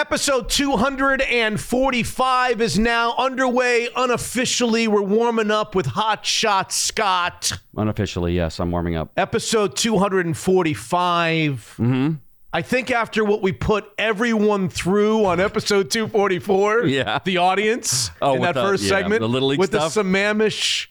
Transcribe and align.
Episode 0.00 0.48
245 0.48 2.60
is 2.62 2.78
now 2.78 3.14
underway 3.18 3.86
unofficially. 3.94 4.88
We're 4.88 5.02
warming 5.02 5.50
up 5.50 5.74
with 5.74 5.84
Hot 5.84 6.24
Shot 6.24 6.72
Scott. 6.72 7.52
Unofficially, 7.76 8.32
yes, 8.34 8.58
I'm 8.60 8.70
warming 8.70 8.96
up. 8.96 9.12
Episode 9.18 9.76
245. 9.76 11.74
Mm-hmm. 11.78 12.12
I 12.52 12.62
think 12.62 12.90
after 12.90 13.24
what 13.26 13.42
we 13.42 13.52
put 13.52 13.92
everyone 13.98 14.70
through 14.70 15.26
on 15.26 15.38
episode 15.38 15.90
244, 15.90 16.84
Yeah. 16.86 17.18
the 17.22 17.36
audience 17.36 18.10
Oh, 18.22 18.36
in 18.36 18.42
that 18.42 18.54
the- 18.54 18.62
first 18.62 18.84
yeah, 18.84 18.88
segment 18.88 19.20
the 19.20 19.28
Little 19.28 19.48
League 19.48 19.60
with 19.60 19.68
stuff? 19.70 19.92
the 19.92 20.02
Sammamish 20.02 20.86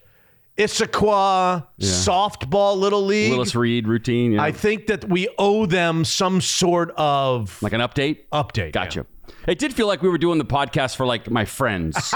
Issaquah 0.59 1.65
softball 1.79 2.77
Little 2.77 3.05
League. 3.05 3.31
Willis 3.31 3.55
Reed 3.55 3.87
routine. 3.87 4.33
Yeah. 4.33 4.43
I 4.43 4.51
think 4.51 4.87
that 4.87 5.07
we 5.09 5.29
owe 5.37 5.65
them 5.65 6.03
some 6.03 6.41
sort 6.41 6.91
of 6.97 7.61
like 7.63 7.71
an 7.73 7.79
update. 7.81 8.19
update. 8.33 8.73
Gotcha. 8.73 9.05
It 9.47 9.57
did 9.57 9.73
feel 9.73 9.87
like 9.87 10.01
we 10.01 10.09
were 10.09 10.17
doing 10.17 10.37
the 10.37 10.45
podcast 10.45 10.97
for 10.97 11.05
like 11.05 11.29
my 11.31 11.45
friends 11.45 11.95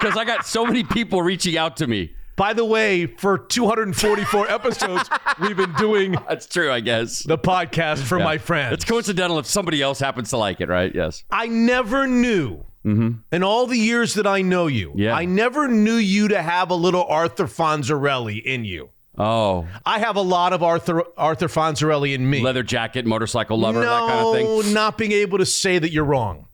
because 0.00 0.16
I 0.16 0.24
got 0.24 0.46
so 0.46 0.66
many 0.66 0.82
people 0.82 1.22
reaching 1.22 1.56
out 1.56 1.76
to 1.76 1.86
me. 1.86 2.12
By 2.34 2.52
the 2.52 2.64
way, 2.66 3.06
for 3.06 3.38
244 3.38 4.50
episodes, 4.50 5.08
we've 5.40 5.56
been 5.56 5.72
doing 5.74 6.16
That's 6.28 6.46
true, 6.46 6.70
I 6.70 6.80
guess. 6.80 7.20
the 7.20 7.38
podcast 7.38 8.02
for 8.02 8.18
my 8.18 8.36
friends. 8.36 8.74
It's 8.74 8.84
coincidental 8.84 9.38
if 9.38 9.46
somebody 9.46 9.80
else 9.80 10.00
happens 10.00 10.30
to 10.30 10.36
like 10.36 10.60
it, 10.60 10.68
right? 10.68 10.94
Yes. 10.94 11.24
I 11.30 11.46
never 11.46 12.06
knew 12.06 12.62
in 12.86 13.42
all 13.42 13.66
the 13.66 13.76
years 13.78 14.14
that 14.14 14.26
I 14.26 14.42
know 14.42 14.66
you, 14.68 14.90
Mm-hmm. 14.90 14.98
Yeah. 15.00 15.14
I 15.14 15.24
never 15.24 15.66
knew 15.68 15.96
you 15.96 16.28
to 16.28 16.40
have 16.40 16.70
a 16.70 16.74
little 16.74 17.04
Arthur 17.04 17.46
Fonzarelli 17.46 18.42
in 18.42 18.64
you. 18.64 18.90
Oh, 19.18 19.66
I 19.84 19.98
have 19.98 20.16
a 20.16 20.20
lot 20.20 20.52
of 20.52 20.62
Arthur 20.62 21.02
Arthur 21.16 21.48
Fonzarelli 21.48 22.14
in 22.14 22.28
me. 22.28 22.42
leather 22.42 22.62
jacket, 22.62 23.06
motorcycle 23.06 23.58
lover, 23.58 23.80
no, 23.80 23.86
that 24.06 24.12
kind 24.12 24.26
of 24.26 24.64
thing. 24.64 24.74
not 24.74 24.98
being 24.98 25.12
able 25.12 25.38
to 25.38 25.46
say 25.46 25.78
that 25.78 25.90
you're 25.90 26.04
wrong. 26.04 26.46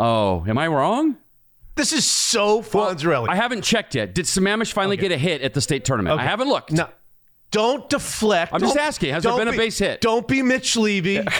Oh, 0.00 0.44
am 0.48 0.58
I 0.58 0.66
wrong? 0.68 1.16
This 1.74 1.92
is 1.92 2.06
so 2.06 2.62
Fonzarelli. 2.62 3.28
I 3.28 3.36
haven't 3.36 3.62
checked 3.62 3.94
yet. 3.94 4.14
Did 4.14 4.24
Sammamish 4.24 4.72
finally 4.72 4.96
get 4.96 5.12
a 5.12 5.18
hit 5.18 5.42
at 5.42 5.52
the 5.52 5.60
state 5.60 5.84
tournament? 5.84 6.18
I 6.18 6.24
haven't 6.24 6.48
looked. 6.48 6.72
No, 6.72 6.88
don't 7.50 7.88
deflect. 7.88 8.52
I'm 8.52 8.60
just 8.60 8.76
asking, 8.76 9.12
has 9.12 9.22
there 9.22 9.30
don't 9.32 9.38
been 9.40 9.48
a 9.48 9.52
be- 9.52 9.56
base 9.58 9.78
hit? 9.78 10.00
Don't 10.00 10.26
be 10.26 10.42
Mitch 10.42 10.76
Levy. 10.76 11.20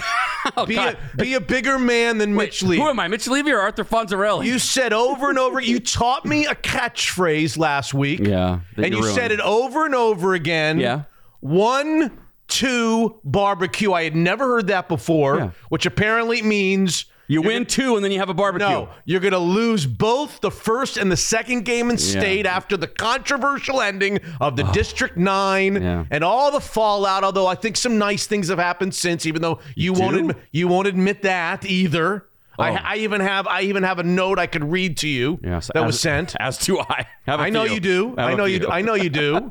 Oh, 0.57 0.65
be, 0.65 0.75
a, 0.77 0.77
God. 0.93 0.98
be 1.17 1.35
a 1.35 1.41
bigger 1.41 1.77
man 1.77 2.19
than 2.19 2.33
Mitch 2.33 2.63
Levy. 2.63 2.81
Who 2.81 2.89
am 2.89 3.01
I, 3.01 3.09
Mitch 3.09 3.27
Levy 3.27 3.51
or 3.51 3.59
Arthur 3.59 3.85
Fonzarelli? 3.85 4.47
You 4.47 4.61
said 4.61 4.93
over 4.93 5.29
and 5.29 5.41
over. 5.41 5.59
You 5.61 5.81
taught 5.81 6.25
me 6.25 6.47
a 6.47 6.55
catchphrase 6.55 7.59
last 7.59 7.93
week. 7.93 8.21
yeah. 8.21 8.61
that 8.77 8.85
and 8.85 8.95
you 8.95 9.01
ruined. 9.01 9.17
said 9.17 9.33
it 9.33 9.41
over 9.41 9.85
and 9.87 9.95
over 9.97 10.35
again. 10.35 10.79
Yeah. 10.79 11.03
One, 11.41 12.17
two, 12.47 13.19
barbecue. 13.25 13.93
I 13.93 14.05
had 14.05 14.15
never 14.15 14.47
heard 14.47 14.69
that 14.69 14.87
before, 14.89 15.37
Yeah. 15.39 15.51
which 15.69 15.85
apparently 15.85 16.43
means 16.43 17.07
You 17.29 17.43
win 17.43 17.67
two 17.67 17.97
and 17.97 18.05
then 18.05 18.13
you 18.13 18.19
have 18.21 18.29
a 18.29 18.35
barbecue. 18.35 18.69
no, 18.69 18.89
you're 19.05 19.21
going 19.21 19.33
to 19.33 19.39
lose 19.39 19.85
both 19.87 20.41
the 20.41 20.51
first 20.51 20.97
and 20.97 21.11
the 21.11 21.17
second 21.17 21.65
game 21.65 21.91
in 21.91 21.99
state 21.99 22.47
after 22.47 22.77
the 22.77 22.87
controversial 22.87 23.81
ending 23.81 24.21
of 24.41 24.57
the 24.57 24.63
District 24.65 25.17
9 25.17 25.77
Oh. 25.77 25.81
Yeah. 25.81 26.05
and 26.11 26.23
all 26.23 26.51
the 26.53 26.61
fallout, 26.61 27.25
although 27.25 27.47
I 27.47 27.55
think 27.57 27.77
some 27.77 27.99
nice 27.99 28.27
things 28.27 28.49
have 28.49 28.59
happened 28.59 28.95
since 28.95 29.27
even 29.27 29.43
though 29.43 29.59
you, 29.75 29.93
won't 29.93 30.13
do? 30.15 30.19
admit, 30.21 30.37
you 30.53 30.69
won't 30.69 30.87
admit 30.87 31.23
that 31.23 31.65
either. 31.67 32.27
Oh. 32.59 32.63
I, 32.63 32.71
I 32.93 32.97
even 32.99 33.21
have 33.21 33.47
I 33.47 33.63
even 33.63 33.83
have 33.83 33.99
a 33.99 34.03
note 34.03 34.39
I 34.39 34.47
could 34.47 34.65
read 34.65 34.97
to 34.99 35.09
you 35.09 35.39
Yes, 35.43 35.67
that 35.75 35.83
as- 35.83 35.87
was 35.87 36.01
sent. 36.01 36.35
As 36.41 36.57
do 36.59 36.79
I. 36.79 37.07
Have 37.27 37.41
a 37.41 37.43
I 37.43 37.51
know 37.51 37.65
you 37.65 37.81
do. 37.81 38.15
I 38.17 38.35
know 38.35 38.47
you. 38.47 38.61
Do. 38.61 38.69
I 38.71 38.81
know 38.81 38.95
you 38.95 39.11
do. 39.11 39.51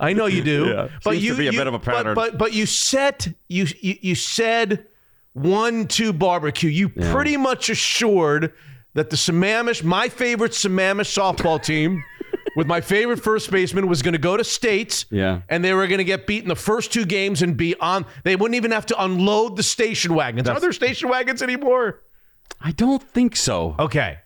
I 0.00 0.12
know 0.12 0.26
you 0.26 0.42
do. 0.42 0.66
Yeah, 0.66 0.88
But 1.04 1.12
seems 1.12 1.24
you 1.24 1.32
to 1.34 1.38
be 1.38 1.46
a 1.48 1.52
you- 1.52 1.58
bit 1.58 1.66
of 1.68 1.74
a 1.74 1.78
but- 1.78 1.94
pattern. 1.94 2.14
But 2.14 2.38
but, 2.38 2.52
you 2.52 2.66
said 2.66 3.34
you, 3.48 3.66
you 3.80 3.96
you 4.00 4.14
said 4.16 4.86
one 5.32 5.86
two 5.86 6.12
barbecue. 6.12 6.70
You 6.70 6.88
pretty 6.88 7.36
much 7.36 7.70
assured 7.70 8.52
that 8.94 9.10
the 9.10 9.16
Sammamish, 9.16 9.82
my 9.82 10.08
favorite 10.08 10.52
Sammamish 10.52 11.10
softball 11.16 11.62
team. 11.62 12.04
With 12.54 12.66
my 12.66 12.82
favorite 12.82 13.18
first 13.18 13.50
baseman 13.50 13.86
was 13.88 14.02
going 14.02 14.12
to 14.12 14.18
go 14.18 14.36
to 14.36 14.44
states, 14.44 15.06
Yeah. 15.10 15.40
and 15.48 15.64
they 15.64 15.72
were 15.72 15.86
going 15.86 15.98
to 15.98 16.04
get 16.04 16.26
beat 16.26 16.42
in 16.42 16.50
the 16.50 16.54
first 16.56 16.92
two 16.92 17.06
games 17.06 17.40
and 17.40 17.56
be 17.56 17.74
on. 17.80 18.04
They 18.24 18.36
wouldn't 18.36 18.56
even 18.56 18.72
have 18.72 18.84
to 18.86 19.02
unload 19.02 19.56
the 19.56 19.62
station 19.62 20.14
wagons. 20.14 20.46
Are 20.50 20.60
there 20.60 20.72
station 20.72 21.08
wagons 21.08 21.40
anymore? 21.42 22.02
I 22.60 22.72
don't 22.72 23.02
think 23.02 23.36
so. 23.36 23.74
Okay. 23.78 24.18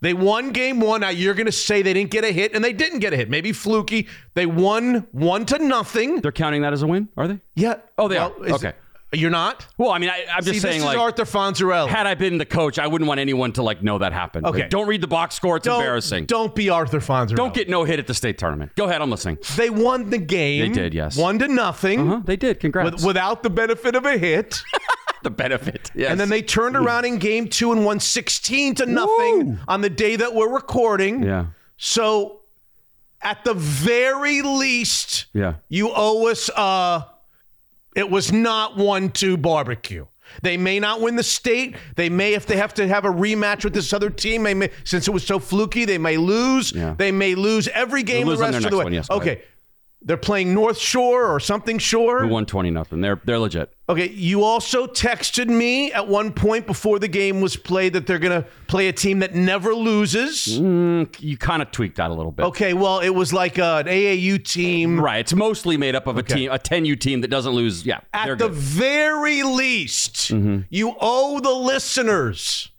They 0.00 0.12
won 0.14 0.50
game 0.50 0.80
one. 0.80 1.02
Now 1.02 1.10
you're 1.10 1.34
going 1.34 1.46
to 1.46 1.52
say 1.52 1.82
they 1.82 1.92
didn't 1.92 2.10
get 2.10 2.24
a 2.24 2.32
hit, 2.32 2.52
and 2.54 2.64
they 2.64 2.72
didn't 2.72 2.98
get 2.98 3.12
a 3.12 3.16
hit. 3.16 3.30
Maybe 3.30 3.52
fluky. 3.52 4.08
They 4.34 4.46
won 4.46 5.06
one 5.12 5.46
to 5.46 5.58
nothing. 5.60 6.20
They're 6.20 6.32
counting 6.32 6.62
that 6.62 6.72
as 6.72 6.82
a 6.82 6.88
win, 6.88 7.08
are 7.16 7.28
they? 7.28 7.38
Yeah. 7.54 7.76
Oh, 7.96 8.08
they 8.08 8.16
Well, 8.16 8.34
are. 8.42 8.50
Okay. 8.54 8.72
You're 9.14 9.30
not. 9.30 9.66
Well, 9.76 9.90
I 9.90 9.98
mean, 9.98 10.08
I, 10.08 10.24
I'm 10.32 10.42
just 10.42 10.54
See, 10.54 10.60
saying, 10.60 10.78
this 10.78 10.86
like, 10.86 10.96
is 10.96 11.00
Arthur 11.00 11.24
Fonzarelli. 11.24 11.88
had 11.88 12.06
I 12.06 12.14
been 12.14 12.38
the 12.38 12.46
coach, 12.46 12.78
I 12.78 12.86
wouldn't 12.86 13.06
want 13.06 13.20
anyone 13.20 13.52
to 13.52 13.62
like 13.62 13.82
know 13.82 13.98
that 13.98 14.12
happened. 14.14 14.46
Okay. 14.46 14.60
Like, 14.62 14.70
don't 14.70 14.88
read 14.88 15.02
the 15.02 15.06
box 15.06 15.34
score; 15.34 15.58
it's 15.58 15.64
don't, 15.66 15.80
embarrassing. 15.80 16.24
Don't 16.24 16.54
be 16.54 16.70
Arthur 16.70 16.98
Fonzarelli. 17.00 17.36
Don't 17.36 17.52
get 17.52 17.68
no 17.68 17.84
hit 17.84 17.98
at 17.98 18.06
the 18.06 18.14
state 18.14 18.38
tournament. 18.38 18.74
Go 18.74 18.84
ahead, 18.84 19.02
I'm 19.02 19.10
listening. 19.10 19.38
They 19.56 19.68
won 19.68 20.08
the 20.08 20.18
game. 20.18 20.72
They 20.72 20.80
did, 20.80 20.94
yes. 20.94 21.16
One 21.16 21.38
to 21.40 21.48
nothing. 21.48 22.06
Huh? 22.06 22.20
They 22.24 22.36
did. 22.36 22.58
Congrats. 22.58 22.90
With, 22.92 23.04
without 23.04 23.42
the 23.42 23.50
benefit 23.50 23.94
of 23.94 24.06
a 24.06 24.16
hit. 24.16 24.62
the 25.22 25.30
benefit. 25.30 25.90
Yes. 25.94 26.10
And 26.10 26.18
then 26.18 26.30
they 26.30 26.42
turned 26.42 26.76
around 26.76 27.04
in 27.04 27.18
game 27.18 27.48
two 27.48 27.70
and 27.72 27.84
won 27.84 28.00
16 28.00 28.76
to 28.76 28.86
nothing 28.86 29.58
on 29.68 29.80
the 29.82 29.90
day 29.90 30.16
that 30.16 30.34
we're 30.34 30.52
recording. 30.52 31.22
Yeah. 31.22 31.46
So, 31.76 32.40
at 33.20 33.44
the 33.44 33.54
very 33.54 34.42
least, 34.42 35.26
Yeah. 35.32 35.54
you 35.68 35.90
owe 35.94 36.28
us. 36.28 36.48
Uh, 36.50 37.02
it 37.94 38.10
was 38.10 38.32
not 38.32 38.76
one-two 38.76 39.36
barbecue. 39.36 40.06
They 40.40 40.56
may 40.56 40.80
not 40.80 41.00
win 41.00 41.16
the 41.16 41.22
state. 41.22 41.76
They 41.96 42.08
may, 42.08 42.32
if 42.34 42.46
they 42.46 42.56
have 42.56 42.72
to 42.74 42.88
have 42.88 43.04
a 43.04 43.10
rematch 43.10 43.64
with 43.64 43.74
this 43.74 43.92
other 43.92 44.08
team, 44.08 44.44
they 44.44 44.54
may, 44.54 44.70
since 44.84 45.06
it 45.06 45.10
was 45.10 45.26
so 45.26 45.38
fluky, 45.38 45.84
they 45.84 45.98
may 45.98 46.16
lose. 46.16 46.72
Yeah. 46.72 46.94
They 46.96 47.12
may 47.12 47.34
lose 47.34 47.68
every 47.68 48.02
game 48.02 48.26
lose 48.26 48.38
the 48.38 48.44
rest 48.44 48.64
of 48.64 48.70
the 48.70 48.78
way. 48.78 48.84
one, 48.84 48.92
yes, 48.94 49.10
okay. 49.10 49.42
They're 50.04 50.16
playing 50.16 50.52
North 50.54 50.78
Shore 50.78 51.26
or 51.26 51.38
something 51.40 51.78
Shore. 51.78 52.22
We 52.22 52.28
won 52.28 52.46
twenty 52.46 52.70
nothing. 52.70 53.00
They're 53.00 53.20
they're 53.24 53.38
legit. 53.38 53.72
Okay, 53.88 54.08
you 54.10 54.42
also 54.42 54.86
texted 54.86 55.48
me 55.48 55.92
at 55.92 56.08
one 56.08 56.32
point 56.32 56.66
before 56.66 56.98
the 56.98 57.08
game 57.08 57.40
was 57.42 57.56
played 57.56 57.92
that 57.92 58.06
they're 58.06 58.18
going 58.20 58.42
to 58.42 58.48
play 58.66 58.88
a 58.88 58.92
team 58.92 59.18
that 59.18 59.34
never 59.34 59.74
loses. 59.74 60.58
Mm, 60.58 61.14
you 61.20 61.36
kind 61.36 61.60
of 61.60 61.70
tweaked 61.72 61.96
that 61.96 62.10
a 62.10 62.14
little 62.14 62.32
bit. 62.32 62.44
Okay, 62.46 62.72
well, 62.72 63.00
it 63.00 63.10
was 63.10 63.34
like 63.34 63.58
an 63.58 63.84
AAU 63.86 64.42
team. 64.42 64.98
Right. 64.98 65.18
It's 65.18 65.34
mostly 65.34 65.76
made 65.76 65.94
up 65.94 66.06
of 66.06 66.16
a 66.16 66.22
team, 66.22 66.50
a 66.50 66.58
10U 66.58 66.98
team 66.98 67.20
that 67.20 67.28
doesn't 67.28 67.52
lose. 67.52 67.84
Yeah. 67.84 68.00
At 68.14 68.28
the 68.38 68.48
good. 68.48 68.52
very 68.52 69.42
least, 69.42 70.14
Mm-hmm. 70.32 70.60
you 70.70 70.94
owe 70.98 71.40
the 71.40 71.52
listeners 71.52 72.70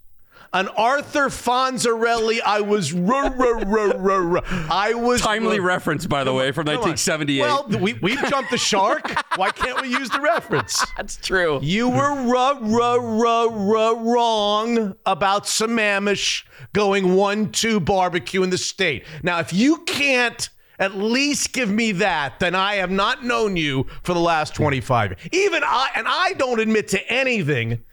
an 0.53 0.67
Arthur 0.69 1.29
Fonzarelli. 1.29 2.39
I 2.45 2.61
was. 2.61 2.93
I 2.93 4.93
was 4.93 5.21
Timely 5.21 5.59
ruh- 5.59 5.65
reference, 5.65 6.05
by 6.05 6.23
the 6.23 6.33
way, 6.33 6.51
from 6.51 6.65
Come 6.65 6.75
on. 6.75 6.89
1978. 6.89 7.41
Well, 7.41 7.67
we 7.81 7.93
we 7.93 8.15
jumped 8.29 8.51
the 8.51 8.57
shark. 8.57 9.11
Why 9.35 9.49
can't 9.49 9.81
we 9.81 9.89
use 9.89 10.09
the 10.09 10.21
reference? 10.21 10.85
that's 10.97 11.17
true. 11.17 11.59
You 11.61 11.89
were 11.89 12.13
ruh, 12.23 12.59
ruh, 12.61 12.97
ruh, 12.97 13.49
ruh, 13.49 14.13
wrong 14.13 14.95
about 15.05 15.45
Sammamish 15.45 16.43
going 16.73 17.15
one 17.15 17.51
two 17.51 17.79
barbecue 17.79 18.43
in 18.43 18.49
the 18.49 18.57
state. 18.57 19.05
Now, 19.23 19.39
if 19.39 19.53
you 19.53 19.77
can't 19.85 20.49
at 20.79 20.95
least 20.95 21.53
give 21.53 21.69
me 21.69 21.91
that, 21.93 22.39
then 22.39 22.55
I 22.55 22.75
have 22.75 22.91
not 22.91 23.23
known 23.23 23.57
you 23.57 23.87
for 24.03 24.13
the 24.13 24.19
last 24.19 24.55
25. 24.55 25.29
Even 25.31 25.63
I, 25.63 25.89
and 25.95 26.07
I 26.07 26.33
don't 26.33 26.59
admit 26.59 26.87
to 26.89 27.11
anything. 27.11 27.83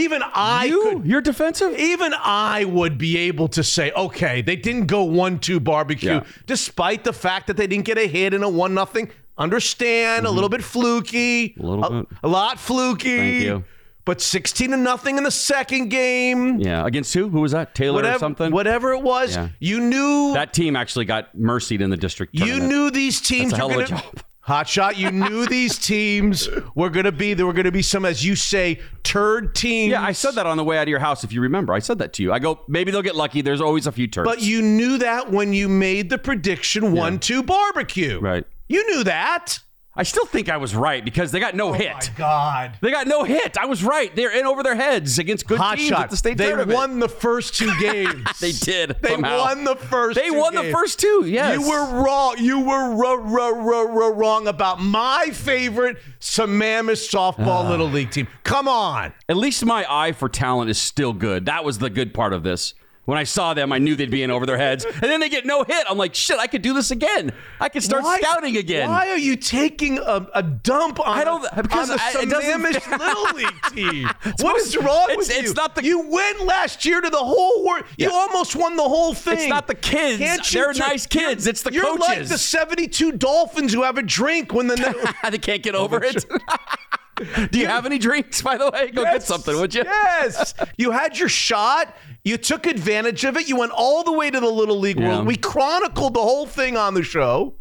Even 0.00 0.22
I 0.34 0.64
you, 0.64 0.82
could. 0.82 1.06
you're 1.06 1.20
defensive. 1.20 1.78
Even 1.78 2.12
I 2.18 2.64
would 2.64 2.98
be 2.98 3.16
able 3.18 3.48
to 3.48 3.62
say, 3.62 3.92
okay, 3.92 4.42
they 4.42 4.56
didn't 4.56 4.86
go 4.86 5.04
one-two 5.04 5.60
barbecue, 5.60 6.10
Yeah. 6.10 6.24
despite 6.46 7.04
the 7.04 7.12
fact 7.12 7.46
that 7.48 7.56
they 7.56 7.66
didn't 7.66 7.84
get 7.84 7.98
a 7.98 8.06
hit 8.06 8.34
in 8.34 8.42
a 8.42 8.48
one 8.48 8.74
nothing. 8.74 9.10
Understand 9.38 10.24
a 10.24 10.28
mm-hmm. 10.28 10.34
little 10.34 10.50
bit 10.50 10.62
fluky, 10.62 11.54
A 11.58 11.62
little 11.62 11.88
bit. 12.02 12.08
a 12.22 12.28
lot 12.28 12.58
fluky. 12.58 13.16
Thank 13.16 13.42
you. 13.44 13.64
But 14.06 14.20
sixteen 14.20 14.70
to 14.70 14.76
nothing 14.76 15.18
in 15.18 15.24
the 15.24 15.30
second 15.30 15.88
game. 15.88 16.58
Yeah. 16.58 16.84
Against 16.86 17.12
who? 17.14 17.28
Who 17.28 17.40
was 17.42 17.52
that? 17.52 17.74
Taylor 17.74 17.96
Whatever, 17.96 18.16
or 18.16 18.18
something? 18.18 18.50
whatever 18.52 18.92
it 18.92 19.02
was, 19.02 19.36
Yeah. 19.36 19.48
you 19.60 19.80
knew 19.80 20.32
That 20.34 20.52
team 20.52 20.74
actually 20.74 21.04
got 21.04 21.36
mercied 21.38 21.80
in 21.80 21.90
the 21.90 21.96
district. 21.96 22.34
you 22.34 22.58
knew 22.60 22.90
these 22.90 23.20
teams 23.20 23.50
That's 23.52 23.62
a 23.62 23.66
were 23.66 23.72
hell 23.72 23.80
of 23.82 23.86
a 23.86 23.90
gonna, 23.90 24.02
job. 24.02 24.20
Hot 24.50 24.68
shot. 24.68 24.96
You 24.96 25.12
knew 25.12 25.46
these 25.46 25.78
teams 25.86 26.48
were 26.74 26.90
going 26.90 27.04
to 27.04 27.12
be. 27.12 27.34
There 27.34 27.46
were 27.46 27.52
going 27.52 27.66
to 27.66 27.70
be 27.70 27.82
some, 27.82 28.04
as 28.04 28.24
you 28.24 28.34
say, 28.34 28.80
turd 29.04 29.54
teams. 29.54 29.92
Yeah, 29.92 30.02
I 30.02 30.10
said 30.10 30.32
that 30.32 30.44
on 30.44 30.56
the 30.56 30.64
way 30.64 30.76
out 30.76 30.82
of 30.82 30.88
your 30.88 30.98
house. 30.98 31.22
If 31.22 31.32
you 31.32 31.40
remember, 31.40 31.72
I 31.72 31.78
said 31.78 31.98
that 32.00 32.12
to 32.14 32.24
you. 32.24 32.32
I 32.32 32.40
go, 32.40 32.58
maybe 32.66 32.90
they'll 32.90 33.00
get 33.00 33.14
lucky. 33.14 33.42
There's 33.42 33.60
always 33.60 33.86
a 33.86 33.92
few 33.92 34.08
turns. 34.08 34.26
But 34.26 34.42
you 34.42 34.60
knew 34.60 34.98
that 34.98 35.30
when 35.30 35.52
you 35.52 35.68
made 35.68 36.10
the 36.10 36.18
prediction 36.18 36.90
one 36.90 37.20
two 37.20 37.44
barbecue. 37.44 38.18
Right. 38.18 38.44
You 38.68 38.84
knew 38.88 39.04
that. 39.04 39.60
I 39.96 40.04
still 40.04 40.24
think 40.24 40.48
I 40.48 40.56
was 40.56 40.74
right 40.74 41.04
because 41.04 41.32
they 41.32 41.40
got 41.40 41.56
no 41.56 41.70
Oh 41.70 41.72
hit. 41.72 41.92
my 41.92 42.00
God. 42.16 42.78
They 42.80 42.92
got 42.92 43.08
no 43.08 43.24
hit. 43.24 43.58
I 43.58 43.66
was 43.66 43.82
right. 43.82 44.14
They're 44.14 44.30
in 44.30 44.46
over 44.46 44.62
their 44.62 44.76
heads 44.76 45.18
against 45.18 45.48
good 45.48 45.58
Hot 45.58 45.76
teams 45.78 45.88
shot. 45.88 46.04
at 46.04 46.10
the 46.10 46.16
state 46.16 46.38
they 46.38 46.46
tournament. 46.46 46.72
won 46.76 47.00
the 47.00 47.08
first 47.08 47.56
two 47.56 47.72
games. 47.80 48.24
They 48.40 48.52
did. 48.52 48.96
They 49.02 49.10
somehow. 49.10 49.38
won 49.38 49.64
the 49.64 49.74
first. 49.74 50.14
They 50.18 50.28
two 50.28 50.38
won 50.38 50.54
the 50.54 50.70
first 50.70 51.00
two. 51.00 51.24
Yes. 51.26 51.58
You 51.60 51.68
were 51.68 52.02
wrong. 52.04 52.36
You 52.38 52.60
were 52.60 52.94
ru- 52.94 53.20
ru- 53.20 53.60
ru- 53.62 53.88
ru- 53.88 54.12
wrong 54.12 54.46
about 54.46 54.80
my 54.80 55.30
favorite 55.32 55.98
Sammamish 56.20 57.10
softball 57.10 57.64
Ah. 57.64 57.68
little 57.68 57.88
league 57.88 58.12
team. 58.12 58.28
Come 58.44 58.68
on. 58.68 59.12
At 59.28 59.36
least 59.36 59.64
my 59.64 59.84
eye 59.90 60.12
for 60.12 60.28
talent 60.28 60.70
is 60.70 60.78
still 60.78 61.12
good. 61.12 61.46
That 61.46 61.64
was 61.64 61.78
the 61.78 61.90
good 61.90 62.14
part 62.14 62.32
of 62.32 62.44
this. 62.44 62.74
When 63.10 63.18
I 63.18 63.24
saw 63.24 63.54
them, 63.54 63.72
I 63.72 63.78
knew 63.78 63.96
they'd 63.96 64.08
be 64.08 64.22
in 64.22 64.30
over 64.30 64.46
their 64.46 64.56
heads. 64.56 64.84
And 64.84 65.02
then 65.02 65.18
they 65.18 65.28
get 65.28 65.44
no 65.44 65.64
hit. 65.64 65.84
I'm 65.90 65.98
like, 65.98 66.14
shit, 66.14 66.38
I 66.38 66.46
could 66.46 66.62
do 66.62 66.72
this 66.72 66.92
again. 66.92 67.32
I 67.58 67.68
could 67.68 67.82
start 67.82 68.04
Why- 68.04 68.20
scouting 68.20 68.56
again. 68.56 68.88
Why 68.88 69.08
are 69.08 69.18
you 69.18 69.34
taking 69.34 69.98
a, 69.98 70.28
a 70.32 70.44
dump 70.44 71.00
on, 71.00 71.18
I 71.18 71.24
don't- 71.24 71.42
the, 71.42 71.60
because 71.60 71.90
on 71.90 71.96
the 71.96 72.02
I- 72.04 72.12
Sammamish 72.12 72.98
Little 72.98 73.34
League 73.34 73.62
team? 73.74 74.08
what 74.38 74.56
is 74.60 74.76
wrong 74.76 75.08
it's- 75.10 75.16
with 75.16 75.36
you? 75.36 75.42
it's 75.42 75.56
not 75.56 75.74
the- 75.74 75.82
you 75.82 76.08
went 76.08 76.42
last 76.44 76.84
year 76.86 77.00
to 77.00 77.10
the 77.10 77.16
whole 77.18 77.66
world. 77.66 77.82
You 77.98 78.12
almost 78.12 78.54
won 78.54 78.76
the 78.76 78.88
whole 78.88 79.12
thing. 79.12 79.38
It's 79.40 79.48
not 79.48 79.66
the 79.66 79.74
kids. 79.74 80.18
Can't 80.18 80.46
They're 80.48 80.72
nice 80.74 81.08
kids. 81.08 81.46
you're- 81.46 81.50
It's 81.50 81.62
the 81.62 81.70
coaches. 81.70 81.82
you're 81.82 81.98
like 81.98 82.28
the 82.28 82.38
72 82.38 83.10
Dolphins 83.10 83.72
who 83.72 83.82
have 83.82 83.98
a 83.98 84.04
drink 84.04 84.54
when 84.54 84.68
the. 84.68 84.76
they 85.32 85.38
can't 85.38 85.64
get 85.64 85.74
oh, 85.74 85.78
over 85.80 86.00
it. 86.04 86.24
Do 87.50 87.58
you 87.58 87.66
have 87.66 87.84
any 87.84 87.98
drinks, 87.98 88.40
by 88.40 88.56
the 88.56 88.70
way? 88.70 88.90
Go 88.92 89.04
get 89.04 89.22
something, 89.22 89.54
would 89.60 89.74
you? 89.74 89.82
Yes. 89.84 90.54
You 90.78 90.90
had 90.90 91.18
your 91.18 91.28
shot. 91.28 91.94
You 92.22 92.36
took 92.36 92.66
advantage 92.66 93.24
of 93.24 93.36
it. 93.36 93.48
You 93.48 93.56
went 93.56 93.72
all 93.72 94.04
the 94.04 94.12
way 94.12 94.30
to 94.30 94.40
the 94.40 94.46
Little 94.50 94.78
League 94.78 95.00
Yeah. 95.00 95.08
World. 95.08 95.26
We 95.26 95.36
chronicled 95.36 96.14
the 96.14 96.20
whole 96.22 96.46
thing 96.46 96.76
on 96.76 96.94
the 96.94 97.02
show. 97.02 97.54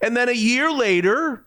And 0.00 0.16
then 0.16 0.28
a 0.28 0.32
year 0.32 0.70
later, 0.70 1.44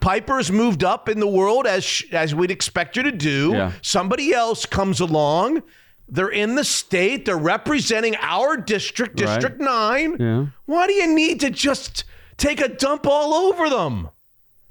Piper's 0.00 0.50
moved 0.50 0.84
up 0.84 1.08
in 1.08 1.18
the 1.20 1.26
world 1.26 1.66
as 1.66 2.02
as 2.12 2.34
we'd 2.34 2.50
expect 2.50 2.96
her 2.96 3.02
to 3.02 3.12
do. 3.12 3.52
Yeah. 3.54 3.72
Somebody 3.82 4.32
else 4.32 4.64
comes 4.66 5.00
along. 5.00 5.62
They're 6.08 6.28
in 6.28 6.54
the 6.54 6.64
state. 6.64 7.24
They're 7.24 7.36
representing 7.36 8.14
our 8.20 8.56
district, 8.56 9.18
Right. 9.20 9.34
District 9.34 9.60
9. 9.60 10.16
Yeah. 10.20 10.46
Why 10.66 10.86
do 10.86 10.92
you 10.92 11.06
need 11.14 11.40
to 11.40 11.50
just 11.50 12.04
take 12.36 12.60
a 12.60 12.68
dump 12.68 13.06
all 13.06 13.32
over 13.34 13.70
them? 13.70 14.08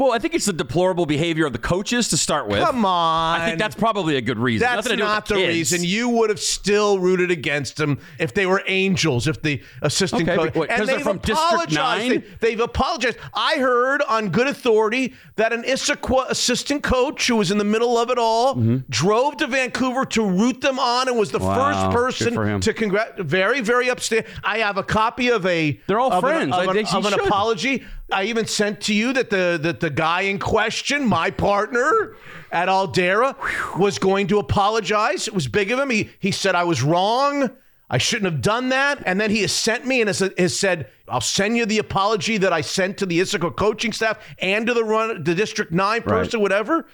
Well, 0.04 0.12
I 0.12 0.20
think 0.20 0.34
it's 0.34 0.46
the 0.46 0.54
deplorable 0.54 1.06
behavior 1.06 1.46
of 1.46 1.54
the 1.54 1.60
coaches 1.60 2.10
to 2.10 2.18
start 2.18 2.48
with. 2.48 2.60
Come 2.60 2.86
on. 2.86 3.40
I 3.40 3.46
think 3.46 3.60
that's 3.60 3.76
probably 3.76 4.18
a 4.18 4.22
good 4.22 4.38
reason. 4.38 4.66
That's 4.66 4.86
Nothing 4.86 4.92
to 4.92 4.98
do 4.98 5.04
with 5.04 5.10
not 5.10 5.26
the, 5.28 5.36
kids. 5.36 5.48
reason. 5.72 5.84
You 5.84 6.10
would 6.10 6.30
have 6.30 6.40
still 6.40 7.00
rooted 7.00 7.32
against 7.32 7.78
them 7.78 8.00
if 8.20 8.34
they 8.34 8.46
were 8.46 8.64
angels, 8.68 9.28
if 9.28 9.42
the 9.42 9.62
assistant 9.82 10.24
Okay, 10.24 10.36
coach. 10.36 10.54
but 10.54 10.56
what, 10.60 10.70
'cause 10.70 10.88
they're 10.88 10.98
they've 10.98 11.04
from 11.06 11.18
District 11.20 11.40
apologized. 11.40 12.24
They, 12.40 12.52
have 12.52 12.60
apologized. 12.60 13.18
I 13.34 13.56
heard 13.58 14.02
on 14.04 14.30
good 14.30 14.48
authority 14.48 15.14
that 15.38 15.54
an 15.54 15.64
Issaquah 15.64 16.30
assistant 16.30 16.84
coach 16.84 17.28
who 17.28 17.36
was 17.38 17.52
in 17.52 17.58
the 17.58 17.64
middle 17.64 17.98
of 17.98 18.10
it 18.10 18.18
all 18.18 18.56
drove 18.90 19.38
to 19.38 19.48
Vancouver 19.48 20.06
to 20.08 20.26
root 20.26 20.62
them 20.62 20.80
on 20.80 21.08
and 21.08 21.18
was 21.18 21.32
the 21.32 21.40
Mm-hmm. 21.44 21.48
Wow, 21.60 21.92
first 21.92 21.92
person 21.92 22.62
to 22.62 22.74
congrat. 22.74 23.18
Very, 23.20 23.60
very 23.62 23.90
upstanding. 23.90 24.32
I 24.44 24.60
have 24.60 24.78
a 24.78 24.84
copy 24.84 25.30
of 25.30 25.46
a. 25.46 25.80
They're 25.88 26.00
all 26.00 26.12
of 26.12 26.24
an- 26.24 26.30
friends. 26.30 26.54
of 26.54 26.60
I 26.60 26.72
an, 26.80 26.86
of 26.88 27.06
an 27.06 27.14
apology. 27.20 27.84
I 28.13 28.25
even 28.25 28.45
sent 28.48 28.81
to 28.81 28.94
you 28.94 29.13
that 29.13 29.30
the 29.30 29.60
that 29.62 29.80
the 29.80 29.89
guy 29.89 30.21
in 30.21 30.39
question, 30.39 31.06
my 31.06 31.31
partner 31.31 32.15
at 32.51 32.68
Aldera, 32.69 33.36
was 33.77 33.98
going 34.00 34.27
to 34.27 34.39
apologize. 34.39 35.27
It 35.27 35.33
was 35.33 35.48
big 35.48 35.71
of 35.71 35.80
him. 35.80 35.89
He 35.89 36.10
he 36.19 36.31
said 36.31 36.56
I 36.56 36.63
was 36.63 36.83
wrong. 36.83 37.50
I 37.89 37.98
shouldn't 38.00 38.31
have 38.31 38.42
done 38.42 38.69
that. 38.69 39.04
And 39.06 39.19
then 39.21 39.30
he 39.30 39.42
has 39.42 39.51
sent 39.51 39.86
me 39.86 40.01
and 40.01 40.07
has, 40.07 40.19
has 40.38 40.57
said, 40.57 40.89
I'll 41.07 41.21
send 41.21 41.57
you 41.57 41.65
the 41.68 41.77
apology 41.77 42.38
that 42.38 42.51
I 42.51 42.62
sent 42.62 42.98
to 43.00 43.06
the 43.06 43.19
Issaquah 43.19 43.56
coaching 43.56 43.92
staff 43.92 44.18
and 44.39 44.65
to 44.65 44.74
the 44.74 44.83
run 44.83 45.24
the 45.24 45.36
District 45.36 45.71
Nine 45.71 46.01
person, 46.01 46.39
whatever. 46.39 46.88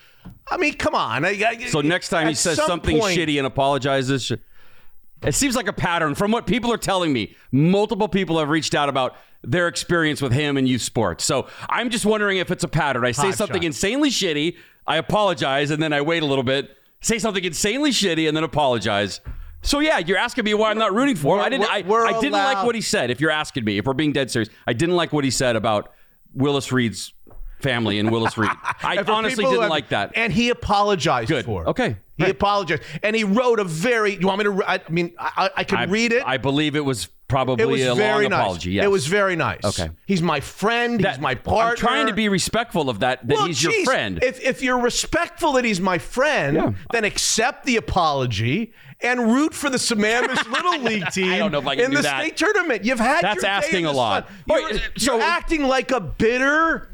I 0.51 0.57
mean, 0.57 0.73
come 0.73 0.95
on. 0.95 1.23
I- 1.23 1.41
I- 1.47 1.65
So 1.67 1.79
next 1.81 2.09
time 2.09 2.27
he 2.27 2.33
says 2.33 2.57
something 2.57 2.99
point- 2.99 3.17
shitty 3.17 3.37
and 3.37 3.47
apologizes, 3.47 4.31
it 5.23 5.35
seems 5.35 5.55
like 5.55 5.67
a 5.67 5.73
pattern 5.73 6.15
from 6.15 6.31
what 6.31 6.47
people 6.47 6.71
are 6.71 6.77
telling 6.77 7.11
me. 7.13 7.35
Multiple 7.51 8.07
people 8.07 8.39
have 8.39 8.49
reached 8.49 8.73
out 8.75 8.89
about 8.89 9.15
their 9.43 9.67
experience 9.67 10.21
with 10.21 10.31
him 10.33 10.57
in 10.57 10.67
youth 10.67 10.81
sports. 10.81 11.23
So 11.23 11.47
I'm 11.69 11.89
just 11.89 12.05
wondering 12.05 12.37
if 12.37 12.51
it's 12.51 12.63
a 12.63 12.67
pattern. 12.67 13.05
I 13.05 13.11
say 13.11 13.27
Hot 13.27 13.35
something 13.35 13.61
shot. 13.61 13.65
insanely 13.67 14.09
shitty, 14.09 14.57
I 14.87 14.97
apologize, 14.97 15.71
and 15.71 15.81
then 15.81 15.93
I 15.93 16.01
wait 16.01 16.23
a 16.23 16.25
little 16.25 16.43
bit, 16.43 16.75
say 17.01 17.19
something 17.19 17.43
insanely 17.43 17.91
shitty, 17.91 18.27
and 18.27 18.35
then 18.35 18.43
apologize. 18.43 19.21
So 19.61 19.79
yeah, 19.79 19.97
you're 19.99 20.17
asking 20.17 20.45
me 20.45 20.53
why 20.53 20.71
I'm 20.71 20.77
not 20.77 20.93
rooting 20.93 21.15
for 21.17 21.37
him. 21.37 21.43
I 21.43 21.49
didn't. 21.49 21.69
I, 21.69 21.81
We're- 21.81 21.89
we're 21.89 22.07
I 22.07 22.19
didn't 22.19 22.31
like 22.33 22.65
what 22.65 22.75
he 22.75 22.81
said. 22.81 23.11
If 23.11 23.19
you're 23.21 23.31
asking 23.31 23.65
me, 23.65 23.77
if 23.77 23.85
we're 23.85 23.93
being 23.93 24.13
dead 24.13 24.31
serious, 24.31 24.49
I 24.65 24.73
didn't 24.73 24.95
like 24.95 25.11
what 25.13 25.23
he 25.25 25.31
said 25.31 25.55
about 25.57 25.91
Willis 26.33 26.71
Reed's 26.71 27.13
family 27.61 27.99
and 27.99 28.11
Willis 28.11 28.37
Reed. 28.37 28.49
I 28.81 28.97
honestly 29.07 29.43
didn't 29.45 29.61
have- 29.61 29.69
like 29.69 29.89
that. 29.89 30.11
And 30.15 30.31
he 30.33 30.49
apologized 30.49 31.29
Good. 31.29 31.45
for 31.45 31.63
it. 31.63 31.67
Okay. 31.69 31.97
He 32.17 32.23
Right. 32.23 32.31
apologized. 32.31 32.81
And 33.01 33.15
he 33.15 33.23
wrote 33.23 33.59
a 33.59 33.63
very, 33.63 34.15
you 34.15 34.27
want 34.27 34.39
me 34.39 34.43
to, 34.45 34.63
I 34.69 34.81
mean, 34.89 35.13
I, 35.17 35.49
I 35.55 35.63
can 35.63 35.77
I, 35.77 35.83
read 35.85 36.11
it. 36.11 36.21
I 36.25 36.35
believe 36.37 36.75
it 36.75 36.83
was 36.83 37.07
probably 37.29 37.63
it 37.63 37.67
was 37.67 37.81
a 37.85 37.95
very 37.95 38.23
long 38.25 38.31
nice. 38.31 38.39
apology. 38.41 38.71
Yes. 38.71 38.85
It 38.85 38.87
was 38.89 39.07
very 39.07 39.35
nice. 39.37 39.63
Okay. 39.63 39.89
He's 40.05 40.21
my 40.21 40.39
friend. 40.41 40.99
That- 40.99 41.13
he's 41.15 41.21
my 41.21 41.35
partner. 41.35 41.69
I'm 41.71 41.75
trying 41.77 42.07
to 42.07 42.13
be 42.13 42.27
respectful 42.27 42.89
of 42.89 42.99
that. 42.99 43.25
That 43.25 43.37
well, 43.37 43.45
he's 43.47 43.63
your 43.63 43.71
friend. 43.85 44.19
If, 44.21 44.41
if 44.41 44.61
you're 44.61 44.79
respectful 44.79 45.53
that 45.53 45.63
he's 45.63 45.79
my 45.79 45.97
friend, 45.97 46.55
Yeah. 46.57 46.71
then 46.91 47.05
accept 47.05 47.65
the 47.65 47.77
apology 47.77 48.73
and 49.01 49.31
root 49.31 49.53
for 49.53 49.69
the 49.69 49.77
Sammamish 49.77 50.51
Little 50.51 50.79
League 50.81 51.07
team 51.11 51.39
don't 51.39 51.53
know 51.53 51.59
if 51.59 51.67
I 51.67 51.75
can 51.77 51.85
in 51.85 51.91
do 51.91 51.97
the 51.97 52.03
that. 52.03 52.19
state 52.21 52.35
tournament. 52.35 52.83
You've 52.83 52.99
had 52.99 53.21
That's 53.21 53.45
asking 53.45 53.81
in 53.81 53.85
a 53.85 53.91
lot. 53.93 54.29
You're, 54.45 54.73
so- 54.97 55.13
you're 55.15 55.21
acting 55.21 55.63
like 55.63 55.91
a 55.91 56.01
bitter 56.01 56.89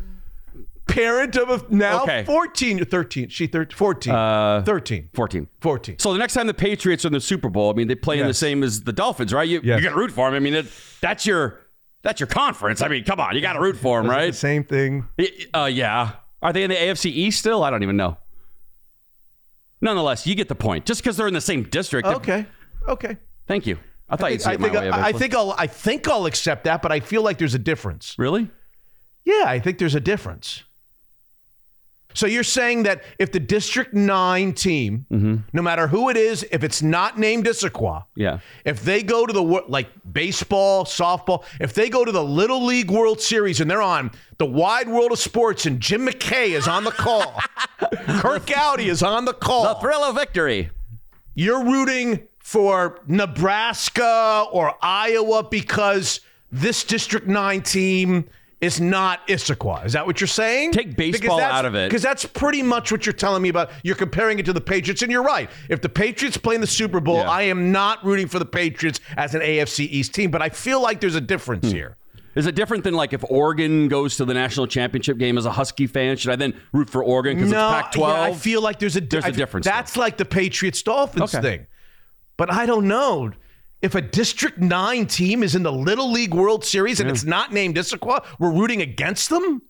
parent 0.88 1.36
of 1.36 1.50
a 1.50 1.66
now 1.74 2.04
Okay. 2.04 2.24
14 2.26 2.86
13 2.86 3.30
she 3.30 3.48
13 3.48 3.76
14 3.76 4.14
Uh, 4.14 4.64
13 4.66 5.10
14. 5.14 5.48
14 5.62 6.00
So 6.00 6.14
the 6.14 6.20
next 6.20 6.34
time 6.34 6.48
the 6.48 6.54
Patriots 6.54 7.04
are 7.06 7.08
in 7.10 7.14
the 7.14 7.20
Super 7.20 7.50
Bowl, 7.50 7.72
I 7.72 7.74
mean, 7.74 7.88
they 7.88 7.96
play 7.96 8.20
in 8.20 8.28
the 8.28 8.34
same 8.34 8.64
as 8.64 8.82
the 8.84 8.94
Dolphins, 8.94 9.34
right? 9.34 9.48
You, 9.48 9.62
Yes. 9.64 9.78
you 9.80 9.84
got 9.84 9.94
to 9.96 10.00
root 10.00 10.12
for 10.12 10.28
them. 10.30 10.36
I 10.36 10.40
mean, 10.40 10.54
it, 10.54 10.66
that's 11.02 11.26
your 11.26 11.60
that's 12.04 12.20
your 12.20 12.28
conference. 12.28 12.82
I 12.84 12.88
mean, 12.88 13.04
come 13.04 13.20
on, 13.20 13.36
you 13.36 13.42
got 13.42 13.54
to 13.54 13.60
root 13.62 13.78
for 13.78 13.98
them, 14.00 14.08
the 14.08 14.14
right? 14.14 14.36
same 14.36 14.64
thing 14.64 15.08
Uh, 15.54 15.66
yeah. 15.66 16.12
Are 16.42 16.54
they 16.54 16.64
in 16.64 16.70
the 16.70 16.76
AFC 16.76 17.06
East 17.10 17.40
still? 17.40 17.64
I 17.64 17.72
don't 17.72 17.82
even 17.82 17.98
know. 17.98 18.18
Nonetheless, 19.82 20.26
you 20.28 20.36
get 20.36 20.48
the 20.48 20.56
point. 20.56 20.86
Just 20.86 21.02
because 21.02 21.18
they're 21.18 21.28
in 21.28 21.34
the 21.34 21.42
same 21.42 21.64
district. 21.64 22.08
okay 22.08 22.46
okay 22.88 23.18
Thank 23.48 23.66
you. 23.68 23.78
I 24.08 24.16
thought 24.18 24.32
you'd 24.32 24.42
see 24.44 24.52
I 24.52 24.58
my 24.58 24.70
think 24.70 24.80
way. 24.80 24.90
I, 24.92 25.08
I 25.08 25.12
think 25.12 25.34
I'll 25.36 25.56
I 25.58 25.66
think 25.68 26.08
I'll 26.08 26.28
accept 26.28 26.66
that 26.66 26.82
but 26.84 26.92
I 26.92 27.00
feel 27.00 27.24
like 27.24 27.40
there's 27.40 27.56
a 27.56 27.60
difference 27.60 28.16
Really? 28.20 28.50
Yeah, 29.24 29.46
I 29.48 29.58
think 29.60 29.80
there's 29.80 29.96
a 29.96 30.00
difference. 30.00 30.64
So 32.16 32.26
you're 32.28 32.44
saying 32.44 32.84
that 32.84 33.04
if 33.20 33.32
the 33.32 33.40
District 33.40 33.94
9 33.94 34.54
team, 34.54 35.06
Mm-hmm. 35.12 35.36
no 35.54 35.62
matter 35.62 35.88
who 35.88 36.10
it 36.10 36.18
is, 36.18 36.44
if 36.52 36.64
it's 36.64 36.82
not 36.82 37.20
named 37.20 37.46
Issaquah, 37.46 38.06
Yeah. 38.16 38.40
if 38.64 38.84
they 38.84 39.04
go 39.04 39.26
to 39.28 39.32
the 39.34 39.44
like 39.44 39.90
baseball, 40.12 40.86
softball, 40.86 41.44
if 41.60 41.74
they 41.74 41.90
go 41.90 42.04
to 42.04 42.12
the 42.12 42.24
Little 42.24 42.66
League 42.66 42.90
World 42.90 43.22
Series 43.22 43.62
and 43.62 43.70
they're 43.70 43.82
on 43.82 44.12
the 44.40 44.46
wide 44.46 44.90
world 44.90 45.12
of 45.12 45.20
sports 45.20 45.66
and 45.68 45.80
Jim 45.80 46.08
McKay 46.08 46.50
is 46.50 46.68
on 46.68 46.84
the 46.86 46.92
call, 46.92 47.40
Curt 48.20 48.48
Gowdy 48.48 48.90
is 48.90 49.04
on 49.04 49.26
the 49.26 49.34
call, 49.34 49.76
The 49.76 49.80
thrill 49.82 50.04
of 50.04 50.16
victory. 50.16 50.72
you're 51.36 51.64
rooting 51.64 52.28
for 52.40 53.00
Nebraska 53.08 54.46
or 54.52 54.74
Iowa 54.82 55.44
because 55.44 56.22
this 56.52 56.84
District 56.84 57.28
9 57.28 57.62
team 57.62 58.26
is 58.62 58.80
not 58.80 59.28
Issaquah. 59.28 59.86
Is 59.86 59.94
that 59.94 60.06
what 60.06 60.20
you're 60.22 60.28
saying? 60.28 60.72
Take 60.72 60.96
baseball 60.96 61.40
out 61.42 61.66
of 61.66 61.76
it. 61.76 61.90
Because 61.90 62.02
that's 62.02 62.26
pretty 62.26 62.64
much 62.64 62.92
what 62.92 63.06
you're 63.06 63.14
telling 63.14 63.42
me 63.42 63.50
about. 63.50 63.70
You're 63.84 63.96
comparing 63.96 64.40
it 64.40 64.46
to 64.46 64.54
the 64.54 64.62
Patriots, 64.62 65.02
and 65.02 65.12
you're 65.12 65.24
right. 65.24 65.50
If 65.70 65.82
the 65.82 65.90
Patriots 65.90 66.38
play 66.38 66.56
in 66.56 66.62
the 66.62 66.68
Super 66.68 67.00
Bowl, 67.00 67.18
Yeah. 67.18 67.30
I 67.30 67.42
am 67.44 67.72
not 67.72 68.04
rooting 68.06 68.28
for 68.28 68.40
the 68.40 68.46
Patriots 68.46 69.00
as 69.18 69.36
an 69.36 69.42
AFC 69.42 69.86
East 69.86 70.14
team, 70.14 70.32
but 70.32 70.42
I 70.42 70.50
feel 70.50 70.82
like 70.82 71.02
there's 71.02 71.16
a 71.16 71.20
Hmm. 71.20 71.26
difference 71.26 71.72
here. 71.72 71.98
Is 72.36 72.48
it 72.48 72.56
different 72.56 72.84
than 72.84 72.94
like 72.96 73.14
if 73.14 73.24
Oregon 73.30 73.88
goes 73.88 74.18
to 74.18 74.26
the 74.26 74.34
national 74.34 74.68
championship 74.68 75.18
game 75.18 75.38
as 75.38 75.46
a 75.46 75.52
Husky 75.52 75.88
fan? 75.88 76.18
Should 76.18 76.32
I 76.32 76.36
then 76.36 76.54
root 76.74 76.90
for 76.90 77.02
Oregon 77.04 77.36
because 77.38 77.52
No, 77.52 77.68
it's 77.70 77.74
Pac-12? 77.96 78.14
yeah, 78.18 78.22
I 78.24 78.34
feel 78.34 78.62
like 78.62 78.80
there's 78.80 78.96
a, 78.98 79.02
di- 79.02 79.08
There's 79.08 79.24
a 79.26 79.28
I- 79.28 79.32
difference 79.32 79.66
That's 79.66 79.96
like 79.96 80.18
the 80.18 80.26
Patriots 80.26 80.82
Dolphins 80.82 81.34
Okay. 81.36 81.42
thing. 81.42 81.68
But 82.38 82.52
I 82.52 82.66
don't 82.66 82.88
know. 82.90 83.32
If 83.86 83.94
a 83.94 84.02
District 84.02 84.58
9 84.58 85.06
team 85.06 85.44
is 85.44 85.54
in 85.54 85.62
the 85.62 85.72
Little 85.72 86.12
League 86.12 86.34
World 86.34 86.66
Series 86.66 87.00
and 87.00 87.08
it's 87.08 87.24
not 87.24 87.54
named 87.54 87.76
Issaquah, 87.76 88.26
we're 88.40 88.52
rooting 88.52 88.82
against 88.82 89.30
them? 89.30 89.62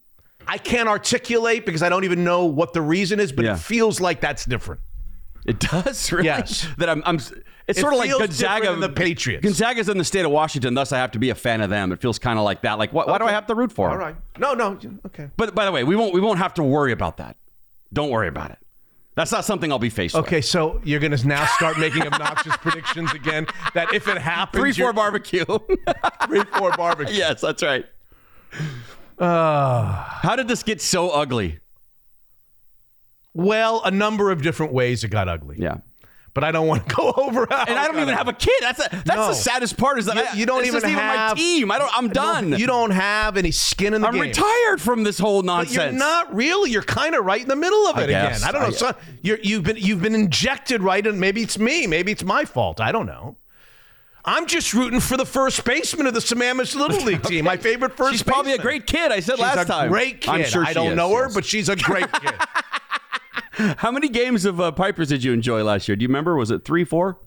I 0.47 0.57
can't 0.57 0.87
articulate 0.87 1.65
because 1.65 1.83
I 1.83 1.89
don't 1.89 2.05
even 2.05 2.23
know 2.23 2.45
what 2.45 2.71
the 2.71 2.81
reason 2.81 3.19
is, 3.19 3.33
but 3.33 3.43
Yeah. 3.43 3.55
it 3.55 3.59
feels 3.59 3.99
like 3.99 4.21
that's 4.21 4.45
different. 4.45 4.79
It 5.45 5.59
does, 5.59 6.11
really. 6.13 6.27
Yes. 6.27 6.65
That 6.77 6.89
I'm. 6.89 7.03
I'm 7.05 7.17
it's 7.17 7.31
It 7.67 7.81
sort 7.81 7.91
of 7.93 7.99
like 7.99 8.09
Gonzaga. 8.09 8.71
than 8.71 8.79
the 8.79 8.87
Patriots. 8.89 9.43
Gonzaga's 9.43 9.89
in 9.89 9.97
the 9.97 10.05
state 10.05 10.23
of 10.23 10.31
Washington, 10.31 10.75
thus 10.75 10.93
I 10.93 10.97
have 10.99 11.11
to 11.11 11.19
be 11.19 11.29
a 11.31 11.35
fan 11.35 11.59
of 11.59 11.69
them. 11.69 11.91
It 11.91 11.99
feels 11.99 12.17
kind 12.17 12.39
of 12.39 12.45
like 12.45 12.61
that. 12.61 12.77
Like, 12.79 12.93
why, 12.93 13.03
why 13.05 13.17
do 13.17 13.25
I 13.25 13.31
have 13.31 13.47
to 13.47 13.55
root 13.55 13.71
for 13.73 13.87
All 13.89 13.97
them? 13.97 13.99
right. 14.01 14.15
No, 14.39 14.53
no. 14.53 14.79
Okay. 15.07 15.29
But 15.35 15.53
by 15.55 15.65
the 15.65 15.71
way, 15.73 15.83
we 15.83 15.97
won't. 15.97 16.13
We 16.13 16.21
won't 16.21 16.39
have 16.39 16.53
to 16.55 16.63
worry 16.63 16.93
about 16.93 17.17
that. 17.17 17.35
Don't 17.91 18.11
worry 18.11 18.29
about 18.29 18.51
it. 18.51 18.59
That's 19.15 19.31
not 19.31 19.45
something 19.45 19.71
I'll 19.71 19.79
be 19.79 19.89
faced 19.89 20.13
with. 20.15 20.25
Okay, 20.25 20.41
so 20.41 20.81
you're 20.83 20.99
going 20.99 21.15
to 21.15 21.27
now 21.27 21.45
start 21.45 21.79
making 21.79 22.03
obnoxious 22.03 22.55
predictions 22.61 23.13
again 23.13 23.47
that 23.73 23.93
if 23.93 24.07
it 24.09 24.17
happens, 24.17 24.59
Three 24.61 24.71
you're- 24.71 24.83
four 24.87 24.93
barbecue. 24.93 25.45
three, 26.27 26.43
four 26.57 26.71
barbecue. 26.75 27.15
yes, 27.15 27.39
that's 27.41 27.63
right. 27.63 27.85
Ah. 29.19 30.19
How 30.21 30.35
did 30.35 30.47
this 30.47 30.63
get 30.63 30.81
so 30.81 31.09
ugly? 31.11 31.59
Well, 33.33 33.81
a 33.83 33.91
number 33.91 34.31
of 34.31 34.41
different 34.41 34.73
ways 34.73 35.03
it 35.03 35.09
got 35.09 35.27
ugly. 35.29 35.57
Yeah. 35.59 35.77
But 36.35 36.43
I 36.43 36.51
don't 36.51 36.67
want 36.67 36.87
to 36.87 36.93
go 36.95 37.11
over 37.17 37.47
how 37.49 37.63
And 37.65 37.79
I 37.79 37.87
don't 37.87 37.95
even 37.99 38.13
have 38.13 38.27
a 38.27 38.33
kid. 38.33 38.53
That's 38.59 38.79
a, 38.79 38.89
that's 38.91 39.07
No. 39.07 39.27
the 39.29 39.33
saddest 39.33 39.77
part 39.77 39.97
is 39.97 40.05
that 40.05 40.15
You- 40.17 40.21
I, 40.21 40.33
you 40.33 40.45
don't 40.45 40.59
this 40.59 40.67
even 40.67 40.77
isn't 40.79 40.89
have- 40.89 41.29
my 41.37 41.41
team. 41.41 41.71
I 41.71 41.79
don't. 41.79 41.97
I'm 41.97 42.09
done. 42.09 42.51
You 42.59 42.67
don't 42.67 42.91
have 42.91 43.37
any 43.37 43.51
skin 43.51 43.93
in 43.93 44.01
the 44.01 44.07
game. 44.11 44.15
I'm 44.15 44.27
retired 44.27 44.81
from 44.81 45.03
this 45.03 45.17
whole 45.17 45.41
But 45.41 45.45
nonsense. 45.47 45.75
you're 45.75 45.91
not 45.93 46.35
really. 46.35 46.69
You're 46.71 46.83
kind 46.83 47.15
of 47.15 47.25
right 47.25 47.41
in 47.41 47.47
the 47.47 47.55
middle 47.55 47.87
of 47.87 47.95
I 47.97 48.03
it 48.03 48.07
guess. 48.09 48.39
again. 48.39 48.49
I 48.49 48.51
don't 48.51 48.61
know. 48.63 48.67
I- 48.67 48.91
so 48.91 48.95
you're, 49.21 49.39
you've 49.41 49.63
been 49.63 49.77
you've 49.77 50.01
been 50.01 50.13
injected 50.13 50.83
right, 50.83 51.07
and 51.07 51.19
maybe 51.21 51.41
it's 51.41 51.57
me. 51.57 51.87
Maybe 51.87 52.11
it's 52.11 52.23
my 52.23 52.43
fault. 52.45 52.79
I 52.81 52.91
don't 52.91 53.05
know. 53.07 53.37
I'm 54.25 54.45
just 54.47 54.73
rooting 54.73 54.99
for 54.99 55.15
the 55.17 55.25
first 55.25 55.63
baseman 55.63 56.05
of 56.07 56.13
the 56.15 56.19
Sammamish 56.19 56.75
Little 56.75 56.99
League 57.05 57.23
team. 57.31 57.45
My 57.45 57.55
favorite 57.57 57.95
first. 57.95 58.11
She's 58.11 58.23
probably 58.23 58.51
a 58.53 58.57
great 58.57 58.87
kid. 58.87 59.11
I 59.13 59.21
said 59.21 59.33
She's 59.35 59.39
last 59.41 59.59
a 59.61 59.65
time. 59.65 59.89
great 59.89 60.19
kid. 60.19 60.31
I'm 60.31 60.43
sure 60.43 60.65
I 60.65 60.73
don't 60.73 60.91
is, 60.91 60.97
know 60.97 61.15
her, 61.15 61.29
but 61.33 61.45
she's 61.45 61.69
a 61.69 61.75
great 61.77 62.11
kid. 62.11 62.33
How 63.77 63.91
many 63.91 64.09
games 64.09 64.45
of 64.45 64.59
uh, 64.59 64.71
Pipers 64.71 65.09
did 65.09 65.23
you 65.23 65.33
enjoy 65.33 65.63
last 65.63 65.87
year? 65.87 65.95
Do 65.95 66.03
you 66.03 66.07
remember? 66.09 66.35
Was 66.35 66.51
it 66.51 66.65
three, 66.65 66.83
four? 66.83 67.19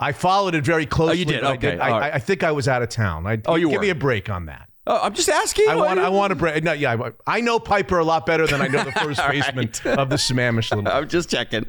I 0.00 0.12
followed 0.12 0.54
it 0.54 0.64
very 0.64 0.86
closely. 0.86 1.12
Oh, 1.12 1.18
you 1.18 1.24
did? 1.24 1.44
I, 1.44 1.52
Okay, 1.54 1.78
I, 1.78 1.90
all 1.90 2.00
right. 2.00 2.12
I, 2.12 2.16
I 2.16 2.18
think 2.18 2.42
I 2.42 2.52
was 2.52 2.66
out 2.68 2.82
of 2.82 2.88
town. 2.88 3.26
I, 3.26 3.40
Oh, 3.46 3.54
you 3.54 3.68
give 3.68 3.76
were. 3.78 3.82
me 3.82 3.90
a 3.90 3.94
break 3.94 4.28
on 4.28 4.46
that. 4.46 4.68
Oh, 4.86 5.00
I'm 5.02 5.14
just 5.14 5.28
asking. 5.30 5.68
I 5.68 5.76
want. 5.76 5.98
I 5.98 6.08
want 6.10 6.32
a 6.32 6.36
break. 6.36 6.62
No, 6.62 6.72
yeah, 6.72 6.92
I- 7.26 7.36
I 7.38 7.40
know 7.40 7.58
Piper 7.58 7.98
a 7.98 8.04
lot 8.04 8.26
better 8.26 8.46
than 8.46 8.60
I 8.60 8.66
know 8.66 8.84
the 8.84 8.92
first 9.00 9.20
baseman 9.28 9.70
right. 9.84 9.98
of 9.98 10.10
the 10.10 10.16
Sammamish 10.16 10.74
Little. 10.74 10.92
I'm 10.92 11.08
just 11.08 11.30
checking. 11.30 11.64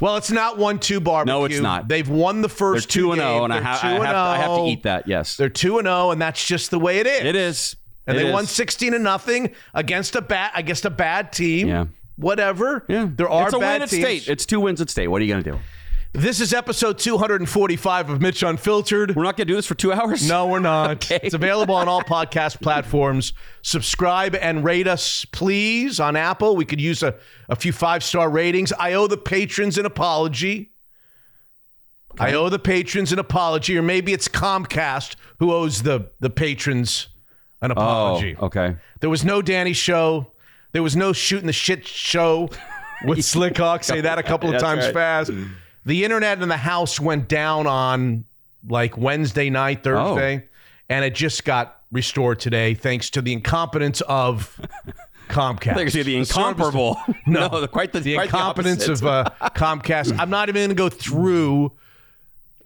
Well, 0.00 0.16
it's 0.16 0.30
not 0.30 0.58
one-two 0.58 1.00
barbecue. 1.00 1.32
No, 1.32 1.44
it's 1.44 1.60
not. 1.60 1.86
They've 1.88 2.08
won 2.08 2.42
the 2.42 2.48
They're 2.48 2.56
first 2.56 2.90
two 2.90 3.12
and 3.12 3.20
zero, 3.20 3.44
and 3.44 3.52
I, 3.52 3.56
They're 3.60 3.64
ha- 3.64 3.80
I, 3.82 3.96
2 3.96 4.02
have 4.02 4.12
to, 4.12 4.18
I 4.18 4.36
have 4.38 4.56
to 4.58 4.64
eat 4.66 4.82
that. 4.82 5.08
Yes, 5.08 5.36
They're 5.36 5.48
two 5.48 5.78
and 5.78 5.86
zero, 5.86 6.10
and 6.10 6.20
that's 6.20 6.44
just 6.44 6.70
the 6.70 6.78
way 6.78 6.98
it 6.98 7.06
is. 7.06 7.24
it 7.24 7.36
is. 7.36 7.76
And 8.06 8.16
It 8.16 8.20
they 8.22 8.26
is. 8.28 8.32
won 8.34 8.46
sixteen 8.46 8.92
to 8.92 8.98
nothing 8.98 9.54
against 9.72 10.16
a 10.16 10.20
bad 10.20 10.50
against 10.54 10.84
a 10.84 10.90
bad 10.90 11.32
team. 11.32 11.68
Yeah. 11.68 11.84
Whatever. 12.16 12.84
Yeah, 12.88 13.08
There 13.14 13.28
are 13.28 13.46
it's 13.46 13.54
a 13.54 13.58
bad 13.58 13.72
win 13.74 13.82
at 13.82 13.88
teams. 13.90 14.02
state. 14.22 14.28
It's 14.32 14.46
two 14.46 14.60
wins 14.60 14.80
at 14.80 14.90
state. 14.90 15.08
What 15.08 15.20
are 15.20 15.24
you 15.24 15.32
gonna 15.32 15.42
do? 15.42 15.58
This 16.16 16.40
is 16.40 16.54
episode 16.54 16.98
245 16.98 18.08
of 18.08 18.20
Mitch 18.22 18.44
Unfiltered. 18.44 19.16
We're 19.16 19.24
not 19.24 19.36
gonna 19.36 19.46
do 19.46 19.56
this 19.56 19.66
for 19.66 19.74
two 19.74 19.92
hours. 19.92 20.28
No, 20.28 20.46
we're 20.46 20.58
not. 20.60 20.90
Okay. 20.92 21.18
It's 21.24 21.34
available 21.34 21.74
on 21.74 21.88
all 21.88 22.02
podcast 22.02 22.60
platforms. 22.60 23.32
Subscribe 23.62 24.36
and 24.36 24.62
rate 24.62 24.86
us, 24.86 25.24
please, 25.24 25.98
on 25.98 26.14
Apple. 26.14 26.54
We 26.54 26.64
could 26.64 26.80
use 26.80 27.02
a, 27.02 27.16
a 27.48 27.56
few 27.56 27.72
five 27.72 28.04
star 28.04 28.30
ratings. 28.30 28.72
I 28.78 28.92
owe 28.92 29.08
the 29.08 29.16
patrons 29.16 29.76
an 29.76 29.86
apology. 29.86 30.70
I 32.16 32.32
owe 32.34 32.48
the 32.48 32.60
patrons 32.60 33.12
an 33.12 33.18
apology, 33.18 33.76
or 33.76 33.82
maybe 33.82 34.12
it's 34.12 34.28
Comcast 34.28 35.16
who 35.40 35.52
owes 35.52 35.82
the, 35.82 36.12
the 36.20 36.30
patrons 36.30 37.08
an 37.60 37.72
Oh, 37.72 37.74
apology. 37.74 38.36
okay. 38.36 38.76
There 39.00 39.10
was 39.10 39.24
no 39.24 39.42
Danny 39.42 39.72
show. 39.72 40.30
There 40.74 40.82
was 40.82 40.96
no 40.96 41.12
shooting 41.12 41.46
the 41.46 41.52
shit 41.52 41.86
show 41.86 42.50
with 43.04 43.18
Slickhawk. 43.20 43.84
Say 43.84 44.00
that 44.00 44.18
a 44.18 44.24
couple 44.24 44.52
of 44.52 44.60
times 44.60 44.86
right. 44.86 44.92
fast. 44.92 45.30
The 45.86 46.04
internet 46.04 46.42
in 46.42 46.48
the 46.48 46.56
house 46.56 46.98
went 46.98 47.28
down 47.28 47.68
on 47.68 48.24
like 48.68 48.98
Wednesday 48.98 49.50
night, 49.50 49.84
Thursday, 49.84 50.48
and 50.88 51.04
it 51.04 51.14
just 51.14 51.44
got 51.44 51.80
restored 51.92 52.40
today 52.40 52.74
thanks 52.74 53.08
to 53.10 53.22
the 53.22 53.32
incompetence 53.32 54.00
of 54.00 54.60
Comcast. 55.28 55.68
I 55.70 55.74
think 55.74 55.94
it's 55.94 56.04
the 56.06 56.16
incomparable. 56.16 56.98
No. 57.26 57.60
the, 57.60 57.68
quite 57.68 57.92
the, 57.92 58.00
the 58.00 58.14
quite 58.14 58.24
incompetence 58.24 58.88
opposite. 58.88 59.06
of 59.06 59.26
uh, 59.40 59.50
Comcast. 59.50 60.18
I'm 60.18 60.28
not 60.28 60.48
even 60.48 60.60
going 60.60 60.68
to 60.70 60.74
go 60.74 60.88
through 60.88 61.70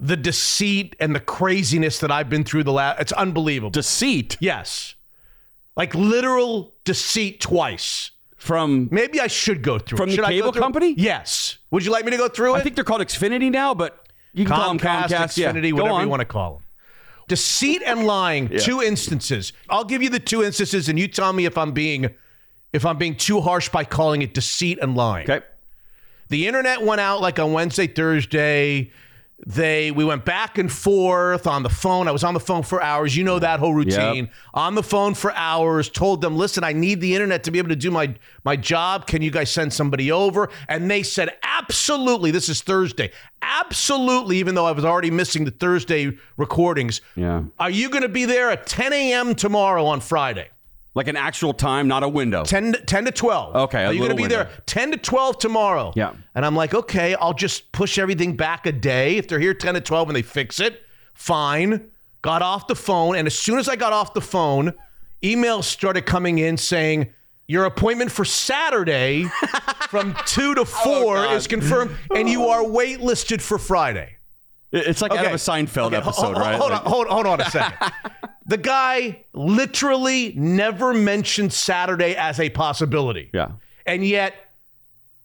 the 0.01 0.17
deceit 0.17 0.97
and 0.99 1.15
the 1.15 1.21
craziness 1.21 1.99
that 1.99 2.11
I've 2.11 2.31
been 2.31 2.45
through 2.45 2.65
the 2.65 2.73
last. 2.73 3.03
It's 3.03 3.13
unbelievable. 3.13 3.69
deceit 3.69 4.39
Yes. 4.41 4.95
Like 5.79 5.95
literal 5.95 6.75
deceit 6.85 7.41
twice. 7.41 8.11
from. 8.37 8.89
Maybe 8.93 9.21
I 9.21 9.29
should 9.29 9.63
go 9.63 9.79
through 9.79 9.97
From 9.97 10.09
it. 10.09 10.17
the 10.17 10.17
Should 10.17 10.27
cable 10.27 10.53
company? 10.53 10.95
Yes. 10.99 11.59
Would 11.71 11.85
you 11.85 11.93
like 11.93 12.05
me 12.05 12.11
to 12.11 12.17
go 12.19 12.29
through 12.29 12.55
it? 12.55 12.59
I 12.59 12.63
think 12.63 12.75
they're 12.75 12.85
called 12.85 13.01
Xfinity 13.01 13.51
now, 13.51 13.75
but 13.75 14.07
you 14.33 14.45
can 14.45 14.55
call 14.55 14.69
them 14.69 14.79
Comcast, 14.79 15.09
Comcast, 15.09 15.37
yeah. 15.39 15.53
Xfinity, 15.53 15.73
whatever 15.73 15.95
on. 15.95 16.03
you 16.03 16.09
want 16.09 16.21
to 16.21 16.27
call 16.27 16.55
them. 16.55 16.63
Deceit 17.29 17.83
and 17.85 18.07
lying, 18.07 18.49
two 18.59 18.81
instances. 18.83 19.53
I'll 19.71 19.85
give 19.85 20.03
you 20.03 20.09
the 20.11 20.19
two 20.21 20.43
instances 20.43 20.89
and 20.89 20.99
you 20.99 21.09
tell 21.09 21.33
me 21.33 21.45
if 21.45 21.57
I'm 21.59 21.73
being 21.73 22.09
if 22.73 22.85
I'm 22.85 22.97
being 22.99 23.17
too 23.17 23.41
harsh 23.41 23.69
by 23.69 23.85
calling 23.85 24.23
it 24.23 24.35
deceit 24.35 24.79
and 24.83 24.97
lying. 24.97 25.31
Okay. 25.31 25.45
The 26.29 26.47
internet 26.47 26.83
went 26.83 27.01
out 27.01 27.21
like 27.21 27.39
on 27.39 27.53
Wednesday, 27.53 27.87
Thursday. 27.87 28.91
They 29.47 29.93
we 29.93 30.05
went 30.05 30.25
back 30.25 30.59
and 30.59 30.71
forth 30.71 31.47
on 31.47 31.63
the 31.63 31.69
phone. 31.69 32.09
I 32.09 32.11
was 32.11 32.25
on 32.25 32.35
the 32.35 32.41
phone 32.41 32.65
for 32.65 32.83
hours. 32.83 33.17
You 33.17 33.23
know 33.23 33.39
that 33.39 33.61
whole 33.61 33.73
routine. 33.73 34.25
Yep. 34.25 34.33
On 34.55 34.75
the 34.75 34.83
phone 34.83 35.15
for 35.15 35.33
hours. 35.33 35.89
Told 35.89 36.23
them, 36.23 36.37
listen, 36.37 36.65
I 36.65 36.73
need 36.73 37.01
the 37.01 37.15
internet 37.15 37.45
to 37.45 37.53
be 37.53 37.59
able 37.59 37.69
to 37.69 37.77
do 37.77 37.93
my 37.93 38.17
my 38.43 38.57
job. 38.57 39.07
Can 39.07 39.23
you 39.23 39.31
guys 39.31 39.51
send 39.51 39.73
somebody 39.73 40.11
over? 40.11 40.49
And 40.69 40.91
they 40.91 41.05
said, 41.05 41.37
absolutely. 41.45 42.33
This 42.33 42.49
is 42.49 42.63
Thursday. 42.63 43.13
Absolutely. 43.41 44.39
Even 44.39 44.57
though 44.57 44.67
I 44.67 44.73
was 44.73 44.85
already 44.85 45.11
missing 45.11 45.45
the 45.45 45.53
Thursday 45.53 46.19
recordings. 46.37 47.01
Yeah. 47.15 47.45
Are 47.61 47.71
you 47.71 47.91
going 47.91 48.03
to 48.03 48.09
be 48.09 48.25
there 48.25 48.51
at 48.51 48.67
10 48.67 48.93
a.m. 48.93 49.37
tomorrow 49.37 49.87
on 49.87 50.01
Friday? 50.01 50.49
Like 50.99 51.07
an 51.07 51.17
actual 51.17 51.53
time, 51.55 51.87
not 51.87 52.03
a 52.03 52.09
window. 52.09 52.43
10, 52.43 52.73
to- 52.73 52.81
10 52.81 53.05
to 53.05 53.11
12. 53.13 53.55
Okay, 53.55 53.85
Are 53.85 53.93
you 53.93 54.01
going 54.01 54.11
to 54.11 54.17
be 54.17 54.23
window. 54.23 54.39
there 54.39 54.51
10 54.67 54.91
to 54.91 54.97
12 54.97 55.39
tomorrow? 55.39 55.93
Yeah. 55.95 56.13
And 56.35 56.45
I'm 56.45 56.57
like, 56.57 56.75
okay, 56.75 57.15
I'll 57.15 57.33
just 57.35 57.71
push 57.71 57.99
everything 57.99 58.37
back 58.37 58.67
a 58.67 58.73
day. 58.73 59.17
If 59.17 59.29
they're 59.29 59.39
here 59.39 59.55
10 59.55 59.75
to 59.75 59.81
12 59.81 60.09
and 60.09 60.17
they 60.17 60.23
fix 60.23 60.59
it, 60.59 60.83
fine. 61.15 61.91
Got 62.23 62.43
off 62.43 62.67
the 62.67 62.75
phone. 62.75 63.15
And 63.15 63.29
as 63.29 63.39
soon 63.39 63.61
as 63.61 63.69
I 63.69 63.77
got 63.77 63.93
off 63.93 64.13
the 64.13 64.21
phone, 64.21 64.75
emails 65.23 65.65
started 65.65 66.05
coming 66.05 66.39
in 66.39 66.57
saying, 66.57 67.11
your 67.47 67.65
appointment 67.67 68.11
for 68.11 68.25
Saturday 68.25 69.25
from 69.89 70.17
2 70.27 70.57
to 70.57 70.65
4 70.65 71.17
Oh, 71.19 71.35
is 71.37 71.47
confirmed, 71.47 71.93
and 72.13 72.29
you 72.29 72.47
are 72.49 72.63
waitlisted 72.65 73.41
for 73.41 73.57
Friday. 73.57 74.17
It's 74.73 75.01
like 75.01 75.13
out 75.13 75.25
of 75.27 75.33
a 75.33 75.37
Seinfeld 75.37 75.87
Okay, 75.87 75.97
episode, 75.97 76.35
ho- 76.37 76.41
right? 76.41 76.57
Hold 76.57 76.73
Like- 76.73 76.85
on, 76.85 76.91
hold, 76.91 77.07
hold 77.07 77.27
on 77.27 77.41
a 77.41 77.49
second. 77.51 77.93
the 78.49 78.57
guy 78.57 79.25
literally 79.33 80.33
never 80.37 80.93
mentioned 80.93 81.53
Saturday 81.53 82.17
as 82.17 82.41
a 82.41 82.51
possibility. 82.51 83.31
Yeah. 83.33 83.53
And 83.87 84.05
yet, 84.05 84.35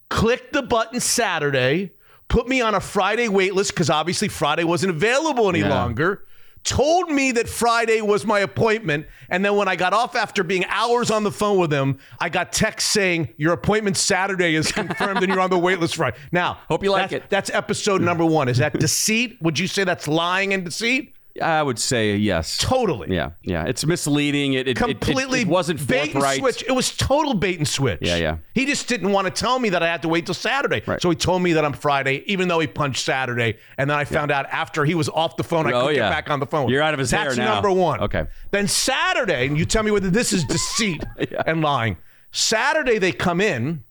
click 0.09 0.51
the 0.51 0.61
button 0.61 0.99
Saturday, 0.99 1.91
put 2.27 2.47
me 2.47 2.61
on 2.61 2.75
a 2.75 2.79
Friday 2.79 3.27
wait 3.29 3.53
list 3.55 3.71
because 3.71 3.89
obviously 3.89 4.27
Friday 4.27 4.63
wasn't 4.63 4.91
available 4.91 5.49
any 5.49 5.59
Yeah. 5.59 5.69
longer. 5.69 6.25
Told 6.63 7.09
me 7.11 7.33
that 7.33 7.49
Friday 7.49 7.99
was 7.99 8.25
my 8.25 8.39
appointment. 8.39 9.05
And 9.29 9.43
then 9.43 9.57
when 9.57 9.67
I 9.67 9.75
got 9.75 9.91
off 9.91 10.15
after 10.15 10.43
being 10.43 10.63
hours 10.69 11.11
on 11.11 11.23
the 11.23 11.31
phone 11.31 11.57
with 11.57 11.73
him, 11.73 11.99
I 12.21 12.29
got 12.29 12.53
text 12.53 12.87
saying, 12.93 13.27
Your 13.35 13.51
appointment 13.51 13.97
Saturday 13.97 14.55
is 14.55 14.71
confirmed 14.71 15.17
and 15.23 15.27
you're 15.27 15.41
on 15.41 15.49
the 15.49 15.59
wait 15.59 15.81
list 15.81 15.97
Friday. 15.97 16.15
Now, 16.31 16.59
Hope 16.69 16.81
you 16.83 16.91
like 16.91 17.09
that's- 17.09 17.25
it. 17.25 17.29
That's 17.29 17.49
episode 17.49 18.01
number 18.01 18.23
one. 18.23 18.47
Is 18.47 18.59
that 18.59 18.79
deceit? 18.79 19.37
Would 19.41 19.59
you 19.59 19.67
say 19.67 19.83
that's 19.83 20.07
lying 20.07 20.53
and 20.53 20.63
deceit? 20.63 21.12
I 21.41 21.63
would 21.63 21.79
say 21.79 22.15
yes. 22.15 22.59
Totally. 22.59 23.15
Yeah, 23.15 23.31
yeah. 23.41 23.65
It's 23.65 23.83
misleading. 23.85 24.53
It, 24.53 24.67
it, 24.67 24.71
it- 24.71 24.77
Completely 24.77 25.39
It, 25.39 25.47
it, 25.47 25.51
wasn't 25.51 25.87
bait 25.87 26.13
and 26.13 26.23
switch. 26.39 26.63
It 26.67 26.71
was 26.73 26.95
total 26.95 27.33
bait 27.33 27.57
and 27.57 27.67
switch. 27.67 27.99
Yeah, 28.01 28.17
yeah. 28.17 28.37
He 28.53 28.67
just 28.67 28.87
didn't 28.87 29.11
want 29.11 29.25
to 29.25 29.31
tell 29.31 29.57
me 29.57 29.69
that 29.69 29.81
I 29.81 29.87
had 29.87 30.03
to 30.03 30.09
wait 30.09 30.27
till 30.27 30.35
Saturday. 30.35 30.83
Right. 30.85 31.01
So 31.01 31.09
he 31.09 31.15
told 31.15 31.41
me 31.41 31.53
that 31.53 31.65
I'm 31.65 31.73
Friday, 31.73 32.23
even 32.27 32.47
though 32.47 32.59
he 32.59 32.67
punched 32.67 33.03
Saturday. 33.03 33.57
And 33.79 33.89
then 33.89 33.97
I 33.97 34.05
found 34.05 34.29
out 34.31 34.45
after 34.51 34.85
he 34.85 34.93
was 34.93 35.09
off 35.09 35.35
the 35.35 35.43
phone, 35.43 35.65
I 35.65 35.71
Oh, 35.71 35.81
couldn't 35.87 35.95
yeah. 35.95 36.09
get 36.09 36.15
back 36.15 36.29
on 36.29 36.39
the 36.39 36.45
phone. 36.45 36.69
You're 36.69 36.83
out 36.83 36.93
of 36.93 36.99
his 36.99 37.09
hair 37.09 37.25
That's 37.25 37.37
now. 37.37 37.55
number 37.55 37.71
one. 37.71 37.99
Okay. 38.01 38.25
Then 38.51 38.67
Saturday, 38.67 39.47
and 39.47 39.57
you 39.57 39.65
tell 39.65 39.81
me 39.81 39.89
whether 39.89 40.11
this 40.11 40.33
is 40.33 40.43
deceit 40.43 41.03
and 41.47 41.61
lying. 41.63 41.97
Saturday 42.31 42.99
they 42.99 43.11
come 43.11 43.41
in. 43.41 43.83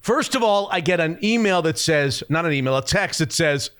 First 0.00 0.34
of 0.34 0.42
all, 0.42 0.68
I 0.70 0.80
get 0.80 1.00
an 1.00 1.18
email 1.24 1.62
that 1.62 1.78
says, 1.78 2.22
not 2.28 2.44
an 2.44 2.52
email, 2.52 2.76
a 2.76 2.84
text 2.84 3.18
that 3.20 3.32
says, 3.32 3.70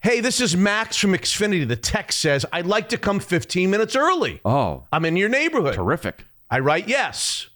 Hey, 0.00 0.20
this 0.20 0.40
is 0.40 0.56
Max 0.56 0.96
from 0.96 1.12
Xfinity. 1.12 1.66
The 1.66 1.76
text 1.76 2.20
says, 2.20 2.46
I'd 2.52 2.66
like 2.66 2.88
to 2.90 2.98
come 2.98 3.18
15 3.18 3.70
minutes 3.70 3.96
early. 3.96 4.40
Oh, 4.44 4.84
I'm 4.92 5.04
in 5.04 5.16
your 5.16 5.28
neighborhood. 5.28 5.74
terrific. 5.74 6.24
I 6.50 6.60
write 6.60 6.86
yes. 6.88 7.48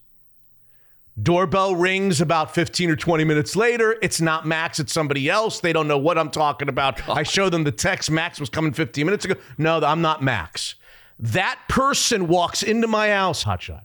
Doorbell 1.20 1.76
rings 1.76 2.20
about 2.20 2.54
15 2.54 2.90
or 2.90 2.96
20 2.96 3.24
minutes 3.24 3.54
later. 3.54 3.96
It's 4.02 4.20
not 4.20 4.46
Max, 4.46 4.80
it's 4.80 4.92
somebody 4.92 5.28
else. 5.28 5.60
They 5.60 5.72
don't 5.72 5.86
know 5.86 5.98
what 5.98 6.18
I'm 6.18 6.30
talking 6.30 6.68
about. 6.68 7.06
I 7.08 7.22
show 7.22 7.50
them 7.50 7.64
the 7.64 7.72
text. 7.72 8.10
Max 8.10 8.40
was 8.40 8.48
coming 8.48 8.72
15 8.72 9.04
minutes 9.06 9.24
ago. 9.24 9.34
No, 9.58 9.80
I'm 9.80 10.00
not 10.02 10.22
Max. 10.22 10.76
That 11.18 11.60
person 11.68 12.26
walks 12.26 12.62
into 12.62 12.86
my 12.88 13.10
house, 13.10 13.44
Hotshot. 13.44 13.82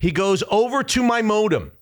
He 0.00 0.10
goes 0.10 0.42
over 0.50 0.82
to 0.82 1.02
my 1.02 1.22
modem. 1.22 1.72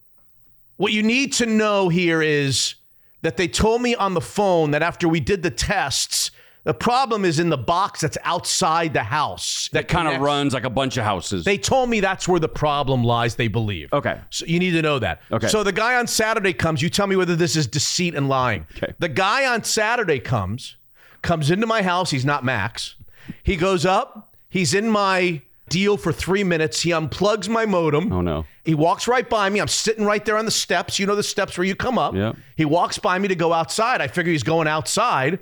What 0.76 0.92
you 0.92 1.02
need 1.02 1.32
to 1.34 1.46
know 1.46 1.88
here 1.88 2.20
is 2.20 2.74
that 3.22 3.36
they 3.36 3.48
told 3.48 3.82
me 3.82 3.94
on 3.94 4.14
the 4.14 4.20
phone 4.20 4.72
that 4.72 4.82
after 4.82 5.08
we 5.08 5.20
did 5.20 5.42
the 5.42 5.50
tests, 5.50 6.30
the 6.64 6.74
problem 6.74 7.24
is 7.24 7.40
in 7.40 7.48
the 7.48 7.58
box 7.58 8.02
that's 8.02 8.18
outside 8.22 8.92
the 8.92 9.02
house. 9.02 9.68
That 9.72 9.88
kind 9.88 10.06
of 10.06 10.20
runs 10.20 10.54
like 10.54 10.64
a 10.64 10.70
bunch 10.70 10.96
of 10.96 11.04
houses. 11.04 11.44
they 11.44 11.58
told 11.58 11.88
me 11.88 12.00
that's 12.00 12.28
where 12.28 12.38
the 12.38 12.48
problem 12.48 13.02
lies, 13.02 13.34
they 13.34 13.48
believe. 13.48 13.92
Okay. 13.92 14.20
So 14.30 14.46
you 14.46 14.60
need 14.60 14.72
to 14.72 14.82
know 14.82 14.98
that. 15.00 15.22
Okay. 15.32 15.48
So 15.48 15.64
the 15.64 15.72
guy 15.72 15.96
on 15.96 16.06
Saturday 16.06 16.52
comes, 16.52 16.80
you 16.80 16.88
tell 16.88 17.06
me 17.08 17.16
whether 17.16 17.34
this 17.34 17.56
is 17.56 17.66
deceit 17.66 18.14
and 18.14 18.28
lying. 18.28 18.66
Okay. 18.76 18.92
The 18.98 19.08
guy 19.08 19.52
on 19.52 19.64
Saturday 19.64 20.20
comes, 20.20 20.76
comes 21.22 21.50
into 21.50 21.66
my 21.66 21.82
house, 21.82 22.10
he's 22.10 22.24
not 22.24 22.44
Max. 22.44 22.94
He 23.42 23.56
goes 23.56 23.84
up, 23.84 24.34
he's 24.48 24.72
in 24.74 24.88
my 24.88 25.42
deal 25.68 25.96
for 25.96 26.12
three 26.12 26.44
minutes. 26.44 26.80
He 26.82 26.90
unplugs 26.90 27.48
my 27.48 27.64
modem. 27.66 28.12
Oh 28.12 28.20
no. 28.20 28.44
He 28.64 28.74
walks 28.74 29.08
right 29.08 29.28
by 29.28 29.48
me. 29.48 29.60
I'm 29.60 29.68
sitting 29.68 30.04
right 30.04 30.24
there 30.24 30.36
on 30.36 30.44
the 30.44 30.50
steps. 30.50 30.98
You 30.98 31.06
know 31.06 31.14
the 31.16 31.22
steps 31.22 31.56
where 31.58 31.64
you 31.66 31.74
come 31.74 31.98
up. 31.98 32.14
Yeah. 32.14 32.32
He 32.56 32.64
walks 32.64 32.98
by 32.98 33.18
me 33.18 33.28
to 33.28 33.34
go 33.34 33.52
outside. 33.52 34.00
I 34.00 34.06
figure 34.08 34.32
he's 34.32 34.42
going 34.42 34.68
outside 34.68 35.38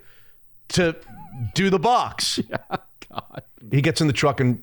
to 0.70 0.96
do 1.54 1.70
the 1.70 1.78
box. 1.78 2.38
Yeah, 2.48 2.76
God. 3.10 3.42
He 3.72 3.82
gets 3.82 4.00
in 4.00 4.06
the 4.06 4.12
truck 4.12 4.40
and 4.40 4.62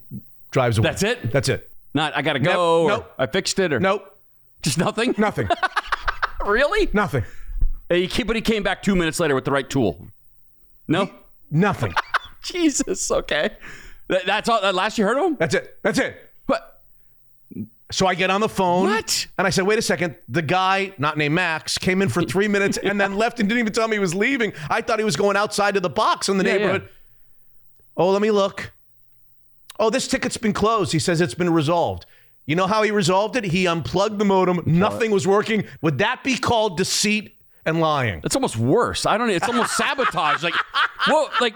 drives 0.52 0.78
away. 0.78 0.90
That's 0.90 1.04
it? 1.04 1.32
That's 1.32 1.50
it. 1.50 1.70
Not 1.94 2.16
I 2.16 2.22
gotta 2.22 2.40
Nope, 2.40 2.54
go. 2.54 2.84
or 2.84 2.90
nope. 2.90 3.14
I 3.18 3.26
fixed 3.26 3.60
it 3.60 3.74
or 3.74 3.80
Nope. 3.80 4.18
just 4.62 4.78
nothing. 4.78 5.14
Nothing. 5.18 5.50
Really? 6.46 6.88
Nothing. 6.94 7.26
He 7.90 8.24
but 8.24 8.36
he 8.38 8.42
came 8.42 8.64
back 8.64 8.82
two 8.82 8.96
minutes 8.96 9.20
later 9.20 9.36
with 9.36 9.44
the 9.44 9.52
right 9.52 9.70
tool. 9.70 10.08
No. 10.88 11.10
Nothing. 11.52 11.94
Jesus. 12.42 13.12
Okay. 13.12 13.50
That, 14.08 14.26
that's 14.26 14.50
all. 14.50 14.62
That 14.62 14.76
last 14.76 14.98
you 14.98 15.06
heard 15.06 15.18
of 15.18 15.26
him? 15.26 15.36
That's 15.40 15.54
it. 15.56 15.78
That's 15.84 16.00
it. 16.00 16.16
What? 16.46 16.80
So 17.92 18.06
I 18.08 18.16
get 18.16 18.30
on 18.30 18.42
the 18.42 18.50
phone. 18.50 18.86
What? 18.88 19.28
And 19.38 19.48
I 19.48 19.50
said, 19.50 19.66
wait 19.66 19.80
a 19.80 19.82
second. 19.82 20.16
The 20.30 20.42
guy, 20.42 20.94
not 20.98 21.18
named 21.18 21.36
Max, 21.36 21.78
came 21.78 22.02
in 22.02 22.10
for 22.10 22.22
three 22.34 22.48
minutes 22.48 22.78
and 22.78 23.00
then 23.00 23.16
left 23.16 23.40
and 23.40 23.48
didn't 23.48 23.60
even 23.60 23.74
tell 23.74 23.88
me 23.88 23.96
he 23.96 24.00
was 24.00 24.16
leaving. 24.16 24.54
I 24.70 24.82
thought 24.82 25.00
he 25.00 25.06
was 25.06 25.16
going 25.16 25.38
outside 25.38 25.74
to 25.76 25.80
the 25.80 25.90
box 25.90 26.30
in 26.30 26.38
the 26.38 26.44
Yeah, 26.46 26.52
yeah. 26.52 26.58
neighborhood. 26.58 26.90
Oh, 27.96 28.10
let 28.12 28.22
me 28.22 28.32
look. 28.32 28.72
Oh, 29.80 29.90
this 29.90 30.08
ticket's 30.08 30.38
been 30.38 30.54
closed. 30.54 30.92
He 30.92 31.00
says 31.00 31.22
it's 31.22 31.34
been 31.36 31.52
resolved. 31.52 32.06
You 32.46 32.56
know 32.56 32.68
how 32.68 32.82
he 32.84 32.92
resolved 32.92 33.36
it? 33.36 33.44
He 33.44 33.68
unplugged 33.68 34.20
the 34.20 34.26
modem. 34.26 34.62
Nothing 34.66 35.12
was 35.12 35.28
working. 35.28 35.66
Would 35.82 35.98
that 35.98 36.24
be 36.24 36.38
called 36.38 36.78
deceit 36.78 37.36
and 37.66 37.80
lying? 37.82 38.22
It's 38.24 38.36
almost 38.36 38.56
worse. 38.58 39.06
I 39.06 39.18
don't 39.18 39.28
know. 39.28 39.34
It's 39.34 39.48
almost 39.48 39.76
sabotage. 39.76 40.44
Like, 40.44 40.54
whoa, 41.08 41.28
like 41.42 41.56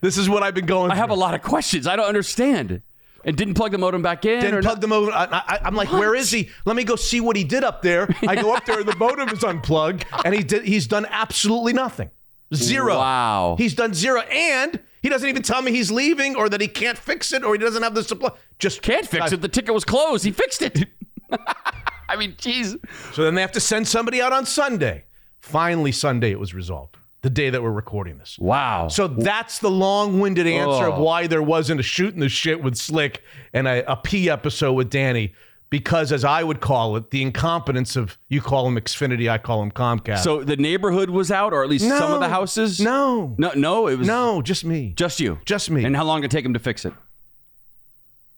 This 0.00 0.16
is 0.18 0.28
what 0.28 0.42
I've 0.42 0.54
been 0.54 0.66
going 0.66 0.90
I 0.90 0.94
have 0.94 1.10
a 1.10 1.14
lot 1.14 1.34
of 1.34 1.42
questions. 1.42 1.86
I 1.86 1.96
don't 1.96 2.06
understand. 2.06 2.82
And 3.22 3.36
didn't 3.36 3.54
plug 3.54 3.72
the 3.72 3.78
modem 3.78 4.00
back 4.00 4.24
in. 4.24 4.40
Didn't 4.40 4.54
not- 4.56 4.62
plug 4.62 4.80
the 4.80 4.88
modem. 4.88 5.10
I, 5.12 5.26
I, 5.30 5.58
I'm 5.64 5.74
like, 5.74 5.92
where 5.92 6.14
is 6.14 6.30
he? 6.30 6.48
Let 6.64 6.74
me 6.74 6.84
go 6.84 6.96
see 6.96 7.20
what 7.20 7.36
he 7.36 7.44
did 7.44 7.64
up 7.64 7.82
there. 7.82 8.08
I 8.26 8.34
go 8.40 8.54
up 8.54 8.64
there, 8.64 8.80
and 8.80 8.88
the 8.88 8.96
modem 8.96 9.28
is 9.28 9.44
unplugged, 9.44 10.06
and 10.24 10.34
he 10.34 10.42
did. 10.42 10.64
He's 10.64 10.86
done 10.86 11.06
absolutely 11.10 11.74
nothing. 11.74 12.10
Zero. 12.54 12.96
Wow. 12.96 13.56
He's 13.58 13.74
done 13.74 13.92
zero, 13.92 14.20
and 14.22 14.80
he 15.02 15.10
doesn't 15.10 15.28
even 15.28 15.42
tell 15.42 15.60
me 15.60 15.70
he's 15.70 15.90
leaving, 15.90 16.34
or 16.34 16.48
that 16.48 16.62
he 16.62 16.68
can't 16.68 16.96
fix 16.96 17.32
it, 17.32 17.44
or 17.44 17.52
he 17.52 17.58
doesn't 17.58 17.82
have 17.82 17.94
the 17.94 18.02
supply. 18.02 18.30
Just 18.58 18.80
Can't 18.80 19.06
fix 19.06 19.32
it. 19.32 19.40
The 19.42 19.48
ticket 19.48 19.74
was 19.74 19.84
closed. 19.84 20.24
He 20.24 20.32
fixed 20.32 20.62
it. 20.62 20.86
I 22.08 22.16
mean, 22.16 22.32
jeez. 22.32 22.76
So 23.14 23.22
then 23.22 23.34
they 23.34 23.40
have 23.40 23.52
to 23.52 23.60
send 23.60 23.86
somebody 23.86 24.20
out 24.20 24.32
on 24.32 24.46
Sunday. 24.46 25.04
Finally, 25.38 25.92
Sunday 25.92 26.30
it 26.32 26.40
was 26.40 26.54
resolved. 26.54 26.96
The 27.22 27.30
day 27.30 27.50
that 27.50 27.62
we're 27.62 27.70
recording 27.70 28.16
this. 28.18 28.38
Wow. 28.38 28.88
So 28.88 29.06
that's 29.06 29.58
the 29.58 29.70
long-winded 29.70 30.46
answer 30.46 30.86
of 30.86 30.94
Oh. 30.94 31.02
why 31.02 31.26
there 31.26 31.42
wasn't 31.42 31.78
a 31.78 31.82
shooting 31.82 32.20
the 32.20 32.30
shit 32.30 32.62
with 32.62 32.76
Slick 32.76 33.22
and 33.52 33.68
a, 33.68 33.92
a 33.92 33.96
P 33.96 34.30
episode 34.30 34.72
with 34.72 34.88
Danny. 34.88 35.34
Because 35.68 36.10
as 36.10 36.24
I 36.24 36.42
would 36.42 36.60
call 36.60 36.96
it, 36.96 37.10
the 37.12 37.22
incompetence 37.22 37.94
of 37.94 38.18
you 38.28 38.40
call 38.40 38.66
him 38.66 38.74
Xfinity, 38.76 39.30
I 39.30 39.38
call 39.38 39.62
him 39.62 39.70
Comcast. 39.70 40.24
So 40.24 40.42
the 40.42 40.56
neighborhood 40.56 41.10
was 41.10 41.30
out, 41.30 41.52
or 41.52 41.62
at 41.62 41.68
least 41.68 41.86
some 41.86 42.10
of 42.10 42.18
the 42.20 42.28
houses. 42.28 42.80
no, 42.80 43.36
no, 43.38 43.52
no. 43.54 43.86
It 43.86 43.96
was 43.98 44.08
no, 44.08 44.42
just 44.42 44.64
me. 44.64 44.94
just 44.96 45.20
you, 45.20 45.38
Just 45.44 45.70
me. 45.70 45.84
And 45.84 45.94
how 45.94 46.04
long 46.04 46.22
did 46.22 46.32
it 46.32 46.36
take 46.36 46.44
him 46.44 46.54
to 46.54 46.58
fix 46.58 46.84
it? 46.84 46.92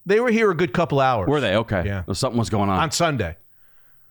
They 0.04 0.18
were 0.20 0.30
here 0.30 0.50
a 0.50 0.54
good 0.56 0.74
couple 0.74 1.00
hours. 1.00 1.28
Were 1.28 1.40
they 1.40 1.56
okay? 1.56 1.84
Yeah. 1.86 2.02
Something 2.12 2.38
was 2.38 2.50
going 2.50 2.68
on. 2.68 2.78
on 2.80 2.90
Sunday? 2.90 3.36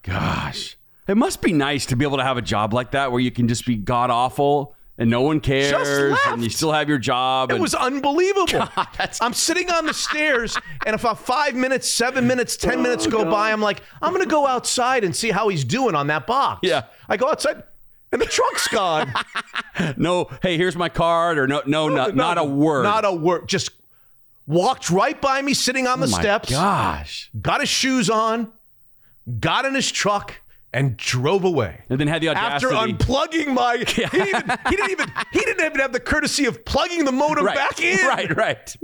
Gosh, 0.01 0.77
it 1.11 1.15
must 1.17 1.41
be 1.41 1.51
nice 1.51 1.85
to 1.87 1.95
be 1.97 2.05
able 2.05 2.17
to 2.17 2.23
have 2.23 2.37
a 2.37 2.41
job 2.41 2.73
like 2.73 2.91
that 2.91 3.11
where 3.11 3.19
you 3.19 3.31
can 3.31 3.47
just 3.49 3.65
be 3.65 3.75
god 3.75 4.09
awful 4.09 4.75
and 4.97 5.09
no 5.09 5.21
one 5.21 5.39
cares, 5.39 6.15
and 6.27 6.43
you 6.43 6.49
still 6.49 6.71
have 6.71 6.87
your 6.87 6.99
job. 6.99 7.49
It 7.49 7.55
and 7.55 7.61
was 7.61 7.73
unbelievable. 7.73 8.45
that's- 8.75 9.19
I'm 9.19 9.33
sitting 9.33 9.71
on 9.71 9.87
the 9.87 9.95
stairs, 9.95 10.55
and 10.85 10.93
if 10.93 11.01
about 11.01 11.19
five 11.19 11.55
minutes, 11.55 11.89
seven 11.89 12.27
minutes, 12.27 12.55
ten 12.55 12.79
Oh, 12.79 12.81
minutes 12.83 13.07
go 13.07 13.25
by, 13.25 13.51
I'm 13.51 13.61
like, 13.61 13.81
I'm 14.01 14.11
gonna 14.11 14.25
go 14.27 14.45
outside 14.45 15.03
and 15.03 15.15
see 15.15 15.31
how 15.31 15.47
he's 15.47 15.63
doing 15.65 15.95
on 15.95 16.07
that 16.07 16.27
box. 16.27 16.59
Yeah. 16.61 16.83
I 17.09 17.17
go 17.17 17.29
outside, 17.29 17.63
and 18.11 18.21
the 18.21 18.25
truck's 18.27 18.67
gone. 18.67 19.11
no. 19.97 20.29
Hey, 20.43 20.55
here's 20.57 20.75
my 20.75 20.89
card, 20.89 21.39
or 21.39 21.47
no, 21.47 21.63
no, 21.65 21.89
not, 21.89 22.15
not 22.15 22.37
a 22.37 22.43
word. 22.43 22.83
Not 22.83 23.03
a 23.03 23.11
word. 23.13 23.47
Just 23.47 23.71
walked 24.45 24.91
right 24.91 25.19
by 25.19 25.41
me, 25.41 25.55
sitting 25.55 25.87
on 25.87 25.99
the 25.99 26.07
Oh 26.07 26.11
my 26.11 26.19
steps. 26.19 26.49
Gosh. 26.51 27.31
Got 27.41 27.61
his 27.61 27.69
shoes 27.69 28.09
on, 28.09 28.51
got 29.39 29.65
in 29.65 29.73
his 29.73 29.91
truck, 29.91 30.41
and 30.73 30.97
drove 30.97 31.43
away. 31.43 31.81
And 31.89 31.99
then 31.99 32.07
had 32.07 32.21
the 32.21 32.29
audacity 32.29 32.73
After 32.73 32.93
unplugging 32.93 33.53
my, 33.53 33.77
he, 33.77 33.83
didn't 33.83 34.27
even, 34.27 34.57
he 34.69 34.75
didn't 34.75 34.91
even 34.91 35.11
he 35.31 35.39
didn't 35.39 35.65
even 35.65 35.79
have 35.79 35.93
the 35.93 35.99
courtesy 35.99 36.45
of 36.45 36.63
plugging 36.65 37.05
the 37.05 37.11
modem 37.11 37.45
right, 37.45 37.55
back 37.55 37.81
in. 37.81 38.05
Right, 38.05 38.35
right. 38.35 38.75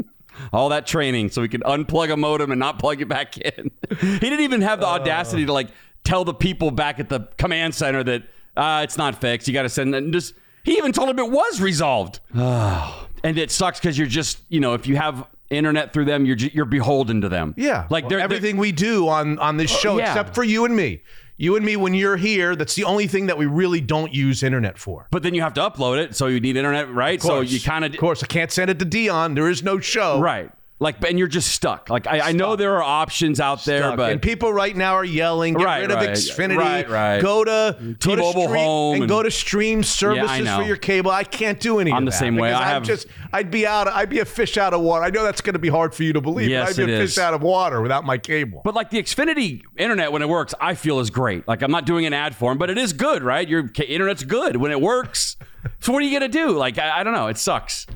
All 0.53 0.69
that 0.69 0.85
training 0.85 1.29
so 1.29 1.41
he 1.41 1.47
could 1.47 1.63
unplug 1.63 2.11
a 2.11 2.17
modem 2.17 2.51
and 2.51 2.59
not 2.59 2.79
plug 2.79 3.01
it 3.01 3.07
back 3.07 3.37
in. 3.37 3.71
he 3.99 4.19
didn't 4.19 4.41
even 4.41 4.61
have 4.61 4.79
the 4.79 4.85
audacity 4.85 5.45
to 5.45 5.53
like 5.53 5.69
tell 6.03 6.23
the 6.23 6.33
people 6.33 6.71
back 6.71 6.99
at 6.99 7.09
the 7.09 7.21
command 7.37 7.73
center 7.73 8.03
that 8.03 8.23
uh, 8.55 8.81
it's 8.83 8.97
not 8.97 9.19
fixed. 9.19 9.47
You 9.47 9.53
got 9.53 9.63
to 9.63 9.69
send 9.69 9.95
and 9.95 10.13
just. 10.13 10.33
He 10.63 10.77
even 10.77 10.91
told 10.91 11.09
him 11.09 11.17
it 11.17 11.31
was 11.31 11.61
resolved. 11.61 12.19
and 12.33 13.37
it 13.37 13.51
sucks 13.51 13.79
because 13.79 13.97
you're 13.97 14.05
just 14.05 14.39
you 14.49 14.59
know 14.59 14.73
if 14.73 14.85
you 14.85 14.97
have 14.97 15.25
internet 15.49 15.93
through 15.93 16.05
them, 16.05 16.25
you're 16.25 16.37
you're 16.37 16.65
beholden 16.65 17.21
to 17.21 17.29
them. 17.29 17.53
Yeah, 17.57 17.87
like 17.89 18.03
Well, 18.03 18.09
they're, 18.09 18.19
everything 18.19 18.57
we 18.57 18.71
do 18.71 19.07
on 19.07 19.39
on 19.39 19.57
this 19.57 19.71
show, 19.71 19.97
yeah. 19.97 20.09
except 20.09 20.35
for 20.35 20.43
you 20.43 20.65
and 20.65 20.75
me. 20.75 21.01
You 21.39 21.55
and 21.55 21.63
me, 21.63 21.75
when 21.75 21.93
you're 21.93 22.17
here, 22.17 22.55
that's 22.55 22.73
the 22.73 22.83
only 22.83 23.05
thing 23.05 23.27
that 23.27 23.37
we 23.37 23.45
really 23.45 23.79
don't 23.79 24.11
use 24.13 24.41
internet 24.41 24.79
for. 24.79 25.07
But 25.11 25.21
then 25.21 25.35
you 25.35 25.41
have 25.41 25.53
to 25.53 25.61
upload 25.61 25.99
it, 26.03 26.15
so 26.15 26.25
you 26.25 26.39
need 26.39 26.57
internet, 26.57 26.91
right? 26.91 27.21
So 27.21 27.41
you 27.41 27.59
kind 27.59 27.85
of 27.85 27.93
of 27.93 27.99
course, 27.99 28.23
I 28.23 28.27
can't 28.27 28.51
send 28.51 28.71
it 28.71 28.79
to 28.79 28.85
Dion. 28.85 29.35
There 29.35 29.49
is 29.49 29.61
no 29.61 29.79
show. 29.79 30.19
right. 30.19 30.51
Like, 30.79 31.03
and 31.09 31.17
you're 31.17 31.27
just 31.27 31.49
stuck. 31.51 31.89
Like, 31.89 32.05
I, 32.05 32.19
I 32.29 32.31
know 32.33 32.55
there 32.55 32.75
are 32.75 32.83
options 32.83 33.39
out 33.39 33.65
there, 33.65 33.79
Stuck. 33.81 33.97
but 33.97 34.11
and 34.11 34.21
people 34.21 34.53
right 34.53 34.77
now 34.77 34.93
are 34.93 35.03
yelling, 35.03 35.55
get 35.55 35.65
Right, 35.65 35.79
rid 35.81 35.89
of 35.89 35.97
right. 35.97 36.09
Xfinity, 36.11 36.55
Right, 36.55 36.87
right. 36.87 37.19
go 37.19 37.43
to 37.43 37.75
go 37.79 37.93
to 37.95 37.95
T-Mobile 37.95 38.43
stream, 38.43 38.55
Home 38.59 38.93
and, 38.93 39.03
and- 39.05 39.09
go 39.09 39.23
to 39.23 39.31
stream 39.31 39.81
services 39.81 40.41
know. 40.45 40.57
for 40.59 40.63
your 40.67 40.75
cable. 40.77 41.09
I 41.09 41.23
can't 41.23 41.59
do 41.59 41.79
any 41.79 41.91
I'm 41.91 42.03
of 42.03 42.05
the 42.05 42.11
that 42.11 42.17
same 42.19 42.35
way. 42.35 42.49
because 42.49 42.61
I 42.61 42.65
I'm 42.65 42.73
have- 42.75 42.83
just 42.83 43.07
I'd 43.33 43.49
be 43.49 43.65
out. 43.65 43.87
I'd 43.87 44.11
be 44.11 44.19
a 44.19 44.25
fish 44.25 44.55
out 44.55 44.75
of 44.75 44.81
water. 44.81 45.03
I 45.03 45.09
know 45.09 45.23
that's 45.23 45.41
going 45.41 45.53
to 45.53 45.59
be 45.59 45.69
hard 45.69 45.95
for 45.95 46.03
you 46.03 46.13
to 46.13 46.21
believe. 46.21 46.47
Yes, 46.51 46.75
but 46.75 46.83
I'd 46.83 46.85
be 46.85 46.93
it 46.93 46.99
a 46.99 47.01
is. 47.01 47.15
fish 47.15 47.23
out 47.23 47.33
of 47.33 47.41
water 47.41 47.81
without 47.81 48.05
my 48.05 48.19
cable. 48.19 48.61
But 48.63 48.75
like 48.75 48.91
the 48.91 49.01
Xfinity 49.01 49.63
internet 49.77 50.11
when 50.11 50.21
it 50.21 50.29
works, 50.29 50.53
I 50.61 50.75
feel 50.75 50.99
is 50.99 51.09
great. 51.09 51.47
Like 51.47 51.63
I'm 51.63 51.71
not 51.71 51.85
doing 51.87 52.05
an 52.05 52.13
ad 52.13 52.35
for 52.35 52.51
them, 52.51 52.59
but 52.59 52.69
it 52.69 52.77
is 52.77 52.93
good, 52.93 53.23
right? 53.23 53.47
Your 53.49 53.67
ca- 53.67 53.83
internet's 53.87 54.23
good 54.23 54.57
when 54.57 54.71
it 54.71 54.79
works. 54.79 55.37
So 55.79 55.91
what 55.91 56.03
are 56.03 56.05
you 56.05 56.13
gonna 56.13 56.29
do? 56.29 56.51
Like 56.51 56.77
I, 56.77 56.99
I 56.99 57.03
don't 57.03 57.13
know. 57.13 57.27
It 57.29 57.39
sucks. 57.39 57.87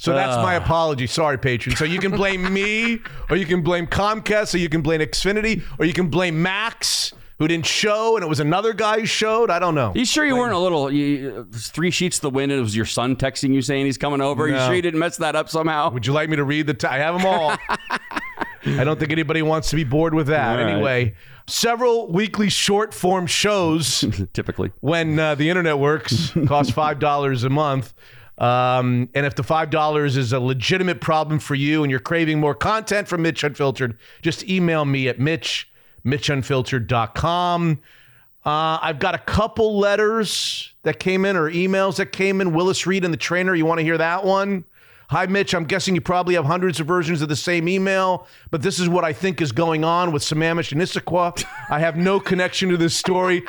So 0.00 0.14
that's 0.14 0.36
my 0.36 0.54
apology. 0.54 1.06
Sorry, 1.06 1.38
patron. 1.38 1.76
So 1.76 1.84
you 1.84 1.98
can 1.98 2.10
blame 2.10 2.52
me, 2.52 3.00
or 3.28 3.36
you 3.36 3.44
can 3.44 3.60
blame 3.60 3.86
Comcast, 3.86 4.54
or 4.54 4.58
you 4.58 4.70
can 4.70 4.80
blame 4.80 5.00
Xfinity, 5.00 5.62
or 5.78 5.84
you 5.84 5.92
can 5.92 6.08
blame 6.08 6.40
Max, 6.40 7.12
who 7.38 7.46
didn't 7.46 7.66
show, 7.66 8.16
and 8.16 8.24
it 8.24 8.28
was 8.28 8.40
another 8.40 8.72
guy 8.72 9.00
who 9.00 9.04
showed. 9.04 9.50
I 9.50 9.58
don't 9.58 9.74
know. 9.74 9.92
You 9.94 10.06
sure 10.06 10.24
you 10.24 10.36
weren't 10.36 10.54
a 10.54 10.58
little 10.58 10.90
you, 10.90 11.46
three 11.52 11.90
sheets 11.90 12.16
to 12.16 12.22
the 12.22 12.30
wind? 12.30 12.50
And 12.50 12.58
it 12.58 12.62
was 12.62 12.74
your 12.74 12.86
son 12.86 13.14
texting 13.14 13.52
you 13.52 13.60
saying 13.60 13.84
he's 13.84 13.98
coming 13.98 14.22
over. 14.22 14.48
You 14.48 14.56
sure 14.58 14.74
you 14.74 14.80
didn't 14.80 15.00
mess 15.00 15.18
that 15.18 15.36
up 15.36 15.50
somehow? 15.50 15.90
Would 15.90 16.06
you 16.06 16.14
like 16.14 16.30
me 16.30 16.36
to 16.36 16.44
read 16.44 16.66
the? 16.66 16.74
T- 16.74 16.86
I 16.86 16.96
have 16.96 17.18
them 17.18 17.26
all. 17.26 17.56
I 18.78 18.84
don't 18.84 18.98
think 18.98 19.12
anybody 19.12 19.42
wants 19.42 19.68
to 19.70 19.76
be 19.76 19.84
bored 19.84 20.14
with 20.14 20.28
that. 20.28 20.56
Right. 20.56 20.70
Anyway, 20.72 21.14
several 21.46 22.10
weekly 22.10 22.48
short 22.48 22.92
form 22.94 23.26
shows 23.26 24.04
Typically, 24.32 24.72
when 24.80 25.18
uh, 25.18 25.34
the 25.34 25.48
internet 25.48 25.78
works 25.78 26.32
cost 26.46 26.72
five 26.72 26.98
dollars 26.98 27.44
a 27.44 27.50
month. 27.50 27.92
Um, 28.40 29.10
and 29.14 29.26
if 29.26 29.34
the 29.34 29.42
five 29.42 29.68
dollars 29.68 30.16
is 30.16 30.32
a 30.32 30.40
legitimate 30.40 31.00
problem 31.00 31.38
for 31.38 31.54
you 31.54 31.82
and 31.82 31.90
you're 31.90 32.00
craving 32.00 32.40
more 32.40 32.54
content 32.54 33.06
from 33.06 33.22
Mitch 33.22 33.44
Unfiltered, 33.44 33.98
just 34.22 34.48
email 34.48 34.86
me 34.86 35.08
at 35.08 35.20
Mitch, 35.20 35.70
MitchUnfiltered.com. 36.06 37.80
Uh, 38.42 38.78
I've 38.80 38.98
got 38.98 39.14
a 39.14 39.18
couple 39.18 39.78
letters 39.78 40.72
that 40.84 40.98
came 40.98 41.26
in 41.26 41.36
or 41.36 41.50
emails 41.50 41.96
that 41.96 42.06
came 42.06 42.40
in. 42.40 42.54
Willis 42.54 42.86
Reed 42.86 43.04
and 43.04 43.12
the 43.12 43.18
trainer. 43.18 43.54
You 43.54 43.66
want 43.66 43.78
to 43.80 43.84
hear 43.84 43.98
that 43.98 44.24
one? 44.24 44.64
Hi, 45.10 45.26
Mitch. 45.26 45.54
I'm 45.54 45.64
guessing 45.64 45.94
you 45.94 46.00
probably 46.00 46.34
have 46.36 46.46
hundreds 46.46 46.80
of 46.80 46.86
versions 46.86 47.20
of 47.20 47.28
the 47.28 47.36
same 47.36 47.68
email, 47.68 48.26
but 48.50 48.62
this 48.62 48.78
is 48.78 48.88
what 48.88 49.04
I 49.04 49.12
think 49.12 49.42
is 49.42 49.52
going 49.52 49.84
on 49.84 50.12
with 50.12 50.22
Sammamish 50.22 50.72
and 50.72 50.80
Issaquah. 50.80 51.44
I 51.68 51.80
have 51.80 51.96
no 51.96 52.20
connection 52.20 52.70
to 52.70 52.76
this 52.78 52.96
story 52.96 53.42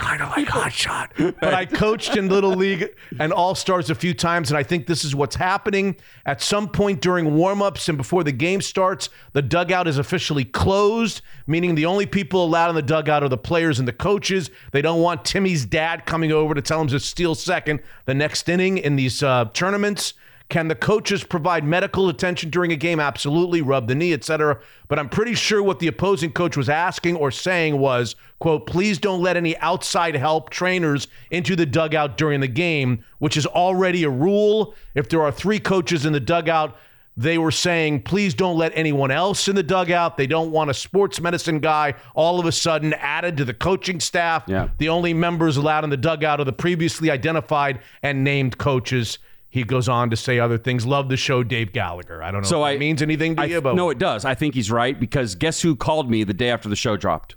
kind 0.00 0.22
of 0.22 0.30
like 0.30 0.48
hot 0.48 0.72
shot. 0.72 1.12
But 1.16 1.54
I 1.54 1.66
coached 1.66 2.16
in 2.16 2.28
Little 2.28 2.54
League 2.54 2.88
and 3.18 3.32
All 3.32 3.54
Stars 3.54 3.90
a 3.90 3.94
few 3.94 4.14
times, 4.14 4.50
and 4.50 4.58
I 4.58 4.62
think 4.62 4.86
this 4.86 5.04
is 5.04 5.14
what's 5.14 5.36
happening. 5.36 5.96
At 6.26 6.42
some 6.42 6.68
point 6.68 7.00
during 7.00 7.26
warmups 7.32 7.88
and 7.88 7.98
before 7.98 8.24
the 8.24 8.32
game 8.32 8.60
starts, 8.60 9.10
the 9.32 9.42
dugout 9.42 9.86
is 9.86 9.98
officially 9.98 10.44
closed, 10.44 11.22
meaning 11.46 11.74
the 11.74 11.86
only 11.86 12.06
people 12.06 12.44
allowed 12.44 12.70
in 12.70 12.76
the 12.76 12.82
dugout 12.82 13.22
are 13.22 13.28
the 13.28 13.38
players 13.38 13.78
and 13.78 13.86
the 13.86 13.92
coaches. 13.92 14.50
They 14.72 14.82
don't 14.82 15.00
want 15.00 15.24
Timmy's 15.24 15.64
dad 15.66 16.06
coming 16.06 16.32
over 16.32 16.54
to 16.54 16.62
tell 16.62 16.80
him 16.80 16.88
to 16.88 17.00
steal 17.00 17.34
second 17.34 17.80
the 18.06 18.14
next 18.14 18.48
inning 18.48 18.78
in 18.78 18.96
these 18.96 19.22
uh, 19.22 19.46
tournaments. 19.52 20.14
Can 20.50 20.66
the 20.66 20.74
coaches 20.74 21.22
provide 21.22 21.64
medical 21.64 22.08
attention 22.08 22.50
during 22.50 22.72
a 22.72 22.76
game? 22.76 22.98
Absolutely, 22.98 23.62
rub 23.62 23.86
the 23.86 23.94
knee, 23.94 24.12
etc. 24.12 24.58
But 24.88 24.98
I'm 24.98 25.08
pretty 25.08 25.34
sure 25.34 25.62
what 25.62 25.78
the 25.78 25.86
opposing 25.86 26.32
coach 26.32 26.56
was 26.56 26.68
asking 26.68 27.16
or 27.16 27.30
saying 27.30 27.78
was, 27.78 28.16
quote, 28.40 28.66
please 28.66 28.98
don't 28.98 29.22
let 29.22 29.36
any 29.36 29.56
outside 29.58 30.16
help 30.16 30.50
trainers 30.50 31.06
into 31.30 31.54
the 31.54 31.66
dugout 31.66 32.18
during 32.18 32.40
the 32.40 32.48
game, 32.48 33.04
which 33.20 33.36
is 33.36 33.46
already 33.46 34.02
a 34.02 34.10
rule. 34.10 34.74
If 34.96 35.08
there 35.08 35.22
are 35.22 35.30
three 35.30 35.60
coaches 35.60 36.04
in 36.04 36.12
the 36.12 36.20
dugout, 36.20 36.76
they 37.16 37.38
were 37.38 37.52
saying, 37.52 38.02
please 38.02 38.34
don't 38.34 38.56
let 38.56 38.72
anyone 38.74 39.12
else 39.12 39.46
in 39.46 39.54
the 39.54 39.62
dugout. 39.62 40.16
They 40.16 40.26
don't 40.26 40.50
want 40.50 40.70
a 40.70 40.74
sports 40.74 41.20
medicine 41.20 41.60
guy 41.60 41.94
all 42.14 42.40
of 42.40 42.46
a 42.46 42.52
sudden 42.52 42.94
added 42.94 43.36
to 43.36 43.44
the 43.44 43.54
coaching 43.54 44.00
staff. 44.00 44.44
Yeah. 44.48 44.70
The 44.78 44.88
only 44.88 45.14
members 45.14 45.56
allowed 45.56 45.84
in 45.84 45.90
the 45.90 45.96
dugout 45.96 46.40
are 46.40 46.44
the 46.44 46.52
previously 46.52 47.08
identified 47.08 47.80
and 48.02 48.24
named 48.24 48.58
coaches. 48.58 49.18
He 49.52 49.64
goes 49.64 49.88
on 49.88 50.10
to 50.10 50.16
say 50.16 50.38
other 50.38 50.58
things. 50.58 50.86
Love 50.86 51.08
the 51.08 51.16
show, 51.16 51.42
Dave 51.42 51.72
Gallagher. 51.72 52.22
I 52.22 52.30
don't 52.30 52.42
know 52.42 52.48
So 52.48 52.60
if 52.62 52.66
I 52.68 52.70
it 52.72 52.78
means 52.78 53.02
anything 53.02 53.34
to 53.36 53.42
I, 53.42 53.46
you, 53.46 53.60
but 53.60 53.74
no, 53.74 53.90
it 53.90 53.98
does. 53.98 54.24
I 54.24 54.34
think 54.34 54.54
he's 54.54 54.70
right 54.70 54.98
because 54.98 55.34
guess 55.34 55.60
who 55.60 55.74
called 55.74 56.08
me 56.10 56.22
the 56.24 56.34
day 56.34 56.50
after 56.50 56.68
the 56.68 56.76
show 56.76 56.96
dropped, 56.96 57.34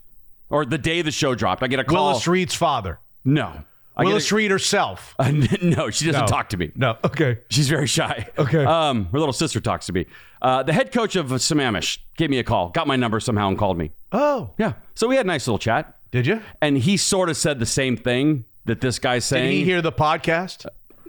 or 0.50 0.64
the 0.66 0.78
day 0.78 1.02
the 1.02 1.12
show 1.12 1.34
dropped? 1.34 1.64
I 1.64 1.68
get 1.68 1.80
a 1.80 1.84
call. 1.84 2.08
Willis 2.10 2.28
Reed's 2.28 2.54
father. 2.54 3.00
no, 3.26 3.64
I 3.98 4.04
Willis 4.06 4.32
Reed 4.32 4.52
herself. 4.52 5.16
a- 5.20 5.32
no, 5.62 5.90
she 5.90 6.06
doesn't 6.06 6.22
No. 6.22 6.28
talk 6.28 6.50
to 6.50 6.58
me. 6.58 6.72
No. 6.76 6.98
Okay. 7.04 7.40
She's 7.50 7.68
very 7.70 7.88
shy. 7.88 8.28
Okay. 8.38 8.64
Um, 8.66 9.06
her 9.12 9.20
little 9.20 9.34
sister 9.34 9.60
talks 9.60 9.86
to 9.88 9.94
me. 9.94 10.06
Uh, 10.42 10.62
the 10.64 10.74
head 10.74 10.92
coach 10.92 11.16
of 11.16 11.28
Sammamish 11.28 11.98
gave 12.18 12.30
me 12.30 12.38
a 12.40 12.44
call, 12.44 12.70
got 12.70 12.86
my 12.88 12.96
number 12.96 13.20
somehow, 13.20 13.48
and 13.50 13.58
called 13.58 13.78
me. 13.78 13.92
Oh. 14.12 14.52
Yeah. 14.58 14.74
So 14.96 15.08
we 15.08 15.16
had 15.16 15.26
a 15.26 15.28
nice 15.28 15.48
little 15.48 15.60
chat, 15.60 15.96
Did 16.12 16.26
you? 16.28 16.42
and 16.62 16.78
he 16.78 16.98
sort 16.98 17.30
of 17.30 17.38
said 17.38 17.60
the 17.60 17.66
same 17.66 17.96
thing 17.98 18.46
that 18.66 18.82
this 18.82 18.98
guy's 19.00 19.26
saying. 19.26 19.50
Did 19.52 19.56
he 19.58 19.64
hear 19.64 19.82
the 19.82 19.92
podcast? 19.92 20.66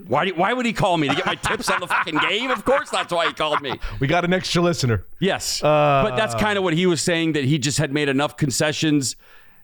Why? 0.07 0.29
Why 0.31 0.53
would 0.53 0.67
he 0.67 0.73
call 0.73 0.97
me 0.97 1.09
to 1.09 1.15
get 1.15 1.27
my 1.27 1.35
tips 1.37 1.71
on 1.71 1.81
the 1.81 1.87
fucking 1.87 2.19
game? 2.19 2.51
Of 2.51 2.65
course, 2.65 2.91
that's 2.91 3.13
why 3.13 3.27
he 3.27 3.33
called 3.33 3.63
me. 3.63 3.79
We 4.01 4.07
got 4.07 4.25
an 4.25 4.33
extra 4.33 4.61
listener. 4.63 5.05
Yes. 5.21 5.63
Uh, 5.63 6.03
but 6.09 6.17
that's 6.17 6.35
kind 6.35 6.59
of 6.59 6.65
what 6.65 6.75
he 6.75 6.87
was 6.87 7.01
saying 7.01 7.33
that 7.35 7.45
he 7.45 7.59
just 7.59 7.79
had 7.79 7.93
made 7.93 8.09
enough 8.09 8.37
concessions. 8.37 9.17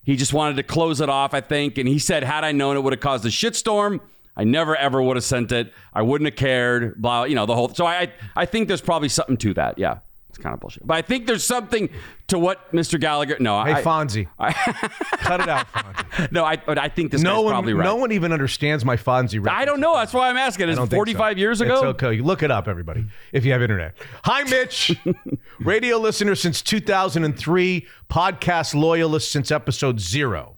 He 0.02 0.16
just 0.16 0.32
wanted 0.32 0.56
to 0.56 0.62
close 0.62 1.00
it 1.00 1.08
off, 1.08 1.34
I 1.34 1.40
think. 1.40 1.78
And 1.78 1.88
he 1.88 1.98
said, 1.98 2.22
had 2.22 2.44
I 2.44 2.52
known 2.52 2.76
it 2.76 2.80
would 2.80 2.92
have 2.92 3.00
caused 3.00 3.24
a 3.26 3.28
shitstorm, 3.28 4.00
I 4.36 4.44
never 4.44 4.74
ever 4.76 5.02
would 5.02 5.16
have 5.16 5.24
sent 5.24 5.52
it. 5.52 5.72
I 5.92 6.02
wouldn't 6.02 6.30
have 6.30 6.36
cared. 6.36 7.00
Blah, 7.00 7.24
you 7.24 7.34
know, 7.34 7.46
the 7.46 7.54
whole. 7.54 7.68
So 7.74 7.84
I, 7.84 8.12
I 8.34 8.46
think 8.46 8.68
there's 8.68 8.80
probably 8.80 9.08
something 9.08 9.36
to 9.38 9.54
that. 9.54 9.78
Yeah. 9.78 9.98
Kind 10.40 10.54
of 10.54 10.60
bullshit. 10.60 10.86
But 10.86 10.96
I 10.96 11.02
think 11.02 11.26
there's 11.26 11.44
something 11.44 11.88
to 12.28 12.38
what 12.38 12.72
Mr. 12.72 12.98
Gallagher. 13.00 13.36
No, 13.40 13.62
Hey, 13.64 13.72
I, 13.74 13.82
Fonzie. 13.82 14.26
Cut 15.18 15.40
it 15.40 15.48
out, 15.48 15.66
Fonzie. 15.72 16.32
no, 16.32 16.44
I, 16.44 16.56
but 16.56 16.78
I 16.78 16.88
think 16.88 17.10
this 17.10 17.22
No 17.22 17.36
guy's 17.36 17.44
one, 17.44 17.52
probably 17.52 17.74
right. 17.74 17.84
no 17.84 17.96
one 17.96 18.12
even 18.12 18.32
understands 18.32 18.84
my 18.84 18.96
Fonzie 18.96 19.34
reference. 19.38 19.48
I 19.60 19.64
don't 19.64 19.80
know. 19.80 19.94
That's 19.96 20.12
why 20.14 20.28
I'm 20.30 20.36
asking. 20.36 20.68
It's 20.68 20.76
don't 20.76 20.86
it 20.86 20.90
think 20.90 20.98
45 20.98 21.34
so. 21.34 21.38
years 21.38 21.60
ago? 21.60 21.74
It's 21.74 21.82
okay. 22.02 22.14
You 22.14 22.24
look 22.24 22.42
it 22.42 22.50
up, 22.50 22.68
everybody, 22.68 23.04
if 23.32 23.44
you 23.44 23.52
have 23.52 23.62
internet. 23.62 23.96
Hi, 24.24 24.42
Mitch. 24.44 24.96
Radio 25.60 25.98
listener 25.98 26.34
since 26.34 26.62
2003, 26.62 27.86
podcast 28.08 28.74
loyalist 28.74 29.30
since 29.32 29.50
episode 29.50 30.00
zero. 30.00 30.56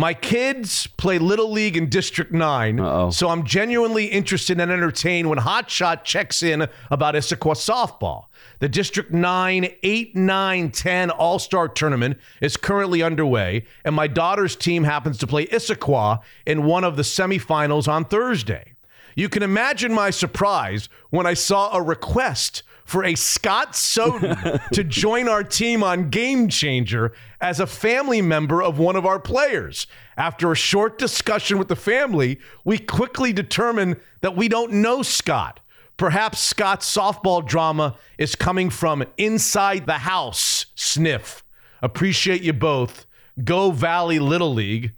My 0.00 0.14
kids 0.14 0.86
play 0.86 1.18
Little 1.18 1.52
League 1.52 1.76
in 1.76 1.90
District 1.90 2.32
9, 2.32 2.80
Uh-oh. 2.80 3.10
so 3.10 3.28
I'm 3.28 3.44
genuinely 3.44 4.06
interested 4.06 4.58
and 4.58 4.72
entertained 4.72 5.28
when 5.28 5.38
Hotshot 5.38 6.04
checks 6.04 6.42
in 6.42 6.66
about 6.90 7.16
Issaquah 7.16 7.52
softball. 7.54 8.28
The 8.60 8.68
District 8.70 9.12
9, 9.12 9.68
8, 9.82 10.16
9, 10.16 10.70
10 10.70 11.10
All 11.10 11.38
Star 11.38 11.68
tournament 11.68 12.16
is 12.40 12.56
currently 12.56 13.02
underway, 13.02 13.66
and 13.84 13.94
my 13.94 14.06
daughter's 14.06 14.56
team 14.56 14.84
happens 14.84 15.18
to 15.18 15.26
play 15.26 15.44
Issaquah 15.48 16.22
in 16.46 16.64
one 16.64 16.84
of 16.84 16.96
the 16.96 17.02
semifinals 17.02 17.86
on 17.86 18.06
Thursday. 18.06 18.72
You 19.14 19.28
can 19.28 19.42
imagine 19.42 19.92
my 19.92 20.08
surprise 20.08 20.88
when 21.10 21.26
I 21.26 21.34
saw 21.34 21.76
a 21.76 21.82
request 21.82 22.62
for 22.90 23.04
a 23.04 23.14
Scott 23.14 23.76
Soden 23.76 24.36
to 24.72 24.82
join 24.82 25.28
our 25.28 25.44
team 25.44 25.84
on 25.84 26.10
Game 26.10 26.48
Changer 26.48 27.12
as 27.40 27.60
a 27.60 27.66
family 27.66 28.20
member 28.20 28.60
of 28.60 28.80
one 28.80 28.96
of 28.96 29.06
our 29.06 29.20
players. 29.20 29.86
After 30.16 30.50
a 30.50 30.56
short 30.56 30.98
discussion 30.98 31.56
with 31.56 31.68
the 31.68 31.76
family, 31.76 32.40
we 32.64 32.78
quickly 32.78 33.32
determined 33.32 34.00
that 34.22 34.34
we 34.34 34.48
don't 34.48 34.72
know 34.72 35.02
Scott. 35.02 35.60
Perhaps 35.98 36.40
Scott's 36.40 36.92
softball 36.92 37.46
drama 37.46 37.96
is 38.18 38.34
coming 38.34 38.70
from 38.70 39.04
inside 39.16 39.86
the 39.86 39.98
house. 39.98 40.66
Sniff. 40.74 41.44
Appreciate 41.82 42.42
you 42.42 42.52
both. 42.52 43.06
Go 43.44 43.70
Valley 43.70 44.18
Little 44.18 44.52
League. 44.52 44.94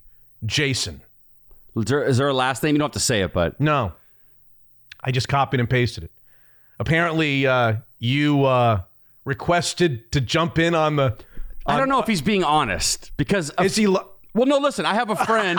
Jason. 0.46 1.02
Is 1.76 1.84
there, 1.84 2.04
is 2.04 2.16
there 2.16 2.28
a 2.28 2.34
last 2.34 2.62
name? 2.62 2.74
You 2.74 2.78
don't 2.78 2.86
have 2.86 2.92
to 2.92 3.00
say 3.00 3.20
it, 3.20 3.34
but 3.34 3.60
No. 3.60 3.92
I 5.04 5.10
just 5.10 5.28
copied 5.28 5.58
and 5.60 5.68
pasted 5.68 6.04
it. 6.04 6.11
Apparently, 6.82 7.46
uh, 7.46 7.76
you 7.98 8.44
uh, 8.44 8.82
requested 9.24 10.10
to 10.12 10.20
jump 10.20 10.58
in 10.58 10.74
on 10.74 10.96
the. 10.96 11.16
I 11.66 11.76
don't 11.78 11.88
know 11.88 12.00
if 12.00 12.06
he's 12.08 12.22
being 12.22 12.42
honest 12.44 13.12
because 13.16 13.52
a 13.56 13.62
Is 13.62 13.76
he? 13.76 13.86
Lo- 13.86 14.10
Well, 14.34 14.46
no, 14.46 14.58
listen, 14.58 14.84
I 14.84 14.94
have 14.94 15.10
a 15.10 15.16
friend. 15.16 15.58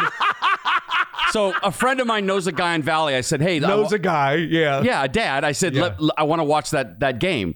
so 1.32 1.54
a 1.64 1.72
friend 1.72 2.00
of 2.00 2.08
mine 2.08 2.26
knows 2.26 2.46
a 2.48 2.52
guy 2.52 2.76
in 2.76 2.82
Valley. 2.84 3.16
I 3.16 3.22
said, 3.22 3.42
hey, 3.42 3.60
knows 3.60 3.92
wa- 3.92 3.96
a 3.96 4.00
guy? 4.00 4.36
Yeah. 4.36 4.82
yeah, 4.84 5.08
dad. 5.08 5.44
I 5.44 5.54
said, 5.54 5.74
Yeah. 5.76 5.96
I 6.18 6.24
want 6.24 6.40
to 6.42 6.44
watch 6.44 6.72
that 6.72 7.00
that 7.00 7.20
game. 7.20 7.56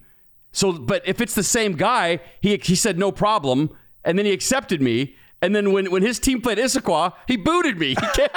So, 0.53 0.71
but 0.71 1.07
if 1.07 1.19
it's 1.21 1.35
the 1.35 1.43
same 1.43 1.73
guy, 1.73 2.19
he 2.41 2.57
he 2.63 2.75
said 2.75 2.97
no 2.97 3.11
problem, 3.11 3.69
and 4.03 4.17
then 4.17 4.25
he 4.25 4.31
accepted 4.31 4.81
me. 4.81 5.15
And 5.41 5.55
then 5.55 5.71
when, 5.71 5.91
when 5.91 6.01
his 6.01 6.17
team 6.19 6.41
played 6.41 6.57
Issaquah, 6.57 7.13
he 7.27 7.37
booted 7.37 7.77
me. 7.77 7.89
He 8.01 8.07
can't- 8.15 8.31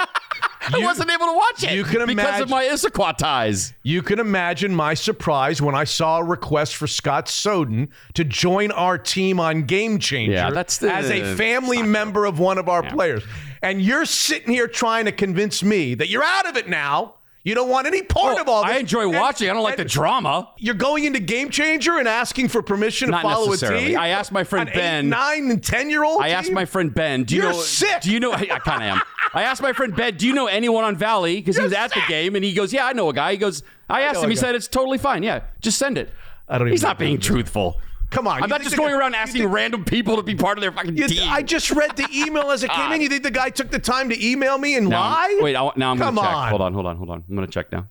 I 0.73 0.77
You- 0.77 0.85
wasn't 0.85 1.09
able 1.11 1.25
to 1.25 1.33
watch 1.33 1.63
it 1.63 1.71
you 1.71 1.83
can 1.83 2.05
because 2.05 2.09
imagine- 2.25 2.43
of 2.43 2.49
my 2.49 2.63
Issaquah 2.65 3.17
ties. 3.17 3.73
You 3.83 4.01
can 4.01 4.19
imagine 4.19 4.75
my 4.75 4.93
surprise 4.93 5.61
when 5.61 5.73
I 5.75 5.83
saw 5.85 6.19
a 6.19 6.23
request 6.23 6.75
for 6.75 6.85
Scott 6.87 7.27
Soden 7.27 7.89
to 8.13 8.23
join 8.23 8.71
our 8.71 8.97
team 8.97 9.39
on 9.39 9.63
Game 9.63 9.97
Changer 9.99 10.33
Yeah, 10.33 10.49
that's 10.51 10.77
the- 10.77 10.93
as 10.93 11.09
a 11.09 11.35
family 11.35 11.81
member 11.81 12.25
of 12.25 12.37
one 12.39 12.57
of 12.57 12.69
our 12.69 12.83
players. 12.83 13.23
And 13.63 13.81
you're 13.81 14.05
sitting 14.05 14.53
here 14.53 14.67
trying 14.67 15.05
to 15.05 15.11
convince 15.11 15.63
me 15.63 15.95
that 15.95 16.09
you're 16.09 16.23
out 16.23 16.47
of 16.47 16.57
it 16.57 16.67
now. 16.69 17.15
You 17.43 17.55
don't 17.55 17.69
want 17.69 17.87
any 17.87 18.03
part 18.03 18.37
oh, 18.37 18.41
of 18.41 18.47
all 18.47 18.63
this. 18.63 18.71
Oh, 18.71 18.75
I 18.75 18.79
enjoy 18.79 19.03
And- 19.03 19.13
watching. 19.13 19.49
I 19.49 19.53
don't 19.53 19.63
like 19.63 19.77
the 19.77 19.85
drama. 19.85 20.49
You're 20.57 20.75
going 20.75 21.05
into 21.05 21.19
Game 21.19 21.49
Changer 21.49 21.97
and 21.97 22.07
asking 22.07 22.49
for 22.49 22.61
permission 22.61 23.09
Not 23.09 23.23
to 23.23 23.29
follow 23.29 23.51
a 23.53 23.57
team. 23.57 23.97
I 23.97 24.09
asked 24.09 24.31
my 24.31 24.43
friend 24.43 24.69
An 24.69 24.75
Ben- 24.75 25.05
eight, 25.05 25.09
nine, 25.09 25.49
and 25.49 25.63
ten 25.63 25.89
year 25.89 26.03
old. 26.03 26.21
I 26.21 26.29
asked 26.29 26.51
my 26.51 26.65
friend 26.65 26.93
Ben, 26.93 27.23
do 27.23 27.35
you 27.35 27.41
You're 27.41 27.51
know 27.51 27.57
sick. 27.59 28.01
Do 28.01 28.11
you 28.11 28.19
know 28.19 28.31
I, 28.31 28.47
I 28.51 28.59
kind 28.59 28.83
of 28.83 28.97
am. 28.97 29.01
I 29.33 29.43
asked 29.43 29.61
my 29.61 29.73
friend 29.73 29.95
Ben, 29.95 30.17
do 30.17 30.27
you 30.27 30.33
know 30.33 30.47
anyone 30.47 30.83
on 30.83 30.95
Valley 30.95 31.37
because 31.37 31.57
he 31.57 31.63
was 31.63 31.73
at 31.73 31.91
sick. 31.91 32.03
the 32.03 32.07
game 32.09 32.35
and 32.35 32.43
he 32.43 32.53
goes, 32.53 32.73
"Yeah, 32.73 32.85
I 32.85 32.93
know 32.93 33.09
a 33.09 33.13
guy." 33.13 33.31
He 33.31 33.37
goes, 33.37 33.63
I 33.89 34.01
asked 34.01 34.15
know 34.15 34.23
him, 34.23 34.29
he 34.29 34.35
guy. 34.35 34.41
said 34.41 34.55
it's 34.55 34.67
totally 34.67 34.97
fine. 34.97 35.23
Yeah, 35.23 35.41
just 35.61 35.79
send 35.79 35.97
it. 35.97 36.09
I 36.47 36.57
don't 36.57 36.67
even 36.67 36.73
He's 36.73 36.83
not 36.83 36.99
being 36.99 37.19
truthful. 37.19 37.79
Come 38.11 38.27
on, 38.27 38.43
I'm 38.43 38.49
not 38.49 38.61
just 38.61 38.75
going 38.77 38.93
around 38.93 39.15
asking 39.15 39.41
think- 39.43 39.53
random 39.53 39.83
people 39.85 40.17
to 40.17 40.21
be 40.23 40.35
part 40.35 40.57
of 40.57 40.61
their 40.61 40.71
fucking 40.71 40.95
You- 40.97 41.07
team. 41.07 41.27
I 41.31 41.41
just 41.41 41.71
read 41.71 41.95
the 41.95 42.07
email 42.13 42.51
as 42.51 42.61
it 42.63 42.69
came 42.71 42.91
in. 42.91 43.01
You 43.01 43.09
think 43.09 43.23
the 43.23 43.31
guy 43.31 43.49
took 43.49 43.71
the 43.71 43.79
time 43.79 44.09
to 44.09 44.25
email 44.25 44.57
me 44.57 44.75
and 44.75 44.87
Now- 44.89 44.99
lie? 45.01 45.39
Wait, 45.41 45.55
I, 45.55 45.71
now 45.77 45.91
I'm 45.91 45.97
Come 45.97 46.15
gonna 46.15 46.27
check. 46.27 46.35
on. 46.35 46.49
Hold 46.49 46.61
on, 46.61 46.73
hold 46.73 46.85
on, 46.87 46.97
hold 46.97 47.09
on. 47.09 47.23
I'm 47.27 47.35
gonna 47.35 47.47
check 47.47 47.71
now. 47.71 47.87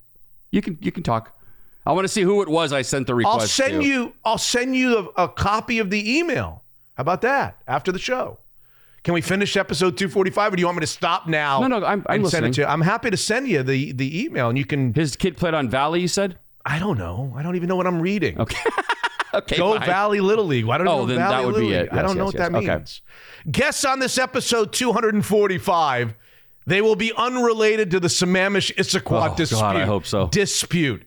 You 0.51 0.61
can 0.63 0.79
you 0.81 0.93
can 0.93 1.03
talk. 1.03 1.37
I 1.87 1.93
want 1.93 2.05
to 2.05 2.09
see 2.09 2.21
who 2.23 2.43
it 2.43 2.49
was 2.49 2.73
I 2.73 2.83
sent 2.83 3.07
the 3.07 3.15
request 3.15 3.41
I'll 3.41 3.47
send 3.47 3.83
to. 3.83 3.89
you. 3.89 4.13
I'll 4.25 4.37
send 4.39 4.77
you 4.77 5.11
a, 5.17 5.25
a 5.25 5.29
copy 5.29 5.79
of 5.79 5.89
the 5.91 6.19
email. 6.19 6.63
How 6.97 7.01
about 7.03 7.23
that? 7.23 7.57
After 7.67 7.91
the 7.91 7.99
show, 7.99 8.39
can 9.03 9.15
we 9.15 9.23
finish 9.23 9.57
episode 9.57 9.97
245, 9.97 10.53
or 10.53 10.57
do 10.57 10.61
you 10.61 10.67
want 10.67 10.77
me 10.77 10.83
to 10.83 10.87
stop 10.87 11.27
now? 11.27 11.61
No, 11.61 11.67
no, 11.69 11.87
I'm- 11.87 12.05
I'm 12.09 12.27
send 12.27 12.45
it 12.45 12.49
listening. 12.49 12.53
to 12.53 12.61
you? 12.61 12.67
I'm 12.67 12.83
happy 12.83 13.09
to 13.11 13.17
send 13.17 13.49
you 13.49 13.63
the 13.63 13.93
the 13.93 14.23
email, 14.25 14.51
and 14.51 14.59
you 14.59 14.67
can. 14.67 14.93
His 14.93 15.17
kid 15.17 15.39
played 15.39 15.55
on 15.55 15.71
Valley. 15.71 16.01
You 16.03 16.09
said. 16.09 16.39
I 16.67 16.79
don't 16.79 16.99
know. 16.99 17.33
I 17.35 17.43
don't 17.43 17.57
even 17.57 17.71
know 17.71 17.77
what 17.77 17.87
I'm 17.87 18.03
reading. 18.03 18.39
Okay. 18.39 18.59
okay. 19.35 19.57
Go 19.57 19.77
fine. 19.79 19.87
Valley 19.87 20.21
Little 20.21 20.45
League. 20.47 20.69
I 20.69 20.79
don't 20.79 20.89
Oh, 20.89 20.99
know 21.01 21.07
then 21.07 21.17
Valley 21.19 21.35
that 21.37 21.45
would 21.47 21.55
Little 21.55 21.69
be 21.71 21.75
League. 21.77 21.87
it. 21.87 21.93
I 21.93 22.03
don't 22.03 22.17
know 22.17 22.25
yes, 22.27 22.35
what 22.35 22.37
that 22.37 22.53
yes. 22.53 22.63
Okay. 22.63 22.77
means. 22.77 23.03
Guests 23.51 23.85
on 23.85 23.99
this 23.99 24.19
episode 24.19 24.73
245. 24.73 26.15
They 26.67 26.81
will 26.83 26.97
be 26.97 27.13
unrelated 27.17 27.91
to 27.93 28.01
the 28.01 28.09
Sammamish 28.09 28.75
Issaquah 28.77 29.07
Oh, 29.07 29.29
God, 29.29 29.37
dispute. 29.37 29.61
I 29.61 29.85
hope 29.87 30.07
so. 30.07 30.29
Dispute, 30.29 31.03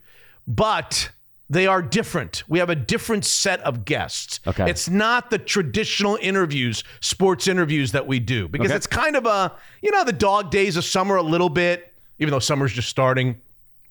but 0.47 1.09
they 1.49 1.67
are 1.67 1.81
different. 1.81 2.43
We 2.47 2.59
have 2.59 2.69
a 2.69 2.75
different 2.75 3.23
set 3.25 3.59
of 3.61 3.85
guests. 3.85 4.39
Okay. 4.47 4.69
It's 4.69 4.89
not 4.89 5.29
the 5.29 5.37
traditional 5.37 6.17
interviews, 6.21 6.83
sports 7.01 7.47
interviews 7.47 7.91
that 7.91 8.07
we 8.07 8.19
do, 8.19 8.47
because 8.47 8.67
Okay. 8.69 8.75
it's 8.75 8.87
kind 8.87 9.15
of 9.15 9.25
a 9.25 9.53
you 9.81 9.91
know 9.91 10.03
the 10.03 10.11
dog 10.13 10.49
days 10.49 10.75
of 10.75 10.83
summer 10.83 11.15
a 11.17 11.21
little 11.23 11.49
bit, 11.49 11.93
even 12.19 12.31
though 12.31 12.39
summer's 12.39 12.73
just 12.73 12.89
starting 12.89 13.39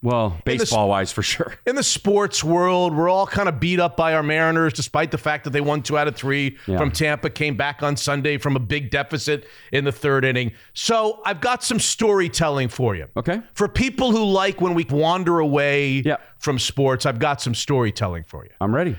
Well, 0.02 0.36
baseball 0.44 0.88
wise, 0.88 1.12
for 1.12 1.22
sure. 1.22 1.54
in 1.66 1.76
the 1.76 1.82
sports 1.84 2.42
world, 2.42 2.92
we're 2.94 3.08
all 3.08 3.26
kind 3.26 3.48
of 3.48 3.60
beat 3.60 3.78
up 3.78 3.96
by 3.96 4.14
our 4.14 4.22
Mariners, 4.22 4.72
despite 4.72 5.12
the 5.12 5.18
fact 5.18 5.44
that 5.44 5.50
they 5.50 5.60
won 5.60 5.80
two 5.82 5.96
out 5.96 6.08
of 6.08 6.16
three 6.16 6.58
Yeah. 6.66 6.76
from 6.78 6.90
Tampa, 6.90 7.30
came 7.30 7.56
back 7.56 7.84
on 7.84 7.96
Sunday 7.96 8.36
from 8.36 8.56
a 8.56 8.58
big 8.58 8.90
deficit 8.90 9.46
in 9.70 9.84
the 9.84 9.92
third 9.92 10.24
inning. 10.24 10.52
So 10.74 11.20
I've 11.24 11.40
got 11.40 11.62
some 11.62 11.78
storytelling 11.78 12.68
for 12.68 12.96
you. 12.96 13.06
Okay. 13.16 13.40
For 13.54 13.68
people 13.68 14.10
who 14.10 14.24
like 14.24 14.60
when 14.60 14.74
we 14.74 14.84
wander 14.90 15.38
away 15.38 16.02
Yeah. 16.04 16.16
from 16.38 16.58
sports, 16.58 17.06
I've 17.06 17.20
got 17.20 17.40
some 17.40 17.54
storytelling 17.54 18.24
for 18.24 18.44
you. 18.44 18.50
I'm 18.60 18.74
ready. 18.74 18.96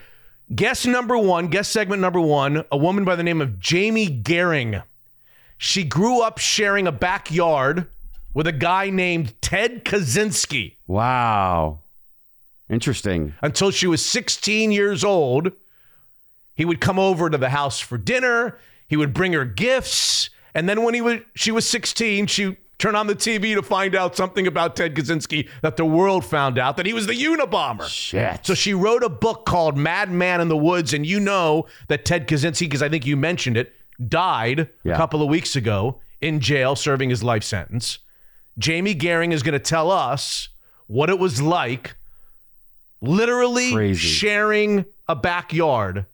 Guest 0.56 0.88
number 0.88 1.18
one, 1.18 1.48
guest 1.48 1.72
segment 1.74 2.02
number 2.02 2.22
one, 2.22 2.64
a 2.72 2.78
woman 2.78 3.04
by 3.04 3.16
the 3.18 3.24
name 3.24 3.42
of 3.42 3.60
Jamie 3.60 4.08
Gehring. 4.22 4.84
She 5.58 5.84
grew 5.84 6.22
up 6.22 6.38
sharing 6.38 6.88
a 6.88 6.92
backyard 6.92 7.88
with 8.34 8.48
a 8.48 8.52
guy 8.52 8.90
named 8.90 9.34
Ted 9.42 9.86
Kaczynski 9.86 10.76
Wow. 10.88 11.80
Interesting. 12.70 13.34
until 13.42 13.72
she 13.72 13.88
was 13.88 14.04
16 14.04 14.72
years 14.72 15.04
old. 15.04 15.52
He 16.56 16.66
would 16.66 16.80
come 16.82 17.00
over 17.00 17.30
to 17.30 17.38
the 17.38 17.50
house 17.50 17.80
for 17.80 17.98
dinner. 17.98 18.58
He 18.88 18.96
would 18.98 19.14
bring 19.14 19.34
her 19.34 19.46
gifts, 19.46 20.30
and 20.54 20.70
then 20.70 20.84
when 20.84 20.94
he 20.94 21.02
was 21.02 21.20
she 21.36 21.52
was 21.52 21.68
16, 21.68 22.28
she 22.28 22.58
turn 22.78 22.96
on 22.96 23.08
the 23.08 23.16
TV 23.16 23.56
to 23.56 23.62
find 23.64 23.96
out 23.96 24.16
something 24.16 24.46
about 24.46 24.76
Ted 24.76 24.94
Kaczynski 24.96 25.48
that 25.62 25.78
the 25.78 25.86
world 25.86 26.26
found 26.26 26.60
out 26.60 26.78
that 26.78 26.86
he 26.86 26.94
was 26.94 27.08
the 27.08 27.14
Unabomber. 27.14 27.88
Shit. 27.88 28.46
So 28.46 28.54
she 28.54 28.74
wrote 28.74 29.04
a 29.04 29.10
book 29.10 29.46
called 29.46 29.78
Madman 29.78 30.42
in 30.42 30.48
the 30.50 30.58
Woods, 30.58 30.94
and 30.94 31.06
you 31.06 31.20
know 31.20 31.66
that 31.88 32.06
Ted 32.06 32.28
Kaczynski, 32.28 32.62
because 32.62 32.84
I 32.84 32.90
think 32.90 33.06
you 33.06 33.16
mentioned 33.18 33.58
it, 33.58 33.74
died 34.08 34.70
Yeah. 34.84 34.94
a 34.94 34.98
couple 34.98 35.22
of 35.24 35.30
weeks 35.30 35.56
ago 35.56 36.02
in 36.22 36.40
jail 36.40 36.76
serving 36.76 37.10
his 37.10 37.24
life 37.24 37.44
sentence. 37.44 38.00
Jamie 38.58 38.96
Gehring 38.96 39.32
is 39.34 39.44
going 39.44 39.54
to 39.54 39.60
tell 39.60 39.90
us 39.92 40.50
what 40.88 41.10
it 41.10 41.18
was 41.20 41.42
like 41.42 41.96
literally 43.02 43.72
Crazy. 43.74 44.08
sharing 44.08 44.86
a 45.08 45.16
backyard 45.16 46.06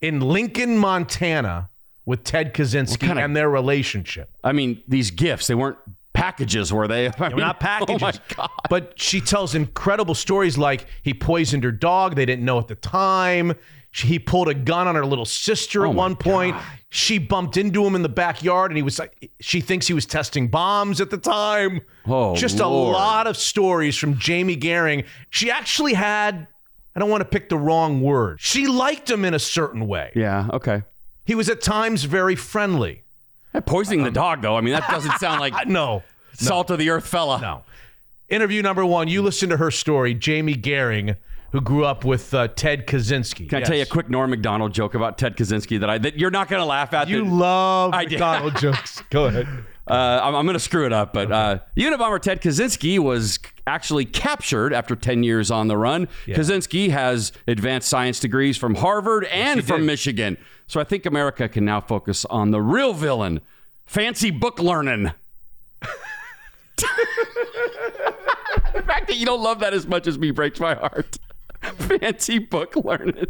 in 0.00 0.20
Lincoln, 0.20 0.78
Montana 0.78 1.68
with 2.04 2.24
Ted 2.24 2.54
Kaczynski 2.54 3.00
kind 3.00 3.18
of- 3.18 3.24
and 3.24 3.36
their 3.36 3.48
relationship. 3.50 4.30
I 4.42 4.52
mean, 4.52 4.82
these 4.88 5.10
gifts, 5.10 5.46
they 5.46 5.54
weren't 5.54 5.78
packages, 6.12 6.72
were 6.72 6.88
they? 6.88 7.08
I 7.18 7.28
mean, 7.28 7.38
not 7.38 7.60
packages. 7.60 8.02
Oh 8.02 8.06
my 8.06 8.34
God. 8.36 8.50
But 8.70 8.94
she 8.98 9.20
tells 9.20 9.54
incredible 9.54 10.14
stories 10.14 10.56
like 10.58 10.86
he 11.02 11.14
poisoned 11.14 11.64
her 11.64 11.72
dog. 11.72 12.16
They 12.16 12.26
didn't 12.26 12.44
know 12.44 12.58
at 12.58 12.68
the 12.68 12.74
time. 12.74 13.54
She, 13.92 14.08
he 14.08 14.18
pulled 14.18 14.48
a 14.48 14.54
gun 14.54 14.88
on 14.88 14.94
her 14.94 15.04
little 15.06 15.24
sister 15.26 15.86
Oh 15.86 15.90
at 15.90 15.94
one 15.96 16.16
point. 16.16 16.56
God. 16.56 16.64
She 16.88 17.18
bumped 17.18 17.56
into 17.56 17.84
him 17.86 17.94
in 17.94 18.02
the 18.02 18.08
backyard 18.08 18.70
and 18.70 18.76
he 18.76 18.82
was 18.82 18.98
like, 18.98 19.30
she 19.40 19.60
thinks 19.60 19.86
he 19.86 19.94
was 19.94 20.04
testing 20.06 20.48
bombs 20.48 21.00
at 21.00 21.10
the 21.10 21.16
time. 21.18 21.80
Oh, 22.06 22.34
Just 22.36 22.58
Lord. 22.58 22.94
a 22.94 22.98
lot 22.98 23.26
of 23.26 23.36
stories 23.36 23.96
from 23.96 24.18
Jamie 24.18 24.56
Gehring. 24.56 25.06
She 25.30 25.50
actually 25.50 25.94
had, 25.94 26.46
I 26.94 27.00
don't 27.00 27.08
want 27.08 27.20
to 27.22 27.28
pick 27.28 27.48
the 27.48 27.56
wrong 27.56 28.02
word. 28.02 28.40
She 28.40 28.66
liked 28.66 29.10
him 29.10 29.24
in 29.24 29.32
a 29.32 29.38
certain 29.38 29.86
way. 29.86 30.12
Yeah, 30.14 30.48
okay. 30.52 30.82
He 31.24 31.34
was 31.34 31.48
at 31.48 31.60
times 31.62 32.04
very 32.04 32.34
friendly. 32.36 33.04
Poisoning 33.66 34.00
the 34.02 34.08
um, 34.08 34.14
dog, 34.14 34.42
though. 34.42 34.56
I 34.56 34.60
mean, 34.62 34.72
that 34.74 34.88
doesn't 34.90 35.18
sound 35.18 35.40
like 35.46 35.66
No, 35.68 36.02
salt 36.34 36.70
of 36.70 36.78
the 36.78 36.90
earth 36.90 37.06
fella. 37.06 37.40
No. 37.40 37.62
Interview 38.28 38.62
number 38.62 38.84
one. 38.84 39.08
You 39.08 39.20
listen 39.22 39.50
to 39.50 39.58
her 39.58 39.70
story, 39.70 40.14
Jamie 40.14 40.54
Gehring, 40.56 41.16
who 41.52 41.60
grew 41.60 41.84
up 41.84 42.04
with 42.04 42.32
uh, 42.34 42.48
Ted 42.48 42.86
Kaczynski. 42.86 43.48
Can 43.48 43.62
I 43.62 43.66
tell 43.66 43.76
you 43.76 43.82
a 43.82 43.86
quick 43.86 44.08
Norm 44.08 44.30
Macdonald 44.30 44.72
joke 44.72 44.94
about 44.94 45.18
Ted 45.18 45.36
Kaczynski 45.36 45.78
that 45.80 45.90
I 45.90 45.98
that 45.98 46.18
you're 46.18 46.30
not 46.30 46.48
going 46.48 46.60
to 46.60 46.66
laugh 46.66 46.92
at? 46.94 47.08
You 47.08 47.24
that- 47.24 47.30
love 47.30 47.94
I 47.94 48.04
did. 48.04 48.12
McDonald 48.12 48.56
jokes. 48.60 49.02
Go 49.10 49.26
ahead. 49.26 49.46
Uh, 49.86 50.20
I'm, 50.22 50.34
I'm 50.34 50.46
going 50.46 50.54
to 50.54 50.60
screw 50.60 50.86
it 50.86 50.92
up, 50.92 51.12
but 51.12 51.30
uh, 51.30 51.58
Unabomber 51.76 52.20
Ted 52.20 52.40
Kaczynski 52.40 52.98
was 52.98 53.38
actually 53.66 54.04
captured 54.04 54.72
after 54.72 54.94
10 54.94 55.24
years 55.24 55.50
on 55.50 55.66
the 55.68 55.76
run. 55.76 56.08
Kaczynski 56.26 56.90
has 56.90 57.32
advanced 57.48 57.88
science 57.88 58.20
degrees 58.20 58.56
from 58.56 58.76
Harvard 58.76 59.24
and 59.24 59.66
from 59.66 59.84
Michigan. 59.84 60.38
So 60.68 60.80
I 60.80 60.84
think 60.84 61.04
America 61.04 61.48
can 61.48 61.64
now 61.64 61.80
focus 61.80 62.24
on 62.26 62.52
the 62.52 62.62
real 62.62 62.94
villain, 62.94 63.40
fancy 63.84 64.30
book 64.30 64.60
learning. 64.60 65.10
the 68.72 68.82
fact 68.86 69.08
that 69.08 69.16
you 69.16 69.26
don't 69.26 69.42
love 69.42 69.58
that 69.58 69.74
as 69.74 69.86
much 69.86 70.06
as 70.06 70.16
me 70.16 70.30
breaks 70.30 70.60
my 70.60 70.74
heart. 70.74 71.18
Fancy 71.62 72.38
book 72.38 72.76
learning. 72.76 73.26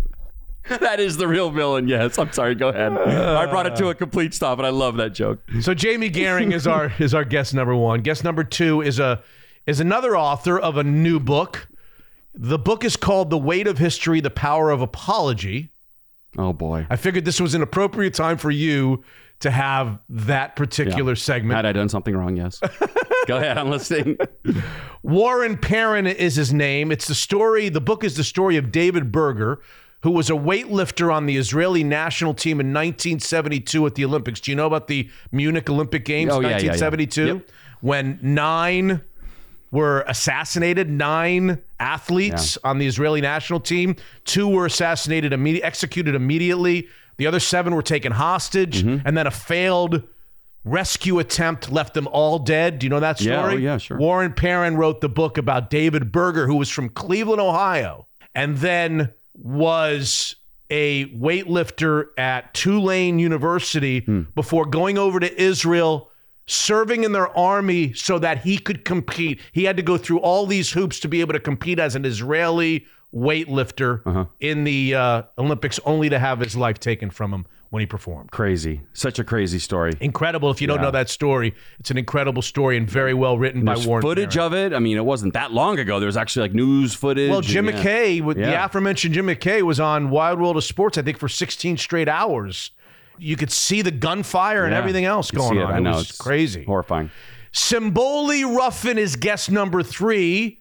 That 0.69 1.01
is 1.01 1.17
the 1.17 1.27
real 1.27 1.51
villain, 1.51 1.89
yes. 1.89 2.19
I'm 2.19 2.33
sorry, 2.33 2.55
go 2.55 2.69
ahead. 2.69 2.93
I 2.93 3.47
brought 3.47 3.67
it 3.67 3.75
to 3.77 3.89
a 3.89 3.95
complete 3.95 4.33
stop, 4.33 4.59
and 4.59 4.67
I 4.67 4.71
love 4.71 4.97
that 4.97 5.13
joke. 5.13 5.41
So 5.61 5.75
Jamie 5.75 6.11
Gehring 6.11 6.53
is 6.53 6.67
our 6.67 6.93
is 6.99 7.15
our 7.15 7.25
guest 7.25 7.53
number 7.53 7.75
one. 7.75 8.01
Guest 8.01 8.23
number 8.23 8.45
two 8.45 8.81
is 8.81 8.99
a 9.01 9.23
is 9.67 9.81
another 9.81 10.17
author 10.17 10.59
of 10.59 10.77
a 10.77 10.85
new 10.85 11.19
book. 11.19 11.69
The 12.35 12.59
book 12.59 12.85
is 12.85 12.97
called 12.97 13.31
The 13.31 13.39
Weight 13.39 13.67
of 13.67 13.79
History: 13.79 14.21
The 14.21 14.31
Power 14.31 14.71
of 14.71 14.81
Apology. 14.81 15.71
Oh, 16.39 16.53
boy. 16.53 16.87
I 16.89 16.97
figured 16.97 17.25
this 17.25 17.41
was 17.41 17.55
an 17.55 17.63
appropriate 17.63 18.15
time 18.15 18.39
for 18.39 18.51
you 18.51 19.05
to 19.43 19.51
have 19.51 19.99
that 20.09 20.57
particular 20.57 21.15
segment. 21.17 21.57
Had 21.57 21.67
I 21.67 21.73
done 21.73 21.89
something 21.89 22.17
wrong? 22.17 22.37
Yes. 22.37 22.61
Go 23.27 23.37
ahead. 23.37 23.59
I'm 23.59 23.71
listening. 23.71 24.17
Warren 25.03 25.57
Perrin 25.57 26.07
is 26.07 26.37
his 26.37 26.53
name. 26.53 26.91
It's 26.91 27.07
the 27.09 27.15
story, 27.15 27.69
the 27.69 27.81
book 27.81 28.05
is 28.05 28.17
the 28.17 28.25
story 28.25 28.57
of 28.57 28.73
David 28.73 29.13
Berger, 29.13 29.61
who 30.03 30.11
was 30.11 30.31
a 30.31 30.35
weightlifter 30.35 31.13
on 31.13 31.27
the 31.27 31.37
Israeli 31.37 31.85
national 31.85 32.35
team 32.35 32.61
in 32.61 32.69
1972 32.69 33.87
at 33.87 33.95
the 33.95 34.05
Olympics. 34.05 34.41
Do 34.41 34.51
you 34.51 34.57
know 34.57 34.67
about 34.67 34.87
the 34.89 35.09
Munich 35.31 35.69
Olympic 35.71 36.05
Games 36.05 36.33
Oh, 36.33 36.41
yeah, 36.41 36.49
yeah, 36.51 36.59
yeah. 36.59 36.71
1972? 36.71 37.27
Yep. 37.27 37.49
When 37.81 38.19
nine 38.23 39.03
were 39.73 40.03
assassinated, 40.07 40.89
nine 40.91 41.61
athletes 41.81 42.59
on 42.63 42.79
the 42.79 42.87
Israeli 42.87 43.21
national 43.21 43.59
team. 43.61 43.97
Two 44.25 44.47
were 44.47 44.67
assassinated, 44.67 45.33
immediately, 45.33 45.65
executed 45.65 46.15
immediately. 46.15 46.89
The 47.17 47.27
other 47.27 47.41
seven 47.41 47.75
were 47.75 47.83
taken 47.83 48.13
hostage, 48.13 48.83
Mm-hmm. 48.83 49.07
and 49.07 49.17
then 49.17 49.27
a 49.27 49.31
failed 49.31 50.03
rescue 50.65 51.19
attempt 51.19 51.73
left 51.73 51.95
them 51.95 52.07
all 52.09 52.39
dead. 52.39 52.79
Do 52.79 52.87
you 52.87 52.91
know 52.91 53.01
that 53.01 53.19
story? 53.19 53.31
Yeah, 53.35 53.45
oh, 53.45 53.57
yeah, 53.57 53.79
sure. 53.79 53.99
Warren 53.99 54.33
Perrin 54.33 54.77
wrote 54.77 55.01
the 55.01 55.09
book 55.09 55.37
about 55.39 55.71
David 55.71 56.13
Berger, 56.13 56.47
who 56.47 56.55
was 56.57 56.69
from 56.71 56.89
Cleveland, 56.89 57.41
Ohio, 57.41 58.07
and 58.35 58.59
then 58.59 59.11
was 59.35 60.37
a 60.71 61.07
weightlifter 61.07 62.07
at 62.17 62.55
Tulane 62.55 63.19
University 63.19 64.01
Hmm. 64.01 64.23
before 64.35 64.65
going 64.65 64.97
over 64.99 65.21
to 65.21 65.41
Israel, 65.43 66.11
serving 66.47 67.05
in 67.05 67.13
their 67.13 67.29
army 67.37 67.93
so 67.93 68.19
that 68.19 68.39
he 68.43 68.57
could 68.59 68.85
compete. 68.85 69.41
He 69.53 69.65
had 69.65 69.77
to 69.77 69.83
go 69.83 69.97
through 69.99 70.21
all 70.21 70.47
these 70.47 70.73
hoops 70.73 70.99
to 71.01 71.09
be 71.09 71.21
able 71.21 71.35
to 71.35 71.41
compete 71.41 71.79
as 71.79 71.95
an 71.95 72.05
Israeli 72.05 72.87
weightlifter 73.15 74.01
Uh-huh. 74.07 74.25
in 74.41 74.65
the 74.65 74.95
uh, 74.95 75.23
Olympics, 75.39 75.79
only 75.85 76.09
to 76.09 76.19
have 76.19 76.41
his 76.41 76.57
life 76.57 76.79
taken 76.81 77.11
from 77.11 77.33
him 77.33 77.47
when 77.71 77.81
he 77.81 77.87
performed. 77.87 78.31
Crazy. 78.31 78.83
Such 78.93 79.19
a 79.19 79.25
crazy 79.25 79.59
story. 79.59 79.93
Incredible. 80.01 80.51
If 80.51 80.61
you 80.61 80.67
don't 80.67 80.83
know 80.83 80.91
that 80.91 81.09
story, 81.09 81.55
it's 81.79 81.91
an 81.91 81.97
incredible 81.97 82.43
story 82.43 82.77
and 82.77 82.89
very 82.89 83.15
well 83.15 83.39
written 83.39 83.65
by 83.65 83.75
There's 83.75 83.87
Warren. 83.87 84.03
footage 84.03 84.35
Perrin. 84.35 84.47
of 84.47 84.55
it. 84.55 84.75
I 84.75 84.79
mean, 84.79 84.97
it 84.99 85.05
wasn't 85.05 85.33
that 85.35 85.53
long 85.53 85.79
ago. 85.79 85.99
There 85.99 86.07
was 86.07 86.17
actually 86.19 86.43
like 86.49 86.55
news 86.55 86.93
footage. 86.95 87.31
Well, 87.31 87.39
and, 87.39 87.47
Jim 87.47 87.67
yeah. 87.67 87.83
McKay, 87.83 88.23
with 88.23 88.37
the 88.37 88.63
aforementioned 88.63 89.15
Jim 89.15 89.27
McKay, 89.27 89.63
was 89.63 89.81
on 89.81 90.11
Wild 90.11 90.39
World 90.41 90.57
of 90.59 90.65
Sports, 90.65 90.99
I 90.99 91.03
think, 91.03 91.17
for 91.19 91.29
16 91.29 91.79
straight 91.79 92.09
hours. 92.09 92.73
You 93.19 93.37
could 93.37 93.51
see 93.51 93.81
the 93.83 93.91
gunfire 93.91 94.65
and 94.65 94.73
Yeah. 94.73 94.79
everything 94.79 95.05
else 95.07 95.31
going 95.31 95.59
it. 95.59 95.63
on. 95.63 95.73
I 95.73 95.79
know. 95.79 95.91
It 95.93 95.95
was 95.97 96.11
it's 96.11 96.19
crazy. 96.19 96.65
Horrifying. 96.65 97.11
Simboli 97.53 98.45
Ruffin 98.45 98.99
is 98.99 99.17
guest 99.17 99.51
number 99.51 99.83
three. 99.83 100.61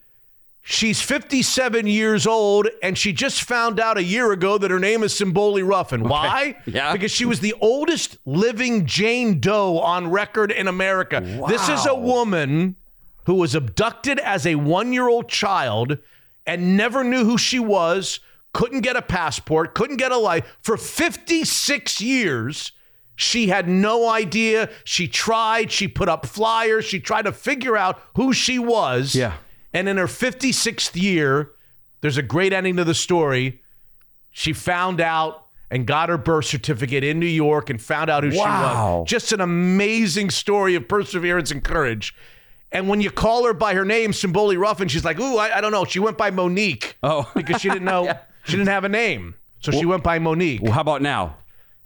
She's 0.64 1.02
57 1.02 1.88
years 1.88 2.28
old, 2.28 2.68
and 2.84 2.96
she 2.98 3.14
just 3.14 3.42
found 3.44 3.80
out 3.80 3.98
a 3.98 4.04
year 4.04 4.32
ago 4.32 4.60
that 4.60 4.70
her 4.70 4.80
name 4.80 5.02
is 5.04 5.14
Simboli 5.14 5.68
Ruffin. 5.68 6.04
Why? 6.04 6.58
Yeah. 6.68 6.94
Because 6.94 7.12
she 7.12 7.26
was 7.26 7.40
the 7.40 7.56
oldest 7.60 8.18
living 8.26 8.86
Jane 8.86 9.40
Doe 9.40 9.80
on 9.80 10.10
record 10.12 10.52
in 10.52 10.68
America. 10.68 11.22
Wow. 11.40 11.48
This 11.48 11.68
is 11.68 11.86
a 11.88 11.96
woman 11.96 12.76
who 13.26 13.34
was 13.36 13.56
abducted 13.56 14.20
as 14.20 14.46
a 14.46 14.56
one 14.56 14.94
year 14.94 15.08
old 15.10 15.28
child 15.28 15.98
and 16.46 16.78
never 16.78 17.04
knew 17.04 17.26
who 17.26 17.38
she 17.38 17.60
was, 17.60 18.20
couldn't 18.54 18.82
get 18.82 18.96
a 18.96 19.02
passport, 19.02 19.74
couldn't 19.74 19.98
get 19.98 20.12
a 20.12 20.18
life. 20.18 20.58
For 20.62 20.78
56 20.78 22.02
years, 22.02 22.72
she 23.16 23.48
had 23.48 23.68
no 23.68 24.10
idea. 24.10 24.70
She 24.84 25.08
tried, 25.08 25.72
she 25.72 25.88
put 25.88 26.10
up 26.10 26.26
flyers, 26.26 26.86
she 26.86 27.00
tried 27.00 27.24
to 27.24 27.32
figure 27.32 27.76
out 27.78 28.00
who 28.16 28.34
she 28.34 28.60
was. 28.60 29.16
Yeah. 29.16 29.34
And 29.74 29.88
in 29.88 29.98
her 29.98 30.06
56th 30.08 31.02
year, 31.02 31.52
there's 32.02 32.18
a 32.18 32.22
great 32.24 32.52
ending 32.54 32.76
to 32.78 32.84
the 32.84 32.94
story. 32.94 33.62
She 34.32 34.54
found 34.54 35.00
out 35.02 35.46
and 35.70 35.86
got 35.88 36.10
her 36.10 36.18
birth 36.18 36.46
certificate 36.46 37.04
in 37.04 37.20
New 37.20 37.26
York 37.26 37.70
and 37.70 37.82
found 37.82 38.10
out 38.10 38.24
who 38.24 38.32
she 38.32 38.38
Wow. 38.38 39.00
was. 39.00 39.10
Just 39.10 39.32
an 39.32 39.40
amazing 39.42 40.30
story 40.30 40.76
of 40.76 40.88
perseverance 40.88 41.52
and 41.52 41.64
courage. 41.64 42.14
And 42.74 42.88
when 42.90 43.02
you 43.02 43.12
call 43.12 43.46
her 43.46 43.54
by 43.54 43.74
her 43.74 43.86
name, 43.86 44.12
Simboli 44.12 44.58
Ruffin, 44.58 44.88
she's 44.88 45.06
like, 45.06 45.20
ooh, 45.20 45.38
I, 45.38 45.58
I 45.58 45.62
don't 45.62 45.72
know. 45.72 45.86
She 45.86 46.00
went 46.00 46.18
by 46.18 46.32
Monique. 46.32 46.98
Oh. 47.04 47.30
Because 47.36 47.62
she 47.62 47.70
didn't 47.70 47.86
know, 47.86 48.14
she 48.46 48.54
didn't 48.54 48.68
have 48.70 48.84
a 48.84 48.90
name. 48.90 49.36
So 49.62 49.72
she 49.72 49.86
went 49.86 50.04
by 50.04 50.20
Monique. 50.20 50.62
Well, 50.64 50.72
how 50.72 50.82
about 50.82 51.02
now? 51.02 51.38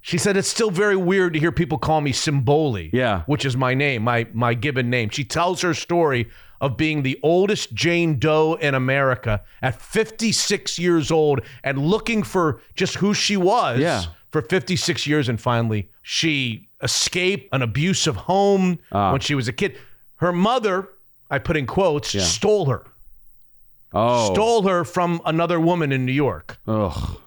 She 0.07 0.19
said 0.19 0.37
it's 0.37 0.47
still 0.47 0.69
very 0.69 0.95
weird 0.95 1.33
to 1.33 1.39
hear 1.39 1.51
people 1.51 1.79
call 1.79 1.99
me 1.99 2.11
Simboli, 2.13 2.91
Yeah. 2.93 3.23
which 3.25 3.43
is 3.43 3.57
my 3.57 3.73
name, 3.73 4.03
my 4.03 4.27
my 4.33 4.53
given 4.53 4.87
name. 4.87 5.09
She 5.09 5.23
tells 5.23 5.61
her 5.61 5.73
story 5.73 6.29
of 6.61 6.77
being 6.77 7.01
the 7.01 7.19
oldest 7.23 7.73
Jane 7.73 8.19
Doe 8.19 8.53
in 8.61 8.75
America 8.75 9.41
at 9.63 9.81
56 9.81 10.77
years 10.77 11.09
old 11.09 11.41
and 11.63 11.79
looking 11.79 12.21
for 12.21 12.61
just 12.75 12.95
who 12.95 13.15
she 13.15 13.35
was 13.35 13.79
Yeah. 13.79 14.03
for 14.29 14.41
56 14.43 15.07
years 15.07 15.27
and 15.27 15.41
finally 15.41 15.89
she 16.03 16.67
escaped 16.83 17.49
an 17.51 17.61
abusive 17.63 18.15
home 18.15 18.77
Ah. 18.91 19.11
when 19.11 19.21
she 19.21 19.33
was 19.35 19.47
a 19.47 19.53
kid. 19.53 19.75
Her 20.17 20.31
mother, 20.31 20.87
I 21.31 21.39
put 21.39 21.57
in 21.57 21.65
quotes, 21.65 22.09
stole 22.23 22.67
her. 22.67 22.85
Oh. 23.91 24.31
Stole 24.33 24.61
her 24.63 24.83
from 24.85 25.19
another 25.25 25.59
woman 25.59 25.91
in 25.91 26.05
New 26.05 26.11
York. 26.13 26.59
Ugh. 26.67 27.17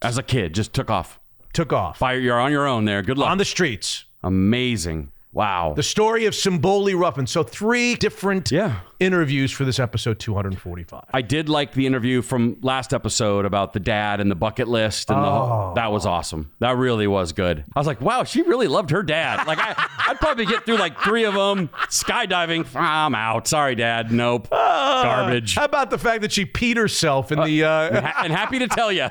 As 0.00 0.16
a 0.16 0.22
kid, 0.22 0.54
just 0.54 0.72
took 0.72 0.88
off. 0.90 1.19
Took 1.52 1.72
off 1.72 1.98
Fire, 1.98 2.18
you're 2.18 2.38
on 2.38 2.52
your 2.52 2.66
own 2.66 2.84
there. 2.84 3.02
Good 3.02 3.18
luck. 3.18 3.30
on 3.30 3.38
the 3.38 3.44
streets. 3.44 4.04
Amazing. 4.22 5.10
Wow. 5.32 5.74
The 5.76 5.82
story 5.82 6.26
of 6.26 6.34
Simboli 6.34 6.98
Ruffin. 6.98 7.26
So 7.26 7.42
three 7.42 7.94
different 7.94 8.50
Yeah. 8.50 8.80
Interviews 9.00 9.50
for 9.50 9.64
this 9.64 9.78
episode 9.78 10.18
245. 10.20 11.04
I 11.12 11.22
did 11.22 11.48
like 11.48 11.72
the 11.72 11.86
interview 11.86 12.22
from 12.22 12.58
last 12.62 12.92
episode 12.94 13.44
about 13.46 13.72
the 13.72 13.80
dad 13.80 14.20
and 14.20 14.30
the 14.30 14.34
bucket 14.34 14.68
list, 14.68 15.10
and 15.10 15.22
the 15.22 15.26
Oh. 15.26 15.46
whole, 15.46 15.74
that 15.74 15.90
was 15.90 16.06
awesome. 16.06 16.50
That 16.60 16.76
really 16.76 17.06
was 17.06 17.32
good. 17.32 17.64
I 17.74 17.80
was 17.80 17.86
like, 17.86 18.00
wow, 18.00 18.24
she 18.24 18.42
really 18.42 18.68
loved 18.68 18.90
her 18.90 19.02
dad. 19.02 19.46
Like 19.46 19.58
I, 19.58 19.74
I'd 20.08 20.20
probably 20.20 20.44
get 20.46 20.64
through 20.66 20.76
like 20.76 21.00
three 21.00 21.24
of 21.24 21.34
them. 21.34 21.68
Skydiving, 21.88 22.66
I'm 22.76 23.14
out. 23.14 23.48
Sorry, 23.48 23.74
dad. 23.74 24.12
Nope. 24.12 24.48
Garbage. 24.50 25.54
How 25.56 25.64
about 25.64 25.90
the 25.90 25.98
fact 25.98 26.20
that 26.22 26.30
she 26.32 26.44
peed 26.44 26.76
herself 26.76 27.32
in 27.32 27.40
the 27.40 27.64
uh, 27.64 28.00
Ha- 28.02 28.22
and 28.24 28.32
happy 28.32 28.58
to 28.58 28.68
tell 28.68 28.92
you, 28.92 29.08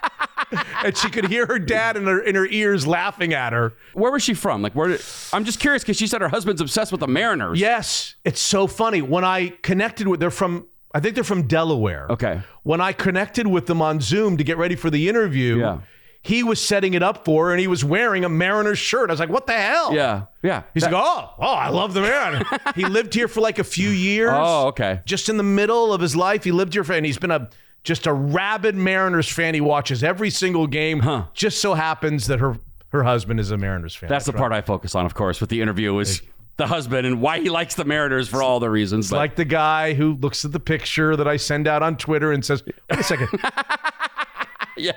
and 0.84 0.96
she 0.96 1.10
could 1.10 1.26
hear 1.26 1.46
her 1.46 1.58
dad 1.58 1.96
in 1.96 2.04
her 2.04 2.20
in 2.20 2.34
her 2.34 2.46
ears 2.46 2.86
laughing 2.86 3.34
at 3.34 3.52
her? 3.52 3.74
where 3.94 4.12
was 4.12 4.22
she 4.22 4.34
from? 4.34 4.60
Like, 4.62 4.74
where? 4.74 4.88
Did, 4.88 5.00
I'm 5.32 5.44
just 5.44 5.58
curious 5.58 5.82
because 5.82 5.96
she 5.96 6.06
said 6.06 6.20
her 6.20 6.28
husband's 6.28 6.60
obsessed 6.60 6.92
with 6.92 7.00
the 7.00 7.08
Mariners. 7.08 7.58
Yes, 7.58 8.14
it's 8.24 8.40
so 8.40 8.66
funny. 8.66 9.00
When 9.16 9.24
I 9.24 9.48
connected 9.62 10.06
with, 10.08 10.20
they're 10.20 10.30
from, 10.30 10.66
I 10.94 11.00
think 11.00 11.14
they're 11.14 11.24
from 11.24 11.46
Delaware. 11.48 12.06
Okay. 12.10 12.42
When 12.64 12.80
I 12.82 12.92
connected 12.92 13.46
with 13.46 13.64
them 13.66 13.80
on 13.80 14.00
Zoom 14.00 14.36
to 14.36 14.44
get 14.44 14.58
ready 14.58 14.76
for 14.76 14.90
the 14.90 15.08
interview, 15.08 15.58
Yeah. 15.60 15.78
he 16.22 16.42
was 16.42 16.60
setting 16.60 16.92
it 16.94 17.02
up 17.02 17.24
for 17.24 17.46
her 17.46 17.52
and 17.52 17.60
he 17.60 17.66
was 17.66 17.82
wearing 17.84 18.24
a 18.24 18.28
Mariners 18.28 18.78
shirt. 18.78 19.08
I 19.08 19.12
was 19.14 19.20
like, 19.20 19.30
what 19.30 19.46
the 19.46 19.54
hell? 19.54 19.94
Yeah. 19.94 20.26
Yeah. 20.42 20.64
He's 20.74 20.82
like, 20.82 20.92
oh, 20.94 21.30
oh, 21.38 21.54
I 21.66 21.68
love 21.70 21.94
the 21.94 22.02
Mariners. 22.02 22.46
he 22.74 22.84
lived 22.98 23.14
here 23.14 23.28
for 23.28 23.40
like 23.40 23.58
a 23.58 23.64
few 23.64 23.88
years. 23.88 24.32
Oh, 24.34 24.66
okay. 24.68 25.00
Just 25.06 25.28
in 25.30 25.36
the 25.38 25.42
middle 25.60 25.92
of 25.94 26.00
his 26.00 26.14
life, 26.14 26.44
he 26.44 26.52
lived 26.52 26.74
here 26.74 26.84
for, 26.84 26.92
and 26.92 27.06
he's 27.06 27.18
been 27.18 27.30
a 27.30 27.48
just 27.84 28.06
a 28.06 28.12
rabid 28.12 28.74
Mariners 28.74 29.28
fan. 29.28 29.54
He 29.54 29.60
watches 29.60 30.02
every 30.04 30.28
single 30.30 30.66
game. 30.66 30.98
Huh. 31.00 31.26
Just 31.34 31.60
so 31.60 31.74
happens 31.74 32.26
that 32.26 32.40
her 32.40 32.58
her 32.90 33.02
husband 33.04 33.38
is 33.40 33.50
a 33.50 33.56
Mariners 33.56 33.94
fan. 33.94 34.08
That's 34.08 34.26
the 34.26 34.32
part 34.32 34.52
I 34.52 34.60
focus 34.60 34.94
on, 34.94 35.06
of 35.06 35.14
course, 35.14 35.40
with 35.40 35.50
the 35.50 35.60
interview 35.62 35.96
is 35.98 36.20
the 36.56 36.66
husband 36.66 37.06
and 37.06 37.20
why 37.20 37.40
he 37.40 37.50
likes 37.50 37.74
the 37.74 37.84
Mariners 37.84 38.28
for 38.28 38.42
all 38.42 38.60
the 38.60 38.70
reasons. 38.70 39.10
But 39.10 39.16
like 39.16 39.36
the 39.36 39.44
guy 39.44 39.94
who 39.94 40.14
looks 40.14 40.44
at 40.44 40.52
the 40.52 40.60
picture 40.60 41.14
that 41.16 41.28
I 41.28 41.36
send 41.36 41.68
out 41.68 41.82
on 41.82 41.96
Twitter 41.96 42.32
and 42.32 42.44
says, 42.44 42.62
"Wait 42.64 42.74
a 42.90 43.02
second, 43.02 43.28
yeah, 44.76 44.92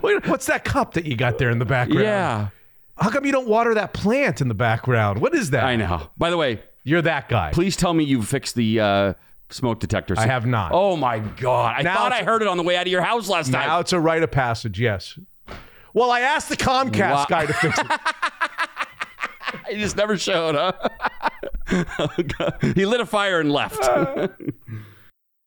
what's 0.00 0.46
that 0.46 0.64
cup 0.64 0.94
that 0.94 1.04
you 1.06 1.16
got 1.16 1.38
there 1.38 1.50
in 1.50 1.58
the 1.58 1.64
background? 1.64 2.02
yeah, 2.04 2.48
how 2.98 3.10
come 3.10 3.24
you 3.26 3.32
don't 3.32 3.48
water 3.48 3.74
that 3.74 3.92
plant 3.92 4.40
in 4.40 4.48
the 4.48 4.54
background? 4.54 5.20
What 5.20 5.34
is 5.34 5.50
that? 5.50 5.64
I 5.64 5.76
know. 5.76 6.08
By 6.18 6.30
the 6.30 6.36
way, 6.36 6.62
You're 6.84 7.02
that 7.02 7.28
guy. 7.28 7.50
please 7.52 7.76
tell 7.76 7.92
me 7.94 8.04
you 8.04 8.22
fixed 8.22 8.54
the 8.54 8.80
uh, 8.80 9.14
smoke 9.50 9.80
detector. 9.80 10.14
I 10.18 10.26
have 10.26 10.46
not. 10.46 10.72
Oh 10.72 10.96
my 10.96 11.18
god! 11.18 11.74
I 11.78 11.82
Now 11.82 11.94
thought 11.96 12.12
I 12.12 12.24
heard 12.24 12.42
it 12.42 12.48
on 12.48 12.56
the 12.56 12.62
way 12.62 12.76
out 12.76 12.86
of 12.86 12.92
your 12.92 13.02
house 13.02 13.28
last 13.28 13.50
now 13.50 13.58
night. 13.58 13.66
Now 13.66 13.80
it's 13.80 13.92
a 13.92 14.00
rite 14.00 14.22
of 14.22 14.30
passage. 14.30 14.80
Yes. 14.80 15.18
Well, 15.94 16.10
I 16.10 16.20
asked 16.20 16.48
the 16.50 16.56
Comcast 16.58 17.10
Wow. 17.10 17.26
guy 17.28 17.46
to 17.46 17.52
fix 17.54 17.78
it. 17.78 17.86
He 19.68 19.76
just 19.76 19.96
never 19.96 20.16
showed, 20.16 20.54
huh? 20.54 20.72
Oh, 21.98 22.08
he 22.74 22.86
lit 22.86 23.00
a 23.00 23.06
fire 23.06 23.40
and 23.40 23.50
left. 23.52 23.78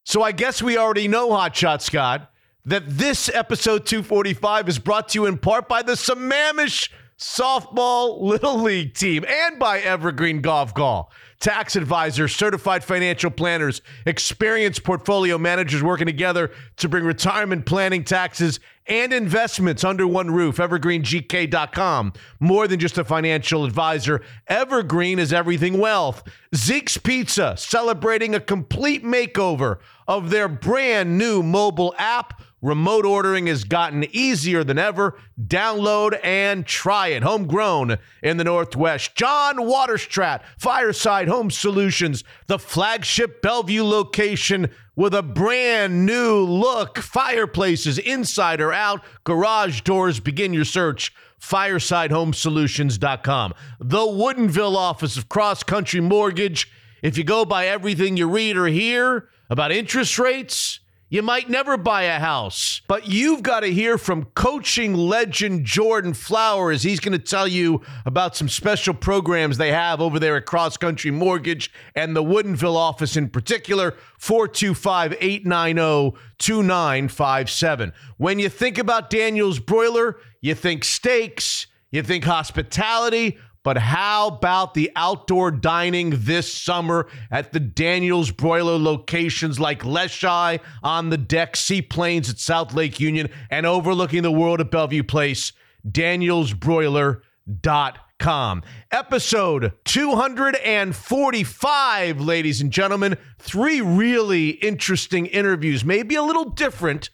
So 0.05 0.23
I 0.23 0.31
guess 0.31 0.59
we 0.59 0.75
already 0.75 1.07
know, 1.07 1.29
Hotshot 1.29 1.81
Scott, 1.81 2.31
that 2.65 2.81
this 2.87 3.29
episode 3.31 3.85
245 3.85 4.67
is 4.67 4.79
brought 4.79 5.09
to 5.09 5.19
you 5.19 5.27
in 5.27 5.37
part 5.37 5.69
by 5.69 5.83
the 5.83 5.91
Sammamish 5.91 6.89
Softball 7.19 8.19
Little 8.19 8.59
League 8.59 8.95
team 8.95 9.23
and 9.27 9.59
by 9.59 9.81
Evergreen 9.81 10.41
Gavekal. 10.41 11.09
Tax 11.39 11.75
advisors, 11.75 12.35
certified 12.35 12.83
financial 12.83 13.29
planners, 13.29 13.83
experienced 14.07 14.83
portfolio 14.83 15.37
managers 15.37 15.83
working 15.83 16.07
together 16.07 16.49
to 16.77 16.89
bring 16.89 17.03
retirement 17.03 17.67
planning, 17.67 18.03
taxes, 18.03 18.59
and 18.89 19.13
investments 19.13 19.83
under 19.83 20.05
one 20.05 20.31
roof. 20.31 20.57
EvergreenGK.com. 20.57 22.13
More 22.39 22.67
than 22.67 22.79
just 22.79 22.97
a 22.97 23.05
financial 23.05 23.63
advisor, 23.63 24.21
Evergreen 24.47 25.19
is 25.19 25.31
everything 25.31 25.77
wealth. 25.77 26.23
Zeke's 26.55 26.97
Pizza, 26.97 27.55
celebrating 27.57 28.35
a 28.35 28.39
complete 28.39 29.03
makeover 29.03 29.77
of 30.07 30.31
their 30.31 30.47
brand 30.47 31.17
new 31.17 31.43
mobile 31.43 31.93
app. 31.97 32.41
Remote 32.61 33.05
ordering 33.05 33.47
has 33.47 33.63
gotten 33.63 34.05
easier 34.11 34.63
than 34.63 34.77
ever. 34.77 35.17
Download 35.41 36.19
and 36.23 36.65
try 36.65 37.07
it. 37.07 37.23
Homegrown 37.23 37.97
in 38.21 38.37
the 38.37 38.43
Northwest. 38.43 39.15
John 39.15 39.57
Waterstrat, 39.57 40.41
Fireside 40.57 41.29
Home 41.29 41.49
Solutions, 41.49 42.23
the 42.47 42.59
flagship 42.59 43.41
Bellevue 43.41 43.83
location 43.83 44.69
with 44.95 45.13
a 45.13 45.23
brand 45.23 46.05
new 46.05 46.41
look. 46.41 46.97
Fireplaces 46.97 47.97
inside 47.97 48.59
or 48.59 48.73
out, 48.73 49.01
garage 49.23 49.79
doors. 49.81 50.19
Begin 50.19 50.53
your 50.53 50.65
search. 50.65 51.13
FiresideHomeSolutions.com. 51.39 53.53
The 53.79 53.99
Woodinville 53.99 54.75
office 54.75 55.15
of 55.15 55.29
Cross 55.29 55.63
Country 55.63 56.01
Mortgage. 56.01 56.69
If 57.01 57.17
you 57.17 57.23
go 57.23 57.45
by 57.45 57.67
everything 57.67 58.17
you 58.17 58.27
read 58.27 58.57
or 58.57 58.67
hear 58.67 59.29
about 59.49 59.71
interest 59.71 60.19
rates, 60.19 60.81
you 61.11 61.23
might 61.23 61.49
never 61.49 61.75
buy 61.75 62.03
a 62.03 62.19
house, 62.19 62.81
but 62.87 63.07
you've 63.07 63.41
got 63.41 63.61
to 63.61 63.73
hear 63.73 63.97
from 63.97 64.25
coaching 64.35 64.93
legend 64.93 65.65
Jordan 65.65 66.13
Flowers. 66.13 66.83
He's 66.83 66.99
going 66.99 67.17
to 67.17 67.23
tell 67.23 67.47
you 67.47 67.81
about 68.05 68.35
some 68.35 68.47
special 68.47 68.93
programs 68.93 69.57
they 69.57 69.71
have 69.71 70.01
over 70.01 70.19
there 70.19 70.37
at 70.37 70.45
Cross 70.45 70.77
Country 70.77 71.09
Mortgage 71.09 71.71
and 71.95 72.15
the 72.15 72.23
Woodinville 72.23 72.75
office 72.75 73.17
in 73.17 73.29
particular, 73.29 73.95
425 74.19 75.17
890 75.19 76.17
2957. 76.37 77.93
When 78.17 78.37
you 78.37 78.49
think 78.49 78.77
about 78.77 79.09
Daniel's 79.09 79.59
Broiler, 79.59 80.17
you 80.41 80.53
think 80.53 80.83
steaks, 80.83 81.65
you 81.91 82.03
think 82.03 82.23
hospitality. 82.23 83.39
But 83.63 83.77
how 83.77 84.29
about 84.29 84.73
the 84.73 84.89
outdoor 84.95 85.51
dining 85.51 86.13
this 86.15 86.51
summer 86.51 87.07
at 87.29 87.51
the 87.51 87.59
Daniels 87.59 88.31
Broiler 88.31 88.77
locations 88.77 89.59
like 89.59 89.83
Leschi 89.83 90.61
on 90.81 91.09
the 91.09 91.17
deck, 91.17 91.57
Seaplanes 91.57 92.29
at 92.29 92.39
South 92.39 92.73
Lake 92.73 93.01
Union, 93.01 93.29
and 93.49 93.65
overlooking 93.65 94.23
the 94.23 94.31
world 94.31 94.61
at 94.61 94.71
Bellevue 94.71 95.03
Place? 95.03 95.51
DanielsBroiler.com. 95.87 98.63
Episode 98.91 99.71
245, 99.85 102.21
ladies 102.21 102.61
and 102.61 102.71
gentlemen. 102.71 103.17
Three 103.39 103.81
really 103.81 104.49
interesting 104.49 105.25
interviews, 105.25 105.83
maybe 105.85 106.15
a 106.15 106.23
little 106.23 106.49
different, 106.49 107.09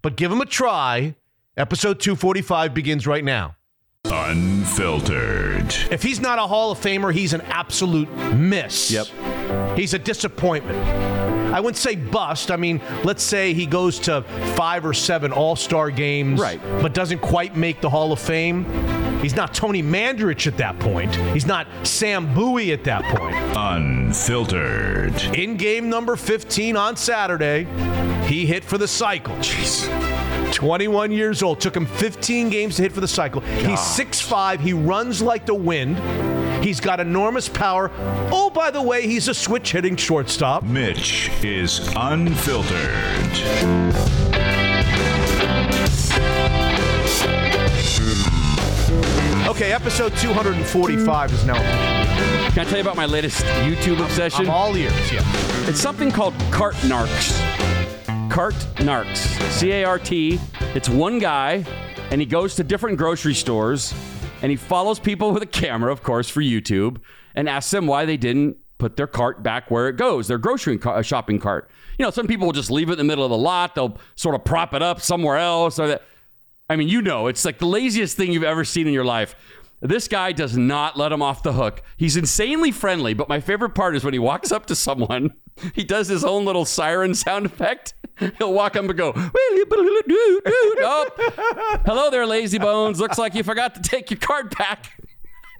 but 0.00 0.16
give 0.16 0.30
them 0.30 0.40
a 0.40 0.46
try. 0.46 1.14
Episode 1.56 2.00
245 2.00 2.72
begins 2.72 3.06
right 3.06 3.24
now. 3.24 3.56
Unfiltered. 4.12 5.74
If 5.90 6.02
he's 6.02 6.20
not 6.20 6.38
a 6.38 6.42
Hall 6.42 6.70
of 6.70 6.78
Famer, 6.78 7.12
he's 7.12 7.32
an 7.32 7.40
absolute 7.42 8.08
miss. 8.34 8.90
Yep. 8.90 9.06
He's 9.76 9.94
a 9.94 9.98
disappointment. 9.98 10.78
I 11.52 11.60
wouldn't 11.60 11.76
say 11.78 11.96
bust. 11.96 12.50
I 12.50 12.56
mean, 12.56 12.80
let's 13.04 13.22
say 13.22 13.52
he 13.54 13.66
goes 13.66 13.98
to 14.00 14.22
five 14.56 14.84
or 14.86 14.94
seven 14.94 15.32
All 15.32 15.56
Star 15.56 15.90
games, 15.90 16.40
Right. 16.40 16.60
but 16.80 16.94
doesn't 16.94 17.20
quite 17.20 17.56
make 17.56 17.80
the 17.80 17.90
Hall 17.90 18.12
of 18.12 18.18
Fame. 18.20 18.64
He's 19.20 19.36
not 19.36 19.54
Tony 19.54 19.82
Mandarich 19.82 20.46
at 20.46 20.56
that 20.56 20.78
point. 20.78 21.14
He's 21.32 21.46
not 21.46 21.66
Sam 21.84 22.32
Bowie 22.34 22.72
at 22.72 22.84
that 22.84 23.04
point. 23.04 23.36
Unfiltered. 23.56 25.14
In 25.36 25.56
game 25.56 25.88
number 25.88 26.16
15 26.16 26.76
on 26.76 26.96
Saturday, 26.96 27.66
he 28.26 28.46
hit 28.46 28.64
for 28.64 28.78
the 28.78 28.88
cycle. 28.88 29.36
Jeez. 29.36 29.88
21 30.52 31.10
years 31.10 31.42
old. 31.42 31.60
Took 31.60 31.76
him 31.76 31.86
15 31.86 32.50
games 32.50 32.76
to 32.76 32.82
hit 32.82 32.92
for 32.92 33.00
the 33.00 33.08
cycle. 33.08 33.40
He's 33.40 33.80
6'5. 33.80 34.60
He 34.60 34.72
runs 34.72 35.20
like 35.22 35.46
the 35.46 35.54
wind. 35.54 35.98
He's 36.62 36.78
got 36.78 37.00
enormous 37.00 37.48
power. 37.48 37.90
Oh, 38.30 38.50
by 38.50 38.70
the 38.70 38.80
way, 38.80 39.06
he's 39.06 39.28
a 39.28 39.34
switch 39.34 39.72
hitting 39.72 39.96
shortstop. 39.96 40.62
Mitch 40.62 41.30
is 41.42 41.80
unfiltered. 41.96 42.78
Okay, 49.48 49.72
episode 49.72 50.16
245 50.16 51.32
is 51.32 51.44
now. 51.44 51.54
Can 52.52 52.60
I 52.60 52.64
tell 52.64 52.76
you 52.76 52.80
about 52.80 52.96
my 52.96 53.06
latest 53.06 53.44
YouTube 53.64 54.02
obsession? 54.02 54.46
I'm 54.46 54.50
all 54.50 54.76
ears, 54.76 55.12
yeah. 55.12 55.20
It's 55.68 55.80
something 55.80 56.10
called 56.10 56.34
Cart 56.50 56.74
Narcs. 56.76 57.81
Cart 58.32 58.54
Narcs. 58.76 59.26
C 59.50 59.72
A 59.72 59.84
R 59.84 59.98
T. 59.98 60.40
It's 60.74 60.88
one 60.88 61.18
guy, 61.18 61.66
and 62.10 62.18
he 62.18 62.26
goes 62.26 62.54
to 62.54 62.64
different 62.64 62.96
grocery 62.96 63.34
stores, 63.34 63.92
and 64.40 64.50
he 64.50 64.56
follows 64.56 64.98
people 64.98 65.32
with 65.32 65.42
a 65.42 65.46
camera, 65.46 65.92
of 65.92 66.02
course, 66.02 66.30
for 66.30 66.40
YouTube, 66.40 66.96
and 67.34 67.46
asks 67.46 67.70
them 67.70 67.86
why 67.86 68.06
they 68.06 68.16
didn't 68.16 68.56
put 68.78 68.96
their 68.96 69.06
cart 69.06 69.42
back 69.42 69.70
where 69.70 69.86
it 69.90 69.98
goes, 69.98 70.28
their 70.28 70.38
grocery 70.38 70.78
ca- 70.78 70.92
uh, 70.92 71.02
shopping 71.02 71.38
cart. 71.38 71.70
You 71.98 72.06
know, 72.06 72.10
some 72.10 72.26
people 72.26 72.46
will 72.46 72.54
just 72.54 72.70
leave 72.70 72.88
it 72.88 72.92
in 72.92 72.98
the 72.98 73.04
middle 73.04 73.22
of 73.22 73.30
the 73.30 73.36
lot. 73.36 73.74
They'll 73.74 73.98
sort 74.14 74.34
of 74.34 74.46
prop 74.46 74.72
it 74.72 74.80
up 74.80 75.02
somewhere 75.02 75.36
else, 75.36 75.78
or 75.78 75.88
that. 75.88 76.02
I 76.70 76.76
mean, 76.76 76.88
you 76.88 77.02
know, 77.02 77.26
it's 77.26 77.44
like 77.44 77.58
the 77.58 77.66
laziest 77.66 78.16
thing 78.16 78.32
you've 78.32 78.44
ever 78.44 78.64
seen 78.64 78.86
in 78.86 78.94
your 78.94 79.04
life. 79.04 79.34
This 79.82 80.08
guy 80.08 80.32
does 80.32 80.56
not 80.56 80.96
let 80.96 81.12
him 81.12 81.20
off 81.20 81.42
the 81.42 81.52
hook. 81.52 81.82
He's 81.98 82.16
insanely 82.16 82.70
friendly, 82.70 83.12
but 83.12 83.28
my 83.28 83.40
favorite 83.40 83.74
part 83.74 83.94
is 83.94 84.04
when 84.04 84.14
he 84.14 84.18
walks 84.18 84.50
up 84.50 84.64
to 84.66 84.74
someone, 84.74 85.34
he 85.74 85.84
does 85.84 86.08
his 86.08 86.24
own 86.24 86.46
little 86.46 86.64
siren 86.64 87.12
sound 87.14 87.44
effect. 87.44 87.92
He'll 88.38 88.52
walk 88.52 88.76
up 88.76 88.84
and 88.84 88.96
go, 88.96 89.12
oh, 89.16 91.08
hello 91.86 92.10
there, 92.10 92.26
lazy 92.26 92.58
bones. 92.58 93.00
Looks 93.00 93.18
like 93.18 93.34
you 93.34 93.42
forgot 93.42 93.74
to 93.74 93.82
take 93.82 94.10
your 94.10 94.20
card 94.20 94.56
back. 94.56 94.90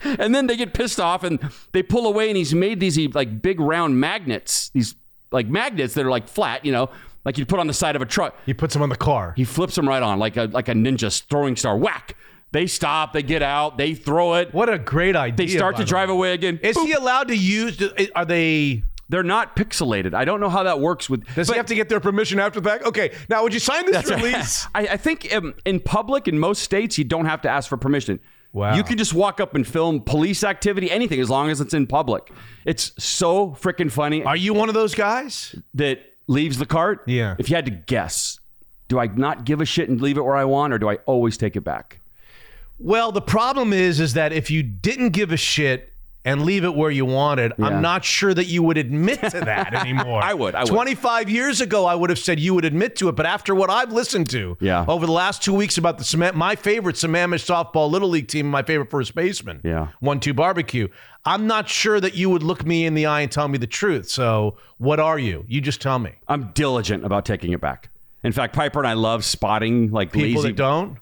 and 0.04 0.34
then 0.34 0.46
they 0.46 0.56
get 0.56 0.74
pissed 0.74 1.00
off 1.00 1.24
and 1.24 1.38
they 1.72 1.82
pull 1.82 2.06
away, 2.06 2.28
and 2.28 2.36
he's 2.36 2.54
made 2.54 2.80
these 2.80 2.98
like 3.14 3.42
big 3.42 3.60
round 3.60 3.98
magnets, 3.98 4.70
these 4.70 4.94
like 5.30 5.46
magnets 5.48 5.94
that 5.94 6.04
are 6.04 6.10
like 6.10 6.28
flat, 6.28 6.64
you 6.64 6.72
know, 6.72 6.90
like 7.24 7.38
you'd 7.38 7.48
put 7.48 7.60
on 7.60 7.66
the 7.66 7.74
side 7.74 7.96
of 7.96 8.02
a 8.02 8.06
truck. 8.06 8.36
He 8.46 8.54
puts 8.54 8.74
them 8.74 8.82
on 8.82 8.88
the 8.88 8.96
car. 8.96 9.34
He 9.36 9.44
flips 9.44 9.74
them 9.74 9.88
right 9.88 10.02
on 10.02 10.18
like 10.18 10.36
a 10.36 10.44
like 10.44 10.68
a 10.68 10.74
ninja 10.74 11.22
throwing 11.28 11.56
star. 11.56 11.76
Whack! 11.76 12.16
They 12.50 12.66
stop. 12.66 13.12
They 13.12 13.22
get 13.22 13.42
out. 13.42 13.78
They 13.78 13.94
throw 13.94 14.34
it. 14.34 14.52
What 14.52 14.68
a 14.68 14.78
great 14.78 15.16
idea. 15.16 15.46
They 15.46 15.56
start 15.56 15.76
to 15.76 15.82
the 15.82 15.88
drive 15.88 16.08
way. 16.08 16.14
away 16.14 16.32
again. 16.34 16.58
Is 16.62 16.76
Boop. 16.76 16.86
he 16.86 16.92
allowed 16.92 17.28
to 17.28 17.36
use? 17.36 17.82
Are 18.14 18.24
they? 18.24 18.82
They're 19.08 19.22
not 19.22 19.56
pixelated. 19.56 20.14
I 20.14 20.24
don't 20.24 20.40
know 20.40 20.48
how 20.48 20.62
that 20.62 20.80
works 20.80 21.10
with. 21.10 21.24
Does 21.34 21.48
but- 21.48 21.54
he 21.54 21.56
have 21.58 21.66
to 21.66 21.74
get 21.74 21.88
their 21.88 22.00
permission 22.00 22.38
after 22.38 22.60
that? 22.62 22.84
Okay, 22.86 23.14
now 23.28 23.42
would 23.42 23.52
you 23.52 23.60
sign 23.60 23.84
this 23.86 23.96
That's 23.96 24.10
right. 24.10 24.22
release? 24.22 24.66
I, 24.74 24.88
I 24.88 24.96
think 24.96 25.34
um, 25.34 25.54
in 25.64 25.80
public, 25.80 26.28
in 26.28 26.38
most 26.38 26.62
states, 26.62 26.96
you 26.96 27.04
don't 27.04 27.26
have 27.26 27.42
to 27.42 27.48
ask 27.50 27.68
for 27.68 27.76
permission. 27.76 28.20
Wow. 28.52 28.74
You 28.74 28.82
can 28.84 28.98
just 28.98 29.14
walk 29.14 29.40
up 29.40 29.54
and 29.54 29.66
film 29.66 30.00
police 30.00 30.44
activity, 30.44 30.90
anything, 30.90 31.20
as 31.20 31.30
long 31.30 31.48
as 31.50 31.60
it's 31.60 31.72
in 31.72 31.86
public. 31.86 32.30
It's 32.66 32.92
so 33.02 33.50
freaking 33.52 33.90
funny 33.90 34.24
Are 34.24 34.36
you 34.36 34.52
one 34.52 34.68
of 34.68 34.74
those 34.74 34.94
guys? 34.94 35.54
that 35.74 36.00
leaves 36.26 36.58
the 36.58 36.66
cart. 36.66 37.02
Yeah. 37.06 37.34
If 37.38 37.48
you 37.48 37.56
had 37.56 37.64
to 37.64 37.70
guess, 37.70 38.38
do 38.88 38.98
I 38.98 39.06
not 39.06 39.44
give 39.44 39.60
a 39.62 39.64
shit 39.64 39.88
and 39.88 40.00
leave 40.02 40.18
it 40.18 40.22
where 40.22 40.36
I 40.36 40.44
want, 40.44 40.72
or 40.74 40.78
do 40.78 40.88
I 40.90 40.96
always 41.06 41.38
take 41.38 41.56
it 41.56 41.62
back? 41.62 42.00
Well, 42.78 43.10
the 43.12 43.22
problem 43.22 43.72
is, 43.72 44.00
is 44.00 44.14
that 44.14 44.32
if 44.32 44.50
you 44.50 44.62
didn't 44.62 45.10
give 45.10 45.32
a 45.32 45.36
shit 45.36 45.91
and 46.24 46.44
leave 46.44 46.62
it 46.64 46.74
where 46.74 46.90
you 46.90 47.04
wanted, 47.04 47.52
Yeah. 47.58 47.66
I'm 47.66 47.82
not 47.82 48.04
sure 48.04 48.32
that 48.32 48.46
you 48.46 48.62
would 48.62 48.78
admit 48.78 49.20
to 49.20 49.40
that 49.40 49.74
anymore. 49.86 50.22
I 50.22 50.34
would, 50.34 50.54
I 50.54 50.60
would. 50.62 50.68
25 50.72 51.28
years 51.28 51.60
ago, 51.60 51.84
I 51.86 51.94
would 51.94 52.10
have 52.10 52.18
said 52.18 52.38
you 52.38 52.54
would 52.54 52.64
admit 52.64 52.94
to 52.96 53.08
it, 53.08 53.16
but 53.16 53.26
after 53.26 53.54
what 53.54 53.70
I've 53.70 53.92
listened 53.92 54.30
to 54.30 54.56
Yeah. 54.60 54.84
over 54.86 55.04
the 55.06 55.12
last 55.12 55.42
two 55.42 55.52
weeks 55.54 55.78
about 55.78 55.98
the 55.98 56.04
cement, 56.04 56.36
my 56.36 56.54
favorite 56.54 56.96
Sammamish 56.96 57.44
softball 57.44 57.90
little 57.90 58.08
league 58.08 58.28
team, 58.28 58.48
my 58.48 58.62
favorite 58.62 58.90
first 58.90 59.14
baseman, 59.14 59.60
Yeah. 59.64 59.88
one 60.00 60.20
two 60.20 60.32
barbecue. 60.34 60.88
I'm 61.24 61.46
not 61.46 61.68
sure 61.68 62.00
that 62.00 62.14
you 62.14 62.30
would 62.30 62.42
look 62.42 62.64
me 62.66 62.84
in 62.86 62.94
the 62.94 63.06
eye 63.06 63.20
and 63.22 63.30
tell 63.30 63.46
me 63.48 63.58
the 63.58 63.66
truth. 63.66 64.08
So, 64.08 64.56
what 64.78 64.98
are 65.00 65.18
you? 65.18 65.44
You 65.48 65.60
just 65.60 65.80
tell 65.80 65.98
me. 66.00 66.12
I'm 66.28 66.50
diligent 66.54 67.04
about 67.04 67.24
taking 67.24 67.52
it 67.52 67.60
back. 67.60 67.90
In 68.24 68.30
fact, 68.32 68.54
Piper 68.54 68.78
and 68.80 68.86
I 68.88 68.92
love 68.92 69.24
spotting 69.24 69.90
like 69.90 70.12
People 70.12 70.42
lazy. 70.42 70.48
that 70.48 70.56
don't. 70.56 70.98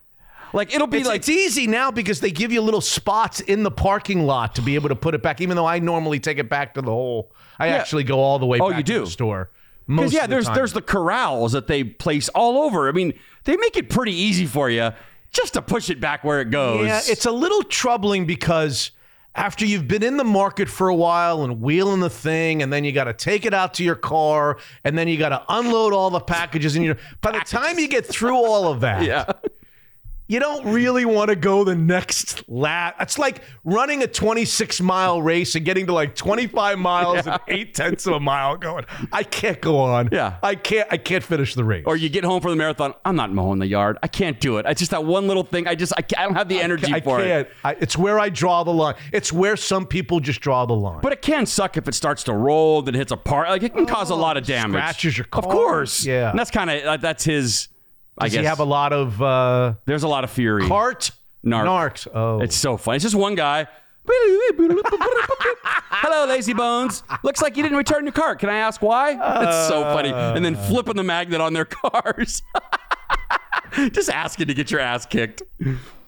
Like 0.53 0.75
it'll 0.75 0.87
be 0.87 0.99
It's, 0.99 1.09
like 1.09 1.17
it's 1.21 1.29
easy 1.29 1.67
now 1.67 1.91
because 1.91 2.21
they 2.21 2.31
give 2.31 2.53
you 2.53 2.61
little 2.61 2.81
spots 2.81 3.41
in 3.41 3.63
the 3.63 3.71
parking 3.71 4.27
lot 4.27 4.55
to 4.57 4.63
be 4.63 4.75
able 4.75 4.89
to 4.89 4.97
put 4.97 5.15
it 5.15 5.23
back. 5.23 5.41
Even 5.41 5.57
though 5.57 5.67
I 5.67 5.79
normally 5.79 6.19
take 6.21 6.39
it 6.39 6.49
back 6.49 6.75
to 6.75 6.83
the 6.83 6.91
hole, 6.91 7.33
I 7.59 7.69
actually 7.69 8.05
go 8.05 8.19
all 8.21 8.39
the 8.39 8.47
way. 8.47 8.59
Oh, 8.61 8.69
back 8.71 8.79
you 8.79 8.85
to 8.85 8.93
do? 8.93 9.05
the 9.05 9.11
store. 9.11 9.51
Most 9.87 9.97
Because 10.03 10.13
yeah, 10.15 10.27
the 10.27 10.31
there's 10.31 10.47
time. 10.47 10.55
there's 10.55 10.73
the 10.73 10.83
corrals 10.83 11.53
that 11.53 11.67
they 11.67 11.85
place 11.85 12.29
all 12.31 12.63
over. 12.65 12.89
I 12.89 12.93
mean, 12.93 13.13
they 13.45 13.57
make 13.57 13.77
it 13.77 13.91
pretty 13.91 14.13
easy 14.15 14.47
for 14.47 14.71
you 14.71 14.91
just 15.33 15.55
to 15.55 15.63
push 15.63 15.91
it 15.91 16.01
back 16.01 16.25
where 16.25 16.41
it 16.41 16.51
goes. 16.51 16.87
yeah. 16.87 17.01
It's 17.07 17.27
a 17.27 17.33
little 17.33 17.63
troubling 17.65 18.27
because 18.27 18.91
after 19.37 19.65
you've 19.65 19.87
been 19.87 20.03
in 20.03 20.17
the 20.17 20.25
market 20.25 20.69
for 20.69 20.89
a 20.89 20.95
while 20.95 21.45
and 21.45 21.61
wheeling 21.61 22.01
the 22.01 22.11
thing, 22.11 22.63
and 22.63 22.73
then 22.73 22.83
you 22.85 22.91
got 22.93 23.05
to 23.05 23.13
take 23.13 23.47
it 23.47 23.55
out 23.55 23.75
to 23.75 23.85
your 23.85 23.95
car, 23.95 24.59
and 24.83 24.99
then 24.99 25.07
you 25.07 25.17
got 25.17 25.29
to 25.29 25.43
unload 25.49 25.93
all 25.93 26.11
the 26.11 26.19
packages, 26.21 26.75
and 26.75 26.85
you. 26.85 26.97
By 27.21 27.33
the 27.33 27.41
time 27.41 27.79
you 27.79 27.87
get 27.87 28.05
through 28.07 28.35
all 28.35 28.67
of 28.73 28.81
that, 28.83 29.05
yeah. 29.05 29.31
You 30.31 30.39
don't 30.39 30.65
really 30.65 31.05
want 31.05 31.29
to 31.29 31.35
go 31.35 31.65
the 31.65 31.75
next 31.75 32.49
lap. 32.49 32.95
It's 33.01 33.19
like 33.19 33.43
running 33.65 34.05
a 34.05 34.07
26 34.07 34.81
mile 34.81 35.21
race 35.21 35.57
and 35.57 35.65
getting 35.65 35.89
to 35.89 35.93
like 35.93 36.15
25 36.15 36.79
miles 36.79 37.27
and 37.27 37.41
eight 37.49 37.75
tenths 37.75 38.07
of 38.07 38.13
a 38.13 38.21
mile 38.21 38.57
going, 38.57 38.85
I 39.13 39.25
can't 39.25 39.61
go 39.61 39.79
on. 39.79 40.09
Yeah. 40.13 40.37
I 40.41 40.55
can't, 40.55 40.87
I 40.89 40.99
can't 40.99 41.25
finish 41.25 41.57
the 41.57 41.65
race. 41.65 41.83
Or 41.85 41.97
you 41.97 42.09
get 42.09 42.23
home 42.23 42.41
from 42.41 42.53
the 42.53 42.57
marathon. 42.57 42.95
I'm 43.05 43.17
not 43.17 43.33
mowing 43.33 43.59
the 43.59 43.67
yard. 43.67 43.99
I 44.05 44.07
can't 44.07 44.39
do 44.39 44.59
it. 44.59 44.67
I 44.67 44.75
just 44.75 44.93
that 44.93 45.05
one 45.05 45.27
little 45.27 45.43
thing. 45.43 45.67
I 45.67 45.75
just 45.75 45.93
I, 45.95 46.05
I 46.17 46.23
don't 46.23 46.37
have 46.37 46.49
the 46.49 46.61
energy 46.61 46.95
I 46.95 47.01
for 47.01 47.19
I 47.19 47.23
can't. 47.25 47.49
it. 47.49 47.53
I, 47.65 47.73
it's 47.81 47.99
where 47.99 48.21
I 48.21 48.29
draw 48.29 48.63
the 48.63 48.73
line. 48.73 48.95
It's 49.13 49.33
where 49.33 49.57
some 49.57 49.85
people 49.85 50.21
just 50.21 50.41
draw 50.41 50.65
the 50.65 50.77
line. 50.77 51.01
But 51.01 51.13
it 51.13 51.23
can 51.23 51.45
suck 51.45 51.77
if 51.77 51.89
it 51.89 51.95
starts 51.97 52.23
to 52.25 52.35
roll, 52.35 52.83
then 52.83 52.95
hits 52.95 53.11
a 53.11 53.17
part. 53.17 53.49
Like 53.49 53.65
it 53.65 53.75
can 53.75 53.85
cause 53.85 54.11
a 54.11 54.15
lot 54.15 54.37
of 54.37 54.47
damage. 54.47 54.79
scratches 54.79 55.19
your 55.19 55.25
car. 55.25 55.43
Of 55.43 55.51
course. 55.51 56.07
Yeah. 56.07 56.31
And 56.31 56.39
that's 56.39 56.53
kind 56.53 56.71
of 56.71 56.85
uh, 56.85 56.97
that's 56.99 57.25
his. 57.25 57.67
I 58.21 58.25
Does 58.27 58.35
guess 58.35 58.41
he 58.41 58.47
have 58.47 58.61
a 58.61 58.65
lot 58.65 58.93
of 58.93 59.21
uh, 59.23 59.75
there's 59.87 60.03
a 60.03 60.09
lot 60.09 60.25
of 60.25 60.31
fury. 60.31 60.67
cart? 60.69 61.11
Narc. 61.45 61.65
Narcs. 61.65 62.09
Oh. 62.13 62.41
It's 62.41 62.55
so 62.57 62.77
funny. 62.77 62.97
It's 62.97 63.05
just 63.05 63.15
one 63.15 63.35
guy. 63.35 63.67
Hello, 65.93 66.27
lazy 66.27 66.53
bones. 66.53 67.03
Looks 67.23 67.41
like 67.43 67.57
you 67.57 67.63
didn't 67.63 67.79
return 67.79 68.05
your 68.05 68.13
cart. 68.13 68.39
Can 68.39 68.49
I 68.49 68.57
ask 68.59 68.83
why? 68.83 69.13
It's 69.13 69.69
so 69.69 69.83
funny. 69.85 70.11
And 70.11 70.45
then 70.45 70.57
flipping 70.57 70.97
the 70.97 71.03
magnet 71.05 71.41
on 71.41 71.53
their 71.53 71.65
cars. 71.71 72.43
just 73.93 74.11
asking 74.11 74.49
to 74.49 74.55
get 74.55 74.71
your 74.71 74.81
ass 74.81 75.07
kicked. 75.07 75.43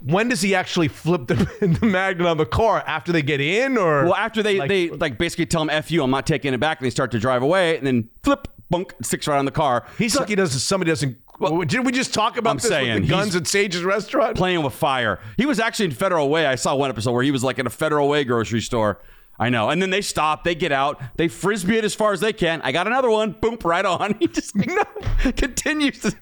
when 0.04 0.28
does 0.28 0.42
he 0.42 0.54
actually 0.54 0.88
flip 0.88 1.26
the, 1.28 1.34
the 1.80 1.86
magnet 1.86 2.26
on 2.26 2.36
the 2.36 2.46
car? 2.46 2.82
After 2.86 3.12
they 3.12 3.22
get 3.22 3.40
in 3.40 3.76
or? 3.78 4.04
Well, 4.04 4.14
after 4.14 4.42
they 4.42 4.66
they 4.66 4.90
like 4.90 5.18
basically 5.18 5.46
tell 5.46 5.62
him 5.62 5.70
"f 5.70 5.90
you," 5.90 6.02
I'm 6.02 6.10
not 6.10 6.26
taking 6.26 6.52
it 6.54 6.60
back, 6.60 6.78
and 6.80 6.86
they 6.86 6.90
start 6.90 7.10
to 7.12 7.18
drive 7.18 7.42
away, 7.42 7.76
and 7.78 7.86
then 7.86 8.08
flip, 8.22 8.48
bunk, 8.70 8.94
sticks 9.02 9.26
right 9.28 9.38
on 9.38 9.44
the 9.44 9.50
car. 9.50 9.84
He's 9.98 10.16
lucky 10.16 10.34
doesn't 10.34 10.58
somebody 10.60 10.90
doesn't. 10.90 11.18
Did 11.41 11.85
we 11.85 11.93
just 11.93 12.14
talk 12.14 12.37
about 12.37 12.51
I'm 12.51 12.57
this 12.59 12.68
saying, 12.68 12.95
with 12.95 13.03
the 13.05 13.09
guns 13.09 13.37
at 13.37 13.47
Sage's 13.47 13.85
restaurant? 13.85 14.37
playing 14.37 14.62
with 14.62 14.74
fire. 14.74 15.18
He 15.37 15.47
was 15.47 15.59
actually 15.59 15.87
in 15.87 15.91
Federal 15.93 16.28
Way. 16.28 16.47
I 16.47 16.55
saw 16.55 16.74
one 16.74 16.91
episode 16.91 17.12
where 17.12 17.22
he 17.24 17.30
was 17.30 17.43
like 17.43 17.59
in 17.59 17.66
a 17.66 17.70
Federal 17.70 18.09
Way 18.09 18.24
grocery 18.24 18.61
store. 18.61 19.01
I 19.39 19.49
know. 19.49 19.70
And 19.70 19.80
then 19.80 19.91
they 19.91 20.03
stop, 20.03 20.45
they 20.45 20.55
get 20.55 20.72
out, 20.72 21.03
they 21.16 21.26
frisbee 21.26 21.78
it 21.78 21.85
as 21.85 21.95
far 21.95 22.12
as 22.12 22.20
they 22.20 22.33
can. 22.33 22.61
I 22.62 22.70
got 22.70 22.87
another 22.87 23.11
one. 23.11 23.33
Boom, 23.33 23.59
right 23.64 23.85
on. 23.85 24.14
He 24.20 24.28
just 24.28 24.55
continues 25.37 26.01
to. 26.01 26.14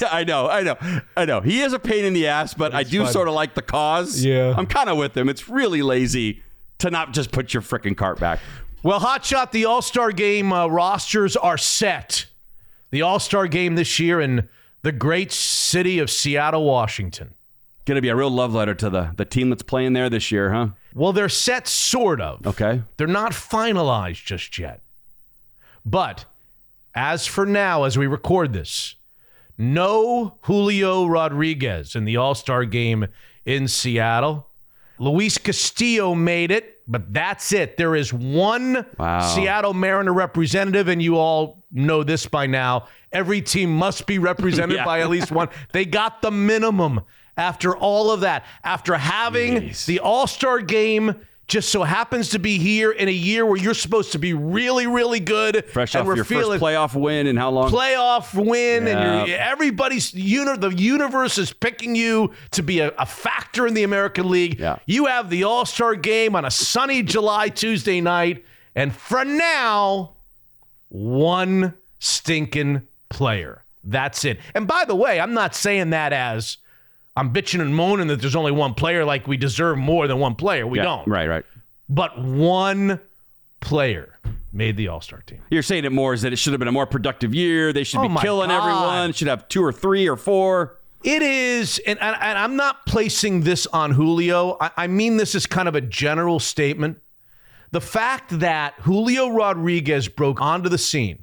I 0.10 0.24
know, 0.24 0.48
I 0.48 0.62
know, 0.62 0.76
I 1.16 1.24
know. 1.26 1.40
He 1.40 1.60
is 1.60 1.72
a 1.72 1.78
pain 1.78 2.04
in 2.04 2.14
the 2.14 2.26
ass, 2.26 2.54
but 2.54 2.74
I 2.74 2.82
do 2.82 3.06
sort 3.06 3.28
of 3.28 3.34
like 3.34 3.54
the 3.54 3.62
cause. 3.62 4.24
Yeah. 4.24 4.54
I'm 4.56 4.66
kind 4.66 4.88
of 4.88 4.96
with 4.96 5.16
him. 5.16 5.28
It's 5.28 5.48
really 5.48 5.82
lazy 5.82 6.42
to 6.78 6.90
not 6.90 7.12
just 7.12 7.30
put 7.30 7.52
your 7.54 7.62
freaking 7.62 7.96
cart 7.96 8.18
back. 8.18 8.40
Well, 8.82 9.00
Hotshot, 9.00 9.50
the 9.52 9.66
All 9.66 9.82
Star 9.82 10.10
Game 10.10 10.52
uh, 10.52 10.66
rosters 10.66 11.36
are 11.36 11.58
set. 11.58 12.26
The 12.90 13.02
All 13.02 13.18
Star 13.18 13.46
Game 13.46 13.74
this 13.74 13.98
year 13.98 14.20
in 14.20 14.48
the 14.82 14.92
great 14.92 15.32
city 15.32 15.98
of 15.98 16.10
Seattle, 16.10 16.64
Washington. 16.64 17.34
Going 17.84 17.96
to 17.96 18.02
be 18.02 18.08
a 18.08 18.16
real 18.16 18.30
love 18.30 18.54
letter 18.54 18.74
to 18.74 18.90
the, 18.90 19.12
the 19.16 19.24
team 19.24 19.50
that's 19.50 19.62
playing 19.62 19.94
there 19.94 20.10
this 20.10 20.30
year, 20.30 20.52
huh? 20.52 20.68
Well, 20.94 21.12
they're 21.12 21.28
set 21.28 21.66
sort 21.66 22.20
of. 22.20 22.46
Okay. 22.46 22.82
They're 22.96 23.06
not 23.06 23.32
finalized 23.32 24.24
just 24.24 24.58
yet. 24.58 24.82
But 25.84 26.26
as 26.94 27.26
for 27.26 27.46
now, 27.46 27.84
as 27.84 27.96
we 27.96 28.06
record 28.06 28.52
this, 28.52 28.96
no 29.56 30.38
Julio 30.42 31.06
Rodriguez 31.06 31.96
in 31.96 32.04
the 32.04 32.16
All 32.16 32.34
Star 32.34 32.64
game 32.64 33.06
in 33.44 33.68
Seattle. 33.68 34.46
Luis 34.98 35.38
Castillo 35.38 36.14
made 36.14 36.50
it, 36.50 36.77
but 36.88 37.12
that's 37.12 37.52
it. 37.52 37.76
There 37.76 37.94
is 37.94 38.12
one 38.12 38.86
Wow. 38.98 39.20
Seattle 39.20 39.74
Mariner 39.74 40.12
representative, 40.12 40.88
and 40.88 41.00
you 41.02 41.16
all 41.16 41.62
know 41.70 42.02
this 42.02 42.26
by 42.26 42.46
now. 42.46 42.86
Every 43.12 43.40
team 43.42 43.76
must 43.76 44.06
be 44.06 44.18
represented 44.18 44.76
Yeah. 44.76 44.84
by 44.86 45.00
at 45.00 45.10
least 45.10 45.30
one. 45.30 45.48
They 45.72 45.84
got 45.84 46.22
the 46.22 46.30
minimum 46.30 47.02
after 47.36 47.76
all 47.76 48.10
of 48.10 48.20
that. 48.22 48.44
After 48.64 48.96
having 48.96 49.54
Jeez. 49.68 49.86
the 49.86 50.00
All 50.00 50.26
Star 50.26 50.60
game 50.60 51.14
just 51.48 51.70
so 51.70 51.82
happens 51.82 52.28
to 52.28 52.38
be 52.38 52.58
here 52.58 52.90
in 52.92 53.08
a 53.08 53.12
year 53.12 53.44
where 53.46 53.56
you're 53.56 53.72
supposed 53.74 54.12
to 54.12 54.18
be 54.18 54.34
really, 54.34 54.86
really 54.86 55.18
good. 55.18 55.64
Fresh 55.72 55.94
and 55.94 56.02
off 56.02 56.06
we're 56.06 56.16
your 56.16 56.24
feeling 56.26 56.60
first 56.60 56.62
playoff 56.62 56.94
win 56.94 57.26
and 57.26 57.38
how 57.38 57.50
long? 57.50 57.70
playoff 57.70 58.34
win, 58.34 58.86
and 58.86 59.00
Yeah. 59.00 59.24
you're, 59.24 59.38
everybody's 59.38 60.12
uni- 60.14 60.58
the 60.58 60.68
universe 60.70 61.38
is 61.38 61.52
picking 61.52 61.94
you 61.96 62.32
to 62.50 62.62
be 62.62 62.80
a, 62.80 62.88
a 62.98 63.06
factor 63.06 63.66
in 63.66 63.72
the 63.74 63.82
American 63.82 64.28
League. 64.30 64.60
Yeah. 64.60 64.78
You 64.86 65.06
have 65.06 65.30
the 65.30 65.44
All 65.44 65.64
Star 65.64 65.94
game 65.94 66.36
on 66.36 66.44
a 66.44 66.50
sunny 66.50 67.02
July 67.02 67.48
Tuesday 67.48 68.00
night, 68.02 68.44
and 68.74 68.94
for 68.94 69.24
now, 69.24 70.12
one 70.90 71.74
stinking 71.98 72.82
player. 73.08 73.62
That's 73.84 74.24
it. 74.24 74.38
And 74.54 74.66
by 74.66 74.84
the 74.84 74.94
way, 74.94 75.18
I'm 75.18 75.32
not 75.34 75.54
saying 75.54 75.90
that 75.90 76.12
as 76.12 76.58
I'm 77.18 77.32
bitching 77.32 77.60
and 77.60 77.74
moaning 77.74 78.06
that 78.08 78.20
there's 78.20 78.36
only 78.36 78.52
one 78.52 78.74
player, 78.74 79.04
like 79.04 79.26
we 79.26 79.36
deserve 79.36 79.76
more 79.78 80.06
than 80.06 80.18
one 80.18 80.34
player. 80.36 80.66
We 80.66 80.78
Yeah, 80.78 80.84
don't. 80.84 81.08
Right, 81.08 81.28
right. 81.28 81.44
But 81.88 82.18
one 82.18 83.00
player 83.60 84.18
made 84.52 84.76
the 84.76 84.88
All 84.88 85.00
Star 85.00 85.22
team. 85.26 85.40
You're 85.50 85.62
saying 85.62 85.84
it 85.84 85.92
more 85.92 86.14
is 86.14 86.22
that 86.22 86.32
it 86.32 86.36
should 86.36 86.52
have 86.52 86.58
been 86.60 86.68
a 86.68 86.72
more 86.72 86.86
productive 86.86 87.34
year. 87.34 87.72
They 87.72 87.84
should 87.84 88.00
Oh 88.00 88.08
be 88.08 88.16
killing 88.20 88.50
God. 88.50 88.58
everyone. 88.62 89.12
Should 89.12 89.28
have 89.28 89.48
two 89.48 89.64
or 89.64 89.72
three 89.72 90.08
or 90.08 90.16
four. 90.16 90.76
It 91.04 91.22
is, 91.22 91.80
and, 91.86 91.98
and, 92.00 92.16
and 92.20 92.38
I'm 92.38 92.56
not 92.56 92.84
placing 92.86 93.42
this 93.42 93.66
on 93.68 93.92
Julio. 93.92 94.56
I, 94.60 94.70
I 94.76 94.86
mean 94.86 95.16
this 95.16 95.34
is 95.34 95.46
kind 95.46 95.68
of 95.68 95.74
a 95.74 95.80
general 95.80 96.40
statement. 96.40 96.98
The 97.70 97.80
fact 97.80 98.40
that 98.40 98.74
Julio 98.80 99.28
Rodriguez 99.28 100.08
broke 100.08 100.40
onto 100.40 100.68
the 100.68 100.78
scene 100.78 101.22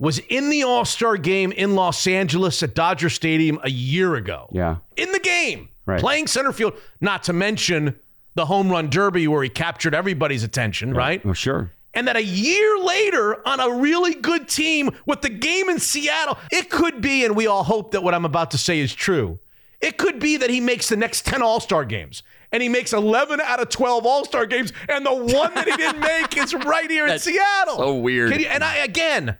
was 0.00 0.18
in 0.18 0.50
the 0.50 0.64
All 0.64 0.84
Star 0.84 1.16
game 1.16 1.52
in 1.52 1.76
Los 1.76 2.06
Angeles 2.08 2.60
at 2.64 2.74
Dodger 2.74 3.08
Stadium 3.10 3.60
a 3.62 3.70
year 3.70 4.16
ago. 4.16 4.48
Yeah. 4.50 4.76
In 4.96 5.12
the 5.12 5.20
game, 5.20 5.68
Right. 5.86 6.00
playing 6.00 6.26
center 6.26 6.52
field, 6.52 6.72
not 7.00 7.22
to 7.24 7.32
mention 7.32 7.94
the 8.34 8.46
home 8.46 8.70
run 8.70 8.90
derby 8.90 9.28
where 9.28 9.42
he 9.42 9.48
captured 9.48 9.94
everybody's 9.94 10.42
attention, 10.42 10.92
right? 10.94 11.20
Oh, 11.24 11.32
sure. 11.32 11.70
And 11.92 12.06
that 12.08 12.16
a 12.16 12.22
year 12.22 12.78
later, 12.78 13.46
on 13.46 13.58
a 13.60 13.68
really 13.68 14.14
good 14.14 14.48
team 14.48 14.90
with 15.06 15.22
the 15.22 15.28
game 15.28 15.68
in 15.68 15.78
Seattle, 15.80 16.38
it 16.52 16.70
could 16.70 17.00
be, 17.00 17.24
and 17.24 17.34
we 17.36 17.46
all 17.48 17.64
hope 17.64 17.90
that 17.92 18.02
what 18.04 18.14
I'm 18.14 18.24
about 18.24 18.52
to 18.52 18.58
say 18.58 18.78
is 18.78 18.94
true. 18.94 19.38
It 19.80 19.98
could 19.98 20.18
be 20.20 20.36
that 20.36 20.50
he 20.50 20.60
makes 20.60 20.88
the 20.88 20.96
next 20.96 21.26
10 21.26 21.42
All 21.42 21.58
Star 21.60 21.84
games 21.84 22.22
and 22.52 22.62
he 22.62 22.68
makes 22.68 22.92
11 22.92 23.40
out 23.40 23.60
of 23.60 23.68
12 23.68 24.04
All 24.06 24.24
Star 24.24 24.44
games, 24.46 24.72
and 24.88 25.04
the 25.06 25.12
one 25.14 25.54
that 25.54 25.66
he 25.68 25.76
didn't 25.76 26.00
make 26.14 26.36
is 26.36 26.52
right 26.54 26.90
here 26.90 27.06
in 27.06 27.18
Seattle. 27.18 27.76
so 27.76 27.94
weird. 27.96 28.30
Can 28.32 28.40
you- 28.40 28.46
and 28.48 28.62
I, 28.64 28.76
again, 28.78 29.36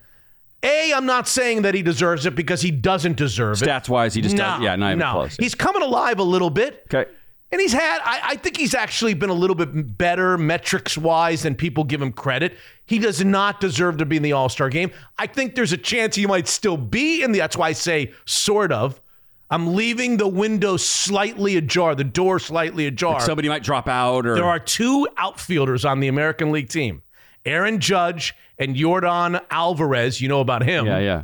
A, 0.63 0.93
I'm 0.93 1.05
not 1.05 1.27
saying 1.27 1.63
that 1.63 1.73
he 1.73 1.81
deserves 1.81 2.25
it 2.25 2.35
because 2.35 2.61
he 2.61 2.71
doesn't 2.71 3.17
deserve 3.17 3.61
it. 3.61 3.67
Stats 3.67 3.89
wise, 3.89 4.13
he 4.13 4.21
just 4.21 4.35
no, 4.35 4.43
does. 4.43 4.61
Yeah, 4.61 4.75
not 4.75 4.87
even 4.89 4.99
no. 4.99 5.11
close. 5.13 5.35
He's 5.37 5.55
coming 5.55 5.81
alive 5.81 6.19
a 6.19 6.23
little 6.23 6.49
bit. 6.49 6.85
okay. 6.93 7.09
And 7.53 7.59
he's 7.59 7.73
had, 7.73 7.99
I, 8.05 8.21
I 8.23 8.35
think 8.37 8.55
he's 8.55 8.73
actually 8.73 9.13
been 9.13 9.29
a 9.29 9.33
little 9.33 9.57
bit 9.57 9.97
better 9.97 10.37
metrics 10.37 10.97
wise 10.97 11.43
than 11.43 11.53
people 11.53 11.83
give 11.83 12.01
him 12.01 12.13
credit. 12.13 12.55
He 12.85 12.97
does 12.97 13.23
not 13.25 13.59
deserve 13.59 13.97
to 13.97 14.05
be 14.05 14.15
in 14.17 14.23
the 14.23 14.31
All 14.31 14.47
Star 14.47 14.69
game. 14.69 14.91
I 15.17 15.27
think 15.27 15.55
there's 15.55 15.73
a 15.73 15.77
chance 15.77 16.15
he 16.15 16.25
might 16.25 16.47
still 16.47 16.77
be 16.77 17.23
in 17.23 17.33
the, 17.33 17.39
that's 17.39 17.57
why 17.57 17.69
I 17.69 17.73
say 17.73 18.13
sort 18.25 18.71
of. 18.71 19.01
I'm 19.49 19.75
leaving 19.75 20.15
the 20.15 20.29
window 20.29 20.77
slightly 20.77 21.57
ajar, 21.57 21.93
the 21.93 22.05
door 22.05 22.39
slightly 22.39 22.87
ajar. 22.87 23.19
Somebody 23.19 23.49
might 23.49 23.63
drop 23.63 23.89
out 23.89 24.25
or 24.25 24.35
there 24.35 24.45
are 24.45 24.59
two 24.59 25.09
outfielders 25.17 25.83
on 25.83 25.99
the 25.99 26.07
American 26.07 26.53
League 26.53 26.69
team 26.69 27.01
Aaron 27.45 27.79
Judge 27.79 28.33
and 28.61 28.75
Yordan 28.75 29.41
Alvarez. 29.49 30.21
You 30.21 30.27
know 30.29 30.39
about 30.39 30.63
him 30.63 30.85
Yeah, 30.85 30.99
yeah. 30.99 31.23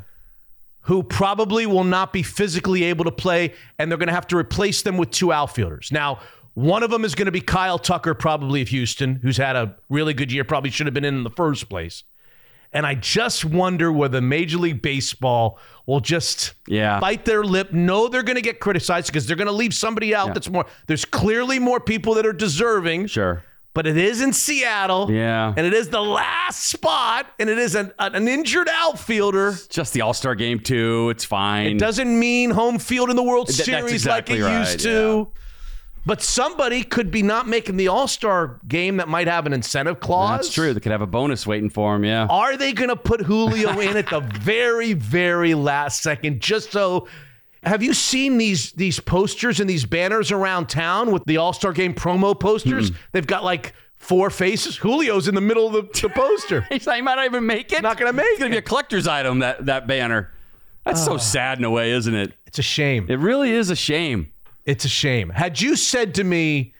who 0.81 1.03
probably 1.03 1.65
will 1.65 1.83
not 1.83 2.11
be 2.11 2.23
physically 2.23 2.83
able 2.85 3.05
to 3.05 3.11
play, 3.11 3.53
and 3.79 3.89
they're 3.91 3.97
going 3.97 4.07
to 4.07 4.13
have 4.13 4.27
to 4.27 4.37
replace 4.37 4.81
them 4.81 4.97
with 4.97 5.11
two 5.11 5.31
outfielders. 5.31 5.91
Now, 5.91 6.19
one 6.53 6.81
of 6.81 6.89
them 6.89 7.05
is 7.05 7.13
going 7.13 7.27
to 7.27 7.31
be 7.31 7.41
Kyle 7.41 7.77
Tucker, 7.77 8.13
probably 8.15 8.61
of 8.63 8.69
Houston, 8.69 9.15
who's 9.21 9.37
had 9.37 9.55
a 9.55 9.75
really 9.89 10.13
good 10.15 10.31
year, 10.31 10.43
probably 10.43 10.71
should 10.71 10.87
have 10.87 10.93
been 10.93 11.05
in 11.05 11.15
in 11.15 11.23
the 11.23 11.29
first 11.29 11.69
place. 11.69 12.03
And 12.73 12.85
I 12.85 12.95
just 12.95 13.45
wonder 13.45 13.91
whether 13.93 14.19
Major 14.21 14.57
League 14.57 14.81
Baseball 14.81 15.57
will 15.85 15.99
just 16.01 16.53
Yeah. 16.67 16.99
bite 16.99 17.23
their 17.25 17.43
lip, 17.43 17.71
know 17.71 18.07
they're 18.07 18.23
going 18.23 18.35
to 18.35 18.41
get 18.41 18.59
criticized 18.59 19.07
because 19.07 19.25
they're 19.25 19.37
going 19.37 19.47
to 19.47 19.53
leave 19.53 19.73
somebody 19.73 20.13
out 20.13 20.33
that's 20.33 20.49
more. 20.49 20.65
There's 20.87 21.05
clearly 21.05 21.59
more 21.59 21.79
people 21.79 22.15
that 22.15 22.25
are 22.25 22.33
deserving, 22.33 23.07
Sure. 23.07 23.43
But 23.77 23.85
it 23.85 23.95
is 23.95 24.21
in 24.21 24.33
Seattle. 24.33 25.11
Yeah. 25.11 25.53
And 25.55 25.63
it 25.63 25.71
is 25.71 25.89
the 25.89 26.01
last 26.01 26.63
spot, 26.63 27.27
and 27.37 27.47
it 27.47 27.59
is 27.59 27.75
an, 27.75 27.93
an 27.99 28.27
injured 28.27 28.67
outfielder. 28.67 29.53
Just 29.69 29.93
the 29.93 30.01
All 30.01 30.15
Star 30.15 30.33
game 30.33 30.59
too. 30.59 31.11
It's 31.11 31.23
fine. 31.23 31.67
It 31.67 31.77
doesn't 31.77 32.19
mean 32.19 32.49
home 32.49 32.79
field 32.79 33.11
in 33.11 33.15
the 33.15 33.21
World 33.21 33.49
Th- 33.49 33.59
Series 33.59 33.91
exactly 33.91 34.41
like 34.41 34.51
it 34.51 34.51
right, 34.51 34.59
used 34.61 34.79
to. 34.79 35.27
But 36.07 36.23
somebody 36.23 36.81
could 36.81 37.11
be 37.11 37.21
not 37.21 37.47
making 37.47 37.77
the 37.77 37.89
All 37.89 38.07
Star 38.07 38.59
game 38.67 38.97
that 38.97 39.09
might 39.09 39.27
have 39.27 39.45
an 39.45 39.53
incentive 39.53 39.99
clause. 39.99 40.39
That's 40.39 40.55
true. 40.55 40.73
They 40.73 40.79
could 40.79 40.91
have 40.91 41.03
a 41.03 41.05
bonus 41.05 41.45
waiting 41.45 41.69
for 41.69 41.95
him. 41.95 42.03
Yeah. 42.03 42.25
Are 42.31 42.57
they 42.57 42.73
going 42.73 42.89
to 42.89 42.95
put 42.95 43.21
Julio 43.21 43.79
in 43.79 43.95
at 43.95 44.09
the 44.09 44.21
very, 44.39 44.93
very 44.93 45.53
last 45.53 46.01
second 46.01 46.41
just 46.41 46.71
so? 46.71 47.07
Have 47.67 47.83
you 47.83 47.93
seen 47.93 48.37
these 48.37 48.71
these 48.71 48.99
posters 48.99 49.59
and 49.59 49.69
these 49.69 49.85
banners 49.85 50.31
around 50.31 50.69
town 50.69 51.11
with 51.11 51.23
the 51.25 51.37
All 51.37 51.53
Star 51.53 51.73
Game 51.73 51.93
promo 51.93 52.39
posters? 52.39 52.89
Hmm. 52.89 52.95
They've 53.11 53.27
got 53.27 53.43
like 53.43 53.73
four 53.95 54.29
faces. 54.29 54.77
Julio's 54.77 55.27
in 55.27 55.35
the 55.35 55.41
middle 55.41 55.67
of 55.67 55.73
the, 55.73 56.01
the 56.01 56.09
poster. 56.09 56.61
He's 56.69 56.85
not, 56.85 56.95
he 56.95 57.01
might 57.01 57.15
not 57.15 57.25
even 57.25 57.45
make 57.45 57.71
it. 57.73 57.81
Not 57.81 57.97
gonna 57.97 58.13
make 58.13 58.25
it. 58.25 58.29
It's 58.31 58.39
gonna 58.39 58.51
be 58.51 58.57
a 58.57 58.61
collector's 58.61 59.07
item. 59.07 59.39
That 59.39 59.65
that 59.65 59.87
banner. 59.87 60.31
That's 60.85 61.03
so 61.03 61.15
ah. 61.15 61.17
sad 61.17 61.57
in 61.57 61.65
a 61.65 61.69
way, 61.69 61.91
isn't 61.91 62.15
it? 62.15 62.33
It's 62.45 62.59
a 62.59 62.63
shame. 62.63 63.07
It 63.09 63.19
really 63.19 63.51
is 63.51 63.69
a 63.69 63.75
shame. 63.75 64.31
It's 64.65 64.85
a 64.85 64.89
shame. 64.89 65.29
Had 65.29 65.59
you 65.59 65.75
said 65.75 66.15
to 66.15 66.23
me, 66.23 66.73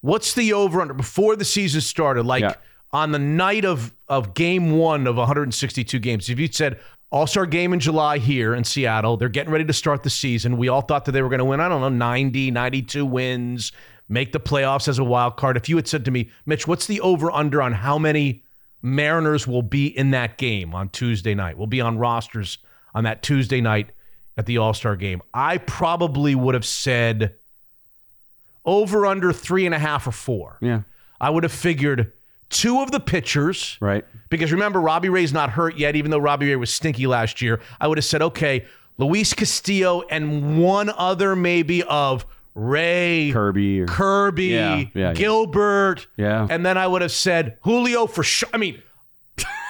what's 0.00 0.34
the 0.34 0.52
over 0.52 0.80
under 0.80 0.94
before 0.94 1.36
the 1.36 1.44
season 1.44 1.80
started, 1.80 2.24
like 2.24 2.42
Yeah. 2.42 2.54
on 2.92 3.12
the 3.12 3.18
night 3.18 3.64
of, 3.64 3.94
of 4.08 4.34
game 4.34 4.72
one 4.72 5.06
of 5.06 5.16
162 5.16 5.98
games, 6.00 6.28
if 6.28 6.38
you'd 6.38 6.54
said 6.54 6.80
All 7.14 7.28
Star 7.28 7.46
game 7.46 7.72
in 7.72 7.78
July 7.78 8.18
here 8.18 8.56
in 8.56 8.64
Seattle, 8.64 9.16
they're 9.16 9.28
getting 9.28 9.52
ready 9.52 9.64
to 9.66 9.72
start 9.72 10.02
the 10.02 10.10
season. 10.10 10.56
We 10.56 10.66
all 10.66 10.80
thought 10.80 11.04
that 11.04 11.12
they 11.12 11.22
were 11.22 11.28
going 11.28 11.38
to 11.38 11.44
win, 11.44 11.60
I 11.60 11.68
don't 11.68 11.80
know, 11.80 11.88
90, 11.88 12.50
92 12.50 13.06
wins, 13.06 13.70
make 14.08 14.32
the 14.32 14.40
playoffs 14.40 14.88
as 14.88 14.98
a 14.98 15.04
wild 15.04 15.36
card. 15.36 15.56
If 15.56 15.68
you 15.68 15.76
had 15.76 15.86
said 15.86 16.04
to 16.06 16.10
me, 16.10 16.32
Mitch, 16.44 16.66
what's 16.66 16.88
the 16.88 17.00
over 17.02 17.30
under 17.30 17.62
on 17.62 17.72
how 17.72 17.98
many 17.98 18.42
Mariners 18.82 19.46
will 19.46 19.62
be 19.62 19.86
in 19.96 20.10
that 20.10 20.38
game 20.38 20.74
on 20.74 20.88
Tuesday 20.88 21.36
night? 21.36 21.56
Will 21.56 21.68
be 21.68 21.80
on 21.80 21.98
rosters 21.98 22.58
on 22.96 23.04
that 23.04 23.22
Tuesday 23.22 23.60
night 23.60 23.90
at 24.36 24.46
the 24.46 24.58
All 24.58 24.74
Star 24.74 24.96
game. 24.96 25.22
I 25.32 25.58
probably 25.58 26.34
would 26.34 26.56
have 26.56 26.66
said 26.66 27.36
over 28.64 29.06
under 29.06 29.32
three 29.32 29.66
and 29.66 29.74
a 29.74 29.78
half 29.78 30.08
or 30.08 30.12
four. 30.12 30.58
Yeah. 30.60 30.80
I 31.20 31.30
would 31.30 31.44
have 31.44 31.52
figured 31.52 32.10
two 32.54 32.80
of 32.80 32.90
the 32.90 33.00
pitchers, 33.00 33.76
Right. 33.80 34.04
because 34.30 34.52
remember, 34.52 34.80
Robbie 34.80 35.08
Ray's 35.10 35.32
not 35.32 35.50
hurt 35.50 35.76
yet, 35.76 35.96
even 35.96 36.10
though 36.10 36.18
Robbie 36.18 36.48
Ray 36.48 36.56
was 36.56 36.72
stinky 36.72 37.06
last 37.06 37.42
year. 37.42 37.60
I 37.80 37.88
would 37.88 37.98
have 37.98 38.04
said, 38.04 38.22
okay, 38.22 38.64
Luis 38.96 39.34
Castillo 39.34 40.02
and 40.10 40.62
one 40.62 40.88
other 40.96 41.34
maybe 41.36 41.82
of 41.82 42.24
Ray, 42.54 43.30
Kirby. 43.32 43.80
Or, 43.82 43.86
Kirby, 43.86 44.44
Yeah, 44.46 44.84
yeah. 44.94 45.12
Gilbert. 45.12 46.06
Yeah. 46.16 46.46
And 46.48 46.64
then 46.64 46.78
I 46.78 46.86
would 46.86 47.02
have 47.02 47.10
said 47.12 47.58
Julio 47.62 48.06
for 48.06 48.22
sure. 48.22 48.48
I 48.54 48.58
mean, 48.58 48.80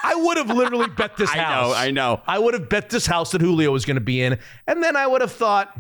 I 0.05 0.15
would 0.15 0.37
have 0.37 0.51
literally 0.51 0.89
bet 0.89 1.17
this 1.17 1.31
house. 1.31 1.39
I 1.39 1.41
know, 1.41 1.69
house. 1.69 1.77
I 1.77 1.91
know. 1.91 2.21
I 2.27 2.39
would 2.39 2.53
have 2.55 2.69
bet 2.69 2.91
this 2.91 3.07
house 3.07 3.33
that 3.33 3.41
Julio 3.41 3.73
was 3.73 3.87
going 3.87 3.95
to 3.97 4.03
be 4.03 4.21
in. 4.21 4.39
And 4.67 4.83
then 4.83 4.97
I 4.97 5.07
would 5.07 5.23
have 5.23 5.33
thought, 5.33 5.75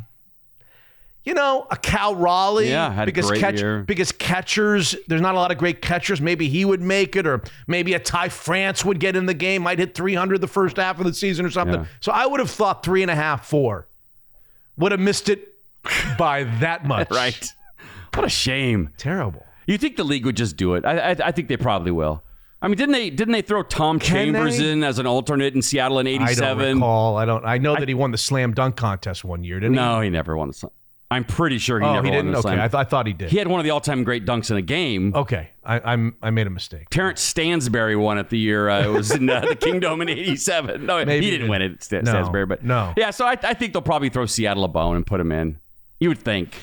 you 1.25 1.33
know, 1.35 1.67
a 1.71 1.77
Cal 1.77 2.15
Raleigh. 2.15 2.69
Yeah, 2.69 2.93
had 2.93 3.05
a 3.05 3.07
because 3.07 3.29
great 3.29 3.41
catch, 3.41 3.61
year. 3.61 3.83
because 3.83 4.13
catchers, 4.13 4.95
there's 5.09 5.21
not 5.23 5.35
a 5.35 5.39
lot 5.39 5.51
of 5.51 5.59
great 5.59 5.81
catchers. 5.81 6.21
Maybe 6.21 6.49
he 6.49 6.65
would 6.65 6.83
make 6.83 7.17
it, 7.17 7.27
or 7.27 7.43
maybe 7.67 7.95
a 7.95 7.99
Ty 7.99 8.29
France 8.29 8.85
would 8.85 9.01
get 9.01 9.17
in 9.17 9.27
the 9.27 9.35
game, 9.35 9.63
might 9.63 9.79
hit 9.79 9.95
300 9.95 10.41
the 10.41 10.47
first 10.47 10.77
half 10.77 10.99
of 10.99 11.05
the 11.05 11.15
season 11.15 11.47
or 11.47 11.51
something. 11.51 11.81
Yeah. 11.81 11.87
So 12.01 12.13
I 12.13 12.27
would 12.27 12.41
have 12.41 12.51
thought 12.51 12.85
three 12.85 13.03
and 13.03 13.11
a 13.11 13.15
half, 13.15 13.47
four. 13.47 13.89
Would 14.77 14.93
have 14.93 15.01
missed 15.01 15.29
it 15.29 15.55
by 16.19 16.45
that 16.61 16.85
much. 16.85 17.11
right. 17.11 17.53
What 18.13 18.25
a 18.25 18.29
shame. 18.29 18.91
Terrible. 18.97 19.45
You 19.67 19.79
think 19.79 19.97
the 19.97 20.05
league 20.05 20.27
would 20.27 20.37
just 20.37 20.57
do 20.57 20.75
it? 20.75 20.85
I, 20.85 20.99
I, 20.99 21.17
I 21.25 21.33
think 21.33 21.49
they 21.49 21.57
probably 21.57 21.91
will. 21.91 22.23
I 22.61 22.69
mean, 22.69 22.77
didn't 22.79 22.93
they? 22.93 23.11
Didn't 23.11 23.33
they 23.33 23.43
throw 23.43 23.63
Tom 23.63 23.99
Can 23.99 24.33
Chambers 24.33 24.59
they? 24.59 24.73
in 24.73 24.85
as 24.85 24.99
an 24.99 25.07
alternate 25.07 25.55
in 25.55 25.61
Seattle 25.63 25.99
in 25.99 26.07
'87? 26.07 26.23
I 26.23 26.49
don't 26.49 26.59
'87? 26.61 26.77
recall. 26.77 27.17
I 27.17 27.25
don't. 27.25 27.45
I 27.45 27.59
know 27.59 27.75
that 27.77 27.89
he 27.89 27.95
won 27.95 28.11
the 28.11 28.17
slam 28.19 28.53
dunk 28.55 28.77
contest 28.77 29.23
one 29.25 29.45
year, 29.45 29.61
didn't 29.61 29.75
he? 29.75 29.81
No, 29.81 30.01
he 30.01 30.09
never 30.11 30.35
won 30.37 30.49
the 30.49 30.55
slam. 30.55 30.71
I'm 31.15 31.25
pretty 31.25 31.59
sure 31.59 31.81
he? 31.81 31.87
Oh, 31.87 31.95
never 31.95 32.07
he 32.07 32.11
didn't. 32.13 32.33
the 32.33 32.39
Okay. 32.39 32.55
I, 32.55 32.69
th- 32.69 32.75
I 32.75 32.85
thought 32.85 33.07
he 33.07 33.13
did. 33.13 33.31
he 33.31 33.39
had 33.39 33.49
one 33.49 33.61
of 33.61 33.65
the 33.65 33.71
all-time 33.71 34.05
great 34.05 34.25
dunks 34.27 34.51
in 34.51 34.57
a 34.57 34.63
game. 34.63 35.13
okay, 35.15 35.51
I, 35.65 35.81
I'm. 35.93 36.17
I 36.23 36.31
made 36.31 36.47
a 36.47 36.51
mistake. 36.51 36.91
Terence 36.91 37.21
Stansbury 37.21 37.97
won 37.97 38.19
it 38.19 38.29
the 38.31 38.39
year 38.39 38.69
uh, 38.69 38.85
it 38.85 38.89
was 38.89 39.11
in 39.13 39.29
uh, 39.31 39.41
the 39.41 39.57
Kingdom 39.57 40.03
in 40.03 40.09
'87. 40.09 40.85
No, 40.87 41.05
Maybe 41.05 41.25
he 41.25 41.31
didn't 41.31 41.47
did. 41.47 41.51
win 41.51 41.63
it, 41.63 41.83
St- 41.83 42.05
No, 42.05 42.11
Stansbury. 42.13 42.47
But 42.47 42.65
no. 42.65 42.93
yeah. 42.97 43.11
So 43.11 43.27
I, 43.27 43.39
I 43.43 43.55
think 43.55 43.73
they'll 43.73 43.83
probably 43.83 44.09
throw 44.11 44.27
Seattle 44.27 44.65
a 44.65 44.69
bone 44.69 44.97
and 44.97 45.07
put 45.07 45.21
him 45.21 45.33
in. 45.33 45.59
You 46.01 46.09
would 46.09 46.19
think, 46.19 46.55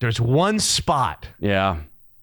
There's 0.00 0.20
one 0.20 0.58
spot. 0.58 1.28
yeah. 1.38 1.76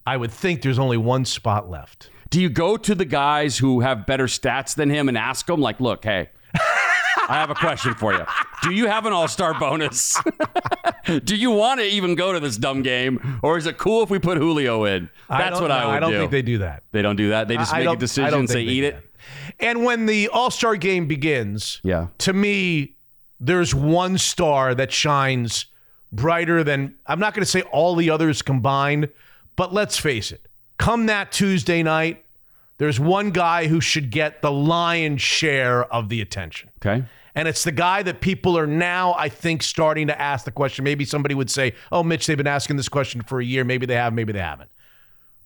I 0.04 0.16
would 0.16 0.32
think 0.32 0.62
there's 0.62 0.80
only 0.80 0.96
one 0.96 1.24
spot 1.24 1.70
left. 1.70 2.10
Do 2.30 2.40
you 2.40 2.48
go 2.48 2.76
to 2.76 2.94
the 2.94 3.04
guys 3.04 3.58
who 3.58 3.80
have 3.80 4.04
better 4.04 4.26
stats 4.26 4.74
than 4.74 4.90
him 4.90 5.08
and 5.08 5.16
ask 5.16 5.46
them, 5.46 5.60
like, 5.60 5.80
look, 5.80 6.04
hey, 6.04 6.30
I 7.32 7.36
have 7.36 7.50
a 7.50 7.54
question 7.54 7.94
for 7.94 8.12
you. 8.12 8.24
Do 8.62 8.72
you 8.72 8.86
have 8.88 9.06
an 9.06 9.12
all 9.12 9.26
star 9.26 9.58
bonus? 9.58 10.20
do 11.24 11.34
you 11.34 11.50
want 11.50 11.80
to 11.80 11.86
even 11.86 12.14
go 12.14 12.32
to 12.32 12.40
this 12.40 12.56
dumb 12.58 12.82
game? 12.82 13.40
Or 13.42 13.56
is 13.56 13.66
it 13.66 13.78
cool 13.78 14.02
if 14.02 14.10
we 14.10 14.18
put 14.18 14.36
Julio 14.38 14.84
in? 14.84 15.08
That's 15.28 15.52
don't 15.58 15.62
what 15.62 15.70
I 15.70 15.80
know. 15.80 15.86
do. 15.86 15.90
I 15.92 16.00
don't 16.00 16.10
do. 16.12 16.18
think 16.18 16.30
they 16.30 16.42
do 16.42 16.58
that. 16.58 16.82
They 16.92 17.00
don't 17.02 17.16
do 17.16 17.30
that. 17.30 17.48
They 17.48 17.56
just 17.56 17.72
I 17.72 17.84
make 17.84 17.88
a 17.88 17.96
decision, 17.96 18.30
don't 18.30 18.48
say 18.48 18.64
they 18.66 18.70
eat 18.70 18.84
it. 18.84 19.10
And 19.60 19.84
when 19.84 20.06
the 20.06 20.28
All 20.28 20.50
Star 20.50 20.76
game 20.76 21.06
begins, 21.06 21.80
Yeah. 21.82 22.08
to 22.18 22.32
me, 22.32 22.96
there's 23.40 23.74
one 23.74 24.18
star 24.18 24.74
that 24.74 24.92
shines 24.92 25.66
brighter 26.12 26.62
than 26.62 26.96
I'm 27.06 27.18
not 27.18 27.32
going 27.34 27.44
to 27.44 27.50
say 27.50 27.62
all 27.62 27.94
the 27.96 28.10
others 28.10 28.42
combined, 28.42 29.08
but 29.56 29.72
let's 29.72 29.96
face 29.96 30.32
it. 30.32 30.46
Come 30.78 31.06
that 31.06 31.32
Tuesday 31.32 31.82
night, 31.82 32.24
there's 32.78 33.00
one 33.00 33.30
guy 33.30 33.68
who 33.68 33.80
should 33.80 34.10
get 34.10 34.42
the 34.42 34.52
lion's 34.52 35.22
share 35.22 35.84
of 35.92 36.08
the 36.08 36.20
attention. 36.20 36.70
Okay. 36.84 37.04
And 37.34 37.48
it's 37.48 37.64
the 37.64 37.72
guy 37.72 38.02
that 38.02 38.20
people 38.20 38.58
are 38.58 38.66
now, 38.66 39.14
I 39.14 39.28
think, 39.28 39.62
starting 39.62 40.06
to 40.08 40.20
ask 40.20 40.44
the 40.44 40.50
question. 40.50 40.84
Maybe 40.84 41.04
somebody 41.04 41.34
would 41.34 41.50
say, 41.50 41.74
Oh, 41.90 42.02
Mitch, 42.02 42.26
they've 42.26 42.36
been 42.36 42.46
asking 42.46 42.76
this 42.76 42.88
question 42.88 43.22
for 43.22 43.40
a 43.40 43.44
year. 43.44 43.64
Maybe 43.64 43.86
they 43.86 43.94
have, 43.94 44.12
maybe 44.12 44.32
they 44.32 44.38
haven't. 44.38 44.70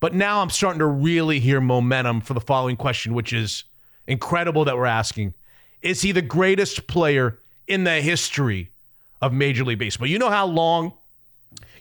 But 0.00 0.14
now 0.14 0.42
I'm 0.42 0.50
starting 0.50 0.80
to 0.80 0.86
really 0.86 1.40
hear 1.40 1.60
momentum 1.60 2.20
for 2.20 2.34
the 2.34 2.40
following 2.40 2.76
question, 2.76 3.14
which 3.14 3.32
is 3.32 3.64
incredible 4.06 4.64
that 4.64 4.76
we're 4.76 4.86
asking. 4.86 5.34
Is 5.80 6.02
he 6.02 6.12
the 6.12 6.22
greatest 6.22 6.86
player 6.86 7.38
in 7.66 7.84
the 7.84 8.00
history 8.02 8.70
of 9.22 9.32
Major 9.32 9.64
League 9.64 9.78
Baseball? 9.78 10.06
You 10.06 10.18
know 10.18 10.30
how 10.30 10.46
long, 10.46 10.92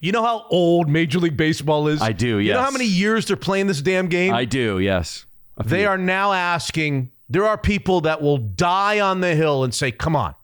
you 0.01 0.11
know 0.11 0.23
how 0.23 0.45
old 0.49 0.87
Major 0.89 1.19
League 1.19 1.37
Baseball 1.37 1.87
is? 1.87 2.01
I 2.01 2.11
do, 2.11 2.39
yes. 2.39 2.47
You 2.47 2.53
know 2.53 2.61
how 2.61 2.71
many 2.71 2.85
years 2.85 3.25
they're 3.25 3.35
playing 3.35 3.67
this 3.67 3.81
damn 3.81 4.07
game? 4.07 4.33
I 4.33 4.45
do, 4.45 4.79
yes. 4.79 5.25
They 5.63 5.85
are 5.85 5.97
now 5.97 6.33
asking, 6.33 7.11
there 7.29 7.45
are 7.45 7.57
people 7.57 8.01
that 8.01 8.21
will 8.21 8.37
die 8.37 8.99
on 8.99 9.21
the 9.21 9.35
hill 9.35 9.63
and 9.63 9.73
say, 9.73 9.91
come 9.91 10.15
on. 10.15 10.35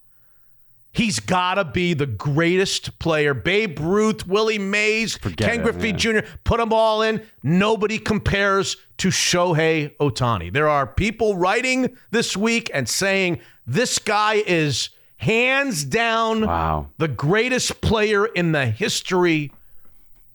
He's 0.93 1.21
got 1.21 1.53
to 1.55 1.63
be 1.63 1.93
the 1.93 2.05
greatest 2.05 2.99
player. 2.99 3.33
Babe 3.33 3.79
Ruth, 3.79 4.27
Willie 4.27 4.59
Mays, 4.59 5.15
Ken 5.15 5.61
it, 5.61 5.63
Griffey 5.63 5.91
man. 5.93 5.97
Jr., 5.97 6.19
put 6.43 6.57
them 6.59 6.73
all 6.73 7.01
in. 7.01 7.21
Nobody 7.43 7.97
compares 7.97 8.75
to 8.97 9.07
Shohei 9.07 9.95
Ohtani. 9.97 10.51
There 10.51 10.67
are 10.67 10.85
people 10.85 11.37
writing 11.37 11.95
this 12.11 12.35
week 12.35 12.69
and 12.73 12.89
saying 12.89 13.39
this 13.65 13.99
guy 13.99 14.43
is 14.45 14.89
Hands 15.15 15.83
down, 15.85 16.47
Wow. 16.47 16.87
the 16.97 17.07
greatest 17.07 17.79
player 17.81 18.25
in 18.25 18.53
the 18.53 18.65
history 18.65 19.51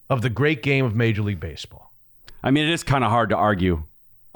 of 0.09 0.22
the 0.22 0.30
great 0.30 0.62
game 0.62 0.84
of 0.84 0.94
Major 0.94 1.22
League 1.22 1.40
Baseball. 1.40 1.90
I 2.44 2.53
mean, 2.53 2.68
it 2.68 2.72
is 2.72 2.84
kind 2.84 3.03
of 3.03 3.11
hard 3.11 3.30
to 3.30 3.36
argue. 3.36 3.82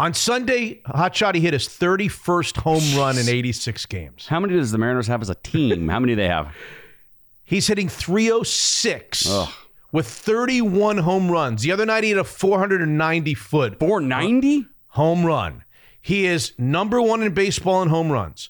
On 0.00 0.14
Sunday, 0.14 0.80
Hotshot 0.86 1.34
he 1.34 1.42
hit 1.42 1.52
his 1.52 1.68
31st 1.68 2.56
home 2.56 2.98
run 2.98 3.18
in 3.18 3.28
86 3.28 3.84
games. 3.84 4.26
How 4.28 4.40
many 4.40 4.54
does 4.54 4.72
the 4.72 4.78
Mariners 4.78 5.06
have 5.08 5.20
as 5.20 5.28
a 5.28 5.34
team? 5.34 5.90
How 5.90 6.00
many 6.00 6.12
do 6.12 6.16
they 6.16 6.28
have? 6.28 6.56
He's 7.44 7.66
hitting 7.66 7.86
306 7.90 9.28
Ugh. 9.28 9.52
with 9.92 10.06
31 10.06 10.96
home 10.96 11.30
runs. 11.30 11.60
The 11.60 11.72
other 11.72 11.84
night 11.84 12.04
he 12.04 12.10
hit 12.10 12.18
a 12.18 12.24
490 12.24 13.34
foot 13.34 13.78
490? 13.78 14.64
home 14.86 15.26
run. 15.26 15.64
He 16.00 16.24
is 16.24 16.54
number 16.56 17.02
one 17.02 17.22
in 17.22 17.34
baseball 17.34 17.82
in 17.82 17.90
home 17.90 18.10
runs, 18.10 18.48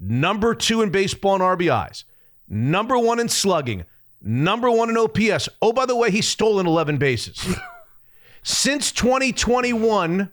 number 0.00 0.52
two 0.52 0.82
in 0.82 0.90
baseball 0.90 1.36
in 1.36 1.42
RBIs, 1.42 2.02
number 2.48 2.98
one 2.98 3.20
in 3.20 3.28
slugging, 3.28 3.84
number 4.20 4.68
one 4.68 4.90
in 4.90 4.96
OPS. 4.96 5.48
Oh, 5.62 5.72
by 5.72 5.86
the 5.86 5.94
way, 5.94 6.10
he's 6.10 6.26
stolen 6.26 6.66
11 6.66 6.96
bases. 6.96 7.54
Since 8.42 8.90
2021, 8.90 10.32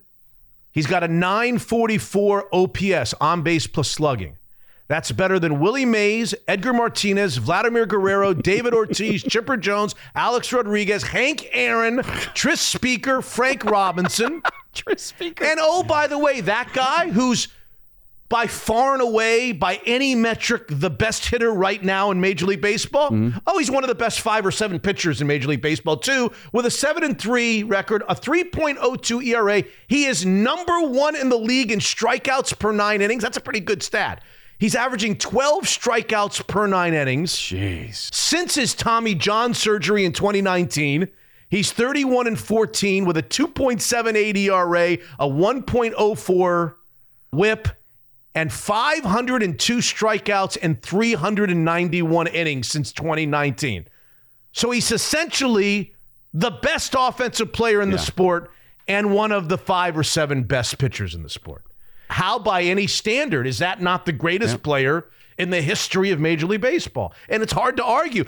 he's 0.75 0.85
got 0.85 1.03
a 1.03 1.07
944 1.07 2.49
OPS 2.53 3.15
on 3.19 3.41
base 3.41 3.65
plus 3.65 3.89
slugging. 3.89 4.37
That's 4.87 5.11
better 5.11 5.39
than 5.39 5.59
Willie 5.59 5.85
Mays, 5.85 6.35
Edgar 6.47 6.71
Martinez, 6.71 7.37
Vladimir 7.37 7.87
Guerrero, 7.87 8.33
David 8.35 8.75
Ortiz, 8.75 9.23
Chipper 9.23 9.57
Jones, 9.57 9.95
Alex 10.13 10.53
Rodriguez, 10.53 11.01
Hank 11.01 11.49
Aaron, 11.53 12.03
Tris 12.35 12.61
Speaker, 12.61 13.23
Frank 13.23 13.65
Robinson. 13.65 14.43
Tris 14.73 15.01
Speaker. 15.01 15.43
And 15.45 15.59
oh, 15.59 15.81
by 15.81 16.05
the 16.05 16.19
way, 16.19 16.41
that 16.41 16.69
guy 16.73 17.09
who's 17.09 17.47
by 18.27 18.47
far 18.47 18.93
and 18.93 19.01
away, 19.01 19.51
by 19.51 19.79
any 19.85 20.15
metric, 20.15 20.65
the 20.69 20.89
best 20.89 21.27
hitter 21.27 21.51
right 21.51 21.83
now 21.83 22.09
in 22.09 22.19
Major 22.19 22.47
League 22.47 22.61
Baseball. 22.61 23.11
Mm-hmm. 23.11 23.37
Oh, 23.45 23.59
he's 23.59 23.69
one 23.69 23.83
of 23.83 23.87
the 23.87 23.95
best 23.95 24.21
five 24.21 24.45
or 24.45 24.51
seven 24.51 24.79
pitchers 24.79 25.21
in 25.21 25.27
Major 25.27 25.47
League 25.47 25.61
Baseball, 25.61 25.97
too, 25.97 26.31
with 26.51 26.65
a 26.65 26.71
7 26.71 27.03
and 27.03 27.19
3 27.19 27.63
record, 27.63 28.03
a 28.09 28.15
3.02 28.15 29.23
ERA. 29.25 29.63
He 29.87 30.05
is 30.05 30.25
number 30.25 30.81
one 30.81 31.15
in 31.15 31.29
the 31.29 31.37
league 31.37 31.71
in 31.71 31.79
strikeouts 31.79 32.57
per 32.57 32.71
nine 32.71 33.01
innings. 33.01 33.21
That's 33.21 33.37
a 33.37 33.41
pretty 33.41 33.59
good 33.59 33.83
stat. 33.83 34.23
He's 34.57 34.75
averaging 34.75 35.17
12 35.17 35.63
strikeouts 35.65 36.47
per 36.47 36.65
nine 36.65 36.93
innings. 36.93 37.33
Jeez. 37.33 38.13
Since 38.13 38.55
his 38.55 38.73
Tommy 38.73 39.13
John 39.13 39.53
surgery 39.53 40.05
in 40.05 40.13
2019, 40.13 41.09
he's 41.49 41.71
31 41.71 42.27
and 42.27 42.39
14 42.39 43.05
with 43.05 43.17
a 43.17 43.23
2.78 43.23 44.35
ERA, 44.37 44.97
a 45.19 45.27
1.04 45.27 46.73
whip, 47.31 47.67
and 48.35 48.51
502 48.53 49.77
strikeouts 49.77 50.57
and 50.61 50.81
391 50.81 52.27
innings 52.27 52.67
since 52.67 52.91
2019. 52.91 53.87
So 54.51 54.71
he's 54.71 54.91
essentially 54.91 55.93
the 56.33 56.51
best 56.51 56.95
offensive 56.97 57.53
player 57.53 57.81
in 57.81 57.91
the 57.91 57.97
sport 57.97 58.51
and 58.87 59.13
one 59.13 59.31
of 59.31 59.49
the 59.49 59.57
five 59.57 59.97
or 59.97 60.03
seven 60.03 60.43
best 60.43 60.77
pitchers 60.77 61.15
in 61.15 61.23
the 61.23 61.29
sport. 61.29 61.63
How, 62.09 62.37
by 62.37 62.61
any 62.63 62.87
standard, 62.87 63.47
is 63.47 63.57
that 63.59 63.81
not 63.81 64.05
the 64.05 64.11
greatest 64.11 64.61
player 64.61 65.07
in 65.37 65.49
the 65.49 65.61
history 65.61 66.11
of 66.11 66.19
Major 66.19 66.45
League 66.45 66.61
Baseball? 66.61 67.13
And 67.29 67.41
it's 67.41 67.53
hard 67.53 67.77
to 67.77 67.83
argue, 67.83 68.25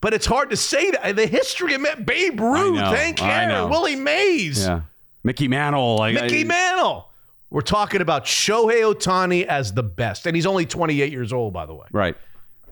but 0.00 0.14
it's 0.14 0.26
hard 0.26 0.50
to 0.50 0.56
say 0.56 0.90
that. 0.92 1.16
The 1.16 1.26
history 1.26 1.74
of 1.74 1.84
Babe 2.06 2.40
Ruth, 2.40 2.78
Hank 2.78 3.22
Aaron, 3.22 3.68
Willie 3.68 3.96
Mays, 3.96 4.64
Yeah. 4.64 4.82
Mickey 5.22 5.48
Mantle. 5.48 5.96
Like, 5.96 6.14
Mickey 6.14 6.40
I- 6.40 6.44
Mantle. 6.44 7.09
We're 7.50 7.60
talking 7.62 8.00
about 8.00 8.24
Shohei 8.26 8.82
Ohtani 8.94 9.44
as 9.44 9.72
the 9.72 9.82
best. 9.82 10.26
And 10.26 10.36
he's 10.36 10.46
only 10.46 10.66
28 10.66 11.10
years 11.10 11.32
old, 11.32 11.52
by 11.52 11.66
the 11.66 11.74
way. 11.74 11.86
Right. 11.92 12.16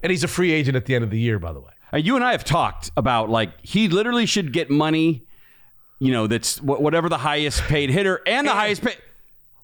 And 0.03 0.11
he's 0.11 0.22
a 0.24 0.29
free 0.29 0.53
agent 0.53 0.76
at 0.76 0.87
the 0.87 0.95
end 0.95 1.03
of 1.05 1.11
the 1.11 1.18
year, 1.18 1.39
by 1.41 1.53
the 1.53 1.61
way. 1.61 1.72
Uh, 1.93 1.97
you 1.97 2.14
and 2.14 2.24
I 2.24 2.33
have 2.33 2.45
talked 2.45 2.91
about 2.97 3.29
like 3.31 3.51
he 3.62 3.89
literally 3.89 4.26
should 4.26 4.53
get 4.53 4.70
money, 4.70 5.24
you 5.99 6.12
know, 6.12 6.26
that's 6.29 6.59
wh- 6.59 6.81
whatever 6.81 7.09
the 7.09 7.18
highest 7.18 7.62
paid 7.62 7.91
hitter 7.91 8.20
and 8.26 8.47
the 8.47 8.53
highest 8.53 8.83
paid. 8.83 8.99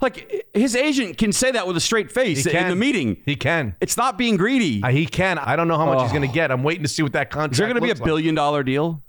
Like 0.00 0.44
his 0.52 0.74
agent 0.74 1.16
can 1.18 1.32
say 1.32 1.52
that 1.52 1.66
with 1.66 1.76
a 1.76 1.80
straight 1.80 2.10
face 2.10 2.44
in 2.46 2.68
the 2.68 2.74
meeting. 2.74 3.18
He 3.24 3.36
can. 3.36 3.76
It's 3.80 3.96
not 3.96 4.18
being 4.18 4.36
greedy. 4.36 4.82
Uh, 4.82 4.88
he 4.88 5.06
can. 5.06 5.38
I 5.38 5.54
don't 5.54 5.68
know 5.68 5.78
how 5.78 5.86
much 5.86 6.02
he's 6.02 6.12
going 6.12 6.28
to 6.28 6.34
get. 6.34 6.50
I'm 6.50 6.62
waiting 6.64 6.82
to 6.82 6.88
see 6.88 7.02
what 7.02 7.12
that 7.12 7.30
contract 7.30 7.52
Is 7.52 7.58
there 7.58 7.68
going 7.68 7.76
to 7.76 7.80
be 7.82 7.90
a 7.90 7.94
like. 7.94 8.02
billion 8.04 8.34
dollar 8.34 8.62
deal? 8.64 9.02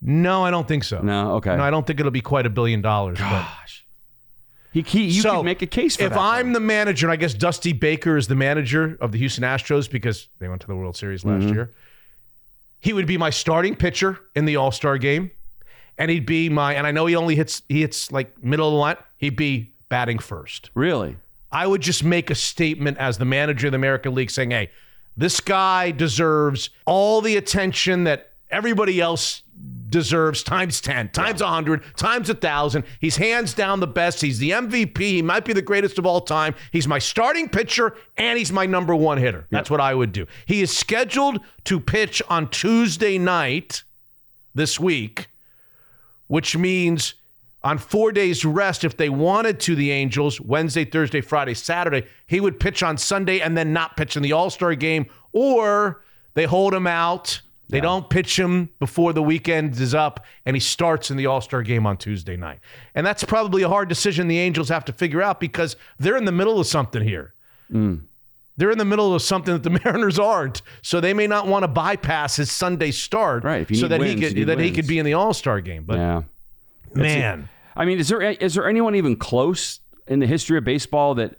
No, 0.00 0.44
I 0.44 0.50
don't 0.50 0.68
think 0.68 0.84
so. 0.84 1.00
No, 1.00 1.32
okay. 1.36 1.56
No, 1.56 1.62
I 1.62 1.70
don't 1.70 1.86
think 1.86 1.98
it'll 1.98 2.12
be 2.12 2.20
quite 2.20 2.46
a 2.46 2.50
billion 2.50 2.80
dollars. 2.80 3.18
but- 3.18 3.28
Gosh. 3.30 3.83
He, 4.74 4.82
he 4.82 5.04
you 5.04 5.22
so 5.22 5.36
can 5.36 5.44
make 5.44 5.62
a 5.62 5.66
case 5.66 5.96
for 5.96 6.02
it. 6.02 6.06
if 6.06 6.12
that. 6.12 6.18
I'm 6.20 6.48
though. 6.48 6.54
the 6.58 6.60
manager, 6.66 7.06
and 7.06 7.12
I 7.12 7.16
guess 7.16 7.32
Dusty 7.32 7.72
Baker 7.72 8.16
is 8.16 8.26
the 8.28 8.34
manager 8.34 8.98
of 9.00 9.12
the 9.12 9.18
Houston 9.18 9.44
Astros 9.44 9.88
because 9.88 10.28
they 10.40 10.48
went 10.48 10.60
to 10.62 10.66
the 10.66 10.74
World 10.76 10.96
Series 10.96 11.24
last 11.24 11.44
Mm-hmm. 11.44 11.54
year, 11.54 11.72
he 12.80 12.92
would 12.92 13.06
be 13.06 13.16
my 13.16 13.30
starting 13.30 13.76
pitcher 13.76 14.18
in 14.34 14.44
the 14.44 14.56
All 14.56 14.72
Star 14.72 14.98
game, 14.98 15.30
and 15.96 16.10
he'd 16.10 16.26
be 16.26 16.48
my. 16.48 16.74
And 16.74 16.86
I 16.86 16.90
know 16.90 17.06
he 17.06 17.14
only 17.16 17.36
hits 17.36 17.62
he 17.68 17.80
hits 17.82 18.10
like 18.12 18.42
middle 18.42 18.66
of 18.68 18.72
the 18.72 18.78
line. 18.78 18.96
He'd 19.16 19.36
be 19.36 19.72
batting 19.88 20.18
first. 20.18 20.70
really, 20.74 21.16
I 21.52 21.66
would 21.68 21.80
just 21.80 22.02
make 22.02 22.28
a 22.30 22.34
statement 22.34 22.98
as 22.98 23.16
the 23.18 23.24
manager 23.24 23.68
of 23.68 23.72
the 23.72 23.76
American 23.76 24.12
League 24.12 24.30
saying, 24.30 24.50
hey, 24.50 24.70
this 25.16 25.38
guy 25.40 25.92
deserves 25.92 26.70
all 26.84 27.20
the 27.20 27.36
attention 27.36 28.02
that 28.04 28.32
everybody 28.50 29.00
else 29.00 29.42
deserves 29.94 30.42
times 30.42 30.80
10, 30.80 31.10
times 31.10 31.40
a 31.40 31.44
100, 31.44 31.80
times 31.96 32.28
a 32.28 32.32
1,000. 32.32 32.82
He's 33.00 33.16
hands 33.16 33.54
down 33.54 33.78
the 33.78 33.86
best. 33.86 34.20
He's 34.20 34.40
the 34.40 34.50
MVP. 34.50 34.98
He 34.98 35.22
might 35.22 35.44
be 35.44 35.52
the 35.52 35.62
greatest 35.62 36.00
of 36.00 36.04
all 36.04 36.20
time. 36.20 36.56
He's 36.72 36.88
my 36.88 36.98
starting 36.98 37.48
pitcher 37.48 37.94
and 38.16 38.36
he's 38.36 38.50
my 38.50 38.66
number 38.66 38.92
one 38.96 39.18
hitter. 39.18 39.46
That's 39.50 39.70
what 39.70 39.80
I 39.80 39.94
would 39.94 40.10
do. 40.10 40.26
He 40.46 40.62
is 40.62 40.76
scheduled 40.76 41.38
to 41.66 41.78
pitch 41.78 42.20
on 42.28 42.50
Tuesday 42.50 43.18
night 43.18 43.84
this 44.52 44.80
week, 44.80 45.28
which 46.26 46.56
means 46.56 47.14
on 47.62 47.78
four 47.78 48.10
days 48.10 48.44
rest, 48.44 48.82
if 48.82 48.96
they 48.96 49.08
wanted 49.08 49.60
to, 49.60 49.76
the 49.76 49.92
Angels, 49.92 50.40
Wednesday, 50.40 50.84
Thursday, 50.84 51.20
Friday, 51.20 51.54
Saturday, 51.54 52.08
he 52.26 52.40
would 52.40 52.58
pitch 52.58 52.82
on 52.82 52.98
Sunday 52.98 53.38
and 53.38 53.56
then 53.56 53.72
not 53.72 53.96
pitch 53.96 54.16
in 54.16 54.24
the 54.24 54.32
All 54.32 54.50
Star 54.50 54.74
game, 54.74 55.06
or 55.32 56.02
they 56.34 56.46
hold 56.46 56.74
him 56.74 56.88
out. 56.88 57.40
They 57.68 57.80
don't 57.80 58.08
pitch 58.10 58.38
him 58.38 58.70
before 58.78 59.12
the 59.12 59.22
weekend 59.22 59.78
is 59.80 59.94
up, 59.94 60.24
and 60.44 60.54
he 60.54 60.60
starts 60.60 61.10
in 61.10 61.16
the 61.16 61.26
All 61.26 61.40
Star 61.40 61.62
game 61.62 61.86
on 61.86 61.96
Tuesday 61.96 62.36
night. 62.36 62.60
And 62.94 63.06
that's 63.06 63.24
probably 63.24 63.62
a 63.62 63.68
hard 63.68 63.88
decision 63.88 64.28
the 64.28 64.38
Angels 64.38 64.68
have 64.68 64.84
to 64.86 64.92
figure 64.92 65.22
out 65.22 65.40
because 65.40 65.76
they're 65.98 66.16
in 66.16 66.24
the 66.24 66.32
middle 66.32 66.60
of 66.60 66.66
something 66.66 67.02
here. 67.02 67.34
Mm. 67.72 68.02
They're 68.56 68.70
in 68.70 68.78
the 68.78 68.84
middle 68.84 69.14
of 69.14 69.22
something 69.22 69.54
that 69.54 69.62
the 69.62 69.70
Mariners 69.84 70.18
aren't, 70.18 70.62
so 70.82 71.00
they 71.00 71.14
may 71.14 71.26
not 71.26 71.46
want 71.46 71.62
to 71.64 71.68
bypass 71.68 72.36
his 72.36 72.52
Sunday 72.52 72.90
start, 72.90 73.44
Right, 73.44 73.74
so 73.74 73.88
that 73.88 73.98
wins, 73.98 74.20
he 74.20 74.34
could 74.34 74.48
that 74.48 74.60
he 74.60 74.70
could 74.70 74.86
be 74.86 74.98
in 74.98 75.06
the 75.06 75.14
All 75.14 75.34
Star 75.34 75.60
game. 75.60 75.84
But 75.84 75.98
yeah. 75.98 76.22
man, 76.94 77.48
I 77.74 77.84
mean, 77.84 77.98
is 77.98 78.08
there 78.08 78.20
is 78.20 78.54
there 78.54 78.68
anyone 78.68 78.94
even 78.94 79.16
close 79.16 79.80
in 80.06 80.18
the 80.18 80.26
history 80.26 80.58
of 80.58 80.64
baseball 80.64 81.14
that 81.16 81.36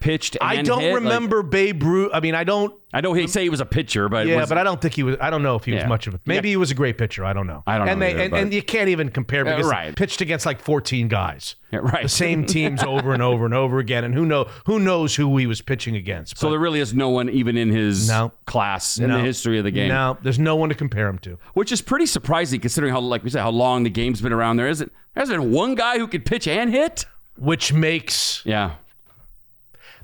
pitched? 0.00 0.36
And 0.40 0.48
I 0.48 0.62
don't 0.62 0.80
hit? 0.80 0.92
Like, 0.94 1.02
remember 1.02 1.42
Babe 1.42 1.82
Ruth. 1.82 2.10
I 2.14 2.20
mean, 2.20 2.34
I 2.34 2.44
don't. 2.44 2.74
I 2.90 3.02
know 3.02 3.12
he 3.12 3.26
say 3.26 3.42
he 3.42 3.50
was 3.50 3.60
a 3.60 3.66
pitcher, 3.66 4.08
but 4.08 4.26
Yeah, 4.26 4.46
but 4.48 4.56
I 4.56 4.64
don't 4.64 4.80
think 4.80 4.94
he 4.94 5.02
was. 5.02 5.16
I 5.20 5.28
don't 5.28 5.42
know 5.42 5.56
if 5.56 5.64
he 5.64 5.72
was 5.72 5.82
Yeah. 5.82 5.88
much 5.88 6.06
of 6.06 6.14
a. 6.14 6.20
Maybe 6.24 6.48
he 6.48 6.56
was 6.56 6.70
a 6.70 6.74
great 6.74 6.96
pitcher. 6.96 7.22
I 7.24 7.34
don't 7.34 7.46
know. 7.46 7.62
I 7.66 7.76
don't 7.76 7.86
and 7.88 8.00
know 8.00 8.06
They, 8.06 8.12
either, 8.12 8.22
and, 8.22 8.30
but- 8.30 8.40
and 8.40 8.54
you 8.54 8.62
can't 8.62 8.88
even 8.88 9.10
compare 9.10 9.44
because 9.44 9.66
he 9.66 9.70
right. 9.70 9.94
pitched 9.94 10.22
against 10.22 10.46
like 10.46 10.60
14 10.60 11.08
guys. 11.08 11.54
Yeah, 11.70 11.80
right. 11.80 12.04
The 12.04 12.08
same 12.08 12.46
teams 12.46 12.82
over 12.82 13.12
and 13.12 13.20
over 13.22 13.44
and 13.44 13.52
over 13.52 13.78
again, 13.78 14.02
and 14.02 14.14
who 14.14 14.24
know 14.24 14.46
who 14.64 14.78
knows 14.80 15.14
who 15.16 15.36
he 15.36 15.46
was 15.46 15.60
pitching 15.60 15.96
against. 15.96 16.38
So 16.38 16.48
there 16.48 16.58
really 16.58 16.80
is 16.80 16.94
no 16.94 17.10
one 17.10 17.28
even 17.28 17.58
in 17.58 17.68
his 17.68 18.08
No. 18.08 18.32
class 18.46 18.96
in 18.98 19.08
no. 19.10 19.18
the 19.18 19.22
history 19.22 19.58
of 19.58 19.64
the 19.64 19.70
game, 19.70 19.88
No, 19.90 20.16
there's 20.22 20.38
no 20.38 20.56
one 20.56 20.70
to 20.70 20.74
compare 20.74 21.08
him 21.08 21.18
to. 21.18 21.38
which 21.52 21.70
is 21.70 21.82
pretty 21.82 22.06
surprising 22.06 22.58
considering 22.60 22.94
how, 22.94 23.00
like 23.00 23.22
we 23.22 23.28
said, 23.28 23.42
how 23.42 23.50
long 23.50 23.82
the 23.82 23.90
game's 23.90 24.22
been 24.22 24.32
around. 24.32 24.56
There 24.56 24.66
isn't 24.66 24.90
there's 25.14 25.28
been 25.28 25.52
one 25.52 25.74
guy 25.74 25.98
who 25.98 26.06
could 26.06 26.24
pitch 26.24 26.48
and 26.48 26.70
hit. 26.70 27.04
Which 27.36 27.70
makes 27.74 28.40
Yeah, 28.46 28.70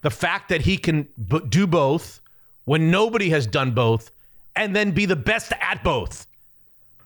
the 0.04 0.10
fact 0.10 0.50
that 0.50 0.60
he 0.60 0.76
can 0.76 1.08
b- 1.28 1.40
do 1.48 1.66
both 1.66 2.20
when 2.66 2.90
nobody 2.90 3.30
has 3.30 3.46
done 3.46 3.72
both, 3.72 4.10
and 4.54 4.76
then 4.76 4.90
be 4.92 5.06
the 5.06 5.16
best 5.16 5.52
at 5.60 5.82
both. 5.82 6.26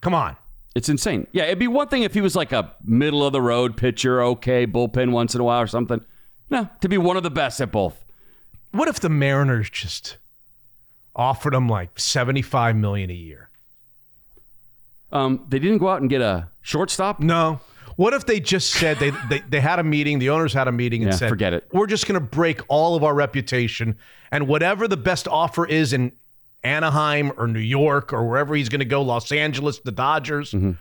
Come 0.00 0.14
on. 0.14 0.36
it's 0.74 0.88
insane. 0.88 1.26
Yeah, 1.32 1.44
it'd 1.44 1.58
be 1.58 1.66
one 1.68 1.88
thing 1.88 2.02
if 2.02 2.12
he 2.12 2.20
was 2.20 2.36
like 2.36 2.52
a 2.52 2.74
middle 2.84 3.24
of 3.24 3.32
the 3.32 3.40
road 3.40 3.76
pitcher, 3.76 4.20
okay, 4.22 4.66
bullpen 4.66 5.10
once 5.12 5.34
in 5.34 5.40
a 5.40 5.44
while 5.44 5.62
or 5.62 5.66
something. 5.66 6.04
No, 6.50 6.68
to 6.80 6.88
be 6.88 6.98
one 6.98 7.16
of 7.16 7.22
the 7.22 7.30
best 7.30 7.60
at 7.60 7.70
both. 7.72 8.04
What 8.72 8.88
if 8.88 9.00
the 9.00 9.08
Mariners 9.08 9.70
just 9.70 10.16
offered 11.16 11.54
him 11.54 11.68
like 11.68 11.98
75 11.98 12.76
million 12.76 13.10
a 13.10 13.14
year? 13.14 13.48
Um, 15.10 15.46
they 15.48 15.58
didn't 15.58 15.78
go 15.78 15.88
out 15.88 16.00
and 16.00 16.10
get 16.10 16.20
a 16.20 16.48
shortstop. 16.62 17.20
No. 17.20 17.60
What 17.98 18.14
if 18.14 18.26
they 18.26 18.38
just 18.38 18.70
said 18.70 18.98
they, 18.98 19.10
they 19.28 19.40
they 19.40 19.60
had 19.60 19.78
a 19.80 19.84
meeting, 19.84 20.18
the 20.20 20.30
owners 20.30 20.52
had 20.54 20.68
a 20.68 20.72
meeting 20.72 21.02
and 21.02 21.10
Yeah, 21.12 21.18
said, 21.18 21.28
forget 21.28 21.52
it. 21.52 21.68
We're 21.72 21.86
just 21.88 22.06
going 22.06 22.14
to 22.20 22.26
break 22.26 22.60
all 22.68 22.94
of 22.94 23.02
our 23.02 23.12
reputation 23.14 23.96
and 24.30 24.46
whatever 24.46 24.86
the 24.86 24.96
best 24.96 25.26
offer 25.26 25.66
is 25.66 25.92
in 25.92 26.12
Anaheim 26.64 27.32
or 27.36 27.46
New 27.46 27.58
York 27.60 28.12
or 28.12 28.26
wherever 28.28 28.54
he's 28.54 28.68
going 28.68 28.80
to 28.80 28.84
go, 28.84 29.02
Los 29.02 29.32
Angeles, 29.32 29.80
the 29.80 29.92
Dodgers, 29.92 30.52
Mm-hmm. 30.52 30.72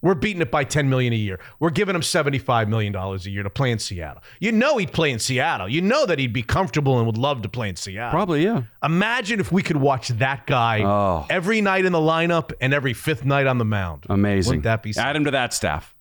We're 0.00 0.14
beating 0.14 0.40
it 0.42 0.52
by 0.52 0.62
10 0.62 0.88
million 0.88 1.12
a 1.12 1.16
year. 1.16 1.40
We're 1.58 1.70
giving 1.70 1.96
him 1.96 2.02
75 2.02 2.68
million 2.68 2.92
dollars 2.92 3.26
a 3.26 3.30
year 3.30 3.42
to 3.42 3.50
play 3.50 3.72
in 3.72 3.80
Seattle. 3.80 4.22
You 4.38 4.52
know 4.52 4.76
he'd 4.78 4.92
play 4.92 5.10
in 5.10 5.18
Seattle. 5.18 5.68
You 5.68 5.82
know 5.82 6.06
that 6.06 6.20
he'd 6.20 6.32
be 6.32 6.44
comfortable 6.44 6.98
and 6.98 7.06
would 7.08 7.18
love 7.18 7.42
to 7.42 7.48
play 7.48 7.68
in 7.68 7.74
Seattle. 7.74 8.12
Probably, 8.12 8.44
yeah. 8.44 8.62
Imagine 8.84 9.40
if 9.40 9.50
we 9.50 9.60
could 9.60 9.78
watch 9.78 10.06
that 10.10 10.46
guy 10.46 10.84
Oh. 10.84 11.26
every 11.28 11.60
night 11.60 11.84
in 11.84 11.90
the 11.90 11.98
lineup 11.98 12.52
and 12.60 12.72
every 12.72 12.94
fifth 12.94 13.24
night 13.24 13.48
on 13.48 13.58
the 13.58 13.64
mound. 13.64 14.06
Amazing. 14.08 14.50
Wouldn't 14.50 14.64
that 14.64 14.84
be 14.84 14.94
Add 14.96 15.16
him 15.16 15.24
to 15.24 15.32
that 15.32 15.52
staff. 15.52 15.92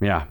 Yeah. 0.00 0.26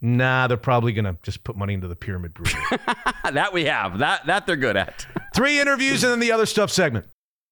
Nah, 0.00 0.46
they're 0.46 0.56
probably 0.56 0.92
going 0.92 1.04
to 1.04 1.16
just 1.22 1.44
put 1.44 1.56
money 1.56 1.74
into 1.74 1.88
the 1.88 1.96
Pyramid 1.96 2.32
Brewery. 2.32 2.54
that 3.32 3.52
we 3.52 3.66
have. 3.66 3.98
That 3.98 4.26
that 4.26 4.46
they're 4.46 4.56
good 4.56 4.76
at. 4.76 5.06
Three 5.34 5.60
interviews 5.60 6.02
and 6.02 6.12
then 6.12 6.20
the 6.20 6.32
other 6.32 6.46
stuff 6.46 6.70
segment. 6.70 7.06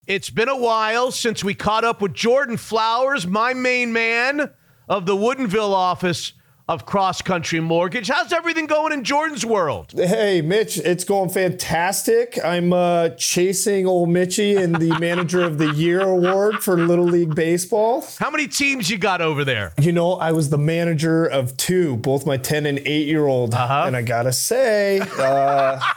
It's 0.06 0.30
been 0.30 0.48
a 0.48 0.56
while 0.56 1.10
since 1.10 1.44
we 1.44 1.52
caught 1.52 1.84
up 1.84 2.00
with 2.00 2.14
Jordan 2.14 2.56
Flowers, 2.56 3.26
my 3.26 3.52
main 3.52 3.92
man 3.92 4.50
of 4.88 5.04
the 5.04 5.14
Woodinville 5.14 5.74
office 5.74 6.32
of 6.68 6.84
Cross 6.84 7.22
Country 7.22 7.60
Mortgage. 7.60 8.08
How's 8.08 8.32
everything 8.32 8.66
going 8.66 8.92
in 8.92 9.02
Jordan's 9.02 9.44
world? 9.44 9.92
Hey, 9.96 10.42
Mitch, 10.42 10.76
it's 10.76 11.02
going 11.02 11.30
fantastic. 11.30 12.38
I'm 12.44 12.74
uh, 12.74 13.10
chasing 13.10 13.86
old 13.86 14.10
Mitchy 14.10 14.54
in 14.54 14.72
the 14.74 14.96
Manager 15.00 15.42
of 15.42 15.56
the 15.56 15.70
Year 15.70 16.02
award 16.02 16.62
for 16.62 16.76
Little 16.76 17.06
League 17.06 17.34
Baseball. 17.34 18.04
How 18.18 18.30
many 18.30 18.46
teams 18.46 18.90
you 18.90 18.98
got 18.98 19.22
over 19.22 19.44
there? 19.44 19.72
You 19.80 19.92
know, 19.92 20.14
I 20.14 20.32
was 20.32 20.50
the 20.50 20.58
manager 20.58 21.24
of 21.24 21.56
two, 21.56 21.96
both 21.96 22.26
my 22.26 22.36
10 22.36 22.66
and 22.66 22.78
8 22.80 23.06
year 23.06 23.26
old. 23.26 23.54
Uh-huh. 23.54 23.84
And 23.86 23.96
I 23.96 24.02
gotta 24.02 24.32
say, 24.32 25.00
uh, 25.00 25.80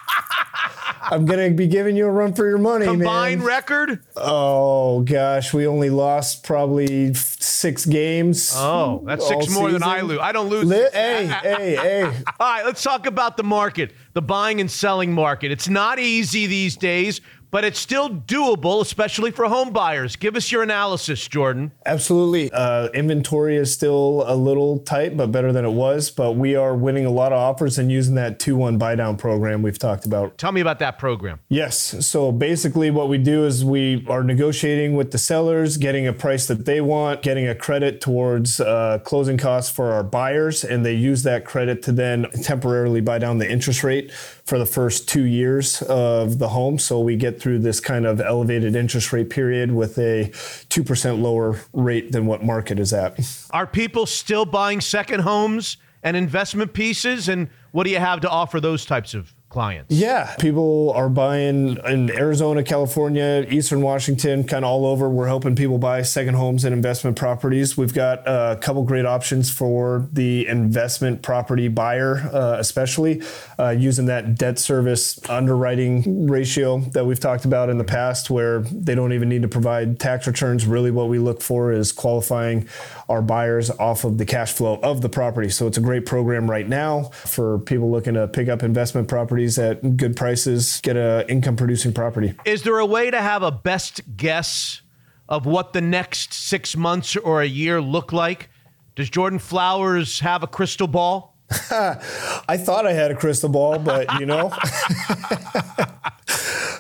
I'm 1.03 1.25
gonna 1.25 1.49
be 1.51 1.67
giving 1.67 1.95
you 1.95 2.05
a 2.05 2.11
run 2.11 2.33
for 2.33 2.47
your 2.47 2.57
money, 2.59 2.85
Combined 2.85 3.39
man. 3.39 3.47
record? 3.47 4.03
oh 4.15 5.01
gosh, 5.01 5.53
we 5.53 5.65
only 5.67 5.89
lost 5.89 6.43
probably 6.43 7.13
six 7.15 7.85
games. 7.85 8.53
Oh, 8.55 9.01
that's 9.05 9.27
six 9.27 9.49
more 9.49 9.71
than 9.71 9.83
I 9.83 10.01
lose. 10.01 10.19
I 10.21 10.31
don't 10.31 10.49
lose. 10.49 10.65
Li- 10.65 10.89
hey, 10.93 11.25
hey, 11.41 11.75
hey. 11.75 12.03
All 12.39 12.47
right, 12.47 12.65
let's 12.65 12.83
talk 12.83 13.07
about 13.07 13.35
the 13.37 13.43
market, 13.43 13.93
the 14.13 14.21
buying 14.21 14.61
and 14.61 14.69
selling 14.69 15.11
market. 15.11 15.51
It's 15.51 15.67
not 15.67 15.97
easy 15.99 16.45
these 16.47 16.77
days, 16.77 17.19
but 17.51 17.65
it's 17.65 17.79
still 17.79 18.09
doable, 18.09 18.81
especially 18.81 19.29
for 19.29 19.45
home 19.45 19.71
buyers. 19.71 20.15
Give 20.15 20.35
us 20.35 20.51
your 20.51 20.63
analysis, 20.63 21.27
Jordan. 21.27 21.73
Absolutely. 21.85 22.49
Uh, 22.51 22.87
inventory 22.93 23.57
is 23.57 23.71
still 23.73 24.23
a 24.25 24.35
little 24.35 24.79
tight, 24.79 25.17
but 25.17 25.27
better 25.31 25.51
than 25.51 25.65
it 25.65 25.71
was. 25.71 26.09
But 26.09 26.33
we 26.33 26.55
are 26.55 26.75
winning 26.75 27.05
a 27.05 27.11
lot 27.11 27.33
of 27.33 27.37
offers 27.37 27.77
and 27.77 27.91
using 27.91 28.15
that 28.15 28.39
2 28.39 28.55
1 28.55 28.77
buy 28.77 28.95
down 28.95 29.17
program 29.17 29.61
we've 29.61 29.77
talked 29.77 30.05
about. 30.05 30.37
Tell 30.37 30.51
me 30.51 30.61
about 30.61 30.79
that 30.79 30.97
program. 30.97 31.39
Yes. 31.49 32.07
So 32.07 32.31
basically, 32.31 32.89
what 32.89 33.09
we 33.09 33.17
do 33.17 33.45
is 33.45 33.65
we 33.65 34.05
are 34.07 34.23
negotiating 34.23 34.95
with 34.95 35.11
the 35.11 35.17
sellers, 35.17 35.77
getting 35.77 36.07
a 36.07 36.13
price 36.13 36.47
that 36.47 36.65
they 36.65 36.79
want, 36.79 37.21
getting 37.21 37.47
a 37.47 37.55
credit 37.55 37.99
towards 37.99 38.61
uh, 38.61 38.99
closing 39.03 39.37
costs 39.37 39.71
for 39.71 39.91
our 39.91 40.03
buyers, 40.03 40.63
and 40.63 40.85
they 40.85 40.93
use 40.93 41.23
that 41.23 41.43
credit 41.43 41.83
to 41.83 41.91
then 41.91 42.27
temporarily 42.41 43.01
buy 43.01 43.19
down 43.19 43.37
the 43.37 43.49
interest 43.49 43.83
rate 43.83 44.11
for 44.51 44.59
the 44.59 44.65
first 44.65 45.07
two 45.07 45.23
years 45.23 45.81
of 45.83 46.37
the 46.37 46.49
home. 46.49 46.77
So 46.77 46.99
we 46.99 47.15
get 47.15 47.39
through 47.39 47.59
this 47.59 47.79
kind 47.79 48.05
of 48.05 48.19
elevated 48.19 48.75
interest 48.75 49.13
rate 49.13 49.29
period 49.29 49.71
with 49.71 49.97
a 49.97 50.25
2% 50.25 51.21
lower 51.21 51.57
rate 51.71 52.11
than 52.11 52.25
what 52.25 52.43
market 52.43 52.77
is 52.77 52.91
at. 52.91 53.17
Are 53.51 53.65
people 53.65 54.05
still 54.05 54.43
buying 54.43 54.81
second 54.81 55.21
homes 55.21 55.77
and 56.03 56.17
investment 56.17 56.73
pieces? 56.73 57.29
And 57.29 57.47
what 57.71 57.85
do 57.85 57.91
you 57.91 57.99
have 57.99 58.19
to 58.19 58.29
offer 58.29 58.59
those 58.59 58.85
types 58.85 59.13
of 59.13 59.33
clients? 59.51 59.93
Yeah, 59.93 60.33
people 60.37 60.91
are 60.95 61.09
buying 61.09 61.77
in 61.85 62.09
Arizona, 62.11 62.63
California, 62.63 63.45
Eastern 63.49 63.81
Washington, 63.81 64.45
kind 64.45 64.63
of 64.63 64.71
all 64.71 64.85
over. 64.85 65.09
We're 65.09 65.27
helping 65.27 65.55
people 65.55 65.77
buy 65.77 66.01
second 66.01 66.35
homes 66.35 66.63
and 66.63 66.73
investment 66.73 67.17
properties. 67.17 67.77
We've 67.77 67.93
got 67.93 68.25
a 68.25 68.57
couple 68.61 68.83
great 68.83 69.05
options 69.05 69.51
for 69.51 70.07
the 70.11 70.47
investment 70.47 71.21
property 71.21 71.67
buyer, 71.67 72.17
uh, 72.33 72.55
especially 72.59 73.21
uh, 73.59 73.69
using 73.69 74.05
that 74.05 74.35
debt 74.35 74.57
service 74.57 75.19
underwriting 75.29 76.27
ratio 76.27 76.79
that 76.93 77.05
we've 77.05 77.19
talked 77.19 77.45
about 77.45 77.69
in 77.69 77.77
the 77.77 77.83
past, 77.83 78.29
where 78.29 78.61
they 78.61 78.95
don't 78.95 79.13
even 79.13 79.27
need 79.27 79.41
to 79.41 79.49
provide 79.49 79.99
tax 79.99 80.27
returns. 80.27 80.65
Really, 80.65 80.91
what 80.91 81.09
we 81.09 81.19
look 81.19 81.41
for 81.41 81.73
is 81.73 81.91
qualifying 81.91 82.67
our 83.09 83.21
buyers 83.21 83.69
off 83.69 84.05
of 84.05 84.17
the 84.17 84.25
cash 84.25 84.53
flow 84.53 84.79
of 84.81 85.01
the 85.01 85.09
property. 85.09 85.49
So 85.49 85.67
it's 85.67 85.77
a 85.77 85.81
great 85.81 86.05
program 86.05 86.49
right 86.49 86.67
now 86.67 87.03
for 87.11 87.59
people 87.59 87.91
looking 87.91 88.13
to 88.13 88.27
pick 88.27 88.47
up 88.47 88.63
investment 88.63 89.09
properties 89.41 89.57
at 89.57 89.97
good 89.97 90.15
prices, 90.15 90.79
get 90.81 90.95
a 90.95 91.25
income 91.29 91.55
producing 91.55 91.93
property. 91.93 92.33
Is 92.45 92.63
there 92.63 92.77
a 92.77 92.85
way 92.85 93.09
to 93.09 93.21
have 93.21 93.43
a 93.43 93.51
best 93.51 94.01
guess 94.15 94.81
of 95.27 95.45
what 95.45 95.73
the 95.73 95.81
next 95.81 96.33
six 96.33 96.75
months 96.75 97.15
or 97.15 97.41
a 97.41 97.47
year 97.47 97.81
look 97.81 98.11
like? 98.11 98.49
Does 98.95 99.09
Jordan 99.09 99.39
Flowers 99.39 100.19
have 100.19 100.43
a 100.43 100.47
crystal 100.47 100.87
ball? 100.87 101.30
I 101.71 102.57
thought 102.57 102.85
I 102.85 102.93
had 102.93 103.11
a 103.11 103.15
crystal 103.15 103.49
ball, 103.49 103.79
but 103.79 104.19
you 104.19 104.25
know. 104.25 104.53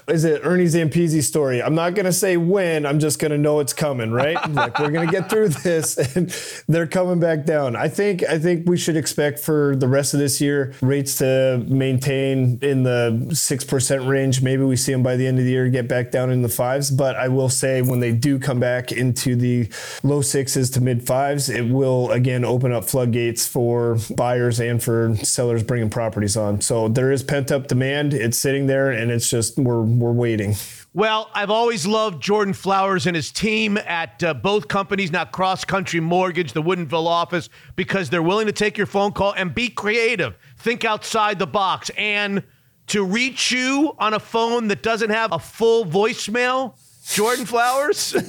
Is 0.07 0.25
it 0.25 0.41
Ernie 0.43 0.65
Zampese 0.65 1.23
story? 1.23 1.61
I'm 1.61 1.75
not 1.75 1.95
gonna 1.95 2.11
say 2.11 2.35
when. 2.35 2.85
I'm 2.85 2.99
just 2.99 3.19
gonna 3.19 3.37
know 3.37 3.59
it's 3.59 3.73
coming, 3.73 4.11
right? 4.11 4.35
like 4.53 4.77
we're 4.79 4.91
gonna 4.91 5.11
get 5.11 5.29
through 5.29 5.49
this, 5.49 5.97
and 6.15 6.29
they're 6.67 6.87
coming 6.87 7.19
back 7.19 7.45
down. 7.45 7.75
I 7.75 7.87
think. 7.87 8.23
I 8.23 8.37
think 8.37 8.67
we 8.67 8.77
should 8.77 8.97
expect 8.97 9.39
for 9.39 9.75
the 9.75 9.87
rest 9.87 10.13
of 10.13 10.19
this 10.19 10.41
year 10.41 10.73
rates 10.81 11.17
to 11.19 11.63
maintain 11.67 12.59
in 12.61 12.83
the 12.83 13.31
six 13.33 13.63
percent 13.63 14.05
range. 14.05 14.41
Maybe 14.41 14.63
we 14.63 14.75
see 14.75 14.91
them 14.91 15.03
by 15.03 15.15
the 15.15 15.27
end 15.27 15.39
of 15.39 15.45
the 15.45 15.51
year 15.51 15.69
get 15.69 15.87
back 15.87 16.11
down 16.11 16.29
in 16.31 16.41
the 16.41 16.49
fives. 16.49 16.91
But 16.91 17.15
I 17.15 17.27
will 17.27 17.49
say 17.49 17.81
when 17.81 17.99
they 17.99 18.11
do 18.11 18.39
come 18.39 18.59
back 18.59 18.91
into 18.91 19.35
the 19.35 19.69
low 20.03 20.21
sixes 20.21 20.69
to 20.71 20.81
mid 20.81 21.05
fives, 21.05 21.49
it 21.49 21.69
will 21.69 22.11
again 22.11 22.43
open 22.43 22.71
up 22.73 22.85
floodgates 22.85 23.47
for 23.47 23.97
buyers 24.15 24.59
and 24.67 24.81
for 24.81 25.15
sellers 25.17 25.63
bringing 25.63 25.89
properties 25.89 26.37
on. 26.37 26.61
So 26.61 26.87
there 26.87 27.11
is 27.11 27.23
pent 27.23 27.51
up 27.51 27.67
demand. 27.67 28.13
It's 28.13 28.37
sitting 28.37 28.67
there, 28.67 28.91
and 28.91 29.11
it's 29.11 29.29
just 29.29 29.57
we're 29.57 29.81
we're 29.81 30.11
waiting. 30.11 30.55
Well, 30.93 31.31
I've 31.33 31.49
always 31.49 31.87
loved 31.87 32.21
Jordan 32.21 32.53
Flowers 32.53 33.07
and 33.07 33.15
his 33.15 33.31
team 33.31 33.77
at 33.77 34.21
uh, 34.23 34.33
both 34.33 34.67
companies, 34.67 35.09
not 35.09 35.31
Cross 35.31 35.63
Country 35.63 36.01
Mortgage, 36.01 36.51
the 36.51 36.61
Woodinville 36.61 37.07
office, 37.07 37.47
because 37.77 38.09
they're 38.09 38.21
willing 38.21 38.47
to 38.47 38.51
take 38.51 38.77
your 38.77 38.87
phone 38.87 39.13
call 39.13 39.33
and 39.33 39.55
be 39.55 39.69
creative, 39.69 40.35
think 40.57 40.83
outside 40.83 41.39
the 41.39 41.47
box, 41.47 41.89
and 41.97 42.43
to 42.87 43.05
reach 43.05 43.51
you 43.53 43.95
on 43.99 44.13
a 44.13 44.19
phone 44.19 44.67
that 44.67 44.83
doesn't 44.83 45.11
have 45.11 45.31
a 45.31 45.39
full 45.39 45.85
voicemail. 45.85 46.77
Jordan 47.03 47.45
Flowers? 47.45 48.15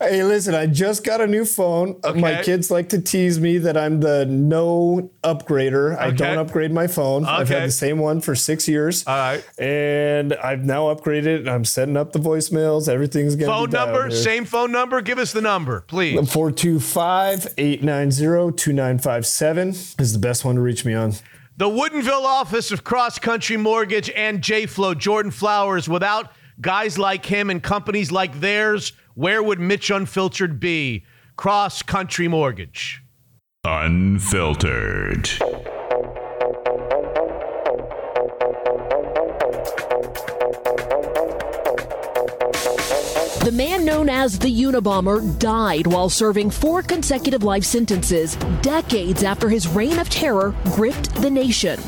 Hey, 0.00 0.22
listen, 0.24 0.54
I 0.54 0.66
just 0.66 1.04
got 1.04 1.20
a 1.20 1.26
new 1.26 1.44
phone. 1.44 1.98
Uh, 2.02 2.14
My 2.14 2.42
kids 2.42 2.70
like 2.70 2.88
to 2.90 3.00
tease 3.00 3.38
me 3.38 3.58
that 3.58 3.76
I'm 3.76 4.00
the 4.00 4.24
no 4.26 5.10
upgrader. 5.22 5.98
I 5.98 6.10
don't 6.10 6.38
upgrade 6.38 6.72
my 6.72 6.86
phone. 6.86 7.24
I've 7.24 7.48
had 7.48 7.64
the 7.68 7.72
same 7.72 7.98
one 7.98 8.20
for 8.20 8.34
six 8.34 8.68
years. 8.68 9.06
All 9.06 9.14
right. 9.16 9.44
And 9.58 10.34
I've 10.34 10.64
now 10.64 10.84
upgraded 10.94 11.38
and 11.40 11.50
I'm 11.50 11.64
setting 11.64 11.96
up 11.96 12.12
the 12.12 12.18
voicemails. 12.20 12.88
Everything's 12.88 13.36
going 13.36 13.48
to 13.50 13.54
phone 13.54 13.70
number? 13.70 14.10
Same 14.10 14.44
phone 14.44 14.72
number? 14.72 15.00
Give 15.02 15.18
us 15.18 15.32
the 15.32 15.42
number, 15.42 15.82
please. 15.88 16.14
425 16.32 17.54
890 17.58 18.56
2957 18.56 19.68
is 19.98 20.12
the 20.12 20.18
best 20.18 20.44
one 20.44 20.54
to 20.56 20.60
reach 20.60 20.84
me 20.84 20.94
on. 20.94 21.12
The 21.56 21.68
Woodinville 21.68 22.24
office 22.24 22.70
of 22.72 22.82
Cross 22.82 23.18
Country 23.18 23.56
Mortgage 23.56 24.10
and 24.10 24.42
J 24.42 24.66
Flow, 24.66 24.94
Jordan 24.94 25.30
Flowers. 25.30 25.88
Without 25.88 26.32
guys 26.62 26.98
like 26.98 27.26
him 27.26 27.50
and 27.50 27.62
companies 27.62 28.10
like 28.10 28.40
theirs, 28.40 28.92
where 29.14 29.42
would 29.42 29.60
Mitch 29.60 29.90
Unfiltered 29.90 30.58
be? 30.60 31.04
Cross 31.36 31.82
Country 31.82 32.28
Mortgage. 32.28 33.02
Unfiltered. 33.64 35.28
The 43.44 43.52
man 43.52 43.84
known 43.84 44.08
as 44.08 44.38
the 44.38 44.48
Unabomber 44.48 45.38
died 45.40 45.86
while 45.88 46.08
serving 46.08 46.50
four 46.50 46.80
consecutive 46.82 47.42
life 47.42 47.64
sentences, 47.64 48.36
decades 48.62 49.24
after 49.24 49.48
his 49.48 49.66
reign 49.66 49.98
of 49.98 50.08
terror 50.08 50.54
gripped 50.66 51.12
the 51.16 51.30
nation. 51.30 51.80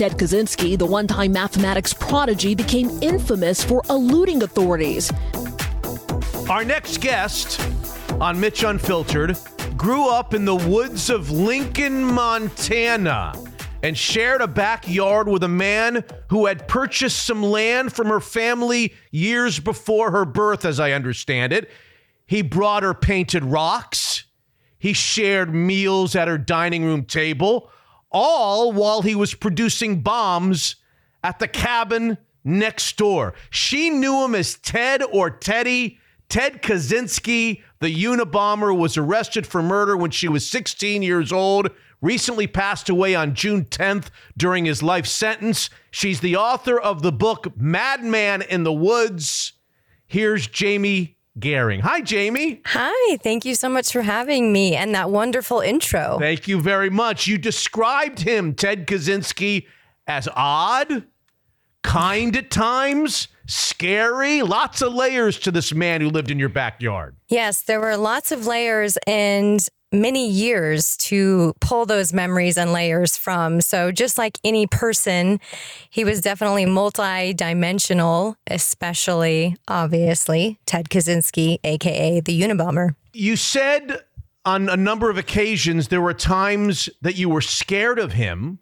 Ted 0.00 0.12
Kaczynski, 0.12 0.78
the 0.78 0.86
one 0.86 1.06
time 1.06 1.32
mathematics 1.32 1.92
prodigy, 1.92 2.54
became 2.54 2.88
infamous 3.02 3.62
for 3.62 3.82
eluding 3.90 4.42
authorities. 4.42 5.12
Our 6.48 6.64
next 6.64 7.02
guest 7.02 7.60
on 8.18 8.40
Mitch 8.40 8.62
Unfiltered 8.62 9.36
grew 9.76 10.08
up 10.08 10.32
in 10.32 10.46
the 10.46 10.56
woods 10.56 11.10
of 11.10 11.30
Lincoln, 11.30 12.02
Montana, 12.02 13.34
and 13.82 13.94
shared 13.94 14.40
a 14.40 14.48
backyard 14.48 15.28
with 15.28 15.42
a 15.42 15.48
man 15.48 16.02
who 16.30 16.46
had 16.46 16.66
purchased 16.66 17.26
some 17.26 17.42
land 17.42 17.92
from 17.92 18.06
her 18.06 18.20
family 18.20 18.94
years 19.10 19.60
before 19.60 20.12
her 20.12 20.24
birth, 20.24 20.64
as 20.64 20.80
I 20.80 20.92
understand 20.92 21.52
it. 21.52 21.68
He 22.26 22.40
brought 22.40 22.84
her 22.84 22.94
painted 22.94 23.44
rocks. 23.44 24.24
He 24.78 24.94
shared 24.94 25.54
meals 25.54 26.16
at 26.16 26.26
her 26.26 26.38
dining 26.38 26.84
room 26.84 27.04
table, 27.04 27.70
all 28.10 28.72
while 28.72 29.02
he 29.02 29.14
was 29.14 29.34
producing 29.34 30.00
bombs 30.00 30.76
at 31.22 31.38
the 31.38 31.48
cabin 31.48 32.18
next 32.44 32.96
door. 32.96 33.34
She 33.50 33.90
knew 33.90 34.24
him 34.24 34.34
as 34.34 34.56
Ted 34.56 35.02
or 35.02 35.30
Teddy 35.30 35.98
Ted 36.30 36.62
Kaczynski, 36.62 37.60
the 37.80 37.92
Unabomber, 38.04 38.74
was 38.74 38.96
arrested 38.96 39.46
for 39.48 39.62
murder 39.62 39.96
when 39.96 40.12
she 40.12 40.28
was 40.28 40.48
16 40.48 41.02
years 41.02 41.32
old. 41.32 41.70
Recently 42.00 42.46
passed 42.46 42.88
away 42.88 43.14
on 43.14 43.34
June 43.34 43.64
10th 43.64 44.06
during 44.36 44.64
his 44.64 44.82
life 44.82 45.06
sentence. 45.06 45.68
She's 45.90 46.20
the 46.20 46.36
author 46.36 46.80
of 46.80 47.02
the 47.02 47.12
book 47.12 47.48
Madman 47.56 48.42
in 48.42 48.62
the 48.62 48.72
Woods. 48.72 49.54
Here's 50.06 50.46
Jamie 50.46 51.16
Gehring. 51.40 51.80
Hi, 51.80 52.00
Jamie. 52.00 52.62
Hi, 52.66 53.16
thank 53.16 53.44
you 53.44 53.54
so 53.54 53.68
much 53.68 53.92
for 53.92 54.02
having 54.02 54.52
me 54.52 54.76
and 54.76 54.94
that 54.94 55.10
wonderful 55.10 55.60
intro. 55.60 56.18
Thank 56.18 56.46
you 56.46 56.60
very 56.60 56.90
much. 56.90 57.26
You 57.26 57.38
described 57.38 58.20
him, 58.20 58.54
Ted 58.54 58.86
Kaczynski, 58.86 59.66
as 60.06 60.28
odd, 60.34 61.04
kind 61.82 62.36
at 62.36 62.50
times, 62.50 63.28
scary, 63.46 64.42
lots 64.42 64.82
of 64.82 64.92
layers 64.94 65.38
to 65.40 65.50
this 65.50 65.72
man 65.72 66.00
who 66.00 66.10
lived 66.10 66.30
in 66.30 66.38
your 66.38 66.48
backyard. 66.48 67.16
Yes, 67.28 67.62
there 67.62 67.80
were 67.80 67.96
lots 67.96 68.32
of 68.32 68.46
layers 68.46 68.96
and 69.06 69.66
many 69.92 70.28
years 70.28 70.96
to 70.98 71.54
pull 71.60 71.86
those 71.86 72.12
memories 72.12 72.56
and 72.56 72.72
layers 72.72 73.16
from. 73.16 73.60
So, 73.60 73.90
just 73.90 74.18
like 74.18 74.38
any 74.44 74.66
person, 74.66 75.40
he 75.88 76.04
was 76.04 76.20
definitely 76.20 76.66
multi 76.66 77.34
dimensional, 77.34 78.36
especially, 78.46 79.56
obviously, 79.68 80.58
Ted 80.66 80.88
Kaczynski, 80.88 81.58
AKA 81.64 82.20
the 82.20 82.40
Unabomber. 82.40 82.94
You 83.12 83.36
said 83.36 84.00
on 84.44 84.68
a 84.68 84.76
number 84.76 85.10
of 85.10 85.18
occasions 85.18 85.88
there 85.88 86.00
were 86.00 86.14
times 86.14 86.88
that 87.02 87.16
you 87.16 87.28
were 87.28 87.40
scared 87.40 87.98
of 87.98 88.12
him, 88.12 88.58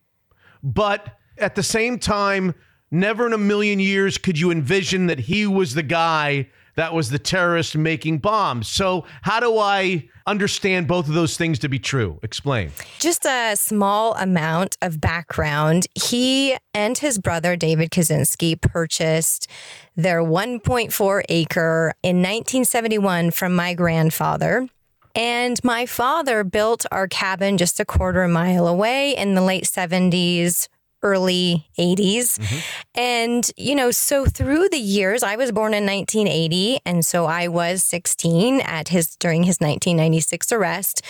but 0.63 1.19
at 1.37 1.55
the 1.55 1.63
same 1.63 1.99
time, 1.99 2.55
never 2.91 3.27
in 3.27 3.33
a 3.33 3.39
million 3.39 3.79
years 3.79 4.19
could 4.19 4.39
you 4.39 4.51
envision 4.51 5.07
that 5.07 5.21
he 5.21 5.47
was 5.47 5.75
the 5.75 5.83
guy 5.83 6.49
that 6.79 6.95
was 6.95 7.11
the 7.11 7.19
terrorist 7.19 7.77
making 7.77 8.19
bombs. 8.19 8.69
So, 8.69 9.05
how 9.23 9.41
do 9.41 9.59
I 9.59 10.09
understand 10.29 10.87
both 10.87 11.09
of 11.09 11.15
those 11.15 11.37
things 11.37 11.59
to 11.59 11.69
be 11.69 11.81
true? 11.81 12.21
Explain. 12.23 12.71
Just 13.01 13.27
a 13.27 13.57
small 13.57 14.15
amount 14.15 14.77
of 14.81 15.01
background. 15.01 15.89
He 15.97 16.57
and 16.73 16.97
his 16.97 17.19
brother, 17.19 17.57
David 17.57 17.91
Kaczynski, 17.91 18.61
purchased 18.61 19.49
their 19.97 20.23
1.4 20.23 21.23
acre 21.29 21.95
in 22.05 22.19
1971 22.19 23.33
from 23.33 23.57
my 23.57 23.75
grandfather. 23.75 24.69
And 25.17 25.59
my 25.65 25.85
father 25.85 26.45
built 26.45 26.87
our 26.93 27.09
cabin 27.09 27.59
just 27.59 27.81
a 27.81 27.85
quarter 27.85 28.29
mile 28.29 28.69
away 28.69 29.17
in 29.17 29.35
the 29.35 29.43
late 29.43 29.65
70s 29.65 30.69
early 31.03 31.69
80s. 31.79 32.39
Mm-hmm. 32.39 32.59
And, 32.95 33.51
you 33.57 33.75
know, 33.75 33.91
so 33.91 34.25
through 34.25 34.69
the 34.69 34.79
years, 34.79 35.23
I 35.23 35.37
was 35.37 35.53
born 35.53 35.75
in 35.75 35.87
1980. 35.87 36.81
And 36.85 37.05
so 37.05 37.27
I 37.27 37.49
was 37.49 37.83
16 37.85 38.61
at 38.61 38.89
his 38.89 39.17
during 39.17 39.45
his 39.45 39.59
1996 39.59 40.53
arrest. 40.53 41.03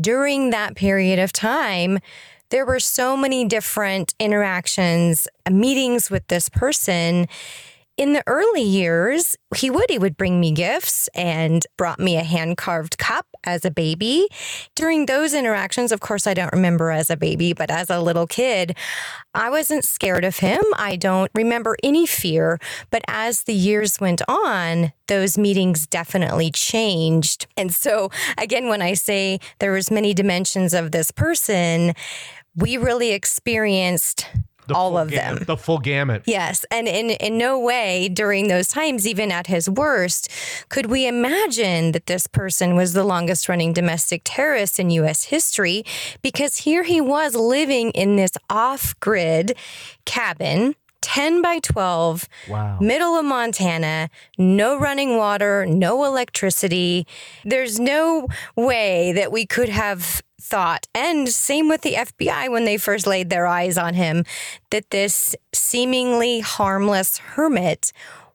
During 0.00 0.50
that 0.50 0.74
period 0.74 1.18
of 1.18 1.32
time, 1.32 1.98
there 2.50 2.64
were 2.64 2.80
so 2.80 3.16
many 3.16 3.44
different 3.44 4.14
interactions, 4.18 5.28
meetings 5.50 6.10
with 6.10 6.26
this 6.28 6.48
person 6.48 7.28
in 7.98 8.12
the 8.12 8.22
early 8.28 8.62
years, 8.62 9.36
he 9.56 9.68
would. 9.68 9.90
He 9.90 9.98
would 9.98 10.16
bring 10.16 10.38
me 10.38 10.52
gifts 10.52 11.08
and 11.14 11.66
brought 11.76 11.98
me 11.98 12.16
a 12.16 12.22
hand 12.22 12.56
carved 12.56 12.96
cup 12.96 13.26
as 13.42 13.64
a 13.64 13.72
baby. 13.72 14.28
During 14.76 15.06
those 15.06 15.34
interactions, 15.34 15.90
of 15.90 15.98
course, 15.98 16.26
I 16.26 16.32
don't 16.32 16.52
remember 16.52 16.92
as 16.92 17.10
a 17.10 17.16
baby, 17.16 17.52
but 17.52 17.70
as 17.70 17.90
a 17.90 18.00
little 18.00 18.28
kid, 18.28 18.76
I 19.34 19.50
wasn't 19.50 19.84
scared 19.84 20.24
of 20.24 20.38
him. 20.38 20.62
I 20.76 20.94
don't 20.94 21.30
remember 21.34 21.76
any 21.82 22.06
fear. 22.06 22.60
But 22.90 23.02
as 23.08 23.42
the 23.42 23.52
years 23.52 23.98
went 24.00 24.22
on, 24.28 24.92
those 25.08 25.36
meetings 25.36 25.86
definitely 25.86 26.52
changed. 26.52 27.46
And 27.56 27.74
so, 27.74 28.10
again, 28.38 28.68
when 28.68 28.80
I 28.80 28.94
say 28.94 29.40
there 29.58 29.72
was 29.72 29.90
many 29.90 30.14
dimensions 30.14 30.72
of 30.72 30.92
this 30.92 31.10
person, 31.10 31.94
we 32.54 32.76
really 32.76 33.10
experienced 33.10 34.26
the 34.68 34.74
all 34.74 34.96
of 34.96 35.10
gamut, 35.10 35.38
them. 35.38 35.46
The 35.46 35.56
full 35.56 35.78
gamut. 35.78 36.22
Yes. 36.26 36.64
And 36.70 36.86
in, 36.86 37.10
in 37.10 37.38
no 37.38 37.58
way 37.58 38.08
during 38.08 38.48
those 38.48 38.68
times, 38.68 39.06
even 39.06 39.32
at 39.32 39.46
his 39.46 39.68
worst, 39.68 40.30
could 40.68 40.86
we 40.86 41.06
imagine 41.06 41.92
that 41.92 42.06
this 42.06 42.26
person 42.26 42.76
was 42.76 42.92
the 42.92 43.04
longest 43.04 43.48
running 43.48 43.72
domestic 43.72 44.22
terrorist 44.24 44.78
in 44.78 44.90
U.S. 44.90 45.24
history 45.24 45.84
because 46.22 46.58
here 46.58 46.82
he 46.84 47.00
was 47.00 47.34
living 47.34 47.90
in 47.90 48.16
this 48.16 48.32
off 48.50 48.98
grid 49.00 49.56
cabin 50.04 50.74
10 51.00 51.42
by 51.42 51.60
12, 51.60 52.28
wow. 52.48 52.78
middle 52.80 53.14
of 53.14 53.24
Montana, 53.24 54.10
no 54.36 54.78
running 54.78 55.16
water, 55.16 55.64
no 55.64 56.04
electricity. 56.04 57.06
There's 57.44 57.78
no 57.78 58.26
way 58.56 59.12
that 59.12 59.30
we 59.30 59.46
could 59.46 59.68
have 59.68 60.22
thought, 60.40 60.86
and 60.94 61.28
same 61.28 61.68
with 61.68 61.82
the 61.82 61.94
FBI 61.94 62.50
when 62.50 62.64
they 62.64 62.76
first 62.76 63.06
laid 63.06 63.30
their 63.30 63.46
eyes 63.46 63.76
on 63.76 63.94
him, 63.94 64.24
that 64.70 64.90
this 64.90 65.34
seemingly 65.52 66.40
harmless 66.40 67.18
hermit 67.18 67.92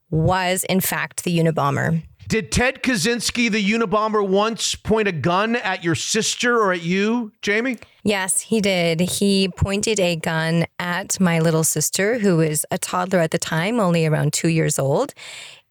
was, 0.10 0.64
in 0.66 0.80
fact, 0.80 1.24
the 1.24 1.38
Unabomber. 1.39 2.04
Did 2.28 2.51
Ted 2.51 2.82
Kaczynski, 2.82 3.51
the 3.51 3.64
Unabomber, 3.64 4.26
once 4.26 4.76
point 4.76 5.08
a 5.08 5.12
gun 5.12 5.56
at 5.58 5.84
your 5.84 5.95
sister 5.95 6.58
or 6.58 6.72
at 6.72 6.82
you, 6.82 7.32
Jamie? 7.41 7.78
Yes, 8.04 8.41
he 8.41 8.62
did. 8.62 9.01
He 9.01 9.49
pointed 9.49 9.99
a 9.99 10.16
gun 10.16 10.66
at 10.80 11.20
my 11.20 11.39
little 11.39 11.64
sister, 11.64 12.20
who 12.20 12.38
was 12.38 12.66
a 12.72 12.78
toddler 12.78 13.20
at 13.20 13.32
the 13.32 13.38
time, 13.38 13.80
only 13.80 14.06
around 14.06 14.34
two 14.34 14.47
years 14.47 14.80
old. 14.80 15.14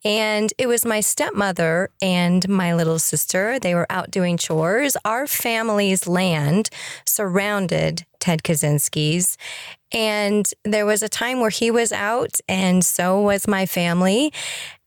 And 0.05 0.53
it 0.59 0.67
was 0.67 0.85
my 0.85 1.01
stepmother 1.01 1.91
and 2.01 2.49
my 2.49 2.75
little 2.75 2.99
sister. 2.99 3.59
They 3.61 3.75
were 3.75 3.87
out 3.91 4.11
doing 4.11 4.37
chores. 4.37 4.97
Our 5.05 5.27
family's 5.27 6.09
land 6.09 6.71
surrounded 7.07 8.05
Ted 8.19 8.43
Kaczynski's. 8.43 9.37
And 9.93 10.47
there 10.65 10.87
was 10.87 11.03
a 11.03 11.09
time 11.09 11.41
where 11.41 11.51
he 11.51 11.71
was 11.71 11.93
out, 11.93 12.41
and 12.49 12.85
so 12.85 13.21
was 13.21 13.47
my 13.47 13.67
family. 13.67 14.33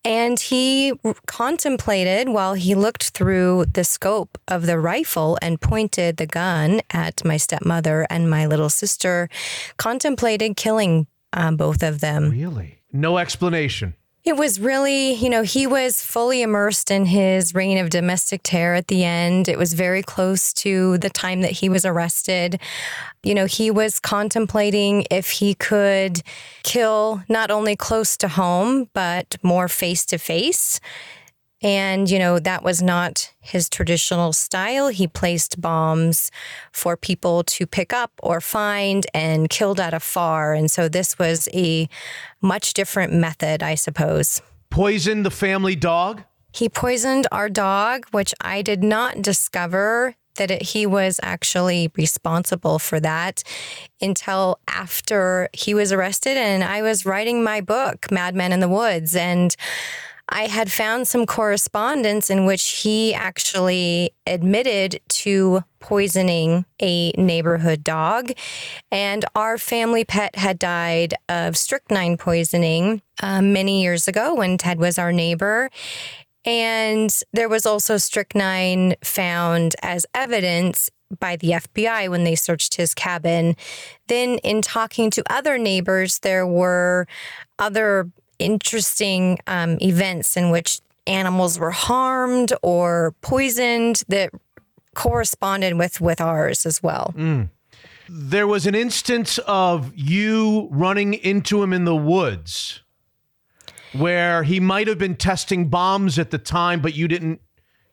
And 0.04 0.40
he 0.40 0.94
contemplated 1.26 2.30
while 2.30 2.54
he 2.54 2.76
looked 2.76 3.10
through 3.10 3.66
the 3.74 3.84
scope 3.84 4.38
of 4.48 4.66
the 4.66 4.80
rifle 4.80 5.38
and 5.42 5.60
pointed 5.60 6.18
the 6.18 6.28
gun 6.28 6.82
at 6.92 7.26
my 7.26 7.38
stepmother 7.38 8.06
and 8.10 8.30
my 8.30 8.46
little 8.46 8.70
sister, 8.70 9.30
contemplated 9.78 10.58
killing 10.58 11.08
um, 11.34 11.58
both 11.58 11.82
of 11.82 12.02
them. 12.02 12.30
Really? 12.30 12.80
No 12.94 13.18
explanation. 13.18 13.96
It 14.26 14.38
was 14.38 14.60
really, 14.60 15.14
you 15.14 15.30
know, 15.30 15.44
he 15.44 15.68
was 15.68 16.02
fully 16.02 16.42
immersed 16.42 16.90
in 16.90 17.06
his 17.06 17.54
reign 17.54 17.78
of 17.78 17.92
domestic 17.92 18.42
terror 18.42 18.74
at 18.74 18.88
the 18.88 19.04
end. 19.04 19.48
It 19.48 19.60
was 19.60 19.74
very 19.74 20.02
close 20.02 20.52
to 20.54 20.98
the 20.98 21.12
time 21.12 21.42
that 21.42 21.52
he 21.52 21.70
was 21.70 21.86
arrested. 21.86 22.60
You 23.22 23.36
know, 23.36 23.46
he 23.46 23.70
was 23.70 24.00
contemplating 24.00 25.06
if 25.12 25.30
he 25.30 25.54
could 25.54 26.24
kill 26.64 27.22
not 27.30 27.52
only 27.52 27.76
close 27.76 28.18
to 28.18 28.28
home, 28.28 28.90
but 28.94 29.38
more 29.44 29.68
face 29.68 30.04
to 30.06 30.18
face. 30.18 30.80
And, 31.66 32.12
you 32.12 32.20
know, 32.20 32.38
that 32.38 32.62
was 32.62 32.84
not 32.84 33.34
his 33.42 33.70
traditional 33.70 34.34
style. 34.34 34.90
He 34.90 35.08
placed 35.08 35.60
bombs 35.60 36.30
for 36.72 36.96
people 36.96 37.44
to 37.46 37.66
pick 37.66 37.92
up 37.92 38.12
or 38.22 38.40
find 38.40 39.08
and 39.16 39.50
killed 39.50 39.80
at 39.80 39.92
afar. 39.92 40.54
And 40.54 40.70
so 40.70 40.88
this 40.88 41.18
was 41.18 41.50
a 41.56 41.90
much 42.40 42.76
different 42.76 43.14
method, 43.14 43.64
I 43.64 43.74
suppose. 43.74 44.44
Poisoned 44.70 45.26
the 45.26 45.32
family 45.32 45.76
dog? 45.76 46.24
He 46.54 46.70
poisoned 46.70 47.26
our 47.32 47.50
dog, 47.50 48.06
which 48.12 48.36
I 48.40 48.62
did 48.62 48.84
not 48.84 49.24
discover 49.24 50.16
that 50.36 50.52
it, 50.52 50.62
he 50.62 50.86
was 50.86 51.20
actually 51.24 51.92
responsible 51.98 52.78
for 52.78 53.00
that 53.00 53.42
until 54.00 54.60
after 54.68 55.50
he 55.52 55.74
was 55.74 55.92
arrested 55.92 56.38
and 56.38 56.64
I 56.64 56.84
was 56.84 57.08
writing 57.08 57.44
my 57.44 57.60
book, 57.60 58.12
Madman 58.12 58.52
in 58.52 58.60
the 58.60 58.70
Woods. 58.70 59.16
And 59.16 59.56
I 60.30 60.48
had 60.48 60.72
found 60.72 61.08
some 61.08 61.26
correspondence 61.26 62.30
in 62.30 62.46
which 62.46 62.82
he 62.82 63.14
actually 63.14 64.12
admitted 64.26 65.00
to 65.10 65.64
poisoning 65.80 66.66
a 66.82 67.12
neighborhood 67.12 67.84
dog. 67.84 68.32
And 68.92 69.24
our 69.36 69.58
family 69.58 70.04
pet 70.04 70.36
had 70.36 70.58
died 70.58 71.14
of 71.30 71.56
strychnine 71.56 72.18
poisoning 72.18 73.02
uh, 73.22 73.42
many 73.42 73.84
years 73.84 74.08
ago 74.08 74.34
when 74.34 74.58
Ted 74.58 74.80
was 74.80 74.98
our 74.98 75.12
neighbor. 75.12 75.70
And 76.44 77.16
there 77.34 77.50
was 77.50 77.66
also 77.66 77.98
strychnine 77.98 78.96
found 79.04 79.76
as 79.82 80.06
evidence 80.14 80.90
by 81.20 81.36
the 81.36 81.52
FBI 81.52 82.10
when 82.10 82.24
they 82.24 82.36
searched 82.36 82.76
his 82.76 82.94
cabin. 82.94 83.56
Then, 84.08 84.38
in 84.40 84.62
talking 84.62 85.10
to 85.12 85.24
other 85.30 85.58
neighbors, 85.58 86.20
there 86.20 86.46
were 86.46 87.08
other 87.60 88.12
interesting 88.40 89.40
um, 89.48 89.78
events 89.82 90.36
in 90.38 90.52
which 90.52 90.82
animals 91.08 91.60
were 91.60 91.72
harmed 91.72 92.52
or 92.62 93.14
poisoned 93.22 94.04
that 94.08 94.32
corresponded 94.96 95.78
with 95.78 96.02
with 96.02 96.20
ours 96.22 96.66
as 96.66 96.82
well. 96.82 97.14
Mm. 97.16 97.50
There 98.08 98.48
was 98.48 98.66
an 98.68 98.76
instance 98.76 99.40
of 99.48 99.92
you 99.96 100.68
running 100.72 101.16
into 101.16 101.62
him 101.62 101.74
in 101.74 101.86
the 101.86 101.96
woods. 101.96 102.82
where 103.94 104.44
he 104.44 104.60
might 104.60 104.88
have 104.88 104.98
been 104.98 105.16
testing 105.16 105.70
bombs 105.70 106.20
at 106.20 106.30
the 106.30 106.38
time, 106.38 106.82
but 106.82 106.94
you 106.96 107.08
didn't 107.08 107.42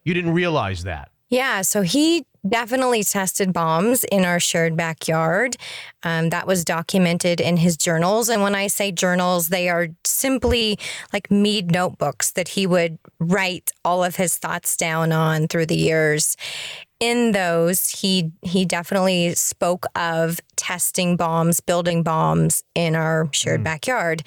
you 0.05 0.13
didn't 0.15 0.33
realize 0.33 0.83
that. 0.83 1.11
Yeah, 1.29 1.63
so 1.63 1.83
he 1.83 2.27
definitely 2.49 3.05
tested 3.05 3.53
bombs 3.53 4.05
in 4.05 4.25
our 4.25 4.41
shared 4.41 4.77
backyard. 4.77 5.57
Um, 6.03 6.31
that 6.31 6.47
was 6.47 6.65
documented 6.65 7.41
in 7.41 7.59
his 7.59 7.77
journals. 7.77 8.29
And 8.29 8.43
when 8.43 8.55
I 8.55 8.67
say 8.67 8.91
journals, 8.91 9.49
they 9.49 9.69
are 9.69 9.89
simply 10.05 10.79
like 11.13 11.31
Mead 11.31 11.71
notebooks 11.71 12.33
that 12.33 12.49
he 12.49 12.67
would 12.67 12.99
write 13.21 13.71
all 13.85 14.03
of 14.03 14.17
his 14.17 14.37
thoughts 14.37 14.77
down 14.77 15.13
on 15.13 15.47
through 15.49 15.67
the 15.67 15.77
years. 15.77 16.37
In 16.99 17.33
those, 17.33 17.89
he 17.89 18.31
he 18.43 18.65
definitely 18.65 19.35
spoke 19.35 19.87
of 19.97 20.41
testing 20.55 21.17
bombs, 21.17 21.61
building 21.61 22.05
bombs 22.05 22.63
in 22.77 22.95
our 22.95 23.29
shared 23.33 23.65
backyard, 23.65 24.23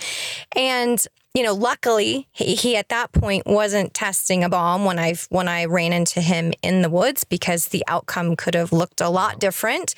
and 0.54 1.08
you 1.36 1.44
know, 1.44 1.54
luckily 1.54 2.30
he, 2.32 2.56
he 2.56 2.78
at 2.78 2.88
that 2.90 3.12
point 3.12 3.46
wasn't 3.46 3.94
testing 3.94 4.42
a 4.42 4.50
bomb 4.50 4.86
when 4.86 4.98
I 4.98 5.16
when 5.30 5.50
I 5.50 5.66
ran 5.66 5.92
into 5.92 6.22
him 6.22 6.54
in 6.64 6.82
the 6.82 6.90
woods 6.90 7.26
because 7.26 7.68
the 7.68 7.84
outcome 7.88 8.38
could 8.38 8.54
have 8.54 8.72
looked 8.72 9.02
a 9.02 9.10
lot 9.10 9.38
different. 9.38 9.94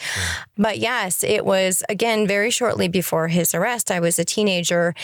But 0.57 0.79
yes, 0.79 1.23
it 1.23 1.45
was 1.45 1.83
again 1.87 2.27
very 2.27 2.49
shortly 2.49 2.87
before 2.87 3.27
his 3.27 3.53
arrest. 3.53 3.91
I 3.91 3.99
was 3.99 4.17
a 4.17 4.25
teenager 4.25 4.95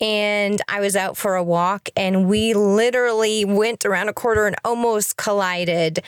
and 0.00 0.62
I 0.68 0.80
was 0.80 0.94
out 0.94 1.16
for 1.16 1.34
a 1.34 1.42
walk 1.42 1.88
and 1.96 2.28
we 2.28 2.54
literally 2.54 3.44
went 3.44 3.84
around 3.84 4.08
a 4.08 4.12
corner 4.12 4.46
and 4.46 4.56
almost 4.64 5.16
collided. 5.16 6.00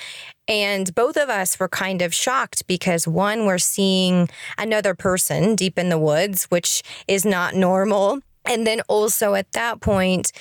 And 0.46 0.94
both 0.94 1.16
of 1.16 1.28
us 1.28 1.58
were 1.58 1.68
kind 1.68 2.00
of 2.00 2.14
shocked 2.14 2.66
because 2.68 3.08
one, 3.08 3.44
we're 3.44 3.58
seeing 3.58 4.28
another 4.56 4.94
person 4.94 5.56
deep 5.56 5.78
in 5.78 5.88
the 5.88 5.98
woods, 5.98 6.44
which 6.44 6.82
is 7.08 7.24
not 7.24 7.54
normal. 7.54 8.20
And 8.44 8.66
then 8.66 8.80
also 8.88 9.34
at 9.34 9.52
that 9.52 9.80
point, 9.80 10.32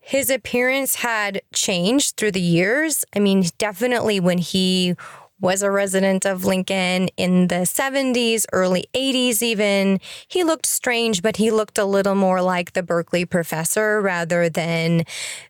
his 0.00 0.30
appearance 0.30 0.96
had 0.96 1.42
changed 1.52 2.16
through 2.16 2.32
the 2.32 2.40
years. 2.40 3.04
I 3.14 3.18
mean, 3.18 3.44
definitely 3.58 4.20
when 4.20 4.38
he 4.38 4.94
was 5.40 5.62
a 5.62 5.70
resident 5.70 6.24
of 6.24 6.44
Lincoln 6.44 7.08
in 7.16 7.48
the 7.48 7.66
70s, 7.66 8.46
early 8.52 8.86
80s, 8.94 9.42
even. 9.42 10.00
He 10.28 10.44
looked 10.44 10.66
strange, 10.66 11.22
but 11.22 11.36
he 11.36 11.50
looked 11.50 11.76
a 11.76 11.84
little 11.84 12.14
more 12.14 12.40
like 12.40 12.72
the 12.72 12.82
Berkeley 12.82 13.26
professor 13.26 14.00
rather 14.00 14.48
than 14.48 15.04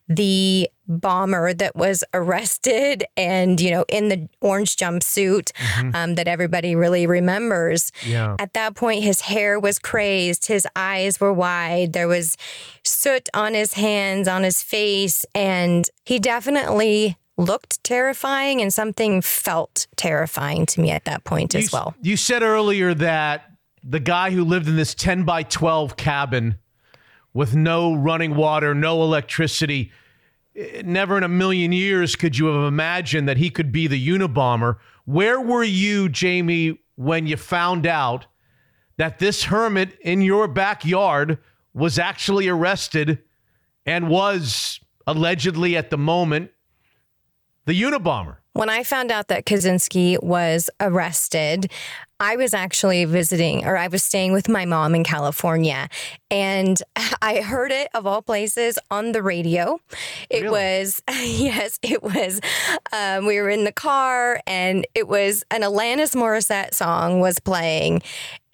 the 0.09 0.69
bomber 0.87 1.53
that 1.53 1.75
was 1.75 2.03
arrested 2.13 3.05
and, 3.15 3.61
you 3.61 3.71
know, 3.71 3.85
in 3.87 4.09
the 4.09 4.27
orange 4.41 4.75
jumpsuit 4.75 5.51
um, 5.95 6.15
that 6.15 6.27
everybody 6.27 6.75
really 6.75 7.07
remembers. 7.07 7.91
Yeah. 8.05 8.35
At 8.39 8.53
that 8.53 8.75
point, 8.75 9.03
his 9.03 9.21
hair 9.21 9.57
was 9.59 9.79
crazed, 9.79 10.47
his 10.47 10.67
eyes 10.75 11.19
were 11.19 11.33
wide, 11.33 11.93
there 11.93 12.07
was 12.07 12.35
soot 12.83 13.29
on 13.33 13.53
his 13.53 13.73
hands, 13.73 14.27
on 14.27 14.43
his 14.43 14.61
face, 14.61 15.25
and 15.33 15.89
he 16.03 16.19
definitely 16.19 17.17
looked 17.37 17.83
terrifying 17.83 18.61
and 18.61 18.73
something 18.73 19.21
felt 19.21 19.87
terrifying 19.95 20.65
to 20.65 20.81
me 20.81 20.91
at 20.91 21.05
that 21.05 21.23
point 21.23 21.53
You 21.53 21.59
as 21.61 21.71
well. 21.71 21.95
You 22.01 22.17
said 22.17 22.41
earlier 22.41 22.93
that 22.95 23.51
the 23.83 23.99
guy 23.99 24.31
who 24.31 24.43
lived 24.43 24.67
in 24.67 24.75
this 24.75 24.93
10 24.95 25.23
by 25.23 25.43
12 25.43 25.95
cabin 25.97 26.57
with 27.33 27.55
no 27.55 27.93
running 27.93 28.35
water, 28.35 28.73
no 28.73 29.03
electricity, 29.03 29.91
eh, 30.55 30.81
never 30.83 31.17
in 31.17 31.23
a 31.23 31.29
million 31.29 31.71
years 31.71 32.15
could 32.15 32.37
you 32.37 32.47
have 32.47 32.67
imagined 32.67 33.29
that 33.29 33.37
he 33.37 33.49
could 33.49 33.71
be 33.71 33.87
the 33.87 34.07
Unabomber. 34.07 34.77
Where 35.05 35.39
were 35.39 35.63
you, 35.63 36.09
Jamie, 36.09 36.79
when 36.95 37.27
you 37.27 37.37
found 37.37 37.85
out 37.85 38.25
that 38.97 39.19
this 39.19 39.43
hermit 39.43 39.97
in 40.01 40.21
your 40.21 40.47
backyard 40.47 41.37
was 41.73 41.99
actually 41.99 42.47
arrested 42.47 43.19
and 43.85 44.09
was 44.09 44.79
allegedly 45.05 45.77
at 45.77 45.91
the 45.91 45.97
moment 45.97 46.51
the 47.67 47.79
Unabomber? 47.79 48.37
When 48.53 48.69
I 48.69 48.81
found 48.81 49.11
out 49.11 49.27
that 49.27 49.45
Kaczynski 49.45 50.23
was 50.23 50.69
arrested, 50.79 51.69
I 52.19 52.37
was 52.37 52.55
actually 52.55 53.05
visiting 53.05 53.65
or 53.65 53.77
I 53.77 53.87
was 53.89 54.01
staying 54.01 54.31
with 54.31 54.49
my 54.49 54.65
mom 54.65 54.95
in 54.95 55.03
California 55.03 55.87
and 56.31 56.81
I 57.21 57.41
heard 57.41 57.71
it 57.71 57.89
of 57.93 58.07
all 58.07 58.23
places 58.23 58.79
on 58.89 59.11
the 59.11 59.21
radio. 59.21 59.79
It 60.29 60.49
was, 60.49 61.03
yes, 61.11 61.77
it 61.83 62.01
was. 62.01 62.41
Um, 62.91 63.27
we 63.27 63.39
were 63.39 63.49
in 63.49 63.65
the 63.65 63.71
car 63.71 64.41
and 64.47 64.87
it 64.95 65.07
was 65.07 65.43
an 65.51 65.61
Alanis 65.61 66.15
Morissette 66.15 66.73
song 66.73 67.19
was 67.19 67.37
playing 67.37 68.01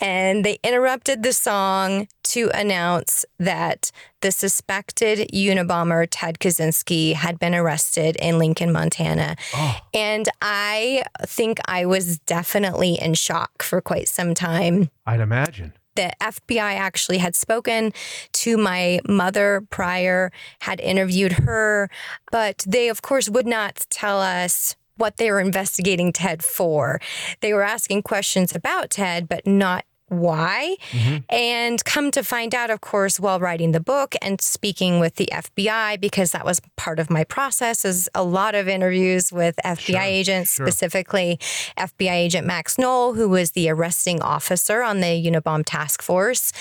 and 0.03 0.43
they 0.43 0.59
interrupted 0.65 1.23
the 1.23 1.31
song 1.31 2.09
to 2.23 2.51
announce 2.53 3.23
that 3.39 3.89
the 4.19 4.33
suspected 4.33 5.29
Unabomber 5.33 6.05
Ted 6.11 6.39
Kaczynski 6.39 7.13
had 7.13 7.39
been 7.39 7.55
arrested 7.55 8.17
in 8.17 8.37
Lincoln, 8.37 8.73
Montana. 8.73 9.37
Oh. 9.55 9.79
And 9.93 10.27
I 10.41 11.03
think 11.21 11.59
I 11.65 11.85
was 11.85 12.19
definitely 12.19 12.95
in 13.01 13.13
shock 13.13 13.63
for 13.63 13.79
quite 13.79 14.09
some 14.09 14.33
time 14.33 14.89
I'd 15.05 15.21
imagine. 15.21 15.71
the 15.95 16.11
FBI 16.19 16.75
actually 16.75 17.19
had 17.19 17.33
spoken 17.33 17.93
to 18.33 18.57
my 18.57 18.99
mother 19.07 19.65
prior, 19.69 20.33
had 20.59 20.81
interviewed 20.81 21.31
her, 21.33 21.89
but 22.29 22.65
they, 22.67 22.89
of 22.89 23.01
course, 23.01 23.29
would 23.29 23.47
not 23.47 23.85
tell 23.89 24.19
us 24.19 24.75
what 24.97 25.17
they 25.17 25.31
were 25.31 25.39
investigating 25.39 26.11
Ted 26.11 26.43
for. 26.43 26.99
They 27.41 27.53
were 27.53 27.63
asking 27.63 28.03
questions 28.03 28.55
about 28.55 28.91
Ted, 28.91 29.27
but 29.27 29.47
not 29.47 29.85
why. 30.07 30.77
Mm-hmm. 30.91 31.17
And 31.29 31.83
come 31.85 32.11
to 32.11 32.23
find 32.23 32.53
out, 32.53 32.69
of 32.69 32.81
course, 32.81 33.19
while 33.19 33.39
writing 33.39 33.71
the 33.71 33.79
book 33.79 34.15
and 34.21 34.41
speaking 34.41 34.99
with 34.99 35.15
the 35.15 35.29
FBI, 35.31 35.99
because 35.99 36.31
that 36.31 36.45
was 36.45 36.61
part 36.75 36.99
of 36.99 37.09
my 37.09 37.23
process, 37.23 37.85
is 37.85 38.09
a 38.13 38.23
lot 38.23 38.55
of 38.55 38.67
interviews 38.67 39.31
with 39.31 39.55
FBI 39.65 40.03
agents, 40.03 40.51
specifically 40.51 41.39
FBI 41.77 42.11
agent 42.11 42.45
Max 42.45 42.77
Noel, 42.77 43.13
who 43.13 43.29
was 43.29 43.51
the 43.51 43.69
arresting 43.69 44.21
officer 44.21 44.83
on 44.83 44.99
the 44.99 45.23
Unabomb 45.25 45.63
task 45.65 46.01
force. 46.01 46.51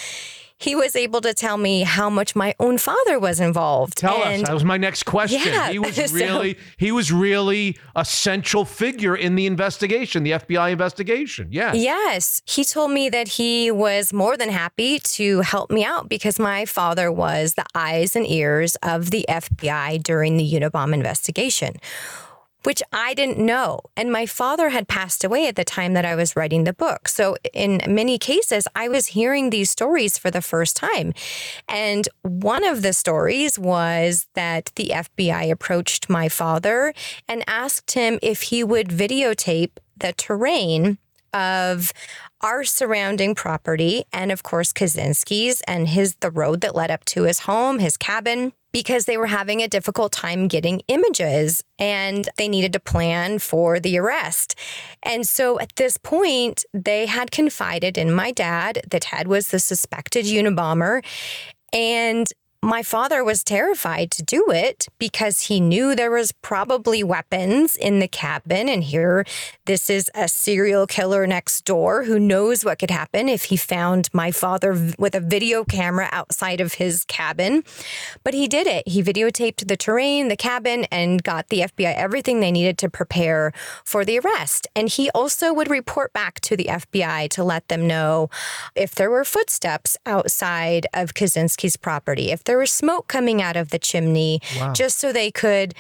He 0.63 0.75
was 0.75 0.95
able 0.95 1.21
to 1.23 1.35
tell 1.35 1.57
me 1.57 1.83
how 1.83 2.09
much 2.09 2.37
my 2.37 2.55
own 2.61 2.79
father 2.79 3.19
was 3.19 3.41
involved. 3.41 3.99
Tell 3.99 4.23
and 4.23 4.43
us. 4.43 4.49
That 4.49 4.55
was 4.55 4.65
my 4.65 4.77
next 4.77 5.03
question. 5.05 5.41
Yeah, 5.53 5.71
he 5.71 5.79
was 5.79 5.97
so- 6.11 6.15
really 6.15 6.57
he 6.77 6.93
was 6.93 7.11
really 7.11 7.79
a 7.97 8.05
central 8.05 8.65
figure 8.65 9.17
in 9.17 9.35
the 9.35 9.47
investigation, 9.47 10.23
the 10.23 10.33
FBI 10.33 10.71
investigation. 10.73 11.49
Yeah. 11.51 11.73
Yes. 11.73 12.43
He 12.47 12.65
told 12.65 12.93
me 12.93 13.09
that 13.09 13.29
he 13.29 13.71
was 13.71 14.13
more 14.13 14.37
than 14.37 14.51
happy 14.51 14.99
to 15.01 15.41
help 15.41 15.71
me 15.71 15.85
out 15.85 16.09
because 16.09 16.39
my 16.39 16.65
father 16.65 17.11
was 17.11 17.55
the 17.55 17.65
eyes 17.75 18.15
and 18.15 18.27
ears 18.27 18.77
of 18.83 19.11
the 19.11 19.27
FBI 19.29 20.03
during 20.03 20.37
the 20.37 20.53
Unabomb 20.53 20.95
investigation, 20.95 21.75
which 22.65 22.83
I 22.93 23.15
didn't 23.15 23.39
know. 23.39 23.81
And 23.97 24.13
my 24.13 24.27
father 24.27 24.71
had 24.71 24.89
passed 24.89 25.25
away 25.25 25.49
at 25.49 25.57
the 25.57 25.65
time 25.65 25.95
that 25.95 26.05
I 26.05 26.15
was 26.15 26.37
writing 26.37 26.65
the 26.65 26.73
book. 26.73 27.09
So, 27.09 27.37
in 27.53 27.81
many 27.87 28.19
cases, 28.19 28.67
I 28.75 28.89
was 28.89 29.09
hearing 29.09 29.51
these 29.51 29.71
stories 29.71 30.19
for 30.19 30.31
the 30.31 30.43
first 30.43 30.77
time. 30.77 31.13
And 31.69 32.09
one 32.23 32.65
of 32.65 32.83
the 32.83 32.93
stories 32.93 33.59
was 33.59 34.27
that 34.35 34.73
the 34.77 34.93
FBI 34.95 35.51
approached 35.51 36.09
my 36.09 36.29
father 36.29 36.95
and 37.29 37.45
asked 37.47 37.93
him 37.93 38.19
if 38.23 38.43
he 38.43 38.65
would 38.65 38.89
videotape 38.89 39.73
the 39.97 40.13
terrain 40.13 40.99
of 41.33 41.93
our 42.43 42.65
surrounding 42.65 43.35
property 43.35 44.05
and 44.13 44.31
of 44.31 44.43
course 44.43 44.73
Kaczynski's 44.73 45.63
and 45.63 45.89
his 45.89 46.17
the 46.17 46.31
road 46.31 46.61
that 46.61 46.75
led 46.75 46.91
up 46.91 47.05
to 47.07 47.23
his 47.23 47.41
home, 47.41 47.79
his 47.79 47.97
cabin 47.97 48.53
because 48.73 49.05
they 49.05 49.17
were 49.17 49.27
having 49.27 49.63
a 49.63 49.69
difficult 49.69 50.13
time 50.13 50.49
getting 50.49 50.81
images 50.89 51.63
and 51.79 52.29
they 52.39 52.49
needed 52.49 52.73
to 52.73 52.81
plan 52.81 53.39
for 53.39 53.79
the 53.79 53.99
arrest. 53.99 54.55
And 55.03 55.29
so 55.29 55.61
at 55.61 55.77
this 55.77 55.97
point, 55.97 56.65
they 56.73 57.07
had 57.07 57.31
confided 57.31 57.99
in 57.99 58.13
my 58.13 58.33
dad 58.33 58.83
that 58.91 59.03
Ted 59.03 59.29
was 59.29 59.49
the 59.49 59.59
suspected 59.59 60.25
Unabomber 60.25 61.05
and 61.73 62.27
my 62.65 62.81
father 62.81 63.25
was 63.25 63.43
terrified 63.43 64.09
to 64.13 64.23
do 64.23 64.47
it 64.51 64.87
because 65.01 65.43
he 65.43 65.59
knew 65.59 65.97
there 65.97 66.13
was 66.13 66.31
probably 66.31 67.03
weapons 67.03 67.75
in 67.75 67.99
the 67.99 68.07
cabin. 68.07 68.69
And 68.69 68.85
here 68.85 69.27
this 69.65 69.91
is 69.91 70.09
a 70.15 70.29
serial 70.29 70.87
killer 70.87 71.27
next 71.27 71.65
door 71.65 72.05
who 72.05 72.21
knows 72.21 72.65
what 72.65 72.79
could 72.79 72.93
happen 72.93 73.29
if 73.29 73.45
he 73.45 73.57
found 73.57 74.09
my 74.13 74.31
father 74.31 74.95
with 74.97 75.17
a 75.17 75.21
video 75.21 75.65
camera 75.65 76.09
outside 76.13 76.61
of 76.61 76.75
his 76.75 77.05
cabin. 77.07 77.65
But 78.23 78.33
he 78.33 78.47
did 78.47 78.69
it. 78.69 78.87
He 78.87 79.03
videotaped 79.03 79.67
the 79.67 79.77
terrain 79.77 80.29
the 80.29 80.37
cabin 80.37 80.85
and 80.93 81.21
got 81.21 81.49
the 81.49 81.61
FBI 81.63 81.95
everything 81.97 82.39
they 82.39 82.53
needed 82.53 82.79
to 82.79 82.89
prepare 82.89 83.53
for 83.85 84.05
the 84.05 84.21
arrest. 84.21 84.69
And 84.77 84.89
he 84.89 85.11
also 85.11 85.53
would 85.53 85.69
report 85.69 86.13
back 86.13 86.41
to 86.43 86.57
the 86.57 86.67
FBI 86.67 87.29
to 87.31 87.43
let 87.43 87.67
them 87.67 87.89
know 87.89 88.31
if 88.77 88.95
there 88.95 89.11
were 89.11 89.25
footsteps 89.25 89.97
outside 90.07 90.87
of 90.95 91.15
Kaczynski's 91.15 91.77
property, 91.77 92.31
if 92.31 92.45
there 92.45 92.52
was 92.59 92.71
smoke 92.71 93.09
coming 93.09 93.41
out 93.43 93.57
of 93.57 93.71
the 93.71 93.79
chimney, 93.79 94.41
just 94.75 94.99
so 94.99 95.13
they 95.13 95.31
could 95.31 95.75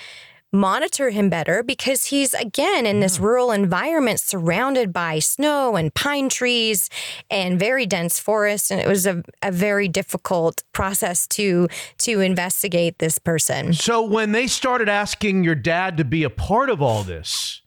monitor 0.54 1.08
him 1.08 1.30
better 1.30 1.62
because 1.62 2.06
he's 2.06 2.34
again 2.34 2.84
in 2.84 3.00
this 3.00 3.18
rural 3.18 3.50
environment 3.50 4.20
surrounded 4.20 4.92
by 4.92 5.18
snow 5.18 5.76
and 5.76 5.94
pine 5.94 6.28
trees 6.28 6.90
and 7.30 7.58
very 7.58 7.86
dense 7.86 8.18
forest 8.18 8.70
and 8.70 8.78
it 8.78 8.86
was 8.86 9.06
a, 9.06 9.22
a 9.42 9.50
very 9.50 9.88
difficult 9.88 10.62
process 10.74 11.26
to 11.26 11.66
to 11.96 12.20
investigate 12.20 12.98
this 12.98 13.18
person 13.18 13.72
So 13.72 14.02
when 14.02 14.32
they 14.32 14.46
started 14.46 14.90
asking 14.90 15.42
your 15.42 15.54
dad 15.54 15.96
to 15.96 16.04
be 16.04 16.22
a 16.22 16.30
part 16.30 16.68
of 16.68 16.82
all 16.82 17.02
this, 17.02 17.62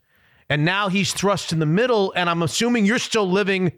and 0.47 0.63
now 0.63 0.87
he's 0.89 1.11
thrust 1.11 1.51
in 1.51 1.57
the 1.57 1.65
middle, 1.65 2.13
and 2.15 2.29
I'm 2.29 2.43
assuming 2.43 2.85
you're 2.85 2.99
still 2.99 3.27
living 3.27 3.71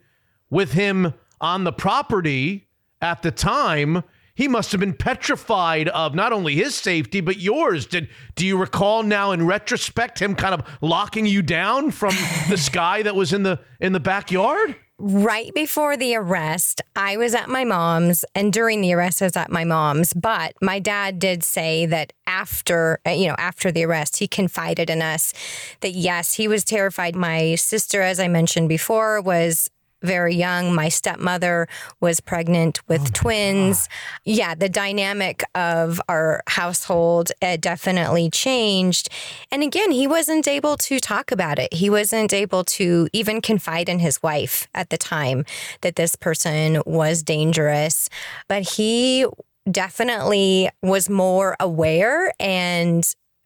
with 0.49 0.73
him 0.73 1.13
on 1.39 1.63
the 1.63 1.71
property 1.71 2.67
at 3.01 3.21
the 3.21 3.31
time. 3.31 4.03
He 4.37 4.47
must 4.47 4.71
have 4.71 4.79
been 4.79 4.93
petrified 4.93 5.89
of 5.89 6.13
not 6.13 6.31
only 6.31 6.53
his 6.53 6.75
safety 6.75 7.21
but 7.21 7.39
yours. 7.39 7.87
Did 7.87 8.07
do 8.35 8.45
you 8.45 8.55
recall 8.55 9.01
now 9.01 9.31
in 9.31 9.47
retrospect 9.47 10.21
him 10.21 10.35
kind 10.35 10.53
of 10.53 10.77
locking 10.79 11.25
you 11.25 11.41
down 11.41 11.89
from 11.89 12.13
the 12.47 12.57
sky 12.69 13.01
that 13.01 13.15
was 13.15 13.33
in 13.33 13.41
the 13.41 13.59
in 13.81 13.93
the 13.93 13.99
backyard? 13.99 14.75
right 14.99 15.53
before 15.53 15.95
the 15.95 16.15
arrest, 16.15 16.81
I 16.95 17.17
was 17.17 17.35
at 17.35 17.49
my 17.49 17.63
mom's, 17.63 18.25
and 18.33 18.51
during 18.51 18.81
the 18.81 18.93
arrest, 18.93 19.21
I 19.21 19.25
was 19.25 19.37
at 19.37 19.51
my 19.51 19.63
mom's. 19.63 20.13
But 20.13 20.53
my 20.61 20.79
dad 20.79 21.19
did 21.19 21.43
say 21.43 21.85
that 21.85 22.13
after, 22.25 22.99
uh, 23.05 23.11
you 23.11 23.27
know, 23.27 23.35
after 23.37 23.71
the 23.71 23.85
arrest, 23.85 24.17
he 24.17 24.27
confided 24.27 24.89
in 24.89 25.01
us 25.01 25.33
that 25.81 25.91
yes, 25.91 26.33
he 26.33 26.47
was 26.47 26.63
terrified. 26.63 27.15
My 27.15 27.55
sister, 27.55 28.01
as 28.01 28.19
I 28.19 28.27
mentioned 28.27 28.69
before, 28.69 29.21
was 29.21 29.69
very 30.01 30.35
young. 30.35 30.73
My 30.73 30.89
stepmother 30.89 31.67
was 31.99 32.19
pregnant 32.19 32.81
with 32.87 33.13
twins. 33.13 33.89
Yeah, 34.25 34.55
the 34.55 34.69
dynamic 34.69 35.43
of 35.55 36.01
our 36.07 36.43
household 36.47 37.31
uh, 37.41 37.57
definitely 37.57 38.29
changed. 38.29 39.09
And 39.51 39.63
again, 39.63 39.91
he 39.91 40.07
wasn't 40.07 40.47
able 40.47 40.77
to 40.77 40.99
talk 40.99 41.31
about 41.31 41.59
it. 41.59 41.73
He 41.73 41.89
wasn't 41.89 42.33
able 42.33 42.63
to 42.65 43.07
even 43.13 43.41
confide 43.41 43.89
in 43.89 43.99
his 43.99 44.21
wife 44.21 44.67
at 44.73 44.89
the 44.89 44.97
time 44.97 45.45
that 45.81 45.95
this 45.95 46.15
person 46.15 46.81
was 46.85 47.23
dangerous. 47.23 48.09
But 48.47 48.63
he 48.69 49.25
definitely 49.69 50.69
was 50.81 51.09
more 51.09 51.55
aware 51.59 52.33
and 52.39 53.03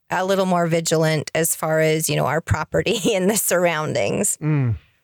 a 0.10 0.26
little 0.26 0.46
more 0.46 0.68
vigilant 0.68 1.32
as 1.34 1.56
far 1.56 1.80
as, 1.80 2.10
you 2.10 2.16
know, 2.16 2.26
our 2.26 2.42
property 2.42 3.00
and 3.16 3.30
the 3.30 3.38
surroundings. 3.38 4.38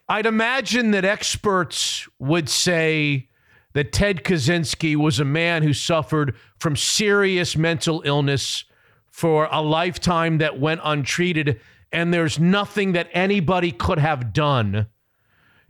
I'd 0.09 0.25
imagine 0.25 0.91
that 0.91 1.03
experts 1.03 2.07
would 2.17 2.47
say 2.47 3.27
that 3.73 3.91
Ted 3.91 4.23
Kaczynski 4.23 4.95
was 4.95 5.19
a 5.19 5.25
man 5.25 5.63
who 5.63 5.73
suffered 5.73 6.35
from 6.59 6.77
serious 6.77 7.57
mental 7.57 8.01
illness 8.05 8.63
for 9.09 9.49
a 9.51 9.61
lifetime 9.61 10.37
that 10.37 10.59
went 10.59 10.79
untreated, 10.83 11.59
and 11.91 12.13
there's 12.13 12.39
nothing 12.39 12.93
that 12.93 13.09
anybody 13.11 13.71
could 13.71 13.99
have 13.99 14.31
done 14.31 14.87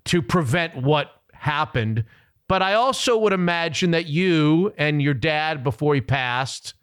to 0.05 0.21
prevent 0.21 0.83
what 0.83 1.11
happened. 1.33 2.03
But 2.47 2.61
I 2.61 2.75
also 2.75 3.17
would 3.17 3.33
imagine 3.33 3.91
that 3.91 4.05
you 4.05 4.71
and 4.77 5.01
your 5.01 5.13
dad, 5.15 5.63
before 5.63 5.95
he 5.95 6.01
passed, 6.01 6.75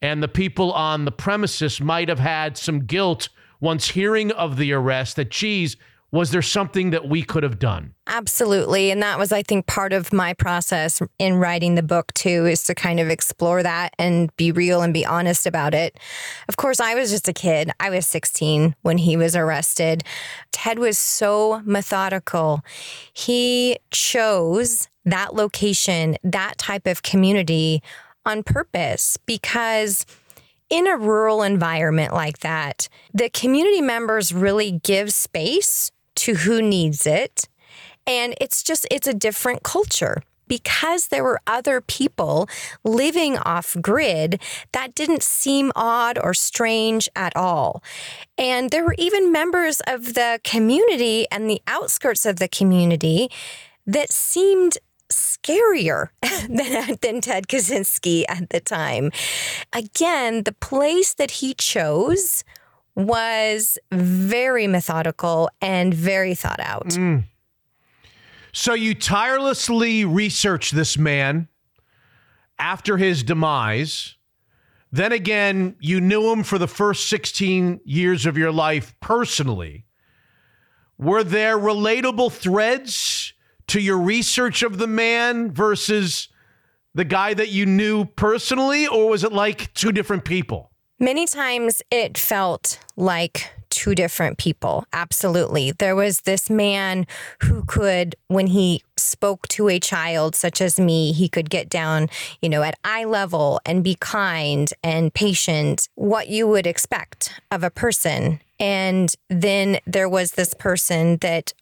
and 0.00 0.22
the 0.22 0.28
people 0.28 0.72
on 0.72 1.04
the 1.04 1.12
premises 1.12 1.80
might 1.80 2.08
have 2.08 2.18
had 2.18 2.56
some 2.56 2.86
guilt 2.86 3.28
once 3.60 3.88
hearing 3.88 4.32
of 4.32 4.56
the 4.56 4.72
arrest 4.72 5.16
that, 5.16 5.30
geez, 5.30 5.76
was 6.16 6.30
there 6.30 6.40
something 6.40 6.90
that 6.90 7.06
we 7.08 7.22
could 7.22 7.42
have 7.42 7.58
done? 7.58 7.92
Absolutely. 8.06 8.90
And 8.90 9.02
that 9.02 9.18
was, 9.18 9.32
I 9.32 9.42
think, 9.42 9.66
part 9.66 9.92
of 9.92 10.14
my 10.14 10.32
process 10.32 11.02
in 11.18 11.34
writing 11.36 11.74
the 11.74 11.82
book, 11.82 12.14
too, 12.14 12.46
is 12.46 12.64
to 12.64 12.74
kind 12.74 12.98
of 13.00 13.10
explore 13.10 13.62
that 13.62 13.92
and 13.98 14.34
be 14.38 14.50
real 14.50 14.80
and 14.80 14.94
be 14.94 15.04
honest 15.04 15.46
about 15.46 15.74
it. 15.74 15.98
Of 16.48 16.56
course, 16.56 16.80
I 16.80 16.94
was 16.94 17.10
just 17.10 17.28
a 17.28 17.34
kid. 17.34 17.70
I 17.80 17.90
was 17.90 18.06
16 18.06 18.74
when 18.80 18.96
he 18.96 19.18
was 19.18 19.36
arrested. 19.36 20.04
Ted 20.52 20.78
was 20.78 20.96
so 20.96 21.60
methodical. 21.66 22.62
He 23.12 23.78
chose 23.90 24.88
that 25.04 25.34
location, 25.34 26.16
that 26.24 26.56
type 26.56 26.86
of 26.86 27.02
community 27.02 27.82
on 28.24 28.42
purpose 28.42 29.18
because 29.26 30.06
in 30.70 30.86
a 30.86 30.96
rural 30.96 31.42
environment 31.42 32.14
like 32.14 32.38
that, 32.38 32.88
the 33.12 33.28
community 33.28 33.82
members 33.82 34.32
really 34.32 34.80
give 34.82 35.12
space 35.12 35.92
to 36.16 36.34
who 36.34 36.60
needs 36.60 37.06
it. 37.06 37.48
And 38.06 38.34
it's 38.40 38.62
just, 38.62 38.86
it's 38.90 39.06
a 39.06 39.14
different 39.14 39.62
culture. 39.62 40.22
Because 40.48 41.08
there 41.08 41.24
were 41.24 41.40
other 41.44 41.80
people 41.80 42.48
living 42.84 43.36
off 43.36 43.76
grid, 43.82 44.40
that 44.70 44.94
didn't 44.94 45.24
seem 45.24 45.72
odd 45.74 46.20
or 46.22 46.34
strange 46.34 47.08
at 47.16 47.34
all. 47.34 47.82
And 48.38 48.70
there 48.70 48.84
were 48.84 48.94
even 48.96 49.32
members 49.32 49.80
of 49.88 50.14
the 50.14 50.38
community 50.44 51.26
and 51.32 51.50
the 51.50 51.60
outskirts 51.66 52.24
of 52.24 52.36
the 52.36 52.46
community 52.46 53.28
that 53.88 54.12
seemed 54.12 54.78
scarier 55.08 56.08
than, 56.48 56.98
than 57.00 57.20
Ted 57.20 57.48
Kaczynski 57.48 58.24
at 58.28 58.50
the 58.50 58.60
time. 58.60 59.10
Again, 59.72 60.44
the 60.44 60.52
place 60.52 61.14
that 61.14 61.32
he 61.32 61.54
chose 61.54 62.44
was 62.96 63.78
very 63.92 64.66
methodical 64.66 65.50
and 65.60 65.92
very 65.92 66.34
thought 66.34 66.60
out. 66.60 66.88
Mm. 66.88 67.24
So 68.52 68.72
you 68.72 68.94
tirelessly 68.94 70.06
researched 70.06 70.74
this 70.74 70.96
man 70.96 71.48
after 72.58 72.96
his 72.96 73.22
demise. 73.22 74.16
Then 74.90 75.12
again, 75.12 75.76
you 75.78 76.00
knew 76.00 76.32
him 76.32 76.42
for 76.42 76.56
the 76.56 76.66
first 76.66 77.08
16 77.10 77.80
years 77.84 78.24
of 78.24 78.38
your 78.38 78.50
life 78.50 78.94
personally. 79.00 79.84
Were 80.96 81.22
there 81.22 81.58
relatable 81.58 82.32
threads 82.32 83.34
to 83.66 83.80
your 83.80 83.98
research 83.98 84.62
of 84.62 84.78
the 84.78 84.86
man 84.86 85.52
versus 85.52 86.28
the 86.94 87.04
guy 87.04 87.34
that 87.34 87.50
you 87.50 87.66
knew 87.66 88.06
personally, 88.06 88.86
or 88.86 89.10
was 89.10 89.22
it 89.22 89.32
like 89.32 89.74
two 89.74 89.92
different 89.92 90.24
people? 90.24 90.70
Many 90.98 91.26
times 91.26 91.82
it 91.90 92.16
felt 92.16 92.78
like 92.96 93.50
two 93.68 93.94
different 93.94 94.38
people. 94.38 94.86
Absolutely. 94.94 95.70
There 95.72 95.94
was 95.94 96.20
this 96.20 96.48
man 96.48 97.06
who 97.42 97.64
could, 97.66 98.16
when 98.28 98.46
he 98.46 98.82
spoke 98.96 99.46
to 99.48 99.68
a 99.68 99.78
child 99.78 100.34
such 100.34 100.62
as 100.62 100.80
me, 100.80 101.12
he 101.12 101.28
could 101.28 101.50
get 101.50 101.68
down, 101.68 102.08
you 102.40 102.48
know, 102.48 102.62
at 102.62 102.78
eye 102.82 103.04
level 103.04 103.60
and 103.66 103.84
be 103.84 103.96
kind 104.00 104.70
and 104.82 105.12
patient, 105.12 105.90
what 105.96 106.28
you 106.28 106.48
would 106.48 106.66
expect 106.66 107.38
of 107.50 107.62
a 107.62 107.70
person. 107.70 108.40
And 108.58 109.14
then 109.28 109.80
there 109.86 110.08
was 110.08 110.32
this 110.32 110.54
person 110.54 111.18
that 111.18 111.52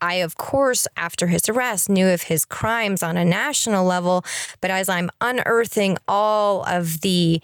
I, 0.00 0.14
of 0.16 0.36
course, 0.36 0.86
after 0.96 1.28
his 1.28 1.48
arrest, 1.48 1.88
knew 1.88 2.08
of 2.08 2.22
his 2.22 2.44
crimes 2.44 3.02
on 3.02 3.16
a 3.16 3.24
national 3.24 3.84
level. 3.84 4.24
But 4.60 4.70
as 4.70 4.88
I'm 4.88 5.10
unearthing 5.20 5.98
all 6.06 6.64
of 6.64 7.00
the 7.00 7.40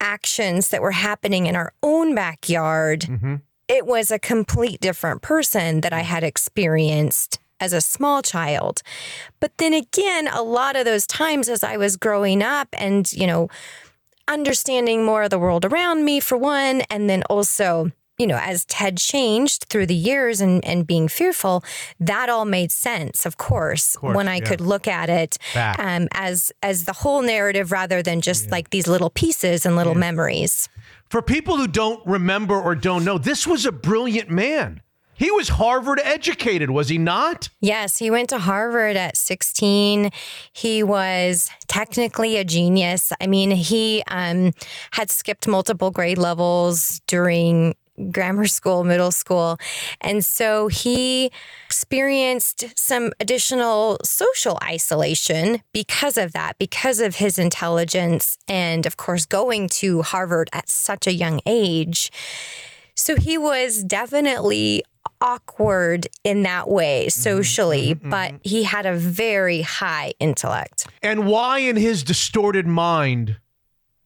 actions 0.00 0.68
that 0.70 0.82
were 0.82 0.92
happening 0.92 1.46
in 1.46 1.56
our 1.56 1.72
own 1.82 2.14
backyard, 2.14 3.02
mm-hmm. 3.02 3.36
it 3.68 3.86
was 3.86 4.10
a 4.10 4.18
complete 4.18 4.80
different 4.80 5.22
person 5.22 5.80
that 5.80 5.92
I 5.92 6.02
mm. 6.02 6.06
had 6.06 6.24
experienced 6.24 7.38
as 7.60 7.72
a 7.72 7.80
small 7.80 8.20
child. 8.22 8.82
But 9.38 9.56
then 9.58 9.72
again, 9.72 10.26
a 10.26 10.42
lot 10.42 10.74
of 10.74 10.84
those 10.84 11.06
times 11.06 11.48
as 11.48 11.62
I 11.62 11.76
was 11.76 11.96
growing 11.96 12.42
up 12.42 12.68
and, 12.72 13.10
you 13.12 13.26
know, 13.26 13.48
understanding 14.26 15.04
more 15.04 15.22
of 15.22 15.30
the 15.30 15.38
world 15.38 15.64
around 15.64 16.04
me, 16.04 16.18
for 16.18 16.36
one, 16.36 16.82
and 16.90 17.08
then 17.08 17.22
also, 17.30 17.92
you 18.22 18.28
know, 18.28 18.38
as 18.40 18.64
Ted 18.66 18.98
changed 18.98 19.64
through 19.64 19.86
the 19.86 19.96
years 19.96 20.40
and, 20.40 20.64
and 20.64 20.86
being 20.86 21.08
fearful, 21.08 21.64
that 21.98 22.28
all 22.28 22.44
made 22.44 22.70
sense, 22.70 23.26
of 23.26 23.36
course, 23.36 23.96
course, 23.96 24.14
when 24.14 24.28
I 24.28 24.36
yeah. 24.36 24.44
could 24.44 24.60
look 24.60 24.86
at 24.86 25.10
it 25.10 25.38
um, 25.56 26.06
as 26.12 26.52
as 26.62 26.84
the 26.84 26.92
whole 26.92 27.20
narrative 27.20 27.72
rather 27.72 28.00
than 28.00 28.20
just 28.20 28.52
like 28.52 28.70
these 28.70 28.86
little 28.86 29.10
pieces 29.10 29.66
and 29.66 29.74
little 29.74 29.96
memories. 29.96 30.68
For 31.10 31.20
people 31.20 31.56
who 31.56 31.66
don't 31.66 32.00
remember 32.06 32.54
or 32.54 32.76
don't 32.76 33.04
know, 33.04 33.18
this 33.18 33.44
was 33.44 33.66
a 33.66 33.72
brilliant 33.72 34.30
man. 34.30 34.82
He 35.14 35.30
was 35.30 35.50
Harvard 35.50 36.00
educated, 36.02 36.70
was 36.70 36.88
he 36.88 36.98
not? 36.98 37.48
Yes, 37.60 37.98
he 37.98 38.10
went 38.10 38.30
to 38.30 38.38
Harvard 38.38 38.96
at 38.96 39.16
16. 39.16 40.10
He 40.52 40.82
was 40.82 41.50
technically 41.66 42.36
a 42.38 42.44
genius. 42.44 43.12
I 43.20 43.26
mean, 43.26 43.50
he 43.50 44.02
um, 44.08 44.52
had 44.92 45.10
skipped 45.10 45.46
multiple 45.46 45.90
grade 45.90 46.18
levels 46.18 47.00
during 47.06 47.74
grammar 48.10 48.46
school, 48.46 48.84
middle 48.84 49.10
school. 49.10 49.58
And 50.00 50.24
so 50.24 50.68
he 50.68 51.30
experienced 51.66 52.64
some 52.76 53.12
additional 53.20 53.98
social 54.04 54.58
isolation 54.62 55.62
because 55.72 56.16
of 56.16 56.32
that, 56.32 56.58
because 56.58 57.00
of 57.00 57.16
his 57.16 57.38
intelligence, 57.38 58.38
and 58.48 58.86
of 58.86 58.96
course, 58.96 59.26
going 59.26 59.68
to 59.68 60.02
Harvard 60.02 60.48
at 60.52 60.68
such 60.68 61.06
a 61.06 61.12
young 61.12 61.40
age. 61.46 62.10
So 62.94 63.16
he 63.16 63.38
was 63.38 63.82
definitely 63.82 64.84
awkward 65.20 66.08
in 66.24 66.42
that 66.42 66.68
way 66.68 67.06
mm-hmm, 67.06 67.20
socially, 67.20 67.94
mm-hmm, 67.94 68.10
but 68.10 68.32
mm-hmm. 68.32 68.48
he 68.48 68.64
had 68.64 68.86
a 68.86 68.94
very 68.94 69.62
high 69.62 70.14
intellect. 70.18 70.86
And 71.02 71.26
why, 71.26 71.58
in 71.58 71.76
his 71.76 72.02
distorted 72.02 72.66
mind, 72.66 73.36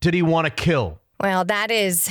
did 0.01 0.15
he 0.15 0.23
want 0.23 0.47
to 0.47 0.51
kill? 0.51 1.01
Well, 1.19 1.45
that 1.47 1.71
is 1.71 2.09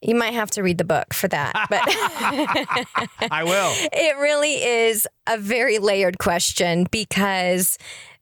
you 0.00 0.14
might 0.14 0.34
have 0.34 0.50
to 0.52 0.62
read 0.62 0.78
the 0.78 0.84
book 0.84 1.12
for 1.14 1.28
that. 1.28 1.52
But 1.70 1.82
I 3.30 3.44
will. 3.44 3.72
it 3.92 4.16
really 4.18 4.54
is 4.54 5.06
a 5.26 5.38
very 5.38 5.78
layered 5.78 6.18
question 6.18 6.86
because 6.90 7.78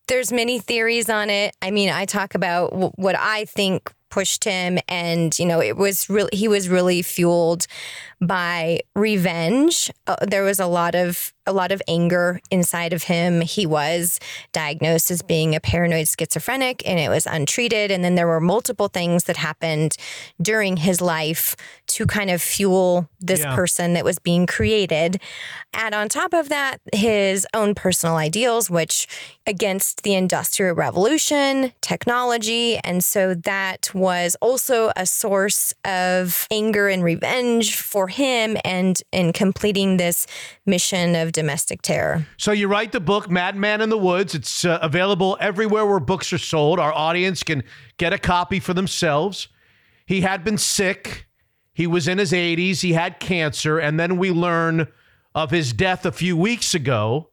there's 0.09 0.33
many 0.33 0.59
theories 0.59 1.09
on 1.11 1.31
it. 1.31 1.57
I 1.63 1.71
mean, 1.71 1.91
I 1.91 2.05
talk 2.05 2.35
about 2.35 2.71
w- 2.71 2.93
what 2.97 3.17
I 3.19 3.45
think 3.47 3.93
pushed 4.09 4.45
him 4.45 4.79
and 4.89 5.37
you 5.39 5.45
know 5.45 5.61
it 5.61 5.77
was 5.77 6.09
really 6.09 6.31
he 6.33 6.47
was 6.47 6.69
really 6.69 7.03
fueled 7.03 7.67
by 8.21 8.81
revenge 8.95 9.91
uh, 10.07 10.15
there 10.23 10.45
was 10.45 10.61
a 10.61 10.67
lot 10.67 10.95
of 10.95 11.35
a 11.47 11.53
lot 11.53 11.73
of 11.73 11.81
anger 11.89 12.41
inside 12.51 12.93
of 12.93 13.05
him. 13.05 13.41
He 13.41 13.67
was 13.67 14.19
diagnosed 14.53 15.11
as 15.11 15.23
being 15.23 15.55
a 15.55 15.61
paranoid 15.61 16.09
schizophrenic 16.09 16.83
and 16.87 16.99
it 16.99 17.09
was 17.09 17.27
untreated. 17.27 17.91
And 17.91 18.03
then 18.05 18.15
there 18.15 18.27
were 18.27 18.41
multiple 18.41 18.89
things 18.89 19.25
that 19.25 19.37
happened 19.37 19.97
during 20.41 20.77
his 20.79 21.01
life 21.01 21.57
to 21.89 22.07
kind 22.07 22.31
of 22.31 22.43
fuel 22.43 23.09
this 23.21 23.41
Yeah. 23.41 23.55
person 23.55 23.93
that 23.95 24.05
was 24.05 24.19
being 24.19 24.47
created. 24.47 25.21
Add 25.75 25.95
on 25.95 26.09
top 26.09 26.33
of 26.33 26.49
that 26.49 26.81
his 26.93 27.47
own 27.55 27.75
personal 27.75 28.17
ideals 28.17 28.71
which 28.71 29.07
against 29.47 30.03
the 30.03 30.15
industrial 30.15 30.75
revolution 30.75 31.73
technology. 31.81 32.79
And 32.79 33.05
so 33.05 33.35
that 33.35 33.91
was 33.95 34.37
also 34.41 34.91
a 34.97 35.07
source 35.07 35.73
of 35.85 36.47
anger 36.51 36.89
and 36.89 37.05
revenge 37.05 37.77
for 37.77 38.09
him 38.09 38.57
and 38.65 39.01
in 39.13 39.33
completing 39.33 39.97
this 39.99 40.27
mission 40.65 41.15
of 41.15 41.33
domestic 41.37 41.83
terror 41.83 42.27
So 42.39 42.51
you 42.51 42.67
write 42.67 42.93
the 42.93 43.01
book 43.01 43.31
Madman 43.31 43.83
in 43.83 43.91
the 43.91 43.99
Woods. 43.99 44.35
It's 44.35 44.65
uh, 44.65 44.79
available 44.81 45.37
everywhere 45.39 45.85
where 45.85 46.01
books 46.01 46.33
are 46.33 46.39
sold. 46.39 46.81
Our 46.81 46.93
audience 46.93 47.43
can 47.43 47.63
get 47.99 48.15
a 48.15 48.19
copy 48.19 48.59
for 48.59 48.73
themselves. 48.73 49.49
He 50.07 50.23
had 50.23 50.43
been 50.43 50.57
sick. 50.57 51.27
He 51.75 51.87
was 51.87 52.09
in 52.09 52.17
his 52.17 52.33
80s. 52.33 52.81
He 52.81 52.95
had 52.95 53.21
cancer. 53.21 53.79
And 53.79 54.01
then 54.01 54.17
we 54.17 54.31
learn 54.31 54.89
of 55.35 55.51
his 55.51 55.75
death 55.75 56.07
a 56.07 56.13
few 56.13 56.37
weeks 56.37 56.75
ago. 56.75 57.29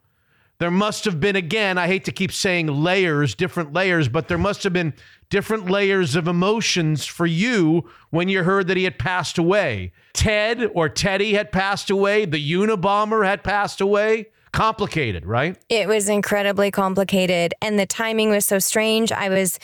There 0.63 0.71
must 0.71 1.03
have 1.03 1.19
been, 1.19 1.35
again, 1.35 1.77
I 1.77 1.87
hate 1.87 2.05
to 2.05 2.13
keep 2.13 2.31
saying 2.31 2.67
layers, 2.67 3.35
different 3.35 3.73
layers, 3.73 4.07
but 4.07 4.29
there 4.29 4.37
must 4.37 4.63
have 4.63 4.71
been 4.71 4.93
different 5.29 5.69
layers 5.69 6.15
of 6.15 6.25
emotions 6.25 7.05
for 7.05 7.25
you 7.25 7.89
when 8.11 8.29
you 8.29 8.43
heard 8.45 8.67
that 8.67 8.77
he 8.77 8.85
had 8.85 8.97
passed 8.97 9.37
away. 9.37 9.91
Ted 10.13 10.71
or 10.73 10.87
Teddy 10.87 11.33
had 11.33 11.51
passed 11.51 11.89
away. 11.89 12.23
The 12.23 12.39
Unabomber 12.53 13.25
had 13.25 13.43
passed 13.43 13.81
away. 13.81 14.27
Complicated, 14.53 15.25
right? 15.25 15.57
It 15.67 15.87
was 15.87 16.07
incredibly 16.07 16.69
complicated, 16.69 17.55
and 17.59 17.79
the 17.79 17.87
timing 17.87 18.29
was 18.29 18.45
so 18.45 18.59
strange. 18.59 19.11
I 19.11 19.29
was 19.29 19.57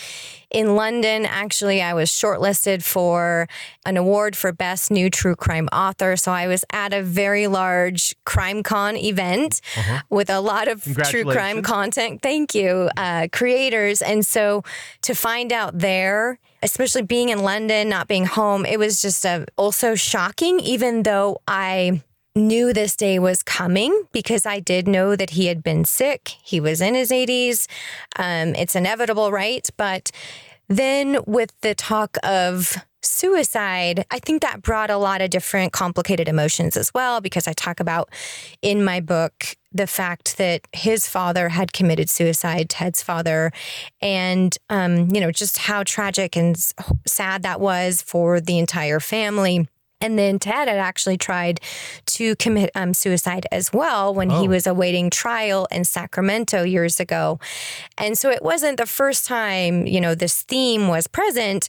in 0.49 0.76
London. 0.76 1.28
Actually, 1.28 1.80
I 1.80 1.94
was 1.94 2.10
shortlisted 2.10 2.84
for 2.84 3.48
an 3.86 3.98
award 3.98 4.36
for 4.36 4.52
Best 4.52 4.90
New 4.90 5.11
True 5.11 5.36
Crime 5.36 5.70
Author. 5.72 6.18
So 6.18 6.32
I 6.32 6.48
was 6.48 6.66
at 6.74 6.91
a 6.91 7.03
very 7.03 7.45
large 7.45 8.16
crime 8.26 8.64
con 8.64 8.98
event 8.98 9.61
with 10.10 10.28
a 10.32 10.40
lot 10.40 10.68
of 10.68 10.84
true 11.03 11.24
crime 11.24 11.61
content. 11.61 12.24
Thank 12.24 12.56
you, 12.56 12.90
uh, 12.98 13.28
creators. 13.32 14.02
And 14.02 14.26
so 14.26 14.64
to 15.03 15.14
find 15.14 15.53
out 15.53 15.78
there, 15.78 16.40
especially 16.64 17.03
being 17.03 17.30
in 17.30 17.44
London, 17.44 17.90
not 17.90 18.07
being 18.07 18.26
home, 18.26 18.66
it 18.66 18.80
was 18.80 19.03
just 19.03 19.24
uh, 19.24 19.45
also 19.56 19.94
shocking, 19.94 20.60
even 20.60 21.03
though 21.03 21.41
I 21.48 22.02
knew 22.35 22.73
this 22.73 22.95
day 22.95 23.19
was 23.19 23.43
coming 23.43 24.03
because 24.11 24.45
I 24.45 24.60
did 24.60 24.88
know 24.88 25.15
that 25.15 25.31
he 25.31 25.47
had 25.47 25.64
been 25.64 25.85
sick. 25.85 26.30
He 26.43 26.60
was 26.60 26.81
in 26.81 26.95
his 26.95 27.11
80s. 27.11 27.68
Um, 28.18 28.56
it's 28.56 28.76
inevitable, 28.76 29.31
right? 29.31 29.68
But 29.77 30.11
then 30.68 31.19
with 31.26 31.60
the 31.61 31.76
talk 31.76 32.18
of 32.23 32.77
suicide, 33.01 34.06
I 34.11 34.19
think 34.19 34.41
that 34.41 34.61
brought 34.61 34.89
a 34.89 34.97
lot 34.97 35.22
of 35.22 35.30
different 35.30 35.73
complicated 35.73 36.27
emotions 36.27 36.77
as 36.77 36.93
well 36.93 37.22
because 37.22 37.47
I 37.47 37.53
talk 37.53 37.80
about 37.80 38.10
in 38.61 38.84
my 38.84 38.99
book 38.99 39.56
the 39.72 39.88
fact 39.88 40.38
that 40.38 40.61
his 40.73 41.07
father 41.07 41.49
had 41.49 41.73
committed 41.73 42.10
suicide, 42.10 42.69
Ted's 42.69 43.03
father, 43.03 43.51
and 44.01 44.57
um, 44.69 45.10
you 45.14 45.22
know 45.22 45.31
just 45.31 45.60
how 45.60 45.84
tragic 45.84 46.35
and 46.35 46.57
sad 47.06 47.43
that 47.43 47.60
was 47.60 48.01
for 48.01 48.41
the 48.41 48.57
entire 48.57 48.99
family. 48.99 49.68
And 50.01 50.17
then 50.17 50.39
Ted 50.39 50.69
had 50.69 50.77
actually 50.77 51.17
tried 51.17 51.59
to 52.05 52.35
commit 52.38 52.71
um, 52.73 52.93
suicide 52.93 53.45
as 53.51 53.73
well 53.73 54.13
when 54.13 54.30
he 54.30 54.47
was 54.47 54.65
awaiting 54.65 55.09
trial 55.09 55.67
in 55.71 55.84
Sacramento 55.84 56.63
years 56.63 57.01
ago. 57.01 57.38
And 57.97 58.17
so 58.17 58.30
it 58.30 58.41
wasn't 58.41 58.77
the 58.77 58.85
first 58.85 59.26
time, 59.26 59.85
you 59.85 59.99
know, 59.99 60.15
this 60.15 60.43
theme 60.43 60.88
was 60.88 61.07
present. 61.07 61.67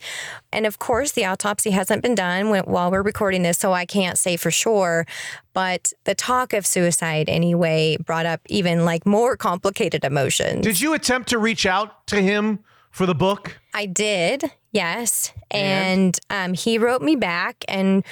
And 0.53 0.65
of 0.65 0.79
course, 0.79 1.11
the 1.11 1.25
autopsy 1.25 1.71
hasn't 1.71 2.03
been 2.03 2.15
done 2.15 2.51
when, 2.51 2.63
while 2.65 2.91
we're 2.93 3.03
recording 3.03 3.43
this, 3.43 3.59
so 3.59 3.73
I 3.73 3.85
can't 3.85 4.17
say 4.17 4.37
for 4.37 4.53
sure. 4.53 5.07
But 5.53 5.93
the 6.05 6.15
talk 6.15 6.53
of 6.53 6.65
suicide, 6.65 7.29
anyway, 7.29 7.97
brought 7.97 8.27
up 8.27 8.43
even 8.47 8.85
like 8.85 9.05
more 9.07 9.37
complicated 9.37 10.05
emotions. 10.05 10.63
Did 10.63 10.81
you 10.81 10.95
attempt 10.95 11.31
to 11.31 11.39
reach 11.39 11.67
out 11.67 12.07
to 12.07 12.23
him 12.23 12.61
for 12.91 13.07
the 13.07 13.15
book? 13.15 13.59
I 13.75 13.87
did, 13.87 14.51
yes. 14.73 15.33
And, 15.51 16.19
um, 16.29 16.55
he 16.55 16.79
wrote 16.79 17.03
me 17.03 17.17
back. 17.17 17.65
And 17.69 18.05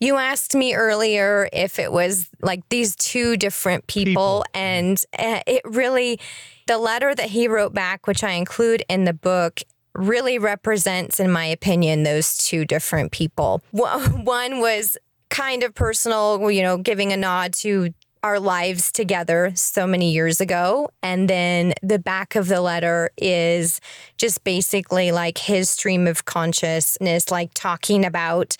you 0.00 0.16
asked 0.16 0.54
me 0.54 0.74
earlier 0.74 1.48
if 1.52 1.78
it 1.78 1.90
was 1.92 2.28
like 2.40 2.68
these 2.68 2.94
two 2.94 3.36
different 3.36 3.86
people. 3.86 4.44
And 4.54 5.02
uh, 5.18 5.40
it 5.46 5.62
really, 5.64 6.20
the 6.66 6.78
letter 6.78 7.14
that 7.14 7.30
he 7.30 7.48
wrote 7.48 7.74
back, 7.74 8.06
which 8.06 8.22
I 8.22 8.32
include 8.32 8.84
in 8.88 9.04
the 9.04 9.12
book, 9.12 9.60
really 9.94 10.38
represents, 10.38 11.18
in 11.18 11.30
my 11.30 11.46
opinion, 11.46 12.04
those 12.04 12.36
two 12.36 12.64
different 12.64 13.10
people. 13.10 13.62
One 13.72 14.60
was 14.60 14.96
kind 15.30 15.62
of 15.62 15.74
personal, 15.74 16.50
you 16.50 16.62
know, 16.62 16.78
giving 16.78 17.12
a 17.12 17.16
nod 17.16 17.52
to 17.54 17.92
our 18.22 18.40
lives 18.40 18.92
together 18.92 19.52
so 19.54 19.86
many 19.86 20.12
years 20.12 20.40
ago. 20.40 20.88
And 21.02 21.28
then 21.28 21.74
the 21.82 21.98
back 21.98 22.34
of 22.34 22.48
the 22.48 22.60
letter 22.60 23.10
is 23.16 23.80
just 24.16 24.44
basically 24.44 25.12
like 25.12 25.38
his 25.38 25.70
stream 25.70 26.06
of 26.06 26.24
consciousness, 26.24 27.30
like 27.30 27.50
talking 27.54 28.04
about 28.04 28.56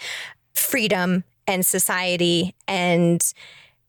freedom 0.55 1.25
and 1.47 1.65
society. 1.65 2.55
And 2.67 3.23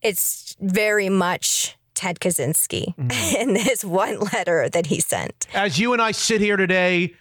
it's 0.02 0.56
very 0.60 1.10
much 1.10 1.78
Ted 1.94 2.20
Kaczynski 2.20 2.96
mm-hmm. 2.96 3.36
in 3.42 3.54
this 3.54 3.84
one 3.84 4.20
letter 4.20 4.70
that 4.70 4.86
he 4.86 5.00
sent. 5.00 5.48
As 5.54 5.80
you 5.80 5.94
and 5.94 6.02
I 6.02 6.12
sit 6.12 6.42
here 6.42 6.58
today, 6.58 7.14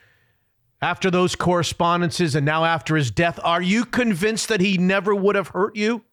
after 0.80 1.10
those 1.10 1.34
correspondences 1.34 2.36
and 2.36 2.46
now 2.46 2.64
after 2.64 2.94
his 2.94 3.10
death, 3.10 3.40
are 3.42 3.60
you 3.60 3.84
convinced 3.84 4.48
that 4.48 4.60
he 4.60 4.78
never 4.78 5.14
would 5.14 5.34
have 5.34 5.48
hurt 5.48 5.74
you? 5.74 6.04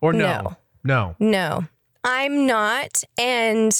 Or 0.00 0.12
no? 0.12 0.56
No. 0.82 1.16
No, 1.18 1.64
I'm 2.04 2.46
not. 2.46 3.02
And 3.18 3.72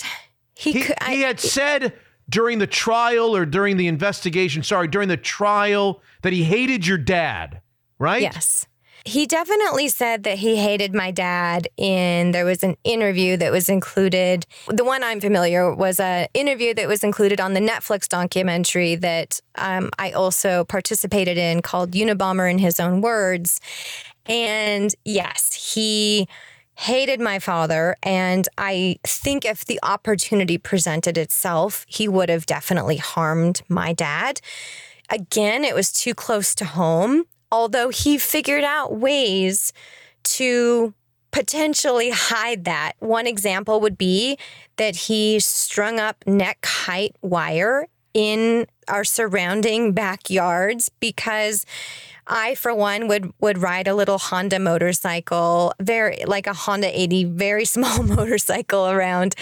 he, 0.55 0.73
He, 0.73 0.81
could. 0.83 0.97
he 1.07 1.25
I, 1.25 1.27
had 1.27 1.39
said 1.41 1.93
during 2.29 2.59
the 2.59 2.67
trial 2.67 3.37
or 3.37 3.45
during 3.45 3.77
the 3.77 3.87
investigation, 3.87 4.63
sorry, 4.63 4.89
during 4.89 5.09
the 5.09 5.17
trial 5.17 6.01
that 6.23 6.33
he 6.33 6.45
hated 6.45 6.87
your 6.87 6.99
dad, 6.99 7.61
right? 7.99 8.23
Yes. 8.23 8.67
He 9.07 9.27
definitely 9.27 9.89
said 9.89 10.23
that 10.23 10.39
he 10.39 10.57
hated 10.57 10.95
my 10.95 11.11
dad 11.11 11.69
in 11.77 12.31
there 12.31 12.47
was 12.47 12.63
an 12.63 12.75
interview 12.85 13.37
that 13.37 13.53
was 13.53 13.69
included. 13.69 14.47
The 14.69 14.83
one 14.83 15.05
I'm 15.05 15.21
familiar 15.21 15.75
was 15.75 16.01
a 16.01 16.27
interview 16.33 16.73
that 16.73 16.89
was 16.89 17.05
included 17.05 17.39
on 17.39 17.53
the 17.53 17.61
Netflix 17.61 18.09
documentary 18.09 18.95
that 18.95 19.41
um, 19.57 19.91
I 19.99 20.13
also 20.13 20.65
participated 20.65 21.37
in 21.37 21.61
called 21.61 21.91
Unabomber 21.91 22.51
in 22.51 22.57
his 22.57 22.81
own 22.81 23.03
words. 23.03 23.61
And 24.25 24.95
yes, 25.05 25.53
he 25.75 26.27
hated 26.77 27.21
my 27.21 27.39
father 27.39 27.97
and 28.03 28.49
I 28.59 28.97
think 29.05 29.45
if 29.45 29.65
the 29.65 29.79
opportunity 29.83 30.59
presented 30.59 31.17
itself, 31.17 31.85
he 31.89 32.09
would 32.09 32.29
have 32.29 32.47
definitely 32.47 32.97
harmed 32.97 33.63
my 33.69 33.93
dad. 33.93 34.41
Again, 35.09 35.65
it 35.65 35.75
was 35.75 35.93
too 35.93 36.15
close 36.15 36.55
to 36.57 36.65
home 36.65 37.25
although 37.55 37.89
he 37.89 38.19
figured 38.19 38.65
out 38.65 38.97
ways 38.97 39.73
to 40.25 40.93
potentially 41.31 42.11
hide 42.11 42.65
that. 42.65 42.95
One 42.99 43.29
example 43.29 43.81
would 43.81 43.97
be 43.97 44.37
that 44.77 44.97
he 44.97 45.39
strung 45.39 46.01
up 46.01 46.27
neck 46.27 46.67
height 46.67 47.15
wire 47.23 47.87
in 48.13 48.67
our 48.89 49.05
surrounding 49.05 49.93
backyards 49.93 50.89
because 50.99 51.65
I, 52.27 52.55
for 52.55 52.75
one, 52.75 53.09
would 53.09 53.33
would 53.41 53.59
ride 53.59 53.87
a 53.87 53.95
little 53.95 54.19
Honda 54.19 54.59
motorcycle, 54.59 55.75
very 55.81 56.25
like 56.27 56.47
a 56.47 56.53
Honda 56.53 56.99
80, 56.99 57.25
very 57.25 57.65
small 57.77 58.03
motorcycle 58.03 58.89
around. 58.89 59.35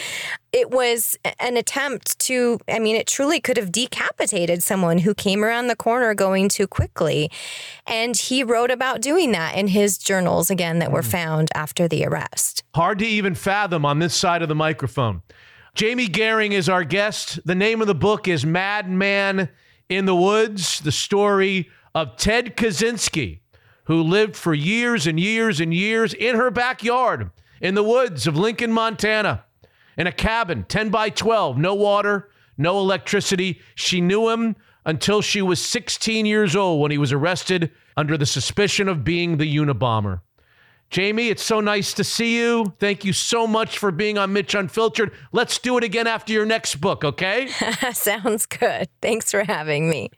It 0.52 0.70
was 0.70 1.18
an 1.38 1.56
attempt 1.56 2.18
to, 2.20 2.58
I 2.68 2.78
mean, 2.78 2.94
it 2.94 3.06
truly 3.06 3.40
could 3.40 3.56
have 3.56 3.72
decapitated 3.72 4.62
someone 4.62 4.98
who 4.98 5.14
came 5.14 5.42
around 5.42 5.68
the 5.68 5.76
corner 5.76 6.12
going 6.12 6.50
too 6.50 6.66
quickly. 6.66 7.30
And 7.86 8.14
he 8.14 8.44
wrote 8.44 8.70
about 8.70 9.00
doing 9.00 9.32
that 9.32 9.56
in 9.56 9.68
his 9.68 9.96
journals 9.96 10.50
again 10.50 10.78
that 10.80 10.92
were 10.92 11.02
hmm. 11.02 11.08
found 11.08 11.48
after 11.54 11.88
the 11.88 12.04
arrest. 12.04 12.64
Hard 12.74 12.98
to 12.98 13.06
even 13.06 13.34
fathom 13.34 13.86
on 13.86 13.98
this 13.98 14.14
side 14.14 14.42
of 14.42 14.48
the 14.48 14.54
microphone. 14.54 15.22
Jamie 15.74 16.08
Gehring 16.08 16.52
is 16.52 16.68
our 16.68 16.84
guest. 16.84 17.40
The 17.46 17.54
name 17.54 17.80
of 17.80 17.86
the 17.86 17.94
book 17.94 18.28
is 18.28 18.44
Madman 18.44 19.48
in 19.88 20.04
the 20.04 20.14
Woods, 20.14 20.80
the 20.80 20.92
story 20.92 21.70
of 21.94 22.16
Ted 22.16 22.56
Kaczynski, 22.56 23.40
who 23.84 24.02
lived 24.02 24.36
for 24.36 24.54
years 24.54 25.06
and 25.06 25.18
years 25.18 25.60
and 25.60 25.74
years 25.74 26.14
in 26.14 26.36
her 26.36 26.50
backyard 26.50 27.30
in 27.60 27.74
the 27.74 27.82
woods 27.82 28.26
of 28.26 28.36
Lincoln, 28.36 28.72
Montana, 28.72 29.44
in 29.96 30.06
a 30.06 30.12
cabin, 30.12 30.64
10 30.68 30.90
by 30.90 31.10
12, 31.10 31.58
no 31.58 31.74
water, 31.74 32.30
no 32.56 32.78
electricity. 32.78 33.60
She 33.74 34.00
knew 34.00 34.28
him 34.28 34.56
until 34.84 35.22
she 35.22 35.42
was 35.42 35.60
16 35.60 36.26
years 36.26 36.56
old 36.56 36.80
when 36.80 36.90
he 36.90 36.98
was 36.98 37.12
arrested 37.12 37.70
under 37.96 38.16
the 38.16 38.26
suspicion 38.26 38.88
of 38.88 39.04
being 39.04 39.36
the 39.36 39.56
Unabomber. 39.56 40.20
Jamie, 40.90 41.28
it's 41.28 41.42
so 41.42 41.60
nice 41.60 41.94
to 41.94 42.04
see 42.04 42.36
you. 42.36 42.74
Thank 42.78 43.04
you 43.04 43.14
so 43.14 43.46
much 43.46 43.78
for 43.78 43.90
being 43.90 44.18
on 44.18 44.32
Mitch 44.32 44.54
Unfiltered. 44.54 45.12
Let's 45.32 45.58
do 45.58 45.78
it 45.78 45.84
again 45.84 46.06
after 46.06 46.34
your 46.34 46.44
next 46.44 46.76
book, 46.76 47.02
okay? 47.02 47.48
Sounds 47.92 48.44
good. 48.44 48.88
Thanks 49.00 49.30
for 49.30 49.42
having 49.42 49.88
me. 49.88 50.10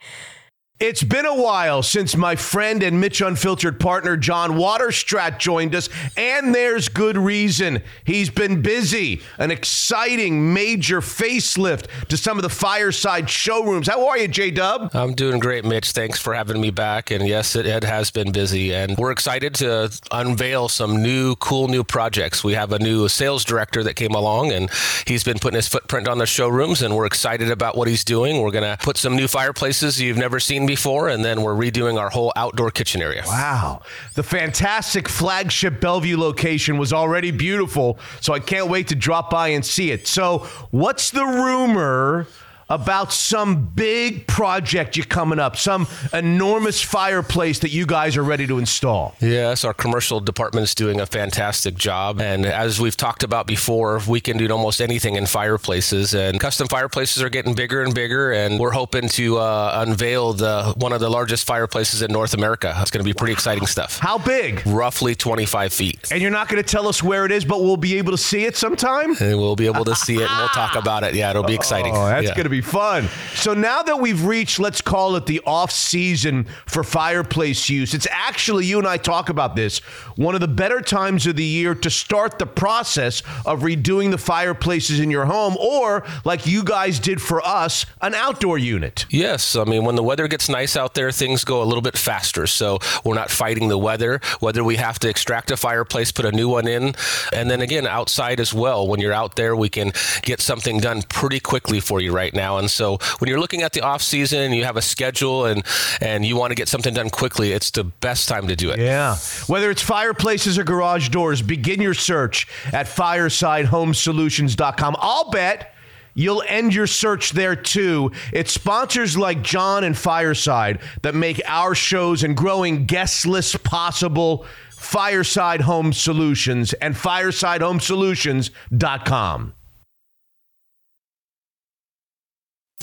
It's 0.80 1.04
been 1.04 1.24
a 1.24 1.40
while 1.40 1.84
since 1.84 2.16
my 2.16 2.34
friend 2.34 2.82
and 2.82 3.00
Mitch 3.00 3.20
Unfiltered 3.20 3.78
partner 3.78 4.16
John 4.16 4.54
Waterstrat 4.54 5.38
joined 5.38 5.72
us, 5.72 5.88
and 6.16 6.52
there's 6.52 6.88
good 6.88 7.16
reason. 7.16 7.80
He's 8.04 8.28
been 8.28 8.60
busy. 8.60 9.22
An 9.38 9.52
exciting 9.52 10.52
major 10.52 11.00
facelift 11.00 11.86
to 12.08 12.16
some 12.16 12.38
of 12.38 12.42
the 12.42 12.48
fireside 12.48 13.30
showrooms. 13.30 13.86
How 13.86 14.08
are 14.08 14.18
you, 14.18 14.26
J 14.26 14.50
Dub? 14.50 14.90
I'm 14.94 15.14
doing 15.14 15.38
great, 15.38 15.64
Mitch. 15.64 15.92
Thanks 15.92 16.18
for 16.18 16.34
having 16.34 16.60
me 16.60 16.72
back. 16.72 17.12
And 17.12 17.24
yes, 17.24 17.54
it, 17.54 17.66
it 17.66 17.84
has 17.84 18.10
been 18.10 18.32
busy, 18.32 18.74
and 18.74 18.98
we're 18.98 19.12
excited 19.12 19.54
to 19.56 19.96
unveil 20.10 20.68
some 20.68 21.00
new, 21.00 21.36
cool 21.36 21.68
new 21.68 21.84
projects. 21.84 22.42
We 22.42 22.54
have 22.54 22.72
a 22.72 22.80
new 22.80 23.06
sales 23.06 23.44
director 23.44 23.84
that 23.84 23.94
came 23.94 24.16
along, 24.16 24.50
and 24.50 24.68
he's 25.06 25.22
been 25.22 25.38
putting 25.38 25.54
his 25.54 25.68
footprint 25.68 26.08
on 26.08 26.18
the 26.18 26.26
showrooms, 26.26 26.82
and 26.82 26.96
we're 26.96 27.06
excited 27.06 27.52
about 27.52 27.76
what 27.76 27.86
he's 27.86 28.02
doing. 28.02 28.42
We're 28.42 28.50
going 28.50 28.76
to 28.76 28.84
put 28.84 28.96
some 28.96 29.14
new 29.14 29.28
fireplaces 29.28 30.00
you've 30.00 30.18
never 30.18 30.40
seen 30.40 30.63
before, 30.66 31.08
and 31.08 31.24
then 31.24 31.42
we're 31.42 31.54
redoing 31.54 31.98
our 31.98 32.10
whole 32.10 32.32
outdoor 32.36 32.70
kitchen 32.70 33.02
area. 33.02 33.22
Wow. 33.26 33.82
The 34.14 34.22
fantastic 34.22 35.08
flagship 35.08 35.80
Bellevue 35.80 36.16
location 36.16 36.78
was 36.78 36.92
already 36.92 37.30
beautiful, 37.30 37.98
so 38.20 38.32
I 38.32 38.40
can't 38.40 38.68
wait 38.68 38.88
to 38.88 38.94
drop 38.94 39.30
by 39.30 39.48
and 39.48 39.64
see 39.64 39.90
it. 39.90 40.06
So, 40.06 40.46
what's 40.70 41.10
the 41.10 41.24
rumor 41.24 42.26
about 42.74 43.12
some 43.12 43.66
big 43.66 44.26
project 44.26 44.96
you're 44.96 45.06
coming 45.06 45.38
up, 45.38 45.56
some 45.56 45.86
enormous 46.12 46.82
fireplace 46.82 47.58
that 47.60 47.70
you 47.70 47.86
guys 47.86 48.16
are 48.16 48.22
ready 48.22 48.46
to 48.46 48.58
install? 48.58 49.14
Yes, 49.20 49.64
our 49.64 49.74
commercial 49.74 50.20
department 50.20 50.64
is 50.64 50.74
doing 50.74 51.00
a 51.00 51.06
fantastic 51.06 51.74
job. 51.76 52.20
And 52.20 52.44
as 52.46 52.80
we've 52.80 52.96
talked 52.96 53.22
about 53.22 53.46
before, 53.46 54.00
we 54.08 54.20
can 54.20 54.36
do 54.36 54.48
almost 54.50 54.80
anything 54.80 55.16
in 55.16 55.26
fireplaces. 55.26 56.14
And 56.14 56.40
custom 56.40 56.68
fireplaces 56.68 57.22
are 57.22 57.28
getting 57.28 57.54
bigger 57.54 57.82
and 57.82 57.94
bigger. 57.94 58.32
And 58.32 58.58
we're 58.58 58.72
hoping 58.72 59.08
to 59.10 59.38
uh, 59.38 59.84
unveil 59.86 60.32
the 60.32 60.74
one 60.76 60.92
of 60.92 61.00
the 61.00 61.08
largest 61.10 61.46
fireplaces 61.46 62.02
in 62.02 62.10
North 62.12 62.34
America. 62.34 62.74
It's 62.80 62.90
going 62.90 63.04
to 63.04 63.08
be 63.08 63.14
pretty 63.14 63.32
exciting 63.32 63.66
stuff. 63.66 63.98
How 63.98 64.18
big? 64.18 64.62
Roughly 64.66 65.14
25 65.14 65.72
feet. 65.72 66.10
And 66.10 66.20
you're 66.20 66.30
not 66.30 66.48
going 66.48 66.62
to 66.62 66.68
tell 66.68 66.88
us 66.88 67.02
where 67.02 67.24
it 67.24 67.32
is, 67.32 67.44
but 67.44 67.60
we'll 67.62 67.76
be 67.76 67.98
able 67.98 68.12
to 68.12 68.18
see 68.18 68.44
it 68.44 68.56
sometime? 68.56 69.16
And 69.20 69.38
we'll 69.38 69.56
be 69.56 69.66
able 69.66 69.84
to 69.84 69.94
see 69.94 70.16
it 70.16 70.28
and 70.28 70.38
we'll 70.38 70.48
talk 70.48 70.74
about 70.76 71.04
it. 71.04 71.14
Yeah, 71.14 71.30
it'll 71.30 71.42
be 71.44 71.54
exciting. 71.54 71.94
Oh, 71.94 72.06
that's 72.06 72.24
Yeah. 72.28 72.34
going 72.34 72.44
to 72.44 72.50
be 72.50 72.60
fun. 72.64 73.08
So 73.34 73.54
now 73.54 73.82
that 73.82 74.00
we've 74.00 74.24
reached, 74.24 74.58
let's 74.58 74.80
call 74.80 75.14
it 75.16 75.26
the 75.26 75.40
off 75.46 75.70
season 75.70 76.46
for 76.66 76.82
fireplace 76.82 77.68
use, 77.68 77.94
it's 77.94 78.08
actually, 78.10 78.66
you 78.66 78.78
and 78.78 78.88
I 78.88 78.96
talk 78.96 79.28
about 79.28 79.54
this, 79.54 79.78
one 80.16 80.34
of 80.34 80.40
the 80.40 80.48
better 80.48 80.80
times 80.80 81.26
of 81.26 81.36
the 81.36 81.44
year 81.44 81.74
to 81.76 81.90
start 81.90 82.38
the 82.38 82.46
process 82.46 83.22
of 83.46 83.60
redoing 83.60 84.10
the 84.10 84.18
fireplaces 84.18 84.98
in 84.98 85.10
your 85.10 85.26
home 85.26 85.56
or, 85.58 86.04
like 86.24 86.46
you 86.46 86.64
guys 86.64 86.98
did 86.98 87.22
for 87.22 87.40
us, 87.46 87.86
an 88.00 88.14
outdoor 88.14 88.58
unit. 88.58 89.06
Yes, 89.10 89.54
I 89.56 89.64
mean 89.64 89.84
when 89.84 89.96
the 89.96 90.02
weather 90.02 90.26
gets 90.26 90.48
nice 90.48 90.76
out 90.76 90.94
there, 90.94 91.12
things 91.12 91.44
go 91.44 91.62
a 91.62 91.64
little 91.64 91.82
bit 91.82 91.96
faster. 91.96 92.46
So 92.46 92.78
we're 93.04 93.14
not 93.14 93.30
fighting 93.30 93.68
the 93.68 93.78
weather. 93.78 94.20
Whether 94.40 94.64
we 94.64 94.76
have 94.76 94.98
to 95.00 95.08
extract 95.08 95.50
a 95.50 95.56
fireplace, 95.56 96.12
put 96.12 96.24
a 96.24 96.32
new 96.32 96.48
one 96.48 96.66
in, 96.66 96.94
and 97.32 97.50
then 97.50 97.60
again 97.60 97.86
outside 97.86 98.40
as 98.40 98.54
well. 98.54 98.86
When 98.86 99.00
you're 99.00 99.12
out 99.12 99.36
there, 99.36 99.54
we 99.54 99.68
can 99.68 99.92
get 100.22 100.40
something 100.40 100.78
done 100.78 101.02
pretty 101.02 101.40
quickly 101.40 101.80
for 101.80 102.00
you 102.00 102.12
right 102.12 102.32
now. 102.34 102.43
And 102.52 102.70
so 102.70 102.98
when 103.18 103.28
you're 103.28 103.40
looking 103.40 103.62
at 103.62 103.72
the 103.72 103.80
off 103.80 104.02
season, 104.02 104.52
you 104.52 104.64
have 104.64 104.76
a 104.76 104.82
schedule 104.82 105.46
and 105.46 105.64
and 106.00 106.24
you 106.24 106.36
want 106.36 106.50
to 106.50 106.54
get 106.54 106.68
something 106.68 106.94
done 106.94 107.10
quickly, 107.10 107.52
it's 107.52 107.70
the 107.70 107.84
best 107.84 108.28
time 108.28 108.48
to 108.48 108.56
do 108.56 108.70
it. 108.70 108.78
Yeah. 108.78 109.16
Whether 109.46 109.70
it's 109.70 109.82
fireplaces 109.82 110.58
or 110.58 110.64
garage 110.64 111.08
doors, 111.08 111.40
begin 111.42 111.80
your 111.80 111.94
search 111.94 112.46
at 112.72 112.86
firesidehomesolutions.com. 112.86 114.96
I'll 114.98 115.30
bet 115.30 115.74
you'll 116.14 116.42
end 116.46 116.74
your 116.74 116.86
search 116.86 117.30
there 117.30 117.56
too. 117.56 118.12
It's 118.32 118.52
sponsors 118.52 119.18
like 119.18 119.42
John 119.42 119.82
and 119.84 119.96
Fireside 119.96 120.80
that 121.02 121.14
make 121.14 121.40
our 121.46 121.74
shows 121.74 122.22
and 122.22 122.36
growing 122.36 122.84
guest 122.86 123.26
lists 123.26 123.56
possible. 123.56 124.44
Fireside 124.70 125.62
Home 125.62 125.94
Solutions 125.94 126.74
and 126.74 126.94
firesidehomesolutions.com. 126.94 129.54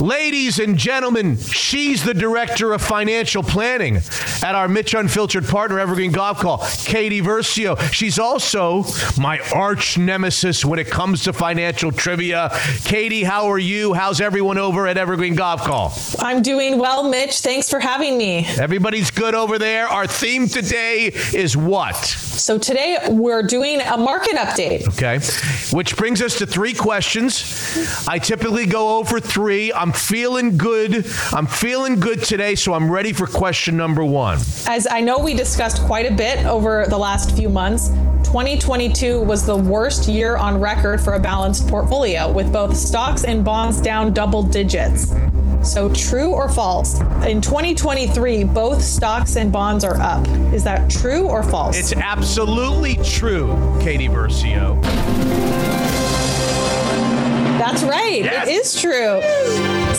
Ladies 0.02 0.58
and 0.58 0.80
gentlemen, 0.80 1.38
she's 1.38 2.04
the 2.04 2.16
director 2.16 2.74
of 2.74 2.82
financial 2.82 3.44
planning 3.44 3.98
at 4.42 4.56
our 4.56 4.68
Mitch 4.68 4.96
Unfiltered 4.96 5.46
partner, 5.46 5.78
Evergreen 5.80 6.12
Gavekal, 6.12 6.58
Katie 6.88 7.22
Versio. 7.22 7.80
She's 7.94 8.18
also 8.18 8.84
my 9.22 9.38
arch 9.54 10.00
nemesis 10.00 10.66
when 10.66 10.80
it 10.80 10.88
comes 10.88 11.24
to 11.26 11.34
financial 11.34 11.92
trivia. 11.92 12.50
Katie, 12.84 13.24
how 13.24 13.46
are 13.52 13.60
you? 13.60 13.94
How's 13.94 14.22
everyone 14.22 14.58
over 14.58 14.88
at 14.88 14.98
Evergreen 14.98 15.36
Gavekal? 15.36 16.16
I'm 16.18 16.42
doing 16.42 16.80
well, 16.80 17.08
Mitch. 17.08 17.40
Thanks 17.42 17.70
for 17.70 17.80
having 17.80 18.18
me. 18.18 18.48
Everybody's 18.60 19.12
good 19.12 19.36
over 19.36 19.60
there. 19.60 19.88
Our 19.88 20.08
theme 20.08 20.48
today 20.48 21.12
is 21.32 21.56
what? 21.56 21.96
So, 21.96 22.58
today 22.58 22.98
we're 23.08 23.44
doing 23.44 23.82
a 23.82 23.98
market 23.98 24.34
update. 24.36 24.88
Okay. 24.88 25.20
Which 25.76 25.96
brings 25.96 26.24
us 26.24 26.40
to 26.40 26.48
three 26.48 26.74
questions. 26.74 28.08
I 28.08 28.18
typically 28.18 28.66
go 28.66 28.98
over 28.98 29.20
three. 29.20 29.72
I'm 29.72 29.91
feeling 29.92 30.58
good. 30.58 31.06
I'm 31.32 31.48
feeling 31.48 32.00
good 32.00 32.24
today, 32.24 32.56
so 32.56 32.74
I'm 32.74 32.92
ready 32.92 33.14
for 33.14 33.28
question 33.28 33.78
number 33.78 34.04
one. 34.04 34.40
As 34.68 34.88
I 34.90 35.02
know 35.02 35.20
we 35.20 35.34
discussed 35.34 35.82
quite 35.84 36.12
a 36.12 36.14
bit 36.14 36.46
over 36.46 36.86
the 36.88 36.98
last 36.98 37.36
few 37.36 37.50
months, 37.50 37.90
2022 38.24 39.22
was 39.22 39.46
the 39.46 39.58
worst 39.58 40.08
year 40.08 40.38
on 40.38 40.60
record 40.60 41.02
for 41.02 41.14
a 41.14 41.20
balanced 41.20 41.68
portfolio, 41.68 42.32
with 42.32 42.52
both 42.54 42.76
stocks 42.78 43.24
and 43.26 43.44
bonds 43.44 43.82
down 43.82 44.14
double 44.14 44.42
digits. 44.44 45.14
So, 45.64 45.94
true 45.94 46.32
or 46.32 46.50
false? 46.50 47.02
In 47.26 47.40
2023, 47.40 48.46
both 48.46 48.82
stocks 48.82 49.36
and 49.36 49.52
bonds 49.52 49.84
are 49.84 49.98
up. 49.98 50.28
Is 50.54 50.64
that 50.64 50.90
true 50.90 51.28
or 51.28 51.44
false? 51.44 51.78
It's 51.78 51.94
absolutely 51.94 52.96
true, 53.04 53.48
Katie 53.80 54.08
Versio. 54.08 54.82
That's 57.60 57.84
right. 57.84 58.24
Yes. 58.24 58.48
It 58.48 58.52
is 58.52 58.82
true. 58.82 59.22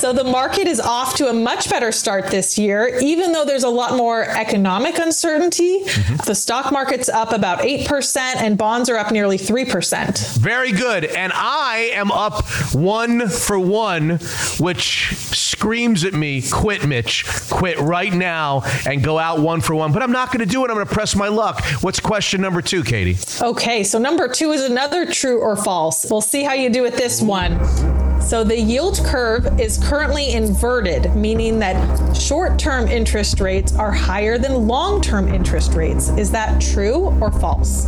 So 0.03 0.12
the 0.12 0.24
market 0.24 0.66
is 0.66 0.81
off 0.81 1.15
to 1.19 1.29
a 1.29 1.33
much 1.33 1.70
better 1.70 1.93
start 1.93 2.27
this 2.27 2.59
year, 2.59 2.99
even 3.01 3.31
though 3.31 3.45
there's 3.45 3.62
a 3.62 3.69
lot 3.69 3.97
more 3.97 4.24
economic 4.24 4.99
uncertainty. 4.99 5.85
Mm-hmm. 5.85 6.16
The 6.27 6.35
stock 6.35 6.73
market's 6.73 7.09
up 7.09 7.33
about 7.33 7.61
8% 7.61 8.16
and 8.16 8.59
bonds 8.59 8.91
are 8.91 8.97
up 8.97 9.12
nearly 9.12 9.39
3%. 9.39 10.39
Very 10.39 10.73
good. 10.73 11.05
And 11.05 11.33
I 11.33 11.93
am 11.93 12.11
up 12.11 12.45
one 12.74 13.29
for 13.29 13.61
one, 13.61 14.19
which 14.59 15.15
screams 15.15 16.05
at 16.05 16.15
me, 16.15 16.43
quit, 16.51 16.85
Mitch. 16.85 17.24
Quit 17.49 17.79
right 17.79 18.12
now 18.12 18.62
and 18.85 19.05
go 19.05 19.20
out 19.20 19.39
one 19.39 19.61
for 19.61 19.77
one. 19.77 19.93
But 19.93 20.03
I'm 20.03 20.11
not 20.11 20.33
going 20.33 20.41
to 20.41 20.53
do 20.53 20.65
it. 20.65 20.70
I'm 20.70 20.74
going 20.74 20.85
to 20.85 20.93
press 20.93 21.15
my 21.15 21.29
luck. 21.29 21.65
What's 21.81 22.01
question 22.01 22.41
number 22.41 22.61
two, 22.61 22.83
Katie? 22.83 23.19
Okay, 23.41 23.85
so 23.85 24.01
number 24.01 24.27
two 24.27 24.51
is 24.51 24.65
another 24.65 25.07
true 25.07 25.39
or 25.39 25.55
false. 25.55 26.11
We'll 26.11 26.20
see 26.20 26.43
how 26.43 26.55
you 26.55 26.70
do 26.70 26.83
with 26.83 26.97
this 26.97 27.23
one. 27.23 28.12
So 28.24 28.44
the 28.44 28.59
yield 28.59 28.99
curve 29.05 29.61
is 29.61 29.78
currently 29.78 30.32
inverted, 30.32 31.15
meaning 31.15 31.59
that 31.59 32.16
short 32.16 32.59
term 32.59 32.89
interest 32.89 33.40
rates 33.40 33.74
are 33.77 33.93
higher 33.93 34.39
than 34.39 34.66
long 34.66 35.01
term 35.03 35.28
interest 35.28 35.74
rates. 35.74 36.09
Is 36.11 36.31
that 36.31 36.61
true 36.61 37.16
or 37.20 37.31
false? 37.31 37.86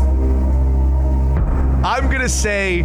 I'm 1.85 2.09
going 2.09 2.21
to 2.21 2.29
say 2.29 2.83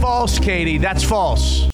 false, 0.00 0.38
Katie. 0.38 0.78
That's 0.78 1.02
false. 1.02 1.68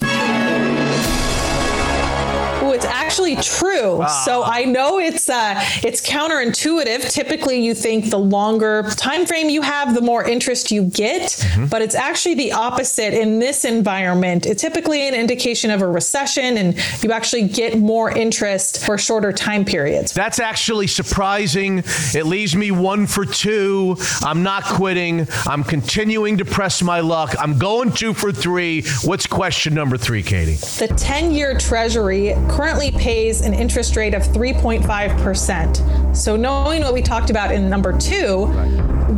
Actually 3.14 3.36
true. 3.36 4.04
So 4.24 4.42
I 4.42 4.64
know 4.64 4.98
it's 4.98 5.28
uh, 5.28 5.54
it's 5.84 6.04
counterintuitive. 6.04 7.12
Typically, 7.12 7.64
you 7.64 7.72
think 7.72 8.10
the 8.10 8.18
longer 8.18 8.82
time 8.96 9.24
frame 9.24 9.48
you 9.48 9.62
have, 9.62 9.94
the 9.94 10.00
more 10.00 10.24
interest 10.24 10.72
you 10.72 10.86
get, 10.86 11.46
but 11.70 11.80
it's 11.80 11.94
actually 11.94 12.34
the 12.34 12.50
opposite 12.50 13.14
in 13.14 13.38
this 13.38 13.64
environment. 13.64 14.46
It's 14.46 14.60
typically 14.60 15.06
an 15.06 15.14
indication 15.14 15.70
of 15.70 15.80
a 15.80 15.86
recession, 15.86 16.58
and 16.58 16.76
you 17.04 17.12
actually 17.12 17.46
get 17.46 17.78
more 17.78 18.10
interest 18.10 18.84
for 18.84 18.98
shorter 18.98 19.32
time 19.32 19.64
periods. 19.64 20.12
That's 20.12 20.40
actually 20.40 20.88
surprising. 20.88 21.84
It 22.16 22.26
leaves 22.26 22.56
me 22.56 22.72
one 22.72 23.06
for 23.06 23.24
two. 23.24 23.96
I'm 24.22 24.42
not 24.42 24.64
quitting. 24.64 25.28
I'm 25.46 25.62
continuing 25.62 26.38
to 26.38 26.44
press 26.44 26.82
my 26.82 26.98
luck. 26.98 27.36
I'm 27.38 27.60
going 27.60 27.92
two 27.92 28.12
for 28.12 28.32
three. 28.32 28.82
What's 29.04 29.28
question 29.28 29.72
number 29.72 29.96
three, 29.96 30.24
Katie? 30.24 30.54
The 30.54 30.92
10 30.96 31.30
year 31.30 31.56
treasury 31.56 32.34
currently 32.48 32.90
pays 33.04 33.42
an 33.42 33.52
interest 33.52 33.96
rate 33.96 34.14
of 34.14 34.22
3.5%. 34.22 36.16
So, 36.16 36.36
knowing 36.36 36.80
what 36.80 36.94
we 36.94 37.02
talked 37.02 37.28
about 37.28 37.52
in 37.52 37.68
number 37.68 37.92
two, 37.98 38.46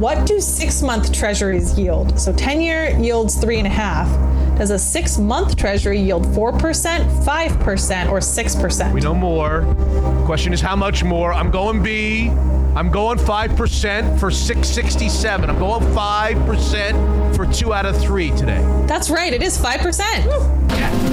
what 0.00 0.26
do 0.26 0.40
six 0.40 0.82
month 0.82 1.12
treasuries 1.12 1.78
yield? 1.78 2.18
So, 2.18 2.32
10 2.32 2.60
year 2.60 2.98
yields 2.98 3.36
three 3.36 3.58
and 3.58 3.66
a 3.66 3.70
half. 3.70 4.08
Does 4.58 4.72
a 4.72 4.78
six 4.78 5.18
month 5.18 5.56
treasury 5.56 6.00
yield 6.00 6.24
4%, 6.26 6.50
5%, 6.58 8.10
or 8.10 8.18
6%? 8.18 8.92
We 8.92 9.00
know 9.02 9.14
more. 9.14 9.62
Question 10.24 10.52
is 10.52 10.60
how 10.60 10.74
much 10.74 11.04
more? 11.04 11.32
I'm 11.32 11.52
going 11.52 11.80
B. 11.80 12.30
I'm 12.74 12.90
going 12.90 13.18
5% 13.18 14.18
for 14.18 14.32
667. 14.32 15.48
I'm 15.48 15.58
going 15.60 15.84
5% 15.94 17.36
for 17.36 17.46
two 17.52 17.72
out 17.72 17.86
of 17.86 17.96
three 18.02 18.30
today. 18.30 18.60
That's 18.88 19.10
right, 19.10 19.32
it 19.32 19.44
is 19.44 19.56
5%. 19.56 21.05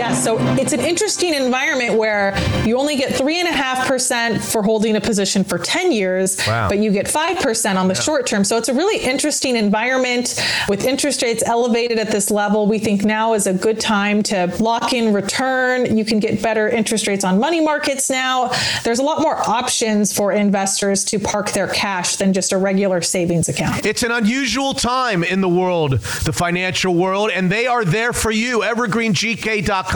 Yeah, 0.00 0.14
so 0.14 0.38
it's 0.56 0.72
an 0.72 0.80
interesting 0.80 1.34
environment 1.34 1.98
where 1.98 2.34
you 2.64 2.78
only 2.78 2.96
get 2.96 3.12
3.5% 3.12 4.42
for 4.42 4.62
holding 4.62 4.96
a 4.96 5.00
position 5.00 5.44
for 5.44 5.58
10 5.58 5.92
years, 5.92 6.38
Wow. 6.46 6.70
but 6.70 6.78
you 6.78 6.90
get 6.90 7.06
5% 7.06 7.76
on 7.76 7.86
the 7.86 7.94
short 7.94 8.26
term. 8.26 8.42
So 8.44 8.56
it's 8.56 8.70
a 8.70 8.72
really 8.72 8.98
interesting 9.04 9.56
environment 9.56 10.42
with 10.70 10.86
interest 10.86 11.20
rates 11.20 11.42
elevated 11.44 11.98
at 11.98 12.10
this 12.10 12.30
level. 12.30 12.66
We 12.66 12.78
think 12.78 13.04
now 13.04 13.34
is 13.34 13.46
a 13.46 13.52
good 13.52 13.78
time 13.78 14.22
to 14.24 14.50
lock 14.58 14.94
in 14.94 15.12
return. 15.12 15.98
You 15.98 16.06
can 16.06 16.18
get 16.18 16.40
better 16.42 16.66
interest 16.66 17.06
rates 17.06 17.22
on 17.22 17.38
money 17.38 17.60
markets 17.60 18.08
now. 18.08 18.52
There's 18.84 19.00
a 19.00 19.02
lot 19.02 19.20
more 19.20 19.36
options 19.36 20.14
for 20.16 20.32
investors 20.32 21.04
to 21.06 21.18
park 21.18 21.50
their 21.52 21.68
cash 21.68 22.16
than 22.16 22.32
just 22.32 22.52
a 22.52 22.56
regular 22.56 23.02
savings 23.02 23.50
account. 23.50 23.84
It's 23.84 24.02
an 24.02 24.12
unusual 24.12 24.72
time 24.72 25.22
in 25.22 25.42
the 25.42 25.48
world, 25.50 26.00
the 26.24 26.32
financial 26.32 26.94
world, 26.94 27.30
and 27.34 27.52
they 27.52 27.66
are 27.66 27.84
there 27.84 28.14
for 28.14 28.30
you. 28.30 28.60
EvergreenGK.com. 28.60 29.90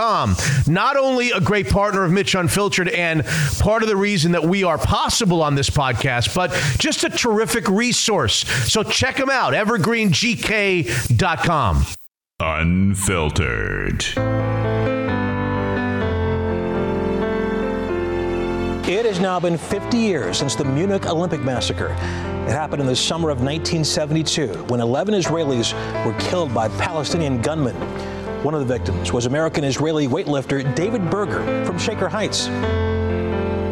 Not 0.66 0.96
only 0.96 1.30
a 1.30 1.40
great 1.40 1.70
partner 1.70 2.04
of 2.04 2.12
Mitch 2.12 2.34
Unfiltered 2.34 2.88
and 2.88 3.24
part 3.58 3.82
of 3.82 3.88
the 3.88 3.96
reason 3.96 4.32
that 4.32 4.44
we 4.44 4.64
are 4.64 4.76
possible 4.76 5.42
on 5.42 5.54
this 5.54 5.70
podcast, 5.70 6.34
but 6.34 6.50
just 6.78 7.04
a 7.04 7.08
terrific 7.08 7.66
resource. 7.68 8.44
So 8.70 8.82
check 8.82 9.16
them 9.16 9.30
out, 9.30 9.54
EvergreenGK.com. 9.54 11.86
Unfiltered. 12.40 14.04
It 18.86 19.06
has 19.06 19.18
now 19.18 19.40
been 19.40 19.56
50 19.56 19.96
years 19.96 20.36
since 20.36 20.54
the 20.54 20.66
Munich 20.66 21.06
Olympic 21.06 21.40
massacre. 21.40 21.96
It 22.46 22.50
happened 22.50 22.82
in 22.82 22.86
the 22.86 22.94
summer 22.94 23.30
of 23.30 23.38
1972 23.38 24.64
when 24.64 24.80
11 24.80 25.14
Israelis 25.14 25.72
were 26.04 26.12
killed 26.20 26.52
by 26.52 26.68
Palestinian 26.68 27.40
gunmen. 27.40 27.74
One 28.44 28.52
of 28.52 28.60
the 28.60 28.78
victims 28.78 29.10
was 29.10 29.24
American 29.24 29.64
Israeli 29.64 30.06
weightlifter 30.06 30.74
David 30.74 31.08
Berger 31.08 31.64
from 31.64 31.78
Shaker 31.78 32.10
Heights. 32.10 32.48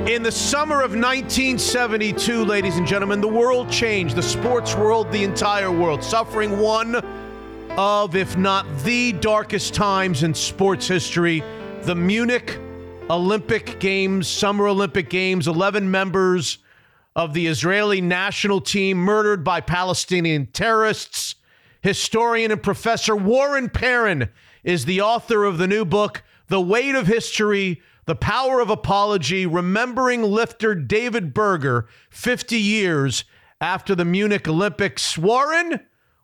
In 0.09 0.23
the 0.23 0.32
summer 0.32 0.77
of 0.77 0.93
1972, 0.93 2.43
ladies 2.47 2.78
and 2.78 2.86
gentlemen, 2.86 3.20
the 3.20 3.28
world 3.28 3.70
changed. 3.70 4.16
The 4.16 4.23
sports 4.23 4.74
world, 4.74 5.12
the 5.12 5.24
entire 5.24 5.70
world, 5.70 6.03
suffering 6.03 6.59
one 6.59 6.94
of, 7.77 8.16
if 8.16 8.39
not 8.39 8.65
the 8.78 9.12
darkest 9.12 9.74
times 9.74 10.23
in 10.23 10.32
sports 10.32 10.89
history. 10.89 11.44
The 11.82 11.94
Munich 11.94 12.59
Olympic 13.11 13.78
Games, 13.78 14.27
Summer 14.27 14.69
Olympic 14.69 15.11
Games, 15.11 15.49
11 15.49 15.90
members 15.90 16.57
of 17.15 17.35
the 17.35 17.47
Israeli 17.47 18.01
national 18.01 18.62
team 18.62 18.97
murdered 18.97 19.44
by 19.44 19.61
Palestinian 19.61 20.47
terrorists. 20.47 21.35
Historian 21.82 22.53
and 22.53 22.62
professor 22.62 23.15
Warren 23.15 23.69
Perrin 23.69 24.31
is 24.64 24.84
the 24.84 25.01
author 25.01 25.44
of 25.44 25.59
the 25.59 25.66
new 25.66 25.84
book, 25.84 26.22
The 26.48 26.60
Weight 26.60 26.94
of 26.94 27.06
History 27.06 27.82
The 28.06 28.14
Power 28.14 28.60
of 28.60 28.70
Apology 28.70 29.47
Remembering 29.47 30.22
Lifter 30.22 30.74
David 30.74 31.34
Berger 31.34 31.86
50 32.10 32.56
years 32.56 33.24
after 33.60 33.94
the 33.94 34.05
Munich 34.05 34.47
Olympics. 34.47 35.18
Warren, 35.18 35.80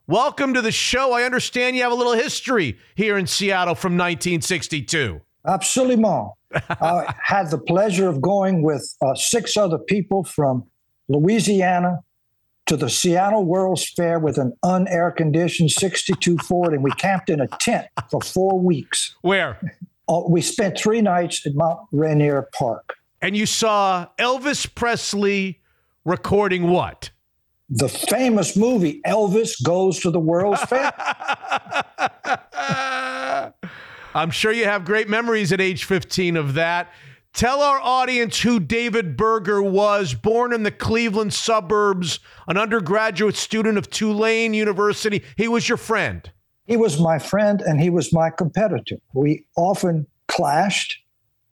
welcome 0.07 0.53
to 0.53 0.61
the 0.61 0.71
show. 0.71 1.13
I 1.13 1.23
understand 1.23 1.75
you 1.75 1.83
have 1.83 1.91
a 1.91 1.95
little 1.95 2.13
history 2.13 2.77
here 2.95 3.17
in 3.17 3.27
Seattle 3.27 3.75
from 3.75 3.93
1962. 3.93 5.21
Absolument. 5.45 6.31
I 6.69 7.13
had 7.21 7.51
the 7.51 7.57
pleasure 7.57 8.07
of 8.07 8.21
going 8.21 8.61
with 8.63 8.95
uh, 9.01 9.15
six 9.15 9.57
other 9.57 9.77
people 9.77 10.23
from 10.23 10.65
Louisiana 11.09 11.99
to 12.69 12.77
the 12.77 12.87
Seattle 12.87 13.43
World's 13.45 13.89
Fair 13.89 14.19
with 14.19 14.37
an 14.37 14.53
unair 14.63 15.15
conditioned 15.15 15.71
62 15.71 16.37
Ford, 16.37 16.71
and 16.71 16.83
we 16.83 16.91
camped 16.91 17.31
in 17.31 17.41
a 17.41 17.47
tent 17.47 17.87
for 18.11 18.21
four 18.21 18.59
weeks. 18.59 19.15
Where? 19.23 19.59
Uh, 20.07 20.21
we 20.29 20.41
spent 20.41 20.77
three 20.77 21.01
nights 21.01 21.43
at 21.47 21.55
Mount 21.55 21.79
Rainier 21.91 22.47
Park. 22.53 22.93
And 23.23 23.35
you 23.35 23.47
saw 23.47 24.05
Elvis 24.19 24.71
Presley 24.75 25.61
recording 26.05 26.69
what? 26.69 27.09
The 27.71 27.89
famous 27.89 28.55
movie 28.55 29.01
Elvis 29.03 29.63
Goes 29.63 29.99
to 30.01 30.11
the 30.11 30.19
World's 30.19 30.61
Fair. 30.61 30.93
I'm 34.13 34.29
sure 34.29 34.51
you 34.51 34.65
have 34.65 34.85
great 34.85 35.09
memories 35.09 35.51
at 35.51 35.59
age 35.59 35.85
15 35.85 36.37
of 36.37 36.53
that. 36.53 36.93
Tell 37.33 37.61
our 37.61 37.79
audience 37.79 38.41
who 38.41 38.59
David 38.59 39.15
Berger 39.15 39.61
was, 39.61 40.13
born 40.13 40.51
in 40.51 40.63
the 40.63 40.71
Cleveland 40.71 41.33
suburbs, 41.33 42.19
an 42.47 42.57
undergraduate 42.57 43.35
student 43.35 43.77
of 43.77 43.89
Tulane 43.89 44.53
University. 44.53 45.23
He 45.37 45.47
was 45.47 45.69
your 45.69 45.77
friend. 45.77 46.29
He 46.65 46.75
was 46.75 46.99
my 46.99 47.17
friend 47.17 47.61
and 47.61 47.79
he 47.79 47.89
was 47.89 48.13
my 48.13 48.29
competitor. 48.29 48.97
We 49.13 49.45
often 49.55 50.05
clashed 50.27 50.97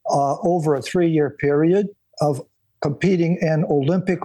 uh, 0.10 0.38
over 0.41 0.76
a 0.76 0.82
three 0.82 1.10
year 1.10 1.32
period 1.32 1.88
of 2.22 2.41
competing 2.82 3.38
in 3.41 3.66
Olympic 3.66 4.20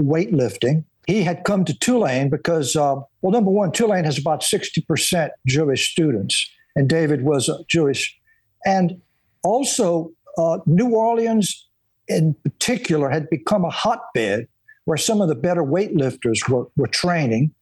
weightlifting. 0.00 0.84
He 1.06 1.22
had 1.22 1.44
come 1.44 1.64
to 1.64 1.78
Tulane 1.78 2.30
because, 2.30 2.76
uh, 2.76 2.96
well, 3.20 3.32
number 3.32 3.50
one, 3.50 3.72
Tulane 3.72 4.04
has 4.04 4.18
about 4.18 4.42
60% 4.42 5.30
Jewish 5.46 5.90
students, 5.90 6.48
and 6.76 6.88
David 6.88 7.22
was 7.22 7.50
Jewish. 7.68 8.16
And 8.64 9.00
also, 9.42 10.12
uh, 10.38 10.58
New 10.66 10.94
Orleans 10.94 11.68
in 12.08 12.34
particular 12.42 13.10
had 13.10 13.28
become 13.30 13.64
a 13.64 13.70
hotbed 13.70 14.48
where 14.84 14.96
some 14.96 15.20
of 15.20 15.28
the 15.28 15.34
better 15.34 15.62
weightlifters 15.62 16.48
were, 16.48 16.66
were 16.76 16.88
training 16.88 17.54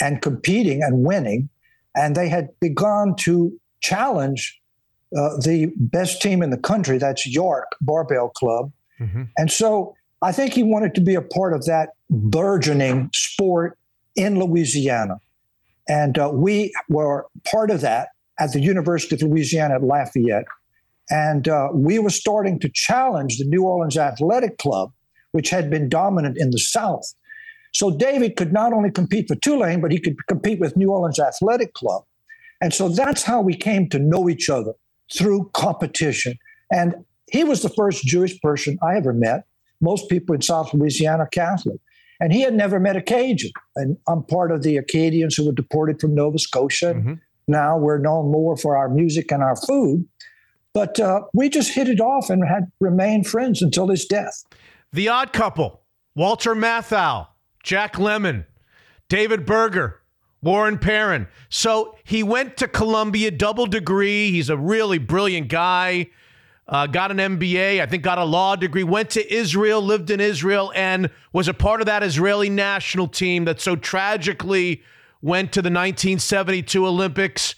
and 0.00 0.20
competing 0.20 0.82
and 0.82 1.04
winning. 1.04 1.48
And 1.94 2.16
they 2.16 2.28
had 2.28 2.48
begun 2.60 3.14
to 3.20 3.58
challenge 3.80 4.60
uh, 5.16 5.36
the 5.36 5.72
best 5.76 6.20
team 6.20 6.42
in 6.42 6.50
the 6.50 6.56
country, 6.58 6.98
that's 6.98 7.26
York 7.26 7.76
Barbell 7.80 8.30
Club. 8.30 8.72
And 9.38 9.50
so 9.50 9.94
I 10.22 10.32
think 10.32 10.54
he 10.54 10.62
wanted 10.64 10.94
to 10.96 11.00
be 11.00 11.14
a 11.14 11.22
part 11.22 11.52
of 11.52 11.64
that 11.66 11.90
burgeoning 12.10 13.10
sport 13.14 13.78
in 14.16 14.40
Louisiana. 14.40 15.18
And 15.88 16.18
uh, 16.18 16.30
we 16.32 16.72
were 16.88 17.26
part 17.44 17.70
of 17.70 17.82
that 17.82 18.08
at 18.38 18.52
the 18.52 18.60
University 18.60 19.14
of 19.14 19.22
Louisiana 19.22 19.74
at 19.74 19.82
Lafayette. 19.84 20.46
And 21.10 21.48
uh, 21.48 21.68
we 21.72 21.98
were 21.98 22.10
starting 22.10 22.58
to 22.60 22.70
challenge 22.72 23.38
the 23.38 23.44
New 23.44 23.64
Orleans 23.64 23.96
Athletic 23.96 24.58
Club, 24.58 24.92
which 25.32 25.50
had 25.50 25.70
been 25.70 25.88
dominant 25.88 26.36
in 26.38 26.50
the 26.50 26.58
South. 26.58 27.04
So 27.72 27.96
David 27.96 28.36
could 28.36 28.52
not 28.52 28.72
only 28.72 28.90
compete 28.90 29.28
for 29.28 29.34
Tulane, 29.34 29.80
but 29.80 29.92
he 29.92 29.98
could 29.98 30.16
compete 30.28 30.60
with 30.60 30.76
New 30.76 30.90
Orleans 30.90 31.18
Athletic 31.18 31.74
Club. 31.74 32.04
And 32.60 32.72
so 32.72 32.88
that's 32.88 33.22
how 33.24 33.40
we 33.40 33.54
came 33.54 33.88
to 33.90 33.98
know 33.98 34.28
each 34.28 34.48
other 34.48 34.72
through 35.12 35.50
competition. 35.52 36.38
And 36.72 36.94
he 37.30 37.44
was 37.44 37.62
the 37.62 37.68
first 37.68 38.04
Jewish 38.04 38.40
person 38.40 38.78
I 38.82 38.96
ever 38.96 39.12
met. 39.12 39.44
Most 39.80 40.08
people 40.08 40.34
in 40.34 40.40
South 40.40 40.72
Louisiana 40.72 41.24
are 41.24 41.28
Catholic. 41.28 41.80
And 42.20 42.32
he 42.32 42.42
had 42.42 42.54
never 42.54 42.78
met 42.78 42.96
a 42.96 43.02
Cajun. 43.02 43.50
And 43.76 43.96
I'm 44.08 44.22
part 44.22 44.52
of 44.52 44.62
the 44.62 44.76
Acadians 44.76 45.34
who 45.34 45.46
were 45.46 45.52
deported 45.52 46.00
from 46.00 46.14
Nova 46.14 46.38
Scotia. 46.38 46.90
And 46.92 47.04
Now 47.48 47.76
we're 47.76 47.98
known 47.98 48.30
more 48.30 48.56
for 48.56 48.76
our 48.76 48.88
music 48.88 49.30
and 49.32 49.42
our 49.42 49.56
food. 49.56 50.06
But 50.74 50.98
uh, 50.98 51.22
we 51.32 51.48
just 51.48 51.72
hit 51.72 51.88
it 51.88 52.00
off 52.00 52.28
and 52.28 52.44
had 52.46 52.70
remained 52.80 53.28
friends 53.28 53.62
until 53.62 53.88
his 53.88 54.04
death. 54.04 54.44
The 54.92 55.08
Odd 55.08 55.32
Couple, 55.32 55.80
Walter 56.16 56.54
Matthau, 56.54 57.28
Jack 57.62 57.94
Lemmon, 57.94 58.44
David 59.08 59.46
Berger, 59.46 60.02
Warren 60.42 60.78
Perrin. 60.78 61.28
So 61.48 61.96
he 62.04 62.22
went 62.22 62.56
to 62.58 62.68
Columbia, 62.68 63.30
double 63.30 63.66
degree. 63.66 64.32
He's 64.32 64.50
a 64.50 64.56
really 64.56 64.98
brilliant 64.98 65.48
guy. 65.48 66.10
Uh, 66.66 66.86
got 66.86 67.10
an 67.10 67.18
MBA, 67.18 67.80
I 67.80 67.86
think 67.86 68.02
got 68.02 68.16
a 68.16 68.24
law 68.24 68.56
degree, 68.56 68.84
went 68.84 69.10
to 69.10 69.34
Israel, 69.34 69.82
lived 69.82 70.10
in 70.10 70.18
Israel, 70.18 70.72
and 70.74 71.10
was 71.30 71.46
a 71.46 71.52
part 71.52 71.82
of 71.82 71.86
that 71.86 72.02
Israeli 72.02 72.48
national 72.48 73.06
team 73.06 73.44
that 73.44 73.60
so 73.60 73.76
tragically 73.76 74.82
went 75.20 75.52
to 75.52 75.60
the 75.60 75.68
1972 75.68 76.86
Olympics 76.86 77.54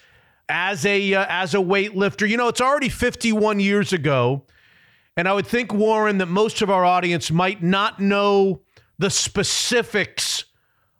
as 0.48 0.86
a 0.86 1.14
uh, 1.14 1.26
as 1.28 1.54
a 1.54 1.58
weightlifter. 1.58 2.28
You 2.28 2.36
know, 2.36 2.48
it's 2.48 2.60
already 2.60 2.88
51 2.88 3.60
years 3.60 3.92
ago. 3.92 4.44
And 5.16 5.26
I 5.26 5.32
would 5.32 5.46
think, 5.46 5.72
Warren, 5.72 6.18
that 6.18 6.26
most 6.26 6.60
of 6.60 6.68
our 6.68 6.84
audience 6.84 7.30
might 7.30 7.62
not 7.62 7.98
know 8.00 8.60
the 8.98 9.08
specifics 9.08 10.44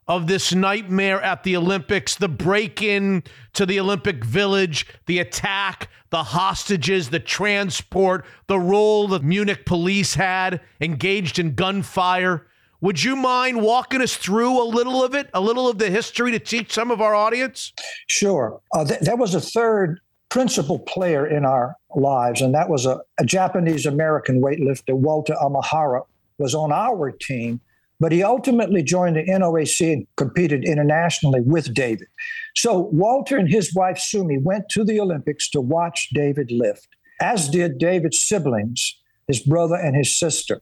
of 0.09 0.27
this 0.27 0.55
nightmare 0.55 1.21
at 1.21 1.43
the 1.43 1.57
Olympics, 1.57 2.15
the 2.15 2.29
break 2.29 2.81
in 2.81 3.25
to 3.55 3.67
the 3.67 3.81
Olympic 3.81 4.25
Village, 4.25 4.87
the 5.07 5.19
attack, 5.19 5.91
the 6.11 6.23
hostages, 6.23 7.11
the 7.11 7.19
transport, 7.19 8.25
the 8.47 8.59
role 8.59 9.09
the 9.09 9.21
Munich 9.21 9.67
police 9.67 10.15
had 10.15 10.61
engaged 10.81 11.39
in 11.39 11.55
gunfire. 11.55 12.47
Would 12.81 13.03
you 13.03 13.17
mind 13.17 13.63
walking 13.63 14.03
us 14.03 14.17
through 14.17 14.63
a 14.63 14.65
little 14.65 15.03
of 15.03 15.15
it, 15.15 15.31
a 15.33 15.41
little 15.41 15.69
of 15.69 15.79
the 15.79 15.91
history 15.91 16.31
to 16.33 16.39
teach 16.39 16.73
some 16.73 16.91
of 16.91 17.01
our 17.01 17.15
audience? 17.15 17.73
Sure. 18.07 18.61
Uh, 18.73 18.85
th- 18.85 19.01
there 19.01 19.17
was 19.17 19.35
a 19.35 19.41
third 19.41 20.01
principal 20.29 20.79
player 20.81 21.27
in 21.27 21.45
our 21.45 21.77
lives, 21.95 22.43
and 22.43 22.55
that 22.55 22.69
was 22.69 22.85
a, 22.85 23.01
a 23.19 23.25
Japanese 23.25 23.87
American 23.87 24.43
weightlifter, 24.43 24.95
Walter 24.95 25.35
Imahara, 25.41 26.03
was 26.39 26.55
on 26.55 26.71
our 26.71 27.11
team, 27.11 27.61
but 27.99 28.13
he 28.13 28.23
ultimately 28.23 28.83
joined 28.83 29.17
the 29.17 29.25
NOAC 29.25 29.93
and 29.93 30.07
competed 30.17 30.65
internationally 30.65 31.41
with 31.41 31.73
David. 31.73 32.09
So 32.55 32.91
Walter 32.93 33.39
and 33.39 33.49
his 33.49 33.75
wife 33.75 33.99
Sumi 33.99 34.37
went 34.37 34.69
to 34.71 34.85
the 34.85 35.01
Olympics 35.01 35.49
to 35.51 35.63
watch 35.63 36.11
David 36.13 36.51
lift, 36.51 36.89
as 37.23 37.49
did 37.49 37.79
David's 37.79 38.21
siblings, 38.21 38.99
his 39.29 39.41
brother 39.41 39.77
and 39.77 39.97
his 39.97 40.19
sister. 40.19 40.61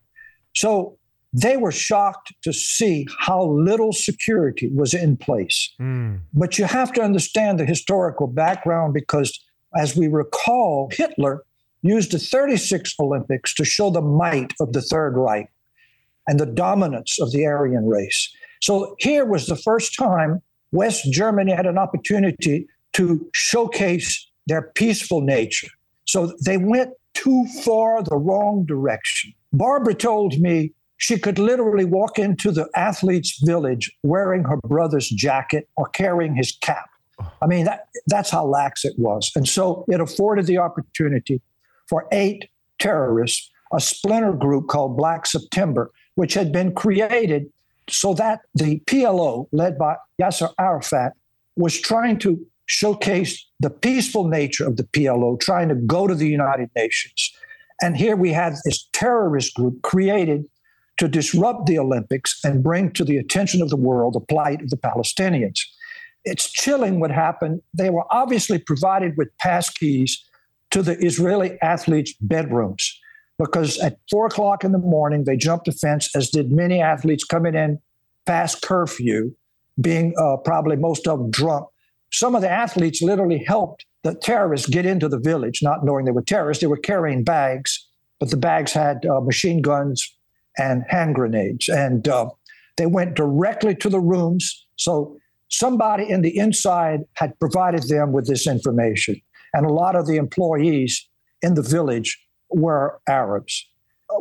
So 0.55 0.97
they 1.35 1.57
were 1.57 1.73
shocked 1.73 2.33
to 2.43 2.53
see 2.53 3.07
how 3.19 3.45
little 3.45 3.93
security 3.93 4.71
was 4.73 4.95
in 4.95 5.17
place. 5.17 5.75
Mm. 5.81 6.21
But 6.33 6.59
you 6.59 6.65
have 6.65 6.93
to 6.93 7.03
understand 7.03 7.59
the 7.59 7.67
historical 7.67 8.29
background 8.29 8.95
because, 8.95 9.37
as 9.77 9.97
we 9.97 10.07
recall, 10.07 10.89
Hitler 10.93 11.43
used 11.83 12.13
the 12.13 12.21
36 12.21 12.95
Olympics 13.01 13.53
to 13.55 13.65
show 13.65 13.91
the 13.91 14.01
might 14.01 14.55
of 14.61 14.73
the 14.73 14.81
Third 14.81 15.17
Reich 15.17 15.51
and 16.29 16.39
the 16.39 16.47
dominance 16.47 17.19
of 17.21 17.33
the 17.33 17.45
Aryan 17.45 17.87
race. 17.87 18.33
So 18.63 18.95
here 19.01 19.27
was 19.27 19.47
the 19.47 19.57
first 19.57 19.97
time 19.99 20.41
West 20.71 21.13
Germany 21.13 21.53
had 21.53 21.67
an 21.67 21.79
opportunity 21.79 22.67
to 22.95 23.29
showcase 23.35 24.31
their 24.47 24.71
peaceful 24.75 25.21
nature. 25.21 25.69
So 26.07 26.33
they 26.47 26.59
went 26.59 26.93
too 27.15 27.45
far 27.65 28.03
the 28.03 28.17
wrong 28.17 28.65
direction. 28.67 29.33
Barbara 29.53 29.95
told 29.95 30.39
me 30.39 30.73
she 31.05 31.19
could 31.19 31.39
literally 31.39 31.85
walk 31.85 32.19
into 32.19 32.51
the 32.51 32.67
athlete's 32.75 33.39
village 33.45 33.95
wearing 34.03 34.43
her 34.43 34.57
brother's 34.67 35.07
jacket 35.07 35.69
or 35.77 35.87
carrying 35.91 36.35
his 36.35 36.57
cap. 36.63 36.89
I 37.43 37.47
mean, 37.47 37.67
that, 37.67 37.89
that's 38.07 38.31
how 38.31 38.47
lax 38.47 38.87
it 38.87 38.95
was. 38.97 39.31
And 39.37 39.47
so 39.47 39.85
it 39.89 40.01
afforded 40.01 40.47
the 40.47 40.57
opportunity 40.57 41.43
for 41.91 42.09
eight 42.11 42.49
terrorists, 42.79 43.51
a 43.71 43.81
splinter 43.81 44.33
group 44.33 44.69
called 44.69 44.97
Black 44.97 45.27
September, 45.27 45.91
which 46.15 46.33
had 46.33 46.53
been 46.53 46.75
created 46.75 47.53
so 47.87 48.15
that 48.15 48.41
the 48.55 48.81
PLO, 48.87 49.47
led 49.53 49.77
by 49.77 49.97
Yasser 50.19 50.55
Arafat, 50.59 51.13
was 51.55 51.79
trying 51.79 52.19
to 52.21 52.43
showcase 52.65 53.47
the 53.61 53.69
peaceful 53.69 54.27
nature 54.27 54.67
of 54.67 54.79
the 54.79 54.85
PLO, 54.85 55.39
trying 55.39 55.69
to 55.69 55.75
go 55.75 56.07
to 56.07 56.15
the 56.15 56.31
United 56.31 56.71
Nations. 56.75 57.31
And 57.83 57.95
here 57.95 58.17
we 58.17 58.33
had 58.33 58.55
this 58.65 58.89
terrorist 58.95 59.53
group 59.53 59.83
created 59.83 60.47
to 60.99 61.09
disrupt 61.09 61.67
the 61.67 61.79
Olympics 61.79 62.39
and 62.45 62.63
bring 62.63 62.91
to 62.93 63.05
the 63.05 63.17
attention 63.17 63.63
of 63.63 63.71
the 63.71 63.77
world 63.77 64.15
the 64.15 64.21
plight 64.21 64.63
of 64.63 64.71
the 64.71 64.77
Palestinians. 64.77 65.61
It's 66.25 66.51
chilling 66.51 67.01
what 67.01 67.11
happened. 67.11 67.61
They 67.75 67.91
were 67.91 68.07
obviously 68.11 68.59
provided 68.59 69.17
with 69.17 69.37
pass 69.39 69.69
keys 69.71 70.25
to 70.71 70.83
the 70.83 70.97
Israeli 71.05 71.59
athletes' 71.63 72.15
bedrooms 72.21 72.99
because 73.39 73.79
at 73.79 73.99
four 74.11 74.27
o'clock 74.27 74.65
in 74.65 74.73
the 74.73 74.79
morning, 74.79 75.25
they 75.25 75.37
jumped 75.37 75.67
the 75.67 75.73
fence, 75.73 76.15
as 76.15 76.31
did 76.31 76.53
many 76.53 76.81
athletes 76.81 77.25
coming 77.25 77.55
in 77.55 77.81
past 78.27 78.63
curfew, 78.63 79.35
being 79.81 80.15
uh, 80.19 80.37
probably 80.39 80.77
most 80.77 81.07
of 81.07 81.19
them 81.19 81.31
drunk. 81.31 81.67
Some 82.13 82.35
of 82.35 82.43
the 82.43 82.51
athletes 82.51 83.03
literally 83.03 83.45
helped 83.45 83.85
the 84.05 84.15
terrorists 84.15 84.69
get 84.69 84.87
into 84.87 85.09
the 85.09 85.19
village, 85.19 85.61
not 85.63 85.85
knowing 85.85 86.05
they 86.05 86.13
were 86.13 86.23
terrorists. 86.23 86.61
They 86.61 86.69
were 86.69 86.77
carrying 86.77 87.25
bags, 87.25 87.87
but 88.21 88.31
the 88.31 88.37
bags 88.37 88.73
had 88.73 89.05
uh, 89.05 89.21
machine 89.21 89.63
guns 89.63 90.14
and 90.59 90.85
hand 90.89 91.15
grenades. 91.15 91.69
And 91.69 92.07
uh, 92.09 92.31
they 92.77 92.87
went 92.87 93.15
directly 93.15 93.75
to 93.77 93.89
the 93.89 94.01
rooms. 94.01 94.67
So 94.77 95.17
somebody 95.49 96.09
in 96.09 96.23
the 96.23 96.37
inside 96.37 97.01
had 97.15 97.39
provided 97.39 97.89
them 97.89 98.13
with 98.13 98.27
this 98.27 98.47
information. 98.47 99.21
And 99.53 99.67
a 99.67 99.73
lot 99.73 99.97
of 99.97 100.07
the 100.07 100.17
employees 100.17 101.09
in 101.43 101.55
the 101.55 101.63
village 101.63 102.19
were 102.51 103.01
Arabs. 103.09 103.67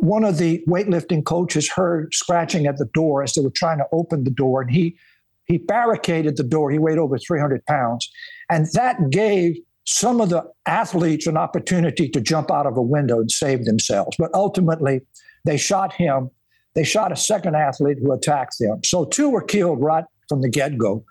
One 0.00 0.24
of 0.24 0.38
the 0.38 0.62
weightlifting 0.68 1.24
coaches 1.24 1.70
heard 1.70 2.14
scratching 2.14 2.66
at 2.66 2.78
the 2.78 2.88
door 2.94 3.22
as 3.22 3.34
they 3.34 3.42
were 3.42 3.50
trying 3.50 3.78
to 3.78 3.86
open 3.92 4.24
the 4.24 4.30
door, 4.30 4.62
and 4.62 4.70
he 4.70 4.96
he 5.46 5.58
barricaded 5.58 6.38
the 6.38 6.42
door. 6.42 6.70
He 6.70 6.78
weighed 6.78 6.96
over 6.96 7.18
300 7.18 7.64
pounds, 7.66 8.10
and 8.48 8.66
that 8.72 9.10
gave 9.10 9.56
some 9.86 10.20
of 10.20 10.30
the 10.30 10.42
athletes 10.66 11.26
an 11.26 11.36
opportunity 11.36 12.08
to 12.08 12.20
jump 12.20 12.50
out 12.50 12.66
of 12.66 12.76
a 12.76 12.82
window 12.82 13.20
and 13.20 13.30
save 13.30 13.66
themselves. 13.66 14.16
But 14.18 14.32
ultimately, 14.32 15.02
they 15.44 15.56
shot 15.56 15.92
him. 15.92 16.30
They 16.74 16.84
shot 16.84 17.12
a 17.12 17.16
second 17.16 17.54
athlete 17.54 17.98
who 18.02 18.12
attacked 18.12 18.58
them. 18.58 18.82
So 18.84 19.04
two 19.04 19.30
were 19.30 19.42
killed 19.42 19.80
right 19.80 20.04
from 20.28 20.40
the 20.40 20.48
get 20.48 20.76
go. 20.76 21.04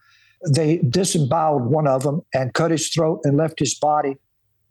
They 0.49 0.77
disemboweled 0.77 1.65
one 1.65 1.87
of 1.87 2.03
them 2.03 2.21
and 2.33 2.53
cut 2.53 2.71
his 2.71 2.89
throat 2.89 3.21
and 3.23 3.37
left 3.37 3.59
his 3.59 3.75
body 3.75 4.17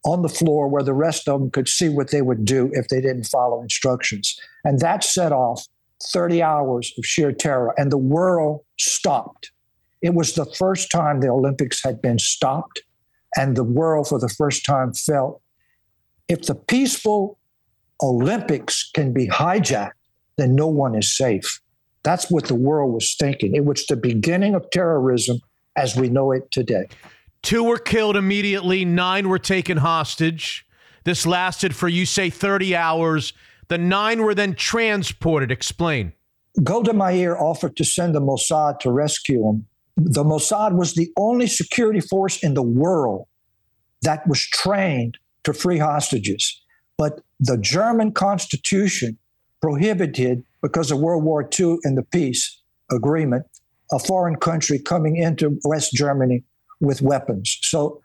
on 0.04 0.22
the 0.22 0.28
floor 0.28 0.68
where 0.68 0.82
the 0.82 0.92
rest 0.92 1.28
of 1.28 1.40
them 1.40 1.50
could 1.50 1.68
see 1.68 1.88
what 1.88 2.10
they 2.10 2.22
would 2.22 2.44
do 2.44 2.70
if 2.74 2.88
they 2.88 3.00
didn't 3.00 3.24
follow 3.24 3.62
instructions. 3.62 4.38
And 4.64 4.80
that 4.80 5.04
set 5.04 5.32
off 5.32 5.66
30 6.02 6.42
hours 6.42 6.92
of 6.98 7.06
sheer 7.06 7.32
terror, 7.32 7.74
and 7.78 7.92
the 7.92 7.98
world 7.98 8.60
stopped. 8.78 9.52
It 10.02 10.14
was 10.14 10.34
the 10.34 10.44
first 10.44 10.90
time 10.90 11.20
the 11.20 11.28
Olympics 11.28 11.82
had 11.84 12.02
been 12.02 12.18
stopped, 12.18 12.82
and 13.36 13.56
the 13.56 13.64
world 13.64 14.08
for 14.08 14.18
the 14.18 14.28
first 14.28 14.64
time 14.64 14.92
felt 14.92 15.40
if 16.28 16.42
the 16.42 16.56
peaceful 16.56 17.38
Olympics 18.02 18.90
can 18.92 19.12
be 19.12 19.28
hijacked, 19.28 19.92
then 20.36 20.54
no 20.54 20.66
one 20.66 20.94
is 20.94 21.16
safe. 21.16 21.60
That's 22.02 22.30
what 22.30 22.46
the 22.46 22.54
world 22.54 22.92
was 22.92 23.14
thinking. 23.18 23.54
It 23.54 23.64
was 23.64 23.86
the 23.86 23.96
beginning 23.96 24.54
of 24.54 24.68
terrorism 24.70 25.38
as 25.76 25.96
we 25.96 26.08
know 26.08 26.32
it 26.32 26.50
today. 26.50 26.88
Two 27.42 27.64
were 27.64 27.78
killed 27.78 28.16
immediately, 28.16 28.84
nine 28.84 29.28
were 29.28 29.38
taken 29.38 29.78
hostage. 29.78 30.66
This 31.04 31.26
lasted 31.26 31.74
for, 31.74 31.88
you 31.88 32.06
say, 32.06 32.30
30 32.30 32.76
hours. 32.76 33.32
The 33.68 33.78
nine 33.78 34.22
were 34.22 34.34
then 34.34 34.54
transported. 34.54 35.50
Explain. 35.50 36.12
Golda 36.62 36.92
Meir 36.92 37.36
offered 37.36 37.76
to 37.76 37.84
send 37.84 38.14
the 38.14 38.20
Mossad 38.20 38.78
to 38.80 38.92
rescue 38.92 39.42
them. 39.42 39.66
The 39.96 40.24
Mossad 40.24 40.76
was 40.76 40.94
the 40.94 41.10
only 41.16 41.46
security 41.46 42.00
force 42.00 42.42
in 42.42 42.54
the 42.54 42.62
world 42.62 43.26
that 44.02 44.26
was 44.28 44.46
trained 44.46 45.18
to 45.44 45.52
free 45.52 45.78
hostages. 45.78 46.61
But 47.02 47.20
the 47.40 47.58
German 47.58 48.12
constitution 48.12 49.18
prohibited, 49.60 50.44
because 50.62 50.92
of 50.92 51.00
World 51.00 51.24
War 51.24 51.42
II 51.58 51.78
and 51.82 51.98
the 51.98 52.04
peace 52.04 52.62
agreement, 52.92 53.44
a 53.90 53.98
foreign 53.98 54.36
country 54.36 54.78
coming 54.78 55.16
into 55.16 55.58
West 55.64 55.92
Germany 55.94 56.44
with 56.80 57.02
weapons. 57.02 57.58
So 57.62 58.00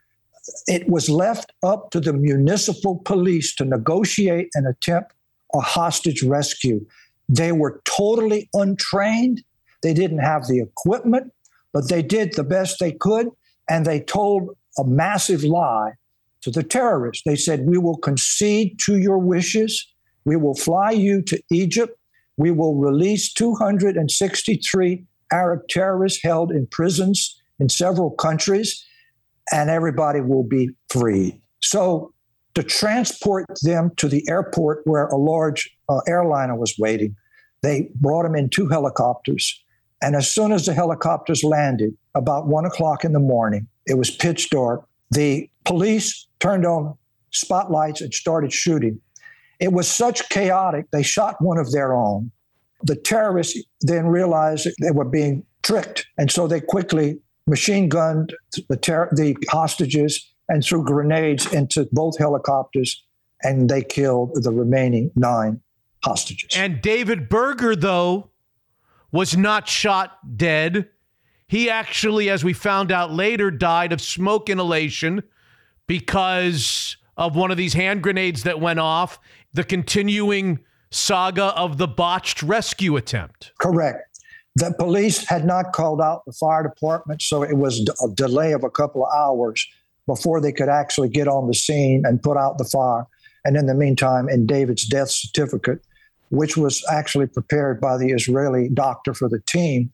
it 0.65 0.89
was 0.89 1.11
left 1.11 1.53
up 1.61 1.91
to 1.91 1.99
the 1.99 2.11
municipal 2.11 2.99
police 3.05 3.53
to 3.57 3.65
negotiate 3.65 4.49
and 4.55 4.65
attempt 4.65 5.13
a 5.53 5.59
hostage 5.59 6.23
rescue. 6.23 6.83
They 7.29 7.51
were 7.51 7.83
totally 7.85 8.49
untrained. 8.55 9.43
They 9.83 9.93
didn't 9.93 10.25
have 10.31 10.47
the 10.47 10.59
equipment, 10.59 11.31
but 11.71 11.87
they 11.87 12.01
did 12.01 12.33
the 12.33 12.43
best 12.43 12.79
they 12.79 12.93
could. 12.93 13.29
And 13.69 13.85
they 13.85 13.99
told 13.99 14.57
a 14.79 14.83
massive 14.83 15.43
lie 15.43 15.91
to 16.47 16.61
the 16.61 16.63
terrorists. 16.63 17.23
They 17.25 17.35
said, 17.35 17.65
We 17.65 17.77
will 17.77 17.97
concede 17.97 18.79
to 18.85 18.97
your 18.97 19.17
wishes. 19.17 19.85
We 20.23 20.37
will 20.37 20.55
fly 20.55 20.91
you 20.91 21.21
to 21.23 21.41
Egypt. 21.51 21.99
We 22.37 22.51
will 22.51 22.75
release 22.75 23.33
263 23.33 25.05
Arab 25.31 25.67
terrorists 25.67 26.23
held 26.23 26.51
in 26.51 26.67
prisons 26.67 27.41
in 27.59 27.67
several 27.67 28.11
countries, 28.11 28.85
and 29.51 29.69
everybody 29.69 30.21
will 30.21 30.43
be 30.43 30.69
free. 30.89 31.41
So, 31.61 32.13
to 32.53 32.63
transport 32.63 33.45
them 33.63 33.91
to 33.97 34.07
the 34.07 34.25
airport 34.29 34.81
where 34.85 35.07
a 35.07 35.17
large 35.17 35.69
uh, 35.89 35.99
airliner 36.07 36.55
was 36.55 36.75
waiting, 36.79 37.15
they 37.61 37.89
brought 37.95 38.23
them 38.23 38.35
in 38.35 38.49
two 38.49 38.69
helicopters. 38.69 39.63
And 40.01 40.15
as 40.15 40.31
soon 40.31 40.51
as 40.53 40.65
the 40.65 40.73
helicopters 40.73 41.43
landed, 41.43 41.95
about 42.15 42.47
one 42.47 42.65
o'clock 42.65 43.03
in 43.03 43.11
the 43.11 43.19
morning, 43.19 43.67
it 43.85 43.97
was 43.97 44.09
pitch 44.09 44.49
dark. 44.49 44.87
The 45.11 45.49
police 45.65 46.26
turned 46.39 46.65
on 46.65 46.95
spotlights 47.31 48.01
and 48.01 48.13
started 48.13 48.53
shooting. 48.53 48.99
It 49.59 49.73
was 49.73 49.87
such 49.87 50.27
chaotic, 50.29 50.85
they 50.91 51.03
shot 51.03 51.35
one 51.39 51.57
of 51.57 51.71
their 51.71 51.93
own. 51.93 52.31
The 52.83 52.95
terrorists 52.95 53.59
then 53.81 54.07
realized 54.07 54.67
they 54.81 54.91
were 54.91 55.05
being 55.05 55.43
tricked. 55.63 56.05
And 56.17 56.31
so 56.31 56.47
they 56.47 56.61
quickly 56.61 57.19
machine 57.47 57.89
gunned 57.89 58.35
the, 58.69 58.77
ter- 58.77 59.09
the 59.13 59.35
hostages 59.49 60.31
and 60.49 60.63
threw 60.63 60.83
grenades 60.83 61.51
into 61.51 61.87
both 61.91 62.17
helicopters, 62.17 63.03
and 63.43 63.69
they 63.69 63.81
killed 63.83 64.31
the 64.35 64.51
remaining 64.51 65.11
nine 65.15 65.61
hostages. 66.03 66.55
And 66.55 66.81
David 66.81 67.29
Berger, 67.29 67.75
though, 67.75 68.29
was 69.11 69.35
not 69.35 69.67
shot 69.67 70.37
dead. 70.37 70.89
He 71.47 71.69
actually, 71.69 72.29
as 72.29 72.43
we 72.43 72.53
found 72.53 72.91
out 72.91 73.11
later, 73.11 73.51
died 73.51 73.91
of 73.91 74.01
smoke 74.01 74.49
inhalation 74.49 75.23
because 75.87 76.97
of 77.15 77.35
one 77.35 77.51
of 77.51 77.57
these 77.57 77.73
hand 77.73 78.03
grenades 78.03 78.43
that 78.43 78.59
went 78.59 78.79
off, 78.79 79.19
the 79.53 79.63
continuing 79.63 80.59
saga 80.91 81.45
of 81.55 81.77
the 81.77 81.87
botched 81.87 82.43
rescue 82.43 82.95
attempt. 82.95 83.51
Correct. 83.59 84.19
The 84.55 84.73
police 84.73 85.27
had 85.27 85.45
not 85.45 85.71
called 85.71 86.01
out 86.01 86.23
the 86.25 86.31
fire 86.33 86.63
department, 86.63 87.21
so 87.21 87.43
it 87.43 87.57
was 87.57 87.87
a 88.03 88.09
delay 88.09 88.53
of 88.53 88.63
a 88.63 88.69
couple 88.69 89.05
of 89.05 89.13
hours 89.15 89.67
before 90.07 90.41
they 90.41 90.51
could 90.51 90.69
actually 90.69 91.09
get 91.09 91.27
on 91.27 91.47
the 91.47 91.53
scene 91.53 92.03
and 92.05 92.23
put 92.23 92.37
out 92.37 92.57
the 92.57 92.65
fire. 92.65 93.05
And 93.45 93.55
in 93.55 93.67
the 93.67 93.75
meantime, 93.75 94.27
in 94.29 94.45
David's 94.45 94.85
death 94.85 95.11
certificate, 95.11 95.79
which 96.29 96.57
was 96.57 96.83
actually 96.91 97.27
prepared 97.27 97.79
by 97.79 97.97
the 97.97 98.11
Israeli 98.11 98.69
doctor 98.69 99.13
for 99.13 99.29
the 99.29 99.41
team, 99.41 99.91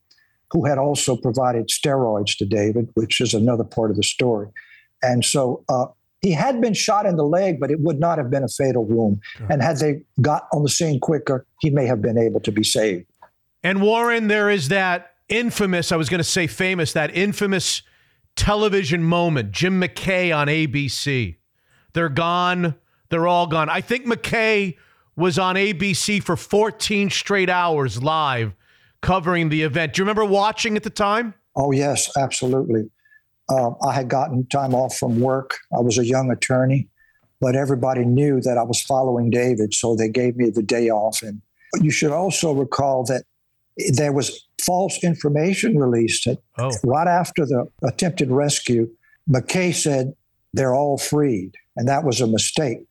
who 0.51 0.65
had 0.65 0.77
also 0.77 1.15
provided 1.17 1.67
steroids 1.67 2.37
to 2.37 2.45
David, 2.45 2.89
which 2.93 3.19
is 3.19 3.33
another 3.33 3.63
part 3.63 3.91
of 3.91 3.97
the 3.97 4.03
story. 4.03 4.47
And 5.03 5.23
so 5.23 5.63
uh, 5.69 5.87
he 6.21 6.31
had 6.31 6.61
been 6.61 6.73
shot 6.73 7.05
in 7.05 7.17
the 7.17 7.25
leg, 7.25 7.59
but 7.59 7.69
it 7.69 7.81
would 7.81 7.99
not 7.99 8.17
have 8.17 8.29
been 8.29 8.43
a 8.43 8.47
fatal 8.47 8.85
wound. 8.85 9.21
And 9.49 9.61
had 9.61 9.77
they 9.77 10.03
got 10.21 10.47
on 10.53 10.63
the 10.63 10.69
scene 10.69 10.99
quicker, 10.99 11.45
he 11.59 11.69
may 11.69 11.85
have 11.85 12.01
been 12.01 12.17
able 12.17 12.39
to 12.41 12.51
be 12.51 12.63
saved. 12.63 13.05
And 13.61 13.81
Warren, 13.81 14.27
there 14.27 14.49
is 14.49 14.69
that 14.69 15.13
infamous, 15.29 15.91
I 15.91 15.97
was 15.97 16.09
going 16.09 16.19
to 16.19 16.23
say 16.23 16.47
famous, 16.47 16.93
that 16.93 17.15
infamous 17.15 17.81
television 18.35 19.03
moment, 19.03 19.51
Jim 19.51 19.81
McKay 19.81 20.35
on 20.35 20.47
ABC. 20.47 21.35
They're 21.93 22.09
gone. 22.09 22.75
They're 23.09 23.27
all 23.27 23.47
gone. 23.47 23.69
I 23.69 23.81
think 23.81 24.05
McKay 24.05 24.77
was 25.15 25.37
on 25.37 25.55
ABC 25.55 26.23
for 26.23 26.35
14 26.35 27.09
straight 27.09 27.49
hours 27.49 28.01
live 28.01 28.55
covering 29.01 29.49
the 29.49 29.61
event. 29.61 29.93
Do 29.93 30.01
you 30.01 30.03
remember 30.03 30.25
watching 30.25 30.75
at 30.75 30.83
the 30.83 30.89
time? 30.89 31.33
Oh, 31.55 31.71
yes, 31.71 32.09
absolutely. 32.17 32.89
Um, 33.49 33.75
I 33.85 33.93
had 33.93 34.07
gotten 34.09 34.45
time 34.47 34.73
off 34.73 34.95
from 34.97 35.19
work. 35.19 35.57
I 35.75 35.79
was 35.81 35.97
a 35.97 36.05
young 36.05 36.31
attorney, 36.31 36.87
but 37.41 37.55
everybody 37.55 38.05
knew 38.05 38.39
that 38.41 38.57
I 38.57 38.63
was 38.63 38.81
following 38.81 39.29
David, 39.29 39.73
so 39.73 39.95
they 39.95 40.07
gave 40.09 40.37
me 40.37 40.49
the 40.49 40.63
day 40.63 40.89
off. 40.89 41.21
And 41.21 41.41
you 41.81 41.91
should 41.91 42.11
also 42.11 42.53
recall 42.53 43.03
that 43.05 43.23
there 43.93 44.13
was 44.13 44.47
false 44.61 45.03
information 45.03 45.77
released 45.77 46.25
that 46.25 46.37
Oh. 46.57 46.71
right 46.83 47.07
after 47.07 47.45
the 47.45 47.67
attempted 47.83 48.31
rescue. 48.31 48.89
McKay 49.29 49.73
said 49.73 50.13
they're 50.53 50.75
all 50.75 50.97
freed, 50.97 51.53
and 51.75 51.87
that 51.87 52.03
was 52.05 52.21
a 52.21 52.27
mistake. 52.27 52.85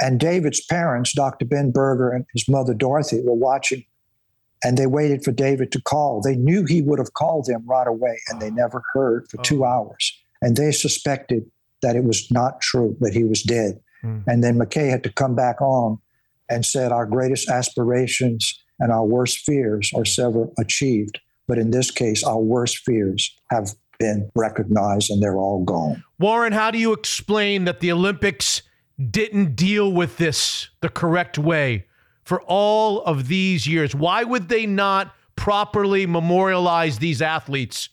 And 0.00 0.20
David's 0.20 0.64
parents, 0.64 1.12
Dr. 1.12 1.44
Ben 1.44 1.70
Berger 1.72 2.10
and 2.10 2.24
his 2.32 2.48
mother 2.48 2.72
Dorothy, 2.72 3.20
were 3.24 3.34
watching, 3.34 3.84
and 4.64 4.76
they 4.76 4.86
waited 4.86 5.24
for 5.24 5.32
David 5.32 5.72
to 5.72 5.80
call. 5.80 6.20
They 6.20 6.36
knew 6.36 6.64
he 6.64 6.82
would 6.82 6.98
have 6.98 7.14
called 7.14 7.46
them 7.46 7.64
right 7.66 7.86
away, 7.86 8.20
and 8.28 8.40
they 8.40 8.50
never 8.50 8.82
heard 8.92 9.28
for 9.28 9.36
two 9.38 9.64
oh. 9.64 9.68
hours. 9.68 10.12
And 10.42 10.56
they 10.56 10.72
suspected 10.72 11.50
that 11.82 11.96
it 11.96 12.04
was 12.04 12.30
not 12.30 12.60
true, 12.60 12.96
that 13.00 13.14
he 13.14 13.24
was 13.24 13.42
dead. 13.42 13.80
Hmm. 14.02 14.20
And 14.26 14.42
then 14.42 14.58
McKay 14.58 14.90
had 14.90 15.04
to 15.04 15.12
come 15.12 15.34
back 15.34 15.60
on 15.60 15.98
and 16.48 16.64
said, 16.64 16.92
Our 16.92 17.06
greatest 17.06 17.48
aspirations 17.48 18.58
and 18.80 18.92
our 18.92 19.04
worst 19.04 19.38
fears 19.38 19.90
are 19.94 20.00
hmm. 20.00 20.06
sever 20.06 20.48
achieved. 20.58 21.20
But 21.46 21.58
in 21.58 21.70
this 21.70 21.90
case, 21.90 22.22
our 22.22 22.38
worst 22.38 22.78
fears 22.78 23.34
have 23.50 23.74
been 23.98 24.30
recognized 24.34 25.10
and 25.10 25.22
they're 25.22 25.38
all 25.38 25.64
gone. 25.64 26.04
Warren, 26.18 26.52
how 26.52 26.70
do 26.70 26.78
you 26.78 26.92
explain 26.92 27.64
that 27.64 27.80
the 27.80 27.90
Olympics 27.90 28.62
didn't 29.10 29.56
deal 29.56 29.90
with 29.90 30.18
this 30.18 30.68
the 30.80 30.88
correct 30.88 31.38
way 31.38 31.86
for 32.28 32.42
all 32.42 33.00
of 33.04 33.26
these 33.26 33.66
years? 33.66 33.94
Why 33.94 34.22
would 34.22 34.50
they 34.50 34.66
not 34.66 35.14
properly 35.34 36.04
memorialize 36.04 36.98
these 36.98 37.22
athletes 37.22 37.88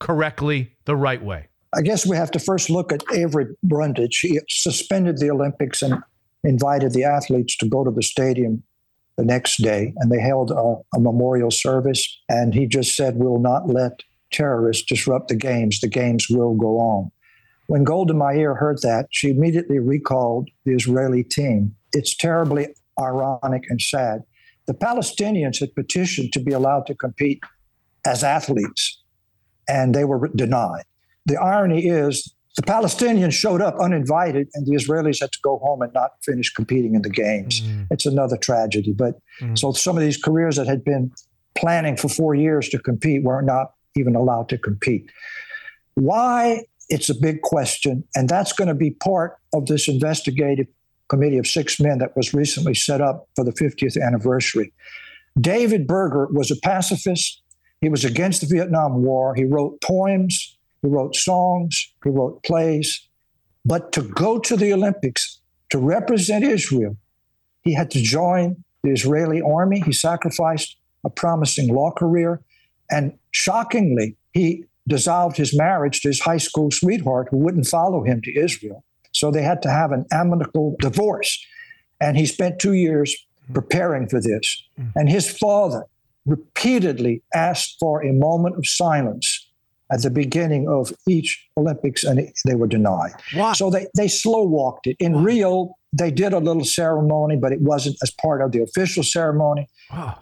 correctly 0.00 0.72
the 0.86 0.96
right 0.96 1.22
way? 1.22 1.46
I 1.72 1.82
guess 1.82 2.04
we 2.04 2.16
have 2.16 2.32
to 2.32 2.40
first 2.40 2.68
look 2.68 2.90
at 2.90 3.04
Avery 3.14 3.46
Brundage. 3.62 4.18
He 4.18 4.40
suspended 4.48 5.18
the 5.18 5.30
Olympics 5.30 5.82
and 5.82 6.02
invited 6.42 6.92
the 6.92 7.04
athletes 7.04 7.56
to 7.58 7.68
go 7.68 7.84
to 7.84 7.92
the 7.92 8.02
stadium 8.02 8.64
the 9.16 9.24
next 9.24 9.58
day, 9.58 9.94
and 9.98 10.10
they 10.10 10.20
held 10.20 10.50
a, 10.50 10.96
a 10.96 10.98
memorial 10.98 11.52
service. 11.52 12.04
And 12.28 12.52
he 12.52 12.66
just 12.66 12.96
said, 12.96 13.18
We'll 13.18 13.38
not 13.38 13.68
let 13.68 14.00
terrorists 14.32 14.84
disrupt 14.84 15.28
the 15.28 15.36
games. 15.36 15.78
The 15.78 15.88
games 15.88 16.26
will 16.28 16.56
go 16.56 16.80
on. 16.80 17.12
When 17.68 17.84
Golda 17.84 18.14
Meir 18.14 18.56
heard 18.56 18.82
that, 18.82 19.06
she 19.12 19.30
immediately 19.30 19.78
recalled 19.78 20.48
the 20.64 20.72
Israeli 20.72 21.22
team. 21.22 21.76
It's 21.92 22.16
terribly 22.16 22.74
ironic 23.00 23.64
and 23.68 23.80
sad. 23.80 24.22
The 24.66 24.74
Palestinians 24.74 25.58
had 25.58 25.74
petitioned 25.74 26.32
to 26.32 26.40
be 26.40 26.52
allowed 26.52 26.86
to 26.86 26.94
compete 26.94 27.40
as 28.06 28.22
athletes, 28.22 29.02
and 29.68 29.94
they 29.94 30.04
were 30.04 30.28
denied. 30.28 30.84
The 31.26 31.36
irony 31.36 31.86
is 31.86 32.34
the 32.56 32.62
Palestinians 32.62 33.32
showed 33.32 33.62
up 33.62 33.76
uninvited, 33.80 34.48
and 34.54 34.66
the 34.66 34.72
Israelis 34.72 35.20
had 35.20 35.32
to 35.32 35.38
go 35.42 35.58
home 35.58 35.82
and 35.82 35.92
not 35.94 36.12
finish 36.22 36.52
competing 36.52 36.94
in 36.94 37.02
the 37.02 37.10
games. 37.10 37.60
Mm. 37.60 37.86
It's 37.90 38.06
another 38.06 38.36
tragedy. 38.36 38.92
But 38.92 39.14
mm. 39.40 39.58
so 39.58 39.72
some 39.72 39.96
of 39.96 40.02
these 40.02 40.16
careers 40.16 40.56
that 40.56 40.66
had 40.66 40.84
been 40.84 41.12
planning 41.56 41.96
for 41.96 42.08
four 42.08 42.34
years 42.34 42.68
to 42.70 42.78
compete 42.78 43.22
were 43.22 43.42
not 43.42 43.72
even 43.96 44.14
allowed 44.16 44.48
to 44.50 44.58
compete. 44.58 45.10
Why? 45.94 46.64
It's 46.88 47.08
a 47.08 47.14
big 47.14 47.42
question, 47.42 48.02
and 48.16 48.28
that's 48.28 48.52
going 48.52 48.66
to 48.66 48.74
be 48.74 48.90
part 48.90 49.36
of 49.54 49.66
this 49.66 49.86
investigative 49.86 50.66
committee 51.10 51.38
of 51.38 51.46
six 51.46 51.78
men 51.78 51.98
that 51.98 52.16
was 52.16 52.32
recently 52.32 52.74
set 52.74 53.00
up 53.00 53.28
for 53.36 53.44
the 53.44 53.52
50th 53.52 54.00
anniversary. 54.00 54.72
David 55.38 55.86
Berger 55.86 56.28
was 56.30 56.50
a 56.50 56.56
pacifist. 56.62 57.42
He 57.80 57.88
was 57.88 58.04
against 58.04 58.40
the 58.40 58.46
Vietnam 58.46 59.02
War. 59.02 59.34
He 59.34 59.44
wrote 59.44 59.80
poems, 59.82 60.56
he 60.82 60.88
wrote 60.88 61.14
songs, 61.14 61.92
he 62.04 62.10
wrote 62.10 62.42
plays. 62.42 63.06
But 63.64 63.92
to 63.92 64.02
go 64.02 64.38
to 64.38 64.56
the 64.56 64.72
Olympics 64.72 65.40
to 65.70 65.78
represent 65.78 66.44
Israel, 66.44 66.96
he 67.62 67.74
had 67.74 67.90
to 67.90 68.00
join 68.00 68.64
the 68.82 68.90
Israeli 68.90 69.42
army. 69.42 69.80
He 69.80 69.92
sacrificed 69.92 70.76
a 71.04 71.10
promising 71.10 71.74
law 71.74 71.90
career. 71.90 72.40
And 72.90 73.18
shockingly, 73.32 74.16
he 74.32 74.64
dissolved 74.88 75.36
his 75.36 75.56
marriage 75.56 76.00
to 76.00 76.08
his 76.08 76.20
high 76.20 76.38
school 76.38 76.70
sweetheart 76.70 77.28
who 77.30 77.38
wouldn't 77.38 77.66
follow 77.66 78.02
him 78.02 78.20
to 78.22 78.38
Israel. 78.38 78.84
So 79.20 79.30
they 79.30 79.42
had 79.42 79.60
to 79.62 79.70
have 79.70 79.92
an 79.92 80.06
amicable 80.10 80.76
divorce. 80.80 81.38
And 82.00 82.16
he 82.16 82.24
spent 82.24 82.58
two 82.58 82.72
years 82.72 83.14
preparing 83.52 84.08
for 84.08 84.18
this. 84.18 84.46
And 84.96 85.10
his 85.10 85.30
father 85.30 85.84
repeatedly 86.24 87.22
asked 87.34 87.76
for 87.78 88.02
a 88.02 88.12
moment 88.12 88.56
of 88.56 88.66
silence 88.66 89.46
at 89.92 90.00
the 90.02 90.10
beginning 90.10 90.68
of 90.68 90.92
each 91.06 91.46
Olympics, 91.58 92.02
and 92.02 92.32
they 92.46 92.54
were 92.54 92.66
denied. 92.66 93.12
Why? 93.34 93.52
So 93.52 93.68
they, 93.68 93.88
they 93.94 94.08
slow 94.08 94.44
walked 94.44 94.86
it. 94.86 94.96
In 95.00 95.22
Rio, 95.22 95.74
they 95.92 96.10
did 96.10 96.32
a 96.32 96.38
little 96.38 96.64
ceremony, 96.64 97.36
but 97.36 97.52
it 97.52 97.60
wasn't 97.60 97.96
as 98.02 98.10
part 98.12 98.40
of 98.40 98.52
the 98.52 98.62
official 98.62 99.02
ceremony. 99.02 99.68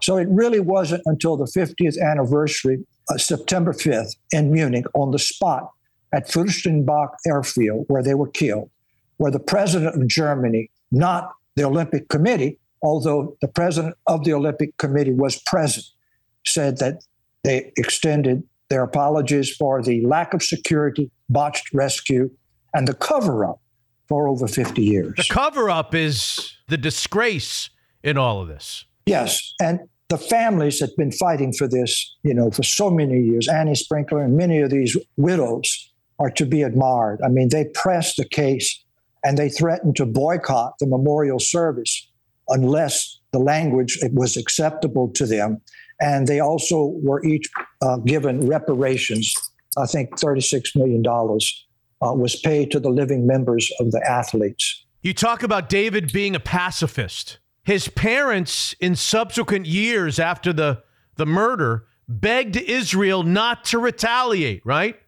So 0.01 0.17
it 0.17 0.27
really 0.31 0.61
wasn't 0.61 1.03
until 1.05 1.37
the 1.37 1.45
50th 1.45 2.01
anniversary, 2.01 2.79
uh, 3.11 3.19
September 3.19 3.73
5th, 3.73 4.17
in 4.33 4.51
Munich, 4.51 4.87
on 4.95 5.13
the 5.13 5.19
spot 5.19 5.71
at 6.13 6.29
Fürstenbach 6.29 7.11
Airfield, 7.27 7.85
where 7.89 8.03
they 8.03 8.15
were 8.15 8.29
killed, 8.29 8.71
where 9.19 9.31
the 9.31 9.39
president 9.39 9.95
of 9.95 10.09
Germany, 10.09 10.71
not 10.91 11.33
the 11.55 11.65
Olympic 11.65 12.09
Committee, 12.09 12.59
although 12.83 13.37
the 13.41 13.49
president 13.49 13.97
of 14.07 14.25
the 14.25 14.33
Olympic 14.33 14.77
Committee 14.79 15.13
was 15.13 15.41
present, 15.43 15.85
said 16.47 16.79
that 16.79 17.05
they 17.45 17.73
extended 17.77 18.43
their 18.71 18.83
apologies 18.83 19.55
for 19.55 19.83
the 19.83 20.05
lack 20.07 20.35
of 20.35 20.43
security, 20.43 21.11
botched 21.29 21.73
rescue, 21.73 22.31
and 22.75 22.87
the 22.87 22.95
cover 22.95 23.45
up 23.45 23.61
for 24.09 24.29
over 24.29 24.47
50 24.47 24.83
years. 24.83 25.15
The 25.17 25.27
cover 25.29 25.71
up 25.71 25.95
is 25.95 26.57
the 26.69 26.77
disgrace 26.77 27.71
in 28.03 28.17
all 28.17 28.41
of 28.41 28.49
this. 28.49 28.85
Yes, 29.07 29.55
and 29.61 29.81
the 30.09 30.19
families 30.19 30.79
that 30.79 30.91
have 30.91 30.97
been 30.97 31.13
fighting 31.13 31.53
for 31.53 31.69
this, 31.69 32.17
you 32.23 32.33
know, 32.33 32.51
for 32.51 32.63
so 32.63 32.91
many 32.91 33.21
years. 33.21 33.49
Ankie 33.49 33.75
Spitzer 33.75 34.19
and 34.19 34.37
many 34.37 34.59
of 34.61 34.71
these 34.71 34.97
widows 35.17 35.93
are 36.19 36.31
to 36.31 36.47
be 36.47 36.63
admired. 36.63 37.21
I 37.25 37.29
mean, 37.29 37.49
they 37.51 37.67
pressed 37.75 38.17
the 38.17 38.25
case 38.25 38.85
and 39.25 39.37
they 39.37 39.49
threatened 39.49 39.97
to 39.97 40.07
boycott 40.07 40.75
the 40.79 40.87
memorial 40.87 41.39
service 41.39 42.11
unless 42.49 43.19
the 43.33 43.39
language 43.39 43.99
was 44.13 44.37
acceptable 44.37 45.09
to 45.13 45.27
them. 45.27 45.61
And 46.01 46.27
they 46.27 46.41
also 46.41 46.95
were 47.03 47.25
each 47.25 47.49
uh, 47.83 47.97
given 47.99 48.47
reparations. 48.47 49.35
I 49.77 49.87
think 49.87 50.19
$36 50.19 50.77
million 50.77 51.03
uh, 51.07 52.15
was 52.15 52.37
paid 52.37 52.71
to 52.71 52.81
the 52.81 52.91
living 52.91 53.27
members 53.27 53.71
of 53.81 53.91
the 53.91 54.01
athletes. 54.09 54.85
You 55.03 55.15
talk 55.15 55.43
about 55.43 55.69
David 55.69 56.13
being 56.13 56.35
a 56.35 56.41
pacifist. 56.41 57.39
His 57.65 57.89
parents, 57.89 58.75
in 58.81 58.97
subsequent 58.97 59.67
years 59.67 60.19
after 60.19 60.53
the, 60.53 60.83
the 61.17 61.27
murder, 61.27 61.87
begged 62.09 62.57
Israel 62.57 63.23
not 63.23 63.65
to 63.67 63.79
retaliate, 63.79 64.65
right? 64.65 64.99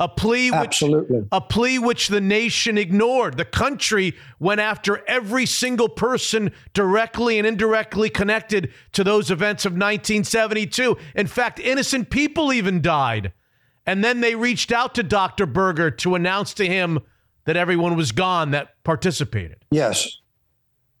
A 0.00 0.08
plea 0.08 0.50
which 0.50 0.82
Absolutely. 0.82 1.26
a 1.30 1.40
plea 1.40 1.78
which 1.78 2.08
the 2.08 2.20
nation 2.20 2.76
ignored. 2.76 3.36
The 3.36 3.44
country 3.44 4.14
went 4.40 4.60
after 4.60 5.06
every 5.08 5.46
single 5.46 5.88
person 5.88 6.50
directly 6.72 7.38
and 7.38 7.46
indirectly 7.46 8.10
connected 8.10 8.72
to 8.92 9.04
those 9.04 9.30
events 9.30 9.64
of 9.64 9.72
1972. 9.72 10.96
In 11.14 11.26
fact, 11.28 11.60
innocent 11.60 12.10
people 12.10 12.52
even 12.52 12.82
died 12.82 13.32
And 13.86 14.02
then 14.02 14.20
they 14.20 14.34
reached 14.34 14.72
out 14.72 14.94
to 14.94 15.02
Dr. 15.02 15.46
Berger 15.46 15.90
to 15.90 16.14
announce 16.14 16.54
to 16.54 16.66
him 16.66 17.00
that 17.44 17.56
everyone 17.56 17.96
was 17.96 18.12
gone 18.12 18.50
that 18.52 18.82
participated. 18.82 19.64
Yes. 19.70 20.18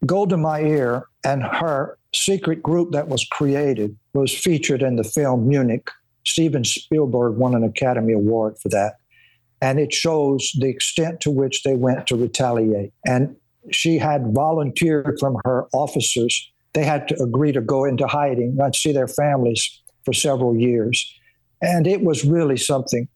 Golda 0.04 0.36
Meir 0.36 1.06
and 1.24 1.42
her 1.42 1.98
secret 2.12 2.62
group 2.62 2.92
that 2.92 3.08
was 3.08 3.24
created 3.24 3.96
was 4.12 4.32
featured 4.32 4.82
in 4.82 4.96
the 4.96 5.04
film 5.04 5.48
Munich. 5.48 5.90
Steven 6.26 6.64
Spielberg 6.64 7.36
won 7.36 7.54
an 7.54 7.64
Academy 7.64 8.12
Award 8.12 8.58
for 8.58 8.68
that. 8.70 8.94
And 9.60 9.78
it 9.78 9.92
shows 9.92 10.52
the 10.58 10.68
extent 10.68 11.20
to 11.20 11.30
which 11.30 11.62
they 11.62 11.74
went 11.74 12.06
to 12.08 12.16
retaliate. 12.16 12.92
And 13.06 13.36
she 13.70 13.98
had 13.98 14.34
volunteered 14.34 15.16
from 15.18 15.36
her 15.44 15.66
officers. 15.72 16.52
They 16.74 16.84
had 16.84 17.08
to 17.08 17.22
agree 17.22 17.52
to 17.52 17.60
go 17.60 17.84
into 17.84 18.06
hiding, 18.06 18.56
not 18.56 18.74
see 18.74 18.92
their 18.92 19.08
families 19.08 19.82
for 20.04 20.12
several 20.12 20.56
years. 20.56 21.18
And 21.62 21.86
it 21.86 22.02
was 22.02 22.24
really 22.24 22.56
something. 22.56 23.08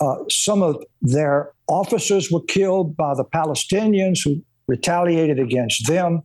Uh, 0.00 0.16
some 0.30 0.62
of 0.62 0.76
their 1.02 1.52
officers 1.68 2.30
were 2.30 2.42
killed 2.42 2.96
by 2.96 3.14
the 3.14 3.24
Palestinians 3.24 4.20
who 4.24 4.42
retaliated 4.68 5.40
against 5.40 5.88
them. 5.88 6.22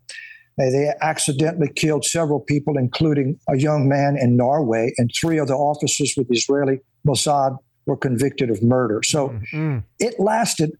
They 0.57 0.91
accidentally 1.01 1.71
killed 1.75 2.05
several 2.05 2.39
people, 2.39 2.77
including 2.77 3.39
a 3.49 3.57
young 3.57 3.88
man 3.88 4.17
in 4.17 4.38
Norway, 4.38 4.93
and 4.97 5.09
three 5.19 5.39
other 5.39 5.55
officers 5.55 6.13
with 6.15 6.27
Israeli 6.30 6.80
Mossad 7.07 7.57
were 7.85 7.97
convicted 7.97 8.49
of 8.49 8.61
murder. 8.61 9.01
So 9.03 9.30
mm-hmm. 9.30 9.80
it 9.99 10.19
lasted 10.19 10.71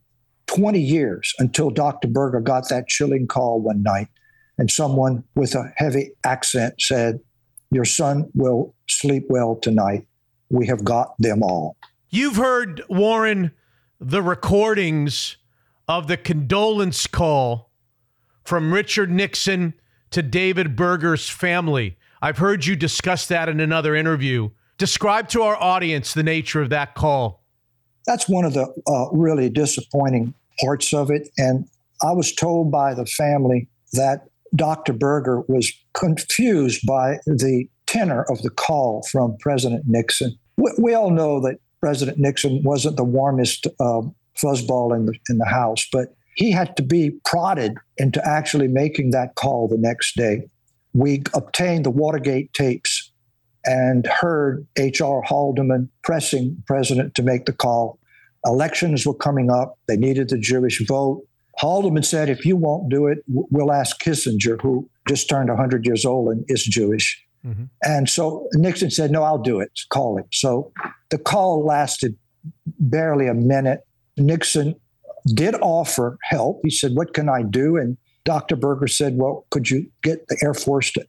20 0.48 0.80
years 0.80 1.34
until 1.40 1.70
Dr. 1.70 2.08
Berger 2.08 2.40
got 2.40 2.70
that 2.70 2.88
chilling 2.88 3.28
call 3.28 3.62
one 3.62 3.82
night, 3.82 4.08
and 4.58 4.70
someone 4.70 5.24
with 5.36 5.56
a 5.56 5.74
heavy 5.78 6.12
accent 6.24 6.76
said, 6.80 7.20
Your 7.72 7.86
son 7.86 8.30
will 8.36 8.76
sleep 8.90 9.26
well 9.30 9.56
tonight. 9.56 10.08
We 10.50 10.68
have 10.68 10.84
got 10.84 11.16
them 11.18 11.42
all. 11.42 11.78
You've 12.10 12.36
heard, 12.36 12.84
Warren, 12.90 13.52
the 14.00 14.22
recordings 14.22 15.38
of 15.88 16.08
the 16.08 16.18
condolence 16.18 17.08
call 17.08 17.72
from 18.44 18.74
Richard 18.74 19.12
Nixon 19.12 19.74
to 20.12 20.22
David 20.22 20.76
Berger's 20.76 21.30
family. 21.30 21.98
I've 22.22 22.38
heard 22.38 22.66
you 22.66 22.76
discuss 22.76 23.28
that 23.28 23.50
in 23.50 23.60
another 23.60 23.96
interview. 23.96 24.50
Describe 24.78 25.28
to 25.30 25.42
our 25.42 25.56
audience 25.56 26.14
the 26.14 26.24
nature 26.24 26.62
of 26.62 26.70
that 26.70 26.96
call. 26.96 27.44
That's 28.06 28.28
one 28.28 28.46
of 28.46 28.54
the 28.54 28.74
uh, 28.88 29.10
really 29.12 29.50
disappointing 29.50 30.34
parts 30.60 30.94
of 30.94 31.10
it. 31.10 31.30
And 31.38 31.68
I 32.02 32.12
was 32.12 32.34
told 32.34 32.72
by 32.72 32.94
the 32.94 33.06
family 33.06 33.68
that 33.94 34.28
Dr. 34.56 34.94
Berger 34.94 35.42
was 35.48 35.72
confused 35.94 36.86
by 36.86 37.18
the 37.26 37.68
tenor 37.86 38.24
of 38.24 38.42
the 38.42 38.50
call 38.50 39.04
from 39.12 39.38
President 39.40 39.84
Nixon. 39.88 40.38
We, 40.58 40.72
we 40.78 40.94
all 40.94 41.12
know 41.12 41.40
that 41.42 41.60
President 41.80 42.18
Nixon 42.18 42.62
wasn't 42.64 42.98
the 42.98 43.04
warmest 43.04 43.68
uh, 43.80 44.02
fuzzball 44.38 44.96
in 44.96 45.06
the 45.06 45.14
in 45.30 45.38
the 45.38 45.46
House, 45.46 45.88
but 45.92 46.16
he 46.36 46.52
had 46.52 46.76
to 46.78 46.84
be 46.84 47.12
prodded 47.26 47.76
into 47.98 48.26
actually 48.28 48.68
making 48.68 49.12
that 49.12 49.36
call 49.36 49.68
the 49.68 49.78
next 49.78 50.16
day. 50.16 50.48
We 50.94 51.24
obtained 51.34 51.86
the 51.86 51.92
Watergate 51.92 52.54
tapes 52.54 53.12
and 53.66 54.06
heard 54.06 54.68
H.R. 54.78 55.22
Haldeman 55.24 55.90
pressing 56.04 56.56
the 56.56 56.64
president 56.68 57.16
to 57.16 57.24
make 57.24 57.46
the 57.46 57.54
call. 57.54 58.00
Elections 58.46 59.06
were 59.06 59.14
coming 59.14 59.50
up. 59.50 59.78
They 59.88 59.96
needed 59.96 60.30
the 60.30 60.38
Jewish 60.38 60.86
vote. 60.86 61.26
Haldeman 61.60 62.04
said, 62.04 62.30
if 62.30 62.46
you 62.46 62.58
won't 62.58 62.90
do 62.90 63.08
it, 63.08 63.20
we'll 63.28 63.72
ask 63.72 64.02
Kissinger, 64.02 64.60
who 64.62 64.90
just 65.08 65.30
turned 65.30 65.50
100 65.50 65.86
years 65.86 66.04
old 66.04 66.30
and 66.30 66.44
is 66.48 66.64
Jewish. 66.64 67.24
Mm-hmm. 67.46 67.66
And 67.84 68.10
so 68.10 68.48
Nixon 68.54 68.90
said, 68.90 69.12
no, 69.12 69.24
I'll 69.24 69.38
do 69.38 69.60
it. 69.60 69.72
Call 69.90 70.18
him. 70.18 70.26
So 70.32 70.72
the 71.10 71.18
call 71.18 71.64
lasted 71.66 72.18
barely 72.80 73.28
a 73.28 73.34
minute. 73.34 73.82
Nixon 74.18 74.76
did 75.28 75.56
offer 75.62 76.18
help. 76.24 76.62
He 76.64 76.70
said, 76.70 76.92
What 76.94 77.14
can 77.14 77.30
I 77.30 77.44
do? 77.44 77.78
And 77.78 77.98
Dr. 78.26 78.56
Berger 78.56 78.88
said, 78.88 79.18
Well, 79.18 79.46
could 79.52 79.70
you 79.70 79.86
get 80.02 80.28
the 80.28 80.38
Air 80.44 80.54
Force 80.54 80.92
to 80.94 81.06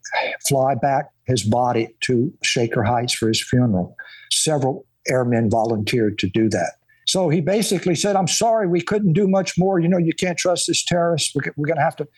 fly 0.48 0.74
back 0.74 1.10
his 1.26 1.42
body 1.42 1.88
to 2.02 2.32
Shaker 2.42 2.82
Heights 2.82 3.14
for 3.14 3.28
his 3.28 3.42
funeral? 3.42 3.96
Several 4.32 4.86
airmen 5.08 5.50
volunteered 5.50 6.18
to 6.18 6.28
do 6.28 6.48
that. 6.50 6.72
So 7.06 7.28
he 7.28 7.40
basically 7.40 7.94
said, 7.94 8.16
I'm 8.16 8.28
sorry, 8.28 8.66
we 8.66 8.80
couldn't 8.80 9.12
do 9.12 9.28
much 9.28 9.58
more. 9.58 9.78
You 9.78 9.88
know, 9.88 9.98
you 9.98 10.14
can't 10.14 10.38
trust 10.38 10.66
this 10.66 10.82
terrorist. 10.82 11.32
We're, 11.34 11.52
we're 11.56 11.66
going 11.66 11.76
to 11.76 11.82
have 11.82 11.96
to 11.96 12.08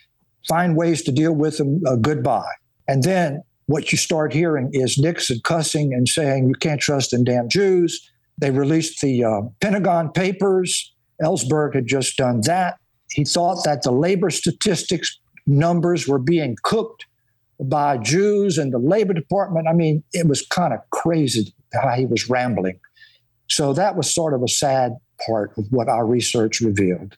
find 0.49 0.77
ways 0.77 1.03
to 1.03 1.13
deal 1.13 1.33
with 1.33 1.59
him. 1.59 1.83
Uh, 1.87 1.97
goodbye. 1.97 2.53
And 2.87 3.03
then 3.03 3.43
what 3.67 3.91
you 3.91 3.99
start 3.99 4.33
hearing 4.33 4.71
is 4.73 4.97
Nixon 4.97 5.41
cussing 5.43 5.93
and 5.93 6.09
saying, 6.09 6.49
You 6.49 6.55
can't 6.55 6.81
trust 6.81 7.13
in 7.13 7.25
damn 7.25 7.49
Jews. 7.49 8.11
They 8.39 8.51
released 8.51 9.01
the 9.01 9.25
uh, 9.25 9.41
Pentagon 9.61 10.13
Papers. 10.13 10.93
Ellsberg 11.23 11.75
had 11.75 11.87
just 11.87 12.17
done 12.17 12.41
that. 12.43 12.79
He 13.11 13.25
thought 13.25 13.65
that 13.65 13.83
the 13.83 13.93
labor 13.93 14.31
statistics 14.31 15.19
numbers 15.47 16.09
were 16.09 16.19
being 16.19 16.57
cooked 16.63 17.07
by 17.61 17.97
Jews 17.99 18.59
and 18.59 18.73
the 18.73 18.79
Labor 18.79 19.15
Department. 19.15 19.67
I 19.69 19.73
mean, 19.73 20.03
it 20.13 20.27
was 20.27 20.43
kind 20.43 20.75
of 20.75 20.81
crazy 20.91 21.55
how 21.73 21.91
he 21.93 22.07
was 22.07 22.29
rambling. 22.29 22.79
So 23.49 23.73
that 23.73 23.97
was 23.97 24.13
sort 24.13 24.35
of 24.35 24.43
a 24.43 24.49
sad 24.49 24.93
part 25.25 25.57
of 25.57 25.67
what 25.71 25.89
our 25.89 26.07
research 26.07 26.61
revealed. 26.61 27.17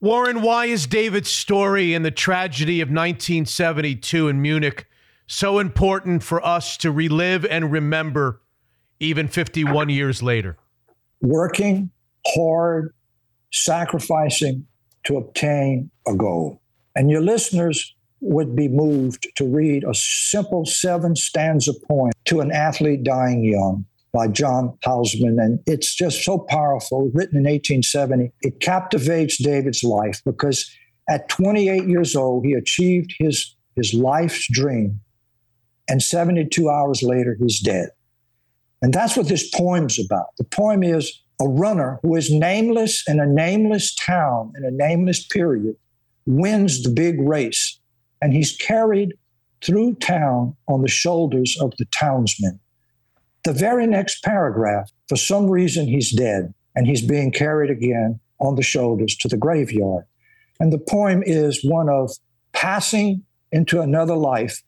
Warren, 0.00 0.42
why 0.42 0.66
is 0.66 0.86
David's 0.86 1.30
story 1.30 1.94
and 1.94 2.04
the 2.04 2.10
tragedy 2.10 2.80
of 2.80 2.88
1972 2.88 4.28
in 4.28 4.40
Munich 4.40 4.86
so 5.26 5.58
important 5.58 6.22
for 6.22 6.44
us 6.44 6.76
to 6.78 6.90
relive 6.90 7.44
and 7.44 7.70
remember 7.70 8.40
even 8.98 9.28
51 9.28 9.90
years 9.90 10.22
later? 10.22 10.56
Working 11.20 11.90
hard, 12.26 12.94
sacrificing 13.52 14.66
to 15.04 15.16
obtain 15.16 15.90
a 16.06 16.14
goal. 16.14 16.60
And 16.94 17.10
your 17.10 17.22
listeners 17.22 17.94
would 18.20 18.54
be 18.54 18.68
moved 18.68 19.28
to 19.36 19.44
read 19.44 19.84
a 19.84 19.94
simple 19.94 20.66
seven 20.66 21.16
stanza 21.16 21.72
poem 21.88 22.12
to 22.26 22.40
an 22.40 22.52
athlete 22.52 23.02
dying 23.02 23.44
young 23.44 23.86
by 24.12 24.28
John 24.28 24.76
Houseman. 24.84 25.38
And 25.38 25.60
it's 25.66 25.94
just 25.94 26.24
so 26.24 26.38
powerful, 26.38 27.10
written 27.14 27.38
in 27.38 27.44
1870. 27.44 28.32
It 28.42 28.60
captivates 28.60 29.42
David's 29.42 29.82
life 29.82 30.20
because 30.24 30.70
at 31.08 31.28
28 31.28 31.88
years 31.88 32.14
old, 32.14 32.44
he 32.44 32.52
achieved 32.52 33.14
his, 33.18 33.54
his 33.76 33.94
life's 33.94 34.46
dream. 34.50 35.00
And 35.88 36.02
72 36.02 36.68
hours 36.68 37.02
later, 37.02 37.36
he's 37.40 37.60
dead. 37.60 37.88
And 38.82 38.92
that's 38.92 39.16
what 39.16 39.28
this 39.28 39.50
poem's 39.50 39.98
about. 39.98 40.36
The 40.38 40.44
poem 40.44 40.82
is 40.82 41.20
a 41.40 41.48
runner 41.48 41.98
who 42.02 42.14
is 42.16 42.30
nameless 42.30 43.02
in 43.08 43.18
a 43.18 43.26
nameless 43.26 43.94
town 43.94 44.52
in 44.56 44.64
a 44.64 44.70
nameless 44.70 45.26
period 45.26 45.74
wins 46.26 46.82
the 46.82 46.90
big 46.90 47.20
race. 47.20 47.78
And 48.22 48.32
he's 48.32 48.56
carried 48.56 49.14
through 49.62 49.94
town 49.96 50.54
on 50.68 50.82
the 50.82 50.88
shoulders 50.88 51.56
of 51.60 51.72
the 51.78 51.86
townsmen. 51.86 52.60
The 53.44 53.54
very 53.54 53.86
next 53.86 54.22
paragraph, 54.22 54.90
for 55.08 55.16
some 55.16 55.48
reason, 55.48 55.86
he's 55.86 56.14
dead 56.14 56.52
and 56.76 56.86
he's 56.86 57.02
being 57.02 57.32
carried 57.32 57.70
again 57.70 58.20
on 58.38 58.56
the 58.56 58.62
shoulders 58.62 59.16
to 59.16 59.28
the 59.28 59.36
graveyard. 59.36 60.04
And 60.60 60.72
the 60.72 60.78
poem 60.78 61.22
is 61.24 61.64
one 61.64 61.88
of 61.88 62.10
passing 62.52 63.24
into 63.50 63.80
another 63.80 64.14
life 64.14 64.62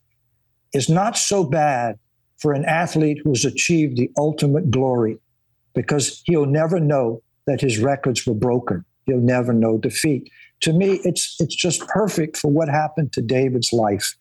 is 0.73 0.89
not 0.89 1.19
so 1.19 1.45
bad 1.45 1.99
for 2.39 2.55
an 2.55 2.65
athlete 2.65 3.19
who's 3.23 3.45
achieved 3.45 3.99
the 3.99 4.11
ultimate 4.17 4.71
glory 4.71 5.19
because 5.75 6.23
he'll 6.27 6.47
never 6.47 6.81
know 6.81 7.23
that 7.47 7.61
his 7.61 7.79
records 7.79 8.27
were 8.27 8.35
broken. 8.35 8.85
He'll 9.07 9.19
never 9.19 9.53
know 9.53 9.79
defeat. 9.79 10.31
To 10.61 10.73
me, 10.73 11.01
it's 11.05 11.37
it's 11.41 11.55
just 11.55 11.87
perfect 11.89 12.37
for 12.37 12.51
what 12.51 12.69
happened 12.69 13.13
to 13.15 13.23
David's 13.23 13.73
life. 13.73 14.15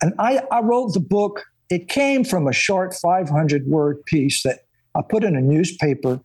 And 0.00 0.14
I, 0.18 0.42
I 0.52 0.60
wrote 0.60 0.94
the 0.94 1.00
book. 1.00 1.44
It 1.70 1.88
came 1.88 2.24
from 2.24 2.46
a 2.46 2.52
short 2.52 2.94
500 2.94 3.66
word 3.66 4.04
piece 4.06 4.42
that 4.44 4.60
I 4.94 5.02
put 5.02 5.24
in 5.24 5.36
a 5.36 5.40
newspaper 5.40 6.20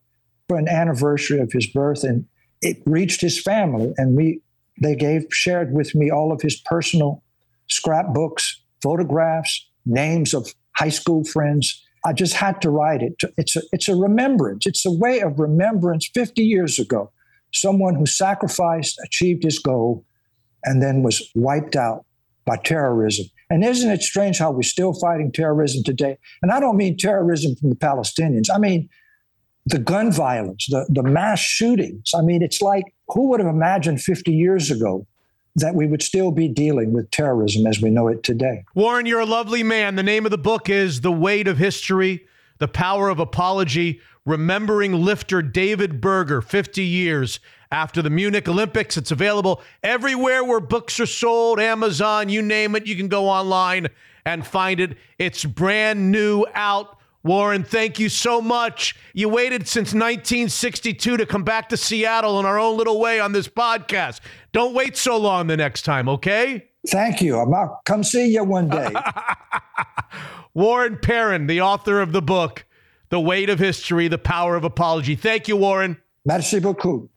for 0.48 0.58
an 0.58 0.70
anniversary 0.70 1.40
of 1.40 1.52
his 1.52 1.68
birth, 1.68 2.04
and 2.04 2.26
it 2.62 2.78
reached 2.86 3.22
his 3.22 3.42
family. 3.42 3.94
And 3.98 4.16
we 4.16 4.42
they 4.82 4.96
gave 4.96 5.26
shared 5.32 5.74
with 5.74 5.96
me 5.96 6.12
all 6.12 6.32
of 6.32 6.42
his 6.42 6.60
personal 6.66 7.24
scrapbooks, 7.68 8.62
photographs, 8.82 9.70
names 9.86 10.34
of 10.34 10.54
high 10.76 10.90
school 10.90 11.24
friends, 11.24 11.84
I 12.06 12.14
just 12.14 12.34
had 12.34 12.62
to 12.62 12.70
write 12.70 13.02
it. 13.02 13.14
It's 13.38 13.56
a, 13.56 13.62
it's 13.72 13.88
a 13.88 13.96
remembrance. 13.96 14.66
It's 14.66 14.86
a 14.86 14.92
way 14.92 15.22
of 15.22 15.40
remembrance 15.40 16.10
50 16.14 16.44
years 16.44 16.80
ago. 16.80 17.12
Someone 17.54 17.96
who 17.96 18.06
sacrificed, 18.06 19.00
achieved 19.06 19.44
his 19.44 19.60
goal, 19.60 20.06
and 20.64 20.82
then 20.82 21.04
was 21.04 21.30
wiped 21.36 21.76
out 21.76 22.06
by 22.46 22.58
terrorism. 22.58 23.26
And 23.50 23.64
isn't 23.64 23.90
it 23.90 24.02
strange 24.02 24.40
how 24.40 24.52
we're 24.52 24.64
still 24.64 24.94
fighting 24.94 25.32
terrorism 25.32 25.84
today? 25.84 26.18
And 26.42 26.52
I 26.52 26.60
don't 26.60 26.78
mean 26.78 26.98
terrorism 26.98 27.56
from 27.56 27.70
the 27.70 27.76
Palestinians. 27.76 28.50
I 28.54 28.58
mean 28.58 28.90
the 29.66 29.80
gun 29.80 30.12
violence, 30.12 30.68
the, 30.70 30.86
the 30.90 31.04
mass 31.04 31.40
shootings. 31.40 32.12
I 32.14 32.22
mean, 32.22 32.42
it's 32.42 32.62
like 32.62 32.84
who 33.10 33.30
would 33.30 33.40
have 33.40 33.50
imagined 33.50 34.02
50 34.02 34.32
years 34.32 34.72
ago 34.72 35.08
that 35.56 35.76
we 35.76 35.86
would 35.88 36.02
still 36.02 36.32
be 36.32 36.48
dealing 36.48 36.94
with 36.94 37.12
terrorism 37.12 37.68
as 37.68 37.82
we 37.82 37.90
know 37.90 38.08
it 38.08 38.24
today. 38.24 38.66
Warren, 38.74 39.06
you're 39.06 39.20
a 39.20 39.26
lovely 39.26 39.64
man. 39.64 39.96
The 39.96 40.04
name 40.04 40.26
of 40.26 40.32
the 40.32 40.38
book 40.38 40.70
is 40.70 41.02
The 41.02 41.12
Weight 41.12 41.48
of 41.48 41.58
History, 41.58 42.26
The 42.58 42.68
Power 42.68 43.10
of 43.10 43.20
Apology. 43.20 44.02
remembering 44.26 44.94
lifter 44.94 45.42
David 45.42 46.00
Berger 46.00 46.42
50 46.42 46.82
years 46.84 47.40
after 47.72 48.02
the 48.02 48.10
Munich 48.10 48.48
Olympics. 48.48 48.98
It's 48.98 49.12
available 49.12 49.62
everywhere 49.82 50.44
where 50.44 50.60
books 50.60 51.00
are 51.00 51.06
sold, 51.06 51.60
Amazon, 51.60 52.30
you 52.30 52.42
name 52.42 52.76
it. 52.76 52.88
You 52.88 52.96
can 52.96 53.10
go 53.10 53.28
online 53.28 53.88
and 54.26 54.46
find 54.46 54.80
it. 54.80 54.98
It's 55.20 55.44
brand 55.44 56.12
new 56.12 56.46
out. 56.54 56.93
Warren, 57.24 57.64
thank 57.64 58.00
you 58.00 58.10
so 58.10 58.42
much. 58.42 58.96
You 59.14 59.30
waited 59.30 59.68
since 59.68 59.94
1962 59.94 61.18
to 61.18 61.26
come 61.26 61.44
back 61.44 61.70
to 61.70 61.78
Seattle 61.78 62.38
in 62.40 62.46
our 62.46 62.60
own 62.60 62.78
little 62.78 63.00
way 63.00 63.22
on 63.22 63.32
this 63.32 63.48
podcast. 63.48 64.20
Don't 64.52 64.74
wait 64.74 64.98
so 64.98 65.18
long 65.18 65.48
the 65.48 65.56
next 65.56 65.84
time, 65.84 66.10
okay? 66.10 66.68
Thank 66.90 67.22
you. 67.22 67.38
I'll 67.38 67.82
come 67.86 68.04
see 68.04 68.28
you 68.28 68.44
one 68.44 68.68
day. 68.68 68.92
Warren 70.54 70.98
Perrin, 71.02 71.48
the 71.48 71.62
author 71.62 72.02
of 72.02 72.12
the 72.12 72.22
book, 72.22 72.66
The 73.10 73.22
Weight 73.22 73.50
of 73.50 73.58
History, 73.58 74.10
The 74.10 74.18
Power 74.18 74.58
of 74.58 74.66
Apology. 74.66 75.16
Thank 75.16 75.48
you, 75.48 75.56
Warren. 75.56 75.98
Merci 76.26 76.60
beaucoup. 76.60 77.10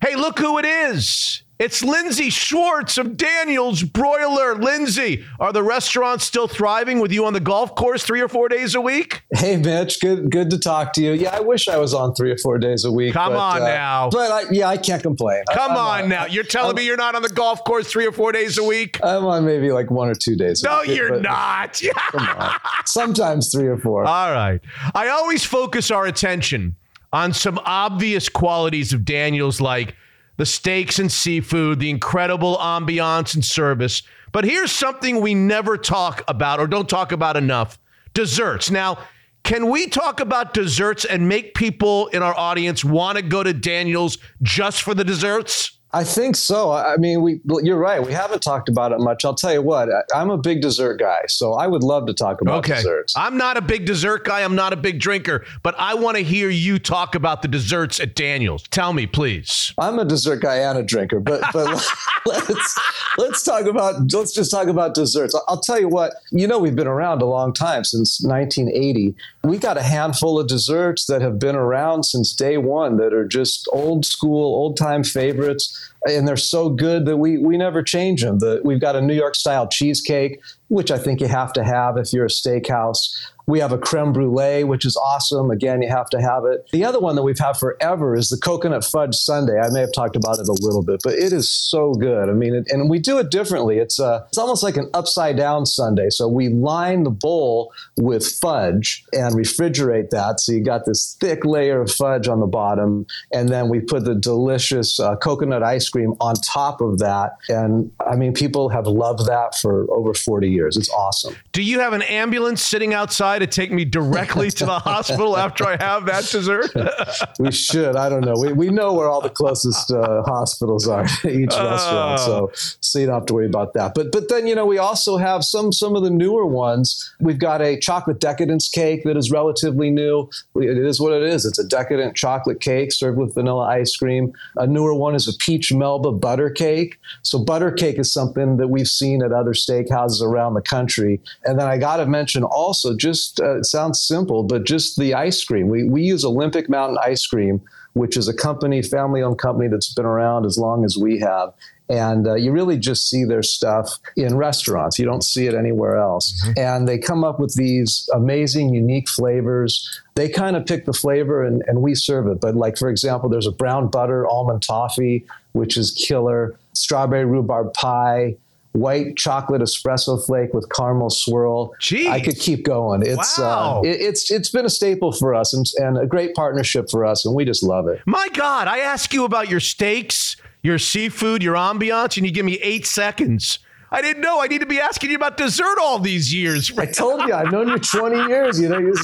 Hey, 0.00 0.16
look 0.16 0.38
who 0.38 0.58
it 0.58 0.64
is. 0.64 1.42
It's 1.62 1.84
Lindsay 1.84 2.28
Schwartz 2.28 2.98
of 2.98 3.16
Daniel's 3.16 3.84
Broiler. 3.84 4.56
Lindsay, 4.56 5.24
are 5.38 5.52
the 5.52 5.62
restaurants 5.62 6.24
still 6.24 6.48
thriving 6.48 6.98
with 6.98 7.12
you 7.12 7.24
on 7.24 7.34
the 7.34 7.38
golf 7.38 7.76
course 7.76 8.02
three 8.02 8.20
or 8.20 8.26
four 8.26 8.48
days 8.48 8.74
a 8.74 8.80
week? 8.80 9.22
Hey, 9.32 9.56
Mitch, 9.56 10.00
good 10.00 10.28
good 10.28 10.50
to 10.50 10.58
talk 10.58 10.92
to 10.94 11.00
you. 11.00 11.12
Yeah, 11.12 11.36
I 11.36 11.38
wish 11.38 11.68
I 11.68 11.76
was 11.76 11.94
on 11.94 12.16
three 12.16 12.32
or 12.32 12.36
four 12.38 12.58
days 12.58 12.84
a 12.84 12.90
week. 12.90 13.12
Come 13.12 13.34
but, 13.34 13.38
on 13.38 13.62
uh, 13.62 13.66
now. 13.66 14.10
But 14.10 14.32
I, 14.32 14.42
yeah, 14.50 14.66
I 14.66 14.76
can't 14.76 15.04
complain. 15.04 15.44
Come 15.54 15.70
I'm 15.70 16.02
on 16.02 16.08
now. 16.08 16.26
You're 16.26 16.42
telling 16.42 16.74
me 16.74 16.84
you're 16.84 16.96
not 16.96 17.14
on 17.14 17.22
the 17.22 17.28
golf 17.28 17.62
course 17.62 17.86
three 17.86 18.08
or 18.08 18.12
four 18.12 18.32
days 18.32 18.58
a 18.58 18.64
week? 18.64 18.98
I'm 19.00 19.24
on 19.24 19.44
maybe 19.44 19.70
like 19.70 19.88
one 19.88 20.08
or 20.08 20.16
two 20.16 20.34
days. 20.34 20.64
a 20.64 20.66
week. 20.66 20.72
No, 20.72 20.80
week, 20.80 20.98
you're 20.98 21.10
but- 21.10 21.22
not. 21.22 21.80
Come 22.10 22.26
on. 22.40 22.58
Sometimes 22.86 23.52
three 23.52 23.68
or 23.68 23.78
four. 23.78 24.04
All 24.04 24.32
right. 24.32 24.60
I 24.96 25.10
always 25.10 25.44
focus 25.44 25.92
our 25.92 26.06
attention 26.06 26.74
on 27.12 27.32
some 27.32 27.60
obvious 27.64 28.28
qualities 28.28 28.92
of 28.92 29.04
Daniel's, 29.04 29.60
like 29.60 29.94
the 30.42 30.46
steaks 30.46 30.98
and 30.98 31.12
seafood, 31.12 31.78
the 31.78 31.88
incredible 31.88 32.56
ambiance 32.56 33.36
and 33.36 33.44
service. 33.44 34.02
But 34.32 34.42
here's 34.42 34.72
something 34.72 35.20
we 35.20 35.36
never 35.36 35.76
talk 35.76 36.24
about 36.26 36.58
or 36.58 36.66
don't 36.66 36.88
talk 36.88 37.12
about 37.12 37.36
enough 37.36 37.78
desserts. 38.12 38.68
Now, 38.68 38.98
can 39.44 39.70
we 39.70 39.86
talk 39.86 40.18
about 40.18 40.52
desserts 40.52 41.04
and 41.04 41.28
make 41.28 41.54
people 41.54 42.08
in 42.08 42.24
our 42.24 42.36
audience 42.36 42.84
want 42.84 43.18
to 43.18 43.22
go 43.22 43.44
to 43.44 43.52
Daniel's 43.52 44.18
just 44.42 44.82
for 44.82 44.94
the 44.94 45.04
desserts? 45.04 45.78
I 45.94 46.04
think 46.04 46.36
so. 46.36 46.72
I 46.72 46.96
mean, 46.96 47.20
we. 47.20 47.40
You're 47.62 47.76
right. 47.78 48.02
We 48.04 48.12
haven't 48.12 48.40
talked 48.42 48.70
about 48.70 48.92
it 48.92 48.98
much. 49.00 49.26
I'll 49.26 49.34
tell 49.34 49.52
you 49.52 49.60
what. 49.60 49.90
I- 49.92 50.02
I'm 50.18 50.30
a 50.30 50.38
big 50.38 50.62
dessert 50.62 50.96
guy, 50.98 51.20
so 51.28 51.52
I 51.52 51.66
would 51.66 51.82
love 51.82 52.06
to 52.06 52.14
talk 52.14 52.40
about 52.40 52.58
Okay. 52.60 52.76
desserts. 52.76 53.12
I'm 53.14 53.36
not 53.36 53.58
a 53.58 53.60
big 53.60 53.84
dessert 53.84 54.24
guy. 54.24 54.42
I'm 54.42 54.54
not 54.54 54.72
a 54.72 54.76
big 54.76 55.00
drinker, 55.00 55.44
but 55.62 55.74
I 55.78 55.92
want 55.94 56.16
to 56.16 56.22
hear 56.22 56.48
you 56.48 56.78
talk 56.78 57.14
about 57.14 57.42
the 57.42 57.48
desserts 57.48 58.00
at 58.00 58.14
Daniel's. 58.14 58.62
Tell 58.68 58.94
me, 58.94 59.06
please. 59.06 59.74
I'm 59.76 59.98
a 59.98 60.04
dessert 60.06 60.40
guy 60.40 60.56
and 60.56 60.78
a 60.78 60.82
drinker, 60.82 61.20
but 61.20 61.42
but 61.52 61.66
let's 62.26 62.78
let's 63.18 63.42
talk 63.42 63.66
about 63.66 64.12
let's 64.14 64.32
just 64.32 64.50
talk 64.50 64.68
about 64.68 64.94
desserts. 64.94 65.38
I'll 65.46 65.60
tell 65.60 65.78
you 65.78 65.88
what. 65.88 66.14
You 66.30 66.46
know, 66.46 66.58
we've 66.58 66.76
been 66.76 66.86
around 66.86 67.20
a 67.20 67.26
long 67.26 67.52
time 67.52 67.84
since 67.84 68.18
1980. 68.24 69.14
We 69.44 69.58
got 69.58 69.76
a 69.76 69.82
handful 69.82 70.38
of 70.38 70.46
desserts 70.48 71.04
that 71.06 71.20
have 71.20 71.38
been 71.38 71.56
around 71.56 72.04
since 72.04 72.32
day 72.32 72.56
one 72.56 72.96
that 72.96 73.12
are 73.12 73.26
just 73.26 73.68
old 73.72 74.06
school, 74.06 74.42
old 74.54 74.76
time 74.78 75.04
favorites, 75.04 75.81
and 76.08 76.26
they're 76.26 76.36
so 76.36 76.68
good 76.68 77.04
that 77.06 77.16
we 77.16 77.38
we 77.38 77.56
never 77.56 77.82
change 77.82 78.22
them. 78.22 78.38
The, 78.38 78.60
we've 78.64 78.80
got 78.80 78.96
a 78.96 79.00
New 79.00 79.14
York 79.14 79.34
style 79.34 79.68
cheesecake, 79.68 80.40
which 80.68 80.90
I 80.90 80.98
think 80.98 81.20
you 81.20 81.28
have 81.28 81.52
to 81.54 81.64
have 81.64 81.96
if 81.96 82.12
you're 82.12 82.26
a 82.26 82.28
steakhouse. 82.28 83.14
We 83.46 83.60
have 83.60 83.72
a 83.72 83.78
creme 83.78 84.12
brulee, 84.12 84.64
which 84.64 84.84
is 84.84 84.96
awesome. 84.96 85.50
Again, 85.50 85.82
you 85.82 85.88
have 85.88 86.08
to 86.10 86.20
have 86.20 86.44
it. 86.44 86.68
The 86.72 86.84
other 86.84 87.00
one 87.00 87.16
that 87.16 87.22
we've 87.22 87.38
had 87.38 87.54
forever 87.54 88.14
is 88.14 88.28
the 88.28 88.36
coconut 88.36 88.84
fudge 88.84 89.14
sundae. 89.14 89.58
I 89.58 89.70
may 89.70 89.80
have 89.80 89.92
talked 89.92 90.16
about 90.16 90.38
it 90.38 90.48
a 90.48 90.56
little 90.60 90.82
bit, 90.82 91.00
but 91.02 91.14
it 91.14 91.32
is 91.32 91.50
so 91.50 91.94
good. 91.94 92.28
I 92.28 92.32
mean, 92.32 92.54
it, 92.54 92.70
and 92.70 92.88
we 92.88 92.98
do 92.98 93.18
it 93.18 93.30
differently. 93.30 93.78
It's 93.78 93.98
uh, 93.98 94.24
it's 94.28 94.38
almost 94.38 94.62
like 94.62 94.76
an 94.76 94.90
upside 94.94 95.36
down 95.36 95.66
sundae. 95.66 96.10
So 96.10 96.28
we 96.28 96.48
line 96.48 97.04
the 97.04 97.10
bowl 97.10 97.72
with 97.96 98.26
fudge 98.26 99.04
and 99.12 99.34
refrigerate 99.34 100.10
that. 100.10 100.40
So 100.40 100.52
you 100.52 100.62
got 100.62 100.84
this 100.84 101.16
thick 101.20 101.44
layer 101.44 101.80
of 101.80 101.90
fudge 101.90 102.28
on 102.28 102.40
the 102.40 102.46
bottom, 102.46 103.06
and 103.32 103.48
then 103.48 103.68
we 103.68 103.80
put 103.80 104.04
the 104.04 104.14
delicious 104.14 105.00
uh, 105.00 105.16
coconut 105.16 105.62
ice 105.62 105.88
cream 105.88 106.14
on 106.20 106.34
top 106.36 106.80
of 106.80 106.98
that. 106.98 107.36
And 107.48 107.90
I 108.06 108.16
mean, 108.16 108.34
people 108.34 108.68
have 108.68 108.86
loved 108.86 109.26
that 109.26 109.56
for 109.56 109.90
over 109.90 110.14
40 110.14 110.48
years. 110.48 110.76
It's 110.76 110.90
awesome. 110.90 111.34
Do 111.52 111.62
you 111.62 111.80
have 111.80 111.92
an 111.92 112.02
ambulance 112.02 112.62
sitting 112.62 112.94
outside 112.94 113.31
to 113.38 113.46
take 113.46 113.72
me 113.72 113.84
directly 113.84 114.50
to 114.50 114.66
the 114.66 114.78
hospital 114.78 115.36
after 115.36 115.64
I 115.64 115.76
have 115.76 116.06
that 116.06 116.24
dessert? 116.24 116.70
we 117.38 117.52
should. 117.52 117.96
I 117.96 118.08
don't 118.08 118.24
know. 118.24 118.34
We, 118.40 118.52
we 118.52 118.68
know 118.70 118.92
where 118.92 119.08
all 119.08 119.20
the 119.20 119.30
closest 119.30 119.90
uh, 119.90 120.22
hospitals 120.22 120.88
are 120.88 121.06
to 121.06 121.30
each 121.30 121.50
restaurant, 121.50 122.20
so 122.20 122.50
so 122.54 122.98
you 122.98 123.06
don't 123.06 123.14
have 123.14 123.26
to 123.26 123.34
worry 123.34 123.46
about 123.46 123.74
that. 123.74 123.94
But 123.94 124.12
but 124.12 124.28
then 124.28 124.46
you 124.46 124.54
know 124.54 124.66
we 124.66 124.78
also 124.78 125.16
have 125.16 125.44
some 125.44 125.72
some 125.72 125.96
of 125.96 126.02
the 126.02 126.10
newer 126.10 126.46
ones. 126.46 127.14
We've 127.20 127.38
got 127.38 127.62
a 127.62 127.78
chocolate 127.78 128.20
decadence 128.20 128.68
cake 128.68 129.04
that 129.04 129.16
is 129.16 129.30
relatively 129.30 129.90
new. 129.90 130.30
It 130.56 130.78
is 130.78 131.00
what 131.00 131.12
it 131.12 131.22
is. 131.22 131.44
It's 131.44 131.58
a 131.58 131.66
decadent 131.66 132.16
chocolate 132.16 132.60
cake 132.60 132.92
served 132.92 133.18
with 133.18 133.34
vanilla 133.34 133.66
ice 133.66 133.96
cream. 133.96 134.32
A 134.56 134.66
newer 134.66 134.94
one 134.94 135.14
is 135.14 135.28
a 135.28 135.36
peach 135.38 135.72
melba 135.72 136.12
butter 136.12 136.50
cake. 136.50 136.98
So 137.22 137.38
butter 137.38 137.70
cake 137.70 137.98
is 137.98 138.12
something 138.12 138.56
that 138.56 138.68
we've 138.68 138.88
seen 138.88 139.22
at 139.22 139.32
other 139.32 139.52
steakhouses 139.52 140.22
around 140.22 140.54
the 140.54 140.62
country. 140.62 141.20
And 141.44 141.58
then 141.58 141.66
I 141.66 141.78
got 141.78 141.96
to 141.96 142.06
mention 142.06 142.44
also 142.44 142.96
just 142.96 143.21
uh, 143.40 143.58
it 143.58 143.66
sounds 143.66 144.00
simple, 144.00 144.42
but 144.42 144.64
just 144.64 144.98
the 144.98 145.14
ice 145.14 145.42
cream. 145.44 145.68
We 145.68 145.84
we 145.84 146.02
use 146.02 146.24
Olympic 146.24 146.68
Mountain 146.68 146.98
ice 147.02 147.26
cream 147.26 147.62
which 147.94 148.16
is 148.16 148.28
a 148.28 148.34
company, 148.34 148.82
family 148.82 149.22
owned 149.22 149.38
company 149.38 149.68
that's 149.68 149.92
been 149.92 150.06
around 150.06 150.46
as 150.46 150.58
long 150.58 150.84
as 150.84 150.96
we 150.96 151.18
have. 151.20 151.52
And 151.88 152.26
uh, 152.26 152.36
you 152.36 152.52
really 152.52 152.78
just 152.78 153.10
see 153.10 153.24
their 153.24 153.42
stuff 153.42 153.98
in 154.16 154.36
restaurants. 154.36 154.98
You 154.98 155.04
don't 155.04 155.22
see 155.22 155.46
it 155.46 155.54
anywhere 155.54 155.96
else. 155.96 156.32
And 156.56 156.88
they 156.88 156.96
come 156.96 157.22
up 157.22 157.38
with 157.38 157.54
these 157.54 158.08
amazing, 158.14 158.72
unique 158.72 159.08
flavors. 159.10 160.00
They 160.14 160.30
kind 160.30 160.56
of 160.56 160.64
pick 160.64 160.86
the 160.86 160.94
flavor 160.94 161.44
and, 161.44 161.62
and 161.66 161.82
we 161.82 161.94
serve 161.94 162.28
it. 162.28 162.40
But, 162.40 162.54
like, 162.54 162.78
for 162.78 162.88
example, 162.88 163.28
there's 163.28 163.46
a 163.46 163.52
brown 163.52 163.88
butter 163.88 164.26
almond 164.26 164.62
toffee, 164.62 165.26
which 165.52 165.76
is 165.76 165.90
killer, 165.90 166.58
strawberry 166.72 167.26
rhubarb 167.26 167.74
pie, 167.74 168.36
white 168.72 169.16
chocolate 169.16 169.60
espresso 169.62 170.24
flake 170.24 170.52
with 170.54 170.66
caramel 170.70 171.10
swirl. 171.10 171.72
Jeez. 171.80 172.08
I 172.08 172.20
could 172.20 172.38
keep 172.38 172.64
going. 172.64 173.02
It's 173.04 173.38
Wow. 173.38 173.80
uh, 173.84 173.88
it- 173.88 174.00
it's 174.00 174.30
it's 174.30 174.50
been 174.50 174.64
a 174.64 174.70
staple 174.70 175.12
for 175.12 175.34
us 175.34 175.52
and, 175.54 175.66
and 175.78 175.98
a 175.98 176.06
great 176.06 176.34
partnership 176.34 176.90
for 176.90 177.04
us, 177.04 177.24
and 177.26 177.34
we 177.34 177.44
just 177.44 177.62
love 177.62 177.86
it. 177.88 178.00
My 178.06 178.28
God, 178.32 178.68
I 178.68 178.78
ask 178.78 179.12
you 179.12 179.24
about 179.24 179.48
your 179.50 179.60
steaks, 179.60 180.36
your 180.62 180.78
seafood, 180.78 181.42
your 181.42 181.54
ambiance, 181.56 182.16
and 182.16 182.24
you 182.26 182.32
give 182.32 182.44
me 182.46 182.58
eight 182.62 182.86
seconds. 182.86 183.58
I 183.94 184.00
didn't 184.00 184.22
know. 184.22 184.40
I 184.40 184.46
need 184.46 184.60
to 184.62 184.66
be 184.66 184.80
asking 184.80 185.10
you 185.10 185.16
about 185.16 185.36
dessert 185.36 185.76
all 185.78 185.98
these 185.98 186.32
years. 186.32 186.72
I 186.78 186.86
told 186.86 187.20
you, 187.28 187.34
I've 187.34 187.52
known 187.52 187.68
you 187.68 187.76
20 187.78 188.16
years. 188.32 188.58
You 188.58 188.70
know, 188.70 188.78
you, 188.78 188.94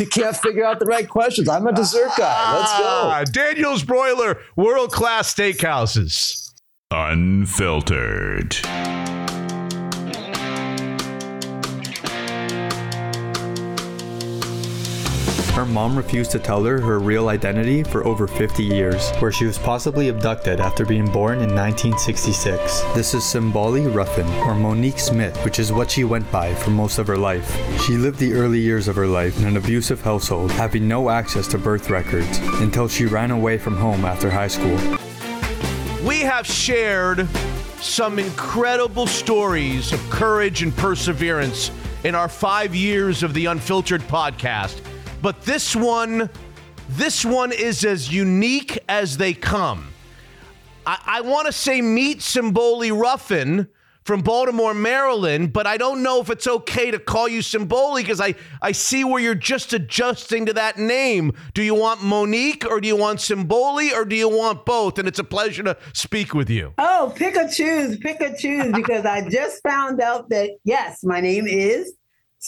you 0.00 0.06
can't 0.08 0.36
figure 0.36 0.64
out 0.64 0.80
the 0.80 0.84
right 0.86 1.08
questions. 1.08 1.48
I'm 1.48 1.64
a 1.68 1.72
dessert 1.72 2.10
guy. 2.18 2.58
Let's 2.58 2.72
go. 2.76 2.84
Ah, 2.84 3.22
Daniel's 3.30 3.84
Broiler, 3.84 4.40
world 4.56 4.90
class 4.90 5.32
steakhouses. 5.32 6.50
Unfiltered. 6.90 8.56
Mom 15.72 15.96
refused 15.96 16.30
to 16.30 16.38
tell 16.38 16.62
her 16.64 16.78
her 16.78 16.98
real 16.98 17.30
identity 17.30 17.82
for 17.82 18.06
over 18.06 18.26
50 18.26 18.62
years, 18.62 19.10
where 19.20 19.32
she 19.32 19.46
was 19.46 19.56
possibly 19.56 20.08
abducted 20.08 20.60
after 20.60 20.84
being 20.84 21.10
born 21.10 21.38
in 21.38 21.54
1966. 21.54 22.82
This 22.94 23.14
is 23.14 23.22
Simboli 23.22 23.92
Ruffin, 23.92 24.28
or 24.46 24.54
Monique 24.54 24.98
Smith, 24.98 25.34
which 25.46 25.58
is 25.58 25.72
what 25.72 25.90
she 25.90 26.04
went 26.04 26.30
by 26.30 26.54
for 26.54 26.70
most 26.70 26.98
of 26.98 27.06
her 27.06 27.16
life. 27.16 27.50
She 27.86 27.96
lived 27.96 28.18
the 28.18 28.34
early 28.34 28.60
years 28.60 28.86
of 28.86 28.96
her 28.96 29.06
life 29.06 29.38
in 29.38 29.46
an 29.46 29.56
abusive 29.56 30.02
household, 30.02 30.50
having 30.50 30.86
no 30.86 31.08
access 31.08 31.48
to 31.48 31.58
birth 31.58 31.88
records, 31.88 32.38
until 32.60 32.86
she 32.86 33.06
ran 33.06 33.30
away 33.30 33.56
from 33.56 33.74
home 33.74 34.04
after 34.04 34.28
high 34.28 34.48
school. 34.48 34.76
We 36.06 36.20
have 36.20 36.46
shared 36.46 37.26
some 37.80 38.18
incredible 38.18 39.06
stories 39.06 39.94
of 39.94 40.00
courage 40.10 40.62
and 40.62 40.76
perseverance 40.76 41.70
in 42.04 42.14
our 42.14 42.28
five 42.28 42.74
years 42.74 43.22
of 43.22 43.32
the 43.32 43.46
Unfiltered 43.46 44.02
podcast. 44.02 44.91
But 45.22 45.42
this 45.42 45.76
one, 45.76 46.28
this 46.90 47.24
one 47.24 47.52
is 47.52 47.84
as 47.84 48.12
unique 48.12 48.78
as 48.88 49.16
they 49.16 49.32
come. 49.32 49.88
I, 50.84 50.98
I 51.06 51.20
want 51.20 51.46
to 51.46 51.52
say 51.52 51.80
meet 51.80 52.18
Simboli 52.18 52.90
Ruffin 52.90 53.68
from 54.02 54.20
Baltimore, 54.20 54.74
Maryland, 54.74 55.52
but 55.52 55.64
I 55.64 55.76
don't 55.76 56.02
know 56.02 56.20
if 56.20 56.28
it's 56.28 56.48
okay 56.48 56.90
to 56.90 56.98
call 56.98 57.28
you 57.28 57.38
Simboli 57.38 57.98
because 57.98 58.20
I, 58.20 58.34
I 58.60 58.72
see 58.72 59.04
where 59.04 59.22
you're 59.22 59.36
just 59.36 59.72
adjusting 59.72 60.46
to 60.46 60.52
that 60.54 60.76
name. 60.76 61.34
Do 61.54 61.62
you 61.62 61.76
want 61.76 62.02
Monique 62.02 62.68
or 62.68 62.80
do 62.80 62.88
you 62.88 62.96
want 62.96 63.20
Simboli 63.20 63.92
or 63.92 64.04
do 64.04 64.16
you 64.16 64.28
want 64.28 64.66
both? 64.66 64.98
And 64.98 65.06
it's 65.06 65.20
a 65.20 65.24
pleasure 65.24 65.62
to 65.62 65.76
speak 65.92 66.34
with 66.34 66.50
you. 66.50 66.74
Oh, 66.78 67.12
pick 67.14 67.36
a 67.36 67.48
choose, 67.48 67.96
pick 67.98 68.20
a 68.20 68.36
choose, 68.36 68.72
because 68.72 69.06
I 69.06 69.28
just 69.28 69.62
found 69.62 70.00
out 70.00 70.30
that 70.30 70.50
yes, 70.64 71.04
my 71.04 71.20
name 71.20 71.46
is 71.46 71.92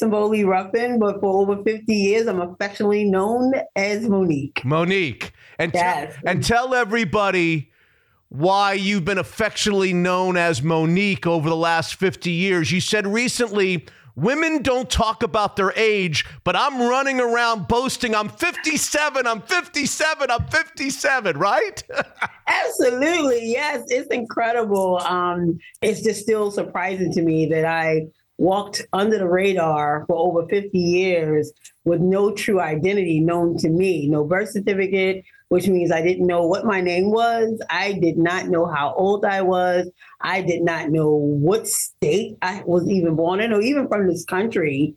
Simboli 0.00 0.44
Ruffin, 0.44 0.98
but 0.98 1.20
for 1.20 1.40
over 1.42 1.62
50 1.62 1.92
years, 1.94 2.26
I'm 2.26 2.40
affectionately 2.40 3.04
known 3.04 3.52
as 3.76 4.08
Monique. 4.08 4.64
Monique. 4.64 5.32
And, 5.58 5.72
te- 5.72 5.78
Yes. 5.78 6.14
and 6.26 6.42
tell 6.44 6.74
everybody 6.74 7.70
why 8.28 8.72
you've 8.72 9.04
been 9.04 9.18
affectionately 9.18 9.92
known 9.92 10.36
as 10.36 10.62
Monique 10.62 11.26
over 11.26 11.48
the 11.48 11.54
last 11.56 11.94
50 11.94 12.30
years. 12.32 12.72
You 12.72 12.80
said 12.80 13.06
recently, 13.06 13.86
women 14.16 14.62
don't 14.62 14.90
talk 14.90 15.22
about 15.22 15.54
their 15.54 15.72
age, 15.76 16.24
but 16.42 16.56
I'm 16.56 16.80
running 16.80 17.20
around 17.20 17.68
boasting 17.68 18.16
I'm 18.16 18.28
57, 18.28 19.26
I'm 19.28 19.42
57, 19.42 20.30
I'm 20.30 20.46
57, 20.48 21.38
right? 21.38 21.82
Absolutely. 22.48 23.52
Yes, 23.52 23.84
it's 23.88 24.08
incredible. 24.08 24.98
Um, 24.98 25.58
it's 25.82 26.02
just 26.02 26.20
still 26.22 26.50
surprising 26.50 27.12
to 27.12 27.22
me 27.22 27.46
that 27.46 27.64
I 27.64 28.06
walked 28.38 28.82
under 28.92 29.18
the 29.18 29.28
radar 29.28 30.04
for 30.06 30.16
over 30.16 30.46
50 30.48 30.78
years 30.78 31.52
with 31.84 32.00
no 32.00 32.32
true 32.32 32.60
identity 32.60 33.20
known 33.20 33.56
to 33.58 33.68
me, 33.68 34.08
no 34.08 34.24
birth 34.24 34.50
certificate, 34.50 35.24
which 35.48 35.68
means 35.68 35.92
I 35.92 36.02
didn't 36.02 36.26
know 36.26 36.46
what 36.46 36.64
my 36.64 36.80
name 36.80 37.10
was. 37.10 37.60
I 37.70 37.92
did 37.92 38.18
not 38.18 38.48
know 38.48 38.66
how 38.66 38.94
old 38.94 39.24
I 39.24 39.42
was. 39.42 39.88
I 40.20 40.42
did 40.42 40.62
not 40.62 40.90
know 40.90 41.14
what 41.14 41.68
state 41.68 42.36
I 42.42 42.62
was 42.66 42.88
even 42.88 43.14
born 43.14 43.40
in, 43.40 43.52
or 43.52 43.60
even 43.60 43.86
from 43.88 44.08
this 44.08 44.24
country, 44.24 44.94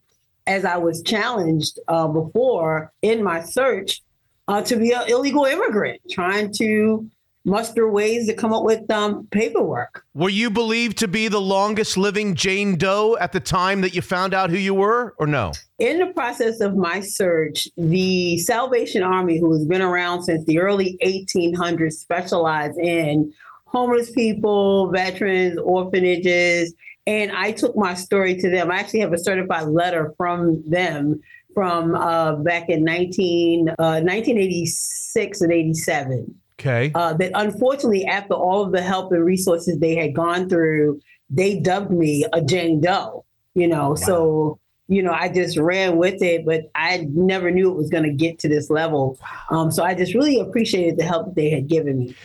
as 0.47 0.65
I 0.65 0.77
was 0.77 1.03
challenged 1.03 1.79
uh, 1.87 2.07
before 2.07 2.91
in 3.01 3.23
my 3.23 3.43
search 3.43 4.01
uh, 4.47 4.61
to 4.63 4.77
be 4.77 4.93
an 4.93 5.09
illegal 5.09 5.45
immigrant, 5.45 6.01
trying 6.09 6.51
to 6.53 7.09
muster 7.47 7.89
ways 7.89 8.27
to 8.27 8.33
come 8.33 8.53
up 8.53 8.63
with 8.63 8.89
um, 8.91 9.25
paperwork. 9.31 10.03
Were 10.13 10.29
you 10.29 10.51
believed 10.51 10.97
to 10.99 11.07
be 11.07 11.29
the 11.29 11.41
longest 11.41 11.97
living 11.97 12.35
Jane 12.35 12.75
Doe 12.75 13.17
at 13.19 13.31
the 13.31 13.39
time 13.39 13.81
that 13.81 13.95
you 13.95 14.01
found 14.01 14.33
out 14.33 14.49
who 14.49 14.57
you 14.57 14.73
were, 14.73 15.15
or 15.17 15.25
no? 15.25 15.53
In 15.79 15.99
the 15.99 16.07
process 16.07 16.59
of 16.59 16.75
my 16.75 16.99
search, 16.99 17.69
the 17.77 18.37
Salvation 18.39 19.01
Army, 19.01 19.39
who 19.39 19.51
has 19.53 19.65
been 19.65 19.81
around 19.81 20.23
since 20.23 20.43
the 20.45 20.59
early 20.59 20.97
1800s, 21.03 21.93
specialized 21.93 22.77
in 22.77 23.33
homeless 23.65 24.11
people, 24.11 24.91
veterans, 24.91 25.57
orphanages, 25.63 26.73
and 27.05 27.31
I 27.31 27.53
took 27.53 27.77
my 27.77 27.93
story 27.93 28.35
to 28.35 28.49
them. 28.49 28.69
I 28.69 28.79
actually 28.79 28.99
have 28.99 29.13
a 29.13 29.17
certified 29.17 29.67
letter 29.67 30.13
from 30.17 30.61
them 30.69 31.21
from 31.53 31.95
uh, 31.95 32.35
back 32.35 32.69
in 32.69 32.83
19, 32.83 33.69
uh, 33.69 34.01
1986 34.01 35.41
and 35.41 35.51
87. 35.53 36.35
Okay. 36.59 36.91
Uh, 36.95 37.13
that 37.13 37.31
unfortunately, 37.35 38.05
after 38.05 38.33
all 38.33 38.63
of 38.63 38.71
the 38.71 38.81
help 38.81 39.11
and 39.11 39.23
resources 39.23 39.77
they 39.79 39.95
had 39.95 40.15
gone 40.15 40.49
through, 40.49 40.99
they 41.29 41.59
dubbed 41.59 41.91
me 41.91 42.25
a 42.33 42.41
Jane 42.41 42.81
Doe. 42.81 43.23
You 43.53 43.67
know, 43.67 43.95
so 43.95 44.59
you 44.87 45.03
know, 45.03 45.11
I 45.11 45.29
just 45.29 45.57
ran 45.57 45.97
with 45.97 46.21
it, 46.21 46.45
but 46.45 46.71
I 46.73 47.07
never 47.09 47.51
knew 47.51 47.69
it 47.69 47.75
was 47.75 47.89
going 47.89 48.03
to 48.03 48.13
get 48.13 48.39
to 48.39 48.47
this 48.47 48.69
level. 48.69 49.19
Um, 49.49 49.69
so 49.71 49.83
I 49.83 49.93
just 49.93 50.13
really 50.13 50.39
appreciated 50.39 50.97
the 50.97 51.03
help 51.03 51.35
they 51.35 51.49
had 51.49 51.67
given 51.67 51.99
me. 51.99 52.15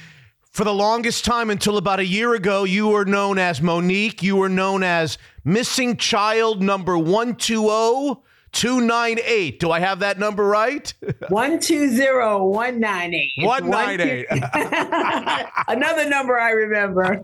For 0.52 0.64
the 0.64 0.74
longest 0.74 1.24
time, 1.24 1.50
until 1.50 1.78
about 1.78 1.98
a 1.98 2.06
year 2.06 2.34
ago, 2.34 2.64
you 2.64 2.88
were 2.88 3.06
known 3.06 3.38
as 3.38 3.62
Monique. 3.62 4.22
You 4.22 4.36
were 4.36 4.50
known 4.50 4.82
as 4.82 5.16
missing 5.44 5.96
child 5.96 6.62
number 6.62 6.96
120 6.96 8.20
298. 8.52 9.60
Do 9.60 9.70
I 9.70 9.80
have 9.80 9.98
that 10.00 10.18
number 10.18 10.44
right? 10.44 10.92
120198. 11.28 13.32
It's 13.36 13.46
198. 13.46 14.26
Another 15.68 16.08
number 16.08 16.38
I 16.38 16.50
remember. 16.50 17.22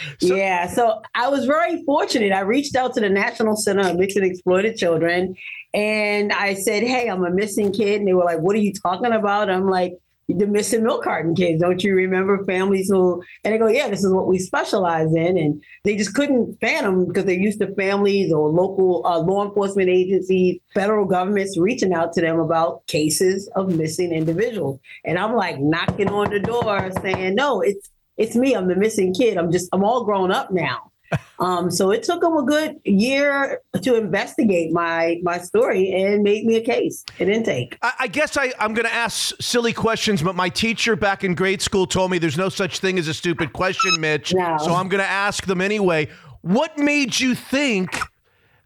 yeah, 0.20 0.68
so 0.68 1.02
I 1.14 1.28
was 1.28 1.44
very 1.44 1.82
fortunate. 1.84 2.32
I 2.32 2.40
reached 2.40 2.76
out 2.76 2.94
to 2.94 3.00
the 3.00 3.10
National 3.10 3.56
Center 3.56 3.88
of 3.88 3.96
Missing 3.96 4.22
and 4.22 4.32
Exploited 4.32 4.76
Children 4.76 5.36
and 5.72 6.32
I 6.32 6.54
said, 6.54 6.82
Hey, 6.82 7.08
I'm 7.08 7.24
a 7.24 7.30
missing 7.30 7.72
kid. 7.72 8.00
And 8.00 8.08
they 8.08 8.14
were 8.14 8.24
like, 8.24 8.40
What 8.40 8.56
are 8.56 8.60
you 8.60 8.72
talking 8.72 9.12
about? 9.12 9.50
I'm 9.50 9.68
like, 9.68 9.94
the 10.32 10.46
missing 10.46 10.82
milk 10.82 11.04
carton 11.04 11.34
kids. 11.34 11.60
Don't 11.60 11.82
you 11.82 11.94
remember 11.94 12.44
families 12.44 12.88
who, 12.88 13.22
and 13.44 13.54
they 13.54 13.58
go, 13.58 13.68
yeah, 13.68 13.88
this 13.88 14.04
is 14.04 14.12
what 14.12 14.26
we 14.26 14.38
specialize 14.38 15.12
in. 15.14 15.36
And 15.36 15.62
they 15.84 15.96
just 15.96 16.14
couldn't 16.14 16.58
fathom 16.60 17.06
because 17.06 17.24
they're 17.24 17.34
used 17.34 17.60
to 17.60 17.74
families 17.74 18.32
or 18.32 18.48
local 18.48 19.06
uh, 19.06 19.18
law 19.18 19.46
enforcement 19.46 19.88
agencies, 19.88 20.60
federal 20.74 21.06
governments 21.06 21.58
reaching 21.58 21.92
out 21.92 22.12
to 22.14 22.20
them 22.20 22.38
about 22.38 22.86
cases 22.86 23.48
of 23.56 23.74
missing 23.74 24.12
individuals. 24.12 24.80
And 25.04 25.18
I'm 25.18 25.34
like 25.34 25.58
knocking 25.58 26.08
on 26.08 26.30
the 26.30 26.40
door 26.40 26.90
saying, 27.02 27.34
no, 27.34 27.60
it's, 27.60 27.90
it's 28.16 28.36
me. 28.36 28.54
I'm 28.54 28.68
the 28.68 28.76
missing 28.76 29.14
kid. 29.14 29.38
I'm 29.38 29.50
just, 29.50 29.68
I'm 29.72 29.84
all 29.84 30.04
grown 30.04 30.30
up 30.30 30.50
now. 30.50 30.89
Um, 31.38 31.70
so 31.70 31.90
it 31.90 32.02
took 32.02 32.20
them 32.20 32.36
a 32.36 32.42
good 32.42 32.78
year 32.84 33.60
to 33.82 33.96
investigate 33.96 34.72
my 34.72 35.18
my 35.22 35.38
story 35.38 35.90
and 35.90 36.22
make 36.22 36.44
me 36.44 36.56
a 36.56 36.60
case 36.60 37.04
at 37.18 37.28
intake. 37.28 37.78
I, 37.82 37.92
I 38.00 38.06
guess 38.08 38.36
I, 38.36 38.52
I'm 38.58 38.74
going 38.74 38.86
to 38.86 38.92
ask 38.92 39.34
silly 39.40 39.72
questions, 39.72 40.22
but 40.22 40.36
my 40.36 40.48
teacher 40.48 40.96
back 40.96 41.24
in 41.24 41.34
grade 41.34 41.62
school 41.62 41.86
told 41.86 42.10
me 42.10 42.18
there's 42.18 42.36
no 42.36 42.48
such 42.48 42.78
thing 42.78 42.98
as 42.98 43.08
a 43.08 43.14
stupid 43.14 43.52
question, 43.52 44.00
Mitch. 44.00 44.34
No. 44.34 44.58
So 44.58 44.74
I'm 44.74 44.88
going 44.88 45.02
to 45.02 45.10
ask 45.10 45.46
them 45.46 45.60
anyway. 45.60 46.08
What 46.42 46.78
made 46.78 47.18
you 47.18 47.34
think 47.34 47.98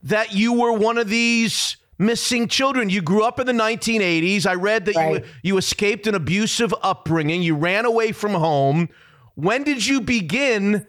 that 0.02 0.32
you 0.32 0.52
were 0.52 0.72
one 0.72 0.98
of 0.98 1.08
these 1.08 1.76
missing 1.98 2.48
children? 2.48 2.90
You 2.90 3.02
grew 3.02 3.24
up 3.24 3.40
in 3.40 3.46
the 3.46 3.52
1980s. 3.52 4.46
I 4.46 4.54
read 4.54 4.84
that 4.86 4.94
you, 4.94 5.24
you 5.42 5.56
escaped 5.58 6.06
an 6.06 6.14
abusive 6.14 6.74
upbringing, 6.82 7.42
you 7.42 7.56
ran 7.56 7.84
away 7.84 8.12
from 8.12 8.32
home. 8.32 8.88
When 9.36 9.64
did 9.64 9.84
you 9.86 10.00
begin? 10.00 10.86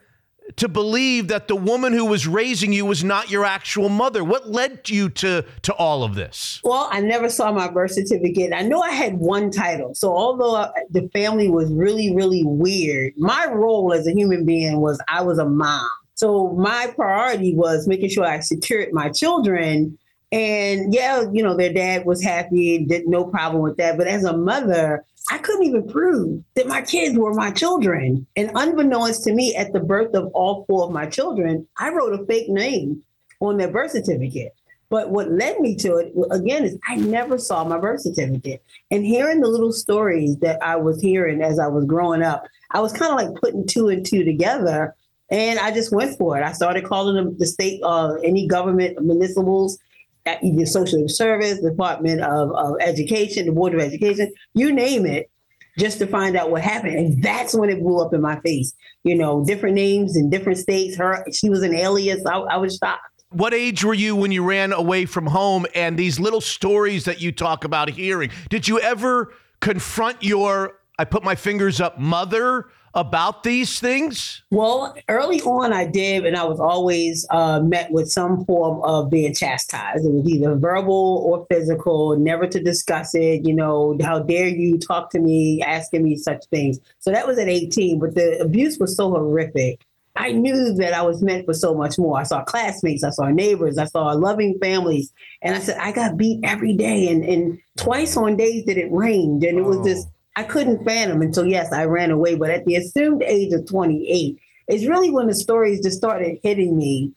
To 0.57 0.67
believe 0.67 1.27
that 1.27 1.47
the 1.47 1.55
woman 1.55 1.93
who 1.93 2.05
was 2.05 2.27
raising 2.27 2.71
you 2.71 2.85
was 2.85 3.03
not 3.03 3.29
your 3.29 3.45
actual 3.45 3.89
mother? 3.89 4.23
What 4.23 4.49
led 4.49 4.89
you 4.89 5.09
to 5.09 5.43
to 5.63 5.73
all 5.73 6.03
of 6.03 6.15
this? 6.15 6.61
Well, 6.63 6.87
I 6.91 7.01
never 7.01 7.29
saw 7.29 7.51
my 7.51 7.69
birth 7.69 7.91
certificate. 7.91 8.53
I 8.53 8.61
know 8.61 8.81
I 8.81 8.91
had 8.91 9.17
one 9.17 9.51
title. 9.51 9.95
So 9.95 10.15
although 10.15 10.71
the 10.89 11.09
family 11.13 11.49
was 11.49 11.71
really, 11.71 12.15
really 12.15 12.43
weird, 12.45 13.13
my 13.17 13.47
role 13.51 13.93
as 13.93 14.07
a 14.07 14.11
human 14.11 14.45
being 14.45 14.79
was 14.81 15.01
I 15.07 15.23
was 15.23 15.39
a 15.39 15.45
mom. 15.45 15.89
So 16.13 16.53
my 16.53 16.93
priority 16.95 17.55
was 17.55 17.87
making 17.87 18.09
sure 18.09 18.25
I 18.25 18.39
secured 18.39 18.93
my 18.93 19.09
children. 19.09 19.97
And 20.31 20.93
yeah, 20.93 21.25
you 21.31 21.43
know, 21.43 21.55
their 21.55 21.71
dad 21.71 22.05
was 22.05 22.23
happy, 22.23 22.85
did 22.85 23.07
no 23.07 23.25
problem 23.25 23.61
with 23.61 23.77
that. 23.77 23.97
But 23.97 24.07
as 24.07 24.23
a 24.23 24.35
mother, 24.35 25.03
I 25.31 25.39
couldn't 25.39 25.63
even 25.63 25.89
prove 25.89 26.43
that 26.55 26.67
my 26.67 26.81
kids 26.81 27.17
were 27.17 27.33
my 27.33 27.51
children. 27.51 28.27
And 28.35 28.51
unbeknownst 28.53 29.23
to 29.23 29.33
me, 29.33 29.55
at 29.55 29.73
the 29.73 29.79
birth 29.79 30.13
of 30.13 30.27
all 30.33 30.65
four 30.65 30.85
of 30.85 30.91
my 30.91 31.07
children, 31.07 31.67
I 31.77 31.89
wrote 31.89 32.19
a 32.19 32.25
fake 32.25 32.49
name 32.49 33.01
on 33.39 33.57
their 33.57 33.71
birth 33.71 33.91
certificate. 33.91 34.53
But 34.89 35.09
what 35.09 35.31
led 35.31 35.59
me 35.59 35.75
to 35.77 35.97
it, 35.97 36.13
again, 36.29 36.63
is 36.63 36.77
I 36.87 36.95
never 36.95 37.39
saw 37.39 37.63
my 37.63 37.79
birth 37.79 38.01
certificate. 38.01 38.61
And 38.91 39.03
hearing 39.03 39.41
the 39.41 39.47
little 39.47 39.73
stories 39.73 40.37
that 40.37 40.61
I 40.61 40.75
was 40.75 41.01
hearing 41.01 41.41
as 41.41 41.57
I 41.57 41.67
was 41.67 41.85
growing 41.85 42.21
up, 42.21 42.45
I 42.71 42.81
was 42.81 42.93
kind 42.93 43.11
of 43.11 43.17
like 43.17 43.41
putting 43.41 43.65
two 43.65 43.89
and 43.89 44.05
two 44.05 44.23
together. 44.23 44.95
And 45.31 45.57
I 45.57 45.71
just 45.71 45.91
went 45.91 46.17
for 46.19 46.37
it. 46.37 46.43
I 46.43 46.51
started 46.51 46.85
calling 46.85 47.35
the 47.37 47.47
state, 47.47 47.81
uh, 47.83 48.13
any 48.23 48.47
government 48.47 49.03
municipals, 49.03 49.79
the 50.25 50.65
social 50.65 51.07
service, 51.07 51.59
Department 51.59 52.21
of, 52.21 52.51
of 52.55 52.75
Education, 52.79 53.45
the 53.45 53.51
Board 53.51 53.73
of 53.73 53.79
Education, 53.79 54.31
you 54.53 54.73
name 54.73 55.05
it, 55.05 55.29
just 55.77 55.99
to 55.99 56.07
find 56.07 56.35
out 56.35 56.51
what 56.51 56.61
happened. 56.61 56.97
And 56.97 57.23
that's 57.23 57.53
when 57.53 57.69
it 57.69 57.79
blew 57.79 57.99
up 57.99 58.13
in 58.13 58.21
my 58.21 58.39
face. 58.41 58.73
You 59.03 59.15
know, 59.15 59.45
different 59.45 59.75
names 59.75 60.15
in 60.15 60.29
different 60.29 60.57
states. 60.57 60.97
Her, 60.97 61.25
she 61.31 61.49
was 61.49 61.61
an 61.61 61.75
alias. 61.75 62.25
I, 62.25 62.37
I 62.37 62.57
was 62.57 62.77
shocked. 62.77 63.01
What 63.29 63.53
age 63.53 63.83
were 63.83 63.93
you 63.93 64.15
when 64.15 64.31
you 64.31 64.43
ran 64.43 64.71
away 64.71 65.05
from 65.05 65.27
home 65.27 65.65
and 65.75 65.97
these 65.97 66.19
little 66.19 66.41
stories 66.41 67.05
that 67.05 67.19
you 67.19 67.31
talk 67.31 67.65
about 67.65 67.89
hearing? 67.89 68.31
Did 68.49 68.67
you 68.67 68.79
ever 68.79 69.33
confront 69.59 70.23
your, 70.23 70.79
I 70.97 71.05
put 71.05 71.23
my 71.23 71.35
fingers 71.35 71.81
up, 71.81 71.99
mother 71.99 72.67
about 72.95 73.43
these 73.43 73.79
things? 73.79 74.41
Well, 74.51 74.95
early 75.09 75.41
on, 75.41 75.73
I 75.73 75.85
did, 75.85 76.25
and 76.25 76.35
I 76.35 76.45
was 76.45 76.59
always 76.59 77.27
uh, 77.29 77.59
met 77.59 77.91
with 77.91 78.09
some 78.09 78.45
form 78.45 78.81
of 78.83 79.09
being 79.09 79.33
chastised. 79.33 80.05
It 80.05 80.11
was 80.11 80.27
either 80.27 80.55
verbal 80.55 81.21
or 81.25 81.45
physical, 81.51 82.17
never 82.17 82.47
to 82.47 82.63
discuss 82.63 83.13
it. 83.13 83.45
You 83.45 83.53
know, 83.53 83.97
how 84.01 84.19
dare 84.19 84.47
you 84.47 84.79
talk 84.79 85.11
to 85.11 85.19
me, 85.19 85.61
asking 85.61 86.03
me 86.03 86.15
such 86.15 86.45
things. 86.45 86.79
So 86.99 87.11
that 87.11 87.27
was 87.27 87.37
at 87.37 87.49
18, 87.49 87.99
but 87.99 88.15
the 88.15 88.39
abuse 88.39 88.79
was 88.79 88.95
so 88.95 89.11
horrific. 89.11 89.81
I 90.17 90.31
knew 90.31 90.73
that 90.75 90.93
I 90.93 91.01
was 91.01 91.21
meant 91.21 91.45
for 91.45 91.53
so 91.53 91.75
much 91.75 91.97
more. 91.97 92.17
I 92.17 92.23
saw 92.23 92.41
classmates, 92.43 93.03
I 93.03 93.09
saw 93.09 93.27
neighbors, 93.27 93.77
I 93.77 93.85
saw 93.85 94.13
loving 94.13 94.57
families, 94.61 95.11
and 95.41 95.55
I 95.55 95.59
said, 95.59 95.77
I 95.77 95.91
got 95.91 96.15
beat 96.15 96.39
every 96.43 96.73
day, 96.73 97.09
and, 97.09 97.23
and 97.25 97.59
twice 97.77 98.15
on 98.15 98.37
days 98.37 98.65
that 98.65 98.77
it 98.77 98.89
rained, 98.91 99.43
and 99.43 99.59
it 99.59 99.63
was 99.63 99.85
just 99.85 100.07
I 100.35 100.43
couldn't 100.43 100.83
fathom 100.83 101.21
until 101.21 101.45
yes, 101.45 101.71
I 101.71 101.85
ran 101.85 102.11
away. 102.11 102.35
But 102.35 102.49
at 102.49 102.65
the 102.65 102.75
assumed 102.75 103.23
age 103.23 103.53
of 103.53 103.65
28, 103.67 104.37
it's 104.67 104.85
really 104.85 105.11
when 105.11 105.27
the 105.27 105.35
stories 105.35 105.81
just 105.81 105.97
started 105.97 106.39
hitting 106.43 106.77
me, 106.77 107.13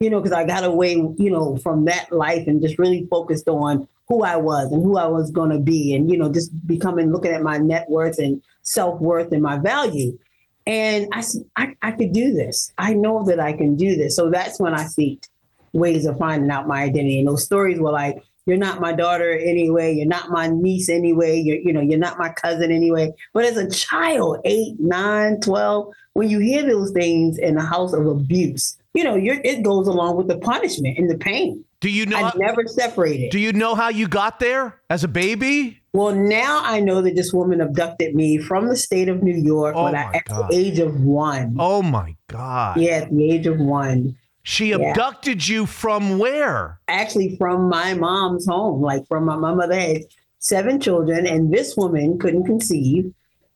you 0.00 0.10
know, 0.10 0.20
because 0.20 0.36
I 0.36 0.44
got 0.44 0.64
away, 0.64 0.92
you 0.92 1.30
know, 1.30 1.56
from 1.58 1.86
that 1.86 2.12
life 2.12 2.46
and 2.46 2.60
just 2.60 2.78
really 2.78 3.06
focused 3.10 3.48
on 3.48 3.88
who 4.08 4.22
I 4.22 4.36
was 4.36 4.72
and 4.72 4.82
who 4.82 4.96
I 4.96 5.06
was 5.06 5.30
going 5.30 5.50
to 5.50 5.58
be, 5.58 5.94
and 5.94 6.10
you 6.10 6.16
know, 6.16 6.32
just 6.32 6.50
becoming 6.66 7.12
looking 7.12 7.32
at 7.32 7.42
my 7.42 7.58
net 7.58 7.88
worth 7.88 8.18
and 8.18 8.42
self 8.62 9.00
worth 9.00 9.32
and 9.32 9.42
my 9.42 9.58
value. 9.58 10.18
And 10.66 11.08
I 11.12 11.22
said, 11.22 11.44
I, 11.56 11.92
could 11.92 12.12
do 12.12 12.34
this. 12.34 12.72
I 12.76 12.92
know 12.92 13.24
that 13.24 13.40
I 13.40 13.54
can 13.54 13.74
do 13.74 13.96
this. 13.96 14.14
So 14.14 14.30
that's 14.30 14.60
when 14.60 14.74
I 14.74 14.84
seeked 14.84 15.28
ways 15.72 16.04
of 16.04 16.18
finding 16.18 16.50
out 16.50 16.68
my 16.68 16.82
identity. 16.82 17.20
And 17.20 17.28
those 17.28 17.44
stories 17.44 17.80
were 17.80 17.90
like, 17.90 18.22
you're 18.48 18.56
not 18.56 18.80
my 18.80 18.92
daughter 18.92 19.30
anyway, 19.30 19.94
you're 19.94 20.06
not 20.06 20.30
my 20.30 20.48
niece 20.48 20.88
anyway, 20.88 21.38
you're, 21.38 21.58
you 21.58 21.72
know, 21.72 21.80
you're 21.80 21.98
not 21.98 22.18
my 22.18 22.30
cousin 22.30 22.72
anyway. 22.72 23.12
But 23.34 23.44
as 23.44 23.56
a 23.56 23.70
child, 23.70 24.38
eight, 24.44 24.80
nine, 24.80 25.40
12, 25.40 25.92
when 26.14 26.30
you 26.30 26.38
hear 26.38 26.62
those 26.62 26.90
things 26.90 27.38
in 27.38 27.56
a 27.58 27.64
house 27.64 27.92
of 27.92 28.06
abuse, 28.06 28.78
you 28.94 29.04
know, 29.04 29.14
you're, 29.14 29.40
it 29.44 29.62
goes 29.62 29.86
along 29.86 30.16
with 30.16 30.28
the 30.28 30.38
punishment 30.38 30.98
and 30.98 31.10
the 31.10 31.18
pain. 31.18 31.64
Do 31.80 31.90
you 31.90 32.06
know? 32.06 32.16
I 32.16 32.32
never 32.36 32.66
separated. 32.66 33.30
Do 33.30 33.38
you 33.38 33.52
know 33.52 33.76
how 33.76 33.88
you 33.88 34.08
got 34.08 34.40
there 34.40 34.80
as 34.90 35.04
a 35.04 35.08
baby? 35.08 35.80
Well, 35.92 36.14
now 36.14 36.60
I 36.64 36.80
know 36.80 37.02
that 37.02 37.14
this 37.14 37.32
woman 37.32 37.60
abducted 37.60 38.14
me 38.14 38.38
from 38.38 38.68
the 38.68 38.76
state 38.76 39.08
of 39.08 39.22
New 39.22 39.36
York 39.36 39.76
Oh 39.76 39.84
when 39.84 39.94
I, 39.94 40.10
at 40.12 40.24
God. 40.24 40.50
the 40.50 40.56
age 40.56 40.80
of 40.80 41.00
one. 41.00 41.56
Oh 41.58 41.82
my 41.82 42.16
God. 42.26 42.80
Yeah, 42.80 42.96
at 43.02 43.10
the 43.10 43.30
age 43.30 43.46
of 43.46 43.58
one. 43.58 44.16
She 44.48 44.70
Yeah. 44.70 44.78
abducted 44.78 45.46
you 45.46 45.66
from 45.66 46.18
where? 46.18 46.80
Actually, 46.88 47.36
from 47.36 47.68
my 47.68 47.92
mom's 47.92 48.46
home, 48.46 48.80
like 48.80 49.06
from 49.06 49.26
my, 49.26 49.36
my 49.36 49.66
They 49.66 49.92
had 49.92 50.02
seven 50.38 50.80
children, 50.80 51.26
and 51.26 51.52
this 51.52 51.76
woman 51.76 52.18
couldn't 52.18 52.44
conceive. 52.44 53.12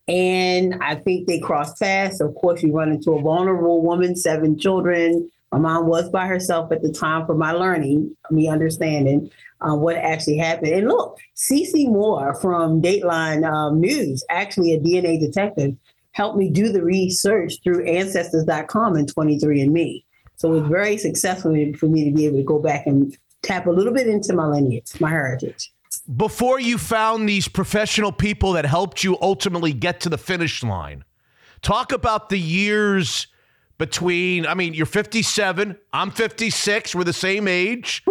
And 0.07 0.75
I 0.83 0.93
think 0.93 1.25
they 1.25 1.39
crossed 1.39 1.79
paths. 1.79 2.21
Of 2.21 2.35
course, 2.35 2.61
you 2.61 2.71
run 2.73 2.91
into 2.91 3.13
a 3.13 3.21
vulnerable 3.23 3.81
woman, 3.81 4.15
seven 4.15 4.55
children. 4.59 5.27
My 5.51 5.57
mom 5.57 5.87
was 5.87 6.11
by 6.11 6.27
herself 6.27 6.71
at 6.71 6.83
the 6.83 6.91
time 6.91 7.25
for 7.25 7.33
my 7.33 7.53
learning, 7.53 8.15
me 8.29 8.47
understanding 8.47 9.31
uh, 9.61 9.75
what 9.75 9.95
actually 9.95 10.37
happened. 10.37 10.73
And 10.73 10.87
look, 10.87 11.17
CeCe 11.35 11.87
Moore 11.87 12.35
from 12.35 12.83
Dateline 12.83 13.51
um, 13.51 13.81
News, 13.81 14.23
actually 14.29 14.73
a 14.73 14.79
DNA 14.79 15.19
detective, 15.19 15.75
helped 16.11 16.37
me 16.37 16.51
do 16.51 16.71
the 16.71 16.83
research 16.83 17.55
through 17.63 17.83
Ancestors.com 17.83 18.95
and 18.95 19.11
23andMe. 19.11 20.03
So 20.43 20.53
it 20.53 20.59
was 20.59 20.69
very 20.69 20.97
successful 20.97 21.53
for 21.79 21.85
me 21.85 22.03
to 22.03 22.11
be 22.11 22.25
able 22.25 22.35
to 22.35 22.43
go 22.43 22.59
back 22.59 22.85
and 22.85 23.17
tap 23.43 23.65
a 23.65 23.69
little 23.71 23.93
bit 23.93 24.07
into 24.07 24.33
my 24.33 24.45
lineage, 24.45 24.99
my 24.99 25.09
heritage. 25.09 25.71
Before 26.17 26.59
you 26.59 26.77
found 26.77 27.29
these 27.29 27.47
professional 27.47 28.11
people 28.11 28.51
that 28.51 28.65
helped 28.65 29.05
you 29.05 29.17
ultimately 29.21 29.71
get 29.71 30.01
to 30.01 30.09
the 30.09 30.17
finish 30.17 30.61
line, 30.61 31.05
talk 31.61 31.93
about 31.93 32.27
the 32.27 32.37
years 32.37 33.27
between, 33.77 34.45
I 34.45 34.53
mean, 34.53 34.73
you're 34.73 34.85
57, 34.85 35.77
I'm 35.93 36.11
56, 36.11 36.93
we're 36.93 37.05
the 37.05 37.13
same 37.13 37.47
age. 37.47 38.03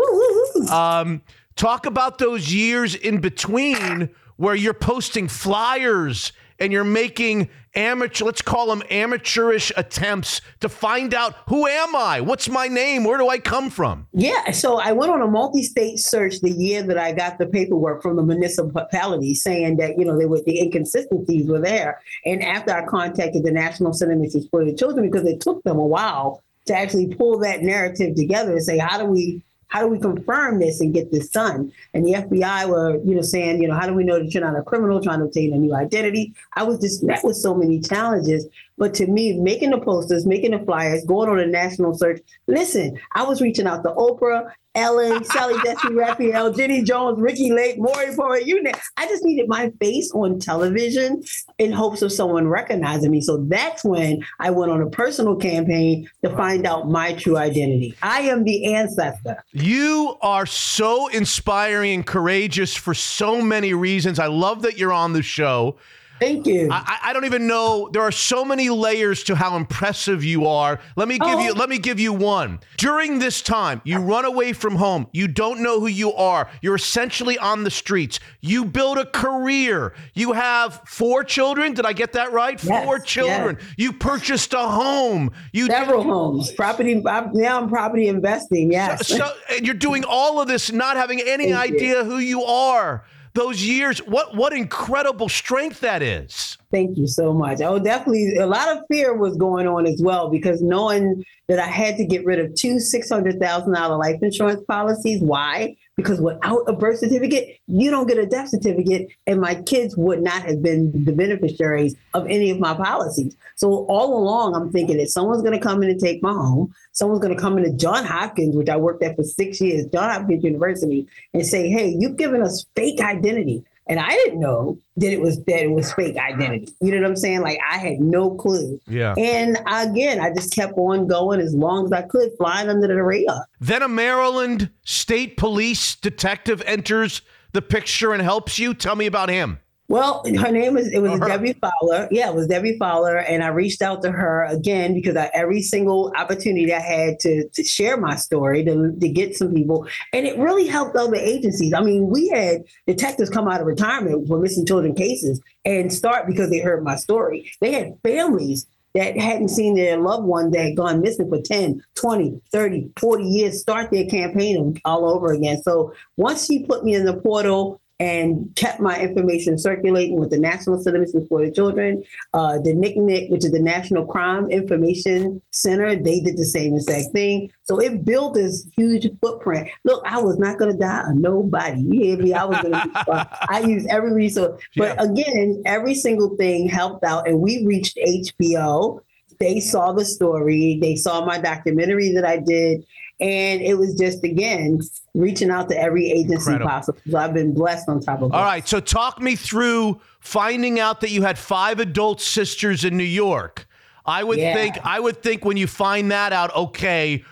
Um, 0.71 1.21
talk 1.57 1.85
about 1.85 2.17
those 2.17 2.51
years 2.51 2.95
in 2.95 3.21
between 3.21 4.09
where 4.37 4.55
you're 4.55 4.73
posting 4.73 5.29
flyers 5.29 6.33
and 6.63 6.73
you're 6.73 6.85
making 6.85 7.51
amateur, 7.75 8.25
let's 8.25 8.41
call 8.41 8.69
them 8.69 8.85
amateurish 8.89 9.73
attempts 9.77 10.41
to 10.61 10.69
find 10.69 11.13
out 11.13 11.35
who 11.49 11.67
am 11.67 11.97
I? 11.97 12.21
What's 12.21 12.49
my 12.49 12.69
name? 12.69 13.03
Where 13.03 13.19
do 13.19 13.29
I 13.29 13.39
come 13.39 13.69
from? 13.69 14.07
Yeah, 14.13 14.53
so 14.53 14.79
I 14.79 14.93
went 14.93 15.11
on 15.11 15.23
a 15.23 15.27
multi-state 15.27 15.99
search 15.99 16.41
the 16.41 16.53
year 16.53 16.83
that 16.85 16.99
I 16.99 17.13
got 17.13 17.39
the 17.39 17.47
paperwork 17.47 18.01
from 18.01 18.15
the 18.15 18.23
municipality 18.23 19.35
saying 19.35 19.79
that 19.79 19.99
you 19.99 20.05
know 20.05 20.17
they 20.17 20.27
were 20.27 20.41
the 20.41 20.61
inconsistencies 20.61 21.49
were 21.49 21.61
there. 21.61 22.01
And 22.25 22.43
after 22.45 22.73
I 22.73 22.87
contacted 22.87 23.43
the 23.43 23.51
National 23.53 23.93
Center 23.93 24.17
for 24.17 24.39
Exploited 24.39 24.79
Children 24.79 25.11
because 25.11 25.27
it 25.27 25.41
took 25.41 25.65
them 25.65 25.79
a 25.79 25.87
while 25.87 26.43
to 26.67 26.77
actually 26.77 27.13
pull 27.13 27.39
that 27.41 27.63
narrative 27.63 28.15
together 28.15 28.53
and 28.53 28.63
say 28.63 28.79
how 28.79 28.99
do 28.99 29.07
we 29.07 29.43
how 29.73 29.81
do 29.81 29.89
we 29.89 29.99
confirm 29.99 30.61
this 30.61 30.83
and 30.83 30.93
get 30.93 31.11
this 31.11 31.31
done? 31.31 31.73
And 31.95 32.05
the 32.07 32.13
FBI 32.13 32.69
were, 32.69 32.99
you 33.07 33.15
know, 33.15 33.23
saying, 33.23 33.63
you 33.63 33.69
know, 33.69 33.75
how 33.75 33.87
do 33.87 33.95
we 33.95 34.05
know 34.05 34.19
that 34.19 34.35
you're 34.35 34.45
not 34.45 34.55
a 34.55 34.63
criminal 34.63 35.01
trying 35.01 35.21
to 35.21 35.25
obtain 35.25 35.55
a 35.55 35.57
new 35.57 35.75
identity? 35.75 36.35
I 36.53 36.63
was 36.63 36.79
just 36.79 37.03
met 37.03 37.25
with 37.25 37.37
so 37.37 37.55
many 37.55 37.81
challenges. 37.81 38.47
But 38.79 38.95
to 38.95 39.07
me, 39.07 39.39
making 39.39 39.71
the 39.71 39.79
posters, 39.79 40.27
making 40.27 40.53
the 40.53 40.61
flyers, 40.61 41.05
going 41.05 41.29
on 41.29 41.39
a 41.39 41.47
national 41.47 41.97
search, 41.97 42.21
listen, 42.47 42.99
I 43.13 43.23
was 43.25 43.41
reaching 43.41 43.67
out 43.67 43.83
to 43.85 43.91
Oprah, 43.91 44.51
Ellen, 44.75 45.23
Sally 45.25 45.55
Jessy 45.65 45.93
Raphael, 45.93 46.53
Jenny 46.53 46.83
Jones, 46.83 47.21
Ricki 47.21 47.53
Lake, 47.53 47.79
Maury 47.79 48.15
Porter, 48.15 48.41
you 48.41 48.63
name 48.63 48.75
I 48.97 49.07
just 49.07 49.25
needed 49.25 49.49
my 49.49 49.71
face 49.81 50.11
on 50.15 50.39
television 50.39 51.23
in 51.59 51.73
hopes 51.73 52.03
of 52.03 52.11
someone 52.11 52.49
recognizing 52.49 53.11
me. 53.11 53.21
So 53.21 53.39
that's 53.49 53.85
when 53.85 54.25
I 54.41 54.51
went 54.51 54.73
on 54.73 54.81
a 54.81 54.89
personal 54.89 55.37
campaign 55.37 56.09
to 56.25 56.35
find 56.37 56.67
out 56.67 56.89
my 56.89 57.13
true 57.13 57.37
identity. 57.37 57.95
I 58.03 58.23
am 58.23 58.45
the 58.45 58.75
ancestor. 58.75 59.45
You 59.53 60.17
are 60.23 60.47
so 60.47 61.09
inspiring 61.09 61.93
and 61.93 62.07
courageous 62.07 62.75
for 62.75 62.95
so 62.95 63.43
many 63.43 63.75
reasons. 63.75 64.19
I 64.19 64.27
love 64.27 64.63
that 64.63 64.79
you're 64.79 64.93
on 64.93 65.13
the 65.13 65.23
show. 65.23 65.77
Thank 66.23 66.47
you. 66.47 66.69
I, 66.71 66.99
I- 67.05 67.13
don't 67.13 67.25
even 67.27 67.47
know. 67.47 67.91
There 67.93 68.03
are 68.03 68.13
so 68.13 68.45
many 68.45 68.71
layers 68.71 69.23
to 69.25 69.35
how 69.35 69.57
impressive 69.57 70.25
you 70.25 70.47
are. 70.47 70.81
Let 70.97 71.09
me 71.09 71.19
give 71.19 71.39
oh. 71.39 71.45
you. 71.45 71.53
Let 71.53 71.69
me 71.69 71.79
give 71.79 72.01
you 72.01 72.13
one. 72.13 72.61
During 72.79 73.19
this 73.19 73.43
time, 73.43 73.83
you 73.85 73.99
run 73.99 74.25
away 74.25 74.55
from 74.55 74.77
home. 74.77 75.09
You 75.13 75.29
don't 75.29 75.63
know 75.63 75.79
who 75.79 75.89
you 75.89 76.13
are. 76.15 76.49
You're 76.63 76.77
essentially 76.77 77.37
on 77.39 77.65
the 77.65 77.71
streets. 77.71 78.19
You 78.41 78.65
build 78.65 78.99
a 78.99 79.05
career. 79.05 79.95
You 80.15 80.33
have 80.33 80.81
four 80.87 81.23
children. 81.23 81.75
Did 81.75 81.85
I 81.85 81.93
get 81.93 82.15
that 82.15 82.33
right? 82.33 82.63
Yes, 82.63 82.85
four 82.85 82.99
children. 82.99 83.59
Yes. 83.61 83.75
You 83.77 83.93
purchased 83.93 84.55
a 84.55 84.67
home. 84.67 85.33
You 85.53 85.67
Several 85.67 86.03
homes, 86.03 86.51
property. 86.53 86.95
I'm, 87.07 87.33
now 87.33 87.61
I'm 87.61 87.69
property 87.69 88.09
investing. 88.09 88.73
Yes. 88.73 89.07
so 89.07 89.31
and 89.51 89.67
you're 89.67 89.75
doing 89.75 90.05
all 90.05 90.41
of 90.41 90.49
this 90.49 90.73
not 90.73 90.97
having 90.97 91.21
any 91.21 91.53
Thank 91.53 91.73
you. 91.73 91.77
idea 91.77 92.05
who 92.05 92.19
you 92.19 92.43
are. 92.45 93.05
Those 93.35 93.65
years, 93.65 93.99
what 94.01 94.37
what 94.37 94.53
incredible 94.53 95.29
strength 95.29 95.81
that 95.81 96.03
is. 96.03 96.59
Thank 96.71 96.99
you 96.99 97.07
so 97.07 97.33
much. 97.33 97.61
Oh, 97.63 97.79
definitely. 97.79 98.37
A 98.37 98.47
lot 98.47 98.69
of 98.69 98.83
fear 98.91 99.17
was 99.17 99.37
going 99.37 99.67
on 99.67 99.87
as 99.87 100.01
well 100.03 100.29
because 100.29 100.61
knowing 100.61 101.25
that 101.49 101.59
I 101.59 101.67
had 101.67 101.97
to 101.97 102.05
get 102.05 102.25
rid 102.27 102.39
of 102.39 102.55
two 102.55 102.79
six 102.79 103.09
hundred 103.09 103.41
thousand 103.41 103.73
dollar 103.73 103.97
life 103.97 104.19
insurance 104.23 104.63
policies. 104.69 105.23
Why? 105.23 105.77
Because 105.97 106.21
without 106.21 106.63
a 106.67 106.73
birth 106.73 107.01
certificate, 107.01 107.59
you 107.67 107.91
don't 107.91 108.09
get 108.09 108.17
a 108.17 108.25
death 108.25 108.49
certificate, 108.49 109.09
and 109.27 109.41
my 109.41 109.57
kids 109.57 109.95
would 109.97 110.23
not 110.23 110.43
have 110.43 110.63
been 110.63 111.05
the 111.05 111.13
beneficiaries 111.13 111.95
of 112.15 112.27
any 112.29 112.51
of 112.51 112.59
my 112.59 112.73
policies. 112.75 113.37
So 113.57 113.85
all 113.87 114.17
along, 114.17 114.55
I'm 114.55 114.73
thinking 114.73 114.97
that 114.97 115.11
someone's 115.11 115.43
going 115.43 115.59
to 115.59 115.61
come 115.63 115.83
in 115.83 115.91
and 115.91 116.01
take 116.01 116.23
my 116.23 116.33
home. 116.33 116.75
Someone's 116.93 117.21
going 117.21 117.37
to 117.37 117.41
come 117.41 117.59
into 117.59 117.73
John 117.77 118.05
Hopkins, 118.05 118.57
which 118.57 118.71
I 118.71 118.77
worked 118.77 119.03
at 119.03 119.17
for 119.17 119.23
six 119.23 119.61
years, 119.61 119.87
John 119.93 120.11
Hopkins 120.11 120.45
University, 120.45 121.07
and 121.35 121.45
say, 121.45 121.69
"Hey, 121.69 121.95
you've 121.99 122.17
given 122.17 122.43
us 122.43 122.65
fake 122.75 123.01
identity." 123.01 123.63
And 123.89 123.99
I 123.99 124.11
didn't 124.11 124.39
know 124.39 124.79
that 124.97 125.13
it 125.13 125.21
was 125.21 125.43
that 125.45 125.63
it 125.63 125.71
was 125.71 125.93
fake 125.93 126.17
identity. 126.17 126.73
You 126.81 126.93
know 126.93 127.01
what 127.01 127.09
I'm 127.09 127.17
saying? 127.17 127.41
Like 127.41 127.59
I 127.69 127.79
had 127.79 128.01
no 128.01 128.31
clue. 128.31 128.81
Yeah. 128.87 129.15
And 129.19 129.59
again, 129.67 130.21
I 130.21 130.33
just 130.33 130.53
kept 130.53 130.75
on 130.77 131.07
going 131.07 131.41
as 131.41 131.55
long 131.55 131.87
as 131.87 131.93
I 131.93 132.03
could, 132.03 132.31
flying 132.39 132.69
under 132.69 132.87
the 132.87 133.03
radar. 133.03 133.47
Then 133.61 133.83
a 133.83 133.89
Maryland 133.89 134.71
State 134.85 135.37
Police 135.37 135.97
detective 135.97 136.63
enters 136.65 137.23
the 137.53 137.63
picture 137.63 138.13
and 138.13 138.23
helps 138.23 138.59
you. 138.59 138.73
Tell 138.73 138.97
me 138.97 139.07
about 139.07 139.29
him. 139.29 139.59
Well, 139.93 140.23
her 140.41 140.51
name 140.51 140.73
was 140.73 140.91
it 140.91 141.01
was 141.01 141.21
Oh. 141.21 141.29
Debbie 141.29 141.53
Fowler. 141.53 142.09
Yeah, 142.11 142.31
it 142.31 142.35
was 142.35 142.47
Debbie 142.47 142.79
Fowler, 142.79 143.19
and 143.19 143.45
I 143.45 143.49
reached 143.49 143.83
out 143.83 144.01
to 144.03 144.11
her 144.11 144.45
again 144.45 144.95
because 144.95 145.17
I, 145.17 145.31
every 145.35 145.61
single 145.61 146.11
opportunity 146.17 146.73
I 146.73 146.81
had 146.81 147.21
to, 147.21 147.47
to 147.47 147.63
share 147.63 147.99
my 147.99 148.17
story 148.17 148.65
to, 148.65 148.97
to 148.99 149.09
get 149.11 149.37
some 149.37 149.53
people, 149.53 149.87
and 150.15 150.27
it 150.27 150.39
really 150.39 150.67
helped 150.67 150.97
other 150.97 151.17
agencies. 151.17 151.75
I 151.75 151.83
mean, 151.83 152.09
we 152.09 152.29
had 152.29 152.63
detectives 152.87 153.29
come 153.29 153.49
out 153.49 153.61
of 153.61 153.67
retirement 153.67 154.27
for 154.29 154.39
missing 154.39 154.65
children 154.65 154.95
cases 154.95 155.43
and 155.67 155.93
start 155.93 156.27
because 156.27 156.49
they 156.49 156.61
heard 156.61 156.83
my 156.83 156.97
story. 156.97 157.53
They 157.61 157.73
had 157.73 157.99
families 158.03 158.67
that 158.95 159.19
hadn't 159.19 159.49
seen 159.49 159.75
their 159.75 159.99
loved 159.99 160.25
one 160.25 160.53
that 160.53 160.65
had 160.65 160.77
gone 160.77 161.03
missing 161.03 161.29
for 161.29 161.41
10, 161.41 161.83
20, 161.97 162.41
30, 162.51 162.91
40 162.99 163.25
years 163.25 163.61
start 163.61 163.91
their 163.91 164.07
campaign 164.07 164.81
all 164.87 165.07
over 165.07 165.33
again. 165.33 165.63
So 165.63 165.93
once 166.17 166.47
she 166.47 166.65
put 166.65 166.83
me 166.83 166.95
in 166.95 167.05
the 167.05 167.15
portal 167.15 167.82
and 168.03 168.53
kept 168.57 168.81
my 168.81 168.99
information 168.99 169.57
circulating 169.57 170.19
with 170.19 170.31
the 170.31 170.39
National 170.39 170.77
Center 170.83 171.07
for 171.29 171.47
the 171.47 171.53
Children, 171.53 172.03
uh, 172.35 172.59
the 172.59 172.73
NICNIC, 172.75 173.31
which 173.31 173.45
is 173.45 173.53
the 173.53 173.61
National 173.61 174.05
Crime 174.05 174.51
Information 174.51 175.41
Center, 175.53 175.95
they 175.95 176.19
did 176.19 176.37
the 176.37 176.45
same 176.45 176.75
exact 176.75 177.13
thing. 177.13 177.53
So 177.63 177.81
it 177.81 178.05
built 178.05 178.35
this 178.35 178.67
huge 178.77 179.09
footprint. 179.21 179.69
Look, 179.85 180.03
I 180.05 180.21
was 180.21 180.37
not 180.37 180.59
going 180.59 180.73
to 180.73 180.77
die 180.77 181.03
on 181.03 181.21
nobody. 181.21 181.81
You 181.81 182.01
hear 182.01 182.17
me? 182.17 182.35
I 182.35 182.45
was 182.45 182.61
going 182.61 182.73
to. 182.73 183.29
I 183.49 183.61
used 183.61 183.87
every 183.89 184.13
resource, 184.13 184.61
but 184.77 185.01
again, 185.01 185.63
every 185.65 185.95
single 185.95 186.37
thing 186.37 186.69
helped 186.69 187.05
out, 187.05 187.29
and 187.29 187.39
we 187.39 187.65
reached 187.65 187.97
HBO. 188.05 188.99
They 189.39 189.61
saw 189.61 189.93
the 189.93 190.05
story. 190.05 190.79
They 190.83 190.97
saw 190.97 191.25
my 191.25 191.39
documentary 191.39 192.11
that 192.15 192.25
I 192.25 192.39
did. 192.39 192.85
And 193.23 193.63
it 193.63 193.79
was 193.79 193.95
just, 193.95 194.25
again, 194.25 194.81
reaching 195.15 195.49
out 195.49 195.69
to 195.69 195.81
every 195.81 196.11
agency 196.11 196.35
Incredible. 196.35 196.69
possible. 196.69 196.99
So 197.09 197.19
I've 197.19 197.33
been 197.33 197.55
blessed 197.55 197.89
on 197.89 198.01
top 198.01 198.21
of 198.21 198.33
All 198.33 198.43
right, 198.43 198.67
so 198.67 198.81
talk 198.81 199.23
me 199.23 199.37
through 199.37 200.01
finding 200.19 200.81
out 200.81 201.01
that 201.03 201.11
you 201.11 201.23
had 201.23 201.39
five 201.39 201.79
adult 201.79 202.21
sisters 202.21 202.85
in 202.85 202.97
New 202.97 203.05
York. 203.05 203.69
I 204.05 204.25
would 204.25 204.39
Yeah. 204.41 204.55
think 204.55 204.79
I 204.85 204.99
would 204.99 205.23
think 205.23 205.45
when 205.45 205.57
you 205.57 205.69
find 205.69 206.11
that 206.11 206.33
out, 206.33 206.55
okay, 206.57 207.23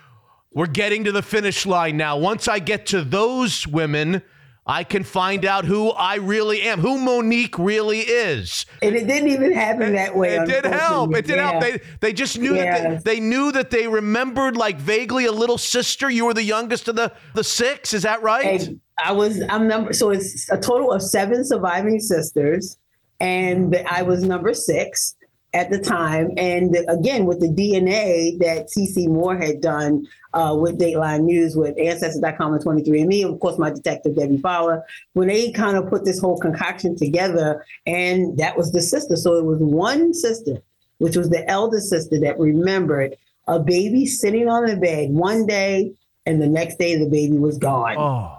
we're 0.54 0.66
getting 0.66 1.02
to 1.04 1.12
the 1.12 1.22
finish 1.22 1.66
line 1.66 1.96
now. 1.96 2.16
Once 2.16 2.46
I 2.46 2.60
get 2.60 2.86
to 2.86 3.02
those 3.02 3.66
women, 3.66 4.22
I 4.70 4.84
can 4.84 5.02
find 5.02 5.44
out 5.44 5.64
who 5.64 5.90
I 5.90 6.14
really 6.14 6.62
am, 6.62 6.78
who 6.78 6.96
Monique 6.96 7.58
really 7.58 8.02
is. 8.02 8.66
And 8.80 8.94
it 8.94 9.08
didn't 9.08 9.28
even 9.30 9.52
happen 9.52 9.94
that 9.94 10.14
way. 10.14 10.36
It 10.36 10.46
did 10.46 10.64
help. 10.64 11.12
It 11.16 11.26
did 11.26 11.36
yeah. 11.36 11.50
help. 11.50 11.62
They 11.62 11.80
they 11.98 12.12
just 12.12 12.38
knew 12.38 12.54
that 12.54 13.02
they, 13.02 13.16
they 13.16 13.20
knew 13.20 13.50
that 13.50 13.70
they 13.70 13.88
remembered 13.88 14.56
like 14.56 14.78
vaguely 14.78 15.24
a 15.24 15.32
little 15.32 15.58
sister. 15.58 16.08
You 16.08 16.24
were 16.24 16.34
the 16.34 16.44
youngest 16.44 16.86
of 16.86 16.94
the 16.94 17.12
the 17.34 17.42
six. 17.42 17.92
Is 17.92 18.04
that 18.04 18.22
right? 18.22 18.62
And 18.68 18.80
I 19.04 19.10
was 19.10 19.42
I'm 19.48 19.66
number 19.66 19.92
so 19.92 20.10
it's 20.10 20.48
a 20.52 20.56
total 20.56 20.92
of 20.92 21.02
seven 21.02 21.44
surviving 21.44 21.98
sisters, 21.98 22.78
and 23.18 23.76
I 23.90 24.02
was 24.02 24.22
number 24.22 24.54
six 24.54 25.16
at 25.52 25.70
the 25.70 25.80
time. 25.80 26.30
And 26.36 26.76
again, 26.86 27.24
with 27.26 27.40
the 27.40 27.48
DNA 27.48 28.38
that 28.38 28.68
CeCe 28.68 29.08
Moore 29.08 29.36
had 29.36 29.60
done 29.60 30.06
uh, 30.34 30.56
with 30.58 30.78
Dateline 30.78 31.22
News, 31.22 31.56
with 31.56 31.78
Ancestors.com 31.78 32.54
and 32.54 32.64
23andMe, 32.64 33.24
and 33.24 33.34
of 33.34 33.40
course, 33.40 33.58
my 33.58 33.70
detective 33.70 34.16
Debbie 34.16 34.38
Fowler, 34.38 34.84
when 35.14 35.28
they 35.28 35.50
kind 35.52 35.76
of 35.76 35.88
put 35.88 36.04
this 36.04 36.20
whole 36.20 36.38
concoction 36.38 36.96
together, 36.96 37.64
and 37.86 38.38
that 38.38 38.56
was 38.56 38.72
the 38.72 38.80
sister. 38.80 39.16
So 39.16 39.34
it 39.34 39.44
was 39.44 39.58
one 39.58 40.14
sister, 40.14 40.62
which 40.98 41.16
was 41.16 41.30
the 41.30 41.48
elder 41.48 41.80
sister 41.80 42.20
that 42.20 42.38
remembered 42.38 43.16
a 43.46 43.58
baby 43.58 44.06
sitting 44.06 44.48
on 44.48 44.66
the 44.66 44.76
bed 44.76 45.10
one 45.10 45.46
day, 45.46 45.92
and 46.26 46.40
the 46.40 46.48
next 46.48 46.78
day 46.78 46.96
the 46.96 47.08
baby 47.08 47.38
was 47.38 47.58
gone. 47.58 47.96
Oh. 47.98 48.36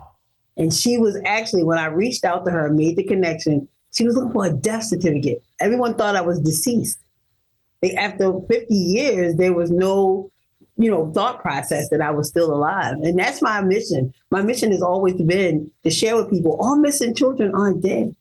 And 0.58 0.74
she 0.74 0.98
was 0.98 1.20
actually, 1.26 1.64
when 1.64 1.78
I 1.78 1.86
reached 1.86 2.24
out 2.24 2.46
to 2.46 2.52
her, 2.52 2.70
made 2.70 2.96
the 2.96 3.04
connection, 3.04 3.68
she 3.94 4.06
was 4.06 4.16
looking 4.16 4.32
for 4.32 4.46
a 4.46 4.54
death 4.54 4.84
certificate. 4.84 5.44
Everyone 5.60 5.96
thought 5.96 6.16
I 6.16 6.22
was 6.22 6.40
deceased. 6.40 7.00
They, 7.82 7.96
after 7.96 8.40
50 8.48 8.74
years, 8.74 9.36
there 9.36 9.54
was 9.54 9.72
no, 9.72 10.31
you 10.82 10.90
know, 10.90 11.12
thought 11.14 11.42
process 11.42 11.90
that 11.90 12.02
I 12.02 12.12
was 12.12 12.28
still 12.28 12.54
alive. 12.54 12.96
And 13.02 13.18
that's 13.18 13.42
my 13.42 13.62
mission. 13.62 14.14
My 14.32 14.42
mission 14.42 14.72
has 14.72 14.82
always 14.82 15.14
been 15.22 15.70
to 15.84 15.92
share 15.92 16.16
with 16.16 16.30
people 16.30 16.58
all 16.60 16.76
missing 16.76 17.14
children 17.14 17.54
aren't 17.54 17.82
dead. 17.82 18.16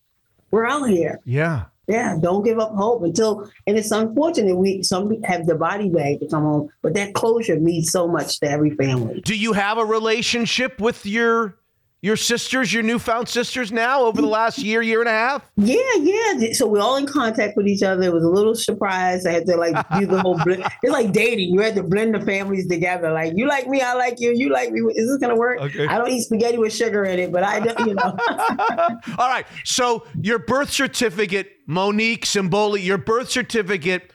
We're 0.51 0.67
out 0.67 0.85
here. 0.85 1.21
Yeah. 1.25 1.65
Yeah, 1.87 2.17
don't 2.21 2.45
give 2.45 2.61
up 2.61 2.73
hope 2.77 3.03
until, 3.03 3.51
and 3.67 3.77
it's 3.77 3.91
unfortunate 3.91 4.55
we 4.55 4.81
some 4.85 5.21
have 5.23 5.47
the 5.47 5.57
body 5.57 5.89
bag 5.89 6.21
to 6.21 6.29
come 6.29 6.45
home, 6.45 6.71
but 6.83 6.95
that 6.95 7.15
closure 7.15 7.59
means 7.59 7.91
so 7.91 8.07
much 8.07 8.39
to 8.41 8.49
every 8.49 8.71
family. 8.77 9.21
Do 9.23 9.37
you 9.37 9.55
have 9.55 9.77
a 9.77 9.85
relationship 9.85 10.81
with 10.81 11.05
your 11.05 11.57
your 12.03 12.17
sisters, 12.17 12.73
your 12.73 12.83
newfound 12.83 13.29
sisters 13.29 13.71
now 13.71 14.05
over 14.05 14.23
the 14.23 14.27
last 14.27 14.59
year, 14.59 14.81
year 14.81 15.01
and 15.01 15.09
a 15.09 15.13
half? 15.13 15.51
Yeah, 15.57 15.77
yeah. 15.99 16.53
So 16.53 16.67
we're 16.67 16.81
all 16.81 16.97
in 16.97 17.07
contact 17.07 17.57
with 17.57 17.67
each 17.67 17.83
other. 17.83 18.03
It 18.03 18.13
was 18.13 18.25
a 18.25 18.29
little 18.29 18.55
surprise. 18.55 19.27
I 19.27 19.33
had 19.33 19.47
to 19.47 19.57
like 19.57 19.75
do 19.99 20.07
the 20.07 20.21
whole. 20.21 20.39
Blend. 20.45 20.65
It's 20.83 20.93
like 20.93 21.13
dating. 21.13 21.53
You 21.53 21.61
had 21.61 21.75
to 21.75 21.83
blend 21.83 22.15
the 22.15 22.21
families 22.21 22.67
together. 22.67 23.13
Like 23.13 23.35
you 23.37 23.47
like 23.47 23.67
me, 23.67 23.83
I 23.83 23.95
like 23.95 24.19
you. 24.19 24.33
You 24.33 24.51
like 24.51 24.73
me. 24.73 24.81
Is 24.95 25.09
this 25.09 25.19
gonna 25.19 25.37
work? 25.37 25.61
Okay. 25.61 25.87
I 25.87 25.99
don't 25.99 26.09
eat 26.09 26.23
spaghetti 26.23 26.57
with 26.57 26.73
sugar 26.73 27.05
in 27.05 27.19
it, 27.19 27.33
but 27.33 27.43
I, 27.43 27.61
don't, 27.61 27.79
you 27.81 27.95
know. 27.95 28.17
All 29.19 29.29
right. 29.29 29.47
So 29.65 30.07
your 30.21 30.39
birth 30.39 30.71
certificate, 30.71 31.53
Monique 31.67 32.25
Simboli, 32.25 32.83
your 32.83 32.99
birth 32.99 33.31
certificate 33.31 34.13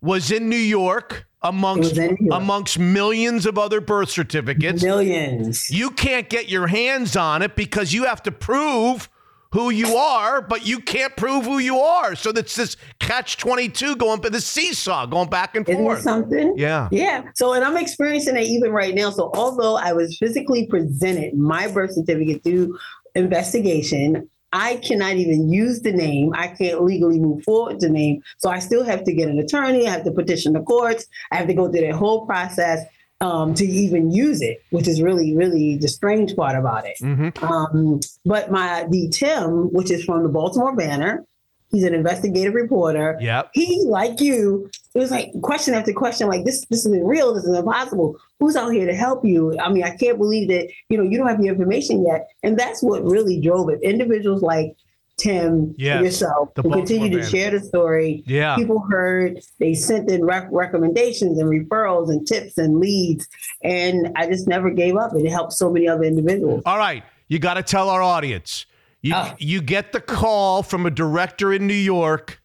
was 0.00 0.30
in 0.30 0.48
New 0.48 0.56
York 0.56 1.25
amongst 1.42 1.92
It 1.92 1.92
was 1.92 1.98
in 1.98 2.16
New 2.20 2.26
York. 2.28 2.40
amongst 2.42 2.78
millions 2.78 3.46
of 3.46 3.58
other 3.58 3.80
birth 3.80 4.10
certificates. 4.10 4.82
Millions. 4.82 5.70
You 5.70 5.90
can't 5.90 6.28
get 6.28 6.48
your 6.48 6.66
hands 6.66 7.16
on 7.16 7.42
it 7.42 7.56
because 7.56 7.92
you 7.92 8.04
have 8.04 8.22
to 8.24 8.32
prove 8.32 9.08
who 9.52 9.70
you 9.70 9.96
are, 9.96 10.42
but 10.42 10.66
you 10.66 10.80
can't 10.80 11.14
prove 11.16 11.44
who 11.44 11.58
you 11.58 11.78
are. 11.78 12.14
So 12.16 12.32
that's 12.32 12.56
this 12.56 12.76
catch 12.98 13.36
twenty 13.36 13.68
two 13.68 13.96
going, 13.96 14.20
the 14.20 14.40
seesaw 14.40 15.06
going 15.06 15.30
back 15.30 15.54
and 15.56 15.66
Isn't 15.68 15.82
forth. 15.82 16.02
something? 16.02 16.54
Yeah. 16.58 16.88
Yeah. 16.90 17.22
So, 17.36 17.52
and 17.54 17.64
I'm 17.64 17.76
experiencing 17.76 18.36
it 18.36 18.42
even 18.44 18.72
right 18.72 18.94
now. 18.94 19.10
So, 19.10 19.30
although 19.34 19.76
I 19.76 19.92
was 19.92 20.18
physically 20.18 20.66
presented 20.66 21.34
my 21.34 21.68
birth 21.68 21.92
certificate 21.94 22.42
through 22.42 22.76
investigation, 23.14 24.28
I 24.52 24.76
cannot 24.76 25.16
even 25.16 25.50
use 25.52 25.80
the 25.80 25.92
name. 25.92 26.32
I 26.34 26.48
can't 26.48 26.82
legally 26.82 27.18
move 27.18 27.42
forward 27.44 27.74
with 27.74 27.82
the 27.82 27.90
name. 27.90 28.22
So, 28.38 28.50
I 28.50 28.58
still 28.60 28.84
have 28.84 29.04
to 29.04 29.12
get 29.12 29.28
an 29.28 29.38
attorney. 29.38 29.86
I 29.86 29.90
have 29.90 30.04
to 30.04 30.12
petition 30.12 30.52
the 30.54 30.60
courts. 30.62 31.06
I 31.30 31.36
have 31.36 31.46
to 31.48 31.54
go 31.54 31.70
through 31.70 31.82
that 31.82 31.94
whole 31.94 32.26
process 32.26 32.86
um, 33.20 33.54
to 33.54 33.64
even 33.64 34.10
use 34.10 34.42
it, 34.42 34.62
which 34.70 34.86
is 34.88 35.00
really, 35.00 35.34
really 35.36 35.76
the 35.76 35.88
strange 35.88 36.36
part 36.36 36.56
about 36.56 36.84
it. 36.86 36.96
Um, 37.42 38.00
but 38.24 38.50
my 38.50 38.86
the 38.90 39.08
Tim, 39.08 39.72
which 39.72 39.90
is 39.90 40.04
from 40.04 40.22
the 40.22 40.28
Baltimore 40.28 40.76
Banner, 40.76 41.24
he's 41.70 41.84
an 41.84 41.94
investigative 41.94 42.54
reporter. 42.54 43.16
Yep. 43.20 43.50
He, 43.52 43.84
like 43.86 44.20
you, 44.20 44.70
it 44.94 44.98
was 44.98 45.10
like 45.10 45.30
question 45.42 45.74
after 45.74 45.92
question, 45.92 46.28
like 46.28 46.44
this, 46.44 46.64
this 46.66 46.86
isn't 46.86 47.04
real, 47.04 47.34
this 47.34 47.44
is 47.44 47.56
impossible. 47.56 48.16
Who's 48.40 48.56
out 48.56 48.70
here 48.70 48.86
to 48.86 48.94
help 48.94 49.24
you? 49.24 49.58
I 49.58 49.70
mean, 49.70 49.84
I 49.84 49.96
can't 49.96 50.18
believe 50.18 50.48
that, 50.48 50.70
you 50.88 50.98
know, 50.98 51.04
you 51.04 51.18
don't 51.18 51.28
have 51.28 51.40
the 51.40 51.48
information 51.48 52.04
yet. 52.06 52.28
And 52.42 52.58
that's 52.58 52.82
what 52.82 53.02
really 53.04 53.40
drove 53.40 53.68
it. 53.70 53.80
Individuals 53.82 54.42
like 54.42 54.76
Tim, 55.18 55.74
Yes, 55.78 56.02
yourself, 56.02 56.50
who 56.56 56.70
continue 56.70 57.10
to 57.18 57.24
share 57.24 57.50
the 57.50 57.60
story. 57.60 58.22
Yeah. 58.26 58.54
People 58.56 58.80
heard, 58.90 59.40
they 59.58 59.72
sent 59.72 60.10
in 60.10 60.24
rec- 60.24 60.48
recommendations 60.50 61.38
and 61.38 61.48
referrals 61.48 62.10
and 62.10 62.26
tips 62.26 62.58
and 62.58 62.78
leads. 62.78 63.26
And 63.62 64.12
I 64.16 64.26
just 64.26 64.46
never 64.46 64.70
gave 64.70 64.96
up. 64.96 65.12
It 65.14 65.26
helped 65.30 65.54
so 65.54 65.70
many 65.70 65.88
other 65.88 66.04
individuals. 66.04 66.62
All 66.66 66.76
right, 66.76 67.02
you 67.28 67.38
got 67.38 67.54
to 67.54 67.62
tell 67.62 67.88
our 67.88 68.02
audience. 68.02 68.66
You 69.06 69.14
oh. 69.14 69.34
you 69.38 69.62
get 69.62 69.92
the 69.92 70.00
call 70.00 70.64
from 70.64 70.84
a 70.84 70.90
director 70.90 71.52
in 71.52 71.68
New 71.68 71.74
York. 71.74 72.42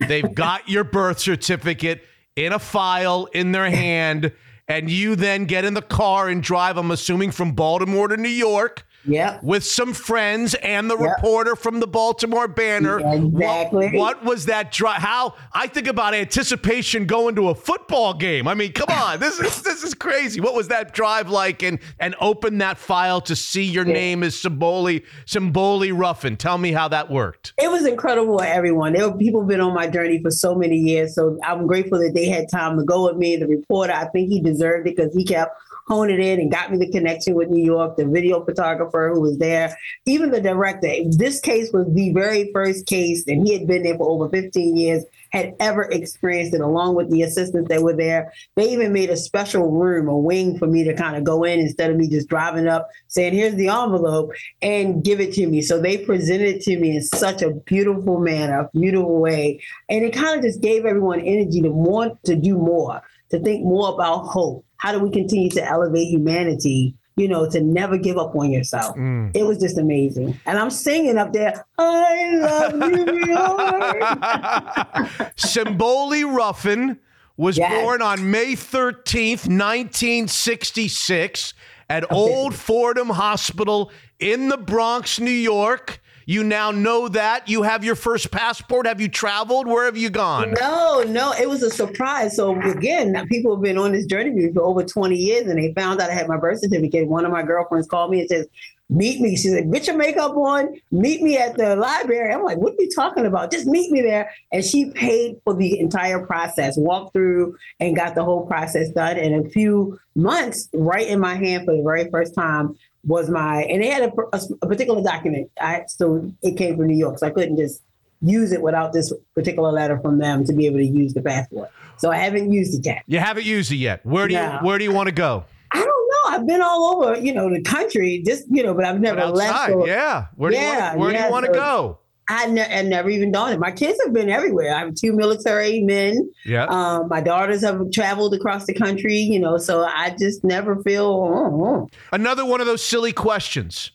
They've 0.00 0.34
got 0.34 0.68
your 0.68 0.82
birth 0.82 1.20
certificate 1.20 2.02
in 2.34 2.52
a 2.52 2.58
file 2.58 3.26
in 3.26 3.52
their 3.52 3.70
hand, 3.70 4.32
and 4.66 4.90
you 4.90 5.14
then 5.14 5.44
get 5.44 5.64
in 5.64 5.74
the 5.74 5.82
car 5.82 6.28
and 6.28 6.42
drive. 6.42 6.76
I'm 6.76 6.90
assuming 6.90 7.30
from 7.30 7.52
Baltimore 7.52 8.08
to 8.08 8.16
New 8.16 8.28
York. 8.28 8.84
Yep. 9.06 9.42
With 9.42 9.64
some 9.64 9.94
friends 9.94 10.54
and 10.54 10.90
the 10.90 10.98
Yep. 10.98 11.16
reporter 11.16 11.56
from 11.56 11.80
the 11.80 11.86
Baltimore 11.86 12.46
Banner. 12.48 12.98
Exactly. 12.98 13.86
What, 13.96 14.22
what 14.22 14.24
was 14.24 14.46
that 14.46 14.72
drive? 14.72 15.00
How 15.00 15.34
I 15.54 15.66
think 15.66 15.86
about 15.86 16.14
anticipation 16.14 17.06
going 17.06 17.34
to 17.36 17.48
a 17.48 17.54
football 17.54 18.12
game. 18.14 18.46
I 18.46 18.54
mean, 18.54 18.72
come 18.72 18.90
on, 18.90 19.18
this 19.20 19.38
is 19.40 19.62
this 19.62 19.82
is 19.82 19.94
crazy. 19.94 20.40
What 20.40 20.54
was 20.54 20.68
that 20.68 20.92
drive 20.92 21.30
like? 21.30 21.62
And 21.62 21.78
and 21.98 22.14
open 22.20 22.58
that 22.58 22.76
file 22.78 23.20
to 23.22 23.34
see 23.36 23.64
your 23.64 23.84
name 23.84 24.22
is 24.22 24.34
Simboli 24.36 25.04
Simboli 25.26 25.96
Ruffin. 25.96 26.36
Tell 26.36 26.58
me 26.58 26.72
how 26.72 26.88
that 26.88 27.10
worked. 27.10 27.54
It 27.58 27.70
was 27.70 27.86
incredible 27.86 28.40
everyone. 28.42 28.92
There 28.92 29.08
were 29.08 29.16
people 29.16 29.44
been 29.44 29.60
on 29.60 29.74
my 29.74 29.86
journey 29.86 30.20
for 30.22 30.30
so 30.30 30.54
many 30.54 30.76
years. 30.76 31.14
So 31.14 31.38
I'm 31.42 31.66
grateful 31.66 31.98
that 32.00 32.12
they 32.14 32.28
had 32.28 32.48
time 32.50 32.78
to 32.78 32.84
go 32.84 33.06
with 33.06 33.16
me. 33.16 33.36
The 33.36 33.46
reporter, 33.46 33.92
I 33.92 34.06
think 34.06 34.28
he 34.28 34.40
deserved 34.40 34.86
it 34.86 34.96
because 34.96 35.14
he 35.14 35.24
kept 35.24 35.56
honing 35.90 36.22
in 36.22 36.38
and 36.38 36.52
got 36.52 36.70
me 36.70 36.78
the 36.78 36.90
connection 36.90 37.34
with 37.34 37.50
New 37.50 37.64
York, 37.64 37.96
the 37.96 38.06
video 38.06 38.44
photographer 38.44 39.10
who 39.12 39.20
was 39.20 39.38
there, 39.38 39.76
even 40.06 40.30
the 40.30 40.40
director. 40.40 40.88
This 41.08 41.40
case 41.40 41.72
was 41.72 41.92
the 41.92 42.12
very 42.12 42.52
first 42.54 42.86
case, 42.86 43.24
and 43.26 43.44
he 43.44 43.52
had 43.52 43.66
been 43.66 43.82
there 43.82 43.96
for 43.96 44.08
over 44.08 44.28
15 44.28 44.76
years, 44.76 45.04
had 45.32 45.52
ever 45.58 45.82
experienced 45.90 46.54
it 46.54 46.60
along 46.60 46.94
with 46.94 47.10
the 47.10 47.22
assistants 47.22 47.68
that 47.68 47.82
were 47.82 47.96
there. 47.96 48.32
They 48.54 48.70
even 48.70 48.92
made 48.92 49.10
a 49.10 49.16
special 49.16 49.68
room, 49.68 50.06
a 50.08 50.16
wing 50.16 50.58
for 50.58 50.68
me 50.68 50.84
to 50.84 50.94
kind 50.94 51.16
of 51.16 51.24
go 51.24 51.42
in 51.42 51.58
instead 51.58 51.90
of 51.90 51.96
me 51.96 52.08
just 52.08 52.28
driving 52.28 52.68
up 52.68 52.88
saying, 53.08 53.34
here's 53.34 53.56
the 53.56 53.68
envelope 53.68 54.30
and 54.62 55.02
give 55.04 55.20
it 55.20 55.34
to 55.34 55.46
me. 55.48 55.60
So 55.60 55.80
they 55.80 55.98
presented 55.98 56.56
it 56.56 56.62
to 56.62 56.78
me 56.78 56.96
in 56.96 57.02
such 57.02 57.42
a 57.42 57.50
beautiful 57.50 58.20
manner, 58.20 58.68
beautiful 58.72 59.20
way. 59.20 59.60
And 59.88 60.04
it 60.04 60.12
kind 60.12 60.38
of 60.38 60.44
just 60.44 60.60
gave 60.60 60.84
everyone 60.84 61.20
energy 61.20 61.60
to 61.62 61.70
want 61.70 62.22
to 62.24 62.36
do 62.36 62.56
more, 62.56 63.02
to 63.30 63.40
think 63.40 63.64
more 63.64 63.92
about 63.92 64.26
hope. 64.26 64.64
How 64.80 64.92
do 64.92 64.98
we 64.98 65.10
continue 65.10 65.50
to 65.50 65.64
elevate 65.64 66.08
humanity? 66.08 66.96
You 67.16 67.28
know, 67.28 67.48
to 67.50 67.60
never 67.60 67.98
give 67.98 68.16
up 68.16 68.34
on 68.34 68.50
yourself. 68.50 68.96
Mm. 68.96 69.36
It 69.36 69.42
was 69.42 69.58
just 69.58 69.76
amazing. 69.76 70.40
And 70.46 70.58
I'm 70.58 70.70
singing 70.70 71.18
up 71.18 71.34
there, 71.34 71.66
I 71.76 72.36
love 72.36 72.74
New 72.74 73.26
York. 73.26 74.00
Simboli 75.36 76.24
Ruffin 76.24 76.98
was 77.36 77.58
born 77.58 78.00
on 78.00 78.30
May 78.30 78.52
13th, 78.52 79.48
1966, 79.48 81.52
at 81.90 82.10
Old 82.10 82.54
Fordham 82.54 83.10
Hospital 83.10 83.92
in 84.18 84.48
the 84.48 84.56
Bronx, 84.56 85.20
New 85.20 85.30
York. 85.30 86.00
You 86.30 86.44
now 86.44 86.70
know 86.70 87.08
that. 87.08 87.48
You 87.48 87.64
have 87.64 87.82
your 87.82 87.96
first 87.96 88.30
passport. 88.30 88.86
Have 88.86 89.00
you 89.00 89.08
traveled? 89.08 89.66
Where 89.66 89.86
have 89.86 89.96
you 89.96 90.10
gone? 90.10 90.54
No, 90.60 91.02
no, 91.02 91.32
it 91.32 91.48
was 91.48 91.60
a 91.64 91.70
surprise. 91.70 92.36
So 92.36 92.56
again, 92.60 93.26
people 93.26 93.56
have 93.56 93.64
been 93.64 93.76
on 93.76 93.90
this 93.90 94.06
journey 94.06 94.30
with 94.30 94.44
me 94.44 94.52
for 94.52 94.62
over 94.62 94.84
20 94.84 95.16
years 95.16 95.48
and 95.48 95.60
they 95.60 95.74
found 95.74 96.00
out 96.00 96.08
I 96.08 96.14
had 96.14 96.28
my 96.28 96.36
birth 96.36 96.60
certificate. 96.60 97.08
One 97.08 97.24
of 97.24 97.32
my 97.32 97.42
girlfriends 97.42 97.88
called 97.88 98.12
me 98.12 98.20
and 98.20 98.28
says, 98.28 98.46
meet 98.88 99.20
me. 99.20 99.34
She 99.34 99.48
said, 99.48 99.72
get 99.72 99.88
your 99.88 99.96
makeup 99.96 100.36
on, 100.36 100.68
meet 100.92 101.20
me 101.20 101.36
at 101.36 101.56
the 101.56 101.74
library. 101.74 102.32
I'm 102.32 102.44
like, 102.44 102.58
what 102.58 102.74
are 102.74 102.82
you 102.82 102.90
talking 102.94 103.26
about? 103.26 103.50
Just 103.50 103.66
meet 103.66 103.90
me 103.90 104.00
there. 104.00 104.30
And 104.52 104.64
she 104.64 104.90
paid 104.90 105.34
for 105.42 105.54
the 105.54 105.80
entire 105.80 106.24
process, 106.24 106.76
walked 106.76 107.12
through 107.12 107.56
and 107.80 107.96
got 107.96 108.14
the 108.14 108.22
whole 108.22 108.46
process 108.46 108.88
done. 108.90 109.16
In 109.16 109.34
a 109.34 109.48
few 109.50 109.98
months, 110.14 110.68
right 110.74 111.08
in 111.08 111.18
my 111.18 111.34
hand 111.34 111.64
for 111.64 111.76
the 111.76 111.82
very 111.82 112.08
first 112.08 112.36
time 112.36 112.76
was 113.04 113.30
my, 113.30 113.62
and 113.62 113.82
they 113.82 113.88
had 113.88 114.02
a, 114.02 114.12
a, 114.32 114.40
a 114.62 114.66
particular 114.66 115.02
document. 115.02 115.50
I 115.60 115.84
So 115.88 116.30
it 116.42 116.56
came 116.56 116.76
from 116.76 116.86
New 116.86 116.96
York. 116.96 117.18
So 117.18 117.26
I 117.26 117.30
couldn't 117.30 117.56
just 117.56 117.82
use 118.22 118.52
it 118.52 118.60
without 118.60 118.92
this 118.92 119.12
particular 119.34 119.72
letter 119.72 119.98
from 120.00 120.18
them 120.18 120.44
to 120.44 120.52
be 120.52 120.66
able 120.66 120.76
to 120.78 120.84
use 120.84 121.14
the 121.14 121.22
passport. 121.22 121.70
So 121.96 122.10
I 122.10 122.16
haven't 122.16 122.52
used 122.52 122.78
it 122.78 122.84
yet. 122.86 123.02
You 123.06 123.18
haven't 123.18 123.44
used 123.46 123.72
it 123.72 123.76
yet. 123.76 124.04
Where 124.04 124.28
do 124.28 124.34
No. 124.34 124.52
you 124.60 124.66
Where 124.66 124.78
do 124.78 124.84
you 124.84 124.92
want 124.92 125.06
to 125.08 125.14
go? 125.14 125.44
I 125.72 125.78
don't 125.78 125.86
know. 125.86 126.36
I've 126.36 126.46
been 126.46 126.60
all 126.60 126.96
over, 127.02 127.18
you 127.18 127.32
know, 127.32 127.48
the 127.48 127.62
country, 127.62 128.22
just 128.26 128.44
you 128.50 128.62
know, 128.62 128.74
but 128.74 128.84
I've 128.84 129.00
never 129.00 129.20
But 129.20 129.34
left. 129.34 129.54
outside, 129.54 129.72
so- 129.72 129.86
yeah. 129.86 130.26
Where 130.36 130.50
do 130.50 130.56
you 130.56 130.62
Yeah, 130.62 130.88
want, 130.88 130.98
where 130.98 131.12
do 131.12 131.18
you 131.24 131.30
want 131.30 131.46
to 131.46 131.52
so- 131.54 131.58
go? 131.60 131.98
I, 132.30 132.46
ne- 132.46 132.78
I 132.78 132.82
never 132.82 133.10
even 133.10 133.32
dawned. 133.32 133.54
It. 133.54 133.60
My 133.60 133.72
kids 133.72 133.98
have 134.04 134.12
been 134.12 134.30
everywhere. 134.30 134.74
I 134.74 134.78
have 134.78 134.94
two 134.94 135.12
military 135.12 135.82
men. 135.82 136.30
Yeah. 136.46 136.64
Um, 136.66 137.08
my 137.08 137.20
daughters 137.20 137.62
have 137.62 137.90
traveled 137.92 138.34
across 138.34 138.66
the 138.66 138.74
country. 138.74 139.16
You 139.16 139.40
know, 139.40 139.58
so 139.58 139.82
I 139.84 140.14
just 140.18 140.44
never 140.44 140.76
feel. 140.82 141.04
oh, 141.04 141.64
oh. 141.64 141.88
Another 142.12 142.44
one 142.44 142.60
of 142.60 142.66
those 142.66 142.82
silly 142.84 143.12
questions. 143.12 143.90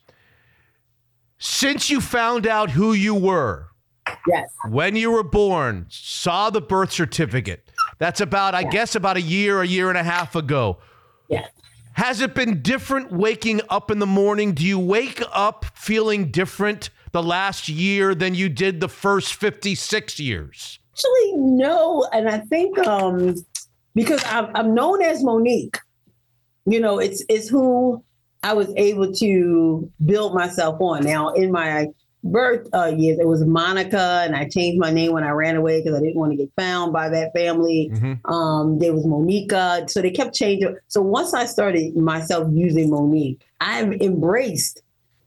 Since 1.37 1.89
you 1.89 2.01
found 2.01 2.45
out 2.47 2.71
who 2.71 2.93
you 2.93 3.13
were, 3.15 3.67
Yes. 4.27 4.49
when 4.69 4.95
you 4.95 5.11
were 5.11 5.23
born, 5.23 5.85
saw 5.89 6.49
the 6.49 6.61
birth 6.61 6.91
certificate, 6.91 7.69
that's 7.99 8.21
about, 8.21 8.53
I 8.55 8.63
guess, 8.63 8.95
about 8.95 9.17
a 9.17 9.21
year, 9.21 9.61
a 9.61 9.67
year 9.67 9.89
and 9.89 9.97
a 9.97 10.03
half 10.03 10.35
ago. 10.35 10.77
Yes. 11.29 11.49
Has 11.93 12.21
it 12.21 12.35
been 12.35 12.61
different 12.61 13.11
waking 13.11 13.61
up 13.69 13.89
in 13.89 13.99
the 13.99 14.05
morning? 14.05 14.53
Do 14.53 14.65
you 14.65 14.77
wake 14.79 15.21
up 15.31 15.65
feeling 15.75 16.29
different 16.31 16.89
the 17.15 17.23
last 17.23 17.69
year 17.69 18.13
than 18.13 18.35
you 18.35 18.49
did 18.49 18.81
the 18.81 18.89
first 18.89 19.35
56 19.35 20.19
years? 20.19 20.79
Actually, 20.91 21.31
no. 21.37 22.05
And 22.11 22.27
I 22.27 22.39
think 22.39 22.77
um, 22.79 23.35
because 23.93 24.21
I'm, 24.25 24.53
I'm 24.53 24.75
known 24.75 25.01
as 25.01 25.23
Monique, 25.23 25.77
you 26.65 26.81
know, 26.81 26.99
it's 26.99 27.23
it's 27.29 27.47
who 27.47 28.03
I 28.43 28.51
was 28.51 28.69
able 28.75 29.13
to 29.13 29.89
build 30.05 30.33
myself 30.33 30.81
on. 30.81 31.05
Now, 31.05 31.29
in 31.29 31.53
my 31.53 31.87
birth 32.21 32.67
uh, 32.73 32.93
years, 32.97 33.17
it 33.17 33.27
was 33.27 33.45
Monica, 33.45 34.23
and 34.25 34.35
I 34.35 34.49
changed 34.49 34.77
my 34.77 34.91
name 34.91 35.13
when 35.13 35.23
I 35.23 35.29
ran 35.29 35.55
away 35.55 35.81
because 35.81 35.97
I 35.97 36.01
didn't 36.01 36.17
want 36.17 36.33
to 36.33 36.37
get 36.37 36.51
found 36.57 36.91
by 36.91 37.07
that 37.07 37.31
family. 37.33 37.93
Um, 38.25 38.77
there 38.79 38.93
was 38.93 39.05
Monica, 39.05 39.85
so 39.87 40.01
they 40.01 40.11
kept 40.11 40.35
changing. 40.35 40.75
So 40.89 41.01
once 41.01 41.33
I 41.33 41.45
started 41.45 41.95
myself 41.95 42.49
using 42.51 42.89
Monique, 42.89 43.41
I've 43.61 43.93
embraced 44.01 44.81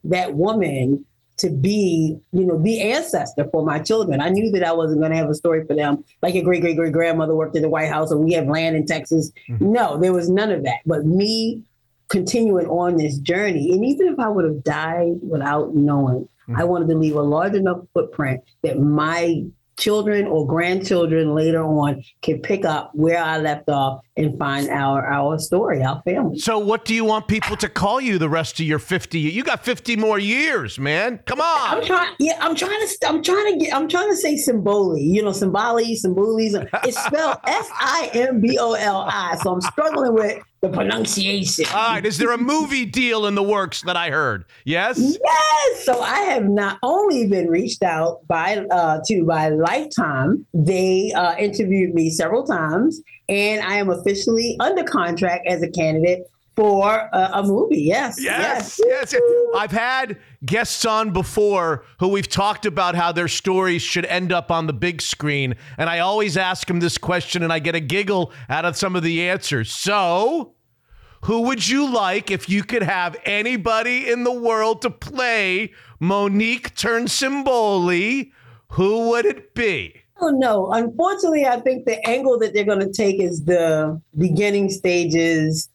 that 0.05 0.35
woman 0.35 1.07
to 1.39 1.51
be, 1.51 2.19
you 2.33 2.45
know, 2.45 2.61
the 2.61 2.81
ancestor 2.81 3.49
for 3.51 3.65
my 3.65 3.79
children. 3.79 4.21
I 4.21 4.29
knew 4.29 4.51
that 4.53 4.65
I 4.65 4.73
wasn't 4.73 5.01
going 5.01 5.13
to 5.13 5.17
have 5.17 5.31
a 5.31 5.35
story 5.35 5.65
for 5.67 5.75
them, 5.75 6.05
like 6.23 6.35
a 6.35 6.43
great 6.43 6.61
great 6.61 6.77
great 6.77 6.93
grandmother 6.93 7.35
worked 7.35 7.57
in 7.57 7.63
the 7.63 7.69
White 7.69 7.91
House, 7.91 8.11
and 8.11 8.25
we 8.25 8.33
have 8.35 8.47
land 8.47 8.77
in 8.77 8.87
Texas. 8.87 9.33
Mm-hmm. 9.49 9.73
No, 9.73 9.99
there 9.99 10.13
was 10.13 10.29
none 10.29 10.51
of 10.51 10.65
that. 10.65 10.81
But 10.85 11.07
me 11.07 11.63
continuing 12.09 12.67
on 12.67 12.97
this 12.97 13.19
journey, 13.19 13.73
and 13.73 13.85
even 13.85 14.09
if 14.09 14.19
I 14.19 14.29
would 14.29 14.45
have 14.45 14.65
died 14.65 15.19
without 15.23 15.75
knowing, 15.75 16.29
mm-hmm. 16.49 16.57
I 16.57 16.65
wanted 16.65 16.89
to 16.89 16.97
leave 16.97 17.15
a 17.15 17.23
large 17.23 17.55
enough 17.55 17.81
footprint 17.95 18.43
that 18.63 18.79
my 18.81 19.45
children 19.79 20.27
or 20.27 20.47
grandchildren 20.47 21.35
later 21.35 21.63
on 21.63 22.03
can 22.23 22.41
pick 22.41 22.65
up 22.65 22.91
where 22.95 23.23
I 23.23 23.39
left 23.39 23.69
off 23.69 24.03
and 24.17 24.37
find 24.39 24.69
our 24.69 25.07
our 25.07 25.39
story, 25.39 25.83
our 25.83 26.03
family. 26.03 26.39
So, 26.39 26.59
what 26.59 26.85
do 26.85 26.95
you 26.95 27.05
want 27.05 27.29
people 27.29 27.57
to 27.57 27.69
call 27.69 28.01
you 28.01 28.19
the 28.19 28.29
rest 28.29 28.61
of 28.61 28.67
your 28.67 28.81
50? 28.81 29.19
You 29.19 29.43
got 29.43 29.65
50 29.65 29.97
more 29.97 30.19
years, 30.19 30.79
man. 30.79 31.19
Come 31.27 31.41
on. 31.41 31.79
I'm 31.79 31.85
trying. 31.85 32.15
Yeah, 32.19 32.37
I'm 32.41 32.55
trying 32.55 32.87
to. 32.87 33.09
I'm 33.09 33.23
trying 33.23 33.53
to 33.55 33.65
get. 33.65 33.75
I'm 33.75 33.89
trying 33.89 34.11
to 34.11 34.17
say 34.17 34.35
Symboli. 34.35 35.03
You 35.03 35.23
know, 35.23 35.31
Symboli, 35.31 35.97
Symbolis. 36.05 36.69
It's 36.85 37.03
spelled 37.03 37.39
S 37.47 37.71
I 37.75 38.11
M 38.13 38.41
B 38.41 38.59
O 38.59 38.73
L 38.73 39.07
I. 39.09 39.39
So 39.43 39.53
I'm 39.53 39.61
struggling 39.61 40.15
with 40.15 40.43
the 40.61 40.69
pronunciation. 40.69 41.67
All 41.73 41.93
right. 41.93 42.05
Is 42.05 42.19
there 42.19 42.33
a 42.33 42.39
movie 42.39 42.85
deal 42.85 43.27
in 43.27 43.35
the 43.35 43.43
works 43.43 43.83
that 43.83 43.97
I 43.97 44.11
heard? 44.11 44.45
Yes. 44.65 44.99
Yes. 44.99 45.85
So 45.85 46.01
I 46.01 46.21
have 46.21 46.45
not 46.45 46.79
only 46.83 47.29
been 47.29 47.49
reached 47.49 47.83
out 47.83 48.27
by 48.27 48.67
uh, 48.71 49.01
to 49.07 49.25
by 49.25 49.51
Lifetime. 49.51 50.45
They 50.53 51.13
uh, 51.13 51.37
interviewed 51.37 51.95
me 51.95 52.11
several 52.11 52.45
times, 52.45 53.01
and 53.29 53.63
I 53.63 53.77
am 53.77 53.91
officially 53.91 54.57
under 54.61 54.83
contract 54.83 55.47
as 55.47 55.63
a 55.63 55.71
candidate 55.71 56.25
for 56.59 57.09
uh, 57.15 57.31
a 57.35 57.43
movie. 57.45 57.83
Yes. 57.83 58.21
Yes, 58.21 58.81
yes. 58.85 59.15
I've 59.55 59.71
had 59.71 60.19
guests 60.45 60.85
on 60.85 61.13
before 61.13 61.85
who 62.01 62.09
we've 62.09 62.29
talked 62.29 62.67
about 62.67 62.97
how 62.97 63.13
their 63.13 63.29
stories 63.29 63.81
should 63.81 64.05
end 64.07 64.33
up 64.33 64.51
on 64.51 64.67
the 64.67 64.73
big 64.73 65.01
screen. 65.01 65.55
And 65.77 65.89
I 65.89 66.01
always 66.01 66.37
ask 66.37 66.67
them 66.67 66.81
this 66.81 66.99
question 66.99 67.45
and 67.45 67.53
I 67.53 67.61
get 67.61 67.77
a 67.77 67.81
giggle 67.81 68.33
out 68.49 68.65
of 68.65 68.77
some 68.77 68.97
of 68.97 69.05
the 69.05 69.29
answers. 69.29 69.71
So, 69.71 70.55
who 71.27 71.43
would 71.43 71.69
you 71.69 71.89
like 71.89 72.33
if 72.33 72.49
you 72.49 72.65
could 72.65 72.83
have 72.83 73.17
anybody 73.25 74.11
in 74.11 74.25
the 74.25 74.33
world 74.33 74.83
to 74.83 74.91
play 74.91 75.73
Monique 76.01 76.75
Turnsimboli? 76.75 78.33
Who 78.73 79.11
would 79.11 79.27
it 79.27 79.55
be? 79.55 79.95
Oh 80.21 80.31
no! 80.31 80.73
Unfortunately, 80.73 81.47
I 81.47 81.61
think 81.61 81.87
the 81.87 82.05
angle 82.07 82.41
that 82.41 82.53
they're 82.53 82.65
going 82.65 82.81
to 82.81 82.93
take 82.93 83.21
is 83.21 83.45
the 83.45 84.01
beginning 84.17 84.69
stages 84.69 85.69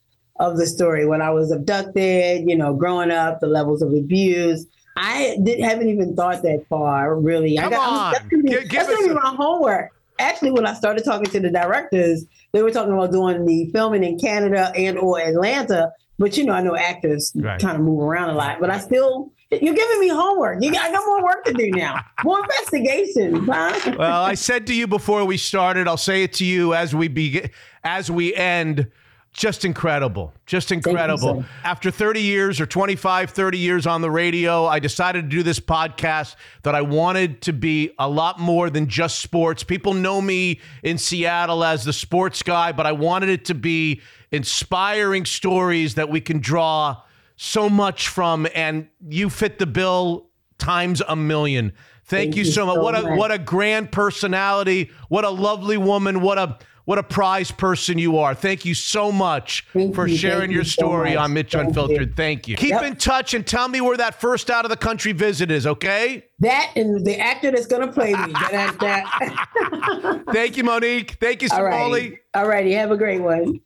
of 0.44 0.58
the 0.58 0.66
story. 0.68 1.06
When 1.06 1.22
I 1.22 1.30
was 1.32 1.52
abducted, 1.52 2.50
you 2.50 2.56
know, 2.56 2.74
growing 2.74 3.12
up, 3.12 3.40
the 3.40 3.48
levels 3.48 3.82
of 3.82 3.94
abuse. 3.94 4.66
I 4.96 5.38
didn't 5.44 5.64
haven't 5.64 5.90
even 5.90 6.16
thought 6.16 6.44
that 6.44 6.66
far, 6.70 7.20
really. 7.20 7.58
I 7.58 7.64
Come 7.64 7.72
got, 7.72 7.90
on. 7.92 8.12
That's 8.12 8.28
gonna 8.28 8.44
be, 8.44 8.50
Gi- 8.52 8.56
give 8.68 8.70
that's 8.70 8.90
gonna 8.90 9.08
be 9.08 9.14
my 9.16 9.34
homework. 9.36 9.90
Actually, 10.20 10.52
when 10.52 10.68
I 10.68 10.74
started 10.76 11.04
talking 11.04 11.26
to 11.32 11.40
the 11.40 11.50
directors, 11.50 12.26
they 12.52 12.62
were 12.62 12.70
talking 12.70 12.94
about 12.94 13.12
doing 13.12 13.44
the 13.46 13.72
filming 13.74 14.04
in 14.04 14.20
Canada 14.20 14.72
and 14.76 15.00
or 15.00 15.20
Atlanta. 15.20 15.92
But 16.20 16.38
you 16.38 16.46
know, 16.46 16.54
I 16.54 16.62
know 16.62 16.76
actors 16.76 17.32
Right. 17.36 17.60
kind 17.60 17.76
of 17.76 17.82
move 17.84 18.02
around 18.02 18.30
a 18.30 18.34
lot. 18.36 18.60
But 18.60 18.70
I 18.70 18.78
still, 18.78 19.32
you're 19.50 19.74
giving 19.74 20.00
me 20.00 20.10
homework. 20.10 20.62
You 20.62 20.72
got, 20.72 20.86
I 20.86 20.92
got 20.92 21.04
more 21.08 21.24
work 21.24 21.44
to 21.46 21.54
do 21.54 21.72
now. 21.72 22.00
More 22.24 22.40
investigations, 22.42 23.50
huh? 23.50 23.96
well, 23.98 24.22
I 24.24 24.36
said 24.36 24.68
to 24.68 24.76
you 24.76 24.86
before 24.86 25.26
we 25.26 25.38
started, 25.38 25.88
I'll 25.88 25.98
say 25.98 26.22
it 26.22 26.34
to 26.34 26.46
you 26.46 26.76
as 26.76 26.94
we 26.94 27.08
begin, 27.08 27.50
as 27.84 28.12
we 28.12 28.36
end. 28.36 28.92
Just 29.34 29.66
incredible. 29.66 30.32
Just 30.46 30.72
incredible. 30.72 31.42
sir. 31.42 31.50
After 31.64 31.90
30 31.90 32.22
years 32.22 32.62
or 32.62 32.68
25, 32.68 33.32
30 33.32 33.58
years 33.58 33.88
on 33.88 34.02
the 34.02 34.12
radio, 34.12 34.68
I 34.68 34.78
decided 34.78 35.24
to 35.24 35.28
do 35.28 35.42
this 35.42 35.60
podcast 35.60 36.36
that 36.62 36.76
I 36.76 36.82
wanted 36.84 37.42
to 37.42 37.54
be 37.54 37.92
a 37.98 38.08
lot 38.08 38.40
more 38.40 38.70
than 38.70 38.88
just 38.88 39.20
sports. 39.20 39.64
People 39.64 39.96
know 39.96 40.22
me 40.22 40.60
in 40.84 41.00
Seattle 41.00 41.64
as 41.64 41.84
the 41.84 41.94
sports 41.94 42.44
guy, 42.44 42.72
but 42.74 42.86
I 42.86 42.92
wanted 42.92 43.30
it 43.30 43.46
to 43.46 43.56
be 43.56 44.02
inspiring 44.32 45.26
stories 45.26 45.96
that 45.96 46.10
we 46.10 46.22
can 46.22 46.40
draw 46.40 47.02
so 47.36 47.68
much 47.70 48.10
from 48.10 48.48
and 48.54 48.88
you 49.10 49.32
fit 49.32 49.58
the 49.58 49.66
bill 49.66 50.28
times 50.60 51.02
a 51.08 51.16
million. 51.16 51.72
Thank, 52.06 52.34
Thank 52.34 52.36
you 52.36 52.44
you 52.44 52.52
so 52.52 52.66
much. 52.68 52.76
so 52.76 52.84
What 52.84 52.96
a 52.96 53.02
much. 53.02 53.18
what 53.18 53.32
a 53.32 53.40
grand 53.40 53.92
personality. 53.92 54.92
What 55.10 55.26
a 55.26 55.30
lovely 55.30 55.78
woman. 55.78 56.22
What 56.22 56.38
a 56.38 56.60
what 56.86 56.98
a 56.98 57.04
prize 57.04 57.50
person 57.52 57.98
you 57.98 58.18
are. 58.18 58.36
Thank 58.36 58.66
you 58.66 58.74
so 58.74 59.12
much 59.12 59.66
Thank 59.74 59.96
for 59.96 60.06
you. 60.08 60.18
sharing 60.18 60.40
Thank 60.42 60.52
your 60.52 60.62
you 60.64 60.70
so 60.70 60.82
story 60.82 61.10
much. 61.12 61.18
on 61.20 61.34
Mitch 61.34 61.52
Thank 61.54 61.68
Unfiltered. 61.70 62.10
you. 62.10 62.14
Thank 62.16 62.48
you. 62.48 62.58
Keep 62.58 62.70
Yep. 62.72 62.84
in 62.84 62.96
touch 62.98 63.34
and 63.34 63.48
tell 63.48 63.68
me 63.68 63.80
where 63.82 63.96
that 63.98 64.20
first 64.20 64.50
out 64.50 64.66
of 64.66 64.70
the 64.70 64.78
country 64.78 65.12
visit 65.14 65.50
is, 65.50 65.66
okay? 65.66 66.26
That 66.40 66.72
and 66.76 67.06
the 67.06 67.18
actor 67.20 67.52
that's 67.52 67.68
going 67.68 67.88
to 67.88 67.94
play 67.94 68.14
me. 68.14 68.34
That, 68.52 68.78
that. 68.80 70.24
Thank 70.34 70.58
you, 70.58 70.64
Monique. 70.64 71.18
Thank 71.20 71.42
you, 71.42 71.50
All 71.52 71.60
Simboli. 71.60 71.92
right. 72.12 72.18
All 72.34 72.48
righty. 72.48 72.74
Have 72.74 72.92
a 72.92 72.98
great 72.98 73.22
one. 73.22 73.60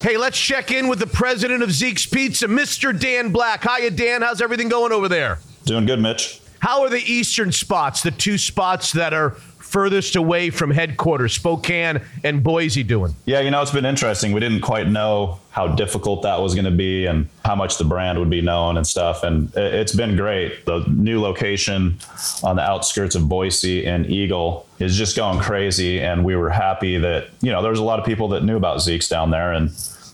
Hey, 0.00 0.16
let's 0.16 0.38
check 0.38 0.72
in 0.72 0.88
with 0.88 0.98
the 0.98 1.06
president 1.06 1.62
of 1.62 1.70
Zeke's 1.70 2.06
Pizza, 2.06 2.46
Mr. 2.48 2.98
Dan 2.98 3.30
Black. 3.30 3.62
Hiya, 3.62 3.90
Dan. 3.92 4.22
How's 4.22 4.40
everything 4.42 4.68
going 4.68 4.90
over 4.92 5.08
there? 5.08 5.38
Doing 5.64 5.86
good, 5.86 6.00
Mitch. 6.00 6.40
How 6.58 6.82
are 6.82 6.88
the 6.90 7.02
eastern 7.12 7.52
spots, 7.52 8.02
the 8.02 8.10
two 8.12 8.38
spots 8.38 8.92
that 8.92 9.12
are 9.12 9.36
furthest 9.76 10.16
away 10.16 10.50
from 10.50 10.70
headquarters, 10.70 11.32
Spokane 11.32 12.02
and 12.22 12.42
Boise, 12.42 12.82
doing? 12.82 13.14
Yeah, 13.24 13.40
you 13.40 13.50
know, 13.50 13.62
it's 13.62 13.70
been 13.70 13.86
interesting. 13.86 14.32
We 14.32 14.40
didn't 14.40 14.60
quite 14.60 14.86
know 14.88 15.38
how 15.50 15.66
difficult 15.68 16.22
that 16.22 16.40
was 16.40 16.54
going 16.54 16.66
to 16.66 16.70
be 16.70 17.06
and 17.06 17.26
how 17.44 17.54
much 17.54 17.78
the 17.78 17.84
brand 17.84 18.18
would 18.18 18.28
be 18.30 18.42
known 18.42 18.76
and 18.76 18.86
stuff. 18.86 19.22
And 19.22 19.48
it- 19.56 19.74
it's 19.74 19.94
been 19.94 20.14
great. 20.14 20.66
The 20.66 20.84
new 20.88 21.20
location 21.20 21.98
on 22.44 22.56
the 22.56 22.62
outskirts 22.62 23.14
of 23.14 23.28
Boise 23.28 23.86
and 23.86 24.06
Eagle 24.06 24.66
is 24.78 24.96
just 24.96 25.16
going 25.16 25.38
crazy. 25.40 26.00
And 26.00 26.22
we 26.24 26.36
were 26.36 26.50
happy 26.50 26.98
that, 26.98 27.28
you 27.40 27.50
know, 27.50 27.62
there's 27.62 27.78
a 27.78 27.84
lot 27.84 27.98
of 27.98 28.04
people 28.04 28.28
that 28.28 28.44
knew 28.44 28.56
about 28.56 28.82
Zeke's 28.82 29.08
down 29.08 29.30
there. 29.30 29.52
And, 29.52 29.70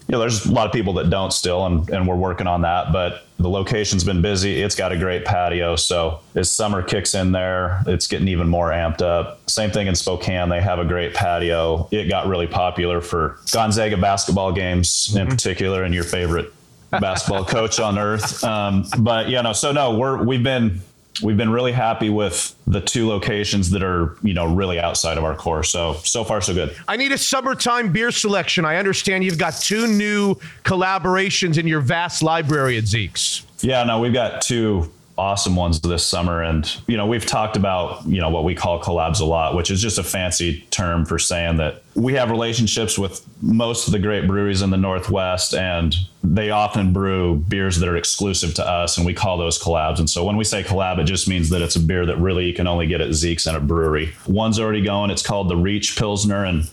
you 0.08 0.12
know, 0.12 0.20
there's 0.20 0.46
a 0.46 0.52
lot 0.52 0.66
of 0.66 0.72
people 0.72 0.94
that 0.94 1.10
don't 1.10 1.34
still, 1.34 1.66
and, 1.66 1.88
and 1.90 2.08
we're 2.08 2.16
working 2.16 2.46
on 2.46 2.62
that. 2.62 2.92
But 2.92 3.26
the 3.38 3.48
location's 3.48 4.04
been 4.04 4.22
busy. 4.22 4.62
It's 4.62 4.74
got 4.74 4.90
a 4.90 4.96
great 4.96 5.26
patio. 5.26 5.76
So 5.76 6.20
as 6.34 6.50
summer 6.50 6.82
kicks 6.82 7.14
in 7.14 7.30
there, 7.30 7.82
it's 7.86 8.06
getting 8.06 8.26
even 8.28 8.48
more 8.48 8.70
amped 8.70 9.02
up. 9.02 9.38
Same 9.50 9.70
thing 9.70 9.86
in 9.86 9.94
Spokane. 9.94 10.48
They 10.48 10.62
have 10.62 10.78
a 10.78 10.84
great 10.86 11.12
patio. 11.12 11.88
It 11.90 12.08
got 12.08 12.26
really 12.26 12.46
popular 12.46 13.02
for 13.02 13.38
Gonzaga 13.52 13.98
basketball 13.98 14.50
games 14.50 15.14
in 15.14 15.26
particular, 15.26 15.82
and 15.82 15.94
your 15.94 16.04
favorite 16.04 16.54
basketball 16.90 17.44
coach 17.44 17.78
on 17.78 17.98
earth. 17.98 18.42
Um, 18.42 18.86
but 19.00 19.28
yeah, 19.28 19.42
no, 19.42 19.52
so 19.52 19.72
no, 19.72 19.98
we're 19.98 20.22
we've 20.22 20.42
been 20.42 20.80
we've 21.22 21.36
been 21.36 21.50
really 21.50 21.72
happy 21.72 22.10
with 22.10 22.54
the 22.66 22.80
two 22.80 23.08
locations 23.08 23.70
that 23.70 23.82
are 23.82 24.16
you 24.22 24.34
know 24.34 24.46
really 24.46 24.78
outside 24.78 25.18
of 25.18 25.24
our 25.24 25.34
core. 25.34 25.62
So 25.62 25.94
so 26.04 26.24
far 26.24 26.40
so 26.40 26.54
good. 26.54 26.76
I 26.86 26.96
need 26.96 27.12
a 27.12 27.18
summertime 27.18 27.92
beer 27.92 28.10
selection. 28.10 28.64
I 28.64 28.76
understand 28.76 29.24
you've 29.24 29.38
got 29.38 29.54
two 29.54 29.86
new 29.86 30.34
collaborations 30.64 31.58
in 31.58 31.66
your 31.66 31.80
vast 31.80 32.22
library 32.22 32.76
at 32.78 32.86
Zeke's. 32.86 33.44
Yeah, 33.60 33.82
no, 33.84 34.00
we've 34.00 34.12
got 34.12 34.42
two 34.42 34.90
awesome 35.18 35.56
ones 35.56 35.80
this 35.80 36.04
summer. 36.04 36.42
And, 36.42 36.70
you 36.86 36.96
know, 36.96 37.06
we've 37.06 37.26
talked 37.26 37.56
about, 37.56 38.06
you 38.06 38.20
know, 38.20 38.30
what 38.30 38.44
we 38.44 38.54
call 38.54 38.80
collabs 38.80 39.20
a 39.20 39.24
lot, 39.24 39.54
which 39.56 39.70
is 39.70 39.82
just 39.82 39.98
a 39.98 40.04
fancy 40.04 40.60
term 40.70 41.04
for 41.04 41.18
saying 41.18 41.56
that 41.56 41.82
we 41.94 42.14
have 42.14 42.30
relationships 42.30 42.96
with 42.96 43.26
most 43.42 43.88
of 43.88 43.92
the 43.92 43.98
great 43.98 44.26
breweries 44.26 44.62
in 44.62 44.70
the 44.70 44.76
Northwest, 44.76 45.54
and 45.54 45.96
they 46.22 46.50
often 46.50 46.92
brew 46.92 47.36
beers 47.48 47.78
that 47.78 47.88
are 47.88 47.96
exclusive 47.96 48.54
to 48.54 48.66
us, 48.66 48.96
and 48.96 49.04
we 49.04 49.12
call 49.12 49.36
those 49.36 49.60
collabs. 49.60 49.98
And 49.98 50.08
so 50.08 50.24
when 50.24 50.36
we 50.36 50.44
say 50.44 50.62
collab, 50.62 50.98
it 50.98 51.04
just 51.04 51.28
means 51.28 51.50
that 51.50 51.60
it's 51.60 51.76
a 51.76 51.80
beer 51.80 52.06
that 52.06 52.18
really 52.18 52.46
you 52.46 52.54
can 52.54 52.68
only 52.68 52.86
get 52.86 53.00
at 53.00 53.12
Zeke's 53.12 53.46
and 53.46 53.56
a 53.56 53.60
brewery. 53.60 54.14
One's 54.26 54.60
already 54.60 54.82
going. 54.82 55.10
It's 55.10 55.22
called 55.22 55.48
the 55.48 55.56
Reach 55.56 55.96
Pilsner, 55.96 56.44
and 56.44 56.70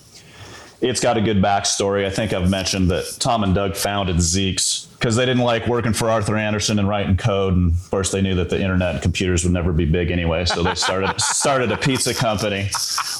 it's 0.81 0.99
got 0.99 1.17
a 1.17 1.21
good 1.21 1.41
backstory. 1.41 2.05
I 2.05 2.11
think 2.11 2.33
I've 2.33 2.49
mentioned 2.49 2.91
that 2.91 3.17
Tom 3.19 3.43
and 3.43 3.55
Doug 3.55 3.75
founded 3.75 4.21
Zeke's 4.21 4.87
because 5.05 5.17
they 5.17 5.25
didn't 5.27 5.43
like 5.43 5.67
working 5.67 5.93
for 5.93 6.09
Arthur 6.09 6.35
Andersen 6.35 6.79
and 6.79 6.89
writing 6.89 7.15
code. 7.15 7.53
And 7.53 7.73
of 7.73 7.91
course, 7.91 8.09
they 8.09 8.23
knew 8.23 8.33
that 8.33 8.49
the 8.49 8.59
internet 8.59 8.95
and 8.95 9.03
computers 9.03 9.43
would 9.43 9.53
never 9.53 9.71
be 9.71 9.85
big 9.85 10.09
anyway, 10.09 10.45
so 10.45 10.63
they 10.63 10.73
started 10.73 11.13
started 11.21 11.71
a 11.71 11.77
pizza 11.77 12.11
company. 12.11 12.71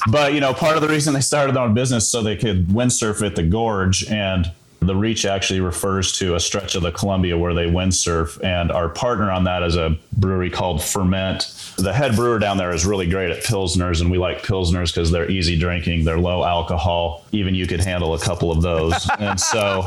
But 0.10 0.34
you 0.34 0.40
know, 0.40 0.52
part 0.52 0.78
of 0.78 0.82
the 0.82 0.88
reason 0.88 1.14
they 1.14 1.22
started 1.22 1.56
their 1.56 1.62
own 1.62 1.76
business 1.76 2.10
so 2.10 2.24
they 2.24 2.38
could 2.38 2.70
windsurf 2.70 3.24
at 3.24 3.36
the 3.36 3.44
gorge 3.44 4.04
and 4.10 4.52
the 4.86 4.96
reach 4.96 5.26
actually 5.26 5.60
refers 5.60 6.12
to 6.14 6.36
a 6.36 6.40
stretch 6.40 6.76
of 6.76 6.84
the 6.84 6.92
Columbia 6.92 7.38
where 7.38 7.54
they 7.54 7.66
windsurf, 7.66 8.44
and 8.44 8.72
our 8.72 8.90
partner 8.90 9.32
on 9.32 9.44
that 9.46 9.64
is 9.64 9.76
a 9.76 9.98
brewery 10.14 10.50
called 10.50 10.80
pFriem. 10.80 11.76
The 11.76 11.94
head 11.94 12.16
brewer 12.16 12.40
down 12.40 12.58
there 12.58 12.72
is 12.72 12.86
really 12.86 13.10
great 13.10 13.32
at 13.32 13.44
pilsners, 13.44 14.02
and 14.02 14.10
we 14.10 14.18
like 14.18 14.44
pilsners 14.44 14.94
because 14.94 15.12
they're 15.12 15.30
easy 15.30 15.58
drinking, 15.58 16.06
they're 16.06 16.20
low 16.20 16.44
alcohol. 16.44 17.26
Even 17.32 17.54
you 17.54 17.68
could 17.68 17.82
handle 17.82 18.14
a 18.14 18.20
couple 18.20 18.52
of 18.52 18.62
those, 18.62 19.10
and 19.20 19.40
so, 19.40 19.86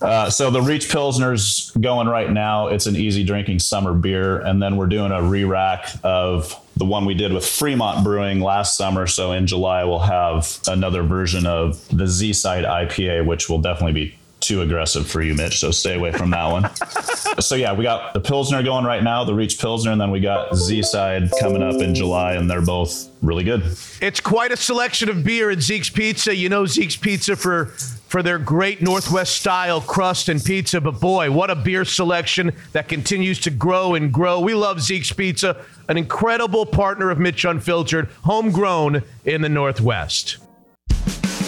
uh, 0.00 0.28
so 0.28 0.50
the 0.50 0.60
Reach 0.60 0.90
Pilsner's 0.90 1.70
going 1.80 2.08
right 2.08 2.30
now. 2.30 2.68
It's 2.68 2.86
an 2.86 2.96
easy 2.96 3.24
drinking 3.24 3.60
summer 3.60 3.94
beer, 3.94 4.40
and 4.40 4.62
then 4.62 4.76
we're 4.76 4.86
doing 4.86 5.12
a 5.12 5.22
re-rack 5.22 5.88
of 6.02 6.54
the 6.80 6.86
one 6.86 7.04
we 7.04 7.12
did 7.12 7.30
with 7.30 7.46
Fremont 7.46 8.02
Brewing 8.02 8.40
last 8.40 8.74
summer. 8.74 9.06
So 9.06 9.32
in 9.32 9.46
July, 9.46 9.84
we'll 9.84 9.98
have 9.98 10.58
another 10.66 11.02
version 11.02 11.46
of 11.46 11.86
the 11.96 12.06
Z 12.06 12.32
Side 12.32 12.64
IPA, 12.64 13.26
which 13.26 13.50
will 13.50 13.60
definitely 13.60 13.92
be 13.92 14.14
too 14.40 14.62
aggressive 14.62 15.06
for 15.06 15.20
you, 15.20 15.34
Mitch. 15.34 15.60
So 15.60 15.70
stay 15.72 15.94
away 15.94 16.10
from 16.10 16.30
that 16.30 16.46
one. 16.50 16.70
so 17.38 17.54
yeah, 17.54 17.74
we 17.74 17.84
got 17.84 18.14
the 18.14 18.20
Pilsner 18.20 18.62
going 18.62 18.86
right 18.86 19.02
now, 19.02 19.24
the 19.24 19.34
Reach 19.34 19.60
Pilsner, 19.60 19.92
and 19.92 20.00
then 20.00 20.10
we 20.10 20.20
got 20.20 20.56
Z 20.56 20.82
Side 20.84 21.30
coming 21.38 21.62
up 21.62 21.74
in 21.82 21.94
July, 21.94 22.32
and 22.32 22.50
they're 22.50 22.62
both 22.62 23.10
really 23.20 23.44
good. 23.44 23.62
It's 24.00 24.20
quite 24.20 24.50
a 24.50 24.56
selection 24.56 25.10
of 25.10 25.22
beer 25.22 25.50
at 25.50 25.60
Zeke's 25.60 25.90
Pizza. 25.90 26.34
You 26.34 26.48
know 26.48 26.64
Zeke's 26.64 26.96
Pizza 26.96 27.36
for 27.36 27.74
for 28.10 28.24
their 28.24 28.38
great 28.38 28.82
Northwest 28.82 29.36
style 29.36 29.80
crust 29.80 30.28
and 30.28 30.42
pizza, 30.44 30.80
but 30.80 30.98
boy, 30.98 31.30
what 31.30 31.48
a 31.48 31.54
beer 31.54 31.84
selection 31.84 32.50
that 32.72 32.88
continues 32.88 33.38
to 33.38 33.50
grow 33.50 33.94
and 33.94 34.12
grow. 34.12 34.40
We 34.40 34.52
love 34.52 34.80
Zeke's 34.80 35.12
Pizza, 35.12 35.64
an 35.88 35.96
incredible 35.96 36.66
partner 36.66 37.10
of 37.10 37.20
Mitch 37.20 37.44
Unfiltered, 37.44 38.08
homegrown 38.24 39.04
in 39.24 39.42
the 39.42 39.48
Northwest. 39.48 40.38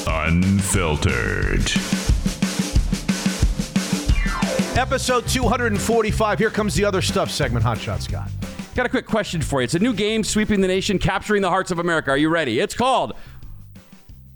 Unfiltered. 0.07 1.73
Episode 4.79 5.27
245. 5.27 6.39
Here 6.39 6.49
comes 6.49 6.77
the 6.77 6.85
other 6.85 7.03
stuff 7.03 7.29
segment, 7.29 7.65
Hot 7.65 7.79
Shot 7.79 8.03
Scott. 8.03 8.31
Got 8.77 8.87
a 8.87 8.89
quick 8.89 9.07
question 9.07 9.43
for 9.43 9.61
you. 9.61 9.65
It's 9.65 9.75
a 9.75 9.81
new 9.81 9.93
game 9.93 10.23
sweeping 10.23 10.61
the 10.61 10.69
nation, 10.69 11.01
capturing 11.01 11.43
the 11.43 11.51
hearts 11.51 11.73
of 11.73 11.81
America. 11.81 12.11
Are 12.13 12.17
you 12.17 12.29
ready? 12.29 12.61
It's 12.61 12.75
called 12.75 13.15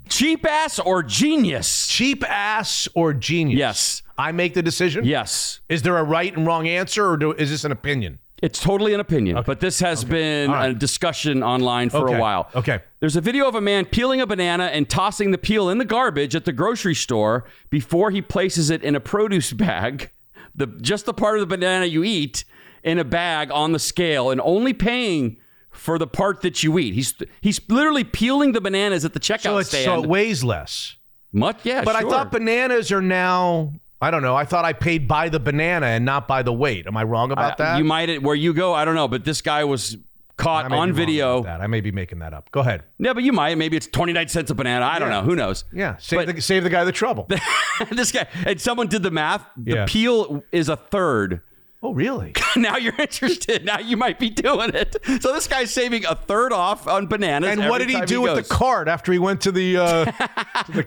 Cheap 0.08 0.44
Ass 0.44 0.80
or 0.80 1.04
Genius. 1.04 1.75
Cheap 1.96 2.28
Ass 2.28 2.88
or 2.94 3.14
Genius? 3.14 3.58
Yes. 3.58 4.02
I 4.18 4.30
make 4.32 4.52
the 4.52 4.62
decision? 4.62 5.06
Yes. 5.06 5.60
Is 5.70 5.80
there 5.80 5.96
a 5.96 6.04
right 6.04 6.36
and 6.36 6.46
wrong 6.46 6.68
answer, 6.68 7.08
or 7.08 7.16
do, 7.16 7.32
is 7.32 7.48
this 7.48 7.64
an 7.64 7.72
opinion? 7.72 8.18
It's 8.42 8.60
totally 8.60 8.92
an 8.92 9.00
opinion, 9.00 9.42
but 9.46 9.60
this 9.60 9.80
has 9.80 10.04
been 10.04 10.50
All 10.50 10.56
right. 10.56 10.70
a 10.72 10.74
discussion 10.74 11.42
online 11.42 11.88
for 11.88 12.06
Okay. 12.06 12.18
a 12.18 12.20
while. 12.20 12.50
Okay. 12.54 12.80
There's 13.00 13.16
a 13.16 13.22
video 13.22 13.48
of 13.48 13.54
a 13.54 13.62
man 13.62 13.86
peeling 13.86 14.20
a 14.20 14.26
banana 14.26 14.64
and 14.64 14.86
tossing 14.86 15.30
the 15.30 15.38
peel 15.38 15.70
in 15.70 15.78
the 15.78 15.86
garbage 15.86 16.34
at 16.36 16.44
the 16.44 16.52
grocery 16.52 16.94
store 16.94 17.46
before 17.70 18.10
he 18.10 18.20
places 18.20 18.68
it 18.68 18.82
in 18.84 18.94
a 18.94 19.00
produce 19.00 19.52
bag. 19.64 20.10
The 20.54 20.66
just 20.66 21.06
the 21.06 21.14
part 21.14 21.36
of 21.38 21.40
the 21.48 21.56
banana 21.56 21.86
you 21.86 22.04
eat 22.04 22.44
in 22.84 22.98
a 22.98 23.04
bag 23.04 23.50
on 23.50 23.72
the 23.72 23.78
scale 23.78 24.30
and 24.30 24.38
only 24.42 24.74
paying 24.74 25.38
for 25.70 25.98
the 25.98 26.06
part 26.06 26.42
that 26.42 26.62
you 26.62 26.78
eat. 26.78 26.92
He's 26.92 27.14
he's 27.40 27.58
literally 27.70 28.04
peeling 28.04 28.52
the 28.52 28.60
bananas 28.60 29.06
at 29.06 29.14
the 29.14 29.20
checkout 29.20 29.40
So, 29.40 29.62
stand. 29.62 29.84
so 29.86 30.02
it 30.02 30.06
weighs 30.10 30.44
less. 30.44 30.96
Much, 31.36 31.64
yeah. 31.64 31.84
but 31.84 31.94
I 31.94 32.00
thought 32.00 32.32
bananas 32.32 32.90
are 32.90 33.02
now. 33.02 33.74
I 34.00 34.10
don't 34.10 34.22
know. 34.22 34.34
I 34.34 34.44
thought 34.44 34.64
I 34.64 34.72
paid 34.72 35.06
by 35.06 35.28
the 35.28 35.40
banana 35.40 35.86
and 35.86 36.04
not 36.04 36.26
by 36.26 36.42
the 36.42 36.52
weight. 36.52 36.86
Am 36.86 36.96
I 36.96 37.04
wrong 37.04 37.30
about 37.30 37.58
that? 37.58 37.78
You 37.78 37.84
might 37.84 38.22
where 38.22 38.34
you 38.34 38.52
go. 38.52 38.74
I 38.74 38.84
don't 38.84 38.94
know, 38.94 39.08
but 39.08 39.24
this 39.24 39.42
guy 39.42 39.64
was 39.64 39.96
caught 40.36 40.70
on 40.70 40.92
video. 40.92 41.42
That 41.42 41.60
I 41.60 41.66
may 41.66 41.80
be 41.80 41.92
making 41.92 42.18
that 42.20 42.32
up. 42.32 42.50
Go 42.52 42.60
ahead. 42.60 42.84
Yeah, 42.98 43.12
but 43.12 43.22
you 43.22 43.32
might. 43.32 43.56
Maybe 43.58 43.76
it's 43.76 43.86
29 43.86 44.28
cents 44.28 44.50
a 44.50 44.54
banana. 44.54 44.84
I 44.84 44.98
don't 44.98 45.10
know. 45.10 45.22
Who 45.22 45.34
knows? 45.34 45.64
Yeah, 45.72 45.96
save, 45.98 46.34
the, 46.34 46.40
save 46.40 46.64
the 46.64 46.70
guy 46.70 46.84
the 46.84 46.92
trouble. 46.92 47.26
this 47.90 48.12
guy, 48.12 48.26
and 48.44 48.60
someone 48.60 48.88
did 48.88 49.02
the 49.02 49.10
math. 49.10 49.46
The 49.56 49.74
Yeah. 49.74 49.86
peel 49.86 50.42
is 50.52 50.68
a 50.68 50.76
third. 50.76 51.42
Oh, 51.88 51.94
really? 51.94 52.32
now 52.56 52.76
you're 52.76 52.94
interested. 52.98 53.64
Now 53.64 53.78
you 53.78 53.96
might 53.96 54.18
be 54.18 54.30
doing 54.30 54.70
it. 54.74 54.96
So 55.20 55.32
this 55.32 55.46
guy's 55.46 55.70
saving 55.70 56.04
a 56.04 56.14
third 56.14 56.52
off 56.52 56.86
on 56.86 57.06
bananas. 57.06 57.50
And 57.50 57.68
what 57.68 57.78
did 57.78 57.90
he 57.90 58.00
do 58.02 58.20
with 58.20 58.34
goes. 58.34 58.48
the 58.48 58.54
cart 58.54 58.88
after 58.88 59.12
he 59.12 59.18
went 59.18 59.40
to 59.42 59.52
the? 59.52 59.76
Uh, 59.76 60.04
to 60.04 60.72
the 60.72 60.84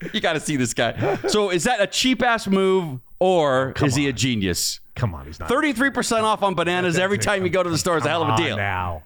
You 0.12 0.20
got 0.20 0.34
to 0.34 0.40
see 0.40 0.56
this 0.56 0.74
guy. 0.74 1.16
So 1.28 1.50
is 1.50 1.64
that 1.64 1.80
a 1.80 1.86
cheap 1.86 2.22
ass 2.22 2.46
move 2.46 3.00
or 3.18 3.74
is 3.82 3.94
he 3.94 4.08
a 4.08 4.12
genius? 4.12 4.80
Come 4.94 5.14
on, 5.14 5.26
he's 5.26 5.38
not. 5.38 5.48
33% 5.48 6.22
off 6.22 6.42
on 6.42 6.54
bananas 6.54 6.98
every 6.98 7.18
time 7.18 7.44
you 7.44 7.50
go 7.50 7.62
to 7.62 7.70
the 7.70 7.78
store 7.78 7.96
is 7.98 8.04
a 8.04 8.08
hell 8.08 8.22
of 8.22 8.30
a 8.30 8.36
deal. 8.36 8.56
now. 8.56 9.02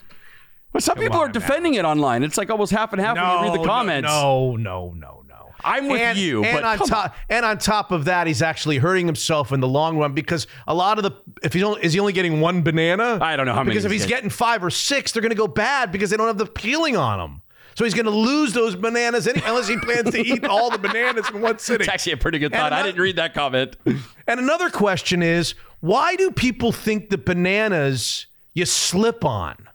But 0.73 0.83
some 0.83 0.99
people 0.99 1.21
are 1.21 1.29
defending 1.29 1.75
it 1.75 1.85
online. 1.85 2.25
It's 2.25 2.37
like 2.37 2.51
almost 2.51 2.73
half 2.73 2.93
and 2.93 3.01
half 3.01 3.17
when 3.17 3.47
you 3.47 3.53
read 3.53 3.61
the 3.61 3.65
comments. 3.65 4.09
No, 4.09 4.57
no, 4.57 4.93
no, 4.97 5.23
no. 5.24 5.24
I'm 5.65 5.89
with 5.89 6.01
and, 6.01 6.19
you, 6.19 6.45
And 6.45 6.65
on 6.65 6.79
top, 6.79 7.17
and 7.29 7.45
on 7.45 7.59
top 7.59 7.91
of 7.91 8.05
that, 8.05 8.27
he's 8.27 8.43
actually 8.43 8.79
hurting 8.79 9.07
himself 9.07 9.53
in 9.53 9.61
the 9.61 9.69
long 9.69 9.97
run 9.99 10.13
because 10.13 10.47
a 10.67 10.75
lot 10.75 10.99
of 10.99 11.05
the 11.05 11.13
if 11.43 11.53
he's 11.53 11.63
only 11.63 11.83
is 11.83 11.93
he 11.95 12.01
only 12.01 12.13
getting 12.13 12.41
one 12.41 12.63
banana? 12.63 13.19
I 13.21 13.37
don't 13.37 13.47
know 13.47 13.53
how 13.55 13.61
many 13.61 13.71
Because 13.71 13.85
if 13.85 13.93
he's 13.93 14.03
he's 14.03 14.09
getting. 14.09 14.31
five 14.31 14.63
or 14.63 14.71
six, 14.71 15.13
they're 15.13 15.23
going 15.23 15.31
to 15.31 15.37
go 15.37 15.49
bad 15.49 15.91
because 15.91 16.11
they 16.11 16.17
don't 16.17 16.27
have 16.27 16.39
the 16.39 16.47
peeling 16.47 16.97
on 16.97 17.19
them. 17.19 17.43
So 17.77 17.85
he's 17.85 17.95
going 17.95 18.05
to 18.05 18.11
lose 18.13 18.53
those 18.53 18.77
bananas 18.77 19.27
any, 19.27 19.43
unless 19.45 19.67
he 19.67 19.77
plans 19.79 20.11
to 20.13 20.21
eat 20.21 20.45
all 20.45 20.71
the 20.71 20.79
bananas 20.79 21.29
in 21.31 21.41
one 21.41 21.59
sitting. 21.59 21.85
It's 21.85 21.93
actually 21.93 22.13
a 22.13 22.17
pretty 22.17 22.39
good 22.39 22.53
thought. 22.53 22.73
I 22.73 22.83
didn't 22.85 23.01
read 23.01 23.17
that 23.17 23.35
comment. 23.35 23.77
And 24.27 24.41
another 24.41 24.71
question 24.71 25.23
is, 25.23 25.55
why 25.81 26.17
do 26.17 26.31
people 26.31 26.73
think 26.73 27.11
the 27.11 27.19
bananas 27.19 28.27
you 28.55 28.65
slip 28.65 29.23
on? 29.23 29.69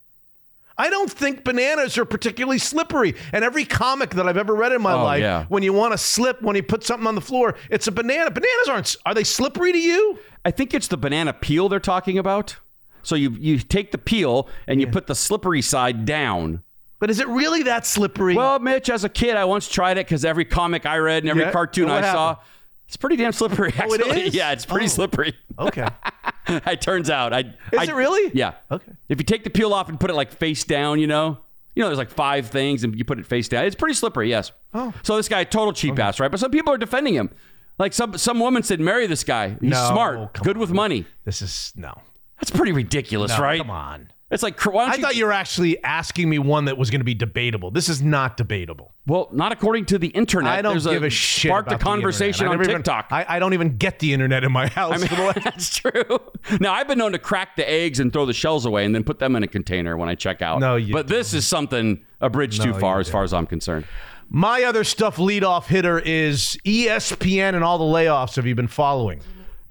I 0.79 0.89
don't 0.89 1.11
think 1.11 1.43
bananas 1.43 1.97
are 1.97 2.05
particularly 2.05 2.57
slippery. 2.57 3.13
And 3.33 3.43
every 3.43 3.65
comic 3.65 4.11
that 4.11 4.27
I've 4.27 4.37
ever 4.37 4.55
read 4.55 4.71
in 4.71 4.81
my 4.81 4.93
Oh, 4.93 5.03
life, 5.03 5.21
yeah. 5.21 5.45
when 5.49 5.61
you 5.61 5.73
want 5.73 5.91
to 5.91 5.97
slip, 5.97 6.41
when 6.41 6.55
you 6.55 6.63
put 6.63 6.83
something 6.83 7.05
on 7.05 7.15
the 7.15 7.21
floor, 7.21 7.55
it's 7.69 7.87
a 7.87 7.91
banana. 7.91 8.31
Bananas 8.31 8.69
aren't, 8.69 8.95
are 9.05 9.13
they 9.13 9.25
slippery 9.25 9.73
to 9.73 9.77
you? 9.77 10.17
I 10.45 10.51
think 10.51 10.73
it's 10.73 10.87
the 10.87 10.97
banana 10.97 11.33
peel 11.33 11.67
they're 11.69 11.79
talking 11.81 12.17
about. 12.17 12.55
So 13.03 13.15
you 13.15 13.31
you 13.39 13.59
take 13.59 13.91
the 13.91 13.97
peel 13.97 14.47
and 14.67 14.81
you 14.81 14.87
put 14.87 15.07
the 15.07 15.15
slippery 15.15 15.61
side 15.61 16.05
down. 16.05 16.63
But 16.99 17.09
is 17.09 17.19
it 17.19 17.27
really 17.29 17.63
that 17.63 17.85
slippery? 17.85 18.35
Well, 18.35 18.59
Mitch, 18.59 18.89
as 18.89 19.03
a 19.05 19.09
kid, 19.09 19.35
I 19.37 19.45
once 19.45 19.69
tried 19.69 19.97
it 19.97 20.05
because 20.05 20.25
every 20.25 20.43
comic 20.45 20.85
I 20.85 20.97
read 20.97 21.23
and 21.23 21.29
every 21.29 21.43
Yeah? 21.43 21.51
cartoon 21.51 21.85
And 21.85 21.93
I 21.93 21.95
what 22.01 22.03
saw, 22.11 22.27
happened? 22.29 22.47
It's 22.89 22.97
pretty 22.97 23.15
damn 23.17 23.31
slippery. 23.31 23.71
Oh, 23.79 23.93
it 23.93 24.01
Actually, 24.01 24.27
yeah, 24.31 24.51
it's 24.51 24.65
pretty 24.65 24.85
Oh. 24.85 24.89
slippery. 24.89 25.35
Okay. 25.59 25.87
it 26.47 26.81
turns 26.81 27.09
out, 27.09 27.31
I 27.33 27.39
Is 27.71 27.77
I- 27.77 27.83
it 27.83 27.93
really? 27.93 28.31
Yeah. 28.33 28.53
Okay. 28.71 28.91
If 29.07 29.19
you 29.19 29.23
take 29.23 29.43
the 29.43 29.51
peel 29.51 29.73
off 29.73 29.89
and 29.89 29.99
put 29.99 30.09
it 30.09 30.15
like 30.15 30.31
face 30.31 30.63
down, 30.63 30.99
you 30.99 31.05
know, 31.05 31.37
you 31.75 31.83
know, 31.83 31.87
there's 31.89 31.99
like 31.99 32.09
five 32.09 32.47
things, 32.47 32.83
and 32.83 32.97
you 32.97 33.05
put 33.05 33.19
it 33.19 33.27
face 33.27 33.47
down. 33.47 33.63
It's 33.65 33.75
pretty 33.75 33.93
slippery. 33.93 34.29
Yes. 34.31 34.51
Oh. 34.73 34.91
So 35.03 35.15
this 35.17 35.29
guy, 35.29 35.43
total 35.43 35.71
cheap 35.71 35.97
ass, 35.99 36.19
right? 36.19 36.31
But 36.31 36.39
some 36.39 36.49
people 36.51 36.73
are 36.73 36.77
defending 36.79 37.13
him. 37.13 37.29
Like 37.77 37.93
some 37.93 38.17
some 38.17 38.39
woman 38.39 38.63
said, 38.63 38.79
marry 38.79 39.05
this 39.07 39.23
guy. 39.23 39.49
He's 39.61 39.69
No, 39.69 39.89
smart, 39.91 40.33
good 40.41 40.57
with 40.57 40.71
money. 40.71 41.05
This 41.25 41.41
is, 41.43 41.71
no. 41.77 41.93
That's 42.39 42.49
pretty 42.51 42.71
ridiculous, 42.71 43.31
No, 43.37 43.43
right? 43.43 43.59
Come 43.59 43.69
on. 43.69 44.09
It's 44.31 44.43
like, 44.43 44.63
why 44.63 44.83
don't 44.85 44.91
I 44.93 44.95
you? 44.97 45.01
thought 45.01 45.15
you 45.15 45.25
were 45.25 45.31
actually 45.31 45.83
asking 45.83 46.29
me 46.29 46.37
one 46.37 46.65
that 46.65 46.77
was 46.77 46.91
going 46.91 46.99
to 46.99 47.05
be 47.05 47.15
debatable. 47.15 47.71
This 47.71 47.89
is 47.89 47.99
not 48.01 48.37
debatable. 48.37 48.93
well, 49.07 49.27
not 49.31 49.51
according 49.51 49.85
to 49.87 49.97
the 49.97 50.09
internet. 50.09 50.53
I 50.53 50.61
don't 50.61 50.73
There's 50.73 50.85
give 50.85 51.01
a, 51.03 51.09
shit. 51.09 51.49
Sparked 51.49 51.71
a 51.71 51.75
about 51.75 51.79
the 51.79 51.89
internet. 51.89 52.03
conversation 52.03 52.47
I 52.47 52.49
on 52.51 52.61
even- 52.61 52.75
TikTok. 52.75 53.07
I, 53.09 53.25
I 53.27 53.39
don't 53.39 53.53
even 53.53 53.77
get 53.77 53.97
the 53.97 54.13
internet 54.13 54.43
in 54.43 54.51
my 54.51 54.67
house. 54.79 54.93
I 55.03 55.23
mean, 55.23 55.33
that's 55.43 55.75
true. 55.75 56.19
Now 56.59 56.73
I've 56.73 56.87
been 56.87 56.99
known 56.99 57.13
to 57.13 57.19
crack 57.19 57.55
the 57.55 57.67
eggs 57.67 57.99
and 57.99 58.13
throw 58.13 58.27
the 58.27 58.33
shells 58.33 58.65
away 58.67 58.85
and 58.85 58.93
then 58.93 59.03
put 59.03 59.17
them 59.17 59.35
in 59.35 59.41
a 59.41 59.47
container 59.47 59.97
when 59.97 60.09
I 60.09 60.13
check 60.15 60.43
out. 60.43 60.59
No, 60.59 60.75
you 60.75 60.93
but 60.93 61.07
this 61.07 61.33
is 61.33 61.47
something 61.47 61.99
a 62.21 62.29
bridge 62.29 62.59
too 62.59 62.71
No, 62.71 62.79
far 62.79 62.97
you 62.97 63.01
as 63.01 63.09
far 63.09 63.23
as 63.23 63.33
I'm 63.33 63.47
concerned. 63.47 63.85
My 64.29 64.61
other 64.61 64.83
stuff 64.83 65.17
leadoff 65.17 65.65
hitter 65.65 65.97
is 65.97 66.55
ESPN 66.63 67.55
and 67.55 67.63
all 67.63 67.79
the 67.79 67.83
layoffs. 67.85 68.35
Have 68.35 68.45
you 68.45 68.53
been 68.53 68.67
following? 68.67 69.21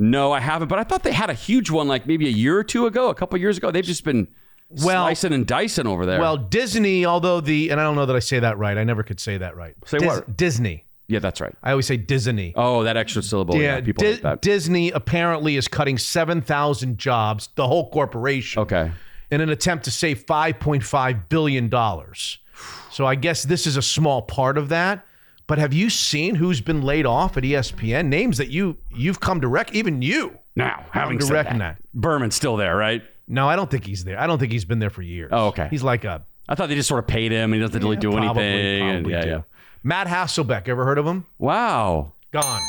No, 0.01 0.32
I 0.32 0.40
haven't. 0.40 0.66
But 0.66 0.80
I 0.80 0.85
thought 0.85 1.05
they 1.05 1.12
had 1.12 1.30
a 1.30 1.35
huge 1.35 1.70
one 1.70 1.86
like 1.86 2.09
maybe 2.09 2.26
a 2.26 2.30
year 2.32 2.59
or 2.59 2.64
two 2.64 2.86
ago, 2.86 3.09
a 3.09 3.14
couple 3.14 3.39
years 3.39 3.56
ago. 3.56 3.70
They've 3.70 3.85
just 3.85 4.02
been 4.05 4.26
Well- 4.70 5.07
slicing 5.07 5.32
and 5.32 5.47
dicing 5.47 5.86
over 5.86 6.05
there. 6.07 6.20
Well, 6.20 6.36
Disney, 6.36 7.07
although 7.07 7.40
the 7.40 7.70
and 7.70 7.81
I 7.81 7.85
don't 7.85 7.97
know 7.97 8.07
that 8.07 8.16
I 8.16 8.20
say 8.20 8.39
that 8.39 8.59
right. 8.59 8.77
I 8.77 8.85
never 8.85 9.03
could 9.03 9.20
say 9.20 9.39
that 9.39 9.57
right. 9.57 9.74
Say 9.86 9.99
Dis- 9.99 10.07
what? 10.07 10.36
Disney. 10.36 10.85
Yeah, 11.07 11.20
that's 11.20 11.40
right. 11.40 11.55
I 11.62 11.70
always 11.70 11.86
say 11.86 11.97
Disney. 11.97 12.53
Oh, 12.55 12.82
that 12.85 12.99
extra 12.99 13.23
syllable. 13.23 13.57
Yeah, 13.57 13.81
people 13.81 14.03
Di- 14.03 14.12
hate 14.12 14.23
that. 14.23 14.43
Disney 14.43 14.90
apparently 14.90 15.57
is 15.57 15.66
cutting 15.66 15.97
7,000 15.97 16.99
jobs, 16.99 17.49
the 17.55 17.66
whole 17.66 17.89
corporation. 17.89 18.61
Okay. 18.61 18.90
In 19.31 19.40
an 19.40 19.49
attempt 19.49 19.86
to 19.86 19.90
save 19.90 20.27
5.5 20.27 21.28
billion 21.31 21.69
dollars. 21.70 22.39
So 22.90 23.07
I 23.07 23.15
guess 23.15 23.45
this 23.45 23.66
is 23.66 23.77
a 23.78 23.82
small 23.82 24.20
part 24.23 24.59
of 24.59 24.69
that. 24.69 25.07
But 25.47 25.59
have 25.59 25.73
you 25.73 25.89
seen 25.89 26.35
who's 26.35 26.61
been 26.61 26.82
laid 26.82 27.07
off 27.07 27.39
at 27.39 27.43
ESPN? 27.43 28.09
Names 28.09 28.36
that 28.36 28.49
you 28.51 28.77
you've 28.95 29.19
come 29.20 29.40
to 29.40 29.49
rec 29.49 29.74
even 29.74 30.03
you 30.03 30.39
Now, 30.57 30.85
having 30.93 31.20
said 31.20 31.32
reckon 31.32 31.59
that, 31.59 31.78
Berman's 31.95 32.35
still 32.35 32.57
there, 32.57 32.77
right? 32.77 33.03
No, 33.29 33.49
I 33.49 33.57
don't 33.57 33.71
think 33.71 33.85
he's 33.85 34.05
there. 34.05 34.19
I 34.19 34.27
don't 34.27 34.39
think 34.39 34.53
he's 34.53 34.65
been 34.65 34.79
there 34.79 34.91
for 34.91 35.03
years. 35.03 35.29
Oh, 35.33 35.49
okay. 35.49 35.69
He's 35.71 35.83
like 35.83 36.05
a 36.05 36.23
I 36.49 36.55
thought 36.55 36.69
they 36.71 36.75
just 36.75 36.89
sort 36.89 36.99
of 37.01 37.07
paid 37.07 37.31
him 37.31 37.53
and 37.53 37.61
he 37.61 37.61
doesn't 37.61 37.83
really 37.83 37.97
do 37.99 38.11
probably, 38.13 38.43
anything. 38.43 38.83
and- 38.89 39.05
probably 39.05 39.13
yeah, 39.13 39.23
do. 39.25 39.29
yeah. 39.31 39.43
Matt 39.83 40.07
Hasselbeck, 40.07 40.67
ever 40.69 40.85
heard 40.85 40.99
of 40.99 41.07
him? 41.07 41.27
Wow. 41.39 42.13
Gone. 42.33 42.61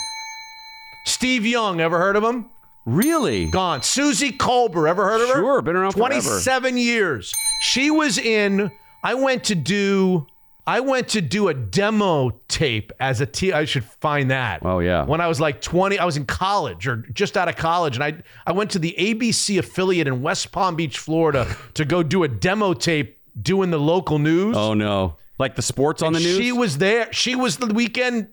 Steve 1.06 1.46
Young, 1.46 1.80
ever 1.82 1.98
heard 1.98 2.16
of 2.16 2.24
him? 2.24 2.50
Really? 2.86 3.50
Gone. 3.50 3.82
Suzy 3.82 4.32
Kolber, 4.32 4.88
ever 4.88 5.06
heard 5.06 5.22
of 5.22 5.30
her? 5.30 5.36
Sure, 5.36 5.62
been 5.62 5.76
around 5.76 5.94
forever. 5.94 6.10
27 6.22 6.78
years. 6.78 7.34
She 7.62 7.90
was 7.90 8.18
in 8.18 8.72
I 9.04 9.14
went 9.16 9.46
to 9.46 9.56
do 9.56 10.28
I 10.70 10.82
went 10.82 11.08
to 11.10 11.22
do 11.22 11.48
a 11.48 11.54
demo 11.56 12.30
tape 12.48 12.92
as 13.00 13.22
a 13.22 13.26
T 13.26 13.52
I 13.52 13.66
should 13.66 13.84
find 13.84 14.30
that. 14.30 14.64
Oh 14.64 14.78
yeah. 14.78 15.04
When 15.04 15.20
I 15.20 15.28
was 15.28 15.42
like 15.42 15.62
20, 15.62 15.98
I 15.98 16.06
was 16.06 16.16
in 16.16 16.28
college 16.28 16.88
or 16.88 16.98
just 17.12 17.38
out 17.38 17.50
of 17.50 17.56
college 17.56 17.96
and 17.96 18.04
I 18.04 18.22
I 18.46 18.52
went 18.52 18.70
to 18.72 18.80
the 18.80 18.94
ABC 18.96 19.58
affiliate 19.58 20.06
in 20.06 20.22
West 20.22 20.52
Palm 20.52 20.76
Beach, 20.76 21.00
Florida 21.00 21.48
to 21.74 21.86
go 21.86 22.04
do 22.04 22.22
a 22.24 22.28
demo 22.28 22.76
tape 22.76 23.18
doing 23.42 23.72
the 23.72 23.80
local 23.80 24.20
news. 24.20 24.56
Oh 24.56 24.76
no. 24.76 25.16
Like 25.40 25.56
the 25.56 25.64
sports 25.64 26.04
on 26.04 26.14
the 26.14 26.20
news? 26.20 26.38
She 26.38 26.52
was 26.52 26.78
there. 26.78 27.12
She 27.12 27.34
was 27.34 27.58
the 27.58 27.74
weekend. 27.74 28.28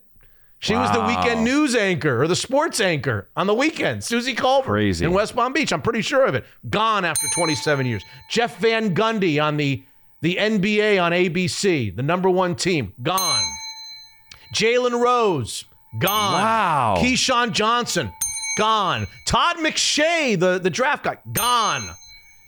She 0.59 0.75
was 0.75 0.93
the 0.93 1.05
weekend 1.05 1.43
news 1.43 1.75
anchor 1.75 2.21
or 2.23 2.29
the 2.29 2.37
sports 2.37 2.81
anchor 2.81 3.31
on 3.35 3.47
the 3.47 3.55
weekend. 3.55 4.05
Suzy 4.05 4.35
Kolber. 4.35 4.65
Crazy. 4.65 5.07
In 5.07 5.13
West 5.13 5.35
Palm 5.35 5.55
Beach. 5.55 5.73
I'm 5.73 5.81
pretty 5.81 6.03
sure 6.03 6.27
of 6.27 6.35
it. 6.35 6.45
Gone 6.69 7.07
after 7.07 7.27
27 7.35 7.87
years. 7.87 8.03
Jeff 8.29 8.59
Van 8.59 8.95
Gundy 8.95 9.43
on 9.43 9.57
the, 9.57 9.83
the 10.21 10.37
NBA 10.37 11.03
on 11.03 11.13
ABC, 11.13 11.95
the 11.95 12.03
number 12.03 12.29
one 12.31 12.55
team. 12.55 12.93
Gone. 13.03 13.45
Jalen 14.55 15.01
Rose. 15.01 15.65
Gone. 15.99 16.33
Wow. 16.33 16.95
Keyshawn 16.99 17.53
Johnson. 17.53 18.13
Gone. 18.59 19.07
Todd 19.27 19.57
McShay, 19.57 20.39
the, 20.39 20.59
the 20.59 20.71
draft 20.71 21.05
guy. 21.05 21.19
Gone. 21.33 21.89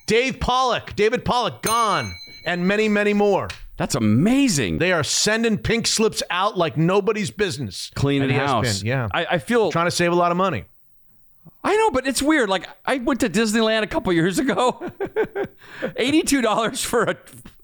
Dave 0.07 0.40
Pollack. 0.40 0.97
David 0.97 1.24
Pollack. 1.24 1.62
Gone. 1.62 2.15
And 2.47 2.66
many, 2.66 2.89
many 2.89 3.12
more. 3.12 3.49
That's 3.77 3.95
amazing. 3.95 4.78
They 4.78 4.90
are 4.93 5.05
sending 5.05 5.59
pink 5.59 5.86
slips 5.86 6.23
out 6.31 6.57
like 6.59 6.77
nobody's 6.77 7.31
business. 7.31 7.90
Cleaning 7.95 8.31
ESPN. 8.31 8.47
house. 8.47 8.82
Yeah. 8.82 9.09
I, 9.12 9.27
I 9.32 9.39
feel 9.39 9.70
Trying 9.70 9.86
to 9.86 9.90
save 9.93 10.12
a 10.12 10.16
lot 10.16 10.31
of 10.31 10.36
money. 10.36 10.65
I 11.62 11.77
know, 11.77 11.90
but 11.90 12.07
it's 12.07 12.23
weird. 12.23 12.49
Like 12.49 12.69
I 12.86 12.99
went 12.99 13.20
to 13.20 13.28
Disneyland 13.31 13.82
a 13.82 13.86
couple 13.86 14.12
years 14.12 14.39
ago. 14.39 14.82
Eighty-two 15.97 16.40
dollars 16.40 16.82
for 16.82 17.03
a 17.05 17.16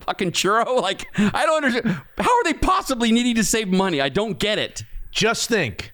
fucking 0.06 0.32
churro. 0.32 0.80
Like 0.82 1.06
I 1.18 1.46
don't 1.46 1.64
understand. 1.64 2.00
How 2.18 2.30
are 2.38 2.44
they 2.44 2.54
possibly 2.54 3.10
needing 3.12 3.34
to 3.36 3.44
save 3.44 3.68
money? 3.68 4.00
I 4.00 4.08
don't 4.08 4.38
get 4.38 4.58
it. 4.58 4.82
Just 5.10 5.48
think 5.48 5.92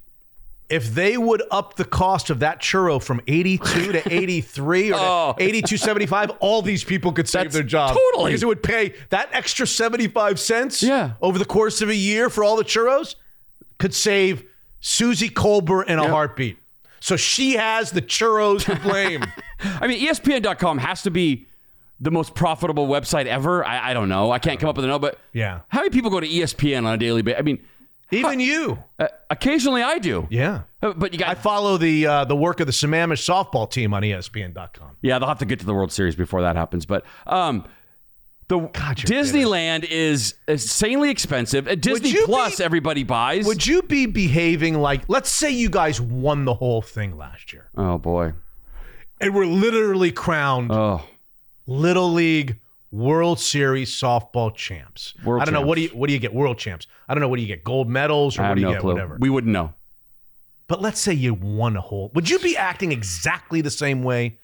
if 0.69 0.95
they 0.95 1.17
would 1.19 1.43
up 1.51 1.75
the 1.77 1.85
cost 1.85 2.31
of 2.31 2.39
that 2.41 2.61
churro 2.61 3.03
from 3.03 3.21
82 3.27 3.93
to 3.93 4.13
83 4.15 4.93
or 4.93 4.97
Oh. 4.97 5.35
82.75, 5.39 6.37
all 6.41 6.63
these 6.63 6.85
people 6.85 7.13
could 7.13 7.29
save 7.29 7.45
That's 7.45 7.55
their 7.55 7.63
jobs 7.65 7.99
totally- 7.99 8.31
Because 8.31 8.43
it 8.43 8.47
would 8.47 8.63
pay 8.63 8.95
that 9.11 9.29
extra 9.33 9.67
75 9.67 10.39
cents 10.39 10.83
Yeah. 10.83 11.13
over 11.21 11.39
the 11.39 11.45
course 11.45 11.83
of 11.83 11.89
a 11.89 11.95
year 11.95 12.31
for 12.31 12.45
all 12.45 12.57
the 12.57 12.65
churros 12.65 13.17
could 13.79 13.93
save 13.95 14.45
Suzy 14.81 15.29
Kolber 15.29 15.85
in 15.85 15.99
a 15.99 16.09
heartbeat. 16.09 16.57
So 17.01 17.17
she 17.17 17.55
has 17.55 17.91
the 17.91 18.03
churros 18.03 18.65
to 18.67 18.77
blame. 18.77 19.25
I 19.81 19.87
mean, 19.89 20.07
ESPN.com 20.07 20.79
has 20.79 21.03
to 21.03 21.11
be 21.11 21.47
the 22.01 22.11
most 22.11 22.35
profitable 22.35 22.87
website 22.89 23.27
ever. 23.27 23.65
I, 23.65 23.91
I 23.91 23.95
don't 23.95 24.09
know. 24.09 24.31
I 24.31 24.39
can't 24.39 24.59
come 24.59 24.69
up 24.71 24.77
with 24.77 24.85
a 24.85 24.89
no, 24.89 24.99
but 24.99 25.19
yeah. 25.33 25.61
how 25.69 25.81
many 25.81 25.91
people 25.91 26.11
go 26.11 26.21
to 26.21 26.27
ESPN 26.29 26.85
on 26.87 26.95
a 26.95 26.97
daily 26.97 27.23
basis? 27.23 27.39
I 27.39 27.43
mean, 27.43 27.63
Even 28.11 28.41
you. 28.41 28.83
uh, 28.99 29.09
occasionally 29.29 29.83
I 29.83 29.99
do. 29.99 30.27
Yeah. 30.31 30.63
Uh, 30.83 30.93
But 30.95 31.13
you 31.13 31.19
got. 31.19 31.29
I 31.29 31.35
follow 31.35 31.77
the 31.77 32.07
uh, 32.07 32.25
the 32.25 32.37
work 32.37 32.61
of 32.61 32.67
the 32.67 32.73
Sammamish 32.73 33.23
softball 33.29 33.71
team 33.71 33.93
on 33.95 34.03
ESPN.com. 34.03 34.97
Yeah, 35.03 35.19
they'll 35.19 35.29
have 35.29 35.39
to 35.41 35.45
get 35.45 35.61
to 35.61 35.67
the 35.67 35.75
World 35.75 35.93
Series 35.93 36.17
before 36.17 36.41
that 36.43 36.57
happens. 36.57 36.87
But 36.87 37.05
um, 37.27 37.67
the 38.49 38.59
you're 38.59 38.69
Disneyland 38.71 39.85
is 39.85 40.35
insanely 40.49 41.11
expensive. 41.11 41.69
Uh, 41.69 41.75
Disney 41.77 42.15
Plus, 42.25 42.59
be- 42.59 42.65
everybody 42.65 43.05
buys. 43.05 43.47
Would 43.47 43.65
you 43.67 43.83
be 43.83 44.07
behaving 44.07 44.75
like, 44.81 45.03
let's 45.09 45.31
say 45.31 45.51
you 45.51 45.71
guys 45.71 46.01
won 46.01 46.47
the 46.47 46.55
whole 46.55 46.83
thing 46.83 47.17
last 47.17 47.53
year 47.53 47.69
oh 47.77 47.97
boy. 47.99 48.33
and 49.21 49.35
we're 49.35 49.47
literally 49.47 50.11
crowned 50.11 50.73
Oh, 50.73 51.03
Little 51.71 52.13
League 52.13 52.59
World 52.91 53.39
Series 53.39 53.93
softball 53.93 54.53
champs. 54.53 55.15
World 55.25 55.41
I 55.43 55.45
don't 55.45 55.55
know 55.55 55.63
what 55.63 55.77
do 55.77 55.83
you 55.83 55.89
what 55.91 56.09
do 56.09 56.13
you 56.13 56.19
get? 56.19 56.35
World 56.35 56.59
champs. 56.59 56.89
I 57.09 57.15
don't 57.15 57.21
know 57.21 57.29
what 57.29 57.37
do 57.37 57.43
you 57.43 57.49
get? 57.49 57.63
Gold 57.63 57.89
medals 57.89 58.37
or 58.37 58.43
I 58.43 58.49
what 58.49 58.49
have 58.49 58.57
do 58.57 58.61
you 58.63 58.67
no 58.67 58.73
get? 58.73 58.81
clue. 58.81 58.93
Whatever. 58.95 59.17
We 59.21 59.31
wouldn't 59.31 59.53
know. 59.53 59.73
But 60.67 60.83
let's 60.83 60.99
say 60.99 61.13
you 61.13 61.33
won 61.33 61.77
a 61.77 61.81
whole. 61.81 62.11
Would 62.15 62.29
you 62.29 62.41
be 62.41 62.57
acting 62.57 62.91
exactly 62.91 63.61
the 63.61 63.71
same 63.71 64.03
way 64.03 64.39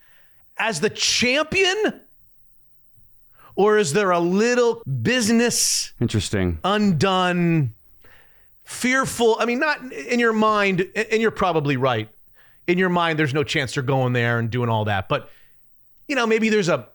as 0.56 0.78
the 0.80 0.88
champion? 0.88 2.00
Or 3.56 3.76
is 3.76 3.92
there 3.92 4.12
a 4.12 4.20
little 4.20 4.82
business 5.02 5.92
Interesting. 6.00 6.58
undone, 6.62 7.74
fearful? 8.64 9.36
I 9.40 9.46
mean, 9.46 9.58
not 9.58 9.82
in 9.92 10.20
your 10.20 10.32
mind, 10.32 10.86
and 10.94 11.20
you're 11.20 11.30
probably 11.32 11.76
right. 11.76 12.08
In 12.68 12.78
your 12.78 12.88
mind, 12.90 13.18
there's 13.18 13.34
no 13.34 13.42
chance 13.42 13.74
they're 13.74 13.82
going 13.82 14.12
there 14.12 14.38
and 14.38 14.48
doing 14.50 14.68
all 14.68 14.84
that. 14.84 15.08
But, 15.08 15.30
you 16.06 16.14
know, 16.14 16.26
maybe 16.26 16.50
there's 16.50 16.68
a 16.68 16.86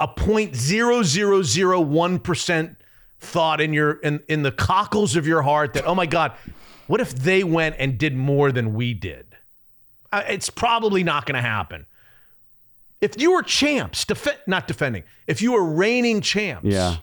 a 0.00 0.08
point 0.08 0.54
zero 0.54 1.02
zero 1.02 1.42
zero 1.42 1.80
one 1.80 2.18
percent 2.18 2.76
thought 3.20 3.60
in 3.60 3.72
your 3.72 3.92
in, 3.94 4.20
in 4.28 4.42
the 4.42 4.52
cockles 4.52 5.16
of 5.16 5.26
your 5.26 5.42
heart 5.42 5.74
that, 5.74 5.84
oh 5.86 5.94
my 5.94 6.06
God, 6.06 6.32
what 6.86 7.00
if 7.00 7.12
they 7.14 7.42
went 7.44 7.76
and 7.78 7.98
did 7.98 8.14
more 8.14 8.52
than 8.52 8.74
we 8.74 8.94
did? 8.94 9.26
Uh, 10.12 10.22
It's 10.28 10.50
probably 10.50 11.02
not 11.04 11.26
going 11.26 11.34
to 11.34 11.42
happen. 11.48 11.86
If 13.00 13.20
you 13.20 13.32
were 13.32 13.42
champs, 13.42 14.04
def- 14.04 14.40
not 14.46 14.66
defending, 14.66 15.04
if 15.26 15.42
you 15.42 15.52
were 15.52 15.64
reigning 15.64 16.20
champs, 16.20 16.64
Yeah. 16.66 16.96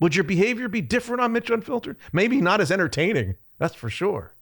would 0.00 0.14
your 0.14 0.24
behavior 0.24 0.68
be 0.68 0.80
different 0.80 1.20
on 1.22 1.32
Mitch 1.32 1.50
Unfiltered? 1.50 1.96
Maybe 2.12 2.40
not 2.40 2.60
as 2.60 2.70
entertaining. 2.70 3.34
That's 3.58 3.74
for 3.74 3.90
sure. 3.90 4.32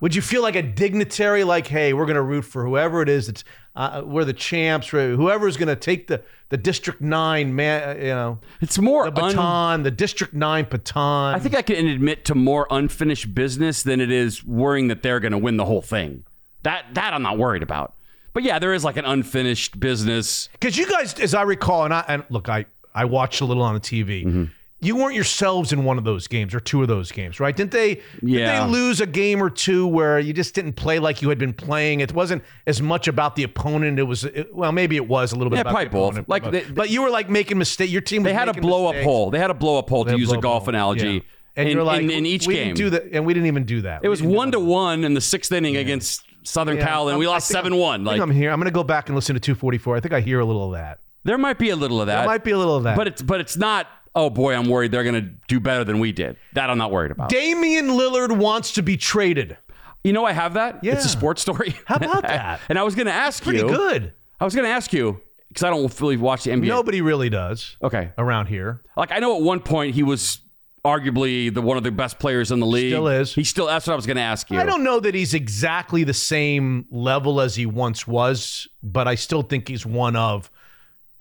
Would 0.00 0.14
you 0.14 0.22
feel 0.22 0.42
like 0.42 0.56
a 0.56 0.62
dignitary, 0.62 1.44
like, 1.44 1.66
hey, 1.66 1.92
we're 1.92 2.06
going 2.06 2.16
to 2.16 2.22
root 2.22 2.42
for 2.42 2.64
whoever 2.64 3.02
it 3.02 3.08
is 3.08 3.26
that's 3.26 3.44
uh, 3.76 4.02
we're 4.04 4.24
the 4.24 4.32
champs, 4.32 4.88
whoever's 4.88 5.56
going 5.56 5.68
to 5.68 5.76
take 5.76 6.08
the 6.08 6.22
the 6.48 6.56
District 6.56 7.00
Nine 7.00 7.54
man, 7.54 7.98
you 7.98 8.06
know, 8.08 8.40
It's 8.60 8.78
more 8.78 9.08
the 9.10 9.22
un- 9.22 9.30
baton, 9.30 9.82
the 9.84 9.90
District 9.92 10.34
Nine 10.34 10.66
baton. 10.68 11.34
I 11.34 11.38
think 11.38 11.54
I 11.54 11.62
can 11.62 11.86
admit 11.86 12.24
to 12.24 12.34
more 12.34 12.66
unfinished 12.70 13.34
business 13.34 13.84
than 13.84 14.00
it 14.00 14.10
is 14.10 14.44
worrying 14.44 14.88
that 14.88 15.02
they're 15.02 15.20
going 15.20 15.32
to 15.32 15.38
win 15.38 15.56
the 15.56 15.64
whole 15.64 15.82
thing. 15.82 16.24
That 16.64 16.86
that 16.94 17.14
I'm 17.14 17.22
not 17.22 17.38
worried 17.38 17.62
about. 17.62 17.94
But 18.32 18.42
yeah, 18.42 18.58
there 18.58 18.74
is 18.74 18.84
like 18.84 18.96
an 18.96 19.04
unfinished 19.04 19.78
business. 19.78 20.48
Because 20.52 20.76
you 20.76 20.88
guys, 20.90 21.14
as 21.20 21.34
I 21.34 21.42
recall, 21.42 21.84
and 21.84 21.94
I 21.94 22.04
and 22.08 22.24
look, 22.28 22.48
I 22.48 22.66
I 22.94 23.04
watched 23.04 23.40
a 23.40 23.44
little 23.44 23.62
on 23.62 23.74
the 23.74 23.80
TV. 23.80 24.26
Mm-hmm. 24.26 24.44
You 24.82 24.96
weren't 24.96 25.14
yourselves 25.14 25.72
in 25.72 25.84
one 25.84 25.98
of 25.98 26.04
those 26.04 26.26
games 26.26 26.54
or 26.54 26.60
two 26.60 26.80
of 26.80 26.88
those 26.88 27.12
games, 27.12 27.38
right? 27.38 27.54
Didn't 27.54 27.72
they? 27.72 28.00
Yeah. 28.22 28.38
Did 28.38 28.48
they 28.48 28.72
lose 28.72 29.00
a 29.02 29.06
game 29.06 29.42
or 29.42 29.50
two 29.50 29.86
where 29.86 30.18
you 30.18 30.32
just 30.32 30.54
didn't 30.54 30.72
play 30.72 30.98
like 30.98 31.20
you 31.20 31.28
had 31.28 31.38
been 31.38 31.52
playing? 31.52 32.00
It 32.00 32.14
wasn't 32.14 32.42
as 32.66 32.80
much 32.80 33.06
about 33.06 33.36
the 33.36 33.42
opponent. 33.42 33.98
It 33.98 34.04
was 34.04 34.24
it- 34.24 34.54
well, 34.54 34.72
maybe 34.72 34.96
it 34.96 35.06
was 35.06 35.32
a 35.32 35.36
little 35.36 35.50
bit 35.50 35.56
Yeah, 35.56 35.60
about 35.62 35.70
probably 35.72 35.84
the 35.84 35.90
both. 35.90 36.08
opponent, 36.12 36.28
Like, 36.30 36.42
but, 36.44 36.52
they- 36.52 36.64
but 36.64 36.88
you 36.88 37.02
were 37.02 37.10
like 37.10 37.28
making 37.28 37.58
mistakes. 37.58 37.92
Your 37.92 38.00
team 38.00 38.22
was 38.22 38.30
They 38.30 38.34
had 38.34 38.48
a 38.48 38.54
blow 38.54 38.86
up 38.86 38.96
hole. 38.96 39.30
They 39.30 39.38
had 39.38 39.50
a 39.50 39.54
blow 39.54 39.78
up 39.78 39.88
hole 39.90 40.04
They 40.04 40.12
to 40.12 40.18
use 40.18 40.32
a 40.32 40.38
golf 40.38 40.62
hole. 40.64 40.70
analogy. 40.70 41.06
Yeah. 41.08 41.20
And 41.56 41.68
in, 41.68 41.74
you're 41.76 41.84
like, 41.84 42.02
in, 42.02 42.10
in 42.10 42.24
each 42.24 42.46
we 42.46 42.54
game. 42.54 42.68
didn't 42.68 42.76
do 42.78 42.90
that, 42.90 43.04
and 43.12 43.26
we 43.26 43.34
didn't 43.34 43.48
even 43.48 43.64
do 43.64 43.82
that. 43.82 44.00
It 44.02 44.08
was 44.08 44.22
one 44.22 44.50
to 44.52 44.60
one 44.60 45.04
in 45.04 45.12
the 45.14 45.20
sixth 45.20 45.52
inning 45.52 45.76
against 45.76 46.22
Southern 46.42 46.78
Yeah, 46.78 46.86
Cal, 46.86 47.08
and 47.10 47.18
we 47.18 47.26
I'm- 47.26 47.32
I 47.32 47.34
lost 47.34 47.48
seven 47.48 47.76
one. 47.76 48.04
Like 48.04 48.18
I'm 48.20 48.30
here. 48.30 48.50
I'm 48.50 48.58
going 48.58 48.64
to 48.66 48.70
go 48.70 48.84
back 48.84 49.08
and 49.10 49.16
listen 49.16 49.34
to 49.34 49.40
244. 49.40 49.96
I 49.96 50.00
think 50.00 50.14
I 50.14 50.20
hear 50.20 50.40
a 50.40 50.44
little 50.46 50.64
of 50.64 50.72
that. 50.72 51.00
there 51.24 51.36
might 51.36 51.58
be 51.58 51.68
a 51.68 51.76
little 51.76 52.00
of 52.00 52.06
that. 52.06 52.20
There 52.20 52.26
might 52.26 52.44
be 52.44 52.52
a 52.52 52.56
little 52.58 52.76
of 52.76 52.84
that. 52.84 52.96
but 52.96 53.06
it's 53.08 53.20
but 53.20 53.40
it's 53.40 53.58
not. 53.58 53.86
Oh 54.14 54.28
boy, 54.30 54.54
I'm 54.54 54.68
worried 54.68 54.90
they're 54.90 55.04
going 55.04 55.14
to 55.22 55.30
do 55.48 55.60
better 55.60 55.84
than 55.84 55.98
we 56.00 56.10
did. 56.12 56.36
That 56.54 56.68
I'm 56.70 56.78
not 56.78 56.90
worried 56.90 57.12
about. 57.12 57.28
Damian 57.30 57.88
Lillard 57.88 58.36
wants 58.36 58.72
to 58.72 58.82
be 58.82 58.96
traded. 58.96 59.56
You 60.02 60.12
know, 60.12 60.24
I 60.24 60.32
have 60.32 60.54
that. 60.54 60.82
Yeah. 60.82 60.94
It's 60.94 61.04
a 61.04 61.08
sports 61.08 61.42
story. 61.42 61.76
How 61.86 61.96
about 61.96 62.22
that? 62.26 62.60
and 62.68 62.78
I 62.78 62.82
was 62.82 62.94
going 62.94 63.06
to 63.06 63.12
ask 63.12 63.42
Pretty 63.42 63.58
you. 63.60 63.66
Pretty 63.66 63.78
good. 63.78 64.14
I 64.40 64.44
was 64.44 64.54
going 64.54 64.64
to 64.66 64.70
ask 64.72 64.92
you 64.92 65.20
because 65.48 65.62
I 65.62 65.70
don't 65.70 66.00
really 66.00 66.16
watch 66.16 66.44
the 66.44 66.50
NBA. 66.50 66.66
Nobody 66.66 67.02
really 67.02 67.28
does 67.28 67.76
Okay. 67.82 68.10
around 68.18 68.46
here. 68.46 68.80
Like 68.96 69.12
I 69.12 69.18
know 69.18 69.36
at 69.36 69.42
one 69.42 69.60
point 69.60 69.94
he 69.94 70.02
was 70.02 70.40
arguably 70.84 71.52
the 71.52 71.60
one 71.60 71.76
of 71.76 71.82
the 71.84 71.90
best 71.90 72.18
players 72.18 72.50
in 72.50 72.60
the 72.60 72.66
league. 72.66 72.90
Still 72.92 73.08
is. 73.08 73.34
He 73.34 73.44
still. 73.44 73.66
That's 73.66 73.86
what 73.86 73.92
I 73.92 73.96
was 73.96 74.06
going 74.06 74.16
to 74.16 74.22
ask 74.22 74.50
you. 74.50 74.58
I 74.58 74.64
don't 74.64 74.82
know 74.82 75.00
that 75.00 75.14
he's 75.14 75.34
exactly 75.34 76.04
the 76.04 76.14
same 76.14 76.86
level 76.90 77.40
as 77.40 77.54
he 77.54 77.66
once 77.66 78.06
was, 78.06 78.66
but 78.82 79.06
I 79.06 79.14
still 79.14 79.42
think 79.42 79.68
he's 79.68 79.84
one 79.84 80.16
of 80.16 80.50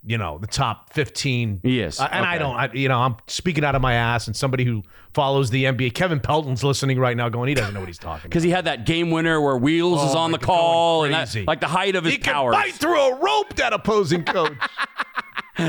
you 0.05 0.17
know, 0.17 0.37
the 0.39 0.47
top 0.47 0.93
15. 0.93 1.61
yes. 1.63 1.99
Uh, 1.99 2.07
and 2.11 2.25
I 2.25 2.37
don't, 2.37 2.55
I, 2.55 2.71
you 2.73 2.87
know, 2.87 2.99
I'm 2.99 3.15
speaking 3.27 3.63
out 3.65 3.75
of 3.75 3.81
my 3.81 3.93
ass 3.95 4.27
and 4.27 4.35
somebody 4.35 4.63
who 4.63 4.83
follows 5.13 5.49
the 5.49 5.65
NBA. 5.65 5.93
Kevin 5.93 6.19
Pelton's 6.19 6.63
listening 6.63 6.99
right 6.99 7.17
now 7.17 7.27
going, 7.29 7.49
he 7.49 7.53
doesn't 7.53 7.73
know 7.73 7.81
what 7.81 7.89
he's 7.89 7.97
talking. 7.97 8.29
Because 8.29 8.43
he 8.43 8.49
had 8.49 8.65
that 8.65 8.85
game 8.85 9.11
winner 9.11 9.41
where 9.41 9.57
Wheels 9.57 10.01
is 10.09 10.15
Oh, 10.15 10.19
on 10.19 10.31
the 10.31 10.37
call 10.37 11.03
and 11.03 11.13
that, 11.13 11.35
like 11.47 11.59
the 11.59 11.67
height 11.67 11.95
of 11.95 12.03
his 12.05 12.13
He 12.13 12.19
can 12.19 12.51
bite 12.51 12.73
through 12.75 12.99
a 12.99 13.15
rope, 13.19 13.55
that 13.55 13.73
opposing 13.73 14.23
coach. 14.23 14.53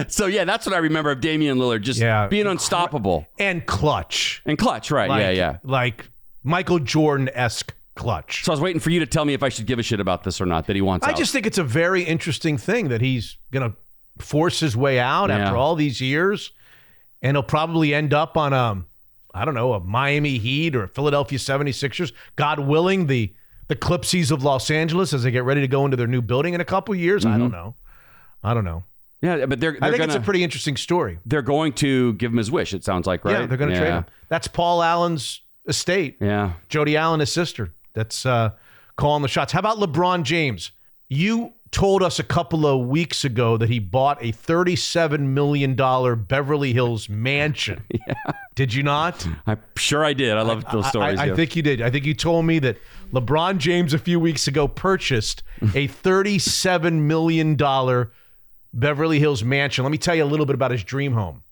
So 0.07 0.27
yeah, 0.27 0.45
that's 0.45 0.67
what 0.67 0.75
I 0.75 0.79
remember 0.79 1.11
of 1.11 1.21
Damian 1.21 1.59
Lillard, 1.59 1.83
just 1.83 1.99
Yeah. 2.01 2.29
being 2.29 2.47
unstoppable 2.47 3.27
and 3.41 3.67
clutch. 3.67 4.41
and 4.47 4.57
clutch. 4.57 4.93
Right? 4.93 5.09
Like, 5.11 5.21
yeah, 5.21 5.31
yeah. 5.31 5.57
Like 5.65 6.09
Michael 6.45 6.79
Jordan 6.79 7.29
esque 7.35 7.75
clutch. 7.97 8.45
So 8.45 8.53
I 8.53 8.55
was 8.55 8.61
waiting 8.61 8.79
for 8.79 8.91
you 8.91 9.01
to 9.01 9.07
tell 9.07 9.25
me 9.25 9.35
if 9.35 9.43
I 9.43 9.49
should 9.49 9.67
give 9.67 9.81
a 9.81 9.83
shit 9.83 9.99
about 9.99 10.23
this 10.23 10.41
or 10.41 10.47
not. 10.47 10.69
That 10.69 10.77
he 10.77 10.83
wants. 10.83 11.05
I 11.07 11.11
out. 11.11 11.17
just 11.17 11.33
think 11.33 11.45
it's 11.45 11.59
a 11.59 11.65
very 11.65 12.05
interesting 12.05 12.57
thing 12.57 12.89
that 12.91 13.01
he's 13.01 13.37
going 13.51 13.69
to 13.69 13.77
force 14.21 14.61
his 14.61 14.77
way 14.77 14.99
out 14.99 15.31
Yeah. 15.31 15.39
after 15.39 15.57
all 15.57 15.75
these 15.75 16.01
years, 16.01 16.53
and 17.23 17.37
he'll 17.37 17.43
probably 17.43 17.95
end 17.95 18.15
up 18.15 18.37
on 18.37 18.53
a, 18.53 18.83
I 19.35 19.45
don't 19.45 19.55
know, 19.55 19.75
a 19.75 19.81
Miami 19.81 20.39
Heat 20.39 20.75
or 20.77 20.85
a 20.85 20.89
Philadelphia 20.89 21.39
76ers. 21.39 22.13
God 22.37 22.61
willing, 22.61 23.07
the 23.07 23.33
the 23.69 23.77
Clipsies 23.77 24.33
of 24.33 24.43
Los 24.43 24.69
Angeles 24.69 25.13
as 25.13 25.23
they 25.23 25.31
get 25.31 25.45
ready 25.45 25.61
to 25.61 25.69
go 25.69 25.85
into 25.85 25.97
their 25.97 26.09
new 26.09 26.21
building 26.21 26.55
in 26.55 26.61
a 26.61 26.65
couple 26.65 26.93
years. 26.95 27.25
I 27.25 27.39
don't 27.39 27.53
know. 27.53 27.77
I 28.43 28.53
don't 28.53 28.65
know. 28.65 28.83
Yeah, 29.23 29.47
but 29.47 29.61
they're. 29.61 29.73
they're 29.73 29.79
I 29.81 29.91
think 29.91 29.99
gonna, 30.01 30.13
it's 30.15 30.17
a 30.17 30.25
pretty 30.25 30.43
interesting 30.43 30.77
story. 30.77 31.19
They're 31.25 31.43
going 31.43 31.75
to 31.75 32.15
give 32.15 32.33
him 32.33 32.39
his 32.39 32.51
wish. 32.51 32.75
It 32.75 32.83
sounds 32.85 33.07
like 33.07 33.25
right. 33.25 33.39
Yeah, 33.41 33.47
they're 33.47 33.59
going 33.59 33.71
to 33.71 33.77
trade 33.79 33.91
him. 33.93 34.07
That's 34.29 34.49
Paul 34.49 34.83
Allen's 34.83 35.43
estate. 35.69 36.17
Yeah. 36.21 36.55
Jody 36.69 36.97
Allen, 36.97 37.21
his 37.21 37.31
sister. 37.31 37.71
That's 37.93 38.25
uh, 38.27 38.51
calling 38.97 39.23
the 39.23 39.29
shots. 39.29 39.53
How 39.53 39.59
about 39.61 39.79
LeBron 39.79 40.25
James? 40.25 40.73
You 41.09 41.53
told 41.71 42.03
us 42.03 42.19
a 42.19 42.25
couple 42.25 42.67
of 42.67 42.87
weeks 42.89 43.25
ago 43.25 43.57
that 43.57 43.69
he 43.69 43.79
bought 43.79 44.19
a 44.21 44.33
$37 44.33 45.21
million 45.21 45.75
Beverly 46.25 46.73
Hills 46.73 47.09
mansion. 47.09 47.85
yeah. 47.91 48.15
Did 48.55 48.75
you 48.75 48.83
not? 48.83 49.27
I'm 49.47 49.61
sure 49.77 50.05
I 50.05 50.13
did. 50.13 50.37
I 50.37 50.43
love 50.43 50.65
those 50.73 50.85
I- 50.87 50.91
stories. 50.91 51.19
I, 51.19 51.23
I 51.23 51.27
yeah. 51.27 51.35
think 51.37 51.55
you 51.57 51.63
did. 51.63 51.81
I 51.81 51.91
think 51.91 52.05
you 52.05 52.15
told 52.15 52.45
me 52.45 52.59
that 52.61 52.77
LeBron 53.13 53.59
James 53.59 53.95
a 53.95 53.99
few 53.99 54.19
weeks 54.19 54.49
ago 54.49 54.67
purchased 54.67 55.43
a 55.63 55.89
$37 56.05 56.93
million 56.95 57.57
Beverly 58.73 59.19
Hills 59.19 59.45
mansion. 59.45 59.85
Let 59.85 59.91
me 59.91 59.99
tell 59.99 60.15
you 60.15 60.25
a 60.25 60.27
little 60.27 60.47
bit 60.47 60.55
about 60.55 60.71
his 60.73 60.85
dream 60.85 61.13
home. 61.13 61.43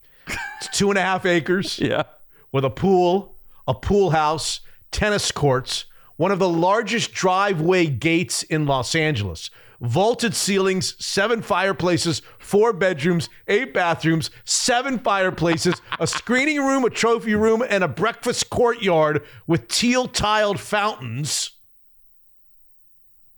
It's 0.61 0.77
two 0.77 0.91
and 0.91 0.99
a 0.99 1.03
half 1.03 1.25
acres. 1.27 1.79
Yeah. 1.83 2.03
With 2.51 2.65
a 2.65 2.71
pool, 2.71 3.35
a 3.67 3.75
pool 3.75 4.11
house, 4.11 4.61
tennis 4.91 5.31
courts, 5.31 5.85
one 6.17 6.33
of 6.33 6.39
the 6.39 6.49
largest 6.49 7.13
driveway 7.13 7.87
gates 7.87 8.43
in 8.43 8.65
Los 8.67 8.95
Angeles. 8.95 9.51
Vaulted 9.81 10.35
ceilings, 10.35 10.97
seven 11.05 11.41
fireplaces, 11.41 12.21
four 12.39 12.73
bedrooms, 12.73 13.29
eight 13.47 13.73
bathrooms, 13.73 14.31
seven 14.45 14.99
fireplaces, 14.99 15.81
a 16.01 16.07
screening 16.07 16.59
room, 16.59 16.85
a 16.85 16.91
trophy 16.91 17.37
room, 17.37 17.63
and 17.69 17.85
a 17.85 17.89
breakfast 17.89 18.51
courtyard 18.51 19.25
with 19.47 19.69
teal 19.69 20.09
tiled 20.09 20.59
fountains. 20.59 21.53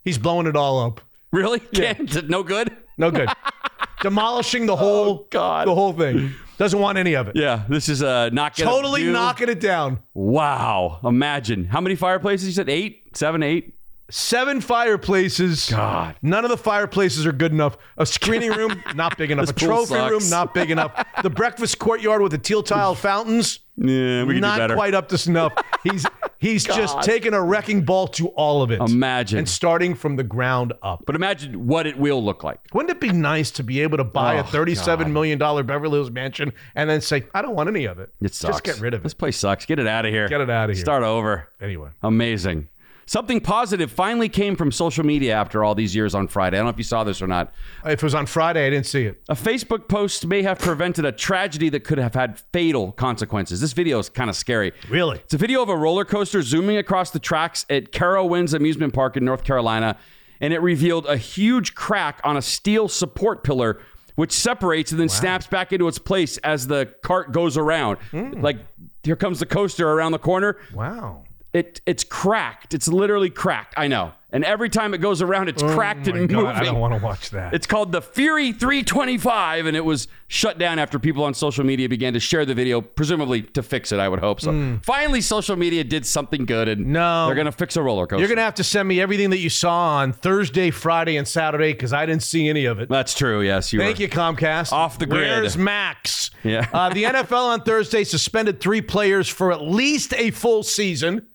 He's 0.03 0.17
blowing 0.17 0.47
it 0.47 0.55
all 0.55 0.79
up. 0.79 1.01
Really? 1.31 1.59
Can't, 1.59 2.27
no 2.29 2.41
good. 2.41 2.75
No 2.97 3.11
good. 3.11 3.29
Demolishing 4.01 4.65
the 4.65 4.75
whole 4.75 5.27
God. 5.29 5.67
the 5.67 5.75
whole 5.75 5.93
thing. 5.93 6.33
Doesn't 6.57 6.79
want 6.79 6.97
any 6.97 7.15
of 7.15 7.27
it. 7.27 7.35
Yeah, 7.35 7.63
this 7.69 7.87
is 7.87 8.01
uh, 8.01 8.29
not 8.29 8.55
Totally 8.55 9.03
knocking 9.05 9.49
it 9.49 9.59
down. 9.59 9.99
Wow! 10.13 10.99
Imagine 11.03 11.65
how 11.65 11.81
many 11.81 11.95
fireplaces 11.95 12.47
you 12.47 12.53
said? 12.53 12.69
Eight, 12.69 13.15
seven, 13.15 13.41
eight. 13.43 13.75
Seven 14.11 14.61
fireplaces. 14.61 15.69
God. 15.69 16.15
None 16.21 16.43
of 16.45 16.51
the 16.51 16.57
fireplaces 16.57 17.25
are 17.25 17.31
good 17.31 17.51
enough. 17.51 17.77
A 17.97 18.05
screening 18.05 18.51
room, 18.51 18.81
not 18.95 19.17
big 19.17 19.31
enough. 19.31 19.49
A 19.49 19.53
trophy 19.53 19.95
room, 19.95 20.21
not 20.29 20.53
big 20.53 20.69
enough. 20.71 20.91
The 21.23 21.29
breakfast 21.29 21.79
courtyard 21.79 22.21
with 22.21 22.31
the 22.31 22.37
teal 22.37 22.61
tile 22.63 22.95
fountains, 22.95 23.59
Yeah, 23.77 24.23
we 24.25 24.33
can 24.35 24.41
not 24.41 24.55
do 24.55 24.59
better. 24.63 24.75
quite 24.75 24.93
up 24.93 25.09
to 25.09 25.17
snuff. 25.17 25.53
He's 25.83 26.05
he's 26.39 26.63
just 26.77 26.95
God. 26.95 27.03
taking 27.03 27.33
a 27.33 27.41
wrecking 27.41 27.83
ball 27.85 28.07
to 28.09 28.27
all 28.29 28.61
of 28.61 28.71
it. 28.71 28.81
Imagine. 28.81 29.39
And 29.39 29.49
starting 29.49 29.95
from 29.95 30.15
the 30.17 30.23
ground 30.23 30.73
up. 30.83 31.03
But 31.05 31.15
imagine 31.15 31.67
what 31.67 31.87
it 31.87 31.97
will 31.97 32.23
look 32.23 32.43
like. 32.43 32.59
Wouldn't 32.73 32.91
it 32.91 32.99
be 32.99 33.11
nice 33.11 33.49
to 33.51 33.63
be 33.63 33.81
able 33.81 33.97
to 33.97 34.03
buy 34.03 34.35
a 34.35 34.41
Oh, 34.41 34.43
thirty-seven 34.43 35.11
million 35.13 35.39
dollar 35.39 35.63
Beverly 35.63 35.97
Hills 35.97 36.11
mansion 36.11 36.51
and 36.75 36.89
then 36.89 37.01
say, 37.01 37.23
I 37.33 37.41
don't 37.41 37.55
want 37.55 37.69
any 37.69 37.85
of 37.85 37.99
it. 37.99 38.09
It 38.21 38.35
sucks. 38.35 38.55
Just 38.55 38.63
get 38.63 38.79
rid 38.79 38.93
of 38.93 39.01
it. 39.01 39.03
This 39.03 39.13
it. 39.13 39.17
place 39.17 39.37
sucks. 39.37 39.65
Get 39.65 39.79
it 39.79 39.87
out 39.87 40.05
of 40.05 40.11
here. 40.11 40.27
Get 40.27 40.41
it 40.41 40.49
outta 40.49 40.73
here. 40.73 40.81
Start 40.81 41.03
over. 41.03 41.47
Anyway. 41.61 41.89
Amazing. 42.03 42.67
Something 43.11 43.41
positive 43.41 43.91
finally 43.91 44.29
came 44.29 44.55
from 44.55 44.71
social 44.71 45.05
media 45.05 45.33
after 45.33 45.65
all 45.65 45.75
these 45.75 45.93
years 45.93 46.15
on 46.15 46.29
Friday. 46.29 46.55
I 46.55 46.59
don't 46.59 46.67
know 46.67 46.69
if 46.69 46.77
you 46.77 46.85
saw 46.85 47.03
this 47.03 47.21
or 47.21 47.27
not. 47.27 47.53
If 47.83 47.95
it 47.95 48.03
was 48.03 48.15
on 48.15 48.25
Friday, 48.25 48.65
I 48.65 48.69
didn't 48.69 48.85
see 48.85 49.03
it. 49.03 49.21
A 49.27 49.35
Facebook 49.35 49.89
post 49.89 50.25
may 50.25 50.43
have 50.43 50.59
prevented 50.59 51.03
a 51.03 51.11
tragedy 51.11 51.67
that 51.71 51.81
could 51.81 51.97
have 51.97 52.13
had 52.13 52.39
fatal 52.53 52.93
consequences. 52.93 53.59
This 53.59 53.73
video 53.73 53.99
is 53.99 54.07
kind 54.07 54.29
of 54.29 54.37
scary. 54.37 54.71
Really? 54.87 55.17
It's 55.17 55.33
a 55.33 55.37
video 55.37 55.61
of 55.61 55.67
a 55.67 55.75
roller 55.75 56.05
coaster 56.05 56.41
zooming 56.41 56.77
across 56.77 57.11
the 57.11 57.19
tracks 57.19 57.65
at 57.69 57.91
Carowinds 57.91 58.53
Amusement 58.53 58.93
Park 58.93 59.17
in 59.17 59.25
North 59.25 59.43
Carolina, 59.43 59.97
and 60.39 60.53
it 60.53 60.61
revealed 60.61 61.05
a 61.05 61.17
huge 61.17 61.75
crack 61.75 62.21
on 62.23 62.37
a 62.37 62.41
steel 62.41 62.87
support 62.87 63.43
pillar, 63.43 63.81
which 64.15 64.31
separates 64.31 64.93
and 64.93 65.01
then 65.01 65.09
snaps 65.09 65.47
back 65.47 65.73
into 65.73 65.89
its 65.89 65.99
place 65.99 66.37
as 66.37 66.67
the 66.67 66.95
cart 67.03 67.33
goes 67.33 67.57
around. 67.57 67.97
Hmm. 68.11 68.39
Like, 68.39 68.59
here 69.03 69.17
comes 69.17 69.39
the 69.39 69.45
coaster 69.45 69.91
around 69.91 70.13
the 70.13 70.19
corner. 70.19 70.59
Wow. 70.73 71.25
It 71.53 71.81
it's 71.85 72.03
cracked. 72.03 72.73
It's 72.73 72.87
literally 72.87 73.29
cracked. 73.29 73.73
I 73.77 73.87
know. 73.87 74.13
And 74.33 74.45
every 74.45 74.69
time 74.69 74.93
it 74.93 74.99
goes 74.99 75.21
around, 75.21 75.49
it's 75.49 75.61
cracked 75.61 76.07
Oh 76.07 76.13
my 76.13 76.19
and 76.19 76.29
God, 76.29 76.37
moving. 76.37 76.55
I 76.55 76.63
don't 76.63 76.79
want 76.79 76.97
to 76.97 77.03
watch 77.03 77.31
that. 77.31 77.53
It's 77.53 77.67
called 77.67 77.91
the 77.91 78.01
Fury 78.01 78.53
325, 78.53 79.65
and 79.65 79.75
it 79.75 79.83
was 79.83 80.07
shut 80.29 80.57
down 80.57 80.79
after 80.79 80.99
people 80.99 81.25
on 81.25 81.33
social 81.33 81.65
media 81.65 81.89
began 81.89 82.13
to 82.13 82.19
share 82.21 82.45
the 82.45 82.53
video, 82.53 82.79
presumably 82.79 83.41
to 83.41 83.61
fix 83.61 83.91
it. 83.91 83.99
I 83.99 84.07
would 84.07 84.19
hope 84.19 84.39
so. 84.39 84.79
Finally, 84.83 85.19
social 85.19 85.57
media 85.57 85.83
did 85.83 86.05
something 86.05 86.45
good, 86.45 86.69
and. 86.69 86.87
No. 86.87 87.25
they're 87.25 87.35
gonna 87.35 87.51
fix 87.51 87.75
a 87.75 87.81
roller 87.81 88.07
coaster. 88.07 88.21
You're 88.21 88.29
going 88.29 88.37
to 88.37 88.43
have 88.43 88.55
to 88.55 88.63
send 88.63 88.87
me 88.87 89.01
everything 89.01 89.31
that 89.31 89.39
you 89.39 89.49
saw 89.49 89.97
on 89.97 90.13
Thursday, 90.13 90.71
Friday, 90.71 91.17
and 91.17 91.27
Saturday 91.27 91.73
because 91.73 91.91
I 91.91 92.05
didn't 92.05 92.23
see 92.23 92.47
any 92.47 92.65
of 92.65 92.79
it. 92.79 92.87
That's 92.87 93.13
true. 93.13 93.41
Yes, 93.41 93.73
you. 93.73 93.79
Thank 93.79 93.99
you, 93.99 94.07
Comcast. 94.07 94.71
Off 94.71 94.97
the 94.97 95.05
grid. 95.05 95.23
Where's 95.23 95.57
Max? 95.57 96.31
Yeah. 96.43 96.69
uh, 96.71 96.93
the 96.93 97.03
NFL 97.05 97.47
on 97.47 97.61
Thursday 97.63 98.05
suspended 98.05 98.61
three 98.61 98.81
players 98.81 99.27
for 99.27 99.51
at 99.51 99.61
least 99.61 100.13
a 100.13 100.31
full 100.31 100.63
season 100.63 101.27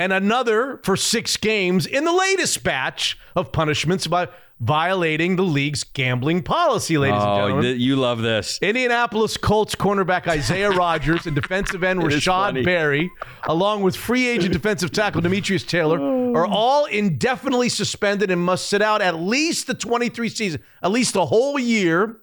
and 0.00 0.12
another 0.12 0.80
for 0.82 0.96
six 0.96 1.36
games 1.36 1.86
in 1.86 2.04
the 2.04 2.12
latest 2.12 2.64
batch 2.64 3.16
of 3.36 3.52
punishments 3.52 4.06
by 4.08 4.26
violating 4.58 5.36
the 5.36 5.42
league's 5.42 5.84
gambling 5.84 6.42
policy, 6.42 6.98
ladies 6.98 7.22
and 7.22 7.30
Oh, 7.30 7.36
gentlemen. 7.36 7.62
th- 7.64 7.78
you 7.80 7.96
love 7.96 8.20
this. 8.20 8.58
Indianapolis 8.60 9.36
Colts 9.36 9.74
cornerback 9.74 10.26
Isaiah 10.26 10.70
Rodgers 10.84 11.26
and 11.26 11.34
defensive 11.34 11.84
end 11.84 12.02
It 12.02 12.12
is 12.12 12.24
funny. 12.24 12.60
Rashod 12.60 12.64
Berry, 12.64 13.10
along 13.44 13.82
with 13.82 13.94
free 13.94 14.26
agent 14.28 14.52
defensive 14.52 14.90
tackle 14.90 15.20
Demetrius 15.20 15.62
Taylor, 15.64 15.98
oh. 16.00 16.34
are 16.34 16.46
all 16.46 16.86
indefinitely 16.86 17.68
suspended 17.68 18.30
and 18.30 18.40
must 18.40 18.68
sit 18.68 18.82
out 18.82 19.00
at 19.00 19.16
least 19.16 19.66
the 19.66 19.74
23 19.74 20.28
season, 20.28 20.62
at 20.82 20.90
least 20.90 21.14
a 21.16 21.24
whole 21.26 21.58
year 21.58 22.16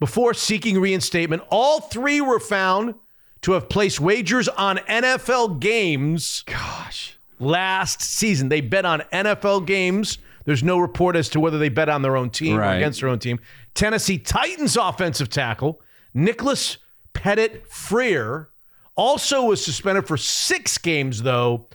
before 0.00 0.34
seeking 0.34 0.80
reinstatement. 0.80 1.42
All 1.50 1.80
three 1.80 2.20
were 2.20 2.40
found 2.40 2.94
to 3.42 3.52
have 3.52 3.68
placed 3.68 4.00
wagers 4.00 4.48
on 4.48 4.78
NFL 4.78 5.60
games. 5.60 6.42
Gosh. 6.46 7.13
Last 7.44 8.00
season, 8.00 8.48
they 8.48 8.60
bet 8.60 8.84
on 8.84 9.00
NFL 9.12 9.66
games. 9.66 10.18
There's 10.44 10.62
no 10.62 10.78
report 10.78 11.16
as 11.16 11.28
to 11.30 11.40
whether 11.40 11.58
they 11.58 11.68
bet 11.68 11.88
on 11.88 12.02
their 12.02 12.16
own 12.16 12.30
team 12.30 12.58
or 12.58 12.62
against 12.62 13.00
their 13.00 13.08
own 13.08 13.18
team. 13.18 13.38
Tennessee 13.74 14.18
Titans 14.18 14.76
offensive 14.76 15.28
tackle 15.28 15.80
Nicholas 16.12 16.78
Petit-Frere 17.12 18.48
also 18.96 19.44
was 19.44 19.64
suspended 19.64 20.06
for 20.06 20.16
six 20.16 20.78
games, 20.78 21.22
though, 21.22 21.66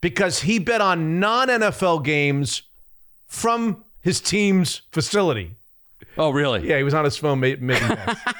because 0.00 0.40
he 0.42 0.58
bet 0.58 0.80
on 0.80 1.18
non 1.20 1.48
NFL 1.48 2.04
games 2.04 2.62
from 3.26 3.84
his 4.00 4.20
team's 4.20 4.82
facility. 4.90 5.56
Oh, 6.18 6.30
really? 6.30 6.68
Yeah, 6.68 6.76
he 6.76 6.82
was 6.82 6.92
on 6.94 7.04
his 7.04 7.16
phone 7.16 7.40
making 7.40 7.66
bets. 7.66 8.20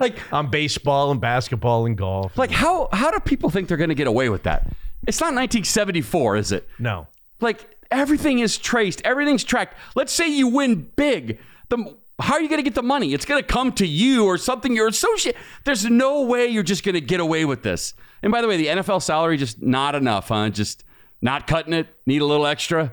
Like 0.00 0.32
on 0.34 0.50
baseball 0.50 1.10
and 1.10 1.18
basketball 1.18 1.86
and 1.86 1.96
golf. 1.96 2.36
Like 2.36 2.50
how 2.50 2.88
how 2.92 3.10
do 3.10 3.20
people 3.20 3.48
think 3.48 3.68
they're 3.68 3.78
going 3.78 3.88
to 3.88 3.94
get 3.94 4.06
away 4.06 4.28
with 4.28 4.42
that? 4.42 4.66
It's 5.06 5.20
not 5.20 5.26
1974, 5.26 6.36
is 6.36 6.52
it? 6.52 6.68
No. 6.78 7.06
Like 7.40 7.76
everything 7.90 8.40
is 8.40 8.58
traced, 8.58 9.00
everything's 9.04 9.44
tracked. 9.44 9.76
Let's 9.94 10.12
say 10.12 10.28
you 10.28 10.48
win 10.48 10.90
big. 10.96 11.38
The 11.68 11.96
how 12.20 12.34
are 12.34 12.40
you 12.40 12.48
going 12.48 12.58
to 12.58 12.64
get 12.64 12.74
the 12.74 12.82
money? 12.82 13.14
It's 13.14 13.24
going 13.24 13.40
to 13.40 13.46
come 13.46 13.72
to 13.74 13.86
you 13.86 14.26
or 14.26 14.38
something 14.38 14.74
you're 14.74 14.88
associated. 14.88 15.40
There's 15.64 15.84
no 15.84 16.22
way 16.22 16.48
you're 16.48 16.64
just 16.64 16.84
going 16.84 16.96
to 16.96 17.00
get 17.00 17.20
away 17.20 17.44
with 17.44 17.62
this. 17.62 17.94
And 18.22 18.32
by 18.32 18.42
the 18.42 18.48
way, 18.48 18.56
the 18.56 18.66
NFL 18.66 19.02
salary 19.02 19.36
just 19.36 19.62
not 19.62 19.94
enough, 19.94 20.28
huh? 20.28 20.48
Just 20.48 20.82
not 21.22 21.46
cutting 21.46 21.72
it. 21.72 21.86
Need 22.06 22.22
a 22.22 22.24
little 22.24 22.46
extra. 22.46 22.92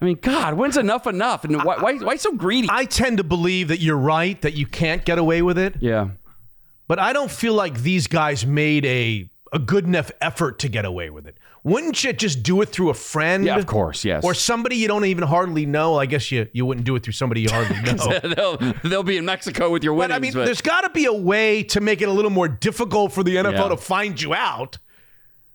I 0.00 0.04
mean, 0.04 0.18
God, 0.20 0.54
when's 0.54 0.76
enough 0.76 1.06
enough? 1.06 1.44
And 1.44 1.62
why, 1.62 1.78
why, 1.78 1.94
why 1.98 2.16
so 2.16 2.32
greedy? 2.32 2.68
I 2.70 2.84
tend 2.84 3.18
to 3.18 3.24
believe 3.24 3.68
that 3.68 3.78
you're 3.78 3.96
right, 3.96 4.40
that 4.42 4.54
you 4.54 4.66
can't 4.66 5.04
get 5.04 5.18
away 5.18 5.40
with 5.40 5.56
it. 5.56 5.76
Yeah. 5.80 6.08
But 6.88 6.98
I 6.98 7.12
don't 7.12 7.30
feel 7.30 7.54
like 7.54 7.82
these 7.82 8.08
guys 8.08 8.44
made 8.44 8.84
a 8.84 9.30
a 9.54 9.58
good 9.58 9.84
enough 9.86 10.10
effort 10.20 10.58
to 10.58 10.68
get 10.68 10.84
away 10.84 11.08
with 11.08 11.26
it. 11.26 11.38
Wouldn't 11.62 12.04
you 12.04 12.12
just 12.12 12.42
do 12.42 12.60
it 12.60 12.66
through 12.70 12.90
a 12.90 12.94
friend? 12.94 13.46
Yeah, 13.46 13.56
of 13.56 13.64
course, 13.66 14.04
yes. 14.04 14.22
Or 14.22 14.34
somebody 14.34 14.76
you 14.76 14.86
don't 14.88 15.06
even 15.06 15.24
hardly 15.24 15.64
know. 15.64 15.96
I 15.98 16.04
guess 16.04 16.30
you, 16.30 16.46
you 16.52 16.66
wouldn't 16.66 16.84
do 16.84 16.94
it 16.96 17.02
through 17.04 17.14
somebody 17.14 17.40
you 17.40 17.48
hardly 17.50 17.80
know. 17.94 18.18
they'll, 18.34 18.74
they'll 18.84 19.02
be 19.02 19.16
in 19.16 19.24
Mexico 19.24 19.70
with 19.70 19.82
your 19.82 19.96
but. 19.96 20.12
I 20.12 20.18
mean, 20.18 20.32
there's 20.34 20.60
got 20.60 20.82
to 20.82 20.90
be 20.90 21.06
a 21.06 21.12
way 21.12 21.62
to 21.62 21.80
make 21.80 22.02
it 22.02 22.08
a 22.08 22.12
little 22.12 22.30
more 22.32 22.48
difficult 22.48 23.12
for 23.12 23.22
the 23.22 23.36
NFL 23.36 23.52
Yeah. 23.54 23.68
to 23.68 23.76
find 23.78 24.20
you 24.20 24.34
out. 24.34 24.76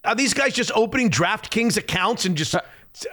Are 0.04 0.16
these 0.16 0.34
guys 0.34 0.54
just 0.54 0.72
opening 0.74 1.12
DraftKings 1.12 1.78
accounts 1.78 2.26
and 2.26 2.36
just 2.38 2.56
uh, 2.56 2.62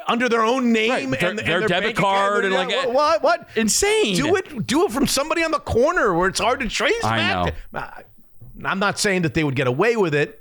under 0.09 0.29
their 0.29 0.43
own 0.43 0.73
name 0.73 0.91
Right, 0.91 1.21
their- 1.21 1.31
and, 1.31 1.39
and 1.41 1.49
their 1.49 1.67
debit 1.69 1.97
card 1.97 2.45
and 2.47 2.55
like- 2.55 2.71
what, 2.95 3.23
what? 3.23 3.49
Insane. 3.57 4.15
Do 4.17 4.37
it. 4.37 4.67
Do 4.67 4.87
it 4.87 4.93
from 4.93 5.07
somebody 5.07 5.43
on 5.45 5.51
the 5.51 5.59
corner 5.59 6.15
where 6.15 6.29
it's 6.29 6.41
hard 6.41 6.61
to 6.61 6.69
trace. 6.69 7.05
I 7.05 7.17
back 7.19 7.55
to. 7.73 7.79
Uh, 7.79 8.03
I'm 8.65 8.79
not 8.79 8.99
saying 8.99 9.23
that 9.23 9.35
they 9.35 9.45
would 9.45 9.57
get 9.57 9.67
away 9.67 9.97
with 9.97 10.15
it, 10.15 10.41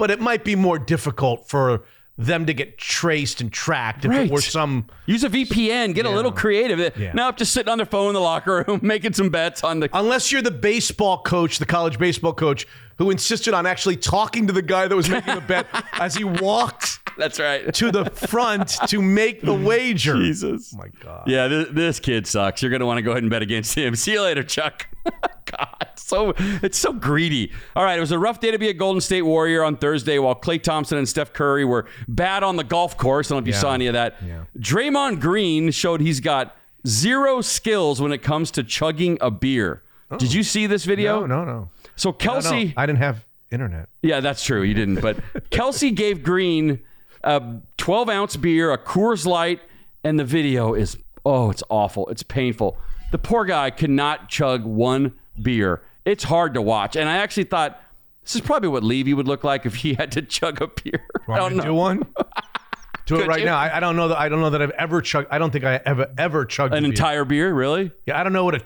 but 0.00 0.10
it 0.10 0.18
might 0.20 0.42
be 0.42 0.56
more 0.56 0.78
difficult 0.80 1.48
for 1.48 1.84
them 2.18 2.44
to 2.44 2.52
get 2.52 2.76
traced 2.76 3.40
and 3.40 3.50
tracked 3.50 4.04
if 4.04 4.10
Right. 4.10 4.26
it 4.26 4.30
were 4.30 4.42
some. 4.42 4.86
Use 5.06 5.24
a 5.24 5.30
VPN. 5.30 5.94
Get 5.94 6.04
a 6.04 6.10
little 6.10 6.32
creative. 6.32 6.94
Now 7.14 7.28
I'm 7.28 7.36
just 7.36 7.52
sitting 7.52 7.70
on 7.70 7.78
their 7.78 7.86
phone 7.86 8.08
in 8.08 8.14
the 8.14 8.20
locker 8.20 8.64
room, 8.66 8.80
making 8.82 9.12
some 9.14 9.30
bets 9.30 9.64
on 9.64 9.80
the. 9.80 9.88
Unless 9.94 10.30
you're 10.32 10.42
the 10.42 10.50
baseball 10.50 11.22
coach, 11.22 11.58
the 11.58 11.64
college 11.66 11.98
baseball 11.98 12.34
coach, 12.34 12.66
who 13.00 13.10
insisted 13.10 13.54
on 13.54 13.64
actually 13.64 13.96
talking 13.96 14.46
to 14.46 14.52
the 14.52 14.60
guy 14.60 14.86
that 14.86 14.94
was 14.94 15.08
making 15.08 15.34
the 15.34 15.40
bet 15.40 15.66
as 15.94 16.14
he 16.14 16.22
walked 16.22 16.98
That's 17.16 17.40
right. 17.40 17.72
to 17.72 17.90
the 17.90 18.04
front 18.10 18.76
to 18.88 19.00
make 19.00 19.40
the 19.40 19.54
wager. 19.54 20.16
Jesus. 20.16 20.74
Oh 20.74 20.78
my 20.78 20.88
God. 21.02 21.26
Yeah, 21.26 21.48
this, 21.48 21.68
this 21.70 21.98
kid 21.98 22.26
sucks. 22.26 22.60
You're 22.60 22.68
going 22.68 22.80
to 22.80 22.86
want 22.86 22.98
to 22.98 23.02
go 23.02 23.12
ahead 23.12 23.22
and 23.22 23.30
bet 23.30 23.40
against 23.40 23.74
him. 23.74 23.96
See 23.96 24.12
you 24.12 24.20
later, 24.20 24.42
Chuck. 24.42 24.86
God, 25.46 25.88
so 25.96 26.34
it's 26.36 26.76
so 26.76 26.92
greedy. 26.92 27.52
All 27.74 27.84
right, 27.84 27.96
it 27.96 28.00
was 28.00 28.12
a 28.12 28.18
rough 28.18 28.38
day 28.38 28.50
to 28.50 28.58
be 28.58 28.68
a 28.68 28.74
Golden 28.74 29.00
State 29.00 29.22
Warrior 29.22 29.64
on 29.64 29.78
Thursday 29.78 30.18
while 30.18 30.34
Klay 30.34 30.62
Thompson 30.62 30.98
and 30.98 31.08
Steph 31.08 31.32
Curry 31.32 31.64
were 31.64 31.86
bad 32.06 32.42
on 32.42 32.56
the 32.56 32.64
golf 32.64 32.98
course. 32.98 33.30
I 33.30 33.34
don't 33.34 33.44
know 33.44 33.48
if 33.48 33.54
you 33.54 33.58
saw 33.58 33.72
any 33.72 33.86
of 33.86 33.94
that. 33.94 34.16
Draymond 34.58 35.20
Green 35.20 35.70
showed 35.70 36.02
he's 36.02 36.20
got 36.20 36.54
zero 36.86 37.40
skills 37.40 37.98
when 37.98 38.12
it 38.12 38.18
comes 38.18 38.50
to 38.52 38.62
chugging 38.62 39.16
a 39.22 39.30
beer. 39.30 39.82
Oh. 40.10 40.18
Did 40.18 40.34
you 40.34 40.42
see 40.42 40.66
this 40.66 40.84
video? 40.84 41.22
Oh. 41.22 41.26
No, 41.26 41.44
no, 41.44 41.52
no. 41.52 41.70
So 42.00 42.12
Kelce, 42.14 42.50
No, 42.50 42.62
no, 42.62 42.72
I 42.78 42.86
didn't 42.86 42.98
have 43.00 43.24
internet. 43.50 43.88
yeah, 44.02 44.20
that's 44.20 44.42
true. 44.42 44.62
You 44.62 44.72
didn't. 44.72 45.00
But 45.02 45.18
Kelce 45.50 45.94
gave 45.94 46.22
Green 46.22 46.80
a 47.22 47.56
12 47.76 48.08
ounce 48.08 48.36
beer, 48.36 48.72
a 48.72 48.78
Coors 48.78 49.26
Light, 49.26 49.60
and 50.02 50.18
the 50.18 50.24
video 50.24 50.72
is, 50.72 50.96
oh, 51.26 51.50
it's 51.50 51.62
awful. 51.68 52.08
It's 52.08 52.22
painful. 52.22 52.78
The 53.12 53.18
poor 53.18 53.44
guy 53.44 53.68
could 53.70 53.90
not 53.90 54.30
chug 54.30 54.64
one 54.64 55.12
beer. 55.42 55.82
It's 56.06 56.24
hard 56.24 56.54
to 56.54 56.62
watch. 56.62 56.96
And 56.96 57.06
I 57.06 57.18
actually 57.18 57.44
thought, 57.44 57.78
this 58.22 58.34
is 58.34 58.40
probably 58.40 58.70
what 58.70 58.82
Levy 58.82 59.12
would 59.12 59.28
look 59.28 59.44
like 59.44 59.66
if 59.66 59.74
he 59.74 59.92
had 59.92 60.12
to 60.12 60.22
chug 60.22 60.62
a 60.62 60.68
beer. 60.68 61.06
I 61.28 61.30
Want 61.32 61.40
don't 61.42 61.56
know. 61.56 61.62
to 61.64 61.68
do 61.68 61.74
one? 61.74 62.06
Do 63.06 63.20
it 63.20 63.26
right 63.26 63.40
you? 63.40 63.44
now. 63.44 63.58
I, 63.58 63.78
I 63.78 63.80
don't 63.80 63.96
know 63.96 64.08
that. 64.08 64.18
I 64.18 64.28
don't 64.28 64.40
know 64.40 64.50
that 64.50 64.62
I've 64.62 64.70
ever 64.70 65.02
chugged. 65.02 65.26
I 65.32 65.38
don't 65.38 65.50
think 65.50 65.64
I 65.64 65.80
ever 65.84 66.06
ever 66.16 66.44
chugged 66.44 66.72
An 66.74 66.84
beer. 66.84 66.92
entire 66.92 67.24
beer, 67.24 67.52
really? 67.52 67.90
Yeah, 68.06 68.18
I 68.18 68.22
don't 68.22 68.32
know 68.32 68.44
what 68.44 68.54
a. 68.54 68.60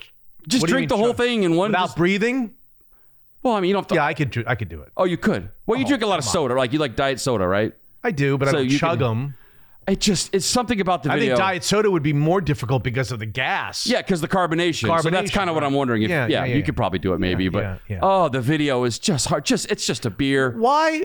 Just 0.46 0.60
what 0.60 0.66
do 0.66 0.72
drink 0.74 0.82
mean 0.82 0.88
the 0.88 0.96
whole 0.98 1.14
chug? 1.14 1.16
thing 1.16 1.42
in 1.44 1.56
one. 1.56 1.70
without 1.70 1.86
just- 1.86 1.96
breathing. 1.96 2.54
Well, 3.44 3.54
I 3.54 3.60
mean, 3.60 3.68
you 3.68 3.74
don't 3.74 3.82
have 3.82 3.88
to. 3.88 3.94
Yeah, 3.94 4.04
I 4.06 4.14
could. 4.14 4.30
do 4.32 4.42
I 4.46 4.56
could 4.56 4.68
do 4.68 4.80
it. 4.80 4.90
Oh, 4.96 5.04
you 5.04 5.16
could. 5.16 5.50
Well, 5.66 5.78
you 5.78 5.84
oh, 5.84 5.88
drink 5.88 6.02
a 6.02 6.06
lot 6.06 6.18
of 6.18 6.24
soda. 6.24 6.54
Like 6.54 6.72
you 6.72 6.80
like 6.80 6.96
diet 6.96 7.20
soda, 7.20 7.46
right? 7.46 7.72
I 8.02 8.10
do, 8.10 8.36
but 8.36 8.46
So 8.48 8.50
I 8.50 8.52
don't 8.62 8.70
you 8.70 8.78
chug 8.78 8.98
can- 8.98 9.08
them. 9.08 9.34
It 9.86 10.00
just 10.00 10.34
it's 10.34 10.46
something 10.46 10.80
about 10.80 11.02
the 11.02 11.10
I 11.12 11.16
video. 11.18 11.34
think 11.36 11.38
diet 11.46 11.62
soda 11.62 11.90
would 11.90 12.02
be 12.02 12.14
more 12.14 12.40
difficult 12.40 12.82
because 12.82 13.12
of 13.12 13.18
the 13.18 13.26
gas. 13.26 13.86
Yeah, 13.86 14.00
because 14.00 14.22
the 14.22 14.28
carbonation. 14.28 14.88
So 15.02 15.10
that's 15.10 15.30
Carbonation, 15.30 15.32
kind 15.34 15.50
of 15.50 15.54
what 15.56 15.62
right. 15.62 15.66
I'm 15.68 15.74
wondering. 15.74 16.00
If, 16.02 16.08
Yeah, 16.08 16.26
yeah, 16.26 16.38
yeah, 16.38 16.44
yeah, 16.46 16.52
you 16.54 16.60
yeah. 16.60 16.64
could 16.64 16.74
probably 16.76 16.98
do 17.00 17.12
it, 17.12 17.20
maybe. 17.20 17.50
but 17.50 17.62
yeah, 17.62 17.78
yeah. 17.90 17.98
oh, 18.02 18.30
the 18.30 18.40
video 18.40 18.84
is 18.84 18.98
just 18.98 19.28
hard. 19.28 19.44
Just 19.44 19.70
it's 19.70 19.86
just 19.86 20.06
a 20.06 20.10
beer. 20.10 20.52
Why? 20.56 21.04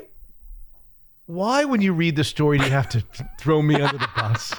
Why, 1.26 1.66
when 1.66 1.82
you 1.82 1.92
read 1.94 2.16
the 2.16 2.24
story, 2.24 2.58
do 2.58 2.64
you 2.64 2.72
have 2.72 2.88
to 2.90 3.04
throw 3.40 3.62
me 3.62 3.76
under 3.76 3.98
the 3.98 4.10
bus? 4.16 4.54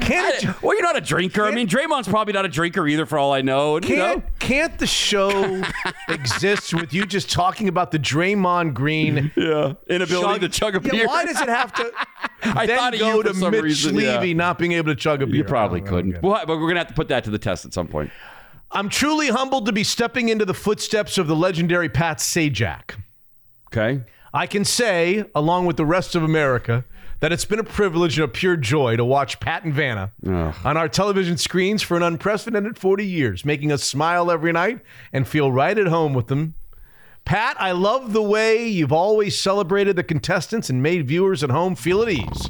Can't 0.00 0.44
it, 0.44 0.62
Well, 0.62 0.74
you're 0.74 0.82
not 0.82 0.96
a 0.96 1.00
drinker. 1.00 1.44
I 1.44 1.50
mean, 1.52 1.66
Draymond's 1.66 2.06
probably 2.08 2.34
not 2.34 2.44
a 2.44 2.48
drinker 2.48 2.86
either, 2.86 3.06
for 3.06 3.18
all 3.18 3.32
I 3.32 3.40
know. 3.40 3.76
And, 3.76 3.88
you 3.88 3.96
know? 3.96 4.14
can't 4.20 4.38
can't 4.38 4.78
the 4.78 4.86
show 4.86 5.62
exist 6.08 6.74
with 6.74 6.92
you 6.92 7.06
just 7.06 7.30
talking 7.30 7.68
about 7.68 7.90
the 7.90 7.98
Draymond 7.98 8.74
Green 8.74 9.32
yeah 9.36 9.74
inability 9.88 10.40
to 10.40 10.48
chug 10.48 10.76
a 10.76 10.80
Yeah, 10.84 10.90
beer? 10.90 11.06
why 11.06 11.24
does 11.24 11.40
it 11.40 11.48
have 11.48 11.72
to? 11.74 11.90
I 12.42 12.66
then 12.66 12.78
thought 12.78 12.98
go 12.98 13.16
you 13.16 13.22
to 13.22 13.32
Mitch 13.50 13.62
reason, 13.62 13.96
Levy 13.96 14.28
yeah. 14.28 14.34
not 14.34 14.58
being 14.58 14.72
able 14.72 14.90
to 14.92 14.96
chug 14.96 15.22
a 15.22 15.26
beer. 15.26 15.36
You 15.36 15.44
probably 15.44 15.80
I 15.80 15.84
don't 15.84 15.92
couldn't. 15.94 16.22
Well, 16.22 16.44
but 16.46 16.58
we're 16.58 16.68
gonna 16.68 16.80
have 16.80 16.88
to 16.88 16.94
put 16.94 17.08
that 17.08 17.24
to 17.24 17.30
the 17.30 17.38
test 17.38 17.64
at 17.64 17.72
some 17.72 17.88
point. 17.88 18.10
I'm 18.72 18.88
truly 18.88 19.28
humbled 19.28 19.66
to 19.66 19.72
be 19.72 19.84
stepping 19.84 20.28
into 20.28 20.44
the 20.44 20.54
footsteps 20.54 21.18
of 21.18 21.26
the 21.28 21.36
legendary 21.36 21.88
Pat 21.88 22.18
Sajak. 22.18 22.96
Okay. 23.68 24.02
I 24.34 24.46
can 24.46 24.64
say, 24.64 25.24
along 25.34 25.66
with 25.66 25.76
the 25.76 25.86
rest 25.86 26.14
of 26.14 26.22
America, 26.22 26.84
that 27.20 27.32
it's 27.32 27.44
been 27.44 27.58
a 27.58 27.64
privilege 27.64 28.18
and 28.18 28.24
a 28.24 28.28
pure 28.28 28.56
joy 28.56 28.96
to 28.96 29.04
watch 29.04 29.40
Pat 29.40 29.64
and 29.64 29.72
Vanna 29.74 30.12
on 30.26 30.76
our 30.76 30.88
television 30.88 31.36
screens 31.36 31.82
for 31.82 31.96
an 31.96 32.02
unprecedented 32.02 32.78
40 32.78 33.06
years, 33.06 33.44
making 33.44 33.72
us 33.72 33.82
smile 33.82 34.30
every 34.30 34.52
night 34.52 34.80
and 35.12 35.26
feel 35.26 35.50
right 35.50 35.76
at 35.78 35.86
home 35.86 36.12
with 36.14 36.26
them. 36.28 36.54
Pat, 37.24 37.56
I 37.60 37.72
love 37.72 38.12
the 38.12 38.22
way 38.22 38.68
you've 38.68 38.92
always 38.92 39.36
celebrated 39.38 39.96
the 39.96 40.04
contestants 40.04 40.70
and 40.70 40.82
made 40.82 41.08
viewers 41.08 41.42
at 41.42 41.50
home 41.50 41.74
feel 41.74 42.02
at 42.02 42.08
ease. 42.08 42.48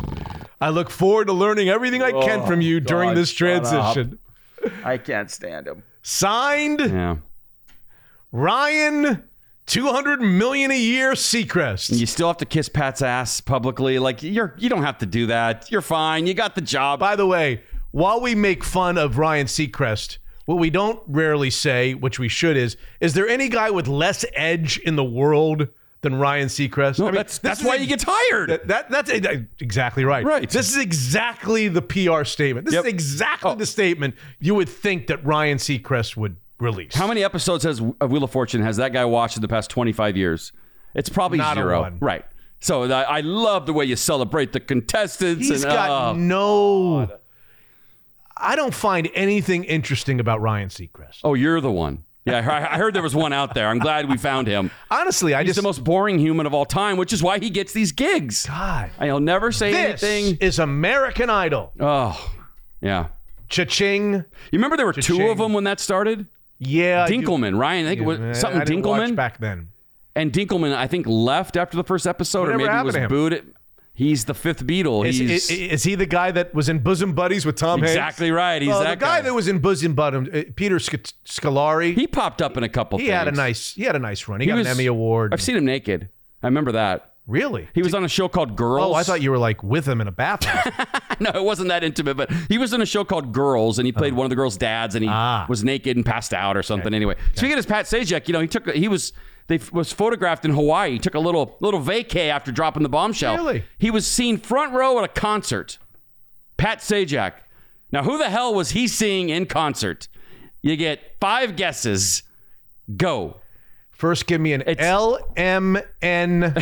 I 0.60 0.70
look 0.70 0.90
forward 0.90 1.28
to 1.28 1.32
learning 1.32 1.68
everything 1.68 2.02
I 2.02 2.12
can 2.12 2.40
Oh, 2.40 2.46
from 2.46 2.60
you 2.60 2.80
during 2.80 3.14
this 3.14 3.32
transition. 3.32 4.18
I 4.84 4.98
can't 4.98 5.30
stand 5.30 5.66
him. 5.68 5.82
Signed, 6.02 6.80
Yeah. 6.80 7.16
Ryan, 8.32 9.22
200 9.66 10.20
million 10.20 10.70
a 10.70 10.78
year 10.78 11.12
Seacrest. 11.12 11.96
You 11.98 12.06
still 12.06 12.28
have 12.28 12.36
to 12.38 12.44
kiss 12.46 12.68
Pat's 12.68 13.02
ass 13.02 13.40
publicly. 13.40 13.98
Like 13.98 14.22
you're 14.22 14.54
you 14.58 14.68
don't 14.68 14.84
have 14.84 14.98
to 14.98 15.06
do 15.06 15.26
that. 15.26 15.70
You're 15.70 15.80
fine. 15.82 16.26
You 16.26 16.34
got 16.34 16.54
the 16.54 16.60
job. 16.60 17.00
By 17.00 17.16
the 17.16 17.26
way, 17.26 17.62
while 17.90 18.20
we 18.20 18.34
make 18.34 18.62
fun 18.62 18.96
of 18.98 19.18
Ryan 19.18 19.46
Seacrest, 19.46 20.18
what 20.44 20.58
we 20.58 20.70
don't 20.70 21.00
rarely 21.08 21.50
say, 21.50 21.94
which 21.94 22.18
we 22.18 22.28
should, 22.28 22.56
is 22.56 22.76
is 23.00 23.14
there 23.14 23.28
any 23.28 23.48
guy 23.48 23.70
with 23.70 23.88
less 23.88 24.24
edge 24.34 24.78
in 24.78 24.94
the 24.96 25.04
world 25.04 25.68
than 26.02 26.14
Ryan 26.14 26.46
Seacrest? 26.46 27.00
No, 27.00 27.06
I 27.06 27.08
mean, 27.08 27.16
that's 27.16 27.38
that's 27.38 27.64
why 27.64 27.74
is 27.74 27.80
he 27.80 27.86
gets 27.88 28.04
hired. 28.06 28.50
That, 28.50 28.68
that- 28.68 28.90
that's 28.90 29.10
eh, 29.10 29.20
eh, 29.24 29.38
exactly 29.58 30.04
right. 30.04 30.24
Right. 30.24 30.48
This 30.48 30.70
is 30.70 30.76
exactly 30.76 31.66
the 31.66 31.82
PR 31.82 32.22
statement. 32.22 32.66
This 32.66 32.74
Yep. 32.74 32.84
Oh. 32.84 32.86
is 32.86 32.92
exactly 32.92 33.54
the 33.56 33.66
statement 33.66 34.14
you 34.38 34.54
would 34.54 34.68
think 34.68 35.08
that 35.08 35.24
Ryan 35.26 35.58
Seacrest 35.58 36.16
would 36.16 36.36
release. 36.58 36.94
How 36.94 37.06
many 37.06 37.22
episodes 37.24 37.64
has 37.64 37.80
of 37.80 37.94
uh, 38.00 38.06
Wheel 38.06 38.24
of 38.24 38.30
Fortune 38.30 38.62
has 38.62 38.76
that 38.78 38.92
guy 38.92 39.04
watched 39.04 39.36
in 39.36 39.42
the 39.42 39.48
past 39.48 39.70
25 39.70 40.16
years? 40.16 40.52
It's 40.94 41.08
probably 41.08 41.38
Not 41.38 41.56
zero. 41.56 41.92
Right. 42.00 42.24
So 42.60 42.84
I, 42.84 43.02
I 43.18 43.20
love 43.20 43.66
the 43.66 43.72
way 43.72 43.84
you 43.84 43.96
celebrate 43.96 44.52
the 44.52 44.60
contestants. 44.60 45.48
He's 45.48 45.62
and, 45.62 45.72
got 45.72 46.14
oh, 46.14 46.18
no. 46.18 47.18
I 48.36 48.56
don't 48.56 48.74
find 48.74 49.08
anything 49.14 49.64
interesting 49.64 50.20
about 50.20 50.40
Ryan 50.40 50.68
Seacrest. 50.68 51.20
oh, 51.24 51.34
you're 51.34 51.60
the 51.60 51.70
one. 51.70 52.04
Yeah, 52.24 52.38
I 52.38 52.74
I 52.74 52.78
heard 52.78 52.92
there 52.92 53.04
was 53.04 53.14
one 53.14 53.32
out 53.32 53.54
there. 53.54 53.68
I'm 53.68 53.78
glad 53.78 54.08
we 54.08 54.16
found 54.16 54.48
him. 54.48 54.72
Honestly, 54.90 55.32
I 55.32 55.42
He's 55.44 55.50
just 55.50 55.56
the 55.58 55.62
most 55.62 55.84
boring 55.84 56.18
human 56.18 56.44
of 56.44 56.52
all 56.52 56.64
time, 56.64 56.96
which 56.96 57.12
is 57.12 57.22
why 57.22 57.38
he 57.38 57.50
gets 57.50 57.72
these 57.72 57.92
gigs. 57.92 58.46
God. 58.46 58.90
I'll 58.98 59.20
never 59.20 59.52
say 59.52 59.70
This 59.70 60.02
anything. 60.02 60.38
is 60.40 60.58
American 60.58 61.30
Idol. 61.30 61.72
Oh, 61.78 62.34
yeah. 62.80 63.08
Cha-ching. 63.48 64.12
You 64.14 64.24
remember 64.50 64.76
there 64.76 64.86
were 64.86 64.92
two 64.92 65.02
Cha-ching. 65.02 65.30
of 65.30 65.38
them 65.38 65.52
when 65.52 65.62
that 65.64 65.78
started? 65.78 66.26
Yeah. 66.58 67.06
Dunkleman, 67.06 67.58
Ryan. 67.58 67.86
I 67.86 67.88
think 67.90 68.00
it 68.00 68.04
Yeah, 68.20 68.28
was 68.28 68.40
something 68.40 68.60
I 68.60 68.64
Dunkleman. 68.64 69.14
back 69.16 69.38
then. 69.38 69.68
And 70.14 70.32
Dunkleman, 70.32 70.74
I 70.74 70.86
think, 70.86 71.06
left 71.06 71.56
after 71.56 71.76
the 71.76 71.84
first 71.84 72.06
episode, 72.06 72.42
Whatever 72.48 72.64
or 72.64 72.84
maybe 72.84 72.84
was 72.84 73.08
booed. 73.08 73.52
He's 73.92 74.26
the 74.26 74.34
fifth 74.34 74.66
Beatle. 74.66 75.06
Is, 75.06 75.18
He's 75.18 75.30
is, 75.30 75.50
is 75.50 75.82
he 75.84 75.94
the 75.94 76.04
guy 76.06 76.30
that 76.30 76.54
was 76.54 76.68
in 76.68 76.80
Bosom 76.80 77.14
Buddies 77.14 77.46
with 77.46 77.56
Tom 77.56 77.80
Hanks? 77.80 77.92
Exactly 77.92 78.30
right. 78.30 78.60
He's 78.60 78.68
well, 78.68 78.80
that 78.82 78.98
the 78.98 79.04
guy, 79.04 79.18
guy. 79.18 79.20
that 79.22 79.32
was 79.34 79.48
in 79.48 79.58
Bosom 79.58 79.94
Buddies, 79.94 80.28
uh, 80.34 80.42
Peter 80.54 80.78
Sc- 80.78 81.12
Scolari. 81.24 81.94
he 81.94 82.06
popped 82.06 82.42
up 82.42 82.58
in 82.58 82.62
a 82.62 82.68
couple. 82.68 82.98
He 82.98 83.06
things. 83.06 83.16
had 83.16 83.28
a 83.28 83.32
nice. 83.32 83.72
He 83.74 83.84
had 83.84 83.96
a 83.96 83.98
nice 83.98 84.28
run. 84.28 84.40
He, 84.40 84.46
got 84.46 84.56
was- 84.56 84.66
an 84.66 84.72
Emmy 84.72 84.84
award. 84.86 85.32
I've 85.32 85.40
seen 85.40 85.56
him 85.56 85.64
naked. 85.64 86.10
I 86.42 86.46
remember 86.46 86.72
that. 86.72 87.14
Really? 87.26 87.68
He 87.74 87.82
was 87.82 87.92
on 87.92 88.04
a 88.04 88.08
show 88.08 88.28
called 88.28 88.54
Girls. 88.54 88.92
Oh, 88.92 88.94
I 88.94 89.02
thought 89.02 89.20
you 89.20 89.32
were 89.32 89.38
like 89.38 89.62
with 89.64 89.86
him 89.86 90.00
in 90.00 90.06
a 90.06 90.12
bathroom. 90.12 90.72
no, 91.20 91.30
it 91.34 91.42
wasn't 91.42 91.68
that 91.70 91.82
intimate, 91.82 92.16
but 92.16 92.30
he 92.48 92.56
was 92.56 92.72
in 92.72 92.80
a 92.80 92.86
show 92.86 93.04
called 93.04 93.32
Girls, 93.32 93.78
and 93.80 93.86
he 93.86 93.90
played 93.92 94.12
one 94.12 94.24
of 94.26 94.30
the 94.30 94.36
girls' 94.36 94.56
dads, 94.56 94.94
and 94.94 95.02
he 95.02 95.10
Ah. 95.10 95.44
was 95.48 95.64
naked 95.64 95.96
and 95.96 96.06
passed 96.06 96.32
out 96.32 96.56
or 96.56 96.62
something. 96.62 96.94
Anyway, 96.94 97.16
speaking 97.34 97.58
of 97.58 97.66
Pat 97.66 97.86
Sajak, 97.86 98.28
you 98.28 98.32
know, 98.32 98.40
he 98.40 98.46
took 98.46 98.70
he 98.70 98.86
was 98.86 99.12
they 99.48 99.58
was 99.72 99.92
photographed 99.92 100.44
in 100.44 100.52
Hawaii. 100.52 100.92
He 100.92 100.98
took 101.00 101.14
a 101.14 101.18
little 101.20 101.56
little 101.60 101.80
vacay 101.80 102.28
after 102.28 102.52
dropping 102.52 102.84
the 102.84 102.88
bombshell. 102.88 103.36
Really? 103.36 103.64
He 103.78 103.90
was 103.90 104.06
seen 104.06 104.38
front 104.38 104.72
row 104.72 104.96
at 104.98 105.04
a 105.04 105.08
concert. 105.08 105.78
Pat 106.58 106.78
Sajak. 106.78 107.32
Now, 107.92 108.02
who 108.04 108.18
the 108.18 108.30
hell 108.30 108.54
was 108.54 108.70
he 108.70 108.86
seeing 108.88 109.30
in 109.30 109.46
concert? 109.46 110.06
You 110.62 110.76
get 110.76 111.16
five 111.20 111.56
guesses. 111.56 112.22
Go. 112.96 113.36
First, 113.96 114.26
give 114.26 114.40
me 114.42 114.52
an 114.52 114.62
L 114.78 115.18
M 115.36 115.78
N 116.02 116.44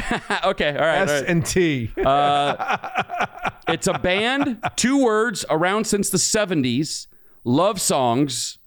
okay, 0.44 0.70
all 0.70 0.80
right. 0.80 0.98
all 0.98 1.08
S 1.08 1.10
right. 1.10 1.28
and 1.28 1.44
T. 1.44 1.90
Uh, 2.04 3.26
it's 3.68 3.88
a 3.88 3.98
band, 3.98 4.62
two 4.76 5.02
words, 5.02 5.44
around 5.50 5.86
since 5.86 6.10
the 6.10 6.18
70s, 6.18 7.08
love 7.42 7.80
songs. 7.80 8.58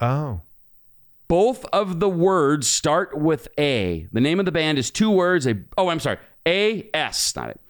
Oh. 0.00 0.40
Both 1.28 1.66
of 1.66 2.00
the 2.00 2.08
words 2.08 2.66
start 2.66 3.18
with 3.18 3.48
A. 3.58 4.08
The 4.10 4.20
name 4.20 4.38
of 4.38 4.46
the 4.46 4.52
band 4.52 4.78
is 4.78 4.90
two 4.90 5.10
words. 5.10 5.46
A 5.46 5.58
oh, 5.76 5.88
I'm 5.88 6.00
sorry. 6.00 6.18
A 6.46 6.88
S, 6.94 7.36
not 7.36 7.50
it. 7.50 7.60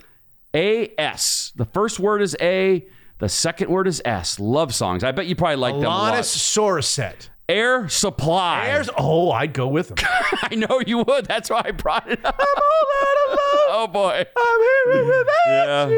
A 0.54 0.92
S. 0.98 1.52
The 1.56 1.64
first 1.64 1.98
word 1.98 2.22
is 2.22 2.36
A. 2.40 2.86
The 3.18 3.28
second 3.28 3.70
word 3.70 3.86
is 3.86 4.02
S. 4.04 4.38
Love 4.40 4.74
songs. 4.74 5.04
I 5.04 5.12
bet 5.12 5.26
you 5.26 5.36
probably 5.36 5.56
like 5.56 5.74
them 5.74 5.84
a 5.84 5.88
lot. 5.88 6.14
Alanis. 6.14 7.30
Air 7.48 7.88
Supply. 7.88 8.66
Airs. 8.68 8.88
Oh, 8.96 9.30
I'd 9.30 9.52
go 9.52 9.68
with 9.68 9.90
him. 9.90 9.96
I 10.42 10.54
know 10.54 10.80
you 10.86 10.98
would. 10.98 11.26
That's 11.26 11.50
why 11.50 11.62
I 11.64 11.70
brought 11.72 12.10
it 12.10 12.24
up. 12.24 12.36
oh 12.38 13.88
boy. 13.92 14.24
I'm 14.36 14.94
here 14.94 15.04
with 15.06 15.26
Yeah. 15.46 15.90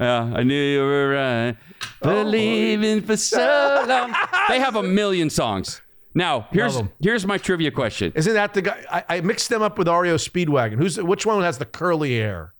Yeah, 0.00 0.32
I 0.34 0.42
knew 0.42 0.54
you 0.60 0.80
were 0.80 1.10
right. 1.10 1.56
Oh, 2.02 2.24
Believing 2.24 3.02
for 3.02 3.16
so 3.16 3.84
long. 3.86 4.14
They 4.48 4.58
have 4.58 4.74
a 4.76 4.82
million 4.82 5.30
songs. 5.30 5.80
Now, 6.14 6.48
here's 6.50 6.80
here's 7.00 7.24
my 7.26 7.38
trivia 7.38 7.70
question. 7.70 8.12
Isn't 8.16 8.34
that 8.34 8.54
the 8.54 8.62
guy? 8.62 8.84
I, 8.90 9.16
I 9.16 9.20
mixed 9.20 9.48
them 9.48 9.62
up 9.62 9.78
with 9.78 9.86
REO 9.86 10.16
Speedwagon. 10.16 10.76
Who's 10.76 11.00
which 11.00 11.24
one 11.24 11.42
has 11.42 11.58
the 11.58 11.66
curly 11.66 12.16
hair? 12.16 12.52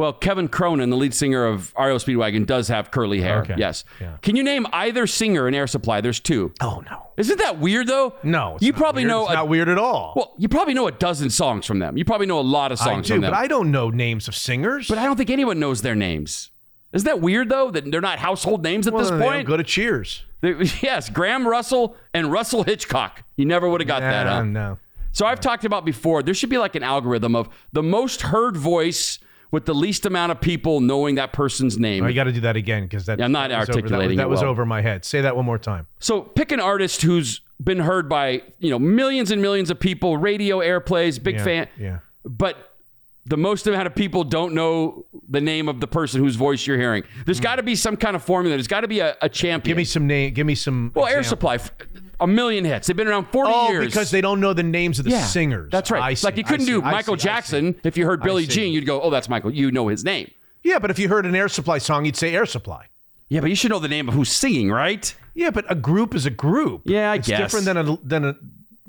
Well, 0.00 0.14
Kevin 0.14 0.48
Cronin, 0.48 0.88
the 0.88 0.96
lead 0.96 1.12
singer 1.12 1.44
of 1.44 1.74
REO 1.78 1.96
Speedwagon, 1.98 2.46
does 2.46 2.68
have 2.68 2.90
curly 2.90 3.20
hair. 3.20 3.40
Okay. 3.42 3.54
Yes. 3.58 3.84
Yeah. 4.00 4.16
Can 4.22 4.34
you 4.34 4.42
name 4.42 4.66
either 4.72 5.06
singer 5.06 5.46
in 5.46 5.54
Air 5.54 5.66
Supply? 5.66 6.00
There's 6.00 6.20
two. 6.20 6.52
Oh 6.62 6.82
no. 6.90 7.08
Isn't 7.18 7.38
that 7.38 7.58
weird 7.58 7.86
though? 7.86 8.14
No, 8.22 8.54
it's 8.56 8.64
you 8.64 8.72
not 8.72 8.78
probably 8.78 9.02
weird. 9.02 9.10
know. 9.10 9.22
It's 9.24 9.30
a- 9.32 9.34
not 9.34 9.48
weird 9.48 9.68
at 9.68 9.76
all. 9.78 10.14
Well, 10.16 10.32
you 10.38 10.48
probably 10.48 10.72
know 10.72 10.86
a 10.86 10.92
dozen 10.92 11.28
songs 11.28 11.66
from 11.66 11.80
them. 11.80 11.98
You 11.98 12.04
probably 12.06 12.26
know 12.26 12.40
a 12.40 12.42
lot 12.42 12.72
of 12.72 12.80
I 12.80 12.84
songs 12.84 13.06
do, 13.08 13.14
from 13.14 13.20
them. 13.20 13.30
but 13.32 13.36
I 13.36 13.46
don't 13.46 13.70
know 13.70 13.90
names 13.90 14.26
of 14.26 14.34
singers. 14.34 14.88
But 14.88 14.96
I 14.96 15.04
don't 15.04 15.16
think 15.16 15.28
anyone 15.28 15.60
knows 15.60 15.82
their 15.82 15.94
names. 15.94 16.50
Isn't 16.94 17.04
that 17.04 17.20
weird 17.20 17.50
though 17.50 17.70
that 17.70 17.90
they're 17.90 18.00
not 18.00 18.18
household 18.18 18.62
names 18.62 18.86
at 18.86 18.94
Well, 18.94 19.02
this 19.02 19.10
then 19.10 19.18
they 19.18 19.24
don't 19.26 19.34
point? 19.34 19.48
go 19.48 19.56
to 19.58 19.62
Cheers. 19.64 20.24
They- 20.40 20.52
yes, 20.82 21.10
Graham 21.10 21.46
Russell 21.46 21.94
and 22.14 22.32
Russell 22.32 22.62
Hitchcock. 22.64 23.22
You 23.36 23.44
never 23.44 23.68
would 23.68 23.82
have 23.82 23.88
got 23.88 24.00
that 24.00 24.24
Nah, 24.24 24.38
up. 24.38 24.46
No. 24.46 24.78
So 25.12 25.26
I've 25.26 25.40
talked 25.40 25.64
about 25.66 25.84
before. 25.84 26.22
There 26.22 26.32
should 26.34 26.48
be 26.50 26.56
like 26.58 26.74
an 26.74 26.82
algorithm 26.82 27.36
of 27.36 27.50
the 27.72 27.82
most 27.82 28.22
heard 28.22 28.56
voice 28.56 29.18
with 29.50 29.66
the 29.66 29.74
least 29.74 30.06
amount 30.06 30.32
of 30.32 30.40
people 30.40 30.80
knowing 30.80 31.16
that 31.16 31.32
person's 31.32 31.78
name. 31.78 32.04
Oh, 32.04 32.06
you 32.06 32.14
got 32.14 32.24
to 32.24 32.32
do 32.32 32.40
that 32.42 32.56
again 32.56 32.84
because 32.84 33.06
that. 33.06 33.18
Yeah, 33.18 33.24
I'm 33.24 33.32
not 33.32 33.50
that 33.50 33.60
was 33.60 33.68
over- 33.70 33.78
articulating 33.78 34.16
That 34.16 34.28
was, 34.28 34.40
that 34.40 34.44
was 34.44 34.46
well. 34.46 34.50
over 34.50 34.66
my 34.66 34.80
head. 34.80 35.04
Say 35.04 35.20
that 35.20 35.36
one 35.36 35.44
more 35.44 35.58
time. 35.58 35.86
So 35.98 36.22
pick 36.22 36.52
an 36.52 36.60
artist 36.60 37.02
who's 37.02 37.40
been 37.62 37.80
heard 37.80 38.08
by 38.08 38.42
you 38.58 38.70
know 38.70 38.78
millions 38.78 39.30
and 39.30 39.42
millions 39.42 39.70
of 39.70 39.78
people, 39.78 40.16
radio 40.16 40.58
airplays, 40.58 41.22
big 41.22 41.36
Yeah, 41.36 41.44
fan. 41.44 41.68
yeah. 41.78 41.98
But 42.24 42.70
the 43.26 43.36
most 43.36 43.66
amount 43.66 43.86
of 43.86 43.94
people 43.94 44.24
don't 44.24 44.54
know 44.54 45.04
the 45.28 45.40
name 45.40 45.68
of 45.68 45.80
the 45.80 45.86
person 45.86 46.22
whose 46.22 46.36
voice 46.36 46.66
you're 46.66 46.78
hearing. 46.78 47.04
There's 47.26 47.38
hmm. 47.38 47.44
got 47.44 47.56
to 47.56 47.62
be 47.62 47.76
some 47.76 47.96
kind 47.96 48.16
of 48.16 48.22
formula. 48.22 48.56
There's 48.56 48.66
got 48.66 48.80
to 48.80 48.88
be 48.88 49.00
a, 49.00 49.16
a 49.20 49.28
champion. 49.28 49.72
Give 49.72 49.76
me 49.76 49.84
some 49.84 50.06
name. 50.06 50.32
Give 50.32 50.46
me 50.46 50.54
some. 50.54 50.92
well, 50.94 51.06
Air. 51.06 51.22
Supply, 51.22 51.58
a 52.20 52.26
million 52.26 52.64
hits. 52.64 52.86
They've 52.86 52.96
been 52.96 53.08
around 53.08 53.26
40 53.32 53.50
Oh, 53.54 53.70
years. 53.70 53.86
because 53.86 54.10
they 54.10 54.20
don't 54.20 54.40
know 54.40 54.52
the 54.52 54.62
names 54.62 54.98
of 54.98 55.04
the 55.04 55.10
yeah, 55.12 55.24
singers. 55.24 55.70
That's 55.70 55.90
right. 55.90 56.02
I 56.02 56.14
see, 56.14 56.26
like 56.26 56.36
you 56.36 56.44
couldn't 56.44 56.66
see, 56.66 56.72
do 56.72 56.82
I 56.82 56.90
Michael 56.92 57.16
see, 57.16 57.24
Jackson 57.24 57.80
if 57.84 57.96
you 57.96 58.06
heard 58.06 58.22
Billie 58.22 58.46
Jean. 58.46 58.72
You'd 58.72 58.86
go, 58.86 59.00
oh, 59.00 59.10
that's 59.10 59.28
Michael. 59.28 59.50
You 59.50 59.70
know 59.70 59.88
his 59.88 60.04
name. 60.04 60.30
Yeah, 60.62 60.78
but 60.78 60.90
if 60.90 60.98
you 60.98 61.08
heard 61.08 61.24
an 61.26 61.34
Air 61.34 61.48
Supply 61.48 61.78
song, 61.78 62.04
you'd 62.04 62.16
say 62.16 62.34
Air 62.34 62.46
Supply. 62.46 62.86
Yeah, 63.28 63.40
but 63.40 63.48
you 63.50 63.56
should 63.56 63.70
know 63.70 63.78
the 63.78 63.88
name 63.88 64.08
of 64.08 64.14
who's 64.14 64.30
singing, 64.30 64.70
right? 64.70 65.14
Yeah, 65.34 65.50
but 65.50 65.64
a 65.70 65.74
group 65.74 66.14
is 66.14 66.26
a 66.26 66.30
group. 66.30 66.82
Yeah, 66.84 67.12
I 67.12 67.16
it's 67.16 67.28
guess. 67.28 67.38
different 67.38 67.64
than 67.66 67.76
a 67.76 67.96
than 68.02 68.24
a 68.24 68.36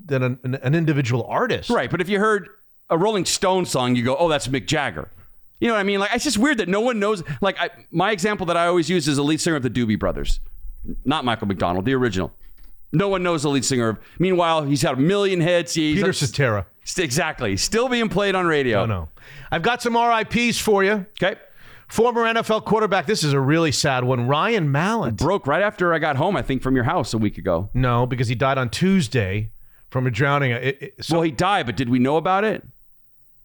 than 0.03 0.23
an, 0.23 0.39
an, 0.43 0.55
an 0.55 0.75
individual 0.75 1.23
artist. 1.29 1.69
Right, 1.69 1.89
but 1.91 2.01
if 2.01 2.09
you 2.09 2.19
heard 2.19 2.49
a 2.89 2.97
Rolling 2.97 3.25
Stone 3.25 3.65
song, 3.65 3.95
you 3.95 4.03
go, 4.03 4.17
"Oh, 4.17 4.27
that's 4.27 4.47
Mick 4.47 4.65
Jagger." 4.65 5.09
You 5.59 5.67
know 5.67 5.75
what 5.75 5.79
I 5.79 5.83
mean? 5.83 5.99
Like 5.99 6.09
it's 6.15 6.23
just 6.23 6.39
weird 6.39 6.57
that 6.57 6.67
no 6.67 6.81
one 6.81 6.99
knows. 6.99 7.23
Like 7.39 7.57
I, 7.61 7.69
my 7.91 8.11
example 8.11 8.47
that 8.47 8.57
I 8.57 8.65
always 8.65 8.89
use 8.89 9.07
is 9.07 9.17
the 9.17 9.23
lead 9.23 9.39
singer 9.39 9.55
of 9.57 9.63
the 9.63 9.69
Doobie 9.69 9.99
Brothers, 9.99 10.39
not 11.05 11.23
Michael 11.23 11.47
McDonald, 11.47 11.85
the 11.85 11.93
original. 11.93 12.31
No 12.91 13.07
one 13.07 13.23
knows 13.23 13.43
the 13.43 13.49
lead 13.49 13.63
singer 13.65 13.89
of. 13.89 13.99
Meanwhile, 14.19 14.63
he's 14.63 14.81
had 14.81 14.93
a 14.93 15.01
million 15.01 15.39
hits. 15.41 15.73
He's 15.73 15.95
Peter 15.97 16.13
Cetera. 16.13 16.65
Exactly, 16.97 17.55
still 17.57 17.87
being 17.87 18.09
played 18.09 18.35
on 18.35 18.45
radio. 18.47 18.85
No, 18.85 19.01
no. 19.01 19.09
I've 19.51 19.61
got 19.61 19.81
some 19.81 19.95
RIPS 19.95 20.59
for 20.59 20.83
you. 20.83 21.05
Okay. 21.21 21.39
Former 21.87 22.21
NFL 22.23 22.63
quarterback. 22.65 23.05
This 23.05 23.23
is 23.23 23.33
a 23.33 23.39
really 23.39 23.71
sad 23.71 24.03
one. 24.05 24.27
Ryan 24.27 24.71
Mallett. 24.71 25.17
Broke 25.17 25.45
right 25.45 25.61
after 25.61 25.93
I 25.93 25.99
got 25.99 26.15
home. 26.15 26.35
I 26.37 26.41
think 26.41 26.61
from 26.61 26.73
your 26.75 26.85
house 26.85 27.13
a 27.13 27.17
week 27.17 27.37
ago. 27.37 27.69
No, 27.73 28.05
because 28.05 28.27
he 28.29 28.35
died 28.35 28.57
on 28.57 28.69
Tuesday 28.69 29.51
from 29.89 30.07
a 30.07 30.11
drowning. 30.11 30.51
It- 30.51 30.77
it- 30.81 30.93
so 31.05 31.15
well, 31.17 31.23
he 31.23 31.31
died, 31.31 31.65
but 31.65 31.75
did 31.75 31.89
we 31.89 31.99
know 31.99 32.15
about 32.17 32.43
it 32.45 32.65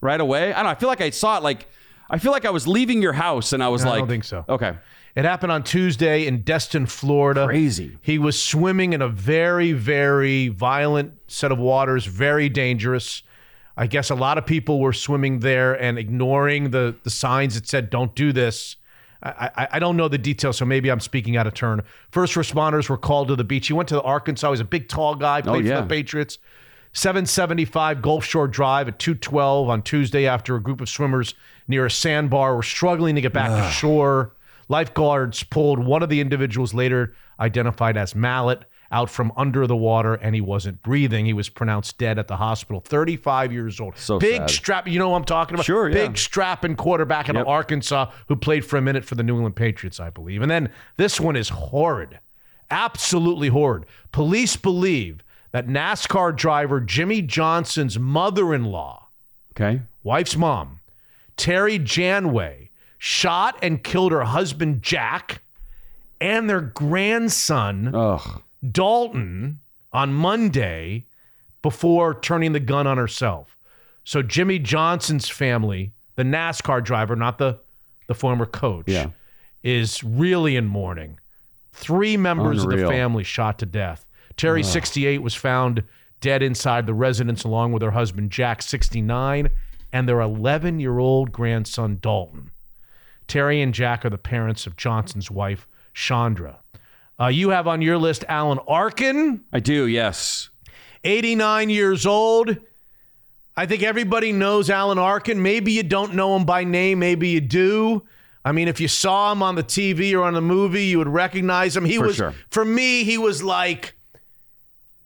right 0.01 0.21
away? 0.21 0.53
I 0.53 0.57
don't 0.57 0.65
know. 0.65 0.71
I 0.71 0.75
feel 0.77 0.89
like 0.89 1.01
I 1.01 1.11
saw 1.11 1.37
it. 1.39 1.43
Like 1.43 1.67
I 2.09 2.19
feel 2.19 2.31
like 2.31 2.45
I 2.45 2.51
was 2.51 2.69
leaving 2.69 3.03
your 3.03 3.15
house 3.15 3.53
and 3.53 3.63
I 3.63 3.69
was 3.69 3.85
No, 3.85 3.93
I 3.93 3.99
don't 3.99 4.09
think 4.09 4.23
so. 4.25 4.45
Okay. 4.49 4.75
It 5.17 5.25
happened 5.25 5.51
on 5.51 5.65
Tuesday 5.65 6.27
in 6.27 6.43
Destin, 6.43 6.85
Florida. 6.85 7.47
Crazy. 7.47 7.97
He 8.03 8.19
was 8.19 8.41
swimming 8.41 8.93
in 8.93 9.01
a 9.01 9.09
very, 9.09 9.73
very 9.73 10.49
violent 10.49 11.15
set 11.27 11.51
of 11.51 11.59
waters, 11.59 12.05
very 12.05 12.51
dangerous. 12.51 13.23
I 13.79 13.87
guess 13.87 14.11
a 14.11 14.15
lot 14.15 14.37
of 14.37 14.45
people 14.45 14.79
were 14.79 14.93
swimming 14.93 15.41
there 15.41 15.73
and 15.73 15.99
ignoring 15.99 16.71
the, 16.71 16.95
the 17.03 17.09
signs 17.09 17.55
that 17.55 17.67
said, 17.67 17.89
don't 17.89 18.15
do 18.15 18.31
this. 18.31 18.77
I, 19.23 19.51
I, 19.57 19.69
I 19.73 19.79
don't 19.79 19.97
know 19.97 20.09
the 20.09 20.19
details, 20.19 20.59
so 20.59 20.67
maybe 20.67 20.91
I'm 20.91 21.01
speaking 21.01 21.39
out 21.39 21.47
of 21.47 21.55
turn. 21.55 21.83
First 22.11 22.35
responders 22.35 22.91
were 22.91 22.99
called 22.99 23.29
to 23.29 23.37
the 23.37 23.45
beach. 23.45 23.69
He 23.69 23.73
went 23.73 23.89
to 23.89 24.03
Arkansas. 24.03 24.51
He's 24.51 24.61
a 24.61 24.65
big, 24.65 24.87
tall 24.87 25.15
guy, 25.15 25.41
oh, 25.41 25.43
played 25.43 25.65
yeah. 25.65 25.77
for 25.77 25.83
the 25.83 25.89
Patriots. 25.89 26.39
775 26.93 28.03
Gulf 28.03 28.25
Shore 28.25 28.49
Drive 28.49 28.89
at 28.89 28.99
212 28.99 29.69
on 29.71 29.81
Tuesday 29.81 30.27
after 30.27 30.57
a 30.57 30.63
group 30.63 30.83
of 30.83 30.91
swimmers 30.91 31.35
near 31.69 31.87
a 31.87 31.91
sandbar 31.91 32.55
were 32.55 32.63
struggling 32.63 33.15
to 33.15 33.23
get 33.23 33.33
back 33.33 33.51
to 33.51 33.71
shore. 33.71 34.36
Lifeguards 34.69 35.43
pulled 35.45 35.79
one 35.79 36.03
of 36.03 36.09
the 36.09 36.21
individuals 36.21 36.75
later 36.75 37.15
identified 37.39 37.97
as 37.97 38.15
Mallett 38.15 38.65
out 38.93 39.11
from 39.11 39.33
under 39.37 39.67
the 39.67 39.77
water 39.77 40.15
and 40.15 40.35
he 40.35 40.41
wasn't 40.41 40.81
breathing. 40.83 41.27
He 41.27 41.33
was 41.33 41.49
pronounced 41.49 41.99
dead 41.99 42.19
at 42.19 42.29
the 42.29 42.37
hospital. 42.37 42.81
35 42.81 43.53
years 43.53 43.81
old. 43.81 43.97
So 43.99 44.19
Big 44.21 44.43
sad. 44.43 44.51
strap, 44.51 44.89
you 44.89 44.99
know 44.99 45.09
what 45.11 45.17
I'm 45.19 45.25
talking 45.25 45.55
about? 45.55 45.65
Sure, 45.67 45.89
yeah. 45.89 45.95
Big 46.07 46.17
strapping 46.19 46.77
quarterback 46.77 47.29
out 47.29 47.35
Yep. 47.35 47.43
of 47.43 47.49
Arkansas 47.49 48.11
who 48.29 48.37
played 48.37 48.65
for 48.65 48.77
a 48.77 48.81
minute 48.83 49.05
for 49.05 49.15
the 49.17 49.23
New 49.25 49.35
England 49.35 49.57
Patriots, 49.57 49.99
I 49.99 50.11
believe. 50.11 50.41
And 50.41 50.51
then 50.51 50.71
this 50.97 51.21
one 51.21 51.35
is 51.37 51.49
horrid. 51.49 52.19
Absolutely 52.71 53.49
horrid. 53.49 53.87
Police 54.13 54.57
believe 54.57 55.23
that 55.53 55.67
NASCAR 55.67 56.35
driver 56.37 56.81
Jimmie 56.81 57.23
Johnson's 57.23 57.99
mother-in-law, 57.99 59.07
Okay. 59.53 59.83
wife's 60.05 60.37
mom, 60.37 60.81
Terry 61.37 61.79
Janway, 61.79 62.66
shot 62.99 63.59
and 63.63 63.83
killed 63.83 64.13
her 64.13 64.25
husband 64.25 64.83
Jack 64.83 65.43
and 66.21 66.49
their 66.49 66.61
grandson 66.61 67.95
Ugh. 67.95 68.43
Dalton 68.73 69.61
on 69.93 70.13
Monday 70.15 71.05
before 71.63 72.19
turning 72.21 72.53
the 72.53 72.61
gun 72.61 72.87
on 72.87 72.97
herself. 72.97 73.57
So 74.05 74.23
Jimmie 74.23 74.59
Johnson's 74.61 75.29
family, 75.29 75.93
the 76.15 76.23
NASCAR 76.23 76.83
driver, 76.83 77.17
not 77.17 77.39
the 77.39 77.59
the 78.07 78.15
former 78.15 78.47
coach, 78.47 78.85
Yeah. 78.87 79.09
is 79.65 80.05
really 80.05 80.55
in 80.55 80.67
mourning. 80.67 81.19
Three 81.73 82.17
members 82.17 82.63
of 82.63 82.71
the 82.71 82.87
family 82.87 83.25
shot 83.25 83.59
to 83.59 83.67
death. 83.67 84.07
Terry, 84.37 84.63
68, 84.63 85.23
was 85.23 85.35
found 85.35 85.83
dead 86.21 86.41
inside 86.43 86.87
the 86.87 86.95
residence 86.95 87.43
along 87.43 87.73
with 87.73 87.83
her 87.83 87.91
husband 87.91 88.31
Jack, 88.31 88.63
69, 88.63 89.49
and 89.93 90.09
their 90.09 90.21
11 90.21 90.79
year 90.79 90.99
old 90.99 91.33
grandson 91.33 91.99
Dalton. 92.01 92.53
Terry 93.29 93.61
and 93.61 93.75
Jack 93.75 94.05
are 94.05 94.11
the 94.11 94.19
parents 94.19 94.67
of 94.67 94.77
Johnson's 94.77 95.31
wife, 95.31 95.67
Chandra. 95.95 96.61
Uh, 97.21 97.27
you 97.29 97.51
have 97.51 97.67
on 97.67 97.83
your 97.83 97.99
list 97.99 98.25
Alan 98.29 98.59
Arkin, 98.69 99.43
I 99.53 99.61
do. 99.61 99.87
Yes. 99.87 100.51
89 101.05 101.71
years 101.71 102.05
old. 102.07 102.57
I 103.57 103.65
think 103.67 103.83
everybody 103.83 104.33
knows 104.33 104.69
Alan 104.69 104.99
Arkin. 104.99 105.41
Maybe 105.43 105.73
you 105.73 105.83
don't 105.83 106.15
know 106.15 106.37
him 106.37 106.45
by 106.45 106.65
name, 106.65 106.99
maybe 106.99 107.29
you 107.29 107.41
do. 107.41 108.03
I 108.45 108.53
mean, 108.53 108.69
if 108.69 108.81
you 108.81 108.87
saw 108.87 109.33
him 109.33 109.43
on 109.43 109.57
the 109.57 109.65
TV 109.65 110.13
or 110.15 110.23
on 110.23 110.35
the 110.35 110.41
movie, 110.41 110.85
you 110.85 110.99
would 110.99 111.09
recognize 111.09 111.77
him. 111.77 111.85
He 111.85 111.97
For 111.97 112.07
was 112.07 112.17
sure. 112.17 112.35
for 112.51 112.65
me, 112.65 113.03
he 113.03 113.19
was 113.19 113.43
like 113.43 113.96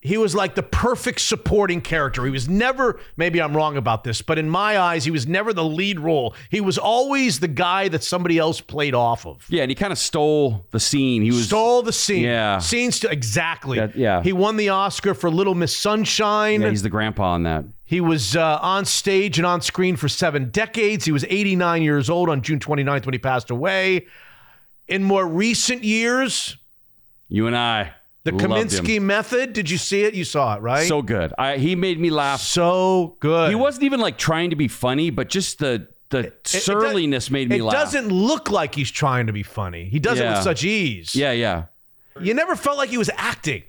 he 0.03 0.17
was 0.17 0.35
like 0.35 0.55
the 0.55 0.63
perfect 0.63 1.21
supporting 1.21 1.83
character. 1.83 2.25
He 2.25 2.31
was 2.31 2.49
never, 2.49 2.99
maybe 3.19 3.41
I'm 3.43 3.55
wrong 3.55 3.77
about 3.77 4.03
this, 4.03 4.23
but 4.23 4.39
in 4.39 4.49
my 4.49 4.79
eyes, 4.79 5.05
he 5.05 5.11
was 5.11 5.27
never 5.27 5.53
the 5.53 5.63
lead 5.65 6.01
role. 6.01 6.35
He 6.49 6.61
was 6.63 6.79
always 6.79 7.41
the 7.41 7.49
guy 7.49 7.89
that 7.89 8.03
somebody 8.03 8.39
else 8.39 8.63
played 8.63 8.95
off 8.95 9.27
of. 9.27 9.45
Yeah, 9.51 9.63
and 9.63 9.71
he 9.71 9.75
kind 9.75 9.93
of 9.93 9.99
stole 9.99 10.65
the 10.71 10.81
scene. 10.81 11.21
He 11.23 11.31
was 11.31 11.47
Stole 11.49 11.83
the 11.83 11.93
scene. 11.93 12.25
Yeah. 12.25 12.59
Scenes 12.61 13.01
to 13.01 13.11
exactly. 13.11 13.79
That- 13.79 13.95
yeah. 13.95 14.23
He 14.23 14.33
won 14.33 14.57
the 14.57 14.71
Oscar 14.71 15.13
for 15.13 15.31
Little 15.31 15.55
Miss 15.55 15.77
Sunshine. 15.77 16.63
Yeah, 16.63 16.71
he's 16.71 16.83
the 16.83 16.89
grandpa 16.89 17.33
on 17.33 17.43
that. 17.43 17.65
He 17.85 18.01
was 18.01 18.37
uh, 18.37 18.59
on 18.63 18.85
stage 18.87 19.37
and 19.39 19.45
on 19.45 19.61
screen 19.61 19.97
for 19.97 20.09
seven 20.09 20.51
decades. 20.51 21.05
He 21.05 21.13
was 21.13 21.25
89 21.29 21.83
years 21.83 22.09
old 22.09 22.31
on 22.31 22.41
June 22.41 22.59
29th 22.61 23.05
when 23.05 23.13
he 23.13 23.19
passed 23.19 23.51
away. 23.51 24.07
In 24.89 25.05
more 25.05 25.27
recent 25.27 25.85
years, 25.85 26.57
You 27.29 27.47
and 27.49 27.57
I. 27.57 27.93
the 28.25 28.33
loved 28.33 28.43
him. 28.45 28.51
Kominsky 28.51 29.01
method. 29.01 29.53
Did 29.53 29.71
you 29.71 29.79
see 29.79 30.03
it? 30.05 30.15
You 30.15 30.25
saw 30.25 30.57
it, 30.57 30.61
right? 30.63 30.87
So 30.87 31.03
good. 31.03 31.33
I, 31.39 31.57
he 31.59 31.75
made 31.77 31.99
me 31.99 32.11
laugh. 32.11 32.41
so 32.41 33.17
good. 33.21 33.49
He 33.51 33.55
wasn't 33.55 33.85
even 33.85 34.01
like 34.01 34.19
trying 34.19 34.51
to 34.51 34.57
be 34.57 34.69
funny, 34.69 35.11
but 35.11 35.29
just 35.29 35.59
the 35.59 35.89
the 36.11 36.19
It- 36.19 36.25
it 36.27 36.45
does- 36.45 36.65
surliness 36.65 37.31
made 37.31 37.49
me 37.49 37.63
laugh. 37.63 37.75
it 37.75 37.77
laugh. 37.77 37.85
doesn't 37.93 38.09
look 38.09 38.51
like 38.51 38.75
he's 38.75 38.91
trying 38.91 39.29
to 39.29 39.33
be 39.33 39.43
funny. 39.45 39.85
He 39.85 39.99
does 40.01 40.19
it 40.19 40.25
Yeah. 40.25 40.35
with 40.35 40.43
such 40.43 40.65
ease. 40.65 41.15
Yeah, 41.15 41.31
yeah. 41.33 41.65
You 42.21 42.35
never 42.35 42.57
felt 42.57 42.77
like 42.79 42.91
he 42.91 42.99
was 42.99 43.11
acting. 43.17 43.63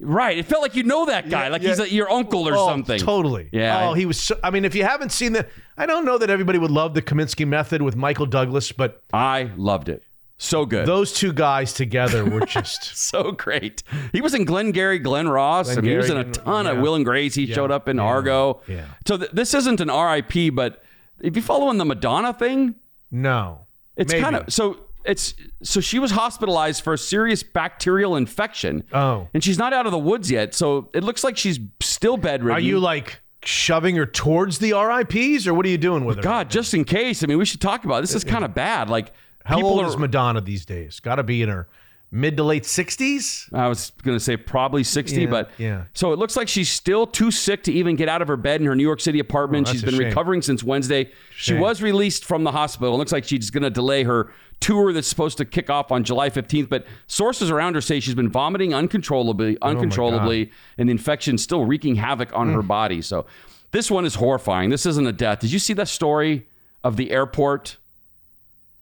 Right. 0.00 0.38
It 0.38 0.46
felt 0.46 0.62
like 0.62 0.76
you 0.76 0.84
know 0.84 1.06
that 1.06 1.28
guy, 1.28 1.46
Yeah, 1.46 1.48
like 1.50 1.62
yeah. 1.62 1.74
he's 1.74 1.92
your 1.92 2.08
uncle 2.08 2.48
or 2.48 2.54
Oh, 2.54 2.68
something. 2.68 3.00
Totally. 3.00 3.48
Yeah. 3.52 3.88
Oh, 3.88 3.94
he 3.94 4.06
was. 4.06 4.16
So, 4.20 4.38
I 4.44 4.50
mean, 4.50 4.64
if 4.64 4.76
you 4.76 4.84
haven't 4.84 5.10
seen 5.10 5.32
the, 5.32 5.44
I 5.76 5.86
don't 5.86 6.04
know 6.04 6.16
that 6.18 6.30
everybody 6.30 6.60
would 6.60 6.70
love 6.70 6.94
the 6.94 7.02
Kominsky 7.02 7.44
method 7.48 7.82
with 7.82 7.96
Michael 7.96 8.26
Douglas, 8.26 8.70
but 8.70 9.02
I 9.12 9.50
loved 9.56 9.88
it. 9.88 10.04
So 10.40 10.64
good. 10.64 10.86
those 10.86 11.12
two 11.12 11.32
guys 11.32 11.72
together 11.72 12.24
were 12.24 12.40
just 12.46 12.96
so 12.96 13.32
great. 13.32 13.82
He 14.12 14.20
was 14.20 14.34
in 14.34 14.44
Glengarry, 14.44 14.98
Glen 15.00 15.28
Ross. 15.28 15.70
I 15.76 15.80
mean, 15.80 15.90
he 15.90 15.96
was 15.96 16.10
in 16.10 16.16
a 16.16 16.24
ton 16.24 16.66
of. 16.68 16.78
Will 16.78 16.94
and 16.94 17.04
Grace. 17.04 17.34
He 17.34 17.44
Yeah, 17.44 17.54
showed 17.56 17.70
up 17.72 17.88
in 17.88 17.96
yeah, 17.96 18.02
Argo. 18.04 18.60
yeah. 18.68 18.84
So 19.06 19.16
th- 19.16 19.30
this 19.32 19.52
isn't 19.54 19.80
an 19.80 19.88
RIP, 19.90 20.54
but 20.54 20.82
if 21.20 21.34
you 21.34 21.42
follow 21.42 21.70
in 21.70 21.78
the 21.78 21.84
Madonna 21.84 22.32
thing, 22.32 22.76
no. 23.10 23.60
it's 23.96 24.14
kind 24.14 24.36
of 24.36 24.52
so. 24.52 24.78
It's 25.04 25.34
so 25.62 25.80
she 25.80 25.98
was 25.98 26.10
hospitalized 26.10 26.84
for 26.84 26.92
a 26.92 26.98
serious 26.98 27.42
bacterial 27.42 28.14
infection. 28.14 28.84
Oh. 28.92 29.26
and 29.32 29.42
she's 29.42 29.56
not 29.58 29.72
out 29.72 29.86
of 29.86 29.92
the 29.92 29.98
woods 29.98 30.30
yet. 30.30 30.54
So 30.54 30.90
it 30.92 31.02
looks 31.02 31.24
like 31.24 31.36
she's 31.38 31.58
still 31.80 32.16
bedridden. 32.18 32.54
Are 32.56 32.60
you 32.60 32.78
like 32.78 33.20
shoving 33.42 33.96
her 33.96 34.04
towards 34.06 34.58
the 34.58 34.72
RIPS, 34.74 35.46
or 35.46 35.54
what 35.54 35.64
are 35.64 35.70
you 35.70 35.78
doing 35.78 36.04
with 36.04 36.16
her? 36.16 36.22
God, 36.22 36.50
just 36.50 36.74
in 36.74 36.84
case. 36.84 37.22
I 37.24 37.26
mean, 37.26 37.38
we 37.38 37.44
should 37.46 37.60
talk 37.62 37.84
about 37.84 37.98
it. 37.98 38.00
this. 38.02 38.14
Is 38.14 38.22
kind 38.24 38.44
of 38.44 38.54
bad. 38.54 38.90
Like 38.90 39.12
How 39.48 39.62
old 39.62 39.80
are, 39.82 39.86
is 39.88 39.96
Madonna 39.96 40.40
these 40.40 40.64
days? 40.64 41.00
Got 41.00 41.16
to 41.16 41.22
be 41.22 41.42
in 41.42 41.48
her 41.48 41.68
mid 42.10 42.36
to 42.38 42.42
late 42.42 42.64
sixties. 42.64 43.48
I 43.52 43.68
was 43.68 43.92
going 44.02 44.16
to 44.16 44.20
say 44.20 44.36
probably 44.36 44.82
60, 44.84 45.22
Yeah, 45.22 45.26
but 45.28 45.50
yeah. 45.58 45.84
So 45.94 46.12
it 46.12 46.18
looks 46.18 46.36
like 46.36 46.48
she's 46.48 46.70
still 46.70 47.06
too 47.06 47.30
sick 47.30 47.62
to 47.64 47.72
even 47.72 47.96
get 47.96 48.08
out 48.08 48.22
of 48.22 48.28
her 48.28 48.36
bed 48.36 48.60
in 48.60 48.66
her 48.66 48.74
New 48.74 48.82
York 48.82 49.00
City 49.00 49.18
apartment. 49.18 49.68
Oh, 49.68 49.72
she's 49.72 49.82
been 49.82 49.94
shame. 49.94 50.04
recovering 50.08 50.40
since 50.42 50.62
Wednesday. 50.64 51.10
She 51.36 51.54
was 51.54 51.82
released 51.82 52.24
from 52.24 52.44
the 52.44 52.52
hospital. 52.52 52.94
It 52.94 52.98
looks 52.98 53.12
like 53.12 53.24
she's 53.24 53.50
going 53.50 53.62
to 53.62 53.70
delay 53.70 54.04
her 54.04 54.32
tour 54.60 54.92
that's 54.92 55.06
supposed 55.06 55.38
to 55.38 55.44
kick 55.44 55.70
off 55.70 55.92
on 55.92 56.02
July 56.02 56.30
15th, 56.30 56.68
but 56.68 56.84
sources 57.06 57.48
around 57.50 57.74
her 57.74 57.80
say 57.80 58.00
she's 58.00 58.14
been 58.16 58.28
vomiting 58.30 58.74
uncontrollably, 58.74 59.56
Oh 59.62 59.68
uncontrollably, 59.68 60.50
and 60.78 60.88
the 60.88 60.92
infection's 60.92 61.42
still 61.42 61.64
wreaking 61.64 61.94
havoc 61.96 62.34
on 62.34 62.48
Hmm. 62.48 62.54
her 62.54 62.62
body. 62.62 63.00
So 63.02 63.26
this 63.70 63.90
one 63.90 64.04
is 64.04 64.16
horrifying. 64.16 64.70
This 64.70 64.84
isn't 64.86 65.06
a 65.06 65.12
death. 65.12 65.40
Did 65.40 65.52
you 65.52 65.58
see 65.58 65.74
that 65.74 65.88
story 65.88 66.46
of 66.82 66.96
the 66.96 67.10
airport? 67.12 67.76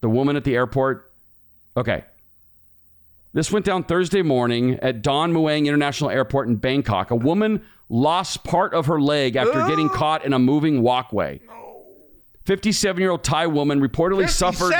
The 0.06 0.10
woman 0.10 0.36
at 0.36 0.44
the 0.44 0.54
airport? 0.54 1.10
Okay. 1.76 2.04
This 3.32 3.50
went 3.50 3.66
down 3.66 3.82
Thursday 3.82 4.22
morning 4.22 4.78
at 4.80 5.02
Don 5.02 5.32
Muang 5.32 5.66
International 5.66 6.10
Airport 6.10 6.46
in 6.46 6.54
Bangkok. 6.54 7.10
A 7.10 7.16
woman 7.16 7.64
lost 7.88 8.44
part 8.44 8.72
of 8.72 8.86
her 8.86 9.00
leg 9.00 9.34
after 9.34 9.66
getting 9.66 9.88
caught 9.92 10.24
in 10.24 10.32
a 10.32 10.38
moving 10.38 10.80
walkway. 10.80 11.40
57 12.44 13.00
year 13.00 13.10
old 13.10 13.24
Thai 13.24 13.48
woman 13.48 13.80
reportedly 13.80 14.28
suffered 14.30 14.72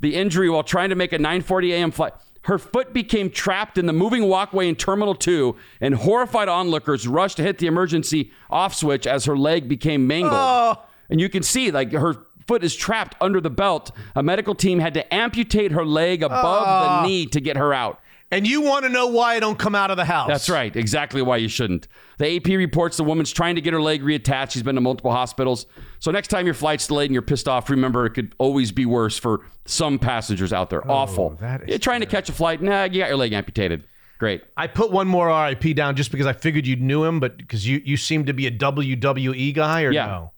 the 0.00 0.16
injury 0.16 0.50
while 0.50 0.64
trying 0.64 0.88
to 0.88 0.96
make 0.96 1.12
a 1.12 1.18
9:40 1.18 1.70
a.m. 1.70 1.92
flight. 1.92 2.14
Her 2.42 2.58
foot 2.58 2.92
became 2.92 3.30
trapped 3.30 3.78
in 3.78 3.86
the 3.86 3.92
moving 3.92 4.24
walkway 4.24 4.68
in 4.68 4.74
Terminal 4.74 5.14
2, 5.14 5.54
and 5.80 5.94
horrified 5.94 6.48
onlookers 6.48 7.06
rushed 7.06 7.36
to 7.36 7.44
hit 7.44 7.58
the 7.58 7.68
emergency 7.68 8.32
off 8.50 8.74
switch 8.74 9.06
as 9.06 9.26
her 9.26 9.38
leg 9.38 9.68
became 9.68 10.08
mangled. 10.08 10.32
Oh. 10.34 10.82
And 11.08 11.20
you 11.20 11.28
can 11.28 11.44
see, 11.44 11.70
like, 11.70 11.92
her 11.92 12.16
foot 12.46 12.62
is 12.64 12.74
trapped 12.74 13.16
under 13.20 13.40
the 13.40 13.50
belt. 13.50 13.90
A 14.14 14.22
medical 14.22 14.54
team 14.54 14.78
had 14.78 14.94
to 14.94 15.14
amputate 15.14 15.72
her 15.72 15.84
leg 15.84 16.22
above 16.22 16.64
Ah. 16.66 17.02
the 17.02 17.08
knee 17.08 17.26
to 17.26 17.40
get 17.40 17.56
her 17.56 17.72
out. 17.74 18.00
And 18.30 18.46
you 18.48 18.62
want 18.62 18.84
to 18.84 18.88
know 18.88 19.06
why 19.06 19.34
I 19.36 19.40
don't 19.40 19.58
come 19.58 19.74
out 19.76 19.90
of 19.92 19.96
the 19.96 20.06
house? 20.06 20.26
That's 20.28 20.48
right. 20.48 20.74
Exactly 20.74 21.22
why 21.22 21.36
you 21.36 21.46
shouldn't. 21.46 21.86
The 22.18 22.36
AP 22.36 22.46
reports 22.56 22.96
the 22.96 23.04
woman's 23.04 23.30
trying 23.32 23.54
to 23.54 23.60
get 23.60 23.72
her 23.74 23.80
leg 23.80 24.02
reattached. 24.02 24.52
She's 24.52 24.62
been 24.64 24.74
to 24.74 24.80
multiple 24.80 25.12
hospitals. 25.12 25.66
So 26.00 26.10
next 26.10 26.28
time 26.28 26.44
your 26.44 26.54
flight's 26.54 26.86
delayed 26.86 27.10
and 27.10 27.14
you're 27.14 27.22
pissed 27.22 27.46
off, 27.46 27.70
remember 27.70 28.06
it 28.06 28.10
could 28.10 28.34
always 28.38 28.72
be 28.72 28.86
worse 28.86 29.16
for 29.18 29.42
some 29.66 29.98
passengers 30.00 30.52
out 30.52 30.68
there. 30.70 30.90
Awful. 30.90 31.36
that 31.40 31.62
is 31.62 31.68
you're 31.68 31.78
trying 31.78 32.00
to 32.00 32.06
catch 32.06 32.28
a 32.28 32.32
flight. 32.32 32.60
Nah, 32.60 32.84
you 32.84 33.00
got 33.00 33.08
your 33.08 33.18
leg 33.18 33.32
amputated. 33.32 33.84
Great. 34.18 34.42
I 34.56 34.66
put 34.68 34.90
one 34.90 35.06
more 35.06 35.28
RIP 35.28 35.74
down 35.76 35.94
just 35.94 36.10
because 36.10 36.26
I 36.26 36.32
figured 36.32 36.66
you 36.66 36.76
knew 36.76 37.04
him, 37.04 37.20
but 37.20 37.36
because 37.36 37.66
you 37.68 37.82
you 37.84 37.96
seem 37.96 38.24
to 38.26 38.32
be 38.32 38.46
a 38.46 38.50
WWE 38.50 39.52
guy, 39.54 39.82
or 39.82 39.92
Yeah. 39.92 40.06
no? 40.06 40.32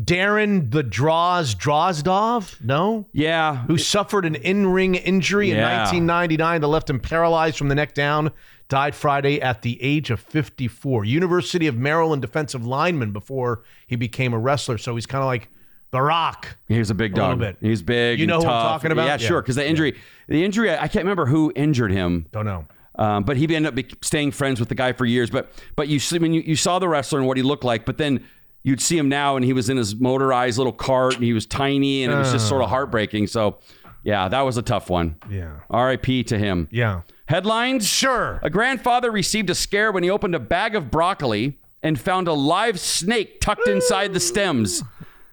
Darren 0.00 0.70
the 0.70 0.82
Droz 0.82 1.54
Drozdov, 1.54 2.62
no? 2.62 3.06
Yeah. 3.12 3.56
Who 3.66 3.78
suffered 3.78 4.24
an 4.24 4.34
in-ring 4.36 4.94
injury 4.94 5.50
in 5.50 5.56
Yeah. 5.56 5.78
1999 5.78 6.60
that 6.60 6.66
left 6.68 6.88
him 6.90 7.00
paralyzed 7.00 7.58
from 7.58 7.68
the 7.68 7.74
neck 7.74 7.94
down. 7.94 8.30
Died 8.68 8.94
Friday 8.94 9.40
at 9.40 9.62
the 9.62 9.82
age 9.82 10.10
of 10.10 10.20
54. 10.20 11.04
University 11.04 11.66
of 11.66 11.76
Maryland 11.76 12.20
defensive 12.22 12.66
lineman 12.66 13.12
before 13.12 13.62
he 13.86 13.96
became 13.96 14.32
a 14.34 14.38
wrestler. 14.38 14.76
So 14.78 14.94
he's 14.94 15.06
kind 15.06 15.22
of 15.22 15.26
like 15.26 15.48
The 15.90 16.02
Rock. 16.02 16.58
He 16.68 16.78
was 16.78 16.90
a 16.90 16.94
big 16.94 17.12
A 17.12 17.16
little 17.16 17.30
dog. 17.30 17.38
bit. 17.40 17.56
He's 17.60 17.82
big. 17.82 18.18
You 18.18 18.24
and 18.24 18.28
know 18.30 18.40
who 18.40 18.46
I'm 18.46 18.62
talking 18.62 18.92
about? 18.92 19.06
Yeah, 19.06 19.12
Yeah. 19.18 19.28
sure. 19.28 19.40
Because 19.42 19.56
the 19.56 19.66
injury, 19.66 19.96
the 20.28 20.44
injury, 20.44 20.70
I 20.70 20.84
I 20.84 20.88
can't 20.88 21.04
remember 21.04 21.26
who 21.26 21.50
injured 21.56 21.90
him. 21.92 22.26
Don't 22.30 22.44
know. 22.44 22.66
Um, 22.96 23.22
but 23.24 23.36
he 23.36 23.44
ended 23.54 23.78
up 23.78 24.04
staying 24.04 24.32
friends 24.32 24.58
with 24.60 24.68
the 24.68 24.74
guy 24.74 24.92
for 24.92 25.06
years. 25.06 25.30
But 25.30 25.50
but 25.76 25.88
you 25.88 25.98
see, 25.98 26.18
when 26.18 26.34
you, 26.34 26.42
you 26.42 26.56
saw 26.56 26.78
the 26.78 26.88
wrestler 26.88 27.20
and 27.20 27.26
what 27.28 27.36
he 27.38 27.42
looked 27.42 27.64
like, 27.64 27.84
but 27.86 27.96
then 27.96 28.24
you'd 28.62 28.80
see 28.80 28.98
him 28.98 29.08
now 29.08 29.36
and 29.36 29.44
he 29.44 29.52
was 29.52 29.68
in 29.68 29.76
his 29.76 29.96
motorized 29.96 30.58
little 30.58 30.72
cart 30.72 31.14
and 31.14 31.24
he 31.24 31.32
was 31.32 31.46
tiny 31.46 32.04
and 32.04 32.12
it 32.12 32.16
was 32.16 32.32
just 32.32 32.48
sort 32.48 32.62
of 32.62 32.66
oh. 32.66 32.70
heartbreaking. 32.70 33.26
So 33.26 33.58
yeah, 34.02 34.28
that 34.28 34.40
was 34.42 34.56
a 34.56 34.62
tough 34.62 34.90
one. 34.90 35.16
Yeah. 35.30 35.60
R.I.P. 35.70 36.24
to 36.24 36.38
him. 36.38 36.68
Yeah. 36.70 37.02
Headlines? 37.26 37.86
Sure. 37.86 38.40
A 38.42 38.50
grandfather 38.50 39.10
received 39.10 39.50
a 39.50 39.54
scare 39.54 39.92
when 39.92 40.02
he 40.02 40.10
opened 40.10 40.34
a 40.34 40.40
bag 40.40 40.74
of 40.74 40.90
broccoli 40.90 41.58
and 41.82 41.98
found 41.98 42.26
a 42.26 42.32
live 42.32 42.80
snake 42.80 43.40
tucked 43.40 43.68
inside 43.68 44.12
the 44.12 44.20
stems. 44.20 44.82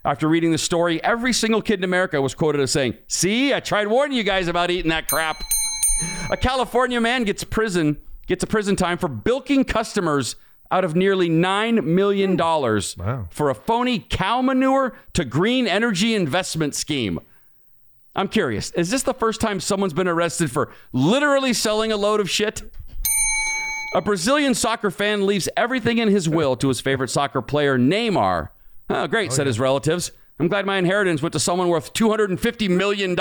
After 0.03 0.27
reading 0.27 0.51
the 0.51 0.57
story, 0.57 1.03
every 1.03 1.33
single 1.33 1.61
kid 1.61 1.79
in 1.79 1.83
America 1.83 2.21
was 2.21 2.35
quoted 2.35 2.61
as 2.61 2.71
saying, 2.71 2.95
See, 3.07 3.53
I 3.53 3.59
tried 3.59 3.87
warning 3.87 4.15
you 4.15 4.23
guys 4.23 4.47
about 4.47 4.69
eating 4.69 4.89
that 4.89 5.07
crap. 5.07 5.43
A 6.29 6.37
California 6.37 7.01
man 7.01 7.23
gets 7.23 7.43
prison 7.43 7.97
gets 8.27 8.43
a 8.43 8.47
prison 8.47 8.75
time 8.75 8.97
for 8.97 9.07
bilking 9.07 9.63
customers 9.63 10.35
out 10.71 10.83
of 10.83 10.95
nearly 10.95 11.29
nine 11.29 11.95
million 11.95 12.31
hmm. 12.31 12.37
dollars 12.37 12.95
for 13.29 13.49
a 13.49 13.55
phony 13.55 13.99
cow 13.99 14.41
manure 14.41 14.95
to 15.13 15.25
green 15.25 15.67
energy 15.67 16.15
investment 16.15 16.75
scheme. 16.75 17.19
I'm 18.15 18.29
curious, 18.29 18.71
is 18.71 18.89
this 18.89 19.03
the 19.03 19.13
first 19.13 19.41
time 19.41 19.59
someone's 19.59 19.93
been 19.93 20.07
arrested 20.07 20.49
for 20.49 20.71
literally 20.93 21.51
selling 21.51 21.91
a 21.91 21.97
load 21.97 22.21
of 22.21 22.29
shit? 22.29 22.63
A 23.93 24.01
Brazilian 24.01 24.53
soccer 24.53 24.91
fan 24.91 25.25
leaves 25.25 25.49
everything 25.55 25.97
in 25.97 26.09
his 26.09 26.27
will 26.27 26.55
to 26.57 26.69
his 26.69 26.81
favorite 26.81 27.09
soccer 27.09 27.41
player, 27.41 27.77
Neymar. 27.77 28.49
Oh, 28.89 29.07
great, 29.07 29.31
oh, 29.31 29.33
said 29.33 29.47
his 29.47 29.59
relatives. 29.59 30.11
I'm 30.39 30.47
glad 30.49 30.65
my 30.65 30.77
inheritance 30.77 31.21
went 31.21 31.33
to 31.33 31.39
someone 31.39 31.69
worth 31.69 31.93
$250 31.93 32.69
million. 32.69 33.17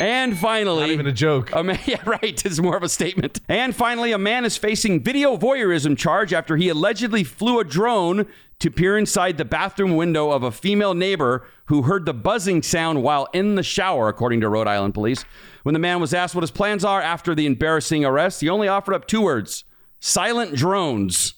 And 0.00 0.36
finally, 0.36 0.80
not 0.80 0.90
even 0.90 1.06
a 1.06 1.12
joke. 1.12 1.54
A 1.54 1.62
man, 1.62 1.78
yeah, 1.86 2.02
right. 2.04 2.44
It's 2.44 2.58
more 2.58 2.76
of 2.76 2.82
a 2.82 2.88
statement. 2.88 3.40
And 3.48 3.76
finally, 3.76 4.10
a 4.10 4.18
man 4.18 4.44
is 4.44 4.56
facing 4.56 5.02
video 5.02 5.36
voyeurism 5.36 5.96
charge 5.96 6.32
after 6.32 6.56
he 6.56 6.68
allegedly 6.68 7.22
flew 7.22 7.60
a 7.60 7.64
drone 7.64 8.26
to 8.58 8.70
peer 8.70 8.98
inside 8.98 9.36
the 9.38 9.44
bathroom 9.44 9.94
window 9.94 10.30
of 10.30 10.42
a 10.42 10.50
female 10.50 10.94
neighbor 10.94 11.46
who 11.66 11.82
heard 11.82 12.06
the 12.06 12.14
buzzing 12.14 12.62
sound 12.62 13.02
while 13.02 13.28
in 13.32 13.54
the 13.54 13.62
shower, 13.62 14.08
according 14.08 14.40
to 14.40 14.48
Rhode 14.48 14.66
Island 14.66 14.94
police. 14.94 15.24
When 15.62 15.74
the 15.74 15.78
man 15.78 16.00
was 16.00 16.12
asked 16.12 16.34
what 16.34 16.42
his 16.42 16.50
plans 16.50 16.84
are 16.84 17.00
after 17.00 17.34
the 17.34 17.46
embarrassing 17.46 18.04
arrest, 18.04 18.40
he 18.40 18.48
only 18.48 18.66
offered 18.68 18.94
up 18.94 19.06
two 19.06 19.22
words 19.22 19.64
silent 20.00 20.54
drones. 20.56 21.34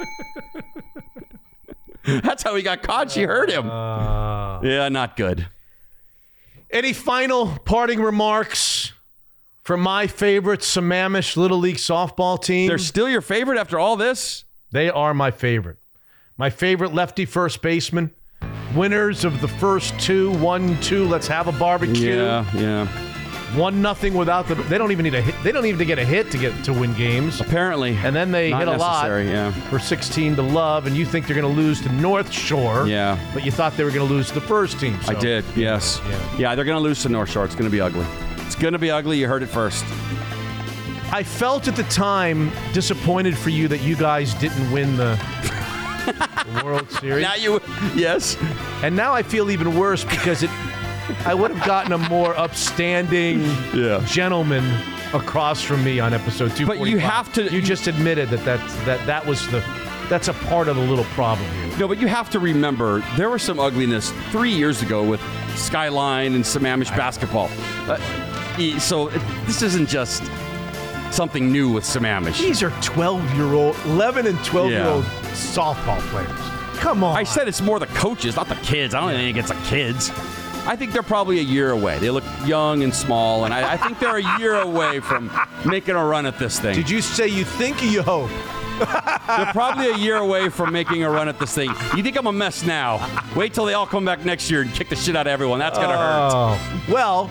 That's 2.24 2.42
how 2.42 2.54
he 2.54 2.62
got 2.62 2.82
caught. 2.82 3.10
She 3.10 3.22
heard 3.22 3.50
him. 3.50 3.68
Uh. 3.68 4.60
yeah, 4.62 4.88
not 4.88 5.16
good. 5.16 5.46
Any 6.70 6.92
final 6.92 7.58
parting 7.64 8.00
remarks 8.00 8.92
from 9.62 9.80
my 9.80 10.06
favorite 10.06 10.60
Sammamish 10.60 11.36
Little 11.36 11.58
League 11.58 11.76
softball 11.76 12.42
team? 12.42 12.68
They're 12.68 12.78
still 12.78 13.08
your 13.08 13.20
favorite 13.20 13.58
after 13.58 13.78
all 13.78 13.96
this? 13.96 14.44
They 14.70 14.88
are 14.88 15.12
my 15.14 15.30
favorite. 15.30 15.78
My 16.38 16.48
favorite 16.50 16.94
lefty 16.94 17.24
first 17.24 17.60
baseman. 17.60 18.12
Winners 18.74 19.24
of 19.24 19.40
the 19.40 19.48
first 19.48 19.98
two, 19.98 20.32
one, 20.38 20.80
two. 20.80 21.04
Let's 21.06 21.26
have 21.26 21.48
a 21.48 21.52
barbecue. 21.52 22.16
Yeah, 22.16 22.46
yeah. 22.54 23.09
One 23.54 23.82
nothing 23.82 24.14
without 24.14 24.46
the. 24.46 24.54
They 24.54 24.78
don't 24.78 24.92
even 24.92 25.02
need 25.02 25.14
a 25.14 25.20
hit. 25.20 25.34
They 25.42 25.50
don't 25.50 25.66
even 25.66 25.78
to 25.78 25.84
get 25.84 25.98
a 25.98 26.04
hit 26.04 26.30
to 26.30 26.38
get 26.38 26.64
to 26.64 26.72
win 26.72 26.94
games. 26.94 27.40
Apparently, 27.40 27.96
and 27.96 28.14
then 28.14 28.30
they 28.30 28.52
hit 28.52 28.68
a 28.68 28.76
lot 28.76 29.08
yeah. 29.08 29.50
for 29.68 29.78
16 29.78 30.36
to 30.36 30.42
love, 30.42 30.86
and 30.86 30.96
you 30.96 31.04
think 31.04 31.26
they're 31.26 31.34
going 31.34 31.54
to 31.54 31.60
lose 31.60 31.80
to 31.82 31.92
North 31.92 32.30
Shore. 32.30 32.86
Yeah. 32.86 33.18
but 33.34 33.44
you 33.44 33.50
thought 33.50 33.76
they 33.76 33.84
were 33.84 33.90
going 33.90 34.06
to 34.06 34.12
lose 34.12 34.28
to 34.28 34.34
the 34.34 34.40
first 34.40 34.78
team. 34.78 34.98
I 35.08 35.14
did, 35.14 35.44
yes. 35.56 36.00
Yeah, 36.38 36.54
they're 36.54 36.64
going 36.64 36.76
to 36.76 36.82
lose 36.82 37.02
to 37.02 37.08
North 37.08 37.30
Shore. 37.30 37.44
It's 37.44 37.54
going 37.54 37.64
to 37.64 37.70
be 37.70 37.80
ugly. 37.80 38.06
It's 38.46 38.54
going 38.54 38.72
to 38.72 38.78
be 38.78 38.90
ugly. 38.90 39.18
You 39.18 39.26
heard 39.26 39.42
it 39.42 39.48
first. 39.48 39.84
I 41.12 41.24
felt 41.24 41.66
at 41.66 41.74
the 41.74 41.82
time 41.84 42.52
disappointed 42.72 43.36
for 43.36 43.50
you 43.50 43.66
that 43.66 43.80
you 43.80 43.96
guys 43.96 44.32
didn't 44.34 44.70
win 44.70 44.96
the, 44.96 45.16
the 46.46 46.64
World 46.64 46.88
Series. 46.92 47.24
Now 47.24 47.34
you, 47.34 47.60
yes. 47.96 48.36
And 48.84 48.94
now 48.94 49.12
I 49.12 49.24
feel 49.24 49.50
even 49.50 49.76
worse 49.76 50.04
because 50.04 50.44
it. 50.44 50.50
I 51.24 51.34
would 51.34 51.50
have 51.50 51.66
gotten 51.66 51.92
a 51.92 51.98
more 51.98 52.36
upstanding 52.36 53.42
gentleman 54.06 54.64
across 55.12 55.60
from 55.62 55.82
me 55.84 55.98
on 56.00 56.14
episode 56.14 56.54
two. 56.56 56.66
But 56.66 56.78
you 56.86 56.98
have 56.98 57.32
to. 57.34 57.52
You 57.52 57.60
just 57.62 57.86
admitted 57.86 58.28
that 58.30 58.44
that's, 58.44 58.74
that 58.84 59.04
that 59.06 59.26
was 59.26 59.46
the. 59.50 59.64
That's 60.08 60.26
a 60.28 60.34
part 60.34 60.66
of 60.66 60.74
the 60.74 60.82
little 60.82 61.04
problem 61.06 61.48
here. 61.52 61.78
No, 61.78 61.86
but 61.86 61.98
you 62.00 62.08
have 62.08 62.30
to 62.30 62.40
remember 62.40 63.00
there 63.16 63.30
was 63.30 63.42
some 63.42 63.60
ugliness 63.60 64.10
three 64.30 64.50
years 64.50 64.82
ago 64.82 65.04
with 65.04 65.20
Skyline 65.54 66.34
and 66.34 66.42
Sammamish 66.42 66.90
basketball. 66.96 67.48
Uh, 67.88 67.96
so 68.80 69.08
this 69.46 69.62
isn't 69.62 69.88
just. 69.88 70.22
something 71.12 71.50
new 71.52 71.68
with 71.72 71.82
Sammamish. 71.84 72.38
These 72.40 72.62
are 72.62 72.70
12 72.82 73.34
year 73.34 73.52
old, 73.54 73.76
11 73.84 74.26
and 74.26 74.44
12 74.44 74.70
year 74.70 74.84
old 74.86 75.04
softball 75.32 75.98
players. 76.10 76.30
Come 76.80 77.02
on. 77.04 77.16
I 77.16 77.24
said 77.24 77.46
it's 77.48 77.60
more 77.60 77.78
the 77.80 77.86
coaches, 77.88 78.36
not 78.36 78.48
the 78.48 78.54
kids. 78.56 78.94
I 78.94 79.00
don't 79.00 79.10
think 79.10 79.36
it's 79.36 79.48
the 79.48 79.60
kids. 79.66 80.10
I 80.66 80.76
think 80.76 80.92
they're 80.92 81.02
probably 81.02 81.38
a 81.38 81.42
year 81.42 81.70
away. 81.70 81.98
They 81.98 82.10
look 82.10 82.24
young 82.44 82.82
and 82.82 82.94
small, 82.94 83.44
and 83.44 83.52
I, 83.52 83.72
I 83.72 83.76
think 83.76 83.98
they're 83.98 84.18
a 84.18 84.38
year 84.38 84.54
away 84.56 85.00
from 85.00 85.30
making 85.64 85.96
a 85.96 86.04
run 86.04 86.26
at 86.26 86.38
this 86.38 86.60
thing. 86.60 86.74
Did 86.74 86.88
you 86.90 87.00
say 87.00 87.28
you 87.28 87.44
think 87.44 87.82
you 87.82 88.02
hope? 88.14 88.30
They're 88.78 89.52
probably 89.52 89.90
a 89.90 89.96
year 89.96 90.16
away 90.16 90.48
from 90.48 90.72
making 90.72 91.02
a 91.02 91.10
run 91.10 91.28
at 91.28 91.38
this 91.38 91.54
thing. 91.54 91.70
You 91.96 92.02
think 92.02 92.16
I'm 92.16 92.26
a 92.26 92.32
mess 92.32 92.64
now? 92.64 92.98
Wait 93.36 93.52
till 93.52 93.66
they 93.66 93.74
all 93.74 93.86
come 93.86 94.04
back 94.04 94.24
next 94.24 94.50
year 94.50 94.62
and 94.62 94.72
kick 94.72 94.88
the 94.88 94.96
shit 94.96 95.16
out 95.16 95.26
of 95.26 95.30
everyone. 95.30 95.58
That's 95.58 95.76
gonna 95.78 95.96
hurt. 95.96 96.30
Oh. 96.32 96.82
Well, 96.88 97.30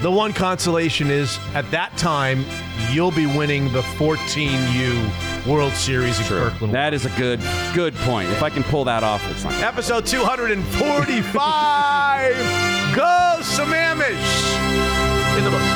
the 0.00 0.10
one 0.10 0.32
consolation 0.32 1.10
is 1.10 1.38
at 1.54 1.68
that 1.72 1.96
time 1.96 2.44
you'll 2.92 3.10
be 3.10 3.26
winning 3.26 3.72
the 3.72 3.80
14U 3.80 5.33
World 5.46 5.74
Series 5.74 6.18
in 6.18 6.26
Kirkland. 6.26 6.72
That 6.74 6.94
is 6.94 7.04
a 7.04 7.10
good, 7.10 7.40
good 7.74 7.94
point. 7.96 8.30
If 8.30 8.42
I 8.42 8.48
can 8.50 8.62
pull 8.64 8.84
that 8.84 9.02
off, 9.04 9.22
it's 9.30 9.44
not. 9.44 9.52
Episode 9.54 10.06
245. 10.06 10.64
Go 12.94 13.36
Sammamish! 13.40 14.58
In 15.38 15.44
the 15.44 15.50
book. 15.50 15.73